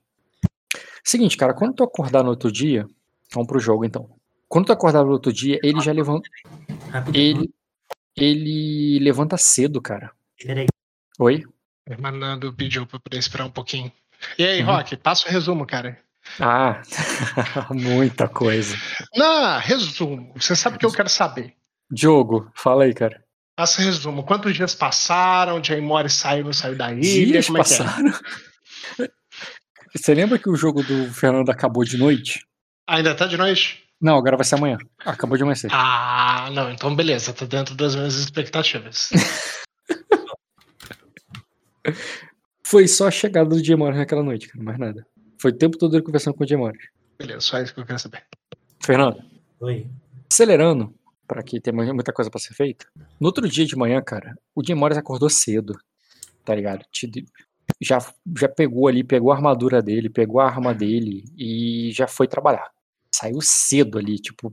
Seguinte, 1.02 1.36
cara, 1.36 1.54
quando 1.54 1.74
tu 1.74 1.82
acordar 1.82 2.22
no 2.22 2.30
outro 2.30 2.52
dia, 2.52 2.86
vamos 3.32 3.48
pro 3.48 3.58
jogo 3.58 3.84
então. 3.84 4.08
Quando 4.48 4.66
tu 4.66 4.72
acordar 4.72 5.04
no 5.04 5.12
outro 5.12 5.32
dia, 5.32 5.58
ele 5.62 5.80
já 5.80 5.92
levanta. 5.92 6.28
Ele, 7.14 7.50
ele 8.16 8.98
levanta 9.00 9.36
cedo, 9.36 9.80
cara. 9.80 10.12
Peraí. 10.42 10.66
Oi? 11.18 11.44
O 11.88 11.94
Fernando 11.94 12.52
pediu 12.52 12.86
pra 12.86 13.00
poder 13.00 13.18
esperar 13.18 13.44
um 13.44 13.50
pouquinho. 13.50 13.90
E 14.38 14.44
aí, 14.44 14.60
uhum. 14.60 14.66
Rock, 14.66 14.96
passa 14.96 15.28
o 15.28 15.30
resumo, 15.30 15.66
cara. 15.66 15.98
Ah, 16.38 16.82
muita 17.72 18.28
coisa. 18.28 18.76
Não, 19.14 19.58
resumo. 19.58 20.32
Você 20.36 20.54
sabe 20.54 20.76
o 20.76 20.78
que 20.78 20.86
eu 20.86 20.92
quero 20.92 21.08
saber. 21.08 21.54
Diogo, 21.90 22.50
fala 22.54 22.84
aí, 22.84 22.94
cara. 22.94 23.22
Faça 23.58 23.82
resumo. 23.82 24.22
Quantos 24.22 24.54
dias 24.54 24.74
passaram? 24.74 25.62
Jay 25.62 25.80
Morris 25.80 26.14
saiu 26.14 26.44
não 26.44 26.52
saiu 26.52 26.76
da 26.76 26.92
ilha? 26.92 27.02
Dias 27.02 27.46
Como 27.46 27.58
é 27.58 27.60
passaram. 27.60 28.08
É 28.98 29.02
é? 29.04 29.10
Você 29.94 30.14
lembra 30.14 30.38
que 30.38 30.48
o 30.48 30.56
jogo 30.56 30.82
do 30.82 31.12
Fernando 31.12 31.50
acabou 31.50 31.84
de 31.84 31.96
noite? 31.96 32.46
Ainda 32.86 33.14
tá 33.14 33.26
de 33.26 33.36
noite? 33.36 33.84
Não, 34.00 34.16
agora 34.16 34.36
vai 34.36 34.44
ser 34.44 34.54
amanhã. 34.54 34.78
Acabou 35.04 35.36
de 35.36 35.42
amanhecer. 35.42 35.68
Ah, 35.72 36.48
não, 36.52 36.70
então 36.70 36.94
beleza, 36.94 37.34
tá 37.34 37.44
dentro 37.44 37.74
das 37.74 37.94
minhas 37.94 38.14
expectativas. 38.14 39.10
Foi 42.62 42.86
só 42.86 43.08
a 43.08 43.10
chegada 43.10 43.50
do 43.50 43.64
Gemori 43.64 43.96
naquela 43.96 44.22
noite, 44.22 44.48
cara, 44.48 44.62
mais 44.62 44.78
nada. 44.78 45.06
Foi 45.38 45.50
o 45.50 45.56
tempo 45.56 45.76
todo 45.76 45.96
ele 45.96 46.04
conversando 46.04 46.34
com 46.34 46.44
o 46.44 46.46
Gemori. 46.46 46.78
Beleza, 47.18 47.40
só 47.40 47.60
isso 47.60 47.74
que 47.74 47.80
eu 47.80 47.86
quero 47.86 47.98
saber. 47.98 48.22
Fernando. 48.82 49.22
Oi. 49.60 49.86
Acelerando, 50.30 50.94
para 51.26 51.42
que 51.42 51.60
tem 51.60 51.72
muita 51.72 52.12
coisa 52.12 52.30
para 52.30 52.40
ser 52.40 52.54
feita. 52.54 52.86
No 53.18 53.26
outro 53.26 53.48
dia 53.48 53.66
de 53.66 53.76
manhã, 53.76 54.00
cara, 54.00 54.36
o 54.54 54.64
Gemori 54.64 54.96
acordou 54.96 55.28
cedo, 55.28 55.78
tá 56.44 56.54
ligado? 56.54 56.84
Já, 57.80 57.98
já 58.38 58.48
pegou 58.48 58.88
ali, 58.88 59.02
pegou 59.02 59.32
a 59.32 59.36
armadura 59.36 59.82
dele, 59.82 60.08
pegou 60.08 60.40
a 60.40 60.46
arma 60.46 60.74
dele 60.74 61.24
e 61.36 61.90
já 61.92 62.06
foi 62.06 62.28
trabalhar 62.28 62.70
saiu 63.20 63.40
cedo 63.42 63.98
ali, 63.98 64.18
tipo, 64.18 64.52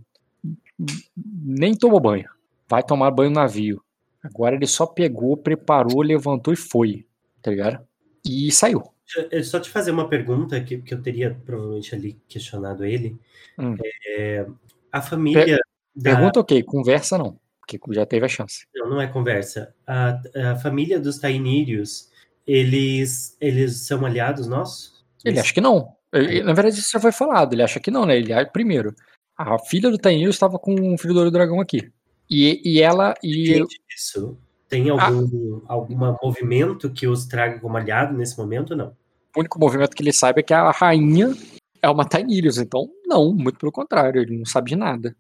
nem 1.16 1.74
tomou 1.74 2.00
banho. 2.00 2.30
Vai 2.68 2.84
tomar 2.84 3.12
banho 3.12 3.30
no 3.30 3.36
navio. 3.36 3.82
Agora 4.22 4.56
ele 4.56 4.68
só 4.68 4.86
pegou, 4.86 5.38
preparou, 5.38 6.02
levantou 6.02 6.54
e 6.54 6.58
foi, 6.58 7.07
tá 7.42 7.52
ligado? 7.52 7.86
E 8.26 8.52
saiu. 8.52 8.84
Eu 9.32 9.44
só 9.44 9.60
te 9.60 9.70
fazer 9.70 9.92
uma 9.92 10.10
pergunta 10.10 10.60
que, 10.62 10.80
que 10.80 10.94
eu 10.94 11.02
teria 11.02 11.38
provavelmente 11.46 11.96
ali 11.96 12.20
questionado 12.28 12.84
ele. 12.84 13.18
Hum. 13.58 13.76
É, 14.06 14.46
a 14.92 15.02
família. 15.02 15.46
Per 15.46 15.60
da... 15.96 16.16
Pergunta 16.16 16.40
ok, 16.42 16.62
conversa 16.64 17.18
não, 17.18 17.40
porque 17.60 17.80
já 17.94 18.06
teve 18.06 18.26
a 18.26 18.30
chance. 18.30 18.68
Não, 18.76 18.90
não 18.90 19.02
é 19.02 19.08
conversa. 19.08 19.74
A, 19.86 20.22
a 20.52 20.56
família 20.58 21.00
dos 21.00 21.18
Tainírios, 21.18 22.12
eles, 22.46 23.36
eles 23.42 23.88
são 23.88 24.06
aliados 24.06 24.48
nossos? 24.48 25.04
Ele 25.26 25.40
acha 25.40 25.54
que 25.54 25.62
não. 25.62 25.96
Na 26.12 26.54
verdade, 26.54 26.80
isso 26.80 26.92
já 26.92 27.00
foi 27.00 27.12
falado. 27.12 27.54
Ele 27.54 27.64
acha 27.64 27.80
que 27.80 27.90
não, 27.90 28.06
né? 28.06 28.18
Ele, 28.18 28.34
primeiro, 28.48 28.94
a 29.36 29.58
filha 29.60 29.90
do 29.90 29.98
Tainil 29.98 30.30
estava 30.30 30.60
com 30.60 30.94
o 30.94 30.98
filho 30.98 31.14
do 31.14 31.32
dragão 31.32 31.60
aqui. 31.60 31.92
E, 32.30 32.62
e 32.64 32.82
ela. 32.82 33.14
E 33.24 33.64
isso. 33.96 34.38
Tem 34.70 34.90
algum 34.90 35.62
ah. 35.68 35.74
algum 35.74 35.96
movimento 36.22 36.90
que 36.90 37.08
os 37.08 37.26
traga 37.26 37.60
como 37.60 37.78
aliado 37.78 38.16
nesse 38.16 38.38
momento 38.38 38.76
não? 38.76 38.96
O 39.36 39.40
único 39.40 39.60
movimento 39.60 39.96
que 39.96 40.04
ele 40.04 40.12
sabe 40.12 40.42
é 40.42 40.44
que 40.44 40.54
a 40.54 40.72
rainha 40.72 41.34
é 41.82 41.90
uma 41.90 42.06
Tainirius, 42.06 42.58
então 42.58 42.90
não, 43.06 43.34
muito 43.34 43.60
pelo 43.60 43.72
contrário, 43.72 44.22
ele 44.22 44.38
não 44.38 44.46
sabe 44.46 44.72
de 44.72 44.76
nada. 44.76 45.16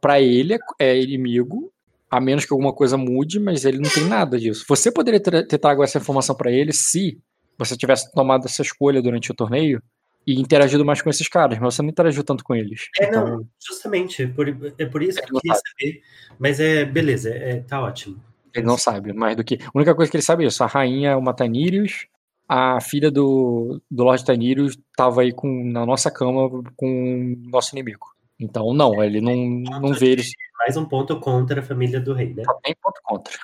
Para 0.00 0.20
ele 0.20 0.54
é, 0.54 0.58
é 0.78 1.00
inimigo, 1.00 1.72
a 2.10 2.20
menos 2.20 2.44
que 2.44 2.52
alguma 2.52 2.72
coisa 2.72 2.96
mude, 2.96 3.38
mas 3.38 3.64
ele 3.64 3.78
não 3.78 3.90
tem 3.90 4.04
nada 4.04 4.38
disso. 4.38 4.64
Você 4.68 4.90
poderia 4.90 5.20
ter, 5.20 5.46
ter 5.46 5.58
trago 5.58 5.82
essa 5.82 5.98
informação 5.98 6.34
para 6.34 6.50
ele 6.50 6.72
se 6.72 7.18
você 7.58 7.76
tivesse 7.76 8.10
tomado 8.12 8.46
essa 8.46 8.62
escolha 8.62 9.02
durante 9.02 9.30
o 9.30 9.34
torneio 9.34 9.82
e 10.26 10.40
interagido 10.40 10.84
mais 10.84 11.02
com 11.02 11.10
esses 11.10 11.28
caras, 11.28 11.58
mas 11.58 11.74
você 11.74 11.82
não 11.82 11.90
interagiu 11.90 12.22
tanto 12.22 12.44
com 12.44 12.54
eles. 12.54 12.88
É, 12.98 13.06
então... 13.06 13.26
não, 13.26 13.48
justamente, 13.60 14.26
por, 14.26 14.48
é 14.78 14.86
por 14.86 15.02
isso 15.02 15.20
que 15.20 15.34
eu 15.34 15.40
queria 15.40 15.54
saber. 15.56 16.02
Mas 16.38 16.60
é, 16.60 16.84
beleza, 16.84 17.30
é, 17.30 17.60
tá 17.60 17.82
ótimo. 17.82 18.20
Ele 18.54 18.66
não 18.66 18.76
sabe 18.76 19.12
mais 19.12 19.36
do 19.36 19.44
que. 19.44 19.58
A 19.62 19.70
única 19.74 19.94
coisa 19.94 20.10
que 20.10 20.16
ele 20.16 20.22
sabe 20.22 20.44
é 20.44 20.48
isso: 20.48 20.62
a 20.62 20.66
rainha 20.66 21.10
é 21.10 21.16
uma 21.16 21.34
Tanirius, 21.34 22.06
a 22.48 22.80
filha 22.80 23.10
do, 23.10 23.80
do 23.90 24.04
Lord 24.04 24.24
Tanirius 24.24 24.76
estava 24.90 25.22
aí 25.22 25.32
com, 25.32 25.64
na 25.64 25.86
nossa 25.86 26.10
cama 26.10 26.50
com 26.76 27.34
o 27.34 27.50
nosso 27.50 27.74
inimigo. 27.74 28.06
Então, 28.38 28.74
não, 28.74 29.02
ele 29.02 29.20
não, 29.20 29.80
não 29.80 29.94
vê 29.94 30.10
eles. 30.10 30.32
Mais 30.58 30.76
um 30.76 30.84
ponto 30.84 31.18
contra 31.18 31.60
a 31.60 31.62
família 31.62 32.00
do 32.00 32.12
rei, 32.12 32.34
né? 32.34 32.42
Só 32.44 32.54
tem 32.54 32.74
ponto 32.80 33.00
contra. 33.02 33.38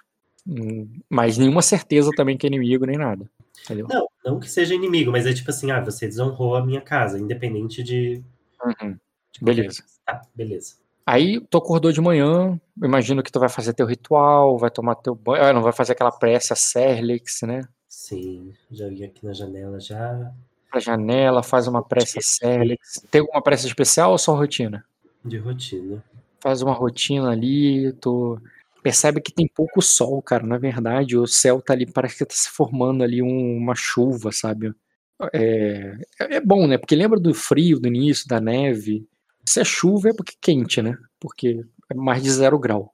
Hum, 0.47 0.89
mas 1.09 1.39
nenhuma 1.39 1.63
certeza 1.63 2.11
também 2.17 2.37
que 2.37 2.47
é 2.47 2.49
inimigo 2.49 2.85
nem 2.87 2.97
nada. 2.97 3.31
Entendeu? 3.65 3.87
Não, 3.89 4.09
não 4.25 4.41
que 4.41 4.49
seja 4.49 4.75
inimigo, 4.75 5.11
mas 5.11 5.27
é 5.27 5.33
tipo 5.33 5.51
assim, 5.51 5.71
ah, 5.71 5.81
você 5.81 6.07
desonrou 6.07 6.57
a 6.57 6.65
minha 6.65 6.81
casa, 6.81 7.19
independente 7.19 7.83
de. 7.83 8.23
Uhum. 8.65 8.99
de 9.33 9.45
beleza. 9.45 9.85
Tá, 10.05 10.23
beleza. 10.35 10.77
Aí 11.09 11.41
tu 11.49 11.57
acordou 11.57 11.91
de 11.91 12.03
manhã, 12.03 12.61
imagino 12.77 13.23
que 13.23 13.33
tu 13.33 13.41
vai 13.41 13.49
fazer 13.49 13.73
teu 13.73 13.87
ritual, 13.87 14.59
vai 14.59 14.71
tomar 14.71 14.95
teu 14.95 15.15
banho, 15.15 15.43
ah, 15.43 15.53
não 15.55 15.63
vai 15.63 15.73
fazer 15.73 15.93
aquela 15.93 16.13
prece 16.13 16.53
a 16.53 16.57
Serlix, 16.57 17.41
né? 17.41 17.63
Sim, 17.89 18.53
já 18.71 18.87
vi 18.89 19.03
aqui 19.05 19.25
na 19.25 19.33
janela 19.33 19.81
já. 19.81 20.31
Pra 20.71 20.79
janela, 20.79 21.43
faz 21.43 21.67
uma 21.67 21.83
prece 21.83 22.19
a 22.19 22.21
Serlix. 22.21 23.01
Tem 23.11 23.23
alguma 23.23 23.43
prece 23.43 23.67
especial 23.67 24.11
ou 24.11 24.19
só 24.19 24.35
rotina? 24.35 24.85
De 25.25 25.39
rotina. 25.39 26.05
Faz 26.41 26.61
uma 26.61 26.75
rotina 26.75 27.31
ali, 27.31 27.91
tu 27.95 28.39
percebe 28.83 29.23
que 29.23 29.33
tem 29.33 29.49
pouco 29.49 29.81
sol, 29.81 30.21
cara. 30.21 30.47
Na 30.47 30.59
verdade, 30.59 31.17
o 31.17 31.27
céu 31.27 31.63
tá 31.63 31.73
ali, 31.73 31.91
parece 31.91 32.19
que 32.19 32.27
tá 32.27 32.35
se 32.35 32.51
formando 32.51 33.03
ali 33.03 33.23
um, 33.23 33.57
uma 33.57 33.75
chuva, 33.75 34.31
sabe? 34.31 34.75
É, 35.33 35.97
é 36.19 36.39
bom, 36.39 36.67
né? 36.67 36.77
Porque 36.77 36.95
lembra 36.95 37.19
do 37.19 37.33
frio 37.33 37.81
do 37.81 37.89
início, 37.89 38.29
da 38.29 38.39
neve. 38.39 39.09
Se 39.49 39.61
é 39.61 39.65
chuva 39.65 40.11
é 40.11 40.13
porque 40.13 40.35
é 40.35 40.39
quente, 40.41 40.83
né? 40.83 40.95
Porque 41.19 41.65
é 41.91 41.95
mais 41.95 42.23
de 42.23 42.31
zero 42.31 42.59
grau. 42.59 42.93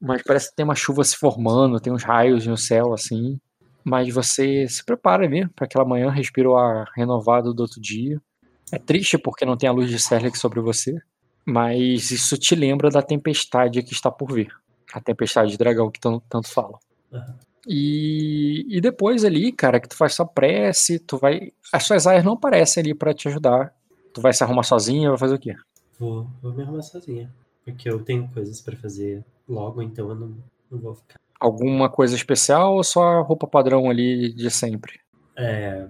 Mas 0.00 0.22
parece 0.22 0.50
que 0.50 0.56
tem 0.56 0.64
uma 0.64 0.76
chuva 0.76 1.02
se 1.02 1.16
formando, 1.16 1.80
tem 1.80 1.92
uns 1.92 2.04
raios 2.04 2.46
no 2.46 2.56
céu, 2.56 2.92
assim. 2.92 3.40
Mas 3.82 4.14
você 4.14 4.68
se 4.68 4.84
prepara 4.84 5.24
ali 5.24 5.48
para 5.48 5.64
aquela 5.64 5.84
manhã, 5.84 6.10
respira 6.10 6.48
o 6.48 6.56
ar 6.56 6.88
renovado 6.94 7.52
do 7.52 7.60
outro 7.60 7.80
dia. 7.80 8.22
É 8.70 8.78
triste 8.78 9.18
porque 9.18 9.44
não 9.44 9.56
tem 9.56 9.68
a 9.68 9.72
luz 9.72 9.90
de 9.90 9.98
Serlex 9.98 10.38
sobre 10.38 10.60
você, 10.60 10.96
mas 11.44 12.12
isso 12.12 12.38
te 12.38 12.54
lembra 12.54 12.88
da 12.88 13.02
tempestade 13.02 13.82
que 13.82 13.92
está 13.92 14.12
por 14.12 14.32
vir. 14.32 14.54
A 14.92 15.00
tempestade 15.00 15.50
de 15.50 15.58
dragão 15.58 15.90
que 15.90 15.98
tanto, 15.98 16.48
fala. 16.48 16.78
Uhum. 17.10 17.34
E, 17.66 18.64
e 18.68 18.80
depois 18.80 19.24
ali, 19.24 19.50
cara, 19.50 19.80
que 19.80 19.88
tu 19.88 19.96
faz 19.96 20.14
sua 20.14 20.26
prece, 20.26 21.00
tu 21.00 21.18
vai. 21.18 21.50
As 21.72 21.82
suas 21.82 22.06
aias 22.06 22.24
não 22.24 22.34
aparecem 22.34 22.80
ali 22.80 22.94
para 22.94 23.12
te 23.12 23.26
ajudar. 23.26 23.74
Tu 24.14 24.20
vai 24.20 24.32
se 24.32 24.44
arrumar 24.44 24.62
sozinha, 24.62 25.10
vai 25.10 25.18
fazer 25.18 25.34
o 25.34 25.38
quê? 25.38 25.56
Vou, 25.98 26.28
vou 26.40 26.52
me 26.52 26.62
arrumar 26.62 26.82
sozinha. 26.82 27.28
Porque 27.64 27.90
eu 27.90 28.02
tenho 28.02 28.28
coisas 28.28 28.60
para 28.60 28.76
fazer 28.76 29.24
logo, 29.48 29.82
então 29.82 30.08
eu 30.08 30.14
não, 30.14 30.36
não 30.70 30.78
vou 30.78 30.94
ficar. 30.94 31.20
Alguma 31.40 31.90
coisa 31.90 32.14
especial 32.14 32.76
ou 32.76 32.84
só 32.84 33.02
a 33.02 33.20
roupa 33.20 33.46
padrão 33.46 33.90
ali 33.90 34.32
de 34.32 34.48
sempre? 34.50 35.00
É. 35.36 35.88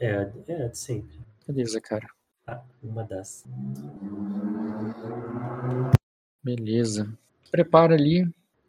É, 0.00 0.30
é 0.48 0.68
de 0.68 0.78
sempre. 0.78 1.18
Beleza, 1.48 1.80
cara. 1.80 2.06
Ah, 2.46 2.60
uma 2.82 3.04
das. 3.04 3.44
Beleza. 6.42 7.10
Prepara 7.50 7.94
ali. 7.94 8.28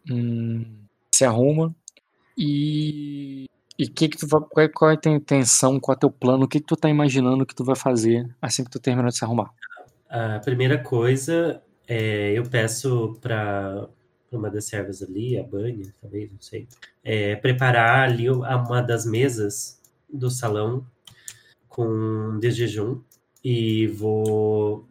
Hum, 0.09 0.65
se 1.11 1.25
arruma. 1.25 1.75
E 2.37 3.49
e 3.77 3.87
que 3.87 4.07
que 4.07 4.17
tu 4.17 4.27
vai, 4.27 4.69
qual, 4.69 4.91
é 4.91 4.93
a 4.93 4.97
tua 4.97 5.11
intenção, 5.11 5.79
qual 5.79 5.93
é 5.93 5.97
o 5.97 5.99
teu 5.99 6.11
plano, 6.11 6.45
o 6.45 6.47
que, 6.47 6.59
que 6.59 6.65
tu 6.65 6.75
tá 6.75 6.89
imaginando 6.89 7.45
que 7.45 7.55
tu 7.55 7.63
vai 7.63 7.75
fazer 7.75 8.29
assim 8.41 8.63
que 8.63 8.69
tu 8.69 8.79
terminar 8.79 9.09
de 9.09 9.17
se 9.17 9.25
arrumar? 9.25 9.51
A 10.09 10.39
primeira 10.39 10.77
coisa, 10.77 11.61
é, 11.87 12.31
eu 12.31 12.43
peço 12.43 13.17
para 13.21 13.87
uma 14.31 14.49
das 14.49 14.65
servas 14.65 15.01
ali, 15.01 15.37
a 15.37 15.43
Banya, 15.43 15.93
talvez, 16.01 16.31
não 16.31 16.41
sei, 16.41 16.67
é, 17.03 17.35
preparar 17.35 18.09
ali 18.09 18.29
uma 18.29 18.81
das 18.81 19.05
mesas 19.05 19.81
do 20.11 20.29
salão 20.29 20.85
com 21.67 22.37
de 22.39 22.51
jejum 22.51 23.01
e 23.43 23.87
vou 23.87 24.87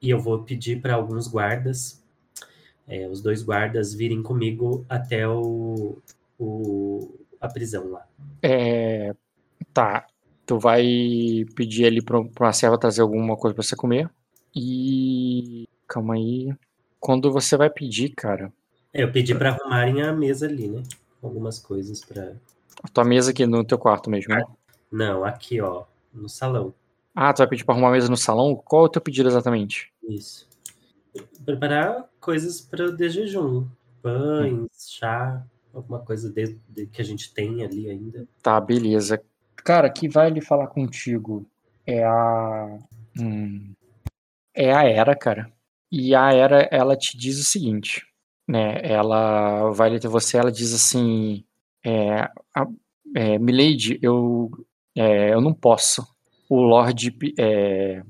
e 0.00 0.10
eu 0.10 0.20
vou 0.20 0.42
pedir 0.42 0.80
para 0.80 0.94
alguns 0.94 1.26
guardas, 1.26 2.02
é, 2.86 3.08
os 3.08 3.20
dois 3.20 3.42
guardas 3.42 3.94
virem 3.94 4.22
comigo 4.22 4.84
até 4.88 5.26
o, 5.26 5.98
o 6.38 7.25
a 7.40 7.48
prisão 7.48 7.90
lá. 7.90 8.06
É, 8.42 9.14
tá. 9.72 10.06
Tu 10.44 10.58
vai 10.58 11.44
pedir 11.56 11.86
ali 11.86 12.00
pra, 12.00 12.22
pra 12.22 12.46
uma 12.46 12.52
serva 12.52 12.78
trazer 12.78 13.02
alguma 13.02 13.36
coisa 13.36 13.54
pra 13.54 13.62
você 13.62 13.74
comer. 13.74 14.08
E. 14.54 15.68
Calma 15.88 16.14
aí. 16.14 16.54
Quando 17.00 17.32
você 17.32 17.56
vai 17.56 17.70
pedir, 17.70 18.10
cara. 18.10 18.52
É, 18.92 19.02
eu 19.02 19.12
pedi 19.12 19.34
pra 19.34 19.50
arrumarem 19.50 20.02
a 20.02 20.12
mesa 20.12 20.46
ali, 20.46 20.68
né? 20.68 20.82
Algumas 21.22 21.58
coisas 21.58 22.04
pra. 22.04 22.34
A 22.82 22.88
tua 22.88 23.04
mesa 23.04 23.30
aqui 23.30 23.46
no 23.46 23.64
teu 23.64 23.78
quarto 23.78 24.08
mesmo, 24.08 24.34
né? 24.34 24.42
Não, 24.90 25.24
aqui, 25.24 25.60
ó. 25.60 25.84
No 26.12 26.28
salão. 26.28 26.72
Ah, 27.14 27.32
tu 27.32 27.38
vai 27.38 27.48
pedir 27.48 27.64
pra 27.64 27.74
arrumar 27.74 27.88
a 27.88 27.92
mesa 27.92 28.08
no 28.08 28.16
salão? 28.16 28.54
Qual 28.54 28.84
é 28.84 28.86
o 28.86 28.90
teu 28.90 29.02
pedido 29.02 29.28
exatamente? 29.28 29.92
Isso. 30.08 30.46
Preparar 31.44 32.08
coisas 32.20 32.60
para 32.60 32.92
de 32.92 33.08
jejum. 33.08 33.66
Pães, 34.02 34.52
hum. 34.52 34.68
chá, 34.72 35.44
alguma 35.78 36.00
coisa 36.00 36.30
de, 36.30 36.58
de, 36.68 36.86
que 36.86 37.00
a 37.00 37.04
gente 37.04 37.32
tem 37.32 37.62
ali 37.62 37.88
ainda. 37.88 38.26
Tá, 38.42 38.60
beleza. 38.60 39.22
Cara, 39.56 39.90
que 39.90 40.08
vai 40.08 40.30
lhe 40.30 40.40
falar 40.40 40.68
contigo 40.68 41.46
é 41.86 42.04
a. 42.04 42.78
Hum, 43.18 43.74
é 44.54 44.72
a 44.72 44.84
Era, 44.84 45.14
cara. 45.14 45.52
E 45.90 46.14
a 46.14 46.32
Era, 46.32 46.68
ela 46.70 46.96
te 46.96 47.16
diz 47.16 47.38
o 47.38 47.44
seguinte, 47.44 48.06
né? 48.48 48.80
Ela 48.82 49.70
vai 49.72 49.90
ler 49.90 50.00
você, 50.08 50.38
ela 50.38 50.50
diz 50.50 50.72
assim: 50.72 51.44
é, 51.84 52.20
a, 52.54 52.66
é, 53.14 53.38
Milady, 53.38 53.98
eu, 54.02 54.50
é, 54.96 55.32
eu 55.32 55.40
não 55.40 55.52
posso. 55.52 56.06
O 56.48 56.60
Lorde, 56.60 57.16
é, 57.38 58.02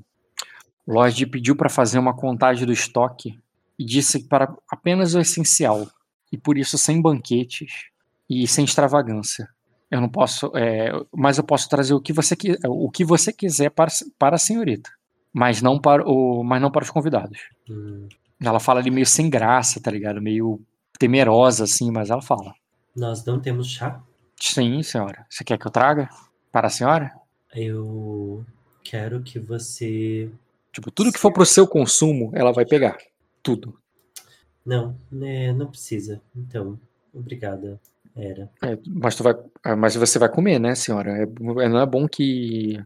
Lorde 0.87 1.25
pediu 1.25 1.55
para 1.55 1.69
fazer 1.69 1.99
uma 1.99 2.15
contagem 2.15 2.65
do 2.65 2.71
estoque 2.71 3.39
e 3.79 3.85
disse 3.85 4.27
para 4.27 4.55
apenas 4.69 5.15
o 5.15 5.19
essencial 5.19 5.87
e 6.31 6.37
por 6.37 6.57
isso 6.57 6.77
sem 6.77 7.01
banquetes 7.01 7.89
e 8.29 8.47
sem 8.47 8.65
extravagância. 8.65 9.49
Eu 9.89 10.01
não 10.01 10.09
posso, 10.09 10.51
é, 10.55 10.91
mas 11.15 11.37
eu 11.37 11.43
posso 11.43 11.69
trazer 11.69 11.93
o 11.93 12.01
que 12.01 12.11
você 12.11 12.35
o 12.67 12.89
que 12.91 13.05
você 13.05 13.31
quiser 13.31 13.69
para, 13.69 13.89
para 14.19 14.35
a 14.35 14.39
senhorita, 14.39 14.89
mas 15.31 15.61
não 15.61 15.79
para 15.79 16.03
o, 16.05 16.43
mas 16.43 16.61
não 16.61 16.69
para 16.69 16.83
os 16.83 16.89
convidados. 16.89 17.39
Hum. 17.69 18.07
Ela 18.39 18.59
fala 18.59 18.79
ali 18.79 18.91
meio 18.91 19.05
sem 19.05 19.29
graça, 19.29 19.79
tá 19.81 19.89
ligado? 19.89 20.21
Meio 20.21 20.61
temerosa 20.99 21.63
assim, 21.63 21.89
mas 21.89 22.09
ela 22.09 22.21
fala. 22.21 22.53
Nós 22.95 23.23
não 23.25 23.39
temos 23.39 23.67
chá? 23.67 24.01
Sim, 24.39 24.83
senhora. 24.83 25.25
Você 25.29 25.43
quer 25.43 25.57
que 25.57 25.65
eu 25.65 25.71
traga 25.71 26.09
para 26.51 26.67
a 26.67 26.69
senhora? 26.69 27.11
Eu 27.55 28.45
quero 28.83 29.21
que 29.21 29.39
você 29.39 30.29
Tipo, 30.77 30.91
tudo 30.91 31.11
que 31.11 31.17
for 31.17 31.33
pro 31.33 31.43
seu 31.43 31.67
consumo, 31.67 32.29
ela 32.35 32.53
vai 32.53 32.63
pegar. 32.63 32.97
Tudo. 33.41 33.79
Não, 34.67 34.99
né, 35.09 35.53
não 35.53 35.67
precisa. 35.67 36.21
Então, 36.35 36.77
obrigada, 37.13 37.79
era. 38.13 38.51
É, 38.61 38.77
mas, 38.85 39.15
tu 39.15 39.23
vai, 39.23 39.33
ah, 39.63 39.77
mas 39.77 39.95
você 39.95 40.19
vai 40.19 40.27
comer, 40.27 40.59
né, 40.59 40.75
senhora? 40.75 41.09
É, 41.09 41.23
é, 41.23 41.69
não 41.69 41.79
é 41.79 41.85
bom 41.85 42.05
que. 42.05 42.77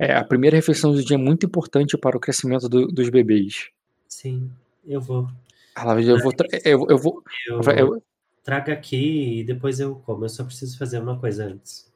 É, 0.00 0.16
a 0.16 0.24
primeira 0.24 0.56
refeição 0.56 0.92
do 0.92 1.02
dia 1.02 1.14
é 1.14 1.18
muito 1.18 1.46
importante 1.46 1.96
para 1.96 2.16
o 2.16 2.20
crescimento 2.20 2.68
do, 2.68 2.88
dos 2.88 3.08
bebês. 3.08 3.68
Sim, 4.08 4.50
eu 4.84 5.00
vou. 5.00 5.28
Ela, 5.76 6.02
eu, 6.02 6.18
vou 6.18 6.32
eu, 6.64 6.86
eu 6.90 6.98
vou. 6.98 7.22
Eu, 7.46 7.62
eu, 7.76 8.02
traga 8.42 8.72
aqui 8.72 9.38
e 9.38 9.44
depois 9.44 9.78
eu 9.78 9.94
como. 9.94 10.24
Eu 10.24 10.28
só 10.28 10.42
preciso 10.42 10.76
fazer 10.76 10.98
uma 10.98 11.20
coisa 11.20 11.44
antes. 11.44 11.88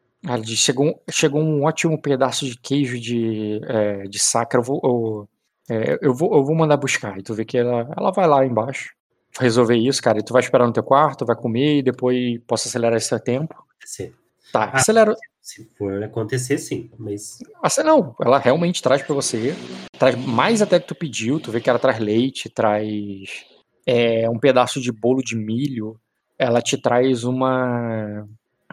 Diz, 0.45 0.61
chegou, 0.61 1.03
chegou 1.11 1.43
um 1.43 1.65
ótimo 1.65 2.01
pedaço 2.01 2.47
de 2.47 2.57
queijo 2.57 3.01
de, 3.01 3.61
é, 3.65 4.05
de 4.05 4.21
sacra. 4.21 4.61
Eu 4.61 4.65
vou, 4.65 4.81
eu, 4.85 5.29
é, 5.69 5.99
eu, 6.01 6.15
vou, 6.15 6.33
eu 6.33 6.45
vou 6.45 6.55
mandar 6.55 6.77
buscar. 6.77 7.19
E 7.19 7.25
tu 7.25 7.35
vê 7.35 7.45
que 7.45 7.59
ela, 7.59 7.93
ela 7.97 8.13
vai 8.13 8.29
lá 8.29 8.47
embaixo 8.47 8.95
resolver 9.39 9.77
isso, 9.77 10.03
cara, 10.03 10.19
e 10.19 10.23
tu 10.23 10.33
vai 10.33 10.43
esperar 10.43 10.67
no 10.67 10.73
teu 10.73 10.83
quarto, 10.83 11.27
vai 11.27 11.37
comer 11.37 11.79
e 11.79 11.83
depois 11.83 12.41
posso 12.47 12.69
acelerar 12.69 12.97
esse 12.97 13.19
tempo? 13.21 13.55
Sim. 13.85 14.13
Tá, 14.53 14.65
ah, 14.65 14.77
acelera. 14.77 15.15
Se 15.41 15.69
for 15.77 16.03
acontecer, 16.03 16.59
sim, 16.59 16.91
mas. 16.99 17.39
Ah, 17.63 17.83
não, 17.83 18.15
ela 18.21 18.39
realmente 18.39 18.83
traz 18.83 19.03
para 19.03 19.15
você. 19.15 19.55
Traz 19.99 20.15
mais 20.15 20.61
até 20.63 20.79
que 20.79 20.87
tu 20.87 20.95
pediu. 20.95 21.41
Tu 21.41 21.51
vê 21.51 21.61
que 21.61 21.71
ela 21.71 21.79
traz 21.79 21.99
leite, 21.99 22.49
traz 22.49 23.45
é, 23.87 24.29
um 24.29 24.39
pedaço 24.39 24.81
de 24.81 24.93
bolo 24.93 25.23
de 25.23 25.35
milho. 25.35 25.99
Ela 26.39 26.61
te 26.61 26.77
traz 26.77 27.25
uma. 27.25 28.29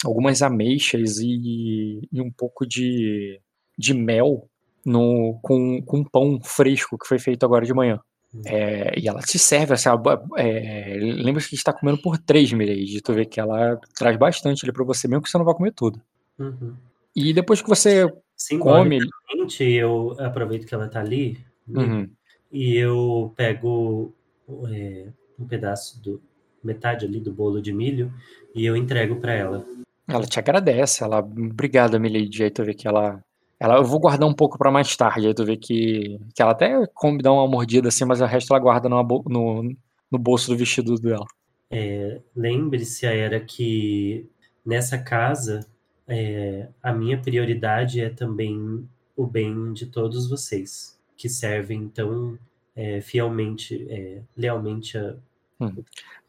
algumas 0.06 0.42
ameixas 0.42 1.18
e, 1.20 2.08
e 2.12 2.22
um 2.22 2.30
pouco 2.30 2.68
de, 2.68 3.40
de 3.78 3.94
mel 3.94 4.48
no, 4.86 5.40
com, 5.42 5.82
com 5.82 6.04
pão 6.04 6.40
fresco 6.44 6.98
que 6.98 7.08
foi 7.08 7.20
feito 7.20 7.46
agora 7.46 7.66
de 7.66 7.74
manhã. 7.74 8.00
É, 8.46 8.94
e 9.00 9.08
ela 9.08 9.22
te 9.22 9.40
serve, 9.40 9.74
assim, 9.74 9.90
é, 10.38 10.98
lembra 11.00 11.42
que 11.42 11.48
a 11.48 11.50
gente 11.50 11.64
tá 11.64 11.74
comendo 11.74 12.00
por 12.02 12.18
três, 12.18 12.54
Mireide. 12.54 13.02
Tu 13.02 13.14
vê 13.14 13.26
que 13.26 13.40
ela 13.40 13.80
traz 13.96 14.18
bastante 14.18 14.64
ali 14.64 14.72
pra 14.72 14.84
você, 14.84 15.08
mesmo 15.08 15.24
que 15.24 15.30
você 15.30 15.38
não 15.38 15.46
vai 15.46 15.56
comer 15.56 15.72
tudo. 15.72 16.00
Uhum. 16.38 16.76
E 17.16 17.34
depois 17.34 17.62
que 17.62 17.68
você 17.68 18.12
Sim, 18.36 18.60
come. 18.60 19.00
Eu 19.60 20.16
aproveito 20.20 20.66
que 20.66 20.74
ela 20.74 20.88
tá 20.88 21.00
ali 21.00 21.40
né, 21.68 21.84
uhum. 21.84 22.10
e 22.52 22.76
eu 22.76 23.34
pego 23.36 24.14
é, 24.72 25.08
um 25.40 25.46
pedaço 25.46 26.02
do. 26.02 26.22
metade 26.64 27.06
ali 27.06 27.20
do 27.20 27.34
bolo 27.34 27.62
de 27.62 27.74
milho 27.74 28.14
e 28.54 28.66
eu 28.66 28.78
entrego 28.78 29.16
para 29.16 29.34
ela. 29.34 29.66
Ela 30.08 30.26
te 30.26 30.40
agradece, 30.40 31.04
ela. 31.04 31.20
Obrigada. 31.20 31.98
Aí 31.98 32.52
tu 32.52 32.64
vê 32.64 32.74
que 32.74 32.88
ela 32.88 33.24
Ela, 33.60 33.76
eu 33.76 33.84
vou 33.84 34.00
guardar 34.00 34.28
um 34.28 34.34
pouco 34.34 34.58
para 34.58 34.72
mais 34.72 34.96
tarde, 34.96 35.28
aí 35.28 35.34
tu 35.34 35.44
vê 35.44 35.58
que, 35.58 36.18
que 36.34 36.42
ela 36.42 36.52
até 36.52 36.88
come 36.94 37.22
dar 37.22 37.34
uma 37.34 37.48
mordida 37.48 37.90
assim, 37.90 38.06
mas 38.06 38.22
o 38.22 38.26
resto 38.26 38.54
ela 38.54 38.64
guarda 38.64 38.88
no, 38.88 39.04
no, 39.28 39.76
no 40.10 40.18
bolso 40.18 40.50
do 40.50 40.58
vestido 40.58 40.96
dela. 40.96 41.26
É, 41.70 42.22
Lembre-se, 42.36 43.06
Era, 43.06 43.40
que 43.40 44.30
nessa 44.66 44.98
casa 44.98 45.68
é, 46.08 46.68
a 46.82 46.94
minha 46.94 47.20
prioridade 47.20 48.02
é 48.02 48.10
também 48.10 48.88
o 49.16 49.28
bem 49.28 49.74
de 49.74 49.86
todos 49.86 50.30
vocês, 50.30 50.98
que 51.18 51.28
servem 51.28 51.90
tão 51.90 52.40
é, 52.76 53.02
fielmente, 53.02 53.86
é, 53.90 54.22
lealmente 54.36 54.98
a. 54.98 55.16
Hum. 55.60 55.84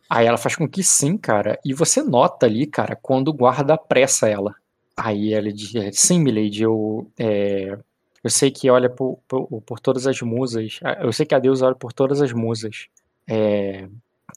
Aí 0.09 0.27
ela 0.27 0.37
faz 0.37 0.57
com 0.57 0.69
que 0.69 0.83
sim, 0.83 1.17
cara. 1.17 1.59
E 1.65 1.73
você 1.73 2.03
nota 2.03 2.47
ali, 2.47 2.67
cara, 2.67 2.97
quando 2.97 3.29
o 3.29 3.33
guarda 3.33 3.75
apressa 3.75 4.29
ela. 4.29 4.57
Aí 4.97 5.33
ela 5.33 5.53
diz: 5.53 5.75
é, 5.75 5.91
sim, 5.93 6.21
Milady, 6.21 6.63
eu. 6.63 7.11
É, 7.19 7.79
eu 8.23 8.31
sei 8.31 8.51
que 8.51 8.69
olha 8.69 8.91
por, 8.91 9.19
por, 9.27 9.63
por, 9.63 9.81
todas 9.81 10.07
as 10.07 10.21
musas. 10.21 10.79
Eu 11.01 11.13
sei 11.13 11.25
que 11.25 11.35
a 11.35 11.39
Deus 11.39 11.63
olha 11.63 11.75
por 11.75 11.93
todas 11.93 12.21
as 12.21 12.33
musas. 12.33 12.89
É, 13.27 13.89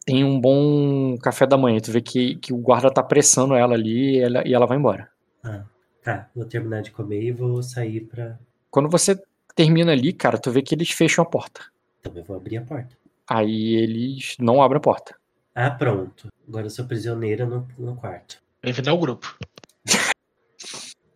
tem 0.06 0.24
um 0.24 0.40
bom 0.40 1.18
café 1.18 1.46
da 1.46 1.58
manhã. 1.58 1.80
Tu 1.80 1.92
vê 1.92 2.02
que, 2.02 2.36
que 2.36 2.54
o 2.54 2.58
guarda 2.58 2.90
tá 2.90 3.04
pressando 3.04 3.56
ela 3.56 3.74
ali 3.74 4.16
e 4.16 4.20
ela, 4.20 4.48
e 4.48 4.54
ela 4.54 4.66
vai 4.66 4.78
embora. 4.78 5.10
Ah, 5.44 5.64
tá. 6.02 6.30
Vou 6.34 6.46
terminar 6.46 6.82
de 6.82 6.92
comer 6.92 7.24
e 7.24 7.32
vou 7.32 7.62
sair 7.62 8.02
pra. 8.02 8.38
Quando 8.72 8.90
você 8.90 9.22
termina 9.54 9.92
ali, 9.92 10.14
cara, 10.14 10.38
tu 10.38 10.50
vê 10.50 10.62
que 10.62 10.74
eles 10.74 10.92
fecham 10.92 11.24
a 11.24 11.28
porta. 11.28 11.62
Também 12.02 12.22
então 12.22 12.34
vou 12.34 12.38
abrir 12.38 12.58
a 12.58 12.62
porta. 12.62 12.98
Aí 13.28 13.76
eles 13.76 14.36
não 14.40 14.62
abrem 14.62 14.78
a 14.78 14.82
porta. 14.82 15.16
Ah, 15.56 15.72
pronto. 15.72 16.30
Agora 16.48 16.66
eu 16.66 16.70
sou 16.70 16.86
prisioneira 16.86 17.46
no, 17.46 17.68
no 17.78 17.96
quarto. 17.96 18.42
Bem-vindo 18.62 18.90
ao 18.90 18.98
grupo. 18.98 19.38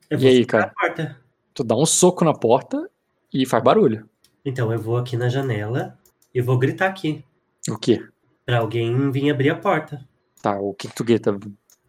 E 0.10 0.28
aí, 0.28 0.46
cara? 0.46 0.74
Tu 1.54 1.64
dá 1.64 1.76
um 1.76 1.86
soco 1.86 2.24
na 2.24 2.34
porta 2.34 2.90
e 3.34 3.46
faz 3.46 3.64
barulho. 3.64 4.08
Então 4.46 4.72
eu 4.72 4.80
vou 4.80 4.98
aqui 4.98 5.18
na 5.18 5.28
janela 5.28 5.98
e 6.34 6.42
vou 6.42 6.58
gritar 6.58 6.88
aqui. 6.88 7.24
O 7.70 7.78
quê? 7.78 8.02
Pra 8.46 8.60
alguém 8.60 9.12
vir 9.12 9.30
abrir 9.32 9.50
a 9.50 9.56
porta. 9.56 10.06
Tá, 10.42 10.58
o 10.60 10.74
que, 10.74 10.88
que 10.88 10.96
tu 10.96 11.04
grita? 11.04 11.38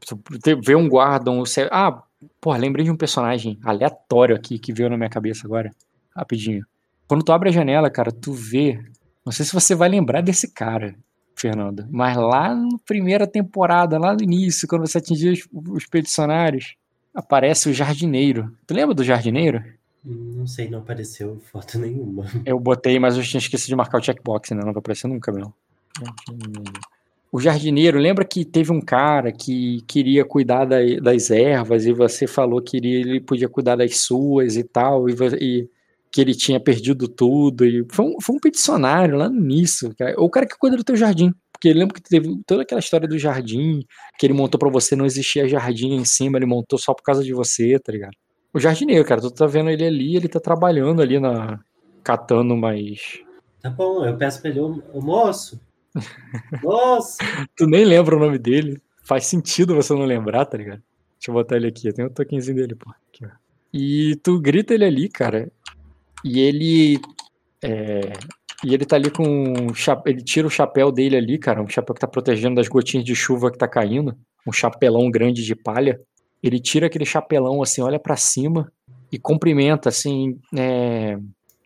Tu 0.00 0.18
vê 0.64 0.74
um 0.74 0.88
guarda, 0.88 1.30
um... 1.30 1.44
Ah, 1.70 2.02
porra, 2.40 2.58
lembrei 2.58 2.84
de 2.84 2.90
um 2.90 2.96
personagem 2.96 3.58
aleatório 3.62 4.34
aqui 4.34 4.58
que 4.58 4.72
veio 4.72 4.90
na 4.90 4.96
minha 4.96 5.10
cabeça 5.10 5.46
agora. 5.46 5.70
Rapidinho. 6.16 6.64
Quando 7.06 7.22
tu 7.22 7.32
abre 7.32 7.50
a 7.50 7.52
janela, 7.52 7.90
cara, 7.90 8.10
tu 8.10 8.32
vê. 8.32 8.82
Não 9.24 9.32
sei 9.32 9.44
se 9.44 9.52
você 9.52 9.74
vai 9.74 9.88
lembrar 9.88 10.20
desse 10.20 10.52
cara, 10.52 10.96
Fernando. 11.36 11.86
Mas 11.90 12.16
lá 12.16 12.54
na 12.54 12.78
primeira 12.84 13.26
temporada, 13.26 13.98
lá 13.98 14.14
no 14.14 14.22
início, 14.22 14.66
quando 14.66 14.86
você 14.86 14.98
atingia 14.98 15.32
os, 15.32 15.46
os 15.52 15.82
expedicionários, 15.82 16.74
aparece 17.18 17.68
o 17.68 17.74
jardineiro. 17.74 18.54
Tu 18.64 18.72
lembra 18.72 18.94
do 18.94 19.02
jardineiro? 19.02 19.64
Não 20.04 20.46
sei, 20.46 20.70
não 20.70 20.78
apareceu 20.78 21.36
foto 21.50 21.76
nenhuma. 21.76 22.24
Eu 22.46 22.60
botei, 22.60 22.96
mas 23.00 23.16
eu 23.16 23.22
tinha 23.24 23.40
esquecido 23.40 23.70
de 23.70 23.76
marcar 23.76 23.98
o 23.98 24.02
checkbox, 24.02 24.50
né? 24.52 24.58
Não 24.58 24.72
vai 24.72 24.78
aparecer 24.78 25.08
nunca, 25.08 25.32
meu. 25.32 25.52
O 27.32 27.40
jardineiro, 27.40 27.98
lembra 27.98 28.24
que 28.24 28.44
teve 28.44 28.72
um 28.72 28.80
cara 28.80 29.32
que 29.32 29.82
queria 29.88 30.24
cuidar 30.24 30.64
da, 30.64 30.76
das 31.02 31.28
ervas 31.30 31.84
e 31.86 31.92
você 31.92 32.28
falou 32.28 32.62
que 32.62 32.76
ele 32.76 33.20
podia 33.20 33.48
cuidar 33.48 33.74
das 33.74 33.98
suas 33.98 34.56
e 34.56 34.62
tal, 34.62 35.08
e, 35.10 35.14
e 35.40 35.68
que 36.12 36.20
ele 36.20 36.34
tinha 36.34 36.60
perdido 36.60 37.08
tudo. 37.08 37.66
E 37.66 37.84
foi, 37.90 38.04
um, 38.06 38.20
foi 38.20 38.36
um 38.36 38.40
peticionário 38.40 39.16
lá 39.16 39.28
no 39.28 39.40
início, 39.40 39.92
cara. 39.98 40.14
Ou 40.16 40.26
o 40.26 40.30
cara 40.30 40.46
que 40.46 40.56
cuida 40.56 40.76
do 40.76 40.84
teu 40.84 40.96
jardim. 40.96 41.34
Porque 41.58 41.72
lembra 41.72 41.94
que 41.94 42.02
teve 42.02 42.40
toda 42.46 42.62
aquela 42.62 42.78
história 42.78 43.08
do 43.08 43.18
jardim, 43.18 43.84
que 44.16 44.24
ele 44.24 44.32
montou 44.32 44.58
para 44.60 44.70
você, 44.70 44.94
não 44.94 45.04
existia 45.04 45.48
jardim 45.48 45.94
em 45.94 46.04
cima, 46.04 46.38
ele 46.38 46.46
montou 46.46 46.78
só 46.78 46.94
por 46.94 47.02
causa 47.02 47.24
de 47.24 47.34
você, 47.34 47.78
tá 47.80 47.90
ligado? 47.90 48.14
O 48.54 48.60
jardineiro, 48.60 49.04
cara, 49.04 49.20
tu 49.20 49.30
tá 49.30 49.46
vendo 49.46 49.68
ele 49.68 49.84
ali, 49.84 50.16
ele 50.16 50.28
tá 50.28 50.38
trabalhando 50.38 51.02
ali 51.02 51.18
na. 51.18 51.58
catando 52.04 52.56
mais. 52.56 53.20
Tá 53.60 53.70
bom, 53.70 54.04
eu 54.04 54.16
peço 54.16 54.40
pra 54.40 54.50
ele, 54.50 54.60
o 54.60 55.00
moço, 55.00 55.60
nossa! 56.62 57.18
tu 57.56 57.66
nem 57.66 57.84
lembra 57.84 58.16
o 58.16 58.20
nome 58.20 58.38
dele. 58.38 58.80
Faz 59.04 59.26
sentido 59.26 59.74
você 59.74 59.92
não 59.94 60.04
lembrar, 60.04 60.44
tá 60.46 60.56
ligado? 60.56 60.82
Deixa 61.18 61.30
eu 61.30 61.34
botar 61.34 61.56
ele 61.56 61.66
aqui. 61.66 61.88
Eu 61.88 61.94
tenho 61.94 62.08
o 62.08 62.10
um 62.10 62.14
tokenzinho 62.14 62.56
dele, 62.56 62.74
pô. 62.74 62.90
Aqui, 62.90 63.26
e 63.72 64.16
tu 64.22 64.40
grita 64.40 64.74
ele 64.74 64.84
ali, 64.84 65.08
cara. 65.08 65.50
E 66.24 66.40
ele. 66.40 67.00
É, 67.62 68.12
e 68.64 68.74
ele 68.74 68.84
tá 68.84 68.96
ali 68.96 69.10
com. 69.10 69.24
Um 69.24 69.72
ele 70.04 70.22
tira 70.22 70.46
o 70.46 70.50
chapéu 70.50 70.90
dele 70.90 71.16
ali, 71.16 71.38
cara. 71.38 71.62
Um 71.62 71.68
chapéu 71.68 71.94
que 71.94 72.00
tá 72.00 72.08
protegendo 72.08 72.56
das 72.56 72.68
gotinhas 72.68 73.04
de 73.04 73.14
chuva 73.14 73.52
que 73.52 73.58
tá 73.58 73.68
caindo. 73.68 74.16
Um 74.46 74.52
chapelão 74.52 75.10
grande 75.10 75.44
de 75.44 75.54
palha. 75.54 76.00
Ele 76.42 76.58
tira 76.58 76.86
aquele 76.86 77.04
chapelão 77.04 77.62
assim, 77.62 77.82
olha 77.82 77.98
para 77.98 78.16
cima 78.16 78.70
e 79.12 79.18
cumprimenta 79.18 79.88
assim. 79.88 80.38
É, 80.56 81.18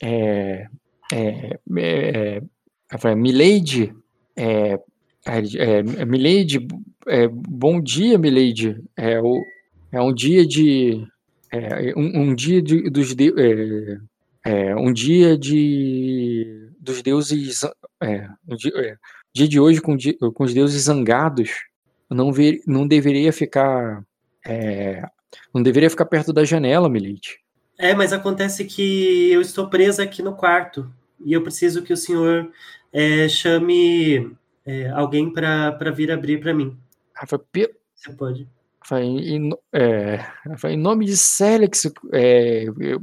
é, 0.03 0.67
é, 1.13 1.59
é, 1.77 2.43
é 2.91 3.15
Milady, 3.15 3.95
é, 4.37 4.79
é, 5.27 5.39
é, 5.57 6.05
Milady, 6.05 6.67
é, 7.09 7.27
bom 7.29 7.81
dia, 7.81 8.19
Milady. 8.19 8.77
É, 8.97 9.19
o, 9.21 9.43
é 9.91 10.01
um 10.01 10.13
dia 10.13 10.47
de. 10.47 11.07
É, 11.51 11.93
um, 11.97 12.23
um, 12.23 12.35
dia 12.35 12.63
de, 12.63 12.89
dos 12.91 13.15
de, 13.15 13.33
é, 13.39 13.99
é, 14.45 14.77
um 14.77 14.93
dia 14.93 15.37
de 15.37 16.62
dos 16.83 17.01
deuses. 17.01 17.63
É, 18.03 18.29
dia, 18.57 18.73
é, 18.77 18.97
dia, 19.33 19.49
de 19.49 19.61
hoje 19.61 19.81
com, 19.81 19.97
com 20.35 20.45
os 20.45 20.53
deuses 20.53 20.83
zangados 20.83 21.51
não, 22.11 22.33
ver, 22.33 22.61
não 22.67 22.87
deveria 22.87 23.33
ficar. 23.33 24.05
não 25.55 25.63
deveria 25.63 25.89
ficar 25.89 26.07
perto 26.07 26.33
da 26.33 26.45
janela, 26.45 26.89
Milady. 26.89 27.41
É, 27.79 27.95
mas 27.95 28.13
acontece 28.13 28.65
que 28.65 29.31
eu 29.31 29.41
estou 29.41 29.69
presa 29.69 30.03
aqui 30.03 30.23
no 30.23 30.37
quarto 30.37 30.93
e 31.25 31.33
eu 31.33 31.43
preciso 31.43 31.83
que 31.83 31.93
o 31.93 31.97
senhor 31.97 32.51
é, 32.93 33.29
chame 33.29 34.37
é, 34.65 34.89
alguém 34.91 35.33
para 35.33 35.91
vir 35.91 36.11
abrir 36.11 36.39
para 36.39 36.53
mim. 36.55 36.77
Foi 37.27 37.39
pe... 37.39 37.75
Você 37.95 38.13
pode. 38.13 38.49
Foi 38.85 39.03
em, 39.03 39.51
é, 39.73 40.19
foi 40.59 40.73
em 40.73 40.77
nome 40.77 41.07
de 41.07 41.17
Célix, 41.17 41.89
é, 42.13 42.65
eu, 42.65 43.01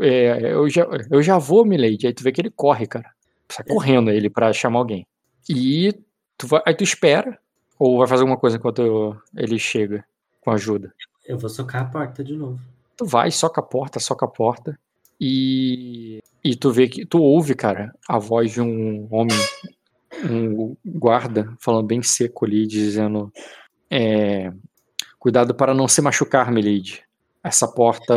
é, 0.00 0.52
eu, 0.52 0.68
já, 0.70 0.88
eu 1.10 1.22
já 1.22 1.36
vou, 1.36 1.66
Milady. 1.66 2.06
Aí 2.06 2.14
tu 2.14 2.22
vê 2.22 2.32
que 2.32 2.40
ele 2.40 2.50
corre, 2.50 2.86
cara. 2.86 3.10
Sai 3.50 3.64
correndo 3.66 4.10
ele 4.10 4.28
para 4.28 4.52
chamar 4.52 4.80
alguém. 4.80 5.06
E 5.48 5.94
tu 6.36 6.46
vai, 6.46 6.62
aí 6.66 6.74
tu 6.74 6.84
espera, 6.84 7.38
ou 7.78 7.98
vai 7.98 8.06
fazer 8.06 8.22
alguma 8.22 8.38
coisa 8.38 8.56
enquanto 8.56 9.16
ele 9.36 9.58
chega 9.58 10.04
com 10.40 10.50
ajuda. 10.50 10.92
Eu 11.26 11.38
vou 11.38 11.48
socar 11.48 11.82
a 11.82 11.84
porta 11.84 12.22
de 12.24 12.34
novo. 12.34 12.58
Tu 12.96 13.04
vai, 13.04 13.30
soca 13.30 13.60
a 13.60 13.64
porta, 13.64 14.00
soca 14.00 14.26
a 14.26 14.28
porta. 14.28 14.78
E, 15.20 16.20
e 16.44 16.56
tu 16.56 16.70
vê 16.70 16.88
que 16.88 17.04
tu 17.04 17.20
ouve, 17.20 17.54
cara, 17.54 17.94
a 18.08 18.18
voz 18.18 18.52
de 18.52 18.60
um 18.60 19.08
homem, 19.10 19.36
um 20.24 20.76
guarda, 20.84 21.52
falando 21.60 21.86
bem 21.86 22.02
seco 22.02 22.44
ali, 22.44 22.66
dizendo: 22.66 23.32
é, 23.90 24.52
Cuidado 25.18 25.54
para 25.54 25.74
não 25.74 25.88
se 25.88 26.00
machucar, 26.00 26.50
Milady. 26.50 27.02
Essa 27.42 27.66
porta, 27.66 28.14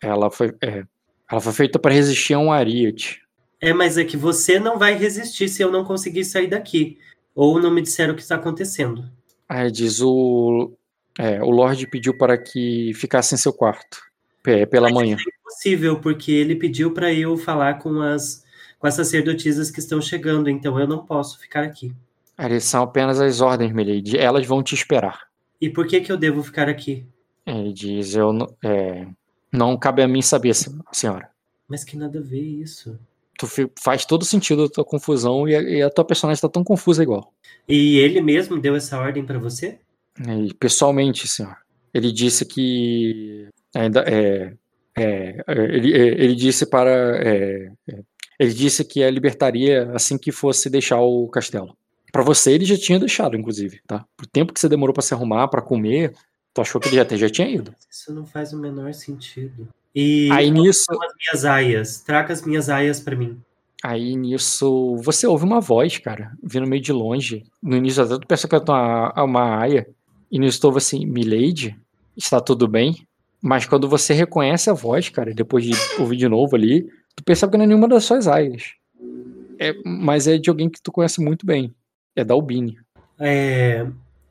ela 0.00 0.30
foi, 0.30 0.54
é, 0.60 0.84
ela 1.30 1.40
foi 1.40 1.52
feita 1.52 1.78
para 1.78 1.94
resistir 1.94 2.34
a 2.34 2.38
um 2.38 2.52
ariete. 2.52 3.21
É, 3.62 3.72
mas 3.72 3.96
é 3.96 4.04
que 4.04 4.16
você 4.16 4.58
não 4.58 4.76
vai 4.76 4.94
resistir 4.94 5.48
se 5.48 5.62
eu 5.62 5.70
não 5.70 5.84
conseguir 5.84 6.24
sair 6.24 6.48
daqui. 6.48 6.98
Ou 7.32 7.60
não 7.60 7.70
me 7.70 7.80
disseram 7.80 8.12
o 8.12 8.16
que 8.16 8.22
está 8.22 8.34
acontecendo. 8.34 9.08
Aí 9.48 9.70
diz 9.70 10.00
o. 10.00 10.72
É, 11.16 11.40
o 11.40 11.48
Lorde 11.48 11.86
pediu 11.86 12.12
para 12.18 12.36
que 12.36 12.92
ficasse 12.94 13.36
em 13.36 13.38
seu 13.38 13.52
quarto. 13.52 14.02
É, 14.44 14.66
pela 14.66 14.88
Mas 14.88 14.94
manhã. 14.94 15.16
É 15.16 15.40
impossível, 15.40 16.00
porque 16.00 16.32
ele 16.32 16.56
pediu 16.56 16.92
para 16.92 17.14
eu 17.14 17.36
falar 17.36 17.74
com 17.74 18.00
as, 18.00 18.44
com 18.80 18.88
as 18.88 18.94
sacerdotisas 18.94 19.70
que 19.70 19.78
estão 19.78 20.00
chegando, 20.00 20.50
então 20.50 20.80
eu 20.80 20.88
não 20.88 21.06
posso 21.06 21.38
ficar 21.38 21.62
aqui. 21.62 21.94
São 22.60 22.82
apenas 22.82 23.20
as 23.20 23.40
ordens, 23.40 23.72
Milady. 23.72 24.18
Elas 24.18 24.44
vão 24.44 24.60
te 24.60 24.74
esperar. 24.74 25.28
E 25.60 25.70
por 25.70 25.86
que 25.86 26.00
que 26.00 26.10
eu 26.10 26.16
devo 26.16 26.42
ficar 26.42 26.68
aqui? 26.68 27.06
Ele 27.46 27.72
diz, 27.72 28.16
eu 28.16 28.32
é, 28.64 29.06
não 29.52 29.78
cabe 29.78 30.02
a 30.02 30.08
mim 30.08 30.20
saber, 30.20 30.52
senhora. 30.92 31.30
Mas 31.68 31.84
que 31.84 31.96
nada 31.96 32.18
a 32.18 32.22
ver 32.22 32.40
isso. 32.40 32.98
Tu 33.42 33.72
faz 33.82 34.06
todo 34.06 34.24
sentido 34.24 34.64
a 34.64 34.68
tua 34.68 34.84
confusão 34.84 35.48
e 35.48 35.56
a, 35.56 35.62
e 35.62 35.82
a 35.82 35.90
tua 35.90 36.04
personagem 36.04 36.36
está 36.36 36.48
tão 36.48 36.62
confusa 36.62 37.02
igual. 37.02 37.32
E 37.68 37.98
ele 37.98 38.20
mesmo 38.20 38.60
deu 38.60 38.76
essa 38.76 38.96
ordem 38.96 39.24
para 39.24 39.36
você? 39.36 39.80
É, 40.20 40.54
pessoalmente, 40.60 41.26
senhor. 41.26 41.56
Ele 41.92 42.12
disse 42.12 42.44
que 42.44 43.48
ainda 43.74 44.04
é, 44.06 44.54
é, 44.96 45.44
ele, 45.48 45.92
é, 45.92 46.06
ele 46.22 46.36
disse 46.36 46.66
para 46.66 46.90
é, 47.20 47.72
é, 47.90 48.02
ele 48.38 48.54
disse 48.54 48.84
que 48.84 49.02
a 49.02 49.10
libertaria 49.10 49.90
assim 49.92 50.16
que 50.16 50.30
fosse 50.30 50.70
deixar 50.70 51.00
o 51.00 51.26
castelo. 51.26 51.76
Para 52.12 52.22
você 52.22 52.52
ele 52.52 52.64
já 52.64 52.76
tinha 52.76 53.00
deixado, 53.00 53.36
inclusive, 53.36 53.80
tá? 53.88 54.06
O 54.22 54.26
tempo 54.26 54.52
que 54.52 54.60
você 54.60 54.68
demorou 54.68 54.94
para 54.94 55.02
se 55.02 55.14
arrumar, 55.14 55.48
para 55.48 55.60
comer, 55.62 56.14
tu 56.54 56.60
achou 56.60 56.80
que 56.80 56.88
ele 56.88 56.96
já, 56.96 57.16
já 57.16 57.28
tinha 57.28 57.48
ido? 57.48 57.74
Isso 57.90 58.14
não 58.14 58.24
faz 58.24 58.52
o 58.52 58.58
menor 58.58 58.94
sentido. 58.94 59.68
E 59.94 60.30
aí 60.32 60.50
nisso 60.50 60.84
as 60.90 61.14
minhas 61.18 61.44
aias, 61.44 62.00
traga 62.00 62.32
as 62.32 62.42
minhas 62.42 62.68
aias 62.68 63.00
para 63.00 63.16
mim. 63.16 63.38
Aí 63.82 64.16
nisso 64.16 64.96
você 64.98 65.26
ouve 65.26 65.44
uma 65.44 65.60
voz, 65.60 65.98
cara, 65.98 66.32
vindo 66.42 66.68
meio 66.68 66.82
de 66.82 66.92
longe. 66.92 67.44
No 67.62 67.76
início 67.76 68.02
até 68.02 68.16
tu 68.16 68.26
pensa 68.26 68.48
que 68.48 68.54
é 68.54 68.58
uma, 68.58 69.12
uma 69.24 69.60
aia. 69.60 69.86
E 70.30 70.38
nisso 70.38 70.60
tu 70.60 70.66
ouve 70.66 70.78
assim, 70.78 71.04
Milady, 71.04 71.76
está 72.16 72.40
tudo 72.40 72.66
bem? 72.68 73.06
Mas 73.42 73.66
quando 73.66 73.88
você 73.88 74.14
reconhece 74.14 74.70
a 74.70 74.72
voz, 74.72 75.08
cara, 75.08 75.34
depois 75.34 75.64
de 75.64 75.72
ouvir 75.98 76.16
de 76.16 76.28
novo 76.28 76.54
ali, 76.54 76.88
tu 77.16 77.24
percebe 77.24 77.52
que 77.52 77.58
não 77.58 77.64
é 77.64 77.68
nenhuma 77.68 77.88
das 77.88 78.04
suas 78.04 78.28
aias. 78.28 78.74
É, 79.58 79.74
mas 79.84 80.26
é 80.26 80.38
de 80.38 80.48
alguém 80.48 80.70
que 80.70 80.80
tu 80.80 80.92
conhece 80.92 81.20
muito 81.20 81.44
bem. 81.44 81.74
É 82.14 82.24
da 82.24 82.34
Albine. 82.34 82.78
É, 83.18 83.86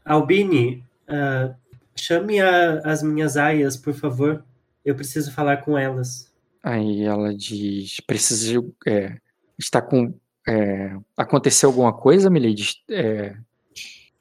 Albine, 0.06 0.83
uh, 1.09 1.53
chame 1.95 2.40
a, 2.40 2.80
as 2.85 3.03
minhas 3.03 3.38
aias, 3.38 3.75
por 3.75 3.93
favor. 3.93 4.43
Eu 4.84 4.95
preciso 4.95 5.32
falar 5.32 5.58
com 5.58 5.77
elas. 5.77 6.32
Aí 6.64 7.03
ela 7.03 7.34
diz: 7.34 8.00
precisa. 8.01 8.64
É, 8.88 9.18
está 9.58 9.82
com. 9.82 10.14
É, 10.48 10.95
aconteceu 11.16 11.69
alguma 11.69 11.93
coisa, 11.93 12.30
Milady? 12.30 12.84
É, 12.90 13.35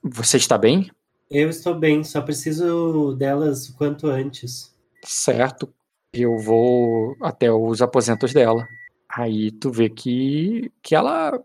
você 0.02 0.36
está 0.36 0.56
bem? 0.58 0.90
Eu 1.30 1.48
estou 1.48 1.74
bem, 1.74 2.02
só 2.02 2.20
preciso 2.20 3.14
delas 3.14 3.68
o 3.68 3.76
quanto 3.76 4.08
antes. 4.08 4.74
Certo. 5.04 5.72
Eu 6.12 6.36
vou 6.38 7.16
até 7.22 7.52
os 7.52 7.80
aposentos 7.80 8.32
dela. 8.32 8.66
Aí 9.08 9.50
tu 9.52 9.70
vê 9.70 9.88
que, 9.88 10.72
que 10.82 10.94
ela. 10.94 11.40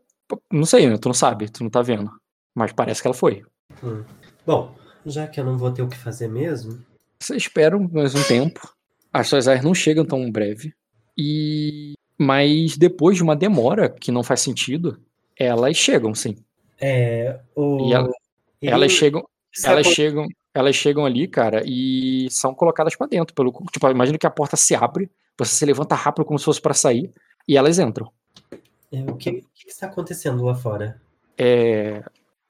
Não 0.52 0.66
sei, 0.66 0.88
né? 0.90 0.98
Tu 0.98 1.08
não 1.08 1.14
sabe, 1.14 1.50
tu 1.50 1.64
não 1.64 1.70
tá 1.70 1.82
vendo. 1.82 2.12
Mas 2.54 2.74
parece 2.74 3.02
que 3.02 3.08
ela 3.08 3.14
foi. 3.14 3.44
Hum. 3.84 4.04
Bom, 4.46 4.76
já 5.06 5.28
que 5.28 5.40
eu 5.40 5.46
não 5.46 5.58
vou 5.58 5.72
ter 5.72 5.82
o 5.82 5.88
que 5.88 5.98
fazer 5.98 6.28
mesmo. 6.28 6.84
Você 7.20 7.36
espera 7.36 7.78
mais 7.78 8.16
um 8.16 8.24
tempo. 8.24 8.75
As 9.16 9.30
suas 9.30 9.48
áreas 9.48 9.64
não 9.64 9.74
chegam 9.74 10.04
tão 10.04 10.30
breve. 10.30 10.74
E. 11.18 11.94
Mas 12.18 12.78
depois 12.78 13.16
de 13.16 13.24
uma 13.24 13.34
demora 13.34 13.90
que 13.90 14.12
não 14.12 14.24
faz 14.24 14.42
sentido, 14.42 15.00
elas 15.40 15.78
chegam, 15.78 16.14
sim. 16.14 16.36
É. 16.80 17.40
O... 17.56 17.94
Ela, 17.94 18.10
elas 18.62 18.92
chegam. 18.92 19.26
Elas 19.64 19.88
chegam, 19.88 20.28
elas 20.54 20.76
chegam 20.76 21.06
ali, 21.06 21.30
cara, 21.30 21.64
e 21.66 22.28
são 22.30 22.54
colocadas 22.54 22.94
para 22.94 23.08
dentro. 23.08 23.34
Pelo, 23.34 23.54
tipo, 23.72 23.90
imagina 23.90 24.18
que 24.18 24.28
a 24.28 24.30
porta 24.30 24.58
se 24.58 24.76
abre, 24.76 25.10
você 25.38 25.56
se 25.56 25.66
levanta 25.66 25.96
rápido 25.96 26.26
como 26.26 26.38
se 26.38 26.44
fosse 26.44 26.62
para 26.62 26.74
sair, 26.74 27.10
e 27.48 27.56
elas 27.56 27.80
entram. 27.80 28.12
É, 28.92 29.00
o, 29.10 29.16
que, 29.16 29.30
o, 29.30 29.34
que, 29.54 29.70
está 29.70 29.88
acontecendo 29.88 30.44
lá 30.44 30.54
fora? 30.56 31.02
É, 31.38 32.04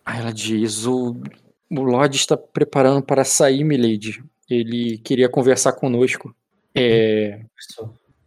aí 0.03 0.19
ela 0.19 0.34
diz: 0.34 0.88
o, 0.88 1.16
o 1.69 1.82
Lorde 1.84 2.18
está 2.18 2.35
preparando 2.35 3.03
para 3.03 3.24
sair, 3.24 3.64
Milady. 3.64 4.24
Ele 4.50 4.98
queria 4.98 5.30
conversar 5.30 5.74
conosco. 5.74 6.35
É, 6.76 7.42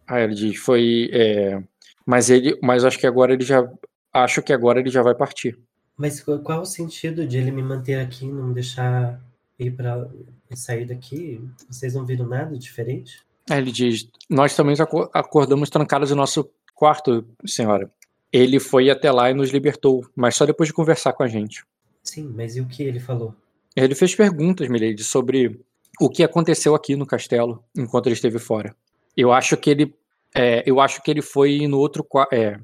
aí 0.06 0.22
ela 0.22 0.34
diz: 0.34 0.56
foi. 0.56 1.10
É, 1.12 1.62
mas 2.06 2.30
ele. 2.30 2.58
Mas 2.62 2.84
acho 2.84 2.98
que 2.98 3.06
agora 3.06 3.32
ele 3.32 3.44
já. 3.44 3.68
Acho 4.12 4.42
que 4.42 4.52
agora 4.52 4.80
ele 4.80 4.90
já 4.90 5.02
vai 5.02 5.14
partir. 5.14 5.58
Mas 5.96 6.20
qual 6.20 6.62
o 6.62 6.66
sentido 6.66 7.26
de 7.26 7.38
ele 7.38 7.50
me 7.50 7.62
manter 7.62 8.00
aqui 8.00 8.24
e 8.24 8.32
não 8.32 8.48
me 8.48 8.54
deixar 8.54 9.20
ir 9.58 9.72
para 9.72 10.08
sair 10.54 10.86
daqui? 10.86 11.40
Vocês 11.68 11.94
não 11.94 12.06
viram 12.06 12.26
nada 12.26 12.56
diferente? 12.56 13.20
Aí 13.50 13.58
ele 13.58 13.72
diz: 13.72 14.08
Nós 14.30 14.56
também 14.56 14.76
acordamos 15.12 15.68
trancados 15.68 16.10
no 16.10 16.16
nosso 16.16 16.48
quarto, 16.74 17.26
senhora. 17.44 17.90
Ele 18.32 18.60
foi 18.60 18.90
até 18.90 19.10
lá 19.10 19.30
e 19.30 19.34
nos 19.34 19.50
libertou, 19.50 20.06
mas 20.14 20.36
só 20.36 20.46
depois 20.46 20.68
de 20.68 20.74
conversar 20.74 21.12
com 21.12 21.22
a 21.22 21.28
gente. 21.28 21.64
Sim, 22.02 22.32
mas 22.34 22.56
e 22.56 22.60
o 22.60 22.66
que 22.66 22.82
ele 22.82 23.00
falou? 23.00 23.34
Ele 23.74 23.94
fez 23.94 24.14
perguntas, 24.14 24.68
Milady, 24.68 25.02
sobre 25.02 25.60
o 26.00 26.08
que 26.08 26.22
aconteceu 26.22 26.74
aqui 26.74 26.96
no 26.96 27.06
castelo 27.06 27.64
enquanto 27.76 28.06
ele 28.06 28.14
esteve 28.14 28.38
fora. 28.38 28.74
Eu 29.16 29.32
acho 29.32 29.56
que 29.56 29.70
ele, 29.70 29.94
é, 30.34 30.62
eu 30.66 30.80
acho 30.80 31.02
que 31.02 31.10
ele 31.10 31.22
foi 31.22 31.66
no 31.66 31.78
outro, 31.78 32.06
é, 32.32 32.58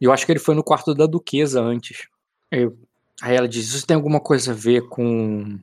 eu 0.00 0.12
acho 0.12 0.24
que 0.24 0.32
ele 0.32 0.38
foi 0.38 0.54
no 0.54 0.64
quarto 0.64 0.94
da 0.94 1.06
duquesa 1.06 1.60
antes. 1.60 2.08
Eu, 2.50 2.76
aí 3.20 3.36
ela 3.36 3.48
diz: 3.48 3.68
Isso 3.68 3.86
tem 3.86 3.94
alguma 3.94 4.20
coisa 4.20 4.52
a 4.52 4.54
ver 4.54 4.88
com. 4.88 5.58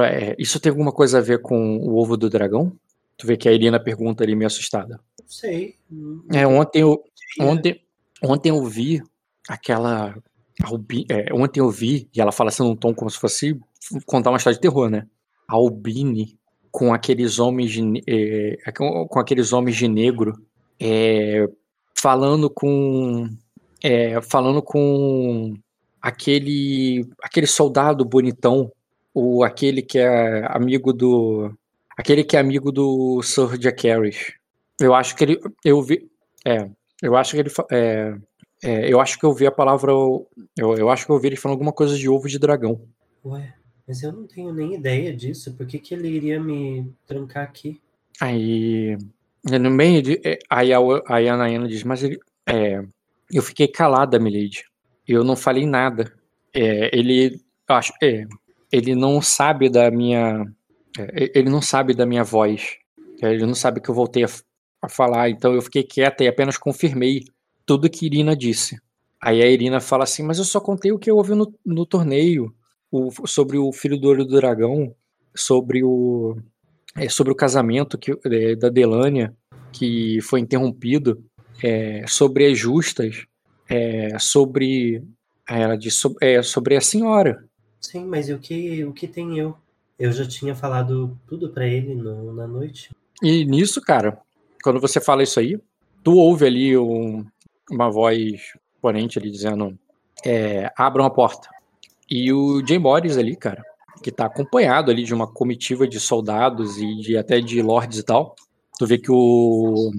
É, 0.00 0.34
isso 0.38 0.58
tem 0.60 0.70
alguma 0.70 0.92
coisa 0.92 1.18
a 1.18 1.20
ver 1.20 1.42
com 1.42 1.76
o 1.76 1.96
ovo 1.96 2.16
do 2.16 2.30
dragão? 2.30 2.72
Tu 3.18 3.26
vê 3.26 3.36
que 3.36 3.48
a 3.48 3.52
Irina 3.52 3.78
pergunta 3.78 4.24
ali 4.24 4.34
meio 4.34 4.46
assustada. 4.46 5.00
Não 5.20 5.28
sei. 5.28 5.76
É, 6.32 6.46
ontem 6.46 6.80
eu, 6.80 7.02
ontem, 7.40 7.82
ontem 8.22 8.48
eu 8.50 8.64
vi 8.64 9.02
aquela. 9.48 10.16
Albi, 10.62 11.06
é, 11.10 11.32
ontem 11.34 11.60
eu 11.60 11.70
vi, 11.70 12.08
e 12.14 12.20
ela 12.20 12.30
fala 12.30 12.48
assim 12.48 12.62
num 12.62 12.76
tom 12.76 12.94
como 12.94 13.10
se 13.10 13.18
fosse 13.18 13.58
contar 14.06 14.30
uma 14.30 14.36
história 14.36 14.54
de 14.54 14.60
terror, 14.60 14.88
né? 14.88 15.08
A 15.48 15.54
Albine 15.54 16.38
com 16.72 16.92
aqueles 16.92 17.38
homens 17.38 17.70
de, 17.70 18.02
é, 18.08 18.56
com 18.72 19.20
aqueles 19.20 19.52
homens 19.52 19.76
de 19.76 19.86
negro 19.86 20.32
é, 20.80 21.46
falando 21.94 22.48
com 22.50 23.28
é, 23.82 24.20
falando 24.22 24.62
com 24.62 25.54
aquele 26.00 27.06
aquele 27.22 27.46
soldado 27.46 28.04
bonitão 28.04 28.72
ou 29.14 29.44
aquele 29.44 29.82
que 29.82 29.98
é 29.98 30.46
amigo 30.48 30.92
do 30.92 31.52
aquele 31.96 32.24
que 32.24 32.36
é 32.36 32.40
amigo 32.40 32.72
do 32.72 33.22
Sir 33.22 33.58
Jack 33.58 33.86
Harris. 33.86 34.32
Eu 34.80 34.94
acho 34.94 35.14
que 35.14 35.24
ele 35.24 35.40
eu 35.62 35.82
vi 35.82 36.10
é 36.44 36.68
eu 37.02 37.14
acho 37.16 37.34
que 37.34 37.40
ele 37.40 37.50
é, 37.70 38.14
é, 38.64 38.92
eu 38.92 39.00
acho 39.00 39.18
que 39.18 39.26
eu 39.26 39.34
vi 39.34 39.44
a 39.44 39.50
palavra. 39.50 39.90
Eu, 39.90 40.28
eu 40.56 40.88
acho 40.88 41.04
que 41.04 41.10
eu 41.10 41.16
ouvi 41.16 41.26
ele 41.26 41.36
falando 41.36 41.56
alguma 41.56 41.72
coisa 41.72 41.98
de 41.98 42.08
ovo 42.08 42.28
de 42.28 42.38
dragão. 42.38 42.80
Ué, 43.24 43.52
mas 43.86 44.02
eu 44.02 44.12
não 44.12 44.26
tenho 44.26 44.52
nem 44.52 44.74
ideia 44.74 45.14
disso. 45.14 45.54
Por 45.54 45.66
que, 45.66 45.78
que 45.78 45.94
ele 45.94 46.08
iria 46.08 46.40
me 46.40 46.92
trancar 47.06 47.44
aqui? 47.44 47.80
Aí. 48.20 48.96
No 49.44 49.70
meio 49.70 50.02
de. 50.02 50.20
É, 50.24 50.38
aí 50.48 50.72
a, 50.72 50.78
aí 51.08 51.28
a 51.28 51.66
diz, 51.66 51.82
mas 51.84 52.02
ele. 52.02 52.18
É, 52.46 52.82
eu 53.30 53.42
fiquei 53.42 53.68
calada, 53.68 54.18
Milady. 54.18 54.64
Eu 55.06 55.24
não 55.24 55.36
falei 55.36 55.66
nada. 55.66 56.12
É, 56.54 56.96
ele. 56.96 57.40
Acho. 57.68 57.92
É, 58.02 58.24
ele 58.70 58.94
não 58.94 59.20
sabe 59.20 59.68
da 59.68 59.90
minha. 59.90 60.44
É, 60.98 61.38
ele 61.38 61.50
não 61.50 61.60
sabe 61.60 61.94
da 61.94 62.06
minha 62.06 62.24
voz. 62.24 62.76
Ele 63.20 63.46
não 63.46 63.54
sabe 63.54 63.80
que 63.80 63.88
eu 63.88 63.94
voltei 63.94 64.24
a, 64.24 64.28
a 64.80 64.88
falar. 64.88 65.30
Então 65.30 65.54
eu 65.54 65.62
fiquei 65.62 65.82
quieta 65.82 66.24
e 66.24 66.28
apenas 66.28 66.56
confirmei 66.56 67.24
tudo 67.66 67.90
que 67.90 68.06
Irina 68.06 68.36
disse. 68.36 68.80
Aí 69.20 69.40
a 69.40 69.46
Irina 69.46 69.80
fala 69.80 70.04
assim, 70.04 70.22
mas 70.24 70.38
eu 70.38 70.44
só 70.44 70.60
contei 70.60 70.90
o 70.90 70.98
que 70.98 71.08
eu 71.08 71.16
ouvi 71.16 71.34
no, 71.34 71.54
no 71.64 71.86
torneio, 71.86 72.52
o, 72.92 73.10
sobre 73.26 73.56
o 73.56 73.72
filho 73.72 73.98
do 73.98 74.08
olho 74.08 74.24
do 74.24 74.36
dragão, 74.36 74.94
sobre 75.34 75.82
o 75.82 76.36
é, 76.94 77.08
sobre 77.08 77.32
o 77.32 77.36
casamento 77.36 77.96
que, 77.96 78.12
é, 78.26 78.54
da 78.54 78.68
Delânia, 78.68 79.34
que 79.72 80.20
foi 80.20 80.40
interrompido, 80.40 81.24
é, 81.64 82.04
sobre 82.06 82.46
as 82.46 82.58
justas, 82.58 83.24
é, 83.66 84.18
sobre 84.18 85.02
ela 85.48 85.76
disse 85.76 85.96
sobre, 85.96 86.26
é, 86.26 86.42
sobre 86.42 86.76
a 86.76 86.80
senhora. 86.80 87.44
Sim, 87.80 88.04
mas 88.04 88.28
o 88.28 88.38
que 88.38 88.84
o 88.84 88.92
que 88.92 89.08
tem 89.08 89.38
eu? 89.38 89.56
Eu 89.98 90.12
já 90.12 90.26
tinha 90.26 90.54
falado 90.54 91.18
tudo 91.26 91.48
para 91.48 91.66
ele 91.66 91.94
no, 91.94 92.32
na 92.32 92.46
noite. 92.46 92.90
E 93.22 93.44
nisso, 93.44 93.80
cara, 93.80 94.18
quando 94.62 94.80
você 94.80 95.00
fala 95.00 95.22
isso 95.22 95.40
aí, 95.40 95.58
tu 96.02 96.16
ouve 96.16 96.46
ali 96.46 96.76
um, 96.76 97.24
uma 97.70 97.90
voz 97.90 98.52
ponente 98.80 99.18
ali 99.18 99.30
dizendo: 99.30 99.78
é, 100.24 100.70
abram 100.76 101.06
a 101.06 101.10
porta. 101.10 101.48
E 102.10 102.32
o 102.32 102.64
Jay 102.66 102.78
Morris 102.78 103.16
ali, 103.16 103.36
cara, 103.36 103.62
que 104.02 104.10
tá 104.10 104.26
acompanhado 104.26 104.90
ali 104.90 105.04
de 105.04 105.14
uma 105.14 105.26
comitiva 105.26 105.86
de 105.86 105.98
soldados 105.98 106.78
e 106.78 106.96
de, 106.96 107.16
até 107.16 107.40
de 107.40 107.62
lords 107.62 107.98
e 107.98 108.02
tal. 108.02 108.34
Tu 108.78 108.86
vê 108.86 108.98
que 108.98 109.10
o, 109.10 109.90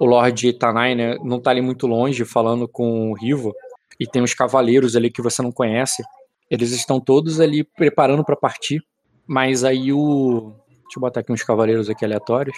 o 0.00 0.04
Lord 0.04 0.52
Tanai, 0.54 0.94
né, 0.94 1.16
não 1.22 1.40
tá 1.40 1.50
ali 1.50 1.60
muito 1.60 1.86
longe 1.86 2.24
falando 2.24 2.68
com 2.68 3.10
o 3.10 3.14
Rivo. 3.14 3.54
E 3.98 4.06
tem 4.06 4.22
os 4.22 4.34
cavaleiros 4.34 4.96
ali 4.96 5.10
que 5.10 5.22
você 5.22 5.40
não 5.40 5.52
conhece. 5.52 6.02
Eles 6.50 6.72
estão 6.72 7.00
todos 7.00 7.40
ali 7.40 7.64
preparando 7.64 8.24
para 8.24 8.36
partir. 8.36 8.82
Mas 9.26 9.64
aí 9.64 9.92
o. 9.92 10.52
Deixa 10.82 10.98
eu 10.98 11.00
botar 11.00 11.20
aqui 11.20 11.32
uns 11.32 11.42
cavaleiros 11.42 11.88
aqui 11.88 12.04
aleatórios. 12.04 12.56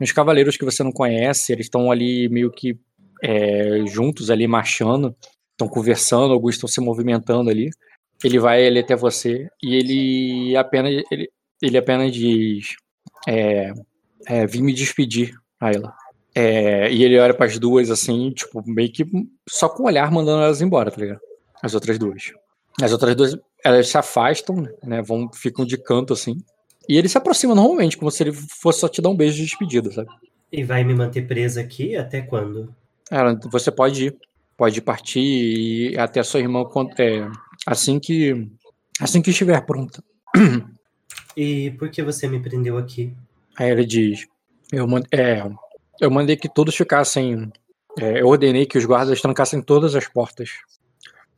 Os 0.00 0.12
cavaleiros 0.12 0.56
que 0.56 0.64
você 0.64 0.82
não 0.82 0.92
conhece, 0.92 1.52
eles 1.52 1.66
estão 1.66 1.90
ali 1.90 2.28
meio 2.28 2.50
que 2.50 2.78
é, 3.22 3.84
juntos 3.86 4.30
ali 4.30 4.46
marchando, 4.46 5.14
estão 5.52 5.68
conversando, 5.68 6.32
alguns 6.32 6.54
estão 6.54 6.68
se 6.68 6.80
movimentando 6.80 7.50
ali. 7.50 7.70
Ele 8.22 8.38
vai 8.38 8.66
ali 8.66 8.78
até 8.78 8.94
você 8.96 9.48
e 9.62 9.74
ele 9.74 10.56
apenas 10.56 11.02
ele, 11.10 11.30
ele 11.60 11.78
apenas 11.78 12.12
diz 12.12 12.76
é, 13.26 13.72
é, 14.26 14.46
vim 14.46 14.62
me 14.62 14.72
despedir 14.72 15.34
a 15.60 15.72
ela. 15.72 15.94
É, 16.34 16.90
e 16.92 17.04
ele 17.04 17.18
olha 17.18 17.32
para 17.32 17.46
as 17.46 17.58
duas 17.58 17.90
assim, 17.90 18.30
tipo, 18.32 18.62
meio 18.66 18.90
que 18.90 19.06
só 19.48 19.68
com 19.68 19.84
o 19.84 19.86
olhar 19.86 20.10
mandando 20.10 20.42
elas 20.42 20.60
embora, 20.60 20.90
tá 20.90 21.00
ligado? 21.00 21.20
As 21.62 21.74
outras 21.74 21.98
duas. 21.98 22.32
As 22.82 22.92
outras 22.92 23.14
duas, 23.14 23.36
elas 23.64 23.88
se 23.88 23.96
afastam, 23.96 24.68
né? 24.82 25.00
Vão, 25.00 25.30
ficam 25.32 25.64
de 25.64 25.78
canto 25.78 26.12
assim. 26.12 26.38
E 26.88 26.98
ele 26.98 27.08
se 27.08 27.16
aproxima 27.16 27.54
normalmente, 27.54 27.96
como 27.96 28.10
se 28.10 28.22
ele 28.22 28.32
fosse 28.32 28.80
só 28.80 28.88
te 28.88 29.00
dar 29.00 29.10
um 29.10 29.16
beijo 29.16 29.36
de 29.36 29.44
despedida, 29.44 29.90
sabe? 29.92 30.08
E 30.52 30.62
vai 30.62 30.84
me 30.84 30.94
manter 30.94 31.26
presa 31.26 31.60
aqui 31.60 31.96
até 31.96 32.20
quando? 32.20 32.74
você 33.50 33.70
pode 33.70 34.06
ir, 34.06 34.16
pode 34.56 34.80
partir 34.80 35.20
e 35.20 35.98
até 35.98 36.20
a 36.20 36.24
sua 36.24 36.40
irmã 36.40 36.64
é, 36.98 37.28
assim 37.66 37.98
que 37.98 38.50
assim 39.00 39.22
que 39.22 39.30
estiver 39.30 39.60
pronta. 39.64 40.02
E 41.36 41.72
por 41.72 41.90
que 41.90 42.00
você 42.02 42.28
me 42.28 42.40
prendeu 42.40 42.78
aqui? 42.78 43.12
Aí 43.56 43.70
ele 43.70 43.84
diz: 43.84 44.26
eu, 44.72 44.86
é, 45.10 45.42
eu 46.00 46.10
mandei 46.10 46.36
que 46.36 46.48
todos 46.48 46.76
ficassem. 46.76 47.52
É, 47.98 48.20
eu 48.20 48.26
ordenei 48.26 48.66
que 48.66 48.78
os 48.78 48.84
guardas 48.84 49.20
trancassem 49.20 49.60
todas 49.60 49.94
as 49.94 50.08
portas. 50.08 50.50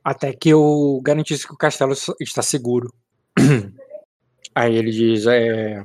Até 0.05 0.33
que 0.33 0.51
eu 0.51 1.01
garantisse 1.03 1.47
que 1.47 1.55
o 1.55 1.57
castelo 1.57 1.95
está 2.21 2.43
seguro. 2.43 2.93
Aí 4.55 4.77
ele 4.77 4.91
diz: 4.91 5.27
é. 5.27 5.83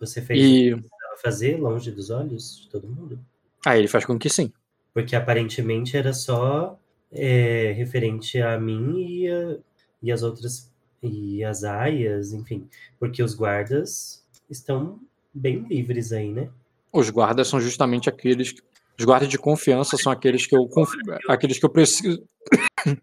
Você 0.00 0.20
fez 0.20 0.40
e... 0.40 0.84
fazer 1.22 1.56
longe 1.56 1.90
dos 1.90 2.10
olhos 2.10 2.62
de 2.62 2.68
todo 2.68 2.88
mundo? 2.88 3.18
Ah, 3.64 3.78
ele 3.78 3.88
faz 3.88 4.04
com 4.04 4.18
que 4.18 4.28
sim. 4.28 4.52
Porque 4.92 5.16
aparentemente 5.16 5.96
era 5.96 6.12
só 6.12 6.78
é, 7.14 7.72
referente 7.72 8.40
a 8.40 8.58
mim 8.58 8.98
e, 8.98 9.30
a, 9.30 9.56
e 10.02 10.12
as 10.12 10.22
outras 10.22 10.72
e 11.02 11.44
as 11.44 11.64
aias, 11.64 12.32
enfim, 12.32 12.68
porque 12.98 13.22
os 13.22 13.34
guardas 13.34 14.24
estão 14.48 14.98
bem 15.32 15.60
livres 15.68 16.12
aí, 16.12 16.32
né? 16.32 16.50
Os 16.92 17.10
guardas 17.10 17.48
são 17.48 17.60
justamente 17.60 18.08
aqueles, 18.08 18.54
os 18.98 19.04
guardas 19.04 19.28
de 19.28 19.38
confiança 19.38 19.96
são 19.96 20.10
aqueles 20.10 20.46
que 20.46 20.56
eu 20.56 20.66
confio, 20.68 21.00
aqueles 21.28 21.58
que 21.58 21.66
eu 21.66 21.70
preciso, 21.70 22.22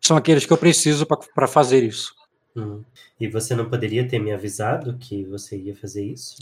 são 0.00 0.16
aqueles 0.16 0.44
que 0.44 0.52
eu 0.52 0.58
preciso 0.58 1.06
para 1.06 1.46
fazer 1.46 1.84
isso. 1.84 2.14
Hum. 2.56 2.82
E 3.20 3.28
você 3.28 3.54
não 3.54 3.68
poderia 3.68 4.06
ter 4.08 4.18
me 4.18 4.32
avisado 4.32 4.96
que 4.98 5.24
você 5.24 5.56
ia 5.56 5.76
fazer 5.76 6.04
isso? 6.04 6.36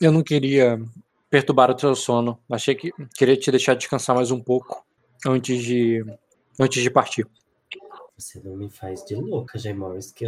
Eu 0.00 0.12
não 0.12 0.22
queria 0.22 0.80
perturbar 1.28 1.74
o 1.74 1.78
seu 1.78 1.94
sono. 1.94 2.38
Achei 2.50 2.74
que 2.74 2.92
queria 3.14 3.36
te 3.36 3.50
deixar 3.50 3.74
descansar 3.74 4.14
mais 4.16 4.30
um 4.30 4.40
pouco 4.40 4.84
antes 5.26 5.62
de 5.62 6.04
antes 6.58 6.82
de 6.82 6.90
partir. 6.90 7.26
Você 8.16 8.40
não 8.40 8.56
me 8.56 8.68
faz 8.68 9.04
de 9.04 9.14
louca, 9.14 9.58
Jay 9.58 9.74
Morris. 9.74 10.12
Que... 10.12 10.26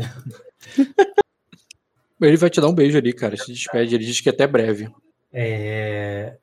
Ele 2.21 2.37
vai 2.37 2.51
te 2.51 2.61
dar 2.61 2.69
um 2.69 2.75
beijo 2.75 2.97
ali, 2.97 3.13
cara. 3.13 3.37
Se 3.37 3.53
despede. 3.53 3.95
Ele 3.95 4.05
diz 4.05 4.21
que 4.21 4.29
é 4.29 4.33
até 4.33 4.47
breve. 4.47 4.89
É... 5.33 6.37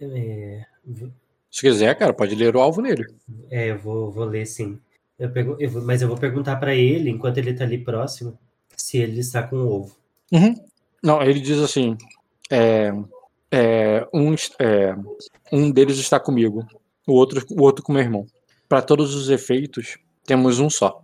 é... 0.00 0.66
Se 1.50 1.60
quiser, 1.60 1.96
cara, 1.98 2.12
pode 2.12 2.34
ler 2.34 2.54
o 2.54 2.60
alvo 2.60 2.80
nele. 2.80 3.04
É, 3.50 3.70
eu 3.70 3.78
vou, 3.78 4.10
vou 4.10 4.24
ler 4.24 4.46
sim. 4.46 4.78
Eu 5.18 5.30
pego, 5.30 5.56
eu 5.58 5.70
vou, 5.70 5.82
mas 5.82 6.02
eu 6.02 6.08
vou 6.08 6.18
perguntar 6.18 6.56
para 6.56 6.74
ele, 6.74 7.08
enquanto 7.08 7.38
ele 7.38 7.54
tá 7.54 7.64
ali 7.64 7.78
próximo, 7.78 8.38
se 8.76 8.98
ele 8.98 9.20
está 9.20 9.42
com 9.42 9.56
o 9.56 9.72
ovo. 9.72 9.96
Uhum. 10.30 10.54
Não, 11.02 11.22
ele 11.22 11.40
diz 11.40 11.58
assim: 11.58 11.96
é, 12.50 12.92
é, 13.50 14.06
um, 14.12 14.34
é, 14.58 14.94
um 15.50 15.70
deles 15.70 15.96
está 15.98 16.20
comigo, 16.20 16.66
o 17.06 17.12
outro, 17.12 17.44
o 17.50 17.62
outro 17.62 17.84
com 17.84 17.92
meu 17.92 18.02
irmão. 18.02 18.26
Para 18.68 18.82
todos 18.82 19.14
os 19.14 19.30
efeitos, 19.30 19.96
temos 20.24 20.58
um 20.58 20.68
só. 20.68 21.02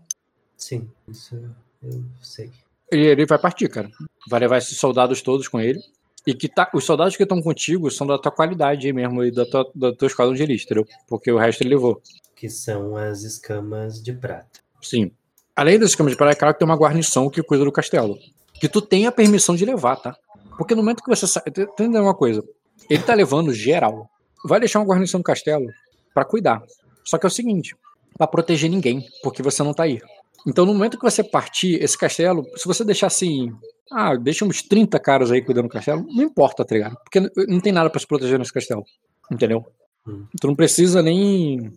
Sim, 0.56 0.88
isso 1.08 1.40
eu 1.82 2.02
sei. 2.20 2.50
E 2.90 2.96
ele 2.96 3.24
vai 3.24 3.38
partir, 3.38 3.68
cara. 3.68 3.90
Vai 4.28 4.40
levar 4.40 4.58
esses 4.58 4.76
soldados 4.78 5.22
todos 5.22 5.48
com 5.48 5.60
ele. 5.60 5.80
E 6.26 6.34
que 6.34 6.48
tá, 6.48 6.70
os 6.72 6.84
soldados 6.84 7.16
que 7.16 7.22
estão 7.22 7.40
contigo 7.40 7.90
são 7.90 8.06
da 8.06 8.18
tua 8.18 8.30
qualidade 8.30 8.86
aí 8.86 8.92
mesmo, 8.92 9.24
e 9.24 9.32
da 9.32 9.44
tua, 9.44 9.70
da 9.74 9.92
tua 9.92 10.06
esquadrão 10.06 10.34
de 10.34 10.42
elite, 10.42 10.64
entendeu? 10.64 10.86
Porque 11.08 11.32
o 11.32 11.38
resto 11.38 11.62
ele 11.62 11.70
levou. 11.70 12.00
Que 12.36 12.48
são 12.48 12.96
as 12.96 13.22
escamas 13.22 14.00
de 14.00 14.12
prata. 14.12 14.60
Sim. 14.80 15.10
Além 15.54 15.78
das 15.78 15.90
escamas 15.90 16.12
de 16.12 16.16
prata, 16.16 16.32
é 16.32 16.36
claro 16.36 16.54
que 16.54 16.60
tem 16.60 16.68
uma 16.68 16.76
guarnição 16.76 17.28
que 17.28 17.42
cuida 17.42 17.64
do 17.64 17.72
castelo. 17.72 18.18
Que 18.54 18.68
tu 18.68 18.80
tem 18.80 19.06
a 19.06 19.12
permissão 19.12 19.56
de 19.56 19.64
levar, 19.64 19.96
tá? 19.96 20.16
Porque 20.56 20.74
no 20.74 20.82
momento 20.82 21.02
que 21.02 21.08
você 21.08 21.26
sai. 21.26 21.42
Entendeu 21.48 22.02
uma 22.02 22.14
coisa? 22.14 22.44
Ele 22.88 23.02
tá 23.02 23.14
levando 23.14 23.52
geral. 23.52 24.08
Vai 24.44 24.60
deixar 24.60 24.78
uma 24.78 24.86
guarnição 24.86 25.18
no 25.18 25.24
castelo 25.24 25.66
para 26.14 26.24
cuidar. 26.24 26.62
Só 27.04 27.18
que 27.18 27.26
é 27.26 27.28
o 27.28 27.30
seguinte: 27.30 27.76
para 28.16 28.26
proteger 28.26 28.70
ninguém, 28.70 29.06
porque 29.22 29.42
você 29.42 29.62
não 29.62 29.74
tá 29.74 29.84
aí. 29.84 30.00
Então, 30.46 30.66
no 30.66 30.72
momento 30.72 30.98
que 30.98 31.04
você 31.04 31.22
partir, 31.22 31.82
esse 31.82 31.96
castelo, 31.96 32.44
se 32.56 32.66
você 32.66 32.84
deixar 32.84 33.06
assim, 33.06 33.52
ah, 33.90 34.16
deixa 34.16 34.44
uns 34.44 34.62
30 34.62 34.98
caras 34.98 35.30
aí 35.30 35.40
cuidando 35.40 35.68
do 35.68 35.72
castelo, 35.72 36.04
não 36.08 36.24
importa, 36.24 36.64
tá 36.64 36.74
ligado? 36.74 36.96
Porque 37.04 37.20
não 37.46 37.60
tem 37.60 37.72
nada 37.72 37.88
para 37.88 38.00
se 38.00 38.06
proteger 38.06 38.38
nesse 38.38 38.52
castelo, 38.52 38.84
entendeu? 39.30 39.64
Hum. 40.06 40.26
Tu 40.40 40.46
não 40.46 40.56
precisa 40.56 41.00
nem 41.00 41.72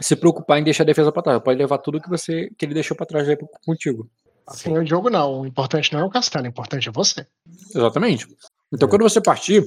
se 0.00 0.16
preocupar 0.16 0.58
em 0.58 0.64
deixar 0.64 0.82
a 0.82 0.86
defesa 0.86 1.10
para 1.10 1.22
trás, 1.22 1.42
pode 1.42 1.58
levar 1.58 1.78
tudo 1.78 2.00
que 2.00 2.08
você 2.08 2.50
que 2.56 2.64
ele 2.64 2.74
deixou 2.74 2.96
para 2.96 3.06
trás 3.06 3.28
aí 3.28 3.38
contigo. 3.64 4.08
Assim, 4.46 4.76
o 4.76 4.84
jogo 4.84 5.08
não, 5.08 5.42
o 5.42 5.46
importante 5.46 5.92
não 5.92 6.00
é 6.00 6.04
o 6.04 6.10
castelo, 6.10 6.44
o 6.44 6.48
importante 6.48 6.88
é 6.88 6.92
você. 6.92 7.26
Exatamente. 7.74 8.26
Então, 8.72 8.86
é. 8.86 8.90
quando 8.90 9.02
você 9.02 9.20
partir, 9.20 9.64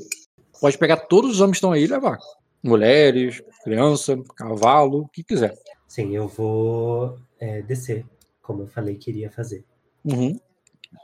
pode 0.59 0.77
pegar 0.77 0.97
todos 0.97 1.31
os 1.31 1.41
homens 1.41 1.53
que 1.53 1.57
estão 1.57 1.71
aí 1.71 1.83
e 1.83 1.87
levar. 1.87 2.17
Mulheres, 2.63 3.43
criança, 3.63 4.17
cavalo, 4.35 5.01
o 5.01 5.07
que 5.07 5.23
quiser. 5.23 5.53
Sim, 5.87 6.15
eu 6.15 6.27
vou 6.27 7.19
é, 7.39 7.61
descer 7.61 8.05
como 8.41 8.63
eu 8.63 8.67
falei 8.67 8.95
que 8.95 9.11
iria 9.11 9.29
fazer. 9.29 9.65
Uhum. 10.03 10.39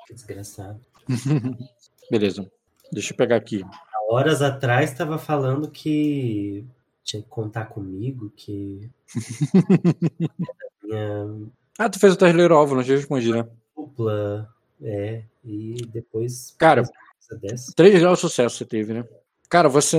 Que 0.07 0.13
desgraçado. 0.13 0.79
Beleza. 2.09 2.49
Deixa 2.91 3.13
eu 3.13 3.17
pegar 3.17 3.35
aqui. 3.35 3.63
Há 3.63 4.13
horas 4.13 4.41
atrás 4.41 4.91
estava 4.91 5.17
falando 5.17 5.69
que 5.69 6.65
tinha 7.03 7.21
que 7.21 7.29
contar 7.29 7.65
comigo, 7.65 8.31
que. 8.35 8.89
minha... 10.83 11.49
Ah, 11.77 11.89
tu 11.89 11.99
fez 11.99 12.13
o 12.13 12.17
teste 12.17 12.41
alvo, 12.41 12.75
não 12.75 12.83
tinha 12.83 12.97
respondido, 12.97 13.37
né? 13.37 13.47
Dupla, 13.75 14.53
é. 14.81 15.23
E 15.43 15.75
depois. 15.93 16.55
Cara, 16.57 16.83
três 17.75 17.99
graus 17.99 18.17
de 18.17 18.21
sucesso 18.21 18.57
você 18.57 18.65
teve, 18.65 18.93
né? 18.93 19.05
Cara, 19.49 19.69
você 19.69 19.97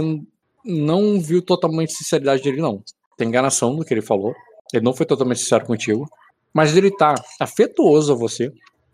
não 0.65 1.21
viu 1.21 1.43
totalmente 1.43 1.93
sinceridade 1.93 2.43
dele, 2.43 2.61
não. 2.61 2.83
Tem 3.17 3.29
enganação 3.29 3.75
no 3.75 3.85
que 3.85 3.93
ele 3.93 4.03
falou. 4.03 4.35
Ele 4.73 4.85
não 4.85 4.95
foi 4.95 5.07
totalmente 5.07 5.41
sincero 5.41 5.67
contigo. 5.67 6.09
Mas 6.53 6.77
ele 6.77 6.91
tá 6.91 7.15
afetuoso 7.41 8.13
a 8.13 8.17
você. 8.17 8.53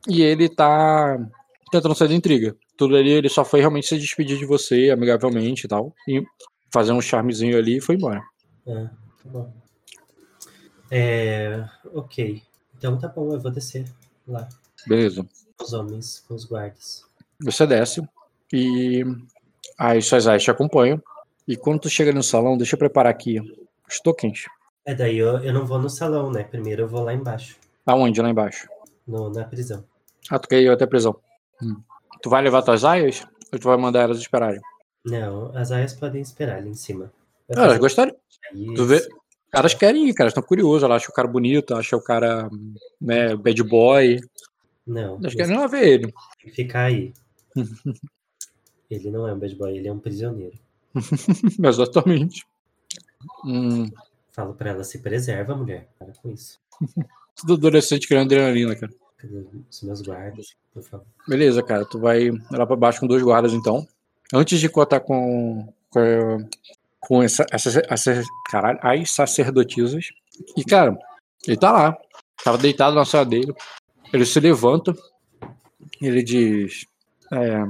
E 0.09 0.23
ele 0.23 0.49
tá 0.49 1.19
tentando 1.70 1.95
sair 1.95 2.09
da 2.09 2.15
intriga. 2.15 2.57
Tudo 2.77 2.97
ali, 2.97 3.11
ele 3.11 3.28
só 3.28 3.45
foi 3.45 3.61
realmente 3.61 3.86
se 3.86 3.99
despedir 3.99 4.39
de 4.39 4.47
você 4.47 4.91
amigavelmente 4.91 5.67
e 5.67 5.69
tal. 5.69 5.95
E 6.09 6.23
fazer 6.73 6.93
um 6.93 7.01
charmezinho 7.01 7.57
ali 7.57 7.78
e 7.78 7.81
foi 7.81 7.95
embora. 7.95 8.23
É, 8.67 8.85
tá 8.85 9.31
bom. 9.31 9.53
É, 10.91 11.65
ok. 11.93 12.43
Então 12.77 12.99
tá 12.99 13.09
bom, 13.09 13.33
eu 13.33 13.41
vou 13.41 13.51
descer 13.51 13.85
lá. 14.27 14.49
Beleza. 14.86 15.27
Os 15.61 15.73
homens, 15.73 16.23
com 16.27 16.35
os 16.35 16.45
guardas. 16.45 17.05
Você 17.43 17.67
desce 17.67 18.03
e 18.53 19.03
aí 19.78 20.01
suas 20.01 20.27
aias 20.27 20.43
te 20.43 20.51
acompanham. 20.51 21.03
E 21.47 21.57
quando 21.57 21.81
tu 21.81 21.91
chega 21.91 22.12
no 22.12 22.23
salão, 22.23 22.57
deixa 22.57 22.75
eu 22.75 22.78
preparar 22.78 23.10
aqui 23.10 23.41
os 23.89 24.00
tokens. 24.00 24.47
É, 24.84 24.94
daí 24.94 25.18
eu, 25.18 25.39
eu 25.39 25.52
não 25.52 25.65
vou 25.65 25.78
no 25.78 25.89
salão, 25.89 26.31
né? 26.31 26.44
Primeiro 26.44 26.83
eu 26.83 26.89
vou 26.89 27.02
lá 27.02 27.15
embaixo. 27.15 27.57
Aonde, 27.84 28.20
lá 28.20 28.28
embaixo? 28.28 28.68
No, 29.07 29.31
na 29.31 29.44
prisão. 29.44 29.84
Ah, 30.28 30.39
tu 30.39 30.49
quer 30.49 30.60
ir 30.60 30.68
até 30.68 30.84
a 30.84 30.89
prisão. 30.89 31.16
Hum. 31.62 31.76
Tu 32.20 32.28
vai 32.28 32.42
levar 32.42 32.62
tuas 32.62 32.84
aias? 32.84 33.25
Ou 33.52 33.58
tu 33.58 33.68
vai 33.68 33.76
mandar 33.76 34.02
elas 34.02 34.18
esperarem? 34.18 34.60
Não, 35.05 35.57
as 35.57 35.70
aias 35.70 35.94
podem 35.94 36.20
esperar 36.20 36.57
ali 36.57 36.70
em 36.70 36.75
cima. 36.75 37.12
Ah, 37.55 37.65
elas 37.65 37.78
gostariam. 37.78 38.16
Tu 38.75 38.84
vê? 38.84 39.07
Elas 39.52 39.75
querem 39.75 40.08
ir, 40.08 40.15
cara. 40.15 40.28
Estão 40.28 40.42
curiosas. 40.42 40.83
Elas 40.83 41.02
acham 41.02 41.12
o 41.12 41.15
cara 41.15 41.28
bonito, 41.28 41.75
acham 41.75 41.99
o 41.99 42.02
cara 42.02 42.50
né, 43.00 43.36
bad 43.36 43.62
boy. 43.62 44.20
Não. 44.84 45.16
Elas 45.18 45.34
querem 45.34 45.57
lá 45.57 45.66
ver 45.68 45.86
ele. 45.86 46.15
Ficar 46.52 46.84
aí. 46.86 47.12
ele 48.91 49.10
não 49.10 49.28
é 49.28 49.33
um 49.33 49.39
bad 49.39 49.55
boy, 49.55 49.76
ele 49.76 49.89
é 49.89 49.92
um 49.92 49.99
prisioneiro. 49.99 50.58
Exatamente. 51.62 52.47
Hum. 53.44 53.91
Falo 54.31 54.55
pra 54.55 54.70
ela, 54.70 54.84
se 54.84 54.99
preserva, 54.99 55.55
mulher. 55.55 55.89
Para 55.99 56.12
com 56.12 56.31
isso. 56.31 56.58
Tudo 57.36 57.55
adolescente 57.55 58.07
criando 58.07 58.26
adrenalina, 58.26 58.75
cara. 58.76 58.92
Os 59.70 59.83
meus 59.83 60.02
guardas, 60.02 60.57
por 60.73 60.83
favor. 60.83 61.07
Beleza, 61.26 61.62
cara. 61.62 61.84
Tu 61.84 61.99
vai 61.99 62.31
lá 62.50 62.66
pra 62.66 62.76
baixo 62.76 63.00
com 63.00 63.07
dois 63.07 63.23
guardas, 63.23 63.52
então. 63.52 63.86
Antes 64.33 64.60
de 64.60 64.68
contar 64.68 65.00
com. 65.00 65.73
com, 65.91 66.49
com 67.00 67.23
essa, 67.23 67.47
essa, 67.50 67.83
essa. 67.89 68.23
Caralho, 68.50 68.78
as 68.83 69.10
sacerdotisas. 69.10 70.10
E, 70.57 70.65
cara, 70.65 70.97
ele 71.47 71.57
tá 71.57 71.73
lá. 71.73 71.99
Tava 72.44 72.58
deitado 72.58 72.94
na 72.94 73.05
sala 73.05 73.25
dele. 73.25 73.55
Ele 74.12 74.26
se 74.26 74.39
levanta. 74.39 74.94
Ele 76.00 76.23
diz. 76.23 76.86
É, 77.33 77.65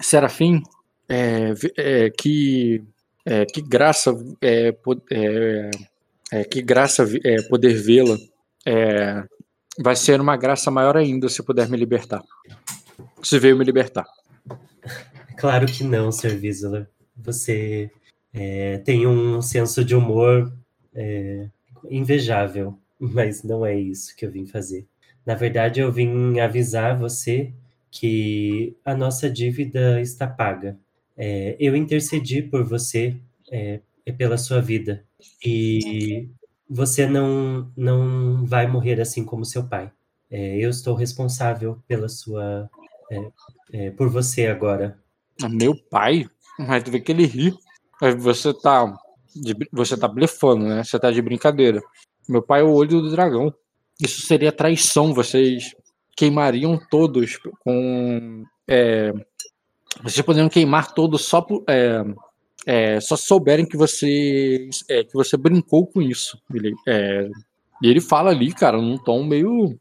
Serafim, 0.00 0.62
é, 1.08 1.54
é, 1.76 2.10
que, 2.10 2.82
é, 3.24 3.44
que 3.44 3.62
graça 3.62 4.16
é, 4.42 4.74
é 5.10 5.70
é, 6.32 6.42
que 6.42 6.60
graça 6.60 7.04
é, 7.24 7.42
poder 7.42 7.74
vê-la. 7.74 8.16
Vai 9.78 9.94
ser 9.94 10.20
uma 10.20 10.36
graça 10.36 10.70
maior 10.70 10.96
ainda 10.96 11.28
se 11.28 11.42
puder 11.42 11.68
me 11.68 11.76
libertar. 11.76 12.22
Se 13.22 13.38
veio 13.38 13.56
me 13.56 13.64
libertar. 13.64 14.06
Claro 15.38 15.66
que 15.66 15.84
não, 15.84 16.10
Sr. 16.10 16.38
Vizela. 16.38 16.88
Você 17.14 17.90
tem 18.86 19.06
um 19.06 19.42
senso 19.42 19.84
de 19.84 19.94
humor 19.94 20.50
invejável, 21.90 22.78
mas 22.98 23.42
não 23.42 23.64
é 23.66 23.78
isso 23.78 24.16
que 24.16 24.24
eu 24.24 24.30
vim 24.30 24.46
fazer. 24.46 24.86
Na 25.26 25.34
verdade, 25.34 25.80
eu 25.80 25.92
vim 25.92 26.40
avisar 26.40 26.96
você 26.98 27.52
que 27.90 28.74
a 28.82 28.94
nossa 28.94 29.28
dívida 29.28 30.00
está 30.00 30.26
paga. 30.26 30.78
É, 31.16 31.56
eu 31.58 31.74
intercedi 31.74 32.42
por 32.42 32.64
você 32.64 33.16
é, 33.50 33.80
pela 34.16 34.36
sua 34.36 34.60
vida. 34.60 35.04
E 35.44 36.28
você 36.68 37.06
não, 37.06 37.70
não 37.76 38.44
vai 38.44 38.66
morrer 38.66 39.00
assim 39.00 39.24
como 39.24 39.44
seu 39.44 39.64
pai. 39.64 39.90
É, 40.30 40.56
eu 40.56 40.70
estou 40.70 40.94
responsável 40.94 41.78
pela 41.86 42.08
sua. 42.08 42.68
É, 43.10 43.30
é, 43.72 43.90
por 43.90 44.08
você 44.08 44.46
agora. 44.46 44.98
Meu 45.50 45.74
pai? 45.90 46.28
Mas 46.58 46.82
tu 46.82 46.90
vê 46.90 47.00
que 47.00 47.12
ele 47.12 47.26
ri. 47.26 47.54
Você 48.18 48.52
tá. 48.52 48.92
De, 49.34 49.54
você 49.72 49.96
tá 49.96 50.08
blefando, 50.08 50.64
né? 50.64 50.82
Você 50.82 50.98
tá 50.98 51.10
de 51.10 51.22
brincadeira. 51.22 51.80
Meu 52.28 52.42
pai 52.42 52.60
é 52.60 52.64
o 52.64 52.72
olho 52.72 53.00
do 53.00 53.10
dragão. 53.10 53.54
Isso 54.00 54.26
seria 54.26 54.50
traição. 54.50 55.14
Vocês 55.14 55.74
queimariam 56.16 56.78
todos 56.90 57.38
com. 57.60 58.44
Vocês 60.02 60.24
poderiam 60.24 60.48
queimar 60.48 60.92
todos 60.92 61.24
só 61.24 61.40
por, 61.40 61.64
é, 61.68 62.04
é, 62.66 63.00
só 63.00 63.16
souberem 63.16 63.66
que 63.66 63.76
você 63.76 64.68
é, 64.88 65.04
que 65.04 65.14
você 65.14 65.36
brincou 65.36 65.86
com 65.86 66.02
isso. 66.02 66.40
Ele, 66.52 66.74
é, 66.86 67.28
e 67.82 67.88
ele 67.88 68.00
fala 68.00 68.30
ali, 68.30 68.52
cara, 68.52 68.80
num 68.80 68.98
tom 68.98 69.24
meio 69.24 69.78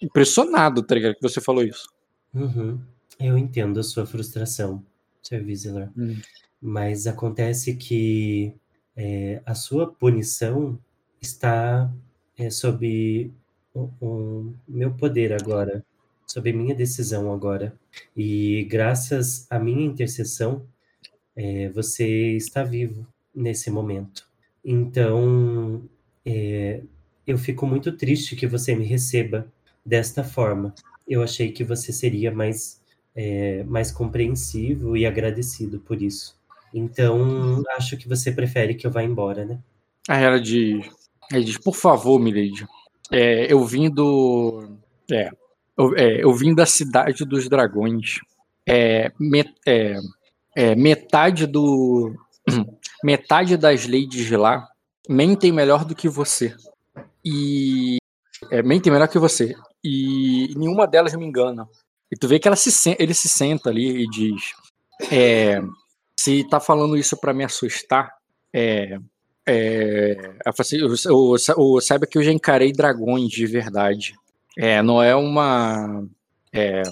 impressionado, 0.00 0.82
tá 0.82 0.94
ligado? 0.94 1.14
Que 1.14 1.22
você 1.22 1.40
falou 1.40 1.62
isso. 1.62 1.88
Uhum. 2.34 2.80
Eu 3.18 3.36
entendo 3.36 3.80
a 3.80 3.82
sua 3.82 4.06
frustração, 4.06 4.82
Sir 5.22 5.44
Vizela. 5.44 5.92
Hum. 5.96 6.16
Mas 6.60 7.06
acontece 7.06 7.74
que 7.74 8.54
é, 8.96 9.42
a 9.44 9.54
sua 9.54 9.90
punição 9.90 10.78
está 11.20 11.90
é, 12.38 12.48
sob 12.50 13.30
o, 13.74 13.90
o, 14.00 14.54
meu 14.66 14.92
poder 14.92 15.32
agora, 15.32 15.84
sob 16.30 16.52
minha 16.52 16.74
decisão 16.74 17.32
agora. 17.32 17.74
E 18.16 18.64
graças 18.70 19.46
à 19.50 19.58
minha 19.58 19.84
intercessão, 19.84 20.64
é, 21.34 21.68
você 21.70 22.36
está 22.36 22.62
vivo 22.62 23.04
nesse 23.34 23.68
momento. 23.68 24.24
Então, 24.64 25.82
é, 26.24 26.82
eu 27.26 27.36
fico 27.36 27.66
muito 27.66 27.90
triste 27.92 28.36
que 28.36 28.46
você 28.46 28.76
me 28.76 28.84
receba 28.84 29.50
desta 29.84 30.22
forma. 30.22 30.72
Eu 31.08 31.20
achei 31.20 31.50
que 31.50 31.64
você 31.64 31.92
seria 31.92 32.30
mais, 32.30 32.80
é, 33.16 33.64
mais 33.64 33.90
compreensivo 33.90 34.96
e 34.96 35.04
agradecido 35.04 35.80
por 35.80 36.00
isso. 36.00 36.38
Então, 36.72 37.60
acho 37.76 37.96
que 37.96 38.08
você 38.08 38.30
prefere 38.30 38.76
que 38.76 38.86
eu 38.86 38.90
vá 38.92 39.02
embora, 39.02 39.44
né? 39.44 39.58
Aí 40.08 40.22
ela 40.22 40.40
diz, 40.40 40.88
ela 41.32 41.42
diz 41.42 41.58
por 41.58 41.74
favor, 41.74 42.20
Milady, 42.20 42.64
é, 43.10 43.52
eu 43.52 43.64
vim 43.64 43.90
do... 43.90 44.76
É, 45.10 45.32
eu, 45.80 45.96
é, 45.96 46.24
eu, 46.24 46.32
vim 46.34 46.54
da 46.54 46.66
cidade 46.66 47.24
dos 47.24 47.48
dragões. 47.48 48.18
É, 48.68 49.10
met, 49.18 49.52
é, 49.66 49.96
é, 50.56 50.74
metade 50.74 51.46
do... 51.46 52.14
Metade 53.02 53.56
das 53.56 53.86
ladies 53.86 54.30
lá 54.30 54.68
mentem 55.08 55.50
melhor 55.50 55.86
do 55.86 55.94
que 55.94 56.08
você. 56.08 56.54
E... 57.24 57.96
É, 58.50 58.62
mentem 58.62 58.92
melhor 58.92 59.08
que 59.08 59.18
você. 59.18 59.54
E 59.82 60.52
nenhuma 60.54 60.86
delas 60.86 61.14
me 61.14 61.24
engana. 61.24 61.66
E 62.12 62.16
tu 62.16 62.28
vê 62.28 62.38
que 62.38 62.46
ela 62.46 62.56
se, 62.56 62.96
ele 62.98 63.14
se 63.14 63.28
senta 63.28 63.70
ali 63.70 64.04
e 64.04 64.06
diz... 64.08 64.52
É, 65.10 65.62
se 66.18 66.44
tá 66.44 66.60
falando 66.60 66.98
isso 66.98 67.16
para 67.16 67.32
me 67.32 67.42
assustar, 67.42 68.12
é, 68.52 68.98
é, 69.46 70.34
assim, 70.58 70.76
eu, 70.76 70.94
eu, 71.08 71.80
saiba 71.80 72.06
que 72.06 72.18
eu 72.18 72.22
já 72.22 72.30
encarei 72.30 72.72
dragões 72.72 73.30
de 73.30 73.46
verdade. 73.46 74.14
É, 74.62 74.82
não 74.82 75.02
é 75.02 75.16
uma. 75.16 76.06
É, 76.52 76.82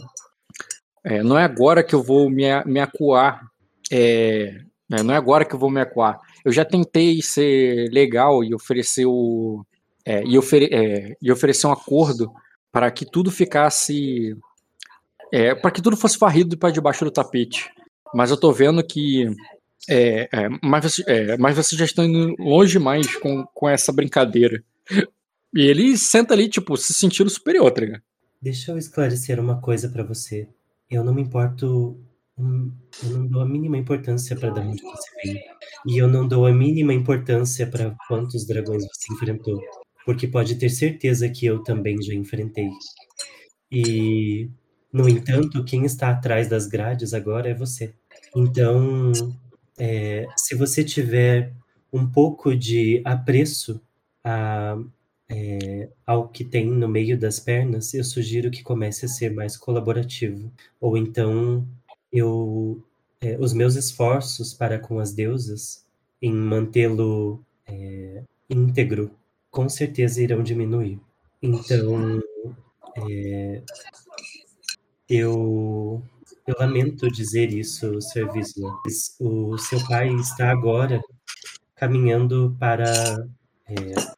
é, 1.05 1.23
não 1.23 1.39
é 1.39 1.45
agora 1.45 1.85
que 1.85 1.95
eu 1.95 2.03
vou 2.03 2.31
me, 2.31 2.45
me 2.65 2.81
acuar. 2.81 3.43
É, 3.93 4.59
é, 4.91 5.03
não 5.03 5.13
é 5.13 5.19
agora 5.19 5.45
que 5.45 5.55
eu 5.55 5.59
vou 5.59 5.71
me 5.71 5.79
acuar. 5.79 6.19
Eu 6.43 6.51
já 6.51 6.65
tentei 6.65 7.21
ser 7.21 7.91
legal 7.93 8.43
e 8.43 8.55
oferecer 8.55 9.05
o. 9.05 9.67
É, 10.03 10.25
e, 10.25 10.39
ofere, 10.39 10.71
é, 10.73 11.15
e 11.21 11.31
oferecer 11.31 11.67
um 11.67 11.73
acordo 11.73 12.33
para 12.73 12.91
que 12.91 13.05
tudo 13.05 13.31
ficasse. 13.31 14.35
para 15.61 15.71
que 15.71 15.83
tudo 15.83 15.95
fosse 15.95 16.19
varrido 16.19 16.57
para 16.57 16.71
debaixo 16.71 17.05
do 17.05 17.11
tapete. 17.11 17.71
Mas 18.15 18.31
eu 18.31 18.41
tô 18.41 18.51
vendo 18.51 18.83
que. 18.83 19.31
É, 19.91 20.27
é, 20.33 20.49
mas, 20.63 21.01
é, 21.07 21.37
mas 21.37 21.55
vocês 21.55 21.79
já 21.79 21.85
estão 21.85 22.07
indo 22.07 22.35
longe 22.39 22.73
demais 22.73 23.15
com, 23.17 23.45
com 23.53 23.69
essa 23.69 23.93
brincadeira. 23.93 24.65
E 25.55 25.63
ele 25.63 25.97
senta 25.97 26.35
ali, 26.35 26.49
tipo, 26.49 26.77
se 26.77 26.93
sentindo 26.93 27.31
superior, 27.31 27.71
tá 27.71 27.81
ligado? 27.81 28.03
Deixa 28.41 28.71
eu 28.71 28.79
esclarecer 28.79 29.41
uma 29.41 29.61
coisa 29.61 29.89
para 29.89 30.05
você. 30.05 30.49
Eu 30.91 31.03
não 31.03 31.15
me 31.15 31.23
importo. 31.23 31.99
Eu 32.39 33.11
não 33.11 33.27
dou 33.27 33.43
a 33.43 33.47
mínima 33.47 33.77
importância 33.77 34.37
para 34.37 34.51
de 34.51 34.61
onde 34.61 34.83
você 34.83 35.11
veio. 35.25 35.41
E 35.87 35.99
eu 35.99 36.07
não 36.07 36.27
dou 36.27 36.47
a 36.47 36.53
mínima 36.53 36.95
importância 36.95 37.67
para 37.67 37.97
quantos 38.07 38.47
dragões 38.47 38.85
você 38.85 39.13
enfrentou. 39.13 39.61
Porque 40.05 40.29
pode 40.29 40.55
ter 40.55 40.69
certeza 40.71 41.29
que 41.29 41.47
eu 41.47 41.63
também 41.63 42.01
já 42.01 42.15
enfrentei. 42.15 42.69
E 43.71 44.49
no 44.93 45.09
entanto, 45.09 45.65
quem 45.65 45.85
está 45.85 46.11
atrás 46.11 46.49
das 46.49 46.67
grades 46.67 47.13
agora 47.13 47.51
é 47.51 47.55
você. 47.55 47.95
Então, 48.37 49.13
é, 49.79 50.27
se 50.37 50.55
você 50.55 50.85
tiver 50.85 51.53
um 51.93 52.07
pouco 52.07 52.57
de 52.57 53.03
apreço 53.05 53.81
a, 54.25 54.79
é, 55.31 55.89
ao 56.07 56.29
que 56.29 56.45
tem 56.45 56.67
no 56.67 56.89
meio 56.89 57.19
das 57.19 57.39
pernas, 57.39 57.93
eu 57.95 58.03
sugiro 58.03 58.51
que 58.51 58.63
comece 58.63 59.05
a 59.05 59.09
ser 59.09 59.33
mais 59.33 59.57
colaborativo. 59.57 60.51
Ou 60.81 60.97
então, 60.97 61.67
eu, 62.13 62.83
é, 63.21 63.37
os 63.39 63.53
meus 63.53 63.77
esforços 63.77 64.55
para 64.55 64.79
com 64.79 64.99
as 64.99 65.13
deusas 65.13 65.85
em 66.21 66.33
mantê-lo 66.33 67.45
é, 67.67 68.23
íntegro, 68.49 69.11
com 69.51 69.69
certeza 69.69 70.23
irão 70.23 70.43
diminuir. 70.43 70.99
Então, 71.43 72.21
é, 72.97 73.63
eu, 75.09 76.03
eu 76.47 76.55
lamento 76.59 77.11
dizer 77.11 77.53
isso. 77.53 77.99
Wiesler. 78.17 78.73
O 79.21 79.59
seu 79.59 79.87
pai 79.87 80.09
está 80.15 80.51
agora 80.51 81.01
caminhando 81.77 82.57
para, 82.59 83.27
é, 83.67 84.18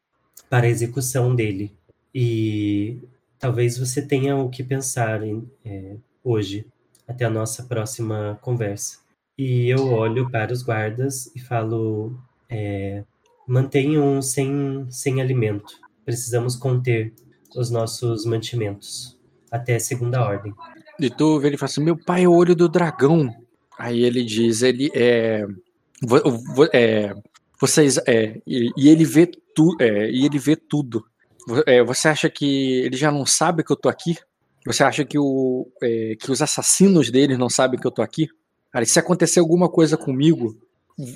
para 0.50 0.66
a 0.66 0.68
execução 0.68 1.34
dele. 1.34 1.72
E 2.12 2.98
talvez 3.38 3.78
você 3.78 4.02
tenha 4.02 4.36
o 4.36 4.50
que 4.50 4.64
pensar 4.64 5.22
em, 5.22 5.48
é, 5.64 5.94
hoje, 6.22 6.66
até 7.06 7.24
a 7.24 7.30
nossa 7.30 7.62
próxima 7.62 8.38
conversa. 8.42 8.98
E 9.38 9.70
eu 9.70 9.92
olho 9.92 10.28
para 10.28 10.52
os 10.52 10.62
guardas 10.62 11.34
e 11.34 11.40
falo: 11.40 12.12
é, 12.48 13.04
mantenham 13.46 14.20
sem, 14.20 14.86
sem 14.90 15.20
alimento. 15.20 15.78
Precisamos 16.04 16.56
conter 16.56 17.14
os 17.56 17.70
nossos 17.70 18.26
mantimentos 18.26 19.16
até 19.50 19.78
segunda 19.78 20.22
ordem. 20.22 20.52
E 20.98 21.08
tu 21.08 21.40
ele 21.44 21.56
fala 21.56 21.70
assim: 21.70 21.82
Meu 21.82 21.96
pai 21.96 22.24
é 22.24 22.28
o 22.28 22.34
olho 22.34 22.54
do 22.54 22.68
dragão. 22.68 23.34
Aí 23.78 24.02
ele 24.02 24.24
diz: 24.24 24.62
Ele 24.62 24.90
é. 24.94 25.46
é 26.72 27.14
vocês. 27.60 27.98
É, 28.06 28.40
e, 28.46 28.70
e 28.76 28.88
ele 28.88 29.04
vê 29.04 29.30
tu, 29.60 29.76
é, 29.78 30.10
e 30.10 30.24
ele 30.24 30.38
vê 30.38 30.56
tudo. 30.56 31.04
É, 31.66 31.82
você 31.82 32.08
acha 32.08 32.30
que 32.30 32.80
ele 32.80 32.96
já 32.96 33.12
não 33.12 33.26
sabe 33.26 33.62
que 33.62 33.70
eu 33.70 33.76
tô 33.76 33.90
aqui? 33.90 34.16
Você 34.66 34.82
acha 34.82 35.04
que, 35.04 35.18
o, 35.18 35.70
é, 35.82 36.16
que 36.18 36.30
os 36.30 36.40
assassinos 36.40 37.10
dele 37.10 37.36
não 37.36 37.50
sabem 37.50 37.78
que 37.78 37.86
eu 37.86 37.90
tô 37.90 38.00
aqui? 38.00 38.28
Cara, 38.70 38.84
se 38.86 38.98
acontecer 38.98 39.40
alguma 39.40 39.68
coisa 39.68 39.96
comigo, 39.96 40.56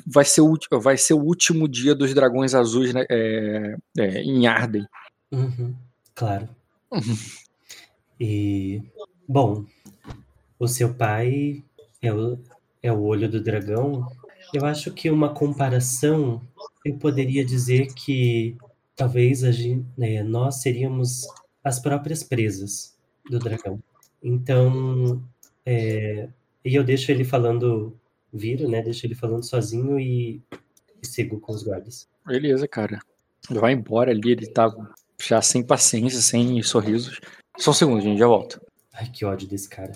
vai 0.06 0.24
ser 0.24 0.42
o, 0.42 0.58
vai 0.72 0.98
ser 0.98 1.14
o 1.14 1.22
último 1.22 1.68
dia 1.68 1.94
dos 1.94 2.12
dragões 2.12 2.54
azuis 2.54 2.92
né, 2.92 3.06
é, 3.10 3.76
é, 3.98 4.22
em 4.22 4.46
Arden. 4.46 4.86
Uhum, 5.32 5.74
claro. 6.14 6.48
E, 8.20 8.82
bom, 9.26 9.64
o 10.58 10.68
seu 10.68 10.94
pai 10.94 11.62
é 12.00 12.12
o, 12.12 12.38
é 12.82 12.92
o 12.92 13.02
olho 13.02 13.28
do 13.28 13.42
dragão. 13.42 14.06
Eu 14.52 14.64
acho 14.64 14.90
que 14.92 15.10
uma 15.10 15.34
comparação, 15.34 16.40
eu 16.84 16.96
poderia 16.98 17.44
dizer 17.44 17.92
que 17.94 18.56
talvez 18.94 19.42
a 19.42 19.50
gente, 19.50 19.86
né, 19.96 20.22
nós 20.22 20.56
seríamos 20.62 21.26
as 21.62 21.80
próprias 21.80 22.22
presas 22.22 22.94
do 23.28 23.38
dragão. 23.38 23.82
Então, 24.22 25.22
é, 25.64 26.28
e 26.64 26.74
eu 26.74 26.84
deixo 26.84 27.10
ele 27.10 27.24
falando, 27.24 27.96
viro, 28.32 28.68
né? 28.68 28.82
Deixo 28.82 29.06
ele 29.06 29.14
falando 29.14 29.44
sozinho 29.44 29.98
e, 29.98 30.42
e 31.02 31.06
sigo 31.06 31.38
com 31.40 31.52
os 31.52 31.62
guardas. 31.62 32.08
Beleza, 32.26 32.66
cara. 32.66 33.00
Ele 33.50 33.58
vai 33.58 33.72
embora 33.72 34.10
ali, 34.10 34.32
ele 34.32 34.46
tá 34.46 34.70
já 35.22 35.40
sem 35.42 35.62
paciência, 35.62 36.20
sem 36.20 36.62
sorrisos. 36.62 37.20
Só 37.58 37.70
um 37.70 37.74
segundo, 37.74 38.00
gente, 38.00 38.18
já 38.18 38.26
volto. 38.26 38.60
Ai, 38.92 39.08
que 39.10 39.24
ódio 39.24 39.46
desse 39.46 39.68
cara. 39.68 39.92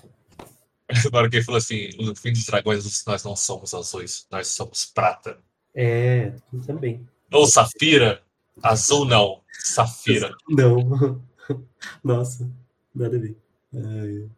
Agora 1.06 1.28
que 1.28 1.36
ele 1.36 1.44
falou 1.44 1.58
assim, 1.58 1.90
no 1.98 2.14
fim 2.14 2.32
dos 2.32 2.46
dragões 2.46 3.04
nós 3.04 3.24
não 3.24 3.36
somos 3.36 3.74
azuis, 3.74 4.26
nós 4.30 4.48
somos 4.48 4.86
prata. 4.86 5.38
É, 5.80 6.32
também. 6.66 7.06
Ou 7.32 7.46
safira. 7.46 8.20
Azul 8.60 9.04
não, 9.04 9.42
safira. 9.60 10.34
Não. 10.48 11.22
Nossa, 12.02 12.50
nada 12.92 13.16
a 13.16 13.20
ver. 13.20 13.36
Ai. 13.72 14.28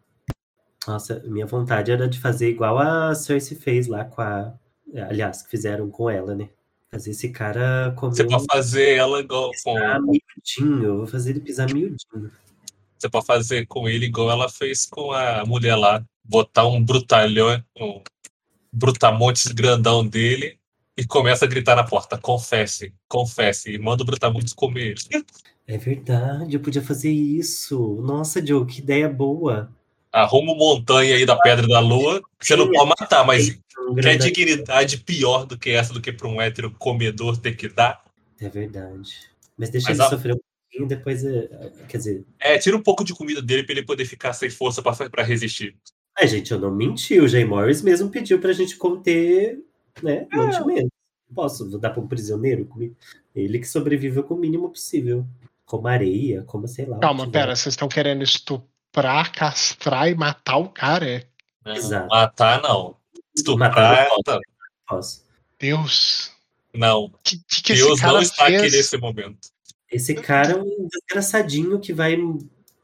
Nossa, 0.86 1.22
minha 1.24 1.46
vontade 1.46 1.90
era 1.90 2.06
de 2.06 2.20
fazer 2.20 2.50
igual 2.50 2.78
a 2.78 3.14
Cersei 3.14 3.56
fez 3.56 3.86
lá 3.86 4.04
com 4.04 4.20
a. 4.20 4.52
Aliás, 5.08 5.40
que 5.40 5.48
fizeram 5.48 5.88
com 5.88 6.10
ela, 6.10 6.34
né? 6.34 6.50
Fazer 6.90 7.12
esse 7.12 7.30
cara 7.30 7.94
comer. 7.96 8.16
Você 8.16 8.24
pode 8.26 8.44
fazer 8.44 8.96
ela 8.96 9.20
igual 9.20 9.50
com. 9.64 9.74
Miudinho, 10.00 10.98
vou 10.98 11.06
fazer 11.06 11.30
ele 11.30 11.40
pisar 11.40 11.72
miudinho. 11.72 11.96
Você 12.98 13.08
pode 13.08 13.24
fazer 13.24 13.66
com 13.66 13.88
ele 13.88 14.04
igual 14.04 14.30
ela 14.30 14.48
fez 14.50 14.84
com 14.84 15.10
a 15.12 15.42
mulher 15.46 15.76
lá. 15.76 16.04
Botar 16.22 16.66
um 16.66 16.84
brutalhão, 16.84 17.64
um 17.78 18.02
brutamontes 18.70 19.46
grandão 19.46 20.06
dele 20.06 20.59
e 21.00 21.06
começa 21.06 21.46
a 21.46 21.48
gritar 21.48 21.74
na 21.74 21.84
porta: 21.84 22.18
confesse, 22.18 22.92
confesse, 23.08 23.72
e 23.72 23.78
manda 23.78 24.02
o 24.02 24.06
brutamontes 24.06 24.52
comer 24.52 24.94
É 25.66 25.78
verdade, 25.78 26.54
eu 26.54 26.60
podia 26.60 26.82
fazer 26.82 27.10
isso. 27.10 28.00
Nossa, 28.02 28.44
Joe, 28.44 28.66
que 28.66 28.80
ideia 28.80 29.08
boa. 29.08 29.72
arruma 30.12 30.54
montanha 30.54 31.16
aí 31.16 31.24
da 31.24 31.36
Pedra 31.36 31.66
da 31.66 31.80
Lua, 31.80 32.20
você 32.38 32.54
não 32.54 32.70
pode 32.70 32.88
matar, 33.00 33.24
mas 33.24 33.58
quer 34.02 34.16
dignidade 34.16 34.98
pior 34.98 35.46
do 35.46 35.58
que 35.58 35.70
essa, 35.70 35.94
do 35.94 36.00
que 36.00 36.12
para 36.12 36.28
um 36.28 36.40
hétero 36.40 36.70
comedor 36.78 37.38
ter 37.38 37.56
que 37.56 37.68
dar? 37.68 38.04
É 38.38 38.48
verdade. 38.48 39.30
Mas 39.56 39.70
deixa 39.70 39.88
mas 39.88 39.98
ele 39.98 40.06
a... 40.06 40.10
sofrer 40.10 40.34
um 40.34 40.38
pouquinho, 40.38 40.88
depois, 40.88 41.24
é, 41.24 41.48
quer 41.88 41.98
dizer... 41.98 42.24
É, 42.38 42.58
tira 42.58 42.76
um 42.76 42.82
pouco 42.82 43.04
de 43.04 43.14
comida 43.14 43.40
dele 43.40 43.62
para 43.62 43.72
ele 43.72 43.84
poder 43.84 44.04
ficar 44.04 44.32
sem 44.32 44.50
força 44.50 44.82
para 44.82 45.22
resistir. 45.22 45.76
É, 46.18 46.26
gente, 46.26 46.50
eu 46.50 46.58
não 46.58 46.70
menti, 46.70 47.18
o 47.20 47.28
Jay 47.28 47.44
Morris 47.44 47.80
mesmo 47.80 48.10
pediu 48.10 48.40
pra 48.40 48.52
gente 48.52 48.76
conter, 48.76 49.58
né, 50.02 50.26
é. 50.32 50.36
mantimento. 50.36 50.92
Posso 51.34 51.78
dar 51.78 51.90
para 51.90 52.02
um 52.02 52.08
prisioneiro 52.08 52.64
comigo? 52.64 52.96
Ele 53.34 53.58
que 53.58 53.66
sobreviveu 53.68 54.24
com 54.24 54.34
o 54.34 54.38
mínimo 54.38 54.68
possível. 54.68 55.24
Como 55.64 55.86
areia, 55.86 56.42
como 56.42 56.66
sei 56.66 56.86
lá. 56.86 56.98
Calma, 56.98 57.30
pera, 57.30 57.54
vocês 57.54 57.74
estão 57.74 57.88
querendo 57.88 58.24
estuprar, 58.24 59.30
castrar 59.32 60.08
e 60.08 60.14
matar 60.16 60.56
o 60.56 60.68
cara? 60.68 61.08
É? 61.08 61.26
Exato. 61.76 62.08
Matar 62.08 62.60
não. 62.62 62.96
Estuprar. 63.36 64.08
Matar, 64.10 64.40
posso. 64.88 65.24
Deus. 65.60 66.32
Não. 66.74 67.12
Que, 67.22 67.38
que 67.62 67.74
Deus 67.74 68.00
não 68.00 68.20
está 68.20 68.46
fez? 68.46 68.62
aqui 68.62 68.76
nesse 68.76 68.96
momento. 68.96 69.38
Esse 69.90 70.14
cara 70.14 70.52
é 70.52 70.56
um 70.56 70.88
desgraçadinho 70.88 71.78
que 71.78 71.92
vai. 71.92 72.16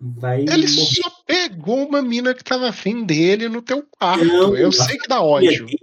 vai 0.01 0.41
Ele 0.43 0.49
morrer. 0.49 0.69
só 0.69 1.11
pegou 1.27 1.89
uma 1.89 2.03
mina 2.03 2.35
que 2.35 2.45
tava 2.45 2.69
afim 2.69 3.05
dele 3.05 3.49
no 3.49 3.62
teu 3.62 3.85
quarto. 3.99 4.25
Não, 4.25 4.57
Eu 4.57 4.73
sei 4.73 4.99
que 4.99 5.09
dá 5.09 5.23
ódio. 5.23 5.67
Dele, 5.67 5.78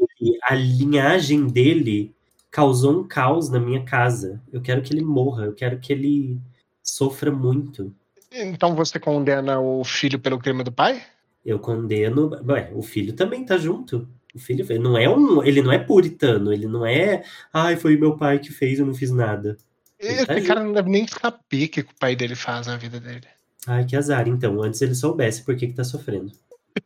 a 0.47 0.55
linhagem 0.55 1.47
dele 1.47 2.13
causou 2.51 2.99
um 2.99 3.07
caos 3.07 3.49
na 3.49 3.59
minha 3.59 3.83
casa. 3.83 4.41
Eu 4.51 4.61
quero 4.61 4.81
que 4.81 4.93
ele 4.93 5.03
morra, 5.03 5.45
eu 5.45 5.53
quero 5.53 5.80
que 5.80 5.91
ele 5.91 6.39
sofra 6.83 7.31
muito. 7.31 7.93
Então 8.31 8.75
você 8.75 8.99
condena 8.99 9.59
o 9.59 9.83
filho 9.83 10.19
pelo 10.19 10.39
crime 10.39 10.63
do 10.63 10.72
pai? 10.72 11.01
Eu 11.45 11.59
condeno. 11.59 12.31
Ué, 12.47 12.72
o 12.73 12.81
filho 12.81 13.13
também 13.13 13.45
tá 13.45 13.57
junto. 13.57 14.07
O 14.33 14.39
filho 14.39 14.65
não 14.80 14.97
é 14.97 15.07
um, 15.07 15.43
ele 15.43 15.61
não 15.61 15.72
é 15.72 15.77
puritano, 15.77 16.51
ele 16.51 16.67
não 16.67 16.83
é, 16.83 17.23
ai, 17.53 17.75
foi 17.75 17.95
meu 17.95 18.17
pai 18.17 18.39
que 18.39 18.51
fez, 18.51 18.80
eu 18.80 18.85
não 18.85 18.93
fiz 18.95 19.11
nada. 19.11 19.57
Esse 19.99 20.25
tá 20.25 20.41
cara 20.41 20.63
não 20.63 20.73
deve 20.73 20.89
nem 20.89 21.07
saber 21.07 21.65
o 21.65 21.69
que 21.69 21.81
o 21.81 21.88
pai 21.99 22.15
dele 22.15 22.35
faz 22.35 22.65
na 22.65 22.75
vida 22.75 22.99
dele. 22.99 23.27
Ai, 23.67 23.85
que 23.85 23.95
azar, 23.95 24.27
então. 24.27 24.61
Antes 24.61 24.81
ele 24.81 24.95
soubesse 24.95 25.43
por 25.43 25.55
que, 25.55 25.67
que 25.67 25.73
tá 25.73 25.83
sofrendo. 25.83 26.31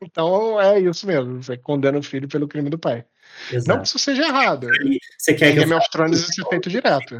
Então 0.02 0.60
é 0.60 0.80
isso 0.80 1.08
mesmo. 1.08 1.42
Você 1.42 1.58
condena 1.58 1.98
o 1.98 2.04
filho 2.04 2.28
pelo 2.28 2.48
crime 2.48 2.70
do 2.70 2.78
pai. 2.78 3.06
Exato. 3.52 3.70
Não 3.70 3.82
que 3.82 3.88
isso 3.88 4.00
seja 4.00 4.24
errado. 4.24 4.68
você 5.18 5.34
quer 5.34 5.54
que 5.54 5.60
Game 5.60 5.74
of 5.74 5.90
Thrones 5.92 6.20
isso 6.20 6.42
é 6.42 6.50
feito 6.50 6.70
direto. 6.70 7.20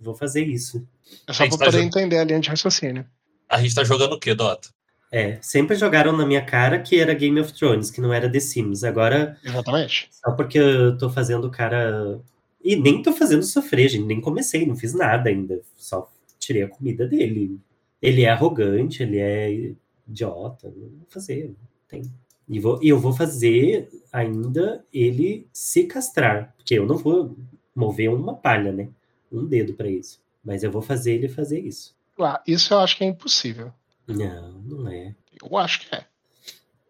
Vou 0.00 0.14
fazer 0.14 0.44
isso. 0.44 0.86
É 1.26 1.32
só 1.32 1.46
pra 1.46 1.58
tá 1.58 1.64
poder 1.66 1.78
jog... 1.78 1.86
entender 1.86 2.18
a 2.18 2.24
linha 2.24 2.40
de 2.40 2.48
raciocínio. 2.48 3.06
A 3.48 3.60
gente 3.60 3.74
tá 3.74 3.84
jogando 3.84 4.14
o 4.14 4.18
quê, 4.18 4.34
Dota? 4.34 4.68
É, 5.12 5.38
sempre 5.42 5.76
jogaram 5.76 6.16
na 6.16 6.24
minha 6.24 6.42
cara 6.42 6.80
que 6.80 6.98
era 6.98 7.12
Game 7.12 7.38
of 7.38 7.52
Thrones, 7.52 7.90
que 7.90 8.00
não 8.00 8.12
era 8.12 8.30
The 8.30 8.40
Sims. 8.40 8.82
Agora. 8.82 9.38
Exatamente. 9.44 10.08
Só 10.10 10.32
porque 10.32 10.58
eu 10.58 10.96
tô 10.96 11.10
fazendo 11.10 11.46
o 11.46 11.50
cara. 11.50 12.18
E 12.64 12.74
nem 12.76 13.02
tô 13.02 13.12
fazendo 13.12 13.42
sofrer, 13.42 13.90
gente. 13.90 14.06
Nem 14.06 14.20
comecei, 14.20 14.64
não 14.64 14.74
fiz 14.74 14.94
nada 14.94 15.28
ainda. 15.28 15.60
Só 15.76 16.10
tirei 16.38 16.62
a 16.62 16.68
comida 16.68 17.06
dele. 17.06 17.60
Ele 18.00 18.22
é 18.22 18.30
arrogante, 18.30 19.02
ele 19.02 19.18
é 19.18 19.74
idiota. 20.08 20.72
Não 20.74 20.88
vou 20.88 21.06
fazer. 21.10 21.54
Tem. 21.86 22.02
E, 22.48 22.58
vou, 22.60 22.78
eu 22.82 22.98
vou 22.98 23.12
fazer 23.12 23.88
ainda 24.12 24.84
ele 24.92 25.46
se 25.52 25.84
castrar. 25.84 26.54
Porque 26.56 26.74
eu 26.74 26.86
não 26.86 26.96
vou 26.96 27.36
mover 27.74 28.10
uma 28.10 28.34
palha, 28.34 28.72
né? 28.72 28.88
Um 29.30 29.46
dedo 29.46 29.74
para 29.74 29.88
isso. 29.88 30.20
Mas 30.44 30.62
eu 30.62 30.70
vou 30.70 30.82
fazer 30.82 31.14
ele 31.14 31.28
fazer 31.28 31.60
isso. 31.60 31.94
Ah, 32.18 32.42
isso 32.46 32.74
eu 32.74 32.78
acho 32.80 32.96
que 32.96 33.04
é 33.04 33.06
impossível. 33.06 33.72
Não, 34.06 34.52
não 34.62 34.88
é. 34.88 35.14
Eu 35.42 35.56
acho 35.56 35.80
que 35.80 35.94
é. 35.94 36.04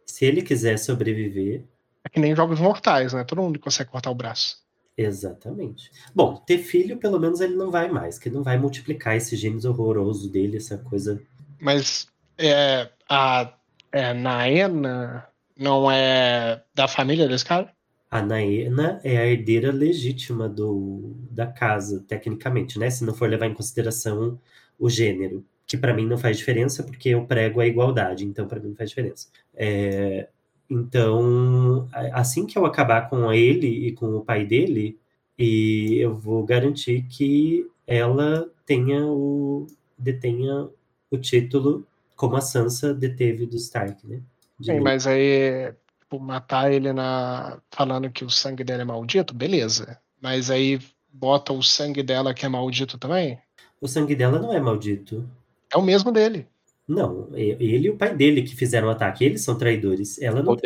Se 0.05 0.25
ele 0.25 0.43
quiser 0.43 0.79
sobreviver. 0.79 1.65
É 2.05 2.09
que 2.09 2.19
nem 2.19 2.35
jogos 2.35 2.59
mortais, 2.59 3.13
né? 3.13 3.25
Todo 3.25 3.43
mundo 3.43 3.59
consegue 3.59 3.91
cortar 3.91 4.11
o 4.11 4.15
braço. 4.15 4.63
Exatamente. 4.97 5.91
Bom, 6.15 6.37
ter 6.37 6.59
filho, 6.59 6.99
pelo 6.99 7.19
menos 7.19 7.41
ele 7.41 7.55
não 7.55 7.71
vai 7.71 7.89
mais, 7.91 8.19
que 8.19 8.29
não 8.29 8.43
vai 8.43 8.59
multiplicar 8.59 9.17
esse 9.17 9.37
genes 9.37 9.65
horroroso 9.65 10.31
dele, 10.31 10.59
essa 10.59 10.77
coisa. 10.77 11.23
Mas 11.59 12.07
é, 12.37 12.91
a 13.09 13.55
é, 13.91 14.13
Naena 14.13 15.27
não 15.63 15.91
é 15.91 16.63
da 16.75 16.89
família 16.89 17.29
desse 17.29 17.45
cara? 17.45 17.73
A 18.11 18.21
Naena 18.21 19.01
é 19.03 19.17
a 19.17 19.27
herdeira 19.27 19.73
legítima 19.73 20.49
do, 20.49 21.15
da 21.31 21.47
casa, 21.47 22.05
tecnicamente, 22.07 22.79
né? 22.79 22.91
Se 22.91 23.05
não 23.05 23.15
for 23.15 23.29
levar 23.29 23.47
em 23.47 23.55
consideração 23.55 24.39
o 24.79 24.91
gênero, 24.91 25.45
que 25.67 25.79
para 25.79 25.95
mim 25.95 26.07
não 26.07 26.19
faz 26.19 26.37
diferença, 26.37 26.83
porque 26.83 27.09
eu 27.11 27.25
prego 27.25 27.61
a 27.61 27.67
igualdade, 27.67 28.27
então 28.27 28.47
para 28.47 28.61
mim 28.61 28.69
não 28.69 28.77
faz 28.77 28.91
diferença. 28.91 29.29
É, 29.55 30.29
então, 30.69 31.89
assim 32.13 32.47
que 32.47 32.59
eu 32.59 32.67
acabar 32.67 33.09
com 33.09 33.33
ele 33.33 33.89
e 33.89 33.93
com 33.93 34.17
o 34.17 34.25
pai 34.25 34.45
dele, 34.45 34.99
e 35.39 35.97
eu 35.99 36.15
vou 36.15 36.45
garantir 36.45 37.03
que 37.09 37.67
ela 37.87 38.47
tenha 38.67 39.07
o 39.07 39.67
detenha 39.99 40.69
o 41.11 41.19
título 41.19 41.87
como 42.17 42.37
a 42.37 42.41
Sansa 42.41 42.95
deteve 42.95 43.47
do 43.47 43.57
Stark, 43.57 44.07
né? 44.07 44.21
Sim, 44.61 44.81
mas 44.81 45.07
aí 45.07 45.73
tipo, 46.13 46.21
matar 46.21 46.71
ele 46.71 46.93
na 46.93 47.59
falando 47.71 48.11
que 48.11 48.25
o 48.25 48.31
sangue 48.31 48.63
dela 48.63 48.83
é 48.83 48.85
maldito, 48.85 49.35
beleza. 49.35 49.99
Mas 50.21 50.51
aí 50.51 50.79
bota 51.13 51.53
o 51.53 51.63
sangue 51.63 52.03
dela 52.03 52.35
que 52.35 52.45
é 52.45 52.49
maldito 52.49 52.99
também? 52.99 53.39
O 53.81 53.89
sangue 53.89 54.15
dela 54.15 54.39
não 54.39 54.53
é 54.53 54.61
maldito. 54.61 55.29
É 55.73 55.77
o 55.77 55.83
mesmo 55.83 56.13
dele. 56.13 56.47
Não, 56.87 57.29
ele 57.35 57.87
e 57.87 57.91
o 57.91 57.97
pai 57.97 58.15
dele 58.15 58.43
que 58.43 58.55
fizeram 58.55 58.89
o 58.89 58.91
ataque, 58.91 59.25
eles 59.25 59.43
são 59.43 59.57
traidores. 59.57 60.21
Ela 60.21 60.43
não. 60.43 60.57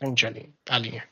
Entendi 0.00 0.26
a 0.26 0.30
linha. 0.30 0.48
A 0.68 0.78
linha. 0.78 1.04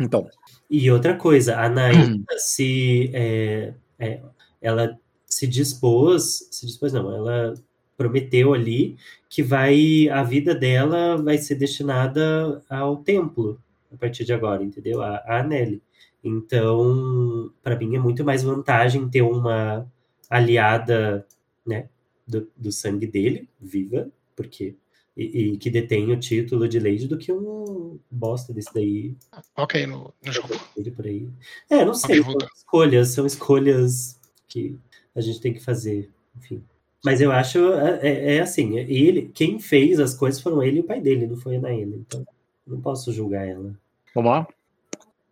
Então. 0.00 0.28
E 0.70 0.90
outra 0.90 1.16
coisa, 1.16 1.58
a 1.58 1.68
Naina 1.68 2.24
se. 2.36 3.10
É, 3.12 3.74
é, 3.98 4.20
ela 4.60 4.98
se 5.26 5.46
dispôs. 5.46 6.48
Se 6.50 6.66
dispôs, 6.66 6.92
não, 6.92 7.14
ela 7.14 7.54
prometeu 7.96 8.54
ali 8.54 8.96
que 9.28 9.42
vai 9.42 10.08
a 10.08 10.22
vida 10.22 10.54
dela 10.54 11.16
vai 11.16 11.38
ser 11.38 11.54
destinada 11.54 12.62
ao 12.68 12.96
templo 12.98 13.60
a 13.92 13.96
partir 13.96 14.24
de 14.24 14.32
agora, 14.32 14.62
entendeu? 14.62 15.02
A, 15.02 15.16
a 15.26 15.40
Anneli. 15.40 15.82
Então, 16.24 17.52
para 17.62 17.76
mim 17.76 17.96
é 17.96 17.98
muito 17.98 18.24
mais 18.24 18.42
vantagem 18.42 19.08
ter 19.08 19.22
uma 19.22 19.86
aliada, 20.30 21.26
né, 21.66 21.88
do, 22.26 22.48
do 22.56 22.72
sangue 22.72 23.06
dele, 23.06 23.48
viva, 23.60 24.10
porque 24.36 24.76
e, 25.16 25.24
e, 25.24 25.56
que 25.58 25.68
detém 25.68 26.10
o 26.10 26.18
título 26.18 26.66
de 26.66 26.78
Lady 26.78 27.06
do 27.06 27.18
que 27.18 27.30
um 27.30 27.98
bosta 28.10 28.52
desse 28.52 28.72
daí. 28.72 29.14
Ok, 29.56 29.86
no, 29.86 30.14
no 30.24 30.32
jogo. 30.32 30.58
Por 30.96 31.06
aí. 31.06 31.28
É, 31.68 31.84
não 31.84 31.92
sei. 31.92 32.22
São 32.22 32.36
escolhas, 32.56 33.08
são 33.08 33.26
escolhas 33.26 34.18
que 34.48 34.78
a 35.14 35.20
gente 35.20 35.40
tem 35.40 35.52
que 35.52 35.60
fazer, 35.60 36.10
enfim. 36.36 36.64
Mas 37.04 37.20
eu 37.20 37.32
acho, 37.32 37.58
é, 37.74 37.98
é, 38.02 38.36
é 38.36 38.40
assim, 38.40 38.78
ele, 38.78 39.30
quem 39.34 39.58
fez 39.58 39.98
as 39.98 40.14
coisas 40.14 40.40
foram 40.40 40.62
ele 40.62 40.78
e 40.78 40.80
o 40.80 40.84
pai 40.84 41.00
dele, 41.00 41.26
não 41.26 41.36
foi 41.36 41.56
a 41.56 41.60
Naena, 41.60 41.96
então 41.96 42.24
não 42.66 42.80
posso 42.80 43.12
julgar 43.12 43.46
ela. 43.46 43.74
Vamos 44.14 44.30
lá? 44.30 44.48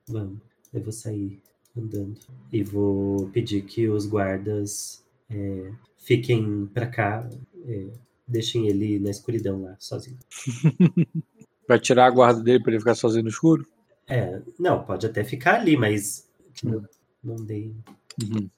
Vamos, 0.09 0.39
eu 0.75 0.83
vou 0.83 0.93
sair 0.93 1.41
andando 1.77 2.17
e 2.53 2.65
vou 2.65 3.29
pedir 3.29 3.63
que 3.63 3.89
os 3.89 4.05
guardas 4.05 5.05
é, 5.31 5.71
fiquem 5.97 6.67
para 6.67 6.87
cá, 6.87 7.29
é, 7.65 7.87
deixem 8.27 8.67
ele 8.67 8.99
na 8.99 9.11
escuridão 9.11 9.63
lá, 9.63 9.77
sozinho. 9.79 10.19
Vai 11.69 11.79
tirar 11.79 12.07
a 12.07 12.11
guarda 12.11 12.43
dele 12.43 12.61
para 12.61 12.73
ele 12.73 12.81
ficar 12.81 12.97
sozinho 12.97 13.23
no 13.23 13.29
escuro? 13.29 13.65
É, 14.09 14.43
não, 14.59 14.83
pode 14.83 15.07
até 15.07 15.23
ficar 15.23 15.61
ali, 15.61 15.77
mas 15.77 16.29
não, 16.65 16.85
não 17.23 17.37
dei. 17.37 17.73
Uhum. 18.21 18.51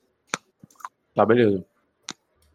Tá, 1.14 1.26
beleza. 1.26 1.62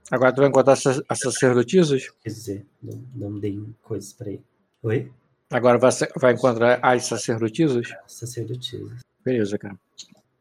Agora 0.10 0.34
tu 0.34 0.40
vai 0.40 0.50
encontrar 0.50 0.74
as 1.10 1.19
sacerdotisas? 1.19 2.10
Quer 2.24 2.30
dizer, 2.30 2.66
não, 2.82 3.03
não 3.14 3.40
dei 3.40 3.61
coisas 3.84 4.14
para 4.14 4.30
ele. 4.30 4.44
Oi? 4.84 5.11
Agora 5.50 5.77
vai, 5.77 5.92
vai 6.16 6.34
encontrar 6.34 6.80
as 6.82 7.06
sacerdotisas? 7.06 7.94
Sacerdotisas. 8.08 9.02
Beleza, 9.24 9.58
cara. 9.58 9.77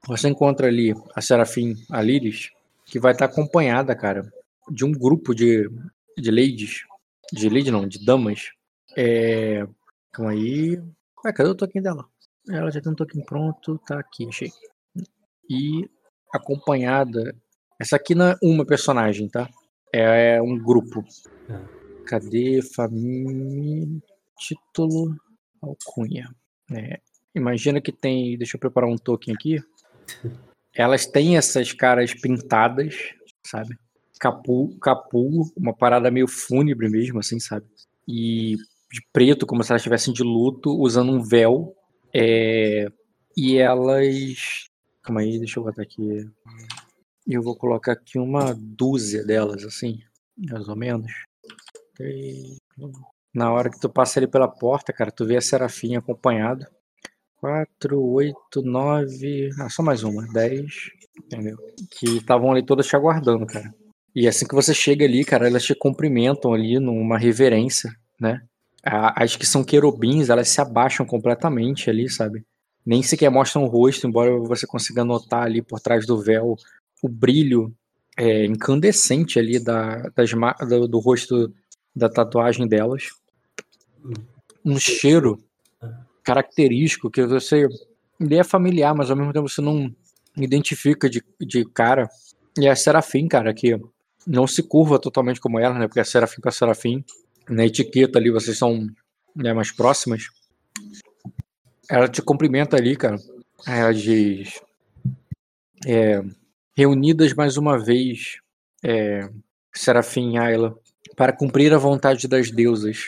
Você 0.07 0.28
encontra 0.28 0.69
ali 0.69 0.95
a 1.15 1.20
Serafim, 1.20 1.75
a 1.91 2.01
Liris, 2.01 2.51
que 2.85 3.01
vai 3.01 3.12
estar 3.12 3.25
acompanhada, 3.25 3.97
cara, 3.97 4.33
de 4.70 4.85
um 4.85 4.93
grupo 4.93 5.35
de, 5.35 5.69
de 6.17 6.31
ladies. 6.31 6.85
De 7.33 7.49
lady 7.49 7.73
não, 7.73 7.89
de 7.89 8.05
damas. 8.05 8.53
É. 8.97 9.67
Calma 10.12 10.31
aí. 10.31 10.81
Ué, 11.25 11.33
cadê 11.33 11.51
o 11.51 11.55
token 11.57 11.83
dela? 11.83 12.09
Ela 12.49 12.70
já 12.70 12.81
tem 12.81 12.93
um 12.93 12.95
token 12.95 13.25
pronto, 13.25 13.78
tá 13.85 13.99
aqui, 13.99 14.28
achei. 14.28 14.53
E 15.51 15.91
acompanhada 16.33 17.35
essa 17.78 17.96
aqui 17.96 18.14
não 18.14 18.26
é 18.26 18.36
uma 18.42 18.64
personagem, 18.64 19.28
tá? 19.28 19.48
É, 19.92 20.36
é 20.36 20.42
um 20.42 20.58
grupo. 20.58 21.05
É. 21.48 21.58
Cadê 22.06 22.60
família? 22.74 24.02
Título. 24.38 25.14
Alcunha. 25.60 26.28
É. 26.72 27.00
Imagina 27.34 27.80
que 27.80 27.92
tem. 27.92 28.36
Deixa 28.36 28.56
eu 28.56 28.60
preparar 28.60 28.88
um 28.88 28.96
token 28.96 29.34
aqui. 29.34 29.62
Elas 30.74 31.06
têm 31.06 31.38
essas 31.38 31.72
caras 31.72 32.12
pintadas, 32.12 32.94
sabe? 33.42 33.74
Capu, 34.20 34.76
capu, 34.78 35.50
uma 35.56 35.74
parada 35.74 36.10
meio 36.10 36.28
fúnebre 36.28 36.88
mesmo, 36.90 37.18
assim, 37.18 37.40
sabe? 37.40 37.64
E 38.06 38.56
de 38.92 39.00
preto, 39.10 39.46
como 39.46 39.64
se 39.64 39.72
elas 39.72 39.80
estivessem 39.80 40.12
de 40.12 40.22
luto, 40.22 40.70
usando 40.78 41.12
um 41.12 41.22
véu. 41.22 41.74
É, 42.14 42.88
e 43.36 43.56
elas. 43.56 44.68
Calma 45.02 45.22
aí, 45.22 45.38
deixa 45.38 45.58
eu 45.58 45.64
botar 45.64 45.82
aqui. 45.82 46.28
Eu 47.26 47.42
vou 47.42 47.56
colocar 47.56 47.92
aqui 47.92 48.18
uma 48.18 48.55
dúzia 48.55 49.24
delas, 49.24 49.64
assim, 49.64 50.00
mais 50.38 50.68
ou 50.68 50.76
menos. 50.76 51.10
Na 53.34 53.52
hora 53.52 53.68
que 53.68 53.80
tu 53.80 53.88
passa 53.88 54.20
ali 54.20 54.28
pela 54.28 54.46
porta, 54.46 54.92
cara, 54.92 55.10
tu 55.10 55.26
vê 55.26 55.36
a 55.36 55.40
Serafim 55.40 55.96
acompanhado. 55.96 56.64
Quatro, 57.36 58.00
oito, 58.00 58.62
nove. 58.62 59.50
Ah, 59.60 59.68
só 59.68 59.82
mais 59.82 60.05
uma. 60.05 60.26
Dez. 60.32 60.90
Entendeu? 61.18 61.56
Que 61.90 62.18
estavam 62.18 62.52
ali 62.52 62.64
todas 62.64 62.86
te 62.86 62.94
aguardando, 62.94 63.44
cara. 63.44 63.74
E 64.14 64.28
assim 64.28 64.46
que 64.46 64.55
você 64.55 64.72
chega 64.72 65.05
ali, 65.05 65.24
cara, 65.24 65.48
elas 65.48 65.64
te 65.64 65.74
cumprimentam 65.74 66.55
ali 66.55 66.78
numa 66.78 67.18
reverência, 67.18 67.90
né? 68.20 68.40
As 68.82 69.34
que 69.34 69.44
são 69.44 69.64
querubins, 69.64 70.30
elas 70.30 70.48
se 70.48 70.60
abaixam 70.60 71.05
completamente 71.05 71.90
ali, 71.90 72.08
sabe? 72.08 72.44
Nem 72.84 73.02
sequer 73.02 73.30
mostram 73.30 73.64
o 73.64 73.66
rosto, 73.66 74.06
embora 74.06 74.38
você 74.38 74.64
consiga 74.64 75.05
notar 75.05 75.42
ali 75.42 75.60
por 75.60 75.80
trás 75.80 76.06
do 76.06 76.22
véu 76.22 76.55
o 77.02 77.08
brilho 77.08 77.75
é, 78.16 78.44
incandescente 78.44 79.39
ali 79.39 79.58
da, 79.58 80.08
das, 80.15 80.31
do, 80.68 80.89
do 80.89 80.99
rosto 80.99 81.52
da 81.94 82.08
tatuagem 82.08 82.66
delas. 82.66 83.08
Um 84.65 84.78
cheiro 84.78 85.39
característico 86.23 87.10
que 87.10 87.25
você 87.25 87.68
ele 88.18 88.36
é 88.36 88.44
familiar, 88.44 88.94
mas 88.94 89.10
ao 89.10 89.16
mesmo 89.16 89.33
tempo 89.33 89.49
você 89.49 89.60
não 89.60 89.94
identifica 90.36 91.08
de, 91.08 91.23
de 91.41 91.65
cara. 91.66 92.08
E 92.58 92.66
é 92.66 92.70
a 92.70 92.76
Serafim, 92.76 93.28
cara, 93.28 93.52
que 93.52 93.78
não 94.26 94.47
se 94.47 94.62
curva 94.62 94.99
totalmente 94.99 95.41
como 95.41 95.58
ela, 95.58 95.78
né? 95.78 95.86
Porque 95.86 96.00
é 96.00 96.05
Serafim 96.05 96.41
para 96.41 96.50
Serafim. 96.50 97.05
Na 97.49 97.65
etiqueta 97.65 98.18
ali 98.18 98.31
vocês 98.31 98.57
são 98.57 98.86
né, 99.34 99.52
mais 99.52 99.70
próximas. 99.70 100.28
Ela 101.89 102.08
te 102.08 102.23
cumprimenta 102.23 102.76
ali, 102.76 102.97
cara. 102.97 103.18
Ela 103.66 103.92
diz: 103.92 104.60
é, 105.86 106.23
reunidas 106.76 107.32
mais 107.32 107.56
uma 107.56 107.78
vez, 107.78 108.36
é, 108.84 109.28
Serafim 109.74 110.34
e 110.34 110.38
Ayla, 110.38 110.76
para 111.16 111.32
cumprir 111.32 111.72
a 111.72 111.78
vontade 111.78 112.28
das 112.28 112.50
deusas. 112.50 113.05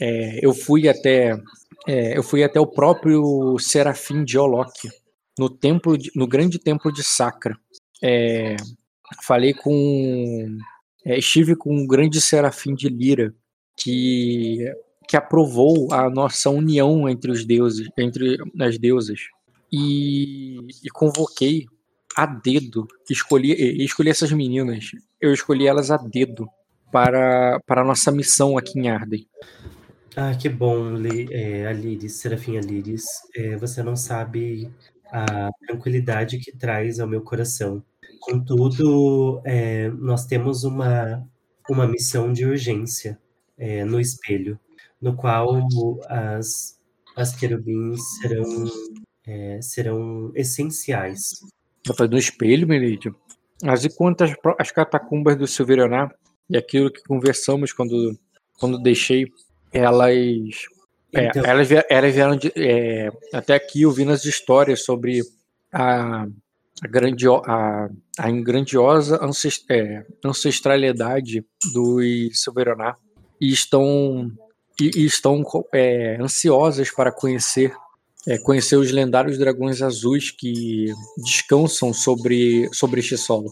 É, 0.00 0.44
eu 0.44 0.52
fui 0.52 0.88
até 0.88 1.38
é, 1.86 2.16
eu 2.16 2.22
fui 2.22 2.42
até 2.42 2.58
o 2.58 2.66
próprio 2.66 3.56
Serafim 3.58 4.24
de 4.24 4.38
Olok, 4.38 4.90
no 5.38 5.48
templo, 5.48 5.96
de, 5.96 6.10
no 6.16 6.26
grande 6.26 6.58
templo 6.58 6.92
de 6.92 7.04
Sacra. 7.04 7.56
É, 8.02 8.56
falei 9.22 9.54
com, 9.54 10.58
é, 11.04 11.18
estive 11.18 11.54
com 11.54 11.74
um 11.74 11.86
grande 11.86 12.20
Serafim 12.20 12.74
de 12.74 12.88
Lira 12.88 13.34
que 13.76 14.58
que 15.06 15.18
aprovou 15.18 15.92
a 15.92 16.08
nossa 16.08 16.48
união 16.48 17.06
entre 17.06 17.30
os 17.30 17.44
deuses, 17.44 17.88
entre 17.98 18.38
as 18.58 18.78
deusas. 18.78 19.20
E, 19.70 20.56
e 20.82 20.88
convoquei 20.90 21.66
a 22.16 22.26
dedo, 22.26 22.86
escolhi, 23.10 23.52
escolhi 23.84 24.10
essas 24.10 24.32
meninas, 24.32 24.90
eu 25.20 25.32
escolhi 25.32 25.66
elas 25.66 25.90
a 25.90 25.96
dedo 25.96 26.48
para, 26.92 27.60
para 27.66 27.82
a 27.82 27.84
nossa 27.84 28.12
missão 28.12 28.56
aqui 28.56 28.78
em 28.78 28.88
Arden. 28.88 29.26
Ah, 30.16 30.32
que 30.34 30.48
bom, 30.48 30.94
é, 31.32 31.66
Aliris, 31.66 32.14
Serafim 32.14 32.56
Aliris. 32.56 33.04
É, 33.34 33.56
você 33.56 33.82
não 33.82 33.96
sabe 33.96 34.70
a 35.10 35.50
tranquilidade 35.66 36.38
que 36.38 36.56
traz 36.56 37.00
ao 37.00 37.08
meu 37.08 37.20
coração. 37.20 37.82
Contudo, 38.20 39.42
é, 39.44 39.88
nós 39.90 40.24
temos 40.24 40.62
uma, 40.62 41.26
uma 41.68 41.86
missão 41.86 42.32
de 42.32 42.46
urgência 42.46 43.18
é, 43.58 43.84
no 43.84 44.00
espelho, 44.00 44.58
no 45.00 45.16
qual 45.16 45.66
as, 46.08 46.78
as 47.16 47.34
querubins 47.34 48.00
serão, 48.20 48.66
é, 49.26 49.60
serão 49.60 50.30
essenciais 50.36 51.40
no 52.10 52.18
espelho, 52.18 52.66
Melídio? 52.66 53.14
Mas 53.62 53.84
e 53.84 53.88
quantas 53.88 54.32
as 54.58 54.70
catacumbas 54.70 55.36
do 55.36 55.46
Silverionar 55.46 56.14
e 56.48 56.56
aquilo 56.56 56.90
que 56.90 57.02
conversamos 57.04 57.72
quando, 57.72 58.18
quando 58.58 58.82
deixei, 58.82 59.26
elas. 59.72 60.16
É, 61.12 61.26
então... 61.26 61.44
elas, 61.44 61.68
elas 61.88 62.14
vieram 62.14 62.36
de, 62.36 62.52
é, 62.56 63.10
até 63.32 63.54
aqui 63.54 63.86
ouvindo 63.86 64.12
as 64.12 64.24
histórias 64.24 64.84
sobre 64.84 65.20
a, 65.72 66.26
a, 66.82 66.88
grandio, 66.88 67.36
a, 67.46 67.88
a 68.18 68.30
grandiosa 68.30 69.24
ancest, 69.24 69.64
é, 69.70 70.04
ancestralidade 70.24 71.44
dos 71.72 72.42
Silverionar 72.42 72.98
e 73.40 73.52
estão, 73.52 74.30
e, 74.80 75.02
e 75.02 75.06
estão 75.06 75.42
é, 75.72 76.16
ansiosas 76.20 76.90
para 76.90 77.12
conhecer 77.12 77.72
é, 78.26 78.38
conhecer 78.38 78.76
os 78.76 78.90
lendários 78.90 79.38
dragões 79.38 79.82
azuis 79.82 80.30
que 80.30 80.92
descansam 81.18 81.92
sobre, 81.92 82.68
sobre 82.72 83.00
este 83.00 83.16
solo. 83.16 83.50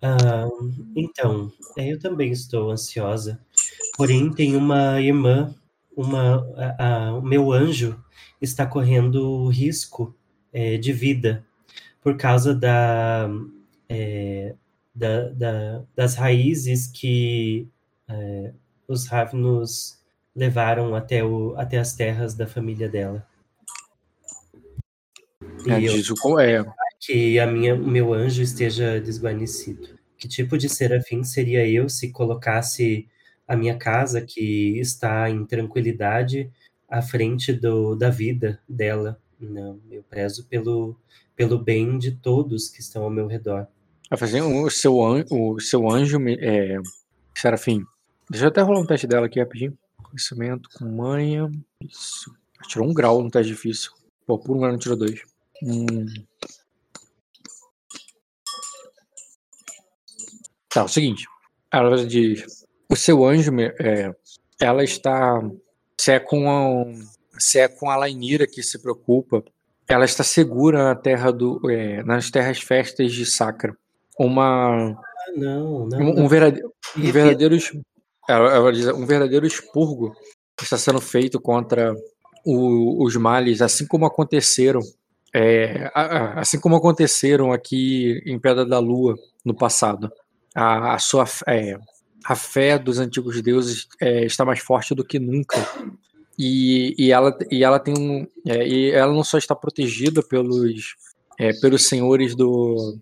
Ah, 0.00 0.48
então, 0.94 1.52
é, 1.76 1.92
eu 1.92 1.98
também 1.98 2.30
estou 2.30 2.70
ansiosa. 2.70 3.40
Porém, 3.96 4.30
tem 4.32 4.56
uma 4.56 5.00
irmã, 5.00 5.54
uma, 5.96 6.44
o 7.18 7.22
meu 7.22 7.52
anjo 7.52 7.98
está 8.40 8.66
correndo 8.66 9.48
risco 9.48 10.14
é, 10.52 10.76
de 10.76 10.92
vida 10.92 11.44
por 12.02 12.16
causa 12.16 12.54
da, 12.54 13.28
é, 13.88 14.54
da, 14.94 15.28
da, 15.30 15.84
das 15.96 16.16
raízes 16.16 16.86
que 16.86 17.66
os 18.86 19.06
Ravnos 19.06 19.98
levaram 20.36 20.94
até, 20.94 21.24
o, 21.24 21.54
até 21.56 21.78
as 21.78 21.94
terras 21.94 22.34
da 22.34 22.46
família 22.46 22.88
dela. 22.88 23.26
É, 25.66 25.80
e 25.80 25.88
diz 25.88 26.10
o 26.10 26.40
é. 26.40 26.64
Que 27.00 27.38
a 27.38 27.46
minha, 27.46 27.74
o 27.74 27.86
meu 27.86 28.12
anjo 28.12 28.42
esteja 28.42 29.00
desguarnecido. 29.00 29.88
Que 30.16 30.28
tipo 30.28 30.56
de 30.56 30.68
serafim 30.68 31.22
seria 31.22 31.66
eu 31.68 31.88
se 31.88 32.10
colocasse 32.10 33.08
a 33.46 33.56
minha 33.56 33.76
casa, 33.76 34.20
que 34.22 34.78
está 34.78 35.28
em 35.28 35.44
tranquilidade, 35.44 36.50
à 36.88 37.02
frente 37.02 37.52
do, 37.52 37.94
da 37.94 38.10
vida 38.10 38.60
dela? 38.68 39.20
Não, 39.38 39.78
eu 39.90 40.02
prezo 40.02 40.46
pelo, 40.46 40.96
pelo 41.36 41.58
bem 41.58 41.98
de 41.98 42.12
todos 42.12 42.68
que 42.68 42.80
estão 42.80 43.02
ao 43.02 43.10
meu 43.10 43.26
redor. 43.26 43.66
A 44.10 44.16
fazer 44.16 44.40
o 44.42 44.70
seu 44.70 45.04
anjo, 45.04 45.26
o 45.30 45.60
seu 45.60 45.90
anjo 45.90 46.18
é, 46.28 46.76
serafim. 47.36 47.84
Deixa 48.30 48.46
eu 48.46 48.48
até 48.48 48.62
rolar 48.62 48.80
um 48.80 48.86
teste 48.86 49.06
dela 49.06 49.26
aqui 49.26 49.40
rapidinho. 49.40 49.76
Conhecimento 50.02 50.68
com 50.74 50.86
manha. 50.86 51.50
Isso. 51.82 52.34
Tirou 52.68 52.88
um 52.88 52.94
grau 52.94 53.22
no 53.22 53.30
teste 53.30 53.52
difícil. 53.52 53.92
Pô, 54.26 54.38
por 54.38 54.56
um 54.56 54.64
ano 54.64 54.78
tirou 54.78 54.96
dois. 54.96 55.22
Hum. 55.64 56.06
Tá, 60.68 60.84
o 60.84 60.88
seguinte. 60.88 61.26
Ela 61.72 62.04
diz: 62.06 62.66
o 62.90 62.94
seu 62.94 63.24
anjo, 63.24 63.50
é, 63.80 64.14
ela 64.60 64.84
está. 64.84 65.40
Se 65.98 66.12
é 66.12 66.20
com 66.20 66.50
a, 66.50 66.84
se 67.38 67.58
é 67.58 67.68
com 67.68 67.88
a 67.88 67.96
Lainira 67.96 68.46
que 68.46 68.62
se 68.62 68.78
preocupa, 68.78 69.42
ela 69.88 70.04
está 70.04 70.22
segura 70.22 70.84
na 70.84 70.94
terra 70.94 71.32
do, 71.32 71.60
é, 71.70 72.02
nas 72.02 72.30
terras 72.30 72.58
festas 72.58 73.12
de 73.12 73.24
Sacra. 73.24 73.74
Uma. 74.18 74.90
Ah, 74.92 75.32
não, 75.34 75.86
não, 75.86 75.98
um, 75.98 76.24
um, 76.24 76.28
verdadeiro, 76.28 76.70
um 76.96 77.10
verdadeiro, 77.10 77.56
ela, 78.28 78.54
ela 78.54 78.72
diz, 78.72 78.86
um 78.88 79.06
verdadeiro 79.06 79.46
expurgo 79.46 80.14
está 80.60 80.76
sendo 80.76 81.00
feito 81.00 81.40
contra 81.40 81.94
o, 82.44 83.04
os 83.04 83.16
males, 83.16 83.62
assim 83.62 83.86
como 83.86 84.06
aconteceram 84.06 84.80
é, 85.34 85.90
assim 86.36 86.60
como 86.60 86.76
aconteceram 86.76 87.52
aqui 87.52 88.22
em 88.24 88.38
Pedra 88.38 88.64
da 88.64 88.78
Lua 88.78 89.16
no 89.44 89.52
passado, 89.52 90.12
a, 90.54 90.94
a 90.94 90.98
sua 91.00 91.24
é, 91.48 91.76
a 92.24 92.36
fé 92.36 92.78
dos 92.78 93.00
antigos 93.00 93.42
deuses 93.42 93.88
é, 94.00 94.24
está 94.24 94.44
mais 94.44 94.60
forte 94.60 94.94
do 94.94 95.04
que 95.04 95.18
nunca. 95.18 95.58
E, 96.38 96.94
e, 96.96 97.12
ela, 97.12 97.36
e 97.50 97.64
ela 97.64 97.80
tem 97.80 97.94
um, 97.98 98.26
é, 98.46 98.66
e 98.66 98.90
ela 98.92 99.12
não 99.12 99.24
só 99.24 99.36
está 99.36 99.54
protegida 99.56 100.22
pelos, 100.22 100.94
é, 101.38 101.52
pelos 101.54 101.86
senhores 101.86 102.36
do, 102.36 102.96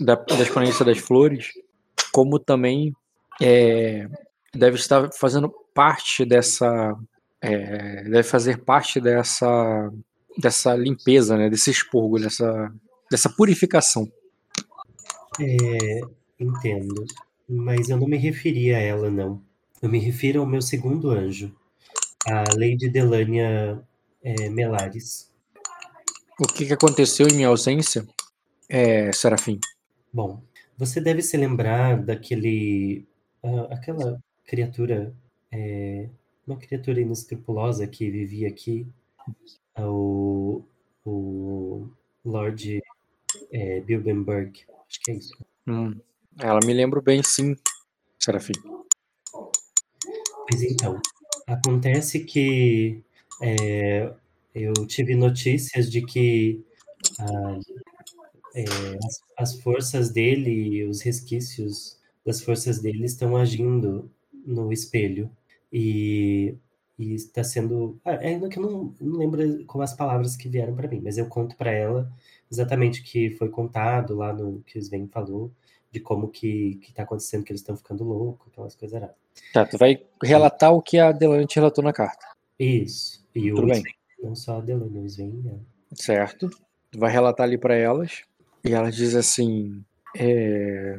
da, 0.00 0.16
da 0.16 0.42
Exponência 0.42 0.84
das 0.84 0.98
Flores, 0.98 1.50
como 2.12 2.38
também 2.38 2.92
é, 3.40 4.08
deve 4.52 4.76
estar 4.76 5.08
fazendo 5.12 5.52
parte 5.72 6.24
dessa. 6.24 6.96
deve 7.40 8.24
fazer 8.24 8.58
parte 8.64 9.00
dessa 9.00 9.90
dessa 10.36 10.74
limpeza, 10.74 11.36
né? 11.36 11.48
Desse 11.48 11.70
expurgo, 11.70 12.18
dessa, 12.18 12.72
dessa 13.10 13.28
purificação. 13.28 14.10
É, 15.40 16.00
entendo. 16.38 17.04
Mas 17.48 17.88
eu 17.88 17.96
não 17.96 18.06
me 18.06 18.16
referi 18.16 18.74
a 18.74 18.78
ela, 18.78 19.10
não. 19.10 19.42
Eu 19.80 19.88
me 19.88 19.98
refiro 19.98 20.40
ao 20.40 20.46
meu 20.46 20.62
segundo 20.62 21.10
anjo, 21.10 21.54
a 22.26 22.44
Lady 22.54 22.88
Delania 22.88 23.80
é, 24.22 24.48
Melares. 24.48 25.30
O 26.40 26.46
que, 26.46 26.66
que 26.66 26.72
aconteceu 26.72 27.28
em 27.28 27.34
minha 27.34 27.48
ausência, 27.48 28.06
é, 28.68 29.12
Serafim? 29.12 29.60
Bom, 30.12 30.42
você 30.76 31.00
deve 31.00 31.22
se 31.22 31.36
lembrar 31.36 32.02
daquele. 32.02 33.06
Uh, 33.42 33.72
aquela 33.72 34.18
criatura 34.44 35.14
é, 35.52 36.08
uma 36.46 36.56
criatura 36.56 37.00
inescrupulosa 37.00 37.86
que 37.86 38.10
vivia 38.10 38.48
aqui, 38.48 38.86
o, 39.84 40.64
o 41.04 41.88
Lord 42.24 42.82
é, 43.52 43.80
Bilbenberg. 43.80 44.64
Acho 44.88 45.00
que 45.02 45.10
é 45.10 45.14
isso. 45.14 45.36
Hum, 45.66 45.98
ela 46.38 46.60
me 46.64 46.72
lembra 46.72 47.00
bem, 47.00 47.22
sim, 47.22 47.56
Serafim. 48.18 48.54
Pois 50.48 50.62
então, 50.62 51.00
acontece 51.46 52.20
que 52.20 53.02
é, 53.42 54.12
eu 54.54 54.72
tive 54.86 55.14
notícias 55.14 55.90
de 55.90 56.02
que 56.02 56.64
ah, 57.18 57.58
é, 58.54 58.64
as, 59.04 59.20
as, 59.36 59.60
forças 59.60 60.10
dele, 60.10 60.84
os 60.84 61.02
resquícios 61.02 61.98
das 62.24 62.40
forças 62.40 62.80
dele 62.80 63.04
estão 63.04 63.36
agindo 63.36 64.10
no 64.46 64.72
espelho. 64.72 65.30
E, 65.72 66.54
e 66.98 67.14
está 67.14 67.44
sendo. 67.44 67.98
Ah, 68.04 68.14
é 68.14 68.38
que 68.48 68.58
eu 68.58 68.62
não, 68.62 68.94
não 69.00 69.18
lembro 69.18 69.64
como 69.66 69.84
as 69.84 69.94
palavras 69.94 70.36
que 70.36 70.48
vieram 70.48 70.74
para 70.74 70.88
mim, 70.88 71.00
mas 71.02 71.18
eu 71.18 71.26
conto 71.26 71.56
para 71.56 71.70
ela 71.70 72.10
exatamente 72.50 73.00
o 73.00 73.04
que 73.04 73.30
foi 73.30 73.48
contado 73.48 74.16
lá 74.16 74.32
no 74.32 74.62
que 74.62 74.78
o 74.78 74.80
Sven 74.80 75.08
falou, 75.08 75.50
de 75.90 76.00
como 76.00 76.28
que, 76.28 76.76
que 76.76 76.92
tá 76.92 77.02
acontecendo, 77.02 77.44
que 77.44 77.52
eles 77.52 77.60
estão 77.60 77.76
ficando 77.76 78.04
loucos, 78.04 78.48
aquelas 78.52 78.74
coisas 78.74 78.96
erradas. 78.96 79.16
Tá, 79.52 79.66
tu 79.66 79.76
vai 79.76 80.02
relatar 80.22 80.72
o 80.72 80.80
que 80.80 80.98
a 80.98 81.08
Adelante 81.08 81.56
relatou 81.56 81.82
na 81.82 81.92
carta. 81.92 82.26
Isso. 82.58 83.24
E 83.34 83.50
Tudo 83.50 83.64
o 83.64 83.66
bem. 83.66 83.80
Sven, 83.80 83.94
não 84.22 84.34
só 84.34 84.58
a 84.58 84.60
Delane, 84.60 84.98
o 84.98 85.06
Sven. 85.06 85.42
É. 85.46 85.94
Certo. 85.94 86.48
Tu 86.90 86.98
vai 86.98 87.10
relatar 87.10 87.46
ali 87.46 87.58
para 87.58 87.74
elas. 87.74 88.22
E 88.64 88.72
ela 88.72 88.90
diz 88.90 89.14
assim. 89.14 89.84
É... 90.16 90.98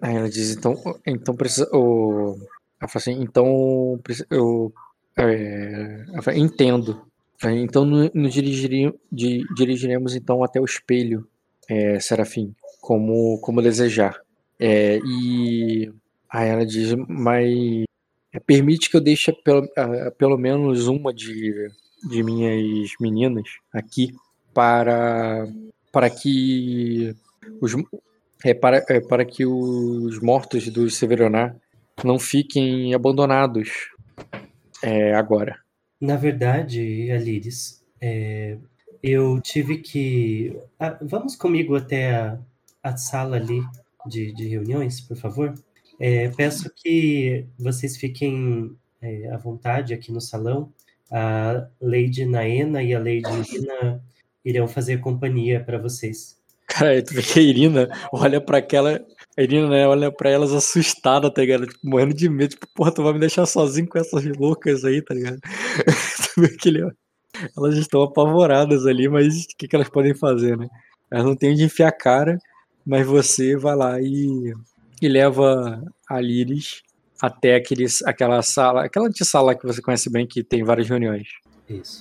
Aí 0.00 0.16
ela 0.16 0.28
diz, 0.28 0.50
então, 0.50 0.74
então 1.06 1.36
precisa. 1.36 1.68
O... 1.72 2.36
Ela 2.80 2.88
fala 2.88 3.00
assim, 3.00 3.22
então 3.22 4.00
eu 4.30 4.72
é... 5.18 6.04
entendo. 6.36 7.06
Então 7.42 7.84
nos 7.84 8.32
dirigiremos, 8.32 10.14
então 10.14 10.42
até 10.42 10.60
o 10.60 10.64
espelho, 10.64 11.28
é, 11.68 12.00
Serafim, 12.00 12.54
como, 12.80 13.38
como 13.40 13.60
desejar. 13.60 14.18
É, 14.58 14.98
e 15.04 15.92
aí 16.30 16.48
ela 16.48 16.64
diz, 16.64 16.94
mas 17.08 17.84
permite 18.46 18.90
que 18.90 18.96
eu 18.96 19.00
deixe 19.00 19.32
pelo, 19.32 19.68
pelo 20.16 20.38
menos 20.38 20.86
uma 20.86 21.12
de, 21.12 21.68
de 22.08 22.22
minhas 22.22 22.90
meninas 23.00 23.48
aqui 23.72 24.14
para, 24.54 25.46
para 25.92 26.08
que 26.08 27.14
os, 27.60 27.74
é, 28.44 28.54
para, 28.54 28.84
é, 28.88 29.00
para 29.00 29.24
que 29.24 29.44
os 29.44 30.20
mortos 30.20 30.68
do 30.68 30.88
Severonar 30.88 31.56
não 32.04 32.18
fiquem 32.18 32.94
abandonados 32.94 33.90
é, 34.82 35.14
agora. 35.14 35.58
Na 36.00 36.16
verdade, 36.16 37.10
Aliris, 37.10 37.82
é, 38.00 38.58
eu 39.02 39.40
tive 39.40 39.78
que. 39.78 40.56
Ah, 40.78 40.98
vamos 41.00 41.36
comigo 41.36 41.76
até 41.76 42.14
a, 42.14 42.38
a 42.82 42.96
sala 42.96 43.36
ali 43.36 43.62
de, 44.06 44.32
de 44.32 44.48
reuniões, 44.48 45.00
por 45.00 45.16
favor? 45.16 45.54
É, 45.98 46.28
peço 46.28 46.70
que 46.74 47.46
vocês 47.58 47.96
fiquem 47.96 48.76
é, 49.00 49.30
à 49.30 49.36
vontade 49.36 49.94
aqui 49.94 50.12
no 50.12 50.20
salão. 50.20 50.72
A 51.10 51.68
Lady 51.80 52.24
Naena 52.24 52.82
e 52.82 52.94
a 52.94 52.98
Lady 52.98 53.22
Irina 53.22 54.02
irão 54.44 54.66
fazer 54.68 54.98
companhia 54.98 55.62
para 55.62 55.78
vocês. 55.78 56.36
Cara, 56.66 57.00
tu 57.02 57.14
vê 57.14 57.22
que 57.22 57.38
a 57.38 57.42
Irina 57.42 57.88
olha 58.12 58.40
para 58.40 58.58
aquela. 58.58 59.04
Irina 59.42 59.68
né, 59.68 59.86
olha 59.86 60.10
para 60.10 60.30
elas 60.30 60.52
assustada, 60.52 61.30
tá 61.30 61.42
ligado? 61.42 61.66
Tipo, 61.66 61.86
morrendo 61.86 62.14
de 62.14 62.28
medo. 62.28 62.50
Tipo, 62.50 62.66
porra, 62.74 62.92
tu 62.92 63.02
vai 63.02 63.12
me 63.12 63.20
deixar 63.20 63.46
sozinho 63.46 63.88
com 63.88 63.98
essas 63.98 64.24
loucas 64.24 64.84
aí, 64.84 65.02
tá 65.02 65.14
ligado? 65.14 65.38
tu 66.34 66.40
vê 66.40 66.48
que 66.56 66.68
ele... 66.68 66.90
elas 67.56 67.76
estão 67.76 68.02
apavoradas 68.02 68.86
ali, 68.86 69.08
mas 69.08 69.44
o 69.44 69.46
que, 69.58 69.68
que 69.68 69.76
elas 69.76 69.88
podem 69.88 70.14
fazer, 70.14 70.56
né? 70.56 70.68
Elas 71.10 71.24
não 71.24 71.36
têm 71.36 71.52
onde 71.52 71.64
enfiar 71.64 71.88
a 71.88 71.92
cara, 71.92 72.38
mas 72.84 73.06
você 73.06 73.56
vai 73.56 73.76
lá 73.76 74.00
e, 74.00 74.54
e 75.02 75.08
leva 75.08 75.82
a 76.08 76.20
Liris 76.20 76.82
até 77.20 77.56
aqueles, 77.56 78.02
aquela 78.02 78.42
sala, 78.42 78.84
aquela 78.84 79.08
antessala 79.08 79.54
que 79.54 79.66
você 79.66 79.80
conhece 79.82 80.10
bem, 80.10 80.26
que 80.26 80.42
tem 80.42 80.64
várias 80.64 80.88
reuniões. 80.88 81.28
Isso. 81.68 82.00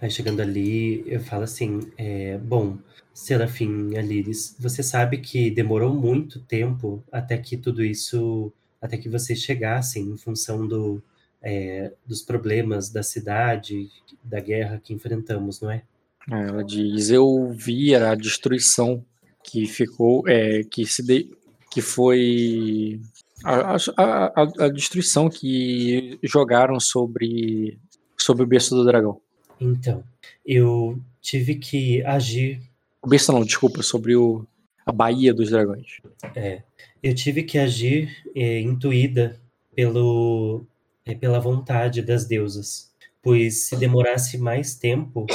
Aí 0.00 0.10
chegando 0.10 0.40
ali, 0.40 1.04
eu 1.06 1.20
falo 1.20 1.44
assim: 1.44 1.80
é, 1.98 2.38
bom, 2.38 2.78
Serafim 3.16 3.96
Aliris, 3.96 4.54
você 4.60 4.82
sabe 4.82 5.16
que 5.16 5.50
demorou 5.50 5.90
muito 5.90 6.38
tempo 6.38 7.02
até 7.10 7.38
que 7.38 7.56
tudo 7.56 7.82
isso, 7.82 8.52
até 8.78 8.98
que 8.98 9.08
vocês 9.08 9.38
chegassem 9.38 10.02
em 10.04 10.18
função 10.18 10.66
do, 10.68 11.02
é, 11.40 11.94
dos 12.06 12.20
problemas 12.20 12.90
da 12.90 13.02
cidade, 13.02 13.88
da 14.22 14.38
guerra 14.38 14.78
que 14.84 14.92
enfrentamos, 14.92 15.62
não 15.62 15.70
é? 15.70 15.82
é 16.30 16.42
ela 16.42 16.62
diz: 16.62 17.08
eu 17.08 17.50
vi 17.56 17.94
a 17.94 18.14
destruição 18.14 19.02
que 19.42 19.64
ficou, 19.64 20.28
é, 20.28 20.62
que 20.64 20.84
se 20.84 21.02
de, 21.02 21.34
que 21.70 21.80
foi 21.80 23.00
a, 23.42 23.76
a, 23.96 24.42
a, 24.42 24.66
a 24.66 24.68
destruição 24.68 25.30
que 25.30 26.18
jogaram 26.22 26.78
sobre 26.78 27.78
sobre 28.18 28.42
o 28.42 28.46
berço 28.46 28.74
do 28.74 28.84
dragão. 28.84 29.18
Então, 29.58 30.04
eu 30.44 31.00
tive 31.22 31.54
que 31.54 32.04
agir. 32.04 32.60
Berço 33.06 33.32
não, 33.32 33.44
desculpa, 33.44 33.82
sobre 33.82 34.16
o, 34.16 34.46
a 34.84 34.92
Baía 34.92 35.32
dos 35.32 35.50
Dragões. 35.50 36.00
É. 36.34 36.62
Eu 37.02 37.14
tive 37.14 37.42
que 37.42 37.58
agir 37.58 38.24
é, 38.34 38.60
intuída 38.60 39.40
pelo, 39.74 40.66
é, 41.04 41.14
pela 41.14 41.38
vontade 41.38 42.02
das 42.02 42.24
deusas. 42.24 42.92
Pois 43.22 43.64
se 43.64 43.76
demorasse 43.76 44.38
mais 44.38 44.74
tempo, 44.74 45.26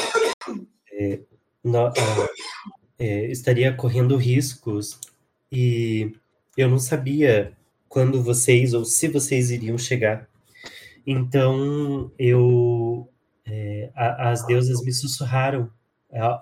é, 0.91 1.19
no, 1.63 1.91
é, 2.97 3.25
estaria 3.27 3.73
correndo 3.73 4.15
riscos 4.15 4.99
e 5.51 6.13
eu 6.55 6.69
não 6.69 6.79
sabia 6.79 7.53
quando 7.89 8.23
vocês 8.23 8.73
ou 8.73 8.85
se 8.85 9.07
vocês 9.07 9.51
iriam 9.51 9.77
chegar. 9.77 10.27
Então 11.05 12.11
eu 12.17 13.09
é, 13.45 13.89
a, 13.95 14.31
as 14.31 14.45
deusas 14.45 14.83
me 14.83 14.93
sussurraram 14.93 15.69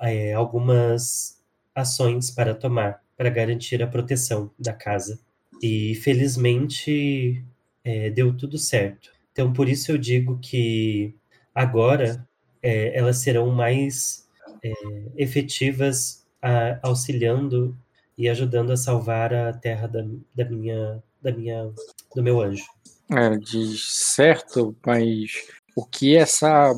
é, 0.01 0.33
algumas 0.33 1.39
ações 1.75 2.31
para 2.31 2.53
tomar 2.53 3.01
para 3.19 3.29
garantir 3.29 3.83
a 3.83 3.87
proteção 3.87 4.49
da 4.57 4.71
casa. 4.71 5.19
E 5.61 5.93
felizmente 5.95 7.43
é, 7.83 8.09
deu 8.09 8.35
tudo 8.35 8.57
certo. 8.57 9.11
Então, 9.33 9.51
por 9.51 9.67
isso 9.67 9.91
eu 9.91 9.97
digo 9.97 10.39
que 10.41 11.13
agora 11.53 12.25
é, 12.63 12.97
elas 12.97 13.17
serão 13.17 13.51
mais 13.51 14.25
é, 14.63 14.71
efetivas 15.17 16.25
a, 16.41 16.79
auxiliando 16.81 17.77
e 18.17 18.29
ajudando 18.29 18.71
a 18.71 18.77
salvar 18.77 19.33
a 19.33 19.51
terra 19.51 19.87
da, 19.87 20.01
da 20.33 20.45
minha, 20.45 21.03
da 21.21 21.33
minha, 21.33 21.69
do 22.15 22.23
meu 22.23 22.41
anjo. 22.41 22.63
É, 23.11 23.37
de 23.37 23.77
certo, 23.77 24.73
mas 24.85 25.31
o 25.75 25.85
que 25.85 26.15
essa 26.15 26.71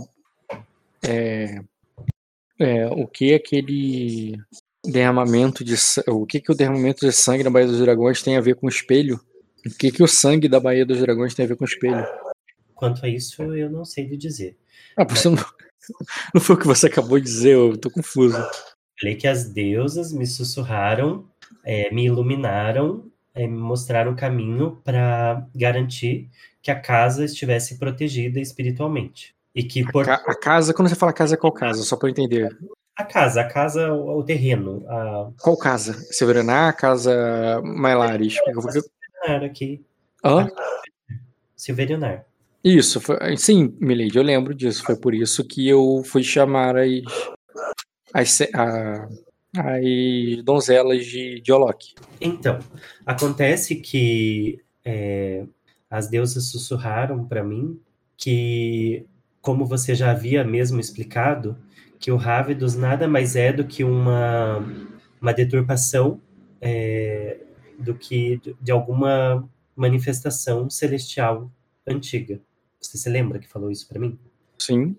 é, 1.03 1.61
é, 2.61 2.87
o 2.87 3.07
que 3.07 3.33
aquele 3.33 4.37
derramamento 4.85 5.63
de 5.63 5.75
o 6.07 6.25
que 6.25 6.39
que 6.39 6.51
o 6.51 6.55
derramamento 6.55 7.05
de 7.05 7.11
sangue 7.11 7.43
na 7.43 7.49
Baía 7.49 7.67
dos 7.67 7.79
Dragões 7.79 8.21
tem 8.21 8.37
a 8.37 8.41
ver 8.41 8.55
com 8.55 8.67
o 8.67 8.69
espelho? 8.69 9.19
O 9.65 9.77
que 9.77 9.91
que 9.91 10.03
o 10.03 10.07
sangue 10.07 10.47
da 10.47 10.59
Baía 10.59 10.85
dos 10.85 10.99
Dragões 10.99 11.35
tem 11.35 11.45
a 11.45 11.47
ver 11.47 11.55
com 11.55 11.63
o 11.63 11.67
espelho? 11.67 12.05
Quanto 12.73 13.05
a 13.05 13.09
isso, 13.09 13.43
eu 13.43 13.69
não 13.69 13.85
sei 13.85 14.05
lhe 14.05 14.17
dizer. 14.17 14.57
Ah, 14.97 15.03
você 15.03 15.29
não, 15.29 15.37
não 16.33 16.41
foi 16.41 16.55
o 16.55 16.59
que 16.59 16.67
você 16.67 16.87
acabou 16.87 17.19
de 17.19 17.25
dizer, 17.25 17.53
eu 17.53 17.77
tô 17.77 17.89
confuso. 17.89 18.37
Falei 18.99 19.15
que 19.15 19.27
as 19.27 19.49
deusas 19.49 20.11
me 20.13 20.25
sussurraram, 20.25 21.27
é, 21.63 21.91
me 21.93 22.05
iluminaram, 22.05 23.11
é, 23.33 23.47
me 23.47 23.57
mostraram 23.57 24.11
o 24.11 24.15
caminho 24.15 24.81
para 24.83 25.47
garantir 25.55 26.29
que 26.61 26.69
a 26.69 26.79
casa 26.79 27.25
estivesse 27.25 27.77
protegida 27.77 28.39
espiritualmente. 28.39 29.35
E 29.53 29.63
que 29.63 29.83
por... 29.91 30.09
a, 30.09 30.15
a, 30.15 30.39
casa, 30.39 30.73
quando 30.73 30.89
você 30.89 30.95
fala 30.95 31.13
casa, 31.13 31.37
qual 31.37 31.51
casa? 31.51 31.83
Só 31.83 31.97
para 31.97 32.07
eu 32.07 32.11
entender. 32.11 32.57
A 32.95 33.03
casa, 33.03 33.41
a 33.41 33.47
casa, 33.47 33.91
o, 33.91 34.19
o 34.19 34.23
terreno. 34.23 34.83
A... 34.87 35.31
Qual 35.41 35.57
casa? 35.57 35.93
Severaná, 36.11 36.71
casa 36.71 37.61
Mailares? 37.63 38.35
Silverionar 38.35 39.43
aqui. 39.43 39.83
Hã? 40.23 40.49
Silverionar. 41.55 42.25
Isso, 42.63 43.01
foi, 43.01 43.17
sim, 43.37 43.75
Milady, 43.79 44.15
eu 44.15 44.23
lembro 44.23 44.53
disso. 44.53 44.83
Foi 44.83 44.95
por 44.95 45.13
isso 45.13 45.43
que 45.43 45.67
eu 45.67 46.03
fui 46.05 46.23
chamar 46.23 46.75
as, 46.77 47.01
as, 48.13 48.41
a, 48.53 49.07
as 49.57 50.43
donzelas 50.43 51.05
de, 51.05 51.41
de 51.41 51.51
Olok. 51.51 51.93
Então, 52.19 52.59
acontece 53.05 53.75
que 53.75 54.59
é, 54.85 55.43
as 55.89 56.07
deusas 56.07 56.45
sussurraram 56.45 57.25
para 57.25 57.43
mim 57.43 57.79
que 58.15 59.05
como 59.41 59.65
você 59.65 59.95
já 59.95 60.11
havia 60.11 60.43
mesmo 60.43 60.79
explicado, 60.79 61.57
que 61.99 62.11
o 62.11 62.15
Rávidos 62.15 62.75
nada 62.75 63.07
mais 63.07 63.35
é 63.35 63.51
do 63.51 63.65
que 63.65 63.83
uma, 63.83 64.59
uma 65.21 65.33
deturpação 65.33 66.19
é, 66.59 67.39
do 67.77 67.95
que 67.95 68.41
de 68.61 68.71
alguma 68.71 69.47
manifestação 69.75 70.69
celestial 70.69 71.51
antiga. 71.87 72.39
Você 72.79 72.97
se 72.97 73.09
lembra 73.09 73.39
que 73.39 73.47
falou 73.47 73.71
isso 73.71 73.87
para 73.87 73.99
mim? 73.99 74.17
Sim. 74.57 74.95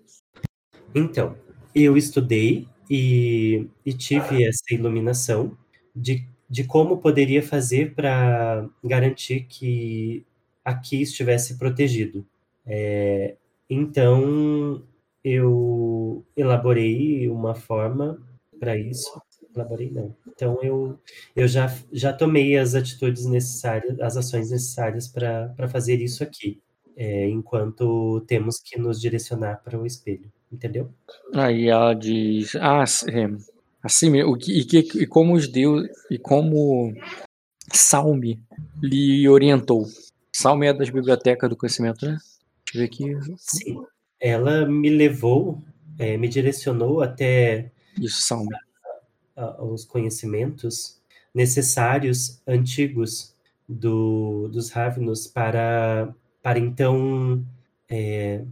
Então, 0.95 1.35
eu 1.73 1.97
estudei 1.97 2.67
e, 2.89 3.67
e 3.85 3.93
tive 3.93 4.43
essa 4.45 4.63
iluminação 4.71 5.57
de, 5.95 6.27
de 6.49 6.63
como 6.63 6.97
poderia 6.97 7.41
fazer 7.41 7.93
para 7.93 8.67
garantir 8.83 9.45
que 9.49 10.25
aqui 10.63 11.01
estivesse 11.01 11.57
protegido. 11.57 12.25
É, 12.65 13.35
então, 13.69 14.83
eu 15.23 16.25
elaborei 16.35 17.29
uma 17.29 17.55
forma 17.55 18.19
para 18.59 18.77
isso. 18.77 19.09
Elaborei, 19.55 19.91
não. 19.91 20.15
Então, 20.27 20.59
eu, 20.63 20.99
eu 21.35 21.47
já, 21.47 21.73
já 21.91 22.11
tomei 22.11 22.57
as 22.57 22.75
atitudes 22.75 23.25
necessárias, 23.25 23.99
as 23.99 24.17
ações 24.17 24.49
necessárias 24.49 25.07
para 25.07 25.69
fazer 25.69 26.01
isso 26.01 26.23
aqui, 26.23 26.59
é, 26.95 27.27
enquanto 27.29 28.21
temos 28.27 28.59
que 28.59 28.79
nos 28.79 28.99
direcionar 28.99 29.61
para 29.63 29.79
o 29.79 29.85
espelho, 29.85 30.31
entendeu? 30.51 30.91
Aí 31.33 31.67
ela 31.67 31.93
diz, 31.93 32.55
ah, 32.55 32.83
é, 33.09 33.29
assim, 33.83 34.21
o 34.23 34.35
que, 34.35 34.59
e, 34.59 34.65
que, 34.65 35.03
e 35.03 35.05
como 35.05 35.35
os 35.35 35.47
deuses, 35.47 35.91
e 36.09 36.17
como 36.17 36.93
Salme 37.71 38.41
lhe 38.81 39.27
orientou. 39.29 39.85
Salme 40.35 40.67
é 40.67 40.73
das 40.73 40.89
bibliotecas 40.89 41.49
do 41.49 41.55
conhecimento, 41.55 42.05
né? 42.05 42.17
Deixa 42.73 42.77
eu 42.77 42.79
ver 42.79 42.85
aqui. 42.85 43.35
Sim. 43.37 43.83
Ela 44.19 44.65
me 44.65 44.89
levou, 44.89 45.61
é, 45.99 46.17
me 46.17 46.27
direcionou 46.27 47.01
até. 47.01 47.71
Isso, 47.99 48.21
Salme. 48.21 48.49
Os 49.59 49.83
conhecimentos 49.85 51.01
necessários, 51.33 52.41
antigos, 52.47 53.33
do, 53.67 54.47
dos 54.49 54.69
Ravnos 54.69 55.27
para, 55.27 56.13
para 56.41 56.59
então 56.59 57.43
é, 57.89 58.43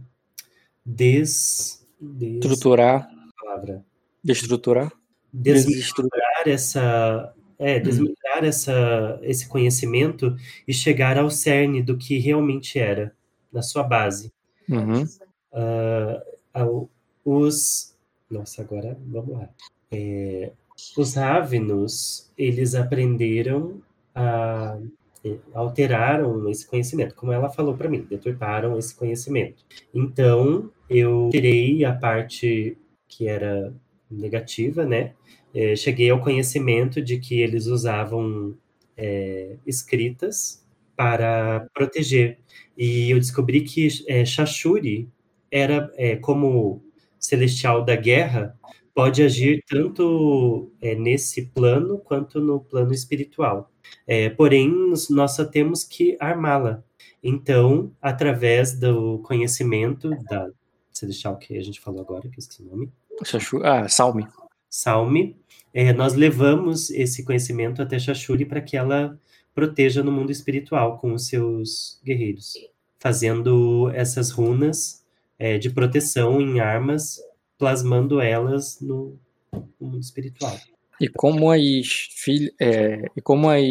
des, 0.84 1.86
des, 2.00 2.44
estruturar. 2.44 3.08
Palavra. 3.40 3.84
Destruturar. 4.22 4.92
Desestruturar 5.32 6.42
essa 6.46 7.34
é, 7.58 7.76
uhum. 7.76 7.82
desmembrar 7.82 8.44
essa, 8.44 9.20
esse 9.22 9.48
conhecimento 9.48 10.36
e 10.66 10.74
chegar 10.74 11.16
ao 11.16 11.30
cerne 11.30 11.80
do 11.80 11.96
que 11.96 12.18
realmente 12.18 12.78
era, 12.78 13.14
na 13.52 13.62
sua 13.62 13.82
base. 13.82 14.32
Uhum. 14.68 15.04
Uh, 15.52 16.88
os. 17.24 17.94
Nossa, 18.30 18.62
agora 18.62 18.96
vamos 19.06 19.34
lá. 19.34 19.48
É, 19.90 20.52
os 20.96 21.14
Ravenos, 21.14 22.30
eles 22.36 22.74
aprenderam 22.74 23.80
a. 24.14 24.78
É, 25.24 25.36
alteraram 25.54 26.50
esse 26.50 26.66
conhecimento, 26.66 27.14
como 27.14 27.30
ela 27.30 27.48
falou 27.48 27.76
para 27.76 27.88
mim, 27.88 28.04
deturparam 28.10 28.76
esse 28.76 28.92
conhecimento. 28.92 29.64
Então, 29.94 30.68
eu 30.90 31.28
tirei 31.30 31.84
a 31.84 31.94
parte 31.94 32.76
que 33.06 33.28
era 33.28 33.72
negativa, 34.10 34.84
né? 34.84 35.12
é, 35.54 35.76
cheguei 35.76 36.10
ao 36.10 36.20
conhecimento 36.20 37.02
de 37.02 37.18
que 37.18 37.40
eles 37.40 37.66
usavam 37.66 38.56
é, 38.96 39.56
escritas 39.66 40.61
para 40.96 41.68
proteger. 41.74 42.38
E 42.76 43.10
eu 43.10 43.18
descobri 43.18 43.62
que 43.62 43.88
é, 44.08 44.24
Shashuri 44.24 45.08
era, 45.50 45.92
é, 45.96 46.16
como 46.16 46.82
celestial 47.18 47.84
da 47.84 47.94
guerra, 47.94 48.58
pode 48.94 49.22
agir 49.22 49.62
tanto 49.68 50.70
é, 50.80 50.94
nesse 50.94 51.46
plano 51.46 51.98
quanto 51.98 52.40
no 52.40 52.60
plano 52.60 52.92
espiritual. 52.92 53.70
É, 54.06 54.30
porém, 54.30 54.70
nós 55.10 55.32
só 55.34 55.44
temos 55.44 55.84
que 55.84 56.16
armá-la. 56.20 56.82
Então, 57.22 57.92
através 58.00 58.78
do 58.78 59.18
conhecimento 59.20 60.10
da 60.28 60.48
celestial 60.92 61.36
que 61.36 61.56
a 61.56 61.62
gente 61.62 61.80
falou 61.80 62.00
agora, 62.00 62.22
que 62.22 62.36
eu 62.36 62.38
esqueci 62.38 62.62
o 62.62 62.66
nome. 62.66 62.92
Ah, 63.62 63.88
Salme. 63.88 64.26
Salme, 64.68 65.36
é, 65.72 65.92
nós 65.92 66.14
levamos 66.14 66.90
esse 66.90 67.24
conhecimento 67.24 67.80
até 67.80 67.98
Shashuri 67.98 68.44
para 68.44 68.60
que 68.60 68.76
ela 68.76 69.18
proteja 69.54 70.02
no 70.02 70.12
mundo 70.12 70.32
espiritual 70.32 70.98
com 70.98 71.12
os 71.12 71.26
seus 71.26 72.00
guerreiros, 72.04 72.54
fazendo 72.98 73.90
essas 73.94 74.30
runas 74.30 75.02
é, 75.38 75.58
de 75.58 75.70
proteção 75.70 76.40
em 76.40 76.60
armas, 76.60 77.20
plasmando 77.58 78.20
elas 78.20 78.80
no, 78.80 79.18
no 79.52 79.68
mundo 79.80 80.00
espiritual. 80.00 80.56
E 81.00 81.08
como 81.08 81.50
as 81.50 82.08
filhas, 82.14 82.52
é, 82.60 83.10
e 83.16 83.20
como 83.20 83.48
as 83.48 83.62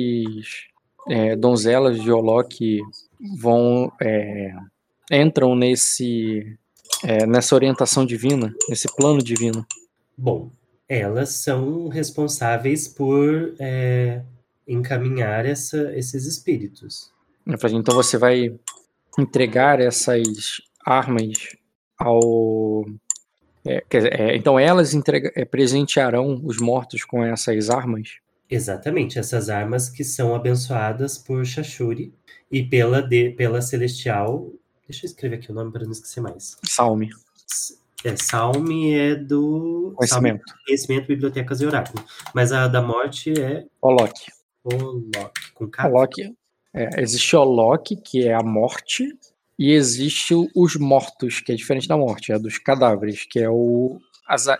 é, 1.10 1.35
donzelas 1.35 2.01
de 2.01 2.11
Olok 2.11 2.80
vão 3.38 3.92
é, 4.01 4.53
entram 5.11 5.56
nesse 5.56 6.58
é, 7.03 7.26
nessa 7.26 7.56
orientação 7.56 8.06
divina, 8.06 8.53
nesse 8.69 8.88
plano 8.95 9.24
divino? 9.24 9.66
Bom, 10.18 10.51
elas 10.88 11.30
são 11.30 11.88
responsáveis 11.88 12.88
por 12.88 13.56
é, 13.60 14.22
encaminhar 14.68 15.46
essa, 15.46 15.92
esses 15.96 16.26
espíritos. 16.26 17.12
Então 17.46 17.96
você 17.96 18.18
vai 18.18 18.54
entregar 19.18 19.80
essas 19.80 20.62
armas 20.86 21.34
ao. 21.98 22.86
É, 23.64 23.84
é, 23.92 24.36
então 24.36 24.58
elas 24.58 24.94
entrega, 24.94 25.32
é, 25.36 25.46
presentearão 25.46 26.42
os 26.44 26.58
mortos 26.58 27.04
com 27.04 27.24
essas 27.24 27.70
armas? 27.70 28.18
Exatamente, 28.50 29.20
essas 29.20 29.50
armas 29.50 29.88
que 29.88 30.04
são 30.04 30.36
abençoadas 30.36 31.18
por 31.18 31.46
Shashuri 31.46 32.14
e 32.52 32.64
pela, 32.64 33.02
de, 33.02 33.30
pela 33.32 33.62
Celestial. 33.62 34.52
Deixa 34.88 35.06
eu 35.06 35.10
escrever 35.10 35.38
aqui 35.38 35.52
o 35.52 35.56
nome 35.56 35.72
para 35.72 35.86
não 35.86 35.92
esquecer 35.92 36.22
mais. 36.22 36.58
Salme. 36.64 37.10
É, 38.04 38.16
Salme 38.18 38.94
é 38.94 39.16
do. 39.16 39.94
Conhecimento. 39.96 40.44
Salme, 40.46 40.64
conhecimento, 40.66 41.08
bibliotecas 41.08 41.62
e 41.62 41.66
oráculo. 41.66 42.04
Mas 42.34 42.52
a 42.52 42.68
da 42.68 42.82
morte 42.82 43.32
é. 43.40 43.66
Olok. 43.80 44.12
Olok. 44.64 45.54
Com 45.54 45.70
K. 45.70 45.88
Olok. 45.88 46.36
É, 46.74 47.02
existe 47.02 47.36
Olok, 47.36 47.96
que 47.98 48.28
é 48.28 48.34
a 48.34 48.44
morte, 48.44 49.08
e 49.58 49.72
existe 49.72 50.34
os 50.56 50.76
mortos, 50.76 51.42
que 51.42 51.52
é 51.52 51.56
diferente 51.56 51.88
da 51.88 51.98
morte, 51.98 52.32
é 52.32 52.40
dos 52.40 52.58
cadáveres, 52.58 53.26
que 53.26 53.40
é 53.40 53.50
o. 53.50 54.00
Aza... 54.28 54.60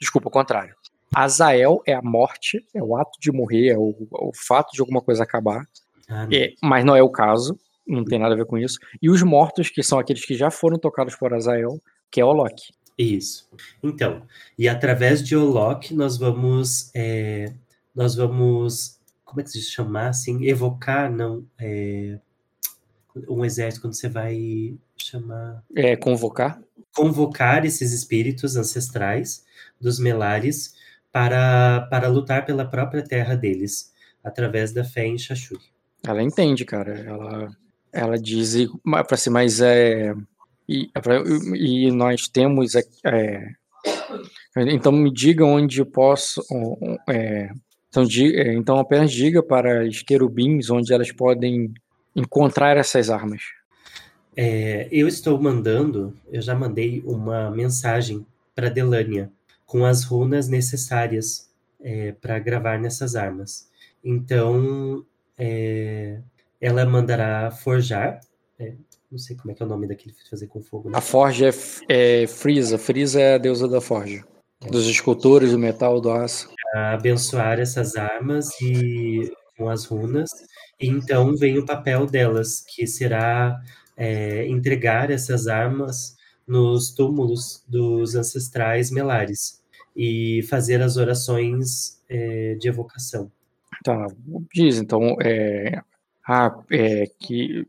Desculpa, 0.00 0.28
o 0.28 0.32
contrário. 0.32 0.74
Azael 1.14 1.82
é 1.86 1.94
a 1.94 2.02
morte, 2.02 2.64
é 2.74 2.82
o 2.82 2.96
ato 2.96 3.18
de 3.20 3.30
morrer, 3.30 3.68
é 3.68 3.78
o, 3.78 3.94
o 4.10 4.32
fato 4.34 4.72
de 4.72 4.80
alguma 4.80 5.00
coisa 5.00 5.22
acabar. 5.22 5.64
Ah, 6.08 6.26
é, 6.32 6.52
mas 6.62 6.84
não 6.84 6.94
é 6.94 7.02
o 7.02 7.10
caso, 7.10 7.58
não 7.86 8.04
tem 8.04 8.18
nada 8.18 8.34
a 8.34 8.36
ver 8.36 8.46
com 8.46 8.58
isso. 8.58 8.78
E 9.00 9.08
os 9.08 9.22
mortos, 9.22 9.70
que 9.70 9.82
são 9.82 9.98
aqueles 9.98 10.24
que 10.24 10.34
já 10.34 10.50
foram 10.50 10.78
tocados 10.78 11.14
por 11.16 11.32
Azael, 11.32 11.80
que 12.10 12.20
é 12.20 12.24
Olok. 12.24 12.54
Isso. 12.98 13.48
Então, 13.82 14.22
e 14.58 14.68
através 14.68 15.22
de 15.22 15.36
Olok 15.36 15.94
nós 15.94 16.16
vamos, 16.16 16.90
é, 16.94 17.52
nós 17.94 18.14
vamos, 18.14 18.98
como 19.26 19.42
é 19.42 19.44
que 19.44 19.50
se 19.50 19.60
chama 19.60 20.08
assim, 20.08 20.46
evocar, 20.46 21.12
não, 21.12 21.44
é, 21.58 22.18
um 23.28 23.44
exército 23.44 23.82
quando 23.82 23.94
você 23.94 24.08
vai 24.08 24.74
chamar, 24.96 25.62
é 25.74 25.94
convocar, 25.96 26.58
convocar 26.94 27.66
esses 27.66 27.92
espíritos 27.92 28.56
ancestrais 28.56 29.44
dos 29.78 29.98
Melares 29.98 30.74
para 31.12 31.86
para 31.90 32.08
lutar 32.08 32.46
pela 32.46 32.64
própria 32.64 33.02
terra 33.02 33.34
deles 33.34 33.92
através 34.24 34.72
da 34.72 34.84
fé 34.84 35.06
em 35.06 35.18
Shashuri. 35.18 35.60
Ela 36.06 36.22
entende, 36.22 36.64
cara. 36.64 36.98
Ela 36.98 37.56
ela 37.92 38.18
diz, 38.18 38.54
assim, 39.10 39.30
mas 39.30 39.60
é 39.60 40.14
e, 40.68 40.90
e 41.54 41.90
nós 41.90 42.28
temos. 42.28 42.74
É, 43.04 43.52
então, 44.56 44.90
me 44.90 45.12
diga 45.12 45.44
onde 45.44 45.80
eu 45.80 45.86
posso. 45.86 46.42
É, 47.08 47.50
então, 47.96 48.04
diga, 48.04 48.42
é, 48.42 48.52
então, 48.52 48.78
apenas 48.78 49.10
diga 49.10 49.42
para 49.42 49.82
as 49.82 50.02
querubins 50.02 50.68
onde 50.68 50.92
elas 50.92 51.10
podem 51.10 51.72
encontrar 52.14 52.76
essas 52.76 53.08
armas. 53.08 53.40
É, 54.36 54.86
eu 54.92 55.08
estou 55.08 55.40
mandando, 55.40 56.14
eu 56.30 56.42
já 56.42 56.54
mandei 56.54 57.02
uma 57.06 57.50
mensagem 57.50 58.26
para 58.54 58.68
Delânia 58.68 59.32
com 59.64 59.82
as 59.86 60.04
runas 60.04 60.46
necessárias 60.46 61.48
é, 61.80 62.12
para 62.12 62.38
gravar 62.38 62.78
nessas 62.78 63.16
armas. 63.16 63.70
Então, 64.04 65.02
é, 65.38 66.18
ela 66.60 66.84
mandará 66.84 67.50
forjar 67.50 68.20
é, 68.58 68.74
não 69.10 69.18
sei 69.18 69.36
como 69.36 69.52
é 69.52 69.54
que 69.54 69.62
é 69.62 69.66
o 69.66 69.68
nome 69.68 69.86
daquele 69.86 70.14
fazer 70.28 70.48
com 70.48 70.60
fogo. 70.60 70.90
Né? 70.90 70.98
A 70.98 71.00
Forja 71.00 71.48
é, 71.88 72.22
é 72.22 72.26
Frieza. 72.26 72.76
Frieza 72.76 73.20
é 73.20 73.34
a 73.34 73.38
deusa 73.38 73.66
da 73.66 73.80
Forja. 73.80 74.22
É. 74.62 74.70
Dos 74.70 74.86
escultores, 74.86 75.52
do 75.52 75.58
metal, 75.58 76.00
do 76.00 76.10
aço. 76.10 76.50
Abençoar 76.76 77.58
essas 77.58 77.96
armas 77.96 78.48
e 78.60 79.32
com 79.56 79.68
as 79.68 79.84
runas. 79.84 80.28
E 80.80 80.88
então 80.88 81.36
vem 81.36 81.58
o 81.58 81.66
papel 81.66 82.06
delas, 82.06 82.62
que 82.74 82.86
será 82.86 83.58
é, 83.96 84.46
entregar 84.46 85.10
essas 85.10 85.46
armas 85.46 86.16
nos 86.46 86.92
túmulos 86.92 87.64
dos 87.66 88.14
ancestrais 88.14 88.90
melares 88.90 89.60
e 89.96 90.42
fazer 90.48 90.82
as 90.82 90.96
orações 90.96 92.00
é, 92.08 92.54
de 92.54 92.68
evocação. 92.68 93.30
Tá, 93.82 94.06
diz 94.54 94.78
então 94.78 95.16
é, 95.20 95.80
ah, 96.26 96.54
é, 96.70 97.06
que 97.18 97.66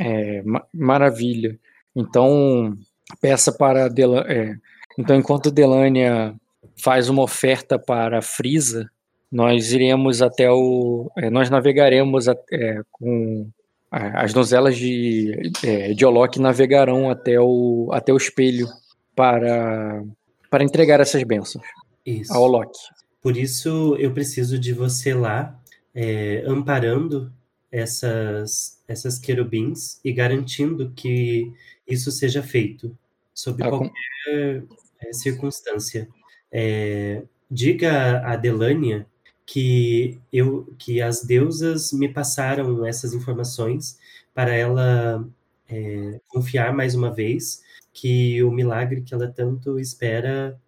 é, 0.00 0.42
maravilha. 0.72 1.58
Então, 1.94 2.76
peça 3.20 3.50
para 3.52 3.88
Delan 3.88 4.24
é, 4.28 4.56
então 4.98 5.16
enquanto 5.16 5.50
Delania 5.50 6.34
faz 6.76 7.08
uma 7.08 7.22
oferta 7.22 7.78
para 7.78 8.22
Frisa, 8.22 8.90
nós 9.30 9.72
iremos 9.72 10.20
até 10.22 10.50
o, 10.50 11.10
é, 11.16 11.30
nós 11.30 11.48
navegaremos 11.48 12.26
é, 12.28 12.82
com 12.90 13.48
as 13.90 14.32
donzelas 14.32 14.76
de 14.76 15.52
é, 15.64 15.92
de 15.92 16.04
Olok 16.06 16.38
navegarão 16.38 17.10
até 17.10 17.40
o 17.40 17.88
até 17.92 18.12
o 18.12 18.16
espelho 18.16 18.68
para 19.16 20.02
para 20.48 20.64
entregar 20.64 21.00
essas 21.00 21.22
bênçãos 21.24 21.64
Isso. 22.06 22.32
a 22.32 22.38
Olok. 22.38 22.72
Por 23.20 23.36
isso 23.36 23.96
eu 23.98 24.12
preciso 24.12 24.58
de 24.58 24.72
você 24.72 25.12
lá 25.12 25.60
é, 25.94 26.42
amparando 26.46 27.32
essas 27.70 28.80
essas 28.86 29.18
querubins 29.18 30.00
e 30.04 30.12
garantindo 30.12 30.90
que 30.90 31.52
isso 31.86 32.10
seja 32.10 32.42
feito 32.42 32.96
sob 33.34 33.62
ah, 33.62 33.68
qualquer 33.68 33.88
com... 33.88 34.76
É, 35.02 35.12
circunstância. 35.12 36.08
É, 36.52 37.22
diga 37.50 38.20
a 38.26 38.36
Delânia 38.36 39.06
que 39.46 40.20
eu 40.32 40.72
que 40.78 41.02
as 41.02 41.24
deusas 41.24 41.92
me 41.92 42.08
passaram 42.08 42.84
essas 42.86 43.12
informações 43.12 43.98
para 44.34 44.54
ela 44.54 45.26
é, 45.68 46.20
confiar 46.28 46.72
mais 46.72 46.94
uma 46.94 47.12
vez 47.12 47.62
que 47.92 48.42
o 48.42 48.50
milagre 48.50 49.02
que 49.02 49.12
ela 49.12 49.28
tanto 49.28 49.78
espera 49.78 50.58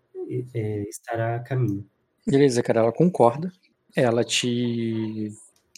é, 0.54 0.82
estará 0.88 1.36
a 1.36 1.40
caminho. 1.40 1.86
Beleza, 2.26 2.62
cara, 2.62 2.80
ela 2.80 2.92
concorda. 2.92 3.52
Ela 3.94 4.24
te 4.24 5.32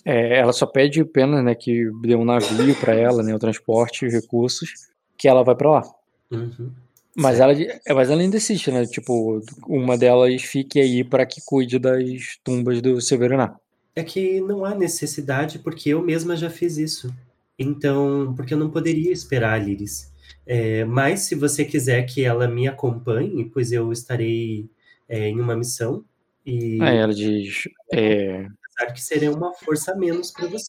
é, 0.05 0.39
ela 0.39 0.53
só 0.53 0.67
pede 0.67 1.05
pena, 1.05 1.43
né, 1.43 1.55
que 1.55 1.91
dê 2.03 2.15
um 2.15 2.25
navio 2.25 2.79
para 2.79 2.95
ela, 2.95 3.23
né, 3.23 3.35
o 3.35 3.39
transporte, 3.39 4.07
recursos, 4.07 4.71
que 5.17 5.27
ela 5.27 5.43
vai 5.43 5.55
para 5.55 5.71
lá. 5.71 5.83
Uhum. 6.31 6.71
Mas 7.17 7.39
ela, 7.39 7.53
é, 7.53 7.95
mas 7.95 8.11
ela 8.11 8.21
ainda 8.21 8.37
insiste, 8.37 8.71
né? 8.71 8.85
Tipo, 8.87 9.41
uma 9.67 9.97
delas 9.97 10.43
fique 10.43 10.81
aí 10.81 11.05
para 11.05 11.25
que 11.25 11.41
cuide 11.45 11.79
das 11.79 12.39
tumbas 12.43 12.83
do 12.83 13.01
Severaná. 13.01 13.57
É 13.95 14.03
que 14.03 14.41
não 14.41 14.65
há 14.65 14.75
necessidade, 14.75 15.61
porque 15.61 15.91
eu 15.91 16.03
mesma 16.03 16.37
já 16.37 16.51
fiz 16.51 16.77
isso. 16.77 17.15
Então, 17.57 18.35
porque 18.37 18.55
eu 18.55 18.59
não 18.59 18.71
poderia 18.71 19.13
esperar, 19.13 19.65
Liris. 19.65 20.13
É, 20.45 20.85
mas 20.85 21.21
se 21.21 21.35
você 21.35 21.65
quiser 21.65 22.03
que 22.03 22.25
ela 22.25 22.49
me 22.49 22.67
acompanhe, 22.67 23.45
pois 23.45 23.71
eu 23.71 23.93
estarei 23.93 24.69
é, 25.09 25.29
em 25.29 25.41
uma 25.41 25.55
missão. 25.55 26.05
E... 26.45 26.79
Ah, 26.83 26.91
ela 26.91 27.15
diz. 27.15 27.69
É, 27.93 28.47
apesar 28.75 28.93
que 28.93 29.03
seria 29.03 29.31
uma 29.31 29.55
força 29.55 29.93
a 29.93 29.97
menos 29.97 30.33
para 30.33 30.49
você. 30.49 30.69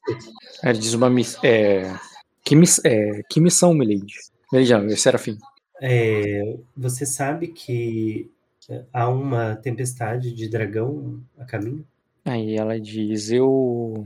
Ela 0.61 0.73
diz 0.73 0.93
uma 0.93 1.09
missão. 1.09 1.41
É, 1.43 1.93
que, 2.43 2.55
miss, 2.55 2.79
é, 2.85 3.21
que 3.29 3.41
missão, 3.41 3.73
Milady? 3.73 4.13
Milady, 4.53 4.95
Serafim. 4.95 5.37
É, 5.81 6.57
você 6.75 7.05
sabe 7.05 7.47
que 7.49 8.31
há 8.93 9.09
uma 9.09 9.55
tempestade 9.55 10.33
de 10.33 10.47
dragão 10.47 11.21
a 11.37 11.45
caminho? 11.45 11.85
Aí 12.23 12.55
ela 12.55 12.79
diz: 12.79 13.31
Eu. 13.31 14.05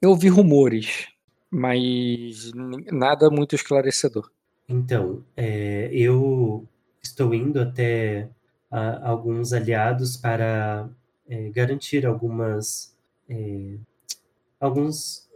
Eu 0.00 0.10
ouvi 0.10 0.28
rumores, 0.28 1.08
mas 1.50 2.50
nada 2.90 3.30
muito 3.30 3.54
esclarecedor. 3.54 4.30
Então, 4.68 5.24
é, 5.36 5.90
eu 5.92 6.66
estou 7.02 7.34
indo 7.34 7.60
até 7.60 8.28
a, 8.70 9.08
alguns 9.10 9.52
aliados 9.52 10.16
para 10.16 10.88
é, 11.28 11.50
garantir 11.50 12.06
algumas 12.06 12.96
é, 13.28 13.76
alguns 14.58 15.28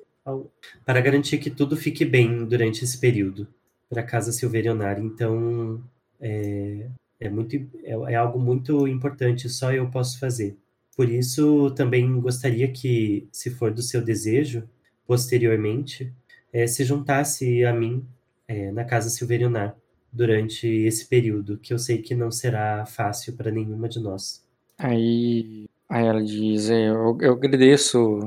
para 0.86 1.00
garantir 1.02 1.39
que 1.39 1.50
tudo 1.50 1.76
fique 1.76 2.05
bem 2.05 2.47
durante 2.47 2.83
esse 2.83 2.99
período 2.99 3.47
para 3.88 4.02
a 4.02 4.06
casa 4.06 4.32
silverionária. 4.32 5.02
Então 5.02 5.82
é, 6.20 6.88
é 7.20 7.28
muito 7.30 7.56
é, 7.84 8.12
é, 8.12 8.14
algo 8.14 8.38
muito 8.38 8.86
importante. 8.88 9.48
Só 9.48 9.72
eu 9.72 9.90
posso 9.90 10.18
fazer. 10.18 10.56
Por 10.96 11.08
isso 11.08 11.70
também 11.72 12.20
gostaria 12.20 12.70
que, 12.70 13.26
se 13.32 13.50
for 13.50 13.72
do 13.72 13.82
seu 13.82 14.02
desejo, 14.02 14.68
posteriormente, 15.06 16.12
é, 16.52 16.66
se 16.66 16.84
juntasse 16.84 17.64
a 17.64 17.72
mim 17.72 18.06
é, 18.46 18.70
na 18.70 18.84
casa 18.84 19.10
silverionar 19.10 19.76
durante 20.12 20.68
esse 20.68 21.06
período, 21.08 21.58
que 21.58 21.74
eu 21.74 21.78
sei 21.78 21.98
que 21.98 22.14
não 22.14 22.30
será 22.30 22.86
fácil 22.86 23.32
para 23.32 23.50
nenhuma 23.50 23.88
de 23.88 23.98
nós. 23.98 24.44
Aí 24.78 25.66
Aí 25.88 26.06
ela 26.06 26.22
diz, 26.22 26.70
é, 26.70 26.88
eu, 26.88 27.16
eu 27.20 27.32
agradeço, 27.34 28.18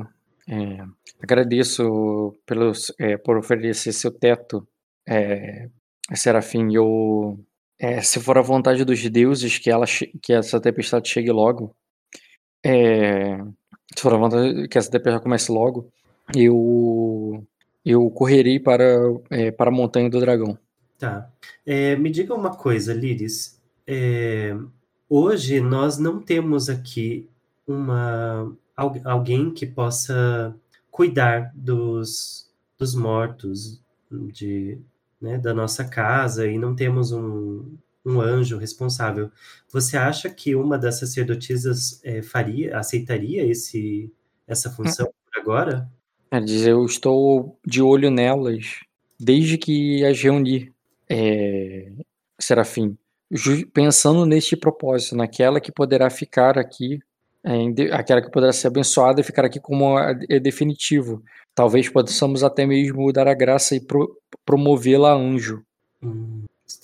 é, 0.47 0.85
agradeço 1.21 2.33
pelos, 2.45 2.93
é, 2.99 3.17
por 3.17 3.37
oferecer 3.37 3.91
seu 3.93 4.11
teto, 4.11 4.65
é, 5.07 5.69
Serafim, 6.13 6.73
eu, 6.73 7.39
é, 7.79 8.01
se 8.01 8.19
for 8.19 8.37
a 8.37 8.41
vontade 8.41 8.83
dos 8.83 9.01
deuses 9.09 9.57
que, 9.57 9.69
ela, 9.69 9.85
que 10.21 10.33
essa 10.33 10.59
tempestade 10.59 11.07
chegue 11.09 11.31
logo, 11.31 11.75
é, 12.63 13.37
se 13.95 14.01
for 14.01 14.13
a 14.13 14.17
vontade 14.17 14.67
que 14.67 14.77
essa 14.77 14.91
tempestade 14.91 15.23
comece 15.23 15.51
logo, 15.51 15.89
eu, 16.35 17.43
eu 17.85 18.09
correrei 18.11 18.59
para, 18.59 18.97
é, 19.29 19.51
para 19.51 19.69
a 19.69 19.73
Montanha 19.73 20.09
do 20.09 20.19
Dragão. 20.19 20.57
Tá. 20.97 21.31
É, 21.65 21.95
me 21.95 22.09
diga 22.09 22.33
uma 22.33 22.55
coisa, 22.55 22.93
Liris. 22.93 23.61
É, 23.85 24.55
hoje 25.09 25.61
nós 25.61 25.97
não 25.97 26.19
temos 26.19 26.69
aqui 26.69 27.29
uma 27.65 28.53
alguém 29.03 29.51
que 29.51 29.65
possa 29.65 30.55
cuidar 30.91 31.51
dos, 31.55 32.47
dos 32.77 32.93
mortos 32.93 33.81
de, 34.11 34.79
né, 35.21 35.37
da 35.37 35.53
nossa 35.53 35.83
casa 35.85 36.47
e 36.47 36.57
não 36.57 36.75
temos 36.75 37.11
um, 37.11 37.77
um 38.05 38.21
anjo 38.21 38.57
responsável. 38.57 39.31
Você 39.71 39.97
acha 39.97 40.29
que 40.29 40.55
uma 40.55 40.77
das 40.77 40.99
sacerdotisas 40.99 41.99
é, 42.03 42.21
faria, 42.21 42.77
aceitaria 42.77 43.45
esse, 43.45 44.11
essa 44.47 44.69
função 44.69 45.11
agora? 45.35 45.89
Quer 46.31 46.43
dizer, 46.43 46.71
eu 46.71 46.85
estou 46.85 47.59
de 47.65 47.81
olho 47.81 48.11
nelas 48.11 48.81
desde 49.19 49.57
que 49.57 50.05
as 50.05 50.21
reuni, 50.21 50.73
é, 51.09 51.91
Serafim, 52.39 52.97
pensando 53.73 54.25
neste 54.25 54.55
propósito, 54.55 55.15
naquela 55.15 55.59
que 55.59 55.71
poderá 55.71 56.09
ficar 56.09 56.57
aqui 56.57 56.99
aquela 57.91 58.21
que 58.21 58.31
poderá 58.31 58.51
ser 58.51 58.67
abençoada 58.67 59.21
e 59.21 59.23
ficar 59.23 59.45
aqui 59.45 59.59
como 59.59 59.97
é 59.99 60.39
definitivo. 60.39 61.23
Talvez 61.55 61.89
possamos 61.89 62.43
até 62.43 62.65
mesmo 62.65 63.11
dar 63.11 63.27
a 63.27 63.33
graça 63.33 63.75
e 63.75 63.79
pro, 63.79 64.19
promovê-la 64.45 65.11
a 65.11 65.15
anjo. 65.15 65.63
Hum, 66.03 66.43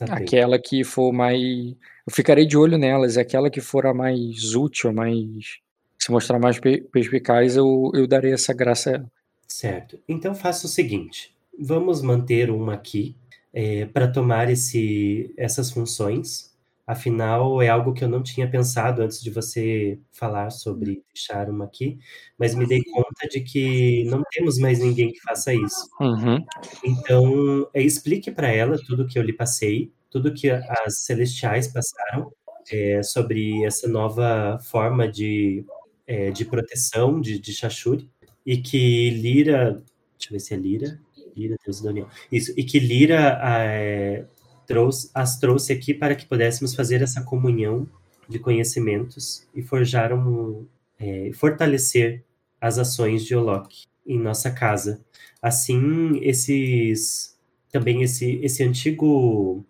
aquela 0.10 0.58
que 0.58 0.84
for 0.84 1.12
mais. 1.12 1.42
Eu 1.42 2.14
ficarei 2.14 2.46
de 2.46 2.58
olho 2.58 2.78
nelas, 2.78 3.18
aquela 3.18 3.50
que 3.50 3.62
for 3.62 3.86
a 3.86 3.94
mais 3.94 4.56
útil, 4.56 4.92
mais. 4.94 5.60
Se 6.00 6.12
mostrar 6.12 6.40
mais 6.40 6.60
perspicaz, 6.92 7.56
eu, 7.56 7.92
eu 7.94 8.06
darei 8.08 8.34
essa 8.34 8.54
graça 8.54 8.90
a 8.90 8.94
ela. 8.94 9.12
Certo. 9.48 10.00
Então 10.08 10.34
faça 10.34 10.66
o 10.66 10.70
seguinte: 10.70 11.36
vamos 11.58 12.02
manter 12.02 12.50
uma 12.50 12.74
aqui 12.74 13.16
é, 13.54 13.86
para 13.86 14.08
tomar 14.08 14.50
esse, 14.50 15.34
essas 15.38 15.72
funções 15.72 16.53
Afinal, 16.86 17.62
é 17.62 17.70
algo 17.70 17.94
que 17.94 18.04
eu 18.04 18.10
não 18.10 18.22
tinha 18.22 18.50
pensado 18.50 19.02
antes 19.02 19.22
de 19.22 19.30
você 19.30 20.00
falar 20.12 20.50
sobre 20.50 21.02
deixar 21.14 21.50
uma 21.50 21.64
aqui, 21.64 21.98
mas 22.38 22.54
me 22.54 22.68
dei 22.68 22.84
conta 22.84 23.28
de 23.30 23.40
que 23.40 24.04
não 24.06 24.22
temos 24.32 24.58
mais 24.58 24.80
ninguém 24.80 25.12
que 25.12 25.22
faça 25.22 25.54
isso. 25.54 25.88
Uhum. 26.02 26.46
Então, 26.84 27.70
é, 27.74 27.82
explique 27.82 28.30
para 28.32 28.50
ela 28.50 28.78
tudo 28.86 29.08
que 29.08 29.18
eu 29.18 29.24
lhe 29.24 29.32
passei, 29.32 29.94
tudo 30.10 30.34
que 30.34 30.50
as 30.50 31.06
celestiais 31.06 31.70
passaram 31.70 32.30
é, 32.70 33.02
sobre 33.02 33.64
essa 33.64 33.88
nova 33.88 34.60
forma 34.62 35.08
de, 35.08 35.66
é, 36.06 36.32
de 36.32 36.44
proteção 36.44 37.22
de, 37.22 37.40
de 37.40 37.54
Shashuri, 37.54 38.10
e 38.46 38.58
que 38.58 39.10
Lira. 39.10 39.82
Deixa 40.18 40.30
eu 40.30 40.32
ver 40.32 40.40
se 40.40 40.54
é 40.54 40.58
Lira. 40.58 41.00
Lira, 41.36 41.56
Deus 41.66 41.82
da 41.82 41.90
União. 41.90 42.08
Isso, 42.32 42.54
e 42.58 42.64
que 42.64 42.80
Lira 42.80 43.40
é, 43.42 44.26
trouxe, 44.66 45.10
as 45.14 45.40
trouxe 45.40 45.74
aqui 45.74 45.94
para 45.94 46.16
que 46.16 46.26
pudéssemos 46.26 46.76
fazer 46.76 47.02
essa 47.02 47.22
comunhão 47.22 47.88
de 48.28 48.40
conhecimentos 48.40 49.48
e 49.54 49.62
forjar 49.62 50.14
um, 50.14 50.66
é, 51.00 51.32
fortalecer 51.34 52.24
as 52.60 52.78
ações 52.78 53.26
de 53.26 53.36
Olok 53.36 53.84
em 54.06 54.18
nossa 54.18 54.52
casa. 54.52 55.04
Assim, 55.42 56.20
esses 56.22 57.38
também 57.72 58.04
esse, 58.04 58.40
esse 58.44 58.64
antigo 58.64 59.66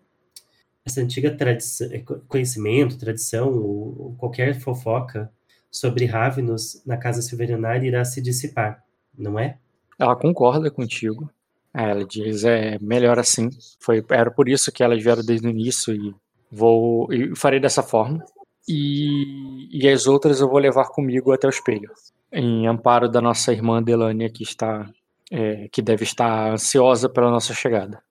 essa 0.86 1.00
antiga 1.00 1.36
tradição, 1.36 1.88
é, 1.92 2.00
conhecimento, 2.28 3.00
tradição 3.00 3.50
ou, 3.54 3.96
ou 3.98 4.16
qualquer 4.16 4.60
fofoca 4.60 5.32
sobre 5.72 6.06
Ravenous 6.06 6.84
na 6.86 6.98
casa 6.98 7.22
silverionária 7.22 7.88
irá 7.88 8.04
se 8.04 8.22
dissipar, 8.22 8.84
não 9.18 9.40
é? 9.40 9.58
Ela 9.98 10.16
concorda 10.16 10.70
contigo. 10.70 11.32
Ela 11.74 12.06
diz, 12.06 12.44
é 12.44 12.78
melhor 12.80 13.18
assim. 13.18 13.50
Foi, 13.80 14.04
era 14.10 14.30
por 14.30 14.48
isso 14.48 14.72
que 14.72 14.84
elas 14.84 15.02
vieram 15.02 15.24
desde 15.24 15.48
o 15.48 15.50
início 15.50 15.94
e 15.94 16.14
vou 16.52 17.12
e 17.12 17.36
farei 17.36 17.60
dessa 17.60 17.82
forma. 17.82 18.24
E, 18.68 19.68
e 19.72 19.90
as 19.90 20.08
outras 20.08 20.40
eu 20.40 20.48
vou 20.48 20.60
levar 20.60 20.86
comigo 20.86 21.32
até 21.32 21.48
o 21.48 21.50
espelho, 21.50 21.92
em 22.32 22.68
amparo 22.68 23.10
da 23.10 23.20
nossa 23.20 23.52
irmã 23.52 23.82
Delania 23.84 24.30
que 24.30 24.44
está, 24.44 24.90
é, 25.32 25.68
que 25.70 25.82
deve 25.82 26.04
estar 26.04 26.52
ansiosa 26.54 27.10
pela 27.10 27.30
nossa 27.30 27.54
chegada. 27.54 28.02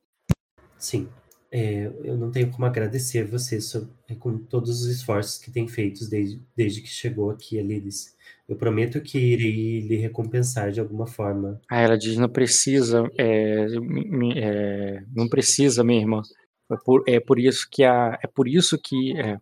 Sim. 0.76 1.08
é, 1.52 1.92
eu 2.02 2.16
não 2.16 2.30
tenho 2.30 2.50
como 2.50 2.64
agradecer 2.64 3.24
você 3.24 3.60
sobre, 3.60 3.90
é, 4.08 4.14
com 4.14 4.38
todos 4.38 4.82
os 4.82 4.88
esforços 4.88 5.38
que 5.38 5.50
tem 5.50 5.68
feitos 5.68 6.08
desde, 6.08 6.40
desde 6.56 6.80
que 6.80 6.88
chegou 6.88 7.30
aqui, 7.30 7.60
Alice. 7.60 8.14
Eu 8.52 8.56
prometo 8.56 9.00
que 9.00 9.18
irei 9.18 9.80
lhe 9.80 9.96
recompensar 9.96 10.70
de 10.70 10.78
alguma 10.78 11.06
forma. 11.06 11.58
Ah, 11.70 11.80
ela 11.80 11.96
diz, 11.96 12.18
não 12.18 12.28
precisa, 12.28 13.10
é, 13.18 13.64
é, 14.36 15.02
não 15.10 15.26
precisa, 15.26 15.82
minha 15.82 16.00
irmã. 16.00 16.20
É 16.70 16.76
por, 16.84 17.02
é 17.08 17.18
por 17.18 17.38
isso 17.38 17.66
que 17.70 17.82
a, 17.82 18.18
é 18.22 18.26
por 18.26 18.46
isso 18.46 18.78
que 18.78 19.18
é, 19.18 19.38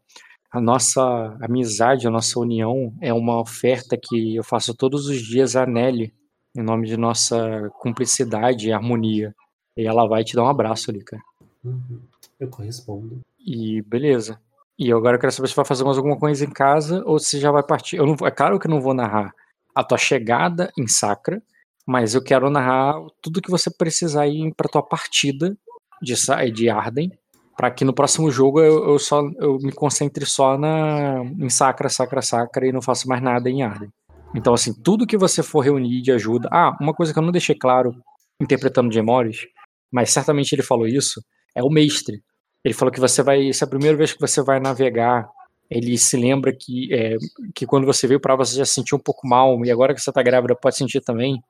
a 0.53 0.61
nossa 0.61 1.37
amizade, 1.43 2.07
a 2.07 2.11
nossa 2.11 2.39
união 2.39 2.95
é 3.03 3.13
uma 3.13 3.41
oferta 3.41 3.99
que 4.01 4.37
eu 4.37 4.45
faço 4.45 4.77
todos 4.77 5.09
os 5.09 5.21
dias 5.21 5.57
a 5.57 5.67
Nelly, 5.67 6.15
em 6.57 6.63
nome 6.63 6.87
de 6.87 6.97
nossa 6.97 7.69
cumplicidade 7.81 8.69
e 8.69 8.73
harmonia. 8.73 9.35
E 9.77 9.89
ela 9.89 10.07
vai 10.07 10.23
te 10.23 10.37
dar 10.37 10.45
um 10.45 10.49
abraço 10.49 10.89
ali, 10.89 11.03
cara. 11.03 11.23
Uhum. 11.65 11.99
Eu 12.39 12.47
correspondo. 12.47 13.23
E 13.45 13.83
beleza. 13.83 14.41
E 14.81 14.91
agora 14.91 15.17
eu 15.17 15.21
quero 15.21 15.31
saber 15.31 15.47
se 15.47 15.55
vai 15.55 15.65
fazer 15.67 15.85
mais 15.85 15.99
alguma 15.99 16.19
coisa 16.19 16.43
em 16.43 16.51
casa 16.51 17.03
ou 17.05 17.19
se 17.19 17.39
já 17.39 17.51
vai 17.51 17.63
partir. 17.63 17.97
Eu 17.97 18.07
não, 18.07 18.17
é 18.27 18.31
claro 18.31 18.59
que 18.59 18.67
eu 18.67 18.71
não 18.71 18.81
vou 18.81 18.95
narrar 18.95 19.31
a 19.75 19.85
tua 19.85 19.99
chegada 19.99 20.73
em 20.79 20.89
Sacra, 20.89 21.43
mas 21.87 22.15
eu 22.15 22.25
quero 22.25 22.49
narrar 22.49 22.95
tudo 23.21 23.43
que 23.43 23.51
você 23.51 23.71
precisar 23.71 24.27
ir 24.27 24.55
para 24.55 24.71
tua 24.71 24.83
partida 24.83 25.55
de, 26.01 26.15
de 26.51 26.71
Arden, 26.71 27.13
para 27.59 27.71
que 27.71 27.85
no 27.85 27.93
próximo 27.93 28.31
jogo 28.31 28.59
eu, 28.59 28.93
eu, 28.93 28.99
só 28.99 29.21
eu 29.39 29.59
me 29.59 29.71
concentre 29.71 30.25
só 30.25 30.57
na 30.57 31.25
em 31.39 31.51
Sacra, 31.51 31.91
Sacra, 31.91 32.23
Sacra 32.23 32.67
e 32.67 32.73
não 32.73 32.81
faço 32.81 33.07
mais 33.07 33.21
nada 33.21 33.51
em 33.51 33.63
Arden. 33.63 33.91
Então 34.35 34.55
assim, 34.55 34.73
tudo 34.73 35.07
que 35.07 35.19
você 35.19 35.43
for 35.43 35.61
reunir 35.61 36.01
de 36.01 36.11
ajuda. 36.11 36.49
Ah, 36.51 36.75
uma 36.81 36.95
coisa 36.95 37.13
que 37.13 37.19
eu 37.19 37.23
não 37.23 37.33
deixei 37.33 37.55
claro 37.55 37.95
interpretando 38.41 38.89
de 38.89 39.03
Morris, 39.03 39.41
mas 39.93 40.11
certamente 40.11 40.55
ele 40.55 40.63
falou 40.63 40.87
isso, 40.87 41.23
é 41.55 41.63
o 41.63 41.69
mestre. 41.69 42.23
Ele 42.65 42.75
falou 42.75 42.93
que 42.93 43.01
você 43.01 43.23
vai, 43.23 43.53
se 43.53 43.65
é 43.65 43.67
a 43.67 43.71
primeira 43.71 43.97
vez 43.97 44.13
que 44.13 44.21
você 44.21 44.43
vai 44.43 44.61
navegar, 44.61 45.29
ele 45.71 45.97
se 45.97 46.17
lembra 46.17 46.53
que, 46.53 46.93
é, 46.93 47.17
que 47.55 47.65
quando 47.65 47.87
você 47.87 48.07
veio 48.07 48.21
para 48.21 48.35
você 48.35 48.57
já 48.57 48.65
sentiu 48.65 48.99
um 48.99 49.01
pouco 49.01 49.27
mal, 49.27 49.65
e 49.65 49.71
agora 49.71 49.95
que 49.95 50.01
você 50.01 50.11
está 50.11 50.23
grávida 50.23 50.55
pode 50.55 50.77
sentir 50.77 51.01
também. 51.01 51.43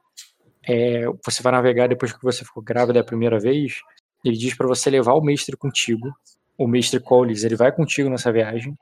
É, 0.62 1.06
você 1.24 1.42
vai 1.42 1.52
navegar 1.52 1.88
depois 1.88 2.12
que 2.12 2.22
você 2.22 2.44
ficou 2.44 2.62
grávida 2.62 3.00
a 3.00 3.04
primeira 3.04 3.40
vez. 3.40 3.80
Ele 4.24 4.36
diz 4.36 4.54
para 4.54 4.68
você 4.68 4.90
levar 4.90 5.14
o 5.14 5.22
mestre 5.22 5.56
contigo, 5.56 6.12
o 6.58 6.66
mestre 6.66 7.00
Collins, 7.00 7.42
ele 7.42 7.56
vai 7.56 7.72
contigo 7.72 8.10
nessa 8.10 8.30
viagem, 8.30 8.76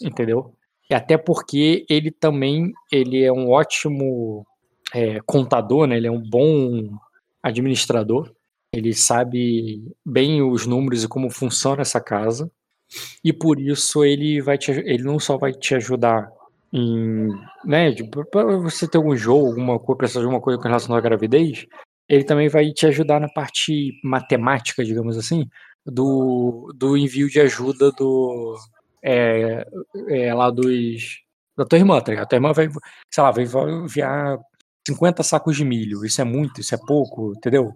entendeu? 0.00 0.54
E 0.88 0.94
até 0.94 1.18
porque 1.18 1.84
ele 1.90 2.12
também 2.12 2.72
ele 2.92 3.24
é 3.24 3.32
um 3.32 3.50
ótimo 3.50 4.46
é, 4.94 5.18
contador, 5.26 5.88
né? 5.88 5.96
Ele 5.96 6.06
é 6.06 6.12
um 6.12 6.22
bom 6.22 6.96
administrador. 7.42 8.32
Ele 8.74 8.92
sabe 8.92 9.82
bem 10.04 10.42
os 10.42 10.66
números 10.66 11.04
e 11.04 11.08
como 11.08 11.30
funciona 11.30 11.82
essa 11.82 12.00
casa. 12.00 12.50
E 13.22 13.32
por 13.32 13.60
isso 13.60 14.04
ele 14.04 14.40
vai 14.40 14.58
te, 14.58 14.70
ele 14.70 15.02
não 15.02 15.18
só 15.18 15.36
vai 15.36 15.52
te 15.52 15.74
ajudar 15.74 16.30
em, 16.72 17.28
né, 17.64 17.94
para 18.30 18.56
você 18.56 18.88
ter 18.88 18.98
algum 18.98 19.16
jogo, 19.16 19.48
alguma 19.48 19.78
coisa, 19.78 19.98
precisar 19.98 20.20
de 20.20 20.26
alguma 20.26 20.42
coisa 20.42 20.58
com 20.58 20.66
relação 20.66 20.94
à 20.94 21.00
gravidez, 21.00 21.66
ele 22.08 22.24
também 22.24 22.48
vai 22.48 22.72
te 22.72 22.86
ajudar 22.86 23.20
na 23.20 23.28
parte 23.28 23.92
matemática, 24.02 24.84
digamos 24.84 25.16
assim, 25.16 25.48
do, 25.86 26.72
do 26.74 26.96
envio 26.96 27.28
de 27.28 27.40
ajuda 27.40 27.90
do 27.92 28.56
é, 29.02 29.66
é, 30.08 30.34
lá 30.34 30.50
dos 30.50 31.22
da 31.56 31.64
tua 31.64 31.78
irmã, 31.78 32.00
tá 32.00 32.10
ligado? 32.10 32.24
A 32.24 32.28
tua 32.28 32.36
irmã 32.36 32.52
vai, 32.52 32.68
sei 33.12 33.22
lá, 33.22 33.30
vai 33.30 33.44
enviar 33.44 34.38
50 34.86 35.22
sacos 35.22 35.56
de 35.56 35.64
milho. 35.64 36.04
Isso 36.04 36.20
é 36.20 36.24
muito, 36.24 36.60
isso 36.60 36.74
é 36.74 36.78
pouco, 36.78 37.32
entendeu? 37.36 37.72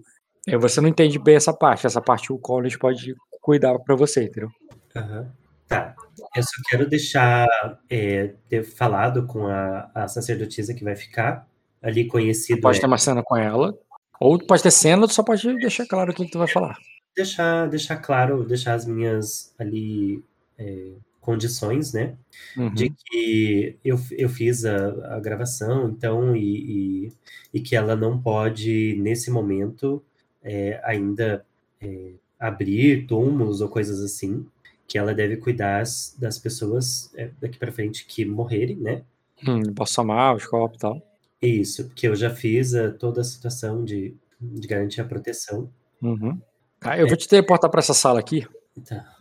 É, 0.46 0.56
você 0.56 0.80
não 0.80 0.88
entende 0.88 1.18
bem 1.18 1.36
essa 1.36 1.52
parte. 1.52 1.86
Essa 1.86 2.00
parte 2.00 2.32
o 2.32 2.38
college 2.38 2.78
pode 2.78 3.14
cuidar 3.40 3.78
para 3.78 3.96
você, 3.96 4.24
entendeu? 4.24 4.50
Uhum. 4.96 5.26
Tá. 5.66 5.94
Eu 6.34 6.42
só 6.42 6.62
quero 6.68 6.88
deixar 6.88 7.46
é, 7.88 8.34
ter 8.48 8.62
falado 8.62 9.26
com 9.26 9.46
a, 9.46 9.90
a, 9.94 10.08
sacerdotisa 10.08 10.74
que 10.74 10.84
vai 10.84 10.96
ficar 10.96 11.46
ali 11.82 12.06
conhecido. 12.06 12.60
Pode 12.60 12.78
é... 12.78 12.80
ter 12.80 12.86
uma 12.86 12.98
cena 12.98 13.22
com 13.22 13.36
ela. 13.36 13.76
Ou 14.20 14.38
pode 14.38 14.62
ter 14.62 14.70
cena, 14.70 15.06
tu 15.06 15.12
só 15.14 15.22
pode 15.22 15.54
deixar 15.58 15.86
claro 15.86 16.10
o 16.10 16.14
que, 16.14 16.24
que 16.24 16.30
tu 16.30 16.38
vai 16.38 16.48
falar. 16.48 16.76
Deixar, 17.14 17.68
deixar 17.68 17.96
claro, 17.96 18.44
deixar 18.44 18.74
as 18.74 18.84
minhas 18.84 19.54
ali 19.58 20.24
é, 20.58 20.92
condições, 21.20 21.92
né? 21.92 22.16
Uhum. 22.56 22.72
De 22.72 22.90
que 22.90 23.76
eu, 23.84 24.00
eu 24.12 24.28
fiz 24.28 24.64
a, 24.64 25.16
a 25.16 25.20
gravação, 25.20 25.90
então, 25.90 26.34
e, 26.34 27.06
e, 27.06 27.12
e 27.54 27.60
que 27.60 27.76
ela 27.76 27.94
não 27.94 28.20
pode, 28.20 28.96
nesse 28.98 29.30
momento, 29.30 30.02
é, 30.42 30.80
ainda 30.84 31.44
é, 31.80 32.12
abrir 32.38 33.06
túmulos 33.06 33.60
ou 33.60 33.68
coisas 33.68 34.02
assim, 34.02 34.46
que 34.86 34.96
ela 34.96 35.14
deve 35.14 35.36
cuidar 35.36 35.84
das 36.18 36.38
pessoas 36.38 37.12
é, 37.14 37.30
daqui 37.40 37.58
para 37.58 37.72
frente 37.72 38.06
que 38.06 38.24
morrerem, 38.24 38.76
né? 38.76 39.02
Hum, 39.46 39.62
Bolsonaro, 39.72 40.38
os 40.38 40.46
copos 40.46 40.78
e 40.78 40.80
tal. 40.80 41.02
Isso, 41.40 41.84
porque 41.86 42.08
eu 42.08 42.16
já 42.16 42.30
fiz 42.30 42.74
a, 42.74 42.90
toda 42.90 43.20
a 43.20 43.24
situação 43.24 43.84
de, 43.84 44.14
de 44.40 44.66
garantir 44.66 45.00
a 45.00 45.04
proteção. 45.04 45.70
Uhum. 46.02 46.40
Ah, 46.80 46.98
eu 46.98 47.06
vou 47.06 47.16
te 47.16 47.28
teleportar 47.28 47.70
para 47.70 47.80
essa 47.80 47.94
sala 47.94 48.18
aqui. 48.18 48.46
Tá. 48.86 49.14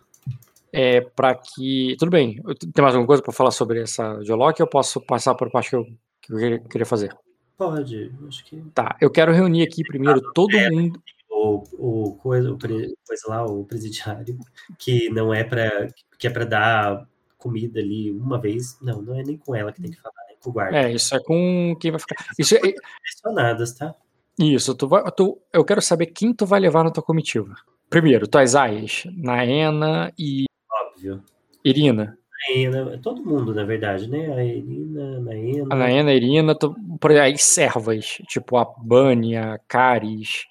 É 0.71 1.01
para 1.01 1.35
que. 1.35 1.95
Tudo 1.99 2.11
bem. 2.11 2.41
Tem 2.73 2.83
mais 2.83 2.93
alguma 2.93 3.07
coisa 3.07 3.21
para 3.21 3.33
falar 3.33 3.51
sobre 3.51 3.81
essa 3.81 4.21
geoloque 4.23 4.61
ou 4.61 4.65
eu 4.65 4.69
posso 4.69 5.01
passar 5.01 5.33
para 5.35 5.47
a 5.47 5.51
parte 5.51 5.71
que 5.71 5.75
eu, 5.75 5.85
que 6.21 6.33
eu 6.33 6.63
queria 6.65 6.85
fazer? 6.85 7.15
Pode, 7.57 8.13
acho 8.27 8.45
que. 8.45 8.61
Tá, 8.73 8.95
eu 9.01 9.09
quero 9.09 9.31
reunir 9.31 9.63
aqui 9.63 9.83
primeiro 9.83 10.21
ah, 10.23 10.31
todo 10.33 10.55
é, 10.55 10.69
mundo. 10.69 11.01
O, 11.29 11.63
o, 11.73 12.15
coisa, 12.15 12.51
o 12.51 12.57
coisa 12.57 13.27
lá, 13.27 13.45
o 13.45 13.65
presidiário, 13.65 14.37
que 14.77 15.09
não 15.09 15.33
é 15.33 15.43
para 15.43 15.87
que 16.19 16.27
é 16.27 16.29
para 16.29 16.45
dar 16.45 17.07
comida 17.37 17.79
ali 17.79 18.11
uma 18.11 18.39
vez. 18.39 18.77
Não, 18.79 19.01
não 19.01 19.15
é 19.15 19.23
nem 19.23 19.37
com 19.37 19.55
ela 19.55 19.71
que 19.71 19.81
tem 19.81 19.91
que 19.91 19.99
falar, 19.99 20.13
é 20.29 20.35
com 20.41 20.49
o 20.51 20.53
guarda. 20.53 20.77
É, 20.77 20.91
isso 20.91 21.15
é 21.15 21.19
com 21.19 21.75
quem 21.79 21.91
vai 21.91 21.99
ficar. 21.99 22.15
Isso 22.37 22.55
é... 22.55 22.59
Direcionadas, 22.59 23.73
tá? 23.73 23.95
Isso, 24.39 24.75
tu 24.75 24.87
vai, 24.87 25.03
tu, 25.11 25.41
eu 25.51 25.65
quero 25.65 25.81
saber 25.81 26.07
quem 26.07 26.31
tu 26.31 26.45
vai 26.45 26.59
levar 26.59 26.83
na 26.83 26.91
tua 26.91 27.01
comitiva. 27.01 27.55
Primeiro, 27.89 28.27
tuas 28.27 28.53
aias, 28.53 29.03
Naena 29.15 30.13
e. 30.17 30.45
Óbvio. 30.69 31.23
Irina. 31.65 32.17
Naena, 32.49 32.99
todo 33.01 33.23
mundo, 33.23 33.53
na 33.53 33.63
verdade, 33.63 34.09
né? 34.09 34.33
A 34.33 34.43
Irina, 34.43 35.17
a 35.17 35.19
Naena. 35.19 35.65
A 35.69 35.75
Naena, 35.75 36.11
a 36.11 36.13
Irina, 36.13 36.55
por 36.99 37.11
aí 37.11 37.37
servas, 37.37 38.19
tipo 38.27 38.57
a 38.57 38.65
Bunny, 38.65 39.35
a 39.35 39.59
Caris, 39.67 40.45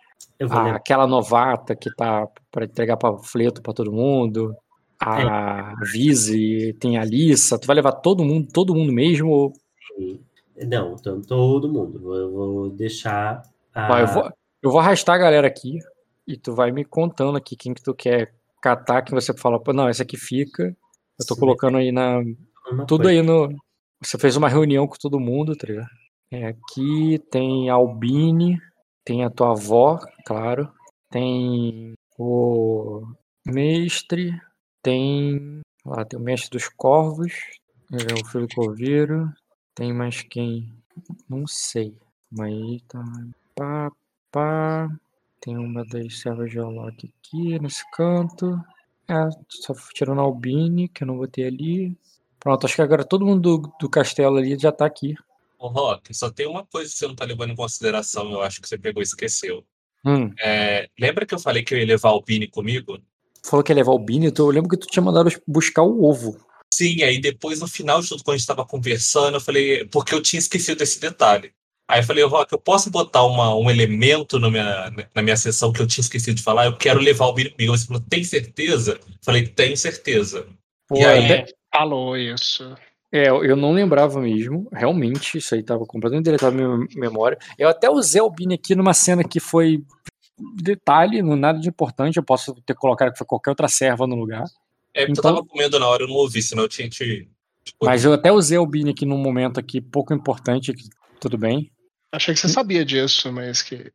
a, 0.50 0.76
aquela 0.76 1.06
novata 1.06 1.76
que 1.76 1.94
tá 1.94 2.26
para 2.50 2.64
entregar 2.64 2.96
panfleto 2.96 3.62
para 3.62 3.72
todo 3.72 3.92
mundo, 3.92 4.54
a 5.00 5.74
é. 5.80 5.86
Vise, 5.92 6.72
tem 6.80 6.96
a 6.96 7.02
Alissa, 7.02 7.58
tu 7.58 7.66
vai 7.66 7.76
levar 7.76 7.92
todo 7.92 8.24
mundo, 8.24 8.48
todo 8.52 8.74
mundo 8.74 8.92
mesmo? 8.92 9.28
Ou... 9.30 9.52
Não, 10.66 10.96
então 10.98 11.20
todo 11.20 11.68
mundo. 11.68 12.14
Eu 12.14 12.32
vou 12.32 12.70
deixar. 12.70 13.42
A... 13.74 14.00
eu, 14.00 14.06
vou, 14.06 14.32
eu 14.62 14.70
vou 14.70 14.80
arrastar 14.80 15.16
a 15.16 15.18
galera 15.18 15.46
aqui 15.46 15.78
e 16.26 16.36
tu 16.36 16.54
vai 16.54 16.72
me 16.72 16.84
contando 16.84 17.36
aqui 17.36 17.54
quem 17.54 17.74
que 17.74 17.82
tu 17.82 17.94
quer 17.94 18.32
catar, 18.60 19.02
que 19.02 19.12
você 19.12 19.36
fala, 19.36 19.60
não, 19.74 19.88
essa 19.88 20.02
aqui 20.02 20.16
fica. 20.16 20.74
Eu 21.18 21.26
tô 21.26 21.34
Sim. 21.34 21.40
colocando 21.40 21.78
aí 21.78 21.90
na. 21.90 22.22
tudo 22.86 23.04
coisa. 23.04 23.10
aí 23.10 23.22
no. 23.22 23.48
Você 24.02 24.18
fez 24.18 24.36
uma 24.36 24.48
reunião 24.48 24.86
com 24.86 24.96
todo 24.96 25.20
mundo, 25.20 25.56
tá 25.56 25.66
ligado? 25.66 25.88
É, 26.30 26.46
aqui 26.46 27.18
tem 27.30 27.70
Albine, 27.70 28.60
tem 29.04 29.24
a 29.24 29.30
tua 29.30 29.52
avó, 29.52 29.98
claro. 30.24 30.70
Tem 31.10 31.94
o 32.18 33.06
mestre. 33.46 34.38
Tem. 34.82 35.60
Lá, 35.84 36.04
tem 36.04 36.18
o 36.18 36.22
mestre 36.22 36.50
dos 36.50 36.68
corvos. 36.68 37.32
É 37.92 38.20
o 38.20 38.26
filho 38.26 38.48
Corveiro. 38.54 39.32
Tem 39.74 39.92
mais 39.92 40.22
quem? 40.22 40.72
Não 41.28 41.46
sei. 41.46 41.96
Mas 42.30 42.82
tá. 42.88 43.04
Pá, 43.54 43.92
pá. 44.30 44.88
Tem 45.40 45.56
uma 45.56 45.84
das 45.84 46.20
servas 46.20 46.50
de 46.50 46.58
Olok 46.58 47.08
aqui 47.20 47.58
nesse 47.60 47.88
canto. 47.92 48.60
É, 49.08 49.28
só 49.48 49.74
tirando 49.94 50.20
a 50.20 50.24
Albine, 50.24 50.88
que 50.88 51.02
eu 51.02 51.06
não 51.06 51.16
botei 51.16 51.46
ali. 51.46 51.96
Pronto, 52.40 52.64
acho 52.64 52.76
que 52.76 52.82
agora 52.82 53.04
todo 53.04 53.24
mundo 53.24 53.58
do, 53.58 53.72
do 53.80 53.90
castelo 53.90 54.36
ali 54.36 54.58
já 54.58 54.72
tá 54.72 54.86
aqui. 54.86 55.14
Ô, 55.58 55.68
Rock, 55.68 56.14
só 56.14 56.30
tem 56.30 56.46
uma 56.46 56.64
coisa 56.64 56.90
que 56.90 56.98
você 56.98 57.06
não 57.06 57.14
tá 57.14 57.24
levando 57.24 57.50
em 57.50 57.56
consideração, 57.56 58.30
eu 58.30 58.42
acho 58.42 58.60
que 58.60 58.68
você 58.68 58.76
pegou 58.76 59.02
e 59.02 59.04
esqueceu. 59.04 59.64
Hum. 60.04 60.32
É, 60.38 60.88
lembra 60.98 61.26
que 61.26 61.34
eu 61.34 61.38
falei 61.38 61.62
que 61.62 61.74
eu 61.74 61.78
ia 61.78 61.86
levar 61.86 62.12
o 62.12 62.22
Bini 62.22 62.46
comigo? 62.46 62.98
Falou 63.44 63.64
que 63.64 63.72
ia 63.72 63.76
levar 63.76 63.92
o 63.92 63.98
Bini? 63.98 64.32
Eu 64.36 64.46
lembro 64.48 64.68
que 64.68 64.76
tu 64.76 64.86
tinha 64.86 65.02
mandado 65.02 65.30
buscar 65.46 65.82
o 65.82 66.04
ovo. 66.04 66.38
Sim, 66.72 67.02
aí 67.02 67.20
depois 67.20 67.60
no 67.60 67.66
final 67.66 68.00
de 68.00 68.08
tudo, 68.08 68.22
quando 68.22 68.34
a 68.34 68.38
gente 68.38 68.46
tava 68.46 68.66
conversando, 68.66 69.36
eu 69.36 69.40
falei, 69.40 69.84
porque 69.86 70.14
eu 70.14 70.22
tinha 70.22 70.38
esquecido 70.38 70.78
desse 70.78 71.00
detalhe. 71.00 71.52
Aí 71.88 72.00
eu 72.00 72.04
falei, 72.04 72.24
Rock, 72.24 72.52
eu 72.52 72.58
posso 72.58 72.90
botar 72.90 73.24
uma, 73.24 73.54
um 73.54 73.70
elemento 73.70 74.40
no 74.40 74.50
minha, 74.50 74.92
na 75.14 75.22
minha 75.22 75.36
sessão 75.36 75.72
que 75.72 75.80
eu 75.80 75.86
tinha 75.86 76.02
esquecido 76.02 76.34
de 76.34 76.42
falar? 76.42 76.66
Eu 76.66 76.76
quero 76.76 76.98
levar 77.00 77.26
o 77.26 77.32
Bini 77.32 77.50
comigo. 77.50 77.76
Você 77.76 77.86
falou, 77.86 78.02
tem 78.08 78.24
certeza? 78.24 78.92
Eu 78.94 79.18
falei, 79.22 79.46
tenho 79.46 79.76
certeza. 79.76 80.46
Pô, 80.88 80.98
e 80.98 81.04
aí... 81.04 81.46
Falou 81.72 82.16
isso. 82.16 82.74
É, 83.12 83.28
eu 83.28 83.54
não 83.54 83.72
lembrava 83.72 84.20
mesmo, 84.20 84.68
realmente, 84.72 85.38
isso 85.38 85.54
aí 85.54 85.60
estava 85.60 85.86
completamente 85.86 86.24
deletado 86.24 86.56
na 86.56 86.76
minha 86.76 86.88
memória. 86.96 87.38
Eu 87.56 87.68
até 87.68 87.88
usei 87.88 88.20
o 88.20 88.24
Albini 88.24 88.54
aqui 88.54 88.74
numa 88.74 88.92
cena 88.92 89.22
que 89.22 89.38
foi 89.38 89.82
detalhe, 90.60 91.22
não 91.22 91.36
nada 91.36 91.58
de 91.58 91.68
importante. 91.68 92.16
Eu 92.16 92.22
posso 92.22 92.54
ter 92.66 92.74
colocado 92.74 93.12
que 93.12 93.18
foi 93.18 93.26
qualquer 93.26 93.50
outra 93.50 93.68
serva 93.68 94.06
no 94.06 94.16
lugar. 94.16 94.44
É, 94.92 95.06
porque 95.06 95.12
então, 95.12 95.30
eu 95.30 95.36
tava 95.36 95.46
comendo 95.46 95.78
na 95.78 95.86
hora, 95.86 96.02
eu 96.02 96.08
não 96.08 96.16
ouvi, 96.16 96.42
senão 96.42 96.64
eu 96.64 96.68
tinha 96.68 96.88
te. 96.88 97.28
Mas 97.82 98.04
eu 98.04 98.12
até 98.12 98.32
usei 98.32 98.58
o 98.58 98.66
Bini 98.66 98.90
aqui 98.90 99.06
num 99.06 99.18
momento 99.18 99.58
aqui 99.58 99.80
pouco 99.80 100.12
importante, 100.12 100.74
tudo 101.20 101.38
bem. 101.38 101.70
Achei 102.12 102.34
que 102.34 102.40
você 102.40 102.48
sabia 102.48 102.84
disso, 102.84 103.32
mas 103.32 103.62
que 103.62 103.92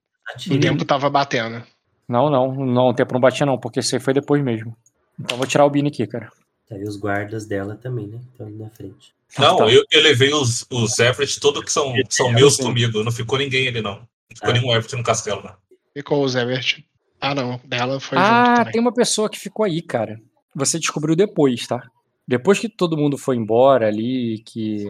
o 0.49 0.59
tempo 0.59 0.85
tava 0.85 1.09
batendo. 1.09 1.63
Não, 2.07 2.29
não, 2.29 2.53
não, 2.53 2.89
o 2.89 2.93
tempo 2.93 3.13
não 3.13 3.21
batia 3.21 3.45
não, 3.45 3.57
porque 3.57 3.79
isso 3.79 3.95
aí 3.95 4.01
foi 4.01 4.13
depois 4.13 4.43
mesmo. 4.43 4.75
Então 5.19 5.37
vou 5.37 5.47
tirar 5.47 5.65
o 5.65 5.69
Bini 5.69 5.89
aqui, 5.89 6.05
cara. 6.05 6.31
Tá, 6.67 6.77
e 6.77 6.83
os 6.83 6.97
guardas 6.97 7.45
dela 7.45 7.75
também, 7.75 8.07
né? 8.07 8.19
Estão 8.31 8.47
ali 8.47 8.57
na 8.57 8.69
frente. 8.69 9.13
Não, 9.37 9.57
tá. 9.57 9.69
eu, 9.69 9.83
eu 9.89 10.01
levei 10.01 10.33
os, 10.33 10.65
os 10.69 10.99
Everett 10.99 11.39
todos 11.39 11.63
que 11.63 11.71
são, 11.71 11.93
são 12.09 12.31
meus 12.31 12.57
comigo. 12.57 13.03
Não 13.03 13.11
ficou 13.11 13.37
ninguém 13.37 13.67
ali, 13.67 13.81
não. 13.81 13.95
Não 13.95 14.35
ficou 14.35 14.49
ah. 14.49 14.53
nenhum 14.53 14.71
Everett 14.71 14.95
no 14.95 15.03
castelo, 15.03 15.41
não. 15.43 15.55
Ficou 15.93 16.23
os 16.23 16.35
Everett. 16.35 16.85
Ah, 17.19 17.35
não. 17.35 17.59
Dela 17.63 17.99
foi 17.99 18.17
Ah, 18.17 18.65
tem 18.65 18.81
uma 18.81 18.93
pessoa 18.93 19.29
que 19.29 19.39
ficou 19.39 19.65
aí, 19.65 19.81
cara. 19.81 20.19
Você 20.55 20.79
descobriu 20.79 21.15
depois, 21.15 21.65
tá? 21.67 21.81
Depois 22.27 22.59
que 22.59 22.67
todo 22.67 22.97
mundo 22.97 23.17
foi 23.17 23.35
embora 23.35 23.87
ali, 23.87 24.41
que. 24.45 24.85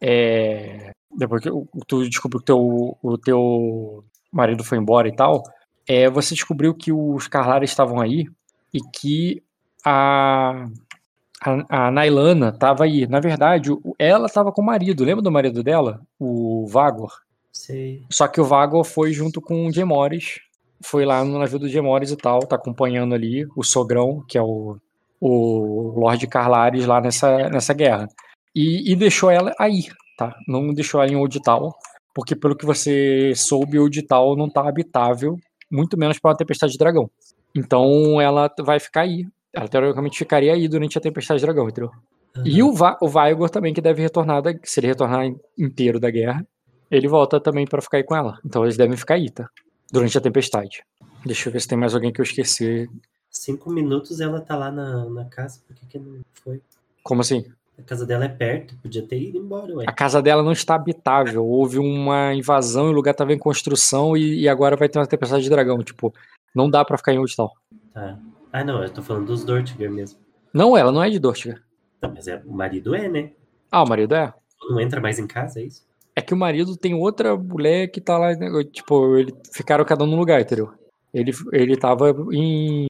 É, 0.00 0.92
depois 1.16 1.42
que 1.42 1.50
tu 1.86 2.08
descobriu 2.08 2.40
que 2.40 2.46
teu, 2.46 2.96
o 3.02 3.18
teu 3.18 4.04
marido 4.32 4.62
foi 4.62 4.78
embora 4.78 5.08
e 5.08 5.14
tal, 5.14 5.42
é, 5.88 6.08
você 6.08 6.34
descobriu 6.34 6.74
que 6.74 6.92
os 6.92 7.26
Carlares 7.26 7.70
estavam 7.70 8.00
aí 8.00 8.26
e 8.72 8.78
que 8.92 9.42
a, 9.84 10.66
a, 11.42 11.86
a 11.86 11.90
Nailana 11.90 12.50
estava 12.50 12.84
aí. 12.84 13.06
Na 13.06 13.20
verdade, 13.20 13.70
ela 13.98 14.26
estava 14.26 14.52
com 14.52 14.62
o 14.62 14.66
marido. 14.66 15.04
Lembra 15.04 15.22
do 15.22 15.32
marido 15.32 15.62
dela? 15.62 16.00
O 16.18 16.66
Vagor? 16.68 17.12
Sei. 17.52 18.04
Só 18.10 18.28
que 18.28 18.40
o 18.40 18.44
Vagor 18.44 18.84
foi 18.84 19.12
junto 19.12 19.40
com 19.40 19.66
o 19.66 19.86
Morris. 19.86 20.40
Foi 20.80 21.04
lá 21.04 21.24
no 21.24 21.38
navio 21.38 21.58
do 21.58 21.82
Morris 21.82 22.10
e 22.10 22.16
tal. 22.16 22.40
Tá 22.40 22.56
acompanhando 22.56 23.14
ali 23.14 23.46
o 23.56 23.64
Sogrão, 23.64 24.22
que 24.28 24.36
é 24.36 24.42
o, 24.42 24.76
o 25.20 25.98
Lorde 25.98 26.26
Carlares 26.26 26.86
lá 26.86 27.00
nessa, 27.00 27.48
nessa 27.48 27.72
guerra. 27.72 28.08
E, 28.58 28.92
e 28.92 28.96
deixou 28.96 29.30
ela 29.30 29.54
aí, 29.58 29.84
tá? 30.16 30.34
Não 30.46 30.72
deixou 30.72 31.00
ela 31.00 31.12
em 31.12 31.16
Odital. 31.16 31.74
Porque 32.14 32.34
pelo 32.34 32.56
que 32.56 32.66
você 32.66 33.32
soube, 33.36 33.78
Odital 33.78 34.36
não 34.36 34.50
tá 34.50 34.68
habitável. 34.68 35.36
Muito 35.70 35.96
menos 35.96 36.18
para 36.18 36.30
uma 36.30 36.36
tempestade 36.36 36.72
de 36.72 36.78
dragão. 36.78 37.10
Então 37.54 38.20
ela 38.20 38.50
vai 38.64 38.80
ficar 38.80 39.02
aí 39.02 39.24
ela 39.52 39.68
teoricamente 39.68 40.18
ficaria 40.18 40.52
aí 40.52 40.68
durante 40.68 40.98
a 40.98 41.00
Tempestade 41.00 41.40
Dragão, 41.40 41.68
entendeu? 41.68 41.90
Uhum. 42.36 42.42
E 42.44 42.62
o, 42.62 42.72
Va 42.72 42.96
o 43.00 43.08
Vaigor 43.08 43.50
também, 43.50 43.72
que 43.72 43.80
deve 43.80 44.02
retornar, 44.02 44.42
da, 44.42 44.52
se 44.62 44.80
ele 44.80 44.88
retornar 44.88 45.26
inteiro 45.58 45.98
da 45.98 46.10
guerra, 46.10 46.46
ele 46.90 47.08
volta 47.08 47.40
também 47.40 47.66
para 47.66 47.82
ficar 47.82 47.98
aí 47.98 48.04
com 48.04 48.14
ela. 48.14 48.38
Então 48.44 48.64
eles 48.64 48.76
devem 48.76 48.96
ficar 48.96 49.14
aí, 49.14 49.30
tá? 49.30 49.48
Durante 49.90 50.16
a 50.16 50.20
Tempestade. 50.20 50.84
Deixa 51.24 51.48
eu 51.48 51.52
ver 51.52 51.60
se 51.60 51.68
tem 51.68 51.78
mais 51.78 51.94
alguém 51.94 52.12
que 52.12 52.20
eu 52.20 52.24
esqueci. 52.24 52.88
Cinco 53.30 53.70
minutos 53.70 54.20
ela 54.20 54.40
tá 54.40 54.56
lá 54.56 54.70
na, 54.70 55.06
na 55.06 55.24
casa, 55.24 55.60
por 55.66 55.74
que, 55.74 55.86
que 55.86 55.98
não 55.98 56.20
foi? 56.32 56.60
Como 57.02 57.20
assim? 57.20 57.44
A 57.78 57.82
casa 57.82 58.04
dela 58.04 58.24
é 58.24 58.28
perto, 58.28 58.76
podia 58.82 59.02
ter 59.02 59.20
ido 59.20 59.38
embora, 59.38 59.72
ué. 59.76 59.84
A 59.86 59.92
casa 59.92 60.20
dela 60.20 60.42
não 60.42 60.50
está 60.50 60.74
habitável. 60.74 61.46
Houve 61.46 61.78
uma 61.78 62.34
invasão 62.34 62.88
e 62.88 62.90
o 62.90 62.92
lugar 62.92 63.12
estava 63.12 63.32
em 63.32 63.38
construção 63.38 64.16
e, 64.16 64.40
e, 64.40 64.48
agora 64.48 64.76
vai 64.76 64.88
ter 64.88 64.98
uma 64.98 65.06
tempestade 65.06 65.44
de 65.44 65.50
dragão. 65.50 65.82
Tipo, 65.82 66.12
não 66.54 66.68
dá 66.68 66.84
para 66.84 66.98
ficar 66.98 67.12
em 67.12 67.24
tal. 67.36 67.52
Tá. 67.94 68.18
Ah, 68.52 68.64
não, 68.64 68.82
eu 68.82 68.90
tô 68.90 69.00
falando 69.00 69.26
dos 69.26 69.44
Dortiger 69.44 69.90
mesmo. 69.90 70.18
Não, 70.52 70.76
ela 70.76 70.90
não 70.90 71.02
é 71.02 71.08
de 71.08 71.20
Dortiger. 71.20 71.62
Não, 72.02 72.12
mas 72.12 72.26
é, 72.26 72.42
o 72.44 72.52
marido 72.52 72.94
é, 72.94 73.08
né? 73.08 73.30
Ah, 73.70 73.84
o 73.84 73.88
marido 73.88 74.14
é? 74.14 74.32
Não 74.68 74.80
entra 74.80 75.00
mais 75.00 75.18
em 75.18 75.26
casa, 75.26 75.60
é 75.60 75.64
isso? 75.64 75.86
É 76.16 76.20
que 76.20 76.34
o 76.34 76.36
marido 76.36 76.76
tem 76.76 76.94
outra 76.94 77.36
mulher 77.36 77.88
que 77.88 78.00
tá 78.00 78.18
lá, 78.18 78.34
né, 78.34 78.48
tipo, 78.72 79.16
ele, 79.16 79.32
ficaram 79.52 79.84
cada 79.84 80.02
um 80.02 80.08
no 80.08 80.16
lugar, 80.16 80.40
entendeu? 80.40 80.72
Ele, 81.14 81.30
ele 81.52 81.76
tava 81.76 82.10
em. 82.32 82.86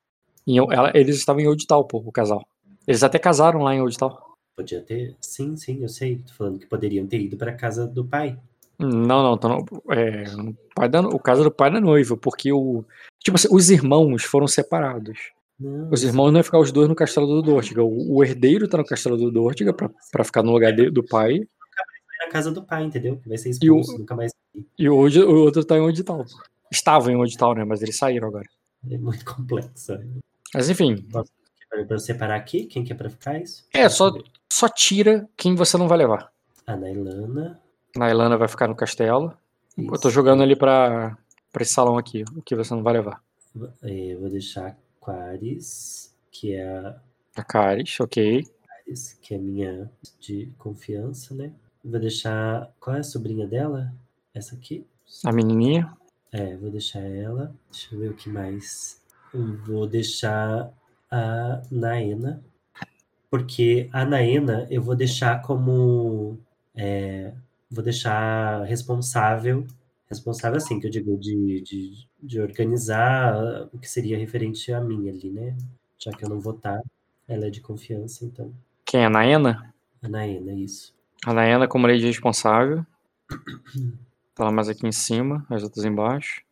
em 0.46 0.58
ela, 0.58 0.90
eles 0.94 1.16
estavam 1.16 1.42
em 1.42 1.46
Odital, 1.46 1.84
pô, 1.84 1.98
o 1.98 2.10
casal. 2.10 2.42
Eles 2.86 3.02
até 3.02 3.18
casaram 3.18 3.60
lá 3.60 3.74
em 3.74 3.82
Odital. 3.82 4.27
Podia 4.58 4.80
ter. 4.80 5.14
Sim, 5.20 5.56
sim, 5.56 5.82
eu 5.82 5.88
sei. 5.88 6.16
Tô 6.26 6.34
falando 6.34 6.58
que 6.58 6.66
poderiam 6.66 7.06
ter 7.06 7.20
ido 7.20 7.36
pra 7.36 7.52
casa 7.52 7.86
do 7.86 8.04
pai. 8.04 8.36
Não, 8.76 9.22
não, 9.22 9.34
então, 9.34 9.64
é, 9.90 10.24
o, 10.34 10.56
pai 10.74 10.88
da, 10.88 11.00
o 11.00 11.18
caso 11.20 11.44
do 11.44 11.50
pai 11.50 11.70
da 11.70 11.80
noiva, 11.80 12.16
porque 12.16 12.52
o. 12.52 12.84
Tipo 13.20 13.36
assim, 13.36 13.46
os 13.52 13.70
irmãos 13.70 14.24
foram 14.24 14.48
separados. 14.48 15.30
Não, 15.60 15.88
os 15.92 16.02
irmãos 16.02 16.32
não 16.32 16.40
iam 16.40 16.44
ficar 16.44 16.58
os 16.58 16.72
dois 16.72 16.88
no 16.88 16.96
castelo 16.96 17.28
do 17.28 17.40
Dortiga. 17.40 17.84
O, 17.84 18.16
o 18.16 18.24
herdeiro 18.24 18.66
tá 18.66 18.76
no 18.76 18.84
castelo 18.84 19.16
do 19.16 19.30
Dortiga 19.30 19.72
pra, 19.72 19.88
pra 20.10 20.24
ficar 20.24 20.42
no 20.42 20.50
lugar 20.50 20.72
de, 20.72 20.90
do 20.90 21.04
pai. 21.04 21.46
Na 22.18 22.28
casa 22.28 22.50
do 22.50 22.64
pai, 22.64 22.82
entendeu? 22.82 23.20
Vai 23.24 23.38
ser 23.38 23.50
expulso, 23.50 23.92
e 23.92 23.94
o, 23.94 23.98
nunca 23.98 24.16
mais. 24.16 24.32
E 24.76 24.90
hoje 24.90 25.22
o 25.22 25.36
outro 25.36 25.64
tá 25.64 25.76
em 25.76 25.82
Odital. 25.82 26.24
Estava 26.68 27.12
em 27.12 27.16
Odital, 27.16 27.54
né? 27.54 27.64
Mas 27.64 27.80
eles 27.80 27.96
saíram 27.96 28.26
agora. 28.26 28.48
É 28.90 28.98
muito 28.98 29.24
complexo. 29.24 29.92
Né? 29.92 30.04
Mas 30.52 30.68
enfim. 30.68 30.96
Posso, 31.12 31.30
pra 31.86 31.98
separar 32.00 32.34
aqui? 32.34 32.64
Quem 32.64 32.82
quer 32.82 32.94
pra 32.94 33.08
ficar 33.08 33.40
isso? 33.40 33.64
É, 33.72 33.88
só, 33.88 34.12
só 34.52 34.68
tira 34.68 35.28
quem 35.36 35.54
você 35.54 35.76
não 35.76 35.88
vai 35.88 35.98
levar. 35.98 36.32
A 36.66 36.76
Nailana. 36.76 37.60
Nailana 37.96 38.36
vai 38.36 38.48
ficar 38.48 38.68
no 38.68 38.76
castelo. 38.76 39.36
Isso. 39.76 39.94
Eu 39.94 40.00
tô 40.00 40.10
jogando 40.10 40.42
ali 40.42 40.56
pra, 40.56 41.16
pra 41.52 41.62
esse 41.62 41.72
salão 41.72 41.96
aqui, 41.96 42.24
o 42.36 42.42
que 42.42 42.56
você 42.56 42.74
não 42.74 42.82
vai 42.82 42.94
levar. 42.94 43.22
Eu 43.54 43.72
é, 43.82 44.16
vou 44.16 44.28
deixar 44.28 44.76
Caris, 45.04 46.14
que 46.30 46.54
é 46.54 46.68
a. 46.68 47.00
A 47.36 47.44
Caris, 47.44 47.98
ok. 48.00 48.44
Caris, 48.66 49.18
que 49.22 49.34
é 49.34 49.38
minha 49.38 49.90
de 50.20 50.52
confiança, 50.58 51.34
né? 51.34 51.52
Vou 51.84 52.00
deixar. 52.00 52.70
Qual 52.80 52.96
é 52.96 53.00
a 53.00 53.04
sobrinha 53.04 53.46
dela? 53.46 53.92
Essa 54.34 54.54
aqui? 54.54 54.86
A 55.24 55.32
menininha? 55.32 55.92
É, 56.30 56.56
vou 56.56 56.70
deixar 56.70 57.00
ela. 57.00 57.54
Deixa 57.70 57.94
eu 57.94 58.00
ver 58.00 58.10
o 58.10 58.14
que 58.14 58.28
mais. 58.28 59.00
Eu 59.32 59.56
vou 59.64 59.86
deixar 59.86 60.70
a 61.10 61.62
Naena. 61.70 62.42
Porque 63.30 63.88
a 63.92 64.04
Naena 64.04 64.66
eu 64.70 64.82
vou 64.82 64.96
deixar 64.96 65.42
como. 65.42 66.38
É, 66.74 67.32
vou 67.70 67.84
deixar 67.84 68.62
responsável 68.64 69.66
responsável, 70.08 70.56
assim, 70.56 70.80
que 70.80 70.86
eu 70.86 70.90
digo, 70.90 71.16
de, 71.18 71.60
de, 71.60 72.08
de 72.22 72.40
organizar 72.40 73.68
o 73.72 73.78
que 73.78 73.88
seria 73.88 74.18
referente 74.18 74.72
a 74.72 74.80
mim 74.80 75.08
ali, 75.08 75.30
né? 75.30 75.56
Já 75.98 76.10
que 76.12 76.24
eu 76.24 76.28
não 76.28 76.40
vou 76.40 76.54
estar, 76.54 76.80
ela 77.26 77.46
é 77.46 77.50
de 77.50 77.60
confiança, 77.60 78.24
então. 78.24 78.52
Quem? 78.84 79.04
A 79.04 79.10
Naena? 79.10 79.74
A 80.02 80.08
Naena, 80.08 80.52
isso. 80.52 80.94
A 81.26 81.32
Naena 81.32 81.68
como 81.68 81.86
lei 81.86 81.98
de 81.98 82.06
responsável. 82.06 82.84
Tá 84.34 84.44
lá 84.44 84.52
mais 84.52 84.68
aqui 84.68 84.86
em 84.86 84.92
cima, 84.92 85.44
as 85.50 85.64
outras 85.64 85.84
embaixo. 85.84 86.44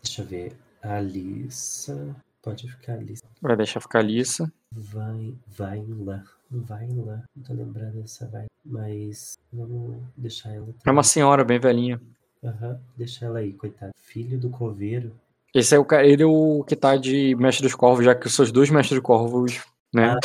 Deixa 0.00 0.22
eu 0.22 0.24
ver. 0.24 0.56
Alissa. 0.80 2.14
Pode 2.44 2.70
ficar 2.70 2.98
Alissa. 2.98 3.24
Vai 3.40 3.56
deixar 3.56 3.80
ficar 3.80 4.00
Alissa. 4.00 4.52
Vai, 4.70 5.34
vai 5.48 5.82
lá. 5.88 6.22
Vai 6.50 6.86
lá. 6.88 7.24
Não 7.34 7.42
tô 7.42 7.54
lembrando 7.54 8.02
dessa 8.02 8.28
vai. 8.28 8.44
Mas 8.62 9.38
vamos 9.50 10.02
deixar 10.14 10.50
ela. 10.50 10.66
Também. 10.66 10.80
É 10.84 10.90
uma 10.90 11.02
senhora 11.02 11.42
bem 11.42 11.58
velhinha. 11.58 11.98
Aham, 12.44 12.72
uhum, 12.72 12.78
deixa 12.94 13.24
ela 13.24 13.38
aí, 13.38 13.54
coitado. 13.54 13.92
Filho 13.96 14.38
do 14.38 14.50
coveiro. 14.50 15.18
Esse 15.54 15.74
é 15.74 15.78
o 15.78 15.84
cara, 15.86 16.06
ele 16.06 16.22
é 16.22 16.26
o 16.26 16.62
que 16.64 16.76
tá 16.76 16.96
de 16.96 17.34
mestre 17.36 17.62
dos 17.62 17.74
corvos, 17.74 18.04
já 18.04 18.14
que 18.14 18.26
os 18.26 18.34
seus 18.34 18.52
dois 18.52 18.68
mestres 18.68 18.98
dos 18.98 19.06
corvos, 19.06 19.62
né? 19.92 20.08
Ah, 20.10 20.18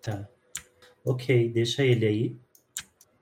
tá. 0.00 0.28
Ok, 1.04 1.48
deixa 1.48 1.84
ele 1.84 2.06
aí. 2.06 2.36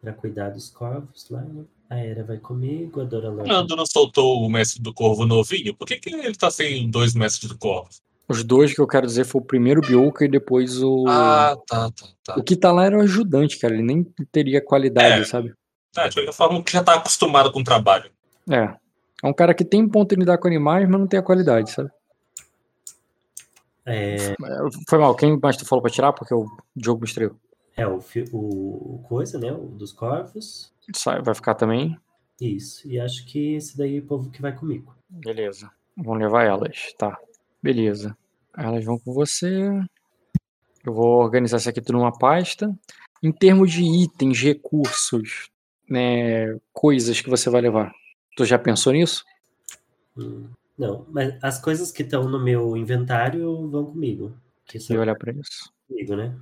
Pra 0.02 0.12
cuidar 0.12 0.50
dos 0.50 0.68
corvos 0.68 1.31
lá, 1.31 1.40
né? 1.40 1.65
A 1.89 1.97
Era 1.97 2.24
vai 2.24 2.39
comigo, 2.39 3.00
a 3.00 3.05
Dora 3.05 3.31
Lorde. 3.31 3.48
Nando 3.48 3.76
não 3.76 3.86
soltou 3.86 4.42
o 4.42 4.50
mestre 4.50 4.82
do 4.82 4.92
corvo 4.92 5.24
novinho? 5.24 5.74
Por 5.74 5.86
que, 5.86 5.97
que 5.97 6.10
ele 6.10 6.34
tá 6.34 6.50
sem 6.50 6.90
dois 6.90 7.15
mestres 7.15 7.48
do 7.48 7.56
corvo? 7.56 7.89
Os 8.28 8.42
dois 8.42 8.74
que 8.74 8.80
eu 8.80 8.86
quero 8.86 9.06
dizer 9.06 9.24
foi 9.24 9.40
o 9.40 9.44
primeiro 9.44 9.80
Bioka 9.80 10.24
e 10.24 10.28
depois 10.28 10.82
o. 10.82 11.05
Ah, 11.08 11.56
tá, 11.66 11.90
tá, 11.90 12.06
tá. 12.24 12.34
O 12.36 12.42
que 12.42 12.56
tá 12.56 12.72
lá 12.72 12.84
era 12.84 12.98
o 12.98 13.02
ajudante, 13.02 13.58
cara. 13.58 13.74
Ele 13.74 13.84
nem 13.84 14.02
teria 14.32 14.60
qualidade, 14.60 15.22
é. 15.22 15.24
sabe? 15.24 15.55
É, 15.96 16.08
de 16.08 16.14
qualquer 16.16 16.32
forma, 16.32 16.62
que 16.62 16.72
já 16.72 16.82
tá 16.82 16.94
acostumado 16.94 17.52
com 17.52 17.60
o 17.60 17.64
trabalho. 17.64 18.10
É. 18.50 18.74
É 19.22 19.26
um 19.26 19.32
cara 19.32 19.55
que 19.55 19.64
tem 19.64 19.88
ponto 19.88 20.12
em 20.14 20.18
lidar 20.18 20.38
com 20.38 20.48
animais, 20.48 20.88
mas 20.88 21.00
não 21.00 21.06
tem 21.06 21.18
a 21.18 21.22
qualidade, 21.22 21.70
sabe? 21.70 21.90
É... 23.86 24.34
Foi 24.88 24.98
mal, 24.98 25.14
quem 25.14 25.38
mais 25.38 25.56
tu 25.56 25.64
falou 25.64 25.80
pra 25.80 25.90
tirar? 25.90 26.12
Porque 26.12 26.34
o 26.34 26.46
jogo 26.76 27.00
me 27.00 27.06
estreou. 27.06 27.36
É, 27.76 27.86
o, 27.86 28.00
o 28.32 29.05
coisa, 29.08 29.38
né? 29.38 29.52
O 29.52 29.66
dos 29.66 29.92
corvos. 29.92 30.72
Sai, 30.94 31.22
vai 31.22 31.34
ficar 31.34 31.55
também. 31.55 31.96
Isso. 32.40 32.86
E 32.88 32.98
acho 32.98 33.24
que 33.26 33.55
esse 33.55 33.76
daí 33.78 33.96
é 33.96 34.00
o 34.00 34.06
povo 34.06 34.30
que 34.30 34.42
vai 34.42 34.55
comigo. 34.55 34.94
Beleza. 35.08 35.70
Vamos 35.96 36.18
levar 36.18 36.44
elas. 36.44 36.92
Tá. 36.98 37.16
Beleza. 37.66 38.16
Elas 38.56 38.84
vão 38.84 38.96
com 38.96 39.12
você. 39.12 39.50
Eu 40.84 40.94
vou 40.94 41.20
organizar 41.20 41.56
isso 41.56 41.68
aqui 41.68 41.80
tudo 41.80 41.98
numa 41.98 42.16
pasta. 42.16 42.72
Em 43.20 43.32
termos 43.32 43.72
de 43.72 43.82
itens, 43.82 44.40
recursos, 44.40 45.50
né, 45.90 46.56
coisas 46.72 47.20
que 47.20 47.28
você 47.28 47.50
vai 47.50 47.60
levar. 47.60 47.92
Tu 48.36 48.44
já 48.44 48.56
pensou 48.56 48.92
nisso? 48.92 49.24
Hum, 50.16 50.48
não, 50.78 51.04
mas 51.08 51.36
as 51.42 51.60
coisas 51.60 51.90
que 51.90 52.04
estão 52.04 52.28
no 52.28 52.38
meu 52.38 52.76
inventário 52.76 53.68
vão 53.68 53.86
comigo. 53.86 54.32
Que 54.64 54.78
são... 54.78 54.96
olhar 54.96 55.16
para 55.16 55.32
isso. 55.32 55.72
Comigo, 55.88 56.14
né? 56.14 56.38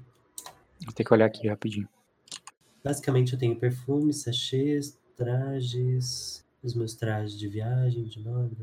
Vou 0.84 0.92
ter 0.92 1.04
que 1.04 1.14
olhar 1.14 1.24
aqui 1.24 1.48
rapidinho. 1.48 1.88
Basicamente 2.84 3.32
eu 3.32 3.38
tenho 3.38 3.56
perfumes, 3.56 4.24
sachês, 4.24 5.00
trajes, 5.16 6.44
os 6.62 6.74
meus 6.74 6.94
trajes 6.94 7.38
de 7.38 7.48
viagem, 7.48 8.04
de 8.04 8.20
nobre, 8.20 8.58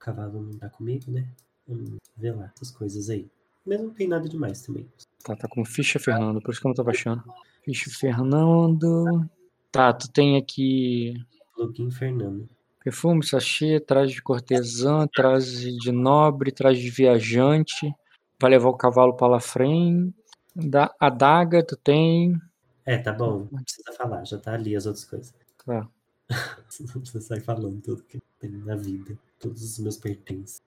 cavalo 0.00 0.42
não 0.42 0.58
tá 0.58 0.68
comigo, 0.68 1.08
né? 1.12 1.28
Vamos 1.66 1.98
ver 2.16 2.34
lá 2.34 2.52
essas 2.54 2.70
coisas 2.70 3.08
aí. 3.10 3.28
Mas 3.64 3.80
não 3.80 3.90
tem 3.90 4.08
nada 4.08 4.28
demais 4.28 4.62
também. 4.62 4.88
Tá, 5.22 5.36
tá 5.36 5.48
com 5.48 5.64
ficha 5.64 5.98
Fernando, 5.98 6.40
por 6.40 6.50
isso 6.50 6.60
que 6.60 6.66
eu 6.66 6.70
não 6.70 6.74
tô 6.74 6.84
baixando. 6.84 7.22
Ficha 7.64 7.90
Fernando. 7.90 9.28
Tá, 9.70 9.92
tu 9.92 10.10
tem 10.10 10.36
aqui. 10.36 11.14
Plugin 11.54 11.90
Fernando. 11.90 12.48
Perfume, 12.82 13.24
sachê, 13.24 13.78
traje 13.78 14.14
de 14.14 14.22
cortesã, 14.22 15.06
traje 15.06 15.76
de 15.76 15.92
nobre, 15.92 16.50
traje 16.50 16.82
de 16.82 16.90
viajante. 16.90 17.94
Vai 18.40 18.50
levar 18.50 18.70
o 18.70 18.76
cavalo 18.76 19.14
para 19.14 19.38
frente. 19.38 20.12
Da 20.54 20.94
adaga, 20.98 21.64
tu 21.64 21.76
tem. 21.76 22.36
É, 22.84 22.98
tá 22.98 23.12
bom. 23.12 23.46
Não 23.50 23.62
precisa 23.62 23.92
falar, 23.92 24.24
já 24.24 24.36
tá 24.36 24.54
ali 24.54 24.74
as 24.74 24.84
outras 24.84 25.04
coisas. 25.04 25.32
Tá. 25.64 25.88
não 26.80 27.00
precisa 27.00 27.20
sair 27.20 27.40
falando 27.40 27.80
tudo 27.80 28.02
que 28.02 28.20
tem 28.40 28.50
na 28.50 28.74
vida. 28.74 29.16
Todos 29.38 29.62
os 29.62 29.78
meus 29.78 29.96
pertences. 29.96 30.60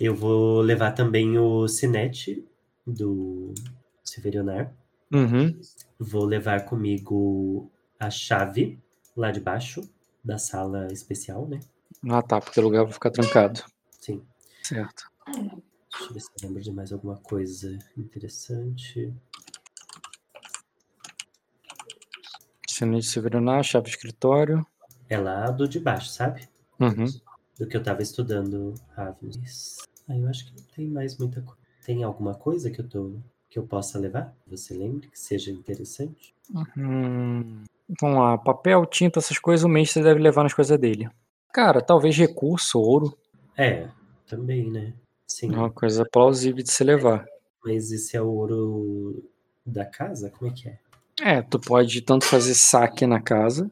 Eu 0.00 0.14
vou 0.14 0.62
levar 0.62 0.92
também 0.92 1.38
o 1.38 1.68
Cinete 1.68 2.42
do 2.86 3.52
Severionar. 4.02 4.74
Uhum. 5.12 5.60
Vou 5.98 6.24
levar 6.24 6.64
comigo 6.64 7.70
a 7.98 8.08
chave 8.08 8.82
lá 9.14 9.30
de 9.30 9.40
baixo 9.40 9.82
da 10.24 10.38
sala 10.38 10.88
especial, 10.90 11.46
né? 11.46 11.60
Ah, 12.08 12.22
tá, 12.22 12.40
porque 12.40 12.58
o 12.58 12.62
lugar 12.62 12.84
vai 12.84 12.94
ficar 12.94 13.10
trancado. 13.10 13.62
Sim. 13.90 14.22
Certo. 14.62 15.04
Deixa 15.26 16.06
eu 16.08 16.14
ver 16.14 16.20
se 16.20 16.30
eu 16.30 16.48
lembro 16.48 16.62
de 16.62 16.72
mais 16.72 16.94
alguma 16.94 17.18
coisa 17.18 17.78
interessante. 17.94 19.12
Cinete 22.66 23.06
Severionar, 23.06 23.62
chave 23.62 23.84
de 23.84 23.90
escritório. 23.90 24.66
É 25.10 25.18
lá 25.18 25.50
do 25.50 25.68
de 25.68 25.78
baixo, 25.78 26.08
sabe? 26.08 26.48
Uhum. 26.78 27.04
Do 27.58 27.66
que 27.66 27.76
eu 27.76 27.82
tava 27.82 28.00
estudando 28.00 28.72
Ravens. 28.96 29.89
Ah, 30.10 30.18
eu 30.18 30.28
acho 30.28 30.44
que 30.44 30.60
não 30.60 30.66
tem 30.74 30.88
mais 30.88 31.16
muita 31.16 31.40
coisa. 31.40 31.60
Tem 31.86 32.02
alguma 32.02 32.34
coisa 32.34 32.68
que 32.68 32.80
eu 32.80 32.88
tô 32.88 33.12
que 33.48 33.58
eu 33.58 33.62
possa 33.62 33.96
levar? 33.96 34.34
Você 34.48 34.74
lembra 34.74 35.08
que 35.08 35.18
seja 35.18 35.52
interessante? 35.52 36.34
Hum, 36.76 37.62
vamos 38.00 38.18
lá, 38.18 38.36
papel, 38.36 38.84
tinta, 38.86 39.20
essas 39.20 39.38
coisas, 39.38 39.64
o 39.64 39.68
mês 39.68 39.90
você 39.90 40.02
deve 40.02 40.20
levar 40.20 40.42
nas 40.42 40.52
coisas 40.52 40.76
dele. 40.78 41.08
Cara, 41.52 41.80
talvez 41.80 42.16
recurso, 42.16 42.80
ouro. 42.80 43.16
É, 43.56 43.88
também, 44.26 44.68
né? 44.68 44.92
Sim. 45.28 45.52
É 45.52 45.56
uma 45.56 45.70
coisa 45.70 46.04
plausível 46.04 46.62
de 46.62 46.70
se 46.72 46.82
levar. 46.82 47.24
Mas 47.64 47.92
esse 47.92 48.16
é 48.16 48.22
o 48.22 48.28
ouro 48.28 49.24
da 49.64 49.84
casa? 49.84 50.30
Como 50.30 50.50
é 50.50 50.54
que 50.54 50.68
é? 50.68 50.78
É, 51.22 51.42
tu 51.42 51.60
pode 51.60 52.00
tanto 52.02 52.24
fazer 52.24 52.54
saque 52.54 53.06
na 53.06 53.20
casa, 53.20 53.70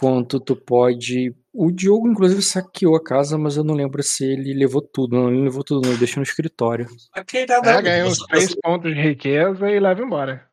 quanto 0.00 0.40
tu 0.40 0.56
pode. 0.56 1.34
O 1.52 1.70
Diogo, 1.70 2.08
inclusive, 2.08 2.40
saqueou 2.40 2.96
a 2.96 3.04
casa, 3.04 3.36
mas 3.36 3.58
eu 3.58 3.62
não 3.62 3.74
lembro 3.74 4.02
se 4.02 4.24
ele 4.24 4.54
levou 4.54 4.80
tudo. 4.80 5.14
Não, 5.14 5.28
ele 5.28 5.42
levou 5.42 5.62
tudo, 5.62 5.82
não, 5.82 5.90
ele 5.90 5.98
deixou 5.98 6.20
no 6.20 6.24
escritório. 6.24 6.86
Aqui 7.12 7.44
nada. 7.44 7.70
É, 7.70 7.82
ganhou 7.82 8.08
uns 8.08 8.20
três 8.20 8.54
pontos 8.54 8.94
de 8.94 8.98
riqueza 8.98 9.70
e 9.70 9.78
leva 9.78 10.00
embora. 10.00 10.48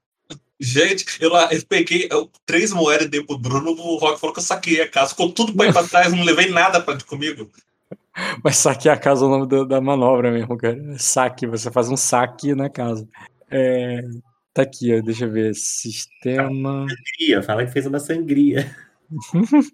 Gente, 0.60 1.06
eu, 1.22 1.30
lá, 1.30 1.48
eu 1.54 1.64
peguei 1.66 2.10
eu, 2.12 2.30
três 2.46 2.74
moedas 2.74 3.06
e 3.06 3.10
dei 3.10 3.24
pro 3.24 3.38
Bruno, 3.38 3.72
o 3.72 3.98
Rock 3.98 4.20
falou 4.20 4.34
que 4.34 4.42
eu 4.42 4.44
saquei 4.44 4.82
a 4.82 4.90
casa. 4.90 5.12
Ficou 5.12 5.32
tudo 5.32 5.54
pra 5.54 5.68
ir 5.68 5.72
pra 5.72 5.84
trás, 5.88 6.12
não 6.12 6.26
levei 6.26 6.50
nada 6.50 6.82
pra, 6.82 6.98
comigo. 7.06 7.50
Mas 8.44 8.58
saquear 8.58 8.98
a 8.98 9.00
casa 9.00 9.24
é 9.24 9.28
o 9.28 9.30
nome 9.30 9.48
da, 9.48 9.64
da 9.64 9.80
manobra 9.80 10.30
mesmo, 10.30 10.58
cara. 10.58 10.78
Saque, 10.98 11.48
você 11.48 11.72
faz 11.72 11.88
um 11.90 11.96
saque 11.96 12.54
na 12.54 12.70
casa. 12.70 13.08
É, 13.50 14.02
tá 14.54 14.64
aqui, 14.64 14.94
ó, 14.94 15.02
deixa 15.02 15.24
eu 15.24 15.32
ver. 15.32 15.56
Sistema. 15.56 16.86
Sangria, 16.90 17.42
fala 17.44 17.66
que 17.66 17.72
fez 17.72 17.86
uma 17.86 18.00
sangria. 18.00 18.87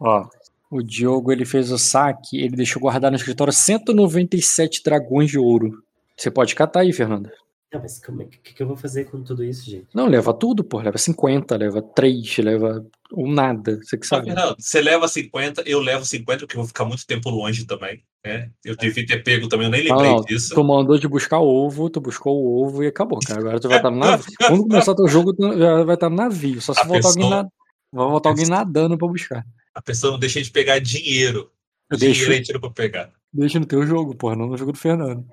Ó, 0.00 0.28
o 0.70 0.82
Diogo 0.82 1.32
ele 1.32 1.44
fez 1.44 1.70
o 1.70 1.78
saque, 1.78 2.38
ele 2.38 2.56
deixou 2.56 2.80
guardar 2.82 3.10
no 3.10 3.16
escritório 3.16 3.52
197 3.52 4.82
dragões 4.82 5.30
de 5.30 5.38
ouro. 5.38 5.82
Você 6.16 6.30
pode 6.30 6.54
catar 6.54 6.80
aí, 6.80 6.92
Fernando. 6.92 7.30
Não, 7.72 7.80
mas 7.80 8.02
como 8.04 8.22
é 8.22 8.26
que, 8.26 8.54
que 8.54 8.62
eu 8.62 8.66
vou 8.66 8.76
fazer 8.76 9.04
com 9.06 9.22
tudo 9.22 9.42
isso, 9.44 9.68
gente? 9.68 9.88
Não, 9.92 10.06
leva 10.06 10.32
tudo, 10.32 10.62
pô. 10.62 10.80
Leva 10.80 10.96
50, 10.96 11.56
leva 11.56 11.82
3, 11.82 12.38
leva 12.38 12.86
ou 13.10 13.28
nada. 13.28 13.78
Você 13.82 13.98
que 13.98 14.06
sabe. 14.06 14.32
Não, 14.32 14.54
você 14.58 14.80
leva 14.80 15.06
50, 15.08 15.62
eu 15.66 15.80
levo 15.80 16.04
50, 16.04 16.40
porque 16.40 16.56
eu 16.56 16.60
vou 16.60 16.68
ficar 16.68 16.84
muito 16.84 17.06
tempo 17.06 17.28
longe 17.28 17.66
também. 17.66 18.02
Né? 18.26 18.50
Eu 18.64 18.74
devia 18.76 19.06
ter 19.06 19.22
pego 19.22 19.48
também, 19.48 19.66
eu 19.66 19.70
nem 19.70 19.82
lembrei 19.82 20.08
não, 20.10 20.16
não, 20.16 20.24
disso. 20.24 20.52
Tu 20.52 20.64
mandou 20.64 20.98
de 20.98 21.06
buscar 21.06 21.38
ovo, 21.38 21.88
tu 21.88 22.00
buscou 22.00 22.36
o 22.36 22.64
ovo 22.66 22.82
e 22.82 22.88
acabou, 22.88 23.20
cara. 23.20 23.38
Agora 23.40 23.60
tu 23.60 23.68
vai 23.68 23.76
estar 23.76 23.90
no 23.90 23.98
navio. 23.98 24.26
Quando 24.48 24.62
começar 24.62 24.94
teu 24.96 25.06
jogo, 25.06 25.32
tu 25.32 25.56
já 25.56 25.84
vai 25.84 25.94
estar 25.94 26.10
no 26.10 26.16
navio. 26.16 26.60
Só 26.60 26.74
se 26.74 26.80
A 26.80 26.84
voltar 26.84 27.08
alguém, 27.08 27.22
pessoa- 27.22 27.42
na... 27.44 27.48
vai 27.92 28.10
voltar 28.10 28.28
alguém 28.30 28.46
nadando 28.46 28.98
pra 28.98 29.06
buscar. 29.06 29.46
A 29.72 29.80
pessoa 29.80 30.12
não 30.12 30.18
deixa 30.18 30.42
de 30.42 30.50
pegar 30.50 30.80
dinheiro. 30.80 31.50
Eu 31.88 31.96
dinheiro 31.96 32.18
deixo, 32.18 32.32
é 32.32 32.42
tiro 32.42 32.60
pra 32.60 32.70
pegar. 32.70 33.12
deixa 33.32 33.60
no 33.60 33.66
teu 33.66 33.86
jogo, 33.86 34.16
porra, 34.16 34.34
não 34.34 34.46
no 34.48 34.56
jogo 34.56 34.72
do 34.72 34.78
Fernando. 34.78 35.24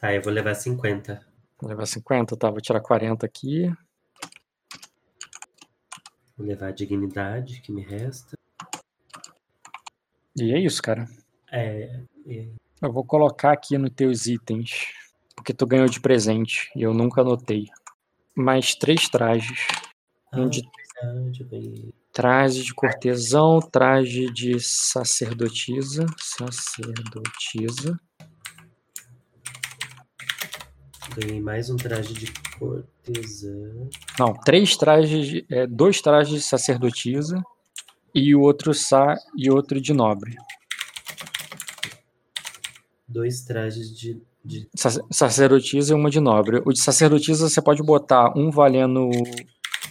Tá, 0.00 0.14
eu 0.14 0.22
vou 0.22 0.32
levar 0.32 0.54
50. 0.54 1.20
Vou 1.60 1.68
levar 1.68 1.86
50, 1.86 2.36
tá? 2.36 2.48
Vou 2.48 2.60
tirar 2.60 2.80
40 2.80 3.26
aqui. 3.26 3.70
Vou 6.38 6.46
levar 6.46 6.68
a 6.68 6.70
dignidade 6.70 7.60
que 7.60 7.72
me 7.72 7.82
resta. 7.82 8.38
E 10.36 10.52
é 10.54 10.58
isso, 10.60 10.80
cara. 10.80 11.08
É, 11.50 11.82
é, 11.82 12.00
Eu 12.80 12.92
vou 12.92 13.04
colocar 13.04 13.52
aqui 13.52 13.76
nos 13.76 13.90
teus 13.90 14.26
itens. 14.26 14.88
Porque 15.34 15.54
tu 15.54 15.66
ganhou 15.66 15.86
de 15.86 16.00
presente. 16.00 16.70
E 16.76 16.82
eu 16.82 16.92
nunca 16.94 17.20
anotei. 17.20 17.66
Mais 18.34 18.74
três 18.74 19.08
trajes. 19.08 19.66
Um 20.32 20.48
de 20.48 20.62
traje 22.12 22.62
de 22.62 22.74
cortesão, 22.74 23.60
traje 23.60 24.30
de 24.32 24.58
sacerdotisa. 24.60 26.06
Sacerdotisa. 26.18 27.98
ganhei 31.16 31.40
mais 31.40 31.70
um 31.70 31.76
traje 31.76 32.12
de 32.14 32.32
cortesã. 32.58 33.88
Não, 34.18 34.32
três 34.34 34.76
trajes, 34.76 35.44
é, 35.50 35.66
dois 35.66 36.00
trajes 36.00 36.34
de 36.34 36.40
sacerdotisa 36.42 37.42
e 38.14 38.34
o 38.34 38.40
outro 38.40 38.72
sa 38.72 39.16
e 39.36 39.50
outro 39.50 39.80
de 39.80 39.92
nobre. 39.92 40.36
Dois 43.12 43.42
trajes 43.42 43.90
de. 43.96 44.22
de 44.44 44.68
Sac- 44.76 45.04
Sacerdotisa 45.10 45.92
e 45.92 45.96
uma 45.96 46.08
de 46.10 46.20
nobre. 46.20 46.62
O 46.64 46.72
de 46.72 46.80
sacerdotisa 46.80 47.48
você 47.48 47.60
pode 47.60 47.82
botar 47.82 48.32
um 48.38 48.50
valendo 48.50 49.10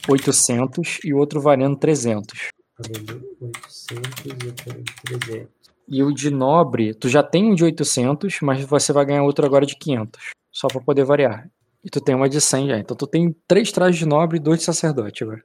800 0.07 0.99
e 1.03 1.13
o 1.13 1.17
outro 1.17 1.41
valendo 1.41 1.75
300. 1.75 2.49
valendo 2.79 3.21
800 3.41 4.25
e 4.25 4.45
outro 4.47 4.83
300. 5.05 5.47
E 5.91 6.03
o 6.03 6.13
de 6.13 6.29
nobre, 6.29 6.93
tu 6.93 7.09
já 7.09 7.23
tem 7.23 7.51
um 7.51 7.55
de 7.55 7.63
800, 7.63 8.39
mas 8.41 8.63
você 8.63 8.93
vai 8.93 9.05
ganhar 9.05 9.23
outro 9.23 9.45
agora 9.45 9.65
de 9.65 9.75
500, 9.75 10.21
só 10.51 10.67
pra 10.67 10.79
poder 10.79 11.03
variar. 11.03 11.49
E 11.83 11.89
tu 11.89 11.99
tem 11.99 12.13
uma 12.13 12.29
de 12.29 12.39
100 12.39 12.67
já. 12.67 12.77
Então 12.77 12.95
tu 12.95 13.07
tem 13.07 13.35
três 13.47 13.71
trajes 13.71 13.97
de 13.97 14.05
nobre 14.05 14.37
e 14.37 14.39
dois 14.39 14.59
de 14.59 14.65
sacerdote 14.65 15.23
agora. 15.23 15.43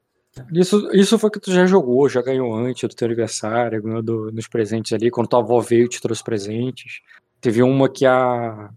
Isso, 0.53 0.91
isso 0.93 1.17
foi 1.19 1.31
que 1.31 1.39
tu 1.41 1.51
já 1.53 1.65
jogou, 1.65 2.09
já 2.09 2.21
ganhou 2.21 2.53
antes 2.55 2.87
do 2.89 2.95
teu 2.95 3.07
aniversário, 3.07 3.81
ganhou 3.83 4.03
do- 4.03 4.33
nos 4.33 4.49
presentes 4.49 4.93
ali, 4.93 5.09
quando 5.11 5.29
tua 5.29 5.39
avó 5.39 5.61
veio 5.61 5.85
e 5.85 5.89
te 5.89 6.01
trouxe 6.01 6.25
presentes. 6.25 7.01
Teve 7.45 7.63
uma 7.63 7.91
que 7.91 8.07
a. 8.07 8.71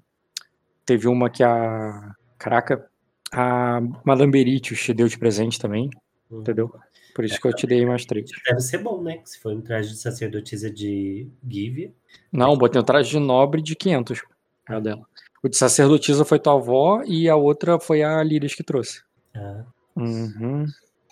Teve 0.86 1.08
uma 1.08 1.30
que 1.30 1.42
a. 1.42 2.14
Caraca, 2.38 2.86
a 3.32 3.80
Madame 4.04 4.30
Beritius 4.30 4.82
te 4.84 4.94
deu 4.94 5.08
de 5.08 5.18
presente 5.18 5.58
também, 5.58 5.90
Hum. 6.30 6.42
entendeu? 6.42 6.70
Por 7.16 7.24
isso 7.24 7.40
que 7.40 7.48
eu 7.48 7.54
te 7.54 7.66
dei 7.66 7.86
mais 7.86 8.06
três. 8.06 8.30
Deve 8.46 8.60
ser 8.60 8.80
bom, 8.80 9.02
né? 9.02 9.22
Se 9.24 9.40
for 9.40 9.54
um 9.54 9.62
traje 9.62 9.92
de 9.92 9.96
sacerdotisa 10.00 10.70
de 10.70 11.30
Give. 11.50 11.96
Não, 12.30 12.58
botei 12.58 12.82
um 12.82 12.84
traje 12.84 13.10
de 13.12 13.20
nobre 13.20 13.62
de 13.62 13.74
500. 13.74 14.22
É 14.70 14.76
o 14.76 14.82
dela. 14.82 15.02
O 15.42 15.48
de 15.48 15.56
sacerdotisa 15.56 16.26
foi 16.26 16.38
tua 16.38 16.56
avó 16.56 17.02
e 17.06 17.30
a 17.30 17.38
outra 17.38 17.80
foi 17.80 18.04
a 18.04 18.22
Líris 18.22 18.54
que 18.54 18.64
trouxe. 18.64 19.02
Ah, 19.34 19.64
Uhum. 19.96 20.66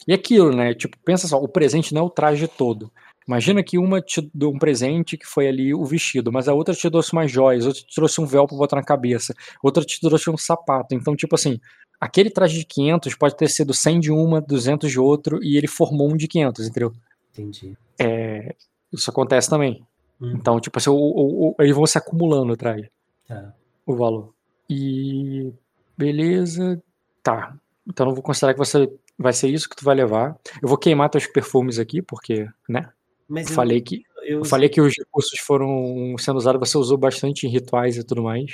E 0.05 0.11
aquilo, 0.13 0.53
né? 0.53 0.73
Tipo, 0.73 0.97
pensa 1.05 1.25
só, 1.25 1.41
o 1.41 1.47
presente 1.47 1.93
não 1.93 2.01
é 2.01 2.05
o 2.05 2.09
traje 2.09 2.49
todo. 2.49 2.91
Imagina 3.27 3.63
que 3.63 3.77
uma 3.77 4.01
te 4.01 4.29
deu 4.33 4.49
um 4.49 4.59
presente 4.59 5.17
que 5.17 5.25
foi 5.25 5.47
ali 5.47 5.73
o 5.73 5.83
vestido, 5.83 6.31
mas 6.31 6.47
a 6.47 6.53
outra 6.53 6.75
te 6.75 6.89
trouxe 6.89 7.11
umas 7.11 7.31
joias, 7.31 7.65
outra 7.65 7.81
te 7.81 7.95
trouxe 7.95 8.21
um 8.21 8.25
véu 8.25 8.45
pra 8.47 8.55
botar 8.55 8.75
na 8.75 8.83
cabeça, 8.83 9.33
outra 9.63 9.83
te 9.83 9.99
trouxe 9.99 10.29
um 10.29 10.37
sapato. 10.37 10.93
Então, 10.93 11.15
tipo 11.15 11.33
assim, 11.33 11.59
aquele 11.99 12.29
traje 12.29 12.59
de 12.59 12.65
500 12.65 13.15
pode 13.15 13.35
ter 13.35 13.49
sido 13.49 13.73
100 13.73 13.99
de 13.99 14.11
uma, 14.11 14.39
200 14.39 14.91
de 14.91 14.99
outro, 14.99 15.43
e 15.43 15.57
ele 15.57 15.67
formou 15.67 16.11
um 16.11 16.17
de 16.17 16.27
500, 16.27 16.67
entendeu? 16.67 16.93
entendi. 17.33 17.75
É, 17.99 18.55
isso 18.93 19.09
acontece 19.09 19.49
também. 19.49 19.83
Hum, 20.21 20.33
Então, 20.35 20.59
tipo 20.59 20.77
assim, 20.77 20.89
o, 20.89 20.95
o, 20.95 21.49
o, 21.49 21.55
eles 21.59 21.75
vão 21.75 21.85
se 21.85 21.97
acumulando 21.97 22.53
o 22.53 22.57
traje. 22.57 22.89
tá. 23.27 23.53
o 23.85 23.95
valor. 23.95 24.33
E 24.69 25.51
beleza, 25.97 26.81
tá. 27.21 27.55
Então 27.87 28.07
eu 28.07 28.13
vou 28.13 28.23
considerar 28.23 28.53
que 28.53 28.59
você 28.59 28.91
vai 29.17 29.33
ser 29.33 29.49
isso 29.49 29.69
que 29.69 29.75
tu 29.75 29.85
vai 29.85 29.95
levar. 29.95 30.37
Eu 30.61 30.67
vou 30.67 30.77
queimar 30.77 31.09
teus 31.09 31.27
perfumes 31.27 31.77
aqui, 31.79 32.01
porque, 32.01 32.47
né? 32.67 32.89
Mas 33.27 33.49
Eu 33.49 33.55
falei 33.55 33.81
que 33.81 34.03
eu, 34.23 34.39
eu 34.39 34.45
falei 34.45 34.69
que 34.69 34.81
os 34.81 34.93
recursos 34.97 35.39
foram 35.39 36.15
sendo 36.17 36.37
usados, 36.37 36.69
você 36.69 36.77
usou 36.77 36.97
bastante 36.97 37.45
em 37.45 37.49
rituais 37.49 37.97
e 37.97 38.03
tudo 38.03 38.23
mais. 38.23 38.51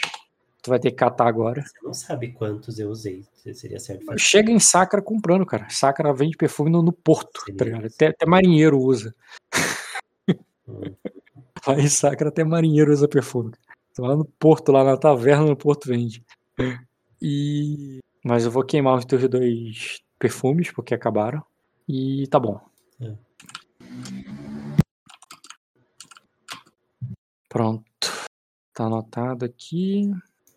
Tu 0.62 0.70
vai 0.70 0.80
ter 0.80 0.92
que 0.92 0.98
catar 0.98 1.28
agora. 1.28 1.64
Você 1.64 1.80
não 1.82 1.94
sabe 1.94 2.34
quantos 2.34 2.78
eu 2.78 2.90
usei. 2.90 3.26
Seria 3.54 3.80
certo 3.80 4.06
fazer. 4.06 4.20
Chega 4.20 4.52
em 4.52 4.60
Sacra 4.60 5.02
comprando, 5.02 5.44
cara. 5.44 5.68
Sacra 5.70 6.14
vende 6.14 6.38
perfume 6.38 6.70
no, 6.70 6.84
no 6.84 6.94
porto, 6.94 7.42
tá 7.58 7.66
ligado? 7.66 7.88
Até, 7.88 8.08
até 8.08 8.26
marinheiro 8.28 8.80
usa. 8.80 9.16
Hum. 10.68 10.94
Vai 11.66 11.88
sacra 11.88 12.30
até 12.30 12.44
marinheiro 12.44 12.92
usa 12.92 13.08
perfume. 13.08 13.52
Tô 13.96 14.04
lá 14.04 14.16
no 14.16 14.26
porto, 14.26 14.72
lá 14.72 14.84
na 14.84 14.98
taverna, 14.98 15.46
no 15.46 15.56
porto 15.56 15.88
vende. 15.88 16.24
E. 17.22 18.00
Mas 18.24 18.46
eu 18.46 18.52
vou 18.52 18.64
queimar 18.64 18.98
os 18.98 19.06
teus 19.06 19.28
dois 19.28 20.02
perfumes, 20.20 20.72
porque 20.72 20.94
acabaram. 20.94 21.44
E 21.88 22.28
tá 22.28 22.40
bom. 22.40 22.60
É. 23.00 23.14
Pronto. 27.52 27.84
Tá 28.74 28.86
anotado 28.86 29.44
aqui. 29.44 30.10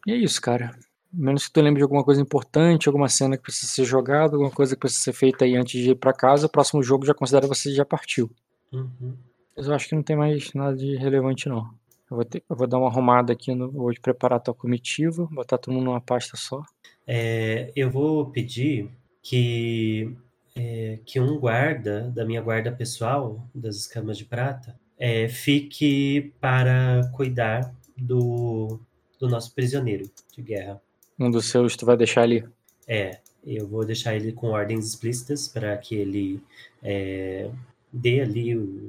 E 0.07 0.13
é 0.13 0.17
isso, 0.17 0.41
cara. 0.41 0.71
Menos 1.13 1.49
que 1.49 1.53
tu 1.53 1.61
lembre 1.61 1.79
de 1.79 1.83
alguma 1.83 2.05
coisa 2.05 2.23
importante, 2.23 2.89
alguma 2.89 3.09
cena 3.09 3.37
que 3.37 3.43
precisa 3.43 3.73
ser 3.73 3.85
jogada, 3.85 4.37
alguma 4.37 4.51
coisa 4.51 4.77
que 4.77 4.81
precisa 4.81 5.03
ser 5.03 5.13
feita 5.13 5.45
aí 5.45 5.57
antes 5.57 5.83
de 5.83 5.91
ir 5.91 5.97
para 5.97 6.13
casa, 6.13 6.47
o 6.47 6.49
próximo 6.49 6.85
jogo 6.85 7.05
já 7.05 7.13
considera 7.13 7.49
você 7.49 7.73
já 7.75 7.85
partiu. 7.85 8.31
Uhum. 8.73 9.17
Mas 9.57 9.67
eu 9.67 9.75
acho 9.75 9.89
que 9.89 9.95
não 9.97 10.05
tem 10.05 10.15
mais 10.15 10.53
nada 10.55 10.77
de 10.77 10.97
relevante, 10.97 11.49
não. 11.49 11.69
Eu 12.09 12.17
vou, 12.17 12.25
ter, 12.25 12.45
eu 12.49 12.55
vou 12.55 12.67
dar 12.67 12.79
uma 12.79 12.89
arrumada 12.89 13.33
aqui, 13.33 13.53
no, 13.55 13.73
vou 13.73 13.93
preparar 14.01 14.37
a 14.37 14.41
tua 14.41 14.55
comitiva, 14.55 15.27
botar 15.33 15.59
todo 15.59 15.75
mundo 15.75 15.87
numa 15.87 16.01
pasta 16.01 16.37
só. 16.37 16.63
É, 17.05 17.73
eu 17.75 17.91
vou 17.91 18.31
pedir 18.31 18.89
que, 19.21 20.17
é, 20.55 21.01
que 21.05 21.19
um 21.19 21.39
guarda 21.41 22.11
da 22.11 22.25
minha 22.25 22.41
guarda 22.41 22.71
pessoal, 22.71 23.49
das 23.53 23.77
escamas 23.77 24.17
de 24.17 24.25
prata, 24.25 24.79
é, 24.99 25.29
fique 25.29 26.33
para 26.41 27.11
cuidar 27.15 27.75
do, 27.97 28.79
do 29.19 29.29
nosso 29.29 29.55
prisioneiro 29.55 30.11
de 30.33 30.43
guerra. 30.43 30.81
Um 31.19 31.31
dos 31.31 31.47
seus 31.47 31.77
tu 31.77 31.87
vai 31.87 31.97
deixar 31.97 32.23
ali? 32.23 32.45
É, 32.87 33.21
eu 33.45 33.67
vou 33.67 33.85
deixar 33.85 34.15
ele 34.15 34.33
com 34.33 34.49
ordens 34.49 34.87
explícitas 34.87 35.49
para 35.49 35.77
que 35.77 35.95
ele 35.95 36.43
é, 36.83 37.51
dê 37.93 38.21
ali 38.21 38.57
o, 38.57 38.89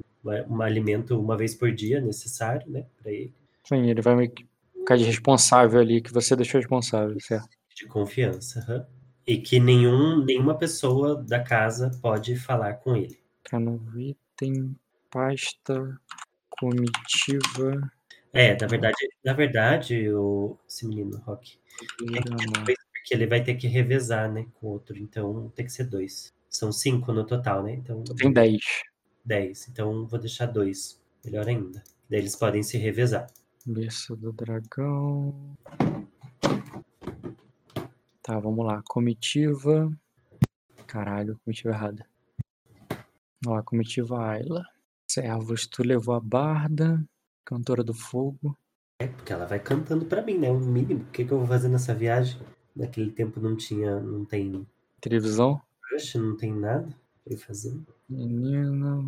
um 0.50 0.62
alimento 0.62 1.20
uma 1.20 1.38
vez 1.38 1.54
por 1.54 1.72
dia 1.72 2.02
necessário, 2.02 2.70
né, 2.70 2.86
para 3.02 3.12
ele. 3.12 3.34
Sim, 3.64 3.90
ele 3.90 4.02
vai 4.02 4.32
ficar 4.74 4.98
de 4.98 5.04
responsável 5.04 5.80
ali, 5.80 6.02
que 6.02 6.14
você 6.14 6.36
deixou 6.36 6.60
responsável, 6.60 7.20
certo? 7.20 7.50
De 7.76 7.86
confiança, 7.88 8.66
uhum. 8.70 8.96
E 9.28 9.38
que 9.40 9.60
nenhum, 9.60 10.24
nenhuma 10.24 10.56
pessoa 10.56 11.16
da 11.16 11.40
casa 11.40 11.90
pode 12.00 12.36
falar 12.36 12.76
com 12.76 12.96
ele. 12.96 13.18
Tá 13.50 13.60
no 13.60 13.82
item, 14.00 14.76
pasta, 15.16 15.98
comitiva. 16.50 17.90
É, 18.34 18.60
na 18.60 18.68
verdade, 18.68 18.98
na 19.24 19.32
verdade, 19.32 20.12
o, 20.12 20.58
esse 20.68 20.86
menino 20.86 21.18
Rock, 21.20 21.58
porque 21.98 23.14
ele 23.14 23.26
vai 23.26 23.42
ter 23.42 23.56
que 23.56 23.66
revezar, 23.66 24.30
né, 24.30 24.46
com 24.56 24.68
outro, 24.68 24.98
então 24.98 25.50
tem 25.56 25.66
que 25.66 25.72
ser 25.72 25.86
dois. 25.86 26.34
São 26.50 26.70
cinco 26.70 27.14
no 27.14 27.26
total, 27.26 27.64
né? 27.64 27.76
Então 27.76 28.04
tem 28.04 28.32
dez. 28.32 28.60
10. 29.24 29.70
Então 29.70 30.06
vou 30.06 30.20
deixar 30.20 30.48
dois. 30.48 31.02
Melhor 31.24 31.48
ainda. 31.48 31.82
Daí 32.10 32.20
eles 32.20 32.36
podem 32.36 32.62
se 32.62 32.78
revezar. 32.78 33.28
Berço 33.66 34.16
do 34.16 34.32
dragão. 34.34 35.58
Tá, 38.22 38.40
vamos 38.40 38.66
lá. 38.66 38.82
Comitiva. 38.88 39.92
Caralho, 40.86 41.40
comitiva 41.44 41.74
errada. 41.74 42.06
Ó, 43.46 43.62
comitiva 43.64 44.22
Ayla. 44.22 44.75
Servos, 45.16 45.66
tu 45.66 45.82
levou 45.82 46.14
a 46.14 46.20
barda. 46.20 47.02
Cantora 47.46 47.82
do 47.82 47.94
fogo. 47.94 48.54
É, 49.00 49.08
porque 49.08 49.32
ela 49.32 49.46
vai 49.46 49.62
cantando 49.62 50.04
pra 50.04 50.22
mim, 50.22 50.38
né? 50.38 50.52
O 50.52 50.60
mínimo. 50.60 51.04
O 51.04 51.12
que, 51.12 51.24
que 51.24 51.32
eu 51.32 51.38
vou 51.38 51.48
fazer 51.48 51.70
nessa 51.70 51.96
viagem? 51.96 52.38
Naquele 52.76 53.10
tempo 53.12 53.40
não 53.40 53.56
tinha. 53.56 53.98
Não 54.02 54.26
tem. 54.26 54.68
Televisão? 55.00 55.62
Rush, 55.90 56.16
não 56.16 56.36
tem 56.36 56.54
nada 56.54 56.94
pra 57.24 57.34
ir 57.34 57.38
fazer. 57.38 57.80
Menina, 58.10 59.06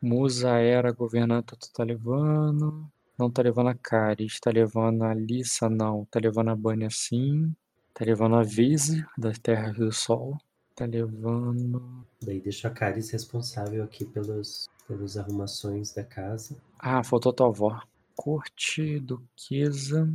Musa 0.00 0.50
era 0.50 0.92
governanta, 0.92 1.56
tu 1.56 1.72
tá 1.72 1.82
levando. 1.82 2.88
Não 3.18 3.28
tá 3.28 3.42
levando 3.42 3.70
a 3.70 3.74
Caris, 3.74 4.38
tá 4.38 4.52
levando 4.52 5.02
a 5.02 5.12
Lissa, 5.12 5.68
não. 5.68 6.04
Tá 6.04 6.20
levando 6.20 6.50
a 6.50 6.54
Bunny 6.54 6.88
sim. 6.88 7.52
Tá 7.92 8.04
levando 8.04 8.36
a 8.36 8.44
Vise, 8.44 9.04
das 9.18 9.40
Terras 9.40 9.74
do 9.74 9.90
Sol. 9.90 10.38
Tá 10.76 10.84
levando. 10.84 12.06
Daí 12.22 12.40
deixa 12.40 12.68
a 12.68 12.70
Caris 12.70 13.10
responsável 13.10 13.82
aqui 13.82 14.04
pelos, 14.04 14.68
pelas 14.88 15.18
arrumações 15.18 15.92
da 15.92 16.02
casa. 16.02 16.56
Ah, 16.78 17.04
faltou 17.04 17.32
tua 17.32 17.48
avó. 17.48 17.80
Corte, 18.16 18.98
Duquesa. 18.98 20.10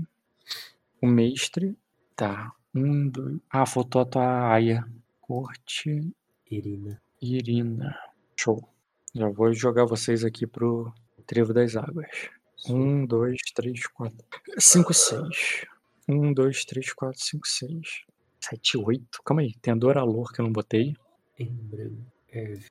O 0.99 1.05
mestre. 1.07 1.77
Tá. 2.15 2.51
Um, 2.73 3.07
dois. 3.07 3.37
Ah, 3.49 3.67
faltou 3.67 4.01
a 4.01 4.05
tua 4.05 4.51
aia. 4.51 4.83
Corte. 5.21 6.11
Irina. 6.49 6.99
Irina. 7.21 7.97
Show. 8.35 8.67
Já 9.13 9.29
vou 9.29 9.53
jogar 9.53 9.85
vocês 9.85 10.25
aqui 10.25 10.47
pro 10.47 10.91
Trevo 11.27 11.53
das 11.53 11.75
Águas. 11.75 12.29
Um, 12.67 13.05
dois, 13.05 13.39
três, 13.53 13.85
quatro, 13.87 14.25
cinco, 14.57 14.93
seis. 14.93 15.65
Um, 16.09 16.33
dois, 16.33 16.65
três, 16.65 16.91
quatro, 16.93 17.21
cinco, 17.21 17.47
seis. 17.47 18.05
Sete, 18.39 18.77
oito. 18.77 19.21
Calma 19.23 19.41
aí, 19.41 19.53
tem 19.61 19.73
a 19.73 19.77
Doralor 19.77 20.33
que 20.33 20.41
eu 20.41 20.45
não 20.45 20.51
botei. 20.51 20.95
Embram, 21.39 21.97
Erv, 22.29 22.65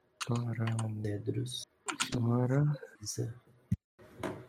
Nedros, 0.91 1.63
Dora. 2.11 2.65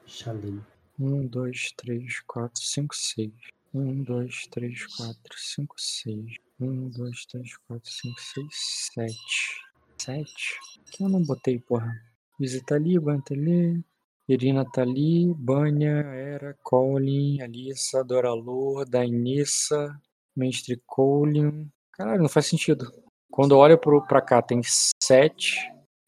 Shalim. 0.06 0.62
Um, 1.00 1.28
dois, 1.28 1.72
três, 1.76 2.20
quatro, 2.28 2.62
cinco, 2.64 2.96
seis. 2.96 3.34
Um, 3.74 4.04
dois, 4.04 4.48
três, 4.52 4.86
quatro, 4.96 5.38
cinco, 5.38 5.76
seis. 5.78 6.36
Um, 6.60 6.90
dois, 6.90 7.26
três, 7.26 7.58
quatro, 7.68 7.90
cinco, 7.90 8.20
seis, 8.22 8.48
sete. 8.94 9.64
Sete? 9.98 10.60
Que 10.92 11.04
eu 11.04 11.10
não 11.10 11.24
botei, 11.24 11.60
porra. 11.60 11.92
Isa 12.40 12.62
tá 12.66 12.76
ali, 12.76 13.00
Ban 13.00 13.20
tá 13.22 13.34
ali. 13.34 13.84
Irina 14.28 14.66
tá 14.66 14.82
ali. 14.82 15.34
Banya, 15.34 16.04
Era, 16.14 16.58
Colin, 16.64 17.42
Alissa, 17.42 18.04
Doralor, 18.04 18.86
Dainissa, 18.86 20.00
Mestre 20.36 20.82
Colin. 20.86 21.70
Caralho, 21.92 22.22
não 22.22 22.30
faz 22.30 22.46
sentido. 22.46 22.92
Quando 23.32 23.58
olho 23.58 23.78
pro, 23.78 24.06
pra 24.06 24.22
cá 24.22 24.42
tem 24.42 24.62
sete. 24.64 25.58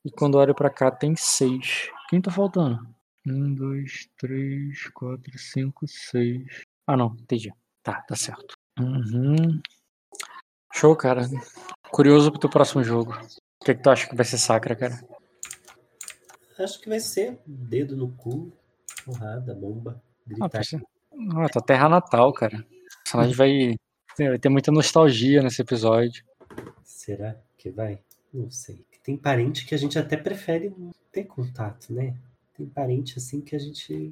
E 0.05 0.11
quando 0.11 0.35
olho 0.35 0.53
pra 0.53 0.69
cá 0.69 0.91
tem 0.91 1.15
seis. 1.15 1.89
Quem 2.07 2.21
tá 2.21 2.29
faltando? 2.29 2.87
Um, 3.27 3.55
dois, 3.55 4.07
três, 4.15 4.87
quatro, 4.89 5.35
cinco, 5.39 5.87
seis. 5.87 6.61
Ah, 6.85 6.95
não, 6.95 7.17
entendi. 7.19 7.51
Tá, 7.81 8.01
tá 8.01 8.15
certo. 8.15 8.53
Uhum. 8.79 9.59
Show, 10.71 10.95
cara. 10.95 11.27
Curioso 11.89 12.29
pro 12.29 12.39
teu 12.39 12.49
próximo 12.51 12.83
jogo. 12.83 13.13
O 13.59 13.65
que, 13.65 13.73
que 13.73 13.81
tu 13.81 13.89
acha 13.89 14.07
que 14.07 14.15
vai 14.15 14.25
ser 14.25 14.37
sacra, 14.37 14.75
cara? 14.75 15.03
Acho 16.59 16.79
que 16.79 16.87
vai 16.87 16.99
ser 16.99 17.39
dedo 17.43 17.97
no 17.97 18.11
cu, 18.11 18.53
porrada, 19.05 19.55
bomba, 19.55 19.99
gritar. 20.27 20.61
Ah, 20.61 21.45
ah 21.45 21.49
tua 21.49 21.63
terra 21.63 21.89
natal, 21.89 22.31
cara. 22.31 22.63
A 23.11 23.23
gente 23.25 23.35
vai, 23.35 23.75
vai 24.19 24.37
ter 24.37 24.49
muita 24.49 24.71
nostalgia 24.71 25.41
nesse 25.41 25.63
episódio. 25.63 26.23
Será 26.83 27.35
que 27.57 27.71
vai? 27.71 27.99
Não 28.31 28.51
sei. 28.51 28.85
Tem 29.05 29.15
parente 29.15 29.67
que 29.67 29.75
a 29.75 29.77
gente 29.77 29.99
até 29.99 30.17
prefere 30.17 30.73
não 30.75 30.91
ter 31.11 31.25
contato, 31.25 31.93
né? 31.93 32.15
Tem 32.57 32.65
parente 32.65 33.19
assim 33.19 33.39
que 33.39 33.55
a 33.55 33.59
gente. 33.59 34.11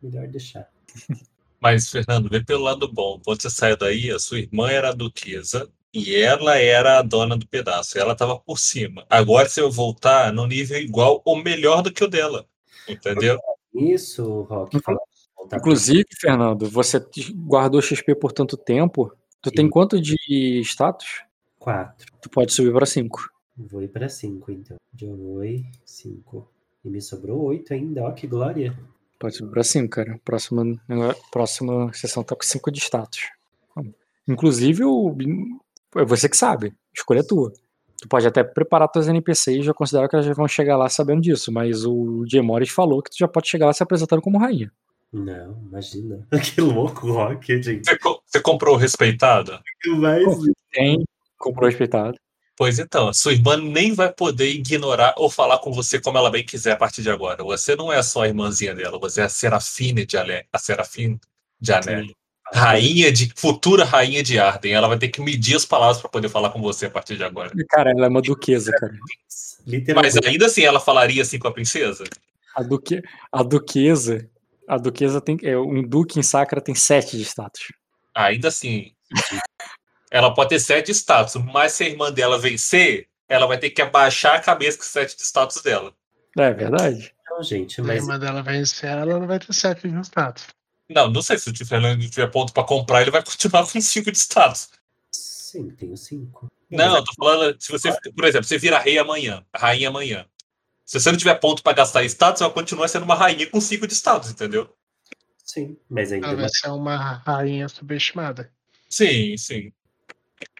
Melhor 0.00 0.28
deixar. 0.28 0.70
Mas, 1.60 1.90
Fernando, 1.90 2.28
vê 2.28 2.44
pelo 2.44 2.62
lado 2.62 2.86
bom. 2.86 3.20
Quando 3.24 3.42
você 3.42 3.50
saiu 3.50 3.76
daí, 3.76 4.12
a 4.12 4.20
sua 4.20 4.38
irmã 4.38 4.70
era 4.70 4.90
a 4.90 4.94
duquesa, 4.94 5.68
e 5.92 6.14
ela 6.14 6.56
era 6.56 6.98
a 6.98 7.02
dona 7.02 7.36
do 7.36 7.48
pedaço, 7.48 7.98
ela 7.98 8.12
estava 8.12 8.38
por 8.38 8.58
cima. 8.58 9.04
Agora 9.10 9.48
você 9.48 9.60
vai 9.60 9.70
voltar 9.70 10.32
no 10.32 10.46
nível 10.46 10.78
igual 10.78 11.20
ou 11.24 11.42
melhor 11.42 11.82
do 11.82 11.92
que 11.92 12.04
o 12.04 12.08
dela. 12.08 12.46
Entendeu? 12.86 13.40
Isso, 13.74 14.42
Rock. 14.42 14.78
Inclusive, 15.52 16.06
Fernando, 16.20 16.68
você 16.68 17.04
guardou 17.34 17.82
XP 17.82 18.14
por 18.14 18.30
tanto 18.30 18.56
tempo. 18.56 19.12
Tu 19.40 19.50
Sim. 19.50 19.56
tem 19.56 19.70
quanto 19.70 20.00
de 20.00 20.60
status? 20.62 21.25
Quatro. 21.66 22.06
Tu 22.22 22.30
pode 22.30 22.52
subir 22.52 22.72
para 22.72 22.86
cinco. 22.86 23.28
Vou 23.56 23.82
ir 23.82 23.88
para 23.88 24.08
cinco, 24.08 24.52
então. 24.52 24.76
Joguei 24.96 25.66
cinco. 25.84 26.48
E 26.84 26.88
me 26.88 27.02
sobrou 27.02 27.42
oito 27.42 27.74
ainda, 27.74 28.04
ó, 28.04 28.12
que 28.12 28.24
glória. 28.24 28.78
Pode 29.18 29.34
subir 29.34 29.50
para 29.50 29.64
cinco, 29.64 29.88
cara. 29.88 30.20
Próxima, 30.24 30.62
próxima 31.32 31.92
sessão 31.92 32.22
tá 32.22 32.36
com 32.36 32.44
cinco 32.44 32.70
de 32.70 32.78
status. 32.78 33.22
Inclusive, 34.28 34.84
o, 34.84 35.12
é 35.96 36.04
você 36.04 36.28
que 36.28 36.36
sabe. 36.36 36.72
Escolha 36.94 37.18
é 37.18 37.24
tua. 37.24 37.52
Tu 38.00 38.06
pode 38.08 38.28
até 38.28 38.44
preparar 38.44 38.86
tuas 38.86 39.08
NPCs 39.08 39.58
e 39.58 39.62
já 39.62 39.74
considerar 39.74 40.08
que 40.08 40.14
elas 40.14 40.26
já 40.26 40.34
vão 40.34 40.46
chegar 40.46 40.76
lá 40.76 40.88
sabendo 40.88 41.22
disso, 41.22 41.50
mas 41.50 41.84
o 41.84 42.24
Jay 42.30 42.42
Morris 42.42 42.70
falou 42.70 43.02
que 43.02 43.10
tu 43.10 43.18
já 43.18 43.26
pode 43.26 43.48
chegar 43.48 43.66
lá 43.66 43.72
se 43.72 43.82
apresentando 43.82 44.22
como 44.22 44.38
rainha. 44.38 44.70
Não, 45.12 45.58
imagina. 45.66 46.24
Que 46.54 46.60
louco, 46.60 47.10
Rock, 47.10 47.60
gente. 47.60 47.84
Você, 47.84 47.98
você 48.24 48.40
comprou 48.40 48.76
respeitado? 48.76 49.58
Mas... 49.98 50.24
Tem, 50.70 51.02
comprou 51.38 51.68
respeitado. 51.68 52.16
Pois 52.56 52.78
então, 52.78 53.12
sua 53.12 53.34
irmã 53.34 53.56
nem 53.56 53.92
vai 53.92 54.10
poder 54.10 54.48
ignorar 54.48 55.14
ou 55.18 55.30
falar 55.30 55.58
com 55.58 55.72
você 55.72 56.00
como 56.00 56.16
ela 56.16 56.30
bem 56.30 56.42
quiser 56.42 56.72
a 56.72 56.76
partir 56.76 57.02
de 57.02 57.10
agora. 57.10 57.44
Você 57.44 57.76
não 57.76 57.92
é 57.92 58.02
só 58.02 58.22
a 58.22 58.28
irmãzinha 58.28 58.74
dela, 58.74 58.98
você 58.98 59.20
é 59.20 59.24
a 59.24 59.28
Serafine 59.28 60.06
de 60.06 60.16
Ale, 60.16 60.46
a 60.50 60.58
Serafine 60.58 61.20
de 61.60 61.72
Anelli. 61.72 62.16
Rainha 62.52 63.12
de. 63.12 63.32
Futura 63.36 63.84
rainha 63.84 64.22
de 64.22 64.38
Arden. 64.38 64.72
Ela 64.72 64.88
vai 64.88 64.98
ter 64.98 65.08
que 65.08 65.20
medir 65.20 65.56
as 65.56 65.64
palavras 65.64 66.00
para 66.00 66.08
poder 66.08 66.28
falar 66.28 66.50
com 66.50 66.62
você 66.62 66.86
a 66.86 66.90
partir 66.90 67.16
de 67.16 67.24
agora. 67.24 67.50
Cara, 67.68 67.90
ela 67.90 68.06
é 68.06 68.08
uma 68.08 68.22
duquesa, 68.22 68.70
cara. 68.72 68.94
Mas 69.94 70.16
ainda 70.24 70.46
assim 70.46 70.62
ela 70.62 70.78
falaria 70.78 71.22
assim 71.22 71.38
com 71.40 71.48
a 71.48 71.52
princesa? 71.52 72.04
A, 72.54 72.62
duque, 72.62 73.02
a 73.32 73.42
duquesa. 73.42 74.30
A 74.68 74.78
duquesa 74.78 75.20
tem. 75.20 75.36
É, 75.42 75.58
um 75.58 75.82
duque 75.82 76.20
em 76.20 76.22
Sacra 76.22 76.60
tem 76.60 76.74
sete 76.74 77.16
de 77.16 77.24
status. 77.24 77.72
Ainda 78.14 78.48
assim. 78.48 78.92
ela 80.16 80.32
pode 80.32 80.48
ter 80.48 80.60
sete 80.60 80.86
de 80.86 80.92
status, 80.92 81.34
mas 81.34 81.72
se 81.72 81.84
a 81.84 81.88
irmã 81.88 82.10
dela 82.10 82.38
vencer, 82.38 83.06
ela 83.28 83.46
vai 83.46 83.58
ter 83.58 83.70
que 83.70 83.82
abaixar 83.82 84.36
a 84.36 84.40
cabeça 84.40 84.78
com 84.78 84.84
sete 84.84 85.14
de 85.14 85.22
status 85.22 85.60
dela. 85.62 85.92
É 86.38 86.52
verdade. 86.52 87.14
Não, 87.30 87.42
gente, 87.42 87.82
mas. 87.82 87.90
Se 87.90 87.92
a 87.92 88.02
irmã 88.02 88.18
dela 88.18 88.42
vencer, 88.42 88.88
ela 88.88 89.18
não 89.18 89.26
vai 89.26 89.38
ter 89.38 89.52
sete 89.52 89.88
de 89.88 90.00
status. 90.00 90.46
Não, 90.88 91.10
não 91.10 91.20
sei 91.20 91.36
se 91.36 91.50
o 91.50 91.66
Fernando 91.66 92.08
tiver 92.08 92.28
ponto 92.28 92.52
para 92.52 92.64
comprar, 92.64 93.02
ele 93.02 93.10
vai 93.10 93.22
continuar 93.22 93.70
com 93.70 93.80
cinco 93.80 94.10
de 94.10 94.18
status. 94.18 94.70
Sim, 95.12 95.68
tenho 95.70 95.96
cinco. 95.96 96.50
Não, 96.70 96.96
eu 96.96 97.04
tô 97.04 97.12
falando, 97.14 97.56
se 97.60 97.70
você, 97.70 97.92
por 98.12 98.24
exemplo, 98.24 98.46
você 98.46 98.56
vira 98.56 98.78
rei 98.78 98.98
amanhã, 98.98 99.44
rainha 99.54 99.88
amanhã. 99.88 100.26
Se 100.84 100.98
você 100.98 101.10
não 101.10 101.18
tiver 101.18 101.34
ponto 101.34 101.62
para 101.62 101.76
gastar 101.76 102.04
status, 102.04 102.40
ela 102.40 102.50
continua 102.50 102.88
sendo 102.88 103.04
uma 103.04 103.14
rainha 103.14 103.46
com 103.48 103.60
5 103.60 103.86
de 103.86 103.94
status, 103.94 104.30
entendeu? 104.30 104.72
Sim, 105.44 105.76
mas 105.90 106.12
ainda. 106.12 106.28
Ela 106.28 106.36
vai 106.36 106.48
ser 106.48 106.68
uma 106.68 106.96
rainha 107.18 107.68
subestimada. 107.68 108.52
Sim, 108.88 109.36
sim. 109.36 109.72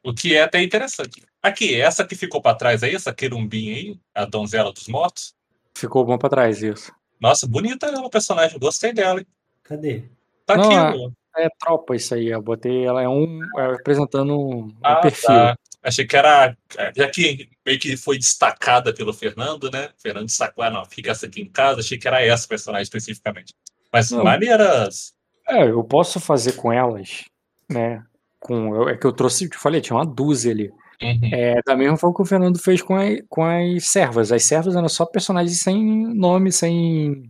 O 0.02 0.14
que 0.14 0.34
é 0.34 0.42
até 0.42 0.62
interessante. 0.62 1.22
Aqui, 1.42 1.80
essa 1.80 2.04
que 2.04 2.14
ficou 2.14 2.40
para 2.40 2.56
trás 2.56 2.82
aí, 2.82 2.94
essa 2.94 3.14
querumbinha 3.14 3.74
aí, 3.74 4.00
a 4.14 4.24
donzela 4.24 4.72
dos 4.72 4.88
mortos. 4.88 5.34
Ficou 5.76 6.04
bom 6.04 6.16
para 6.16 6.30
trás, 6.30 6.62
isso. 6.62 6.92
Nossa, 7.20 7.46
bonita 7.46 7.86
ela, 7.86 8.00
o 8.00 8.10
personagem. 8.10 8.58
Gostei 8.58 8.92
dela, 8.92 9.20
hein? 9.20 9.26
Cadê? 9.62 10.04
Tá 10.44 10.56
não, 10.56 10.88
aqui, 10.88 11.14
é, 11.36 11.46
é 11.46 11.48
tropa 11.58 11.96
isso 11.96 12.14
aí. 12.14 12.28
Eu 12.28 12.40
botei 12.40 12.84
ela 12.84 13.02
é 13.02 13.08
um 13.08 13.40
é, 13.58 13.72
representando 13.72 14.38
um, 14.38 14.74
ah, 14.82 14.96
perfil. 14.96 15.28
Tá. 15.28 15.58
Achei 15.82 16.06
que 16.06 16.16
era. 16.16 16.56
Já 16.96 17.08
que 17.08 17.48
meio 17.64 17.78
que 17.78 17.96
foi 17.96 18.18
destacada 18.18 18.92
pelo 18.92 19.12
Fernando, 19.12 19.70
né? 19.70 19.90
O 19.96 20.02
Fernando 20.02 20.26
destacou, 20.26 20.64
ah, 20.64 20.70
não, 20.70 20.84
fica 20.84 21.10
essa 21.10 21.26
aqui 21.26 21.42
em 21.42 21.48
casa. 21.48 21.80
Achei 21.80 21.98
que 21.98 22.08
era 22.08 22.24
essa 22.24 22.46
personagem 22.46 22.82
especificamente. 22.82 23.54
Mas 23.92 24.10
não. 24.10 24.24
maneiras. 24.24 25.14
É, 25.48 25.62
eu 25.62 25.82
posso 25.84 26.18
fazer 26.18 26.52
com 26.52 26.72
elas, 26.72 27.24
né? 27.70 28.04
Com, 28.46 28.88
é 28.88 28.96
que 28.96 29.04
eu 29.04 29.12
trouxe, 29.12 29.48
te 29.48 29.58
falei, 29.58 29.80
tinha 29.80 29.96
uma 29.96 30.06
dúzia 30.06 30.52
ali. 30.52 30.70
Uhum. 31.02 31.30
É, 31.32 31.60
da 31.66 31.74
mesma 31.74 31.96
forma 31.96 32.14
que 32.14 32.22
o 32.22 32.24
Fernando 32.24 32.60
fez 32.60 32.80
com, 32.80 32.94
a, 32.94 33.02
com 33.28 33.42
as 33.42 33.88
servas. 33.88 34.30
As 34.30 34.44
servas 34.44 34.76
eram 34.76 34.88
só 34.88 35.04
personagens 35.04 35.58
sem 35.58 35.84
nome, 36.14 36.52
sem, 36.52 37.28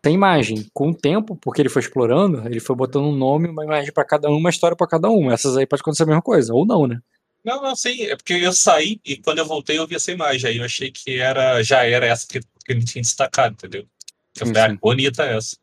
sem 0.00 0.14
imagem. 0.14 0.64
Com 0.72 0.90
o 0.90 0.94
tempo, 0.94 1.34
porque 1.34 1.60
ele 1.60 1.68
foi 1.68 1.82
explorando, 1.82 2.46
ele 2.46 2.60
foi 2.60 2.76
botando 2.76 3.06
um 3.06 3.16
nome, 3.16 3.48
uma 3.48 3.64
imagem 3.64 3.92
para 3.92 4.04
cada 4.04 4.28
uma, 4.28 4.38
uma 4.38 4.48
história 4.48 4.76
para 4.76 4.86
cada 4.86 5.10
uma. 5.10 5.34
Essas 5.34 5.56
aí 5.56 5.66
pode 5.66 5.82
acontecer 5.82 6.04
a 6.04 6.06
mesma 6.06 6.22
coisa, 6.22 6.54
ou 6.54 6.64
não, 6.64 6.86
né? 6.86 7.00
Não, 7.44 7.60
não, 7.60 7.74
sim, 7.74 8.04
é 8.04 8.14
porque 8.14 8.34
eu 8.34 8.52
saí 8.52 9.00
e 9.04 9.16
quando 9.16 9.38
eu 9.38 9.44
voltei 9.44 9.76
eu 9.76 9.88
vi 9.88 9.96
essa 9.96 10.12
imagem. 10.12 10.50
Aí 10.50 10.58
eu 10.58 10.64
achei 10.64 10.92
que 10.92 11.18
era, 11.18 11.60
já 11.64 11.84
era 11.84 12.06
essa 12.06 12.28
que, 12.28 12.38
que 12.38 12.72
ele 12.72 12.84
tinha 12.84 13.02
destacado, 13.02 13.54
entendeu? 13.54 13.84
Eu 14.40 14.46
falei, 14.46 14.62
ah, 14.62 14.78
bonita 14.80 15.24
essa. 15.24 15.56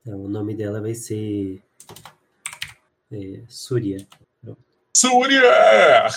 Então, 0.00 0.24
o 0.24 0.28
nome 0.28 0.54
dela 0.54 0.80
vai 0.80 0.94
ser. 0.94 1.62
É, 3.12 3.42
Surya. 3.46 4.06
Surya! 4.96 6.08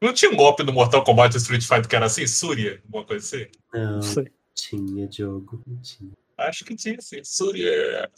Não 0.00 0.12
tinha 0.12 0.30
um 0.30 0.36
golpe 0.36 0.62
no 0.62 0.72
Mortal 0.72 1.02
Kombat 1.02 1.36
Street 1.36 1.62
Fighter 1.62 1.88
que 1.88 1.96
era 1.96 2.06
assim? 2.06 2.24
Surya? 2.26 2.80
Alguma 2.84 3.04
coisa 3.04 3.24
assim? 3.24 3.46
Não, 3.72 3.98
tinha 4.54 5.10
jogo. 5.10 5.60
Não 5.66 5.80
tinha. 5.80 6.12
Acho 6.38 6.64
que 6.64 6.76
tinha, 6.76 7.00
sim. 7.00 7.24
Surya! 7.24 8.08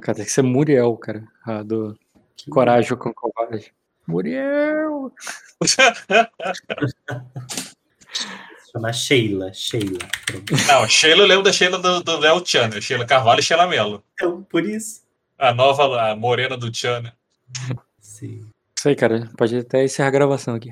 Cara, 0.00 0.16
tem 0.16 0.24
que 0.24 0.32
ser 0.32 0.42
Muriel, 0.42 0.96
cara. 0.96 1.24
Ah, 1.44 1.62
do 1.62 1.96
que 2.36 2.50
Coragem 2.50 2.96
com 2.96 3.14
Covarde. 3.14 3.72
Muriel! 4.06 5.12
Chama 8.72 8.92
Sheila, 8.92 9.52
Sheila. 9.54 9.98
Não, 10.68 10.88
Sheila 10.88 11.22
eu 11.22 11.26
lembro 11.26 11.44
da 11.44 11.52
Sheila 11.52 11.78
do, 11.78 12.02
do 12.02 12.18
Léo 12.18 12.40
Tchana, 12.40 12.80
Sheila 12.80 13.06
Carvalho 13.06 13.40
e 13.40 13.42
Sheila 13.42 13.66
Mello. 13.66 14.02
Então, 14.14 14.42
por 14.42 14.64
isso. 14.64 15.02
A 15.38 15.54
nova, 15.54 16.10
a 16.10 16.16
morena 16.16 16.56
do 16.56 16.70
Tchana. 16.70 17.16
Sim. 18.00 18.50
Isso 18.76 18.88
aí, 18.88 18.96
cara. 18.96 19.28
Pode 19.36 19.56
até 19.58 19.84
encerrar 19.84 20.08
a 20.08 20.12
gravação 20.12 20.54
aqui. 20.54 20.70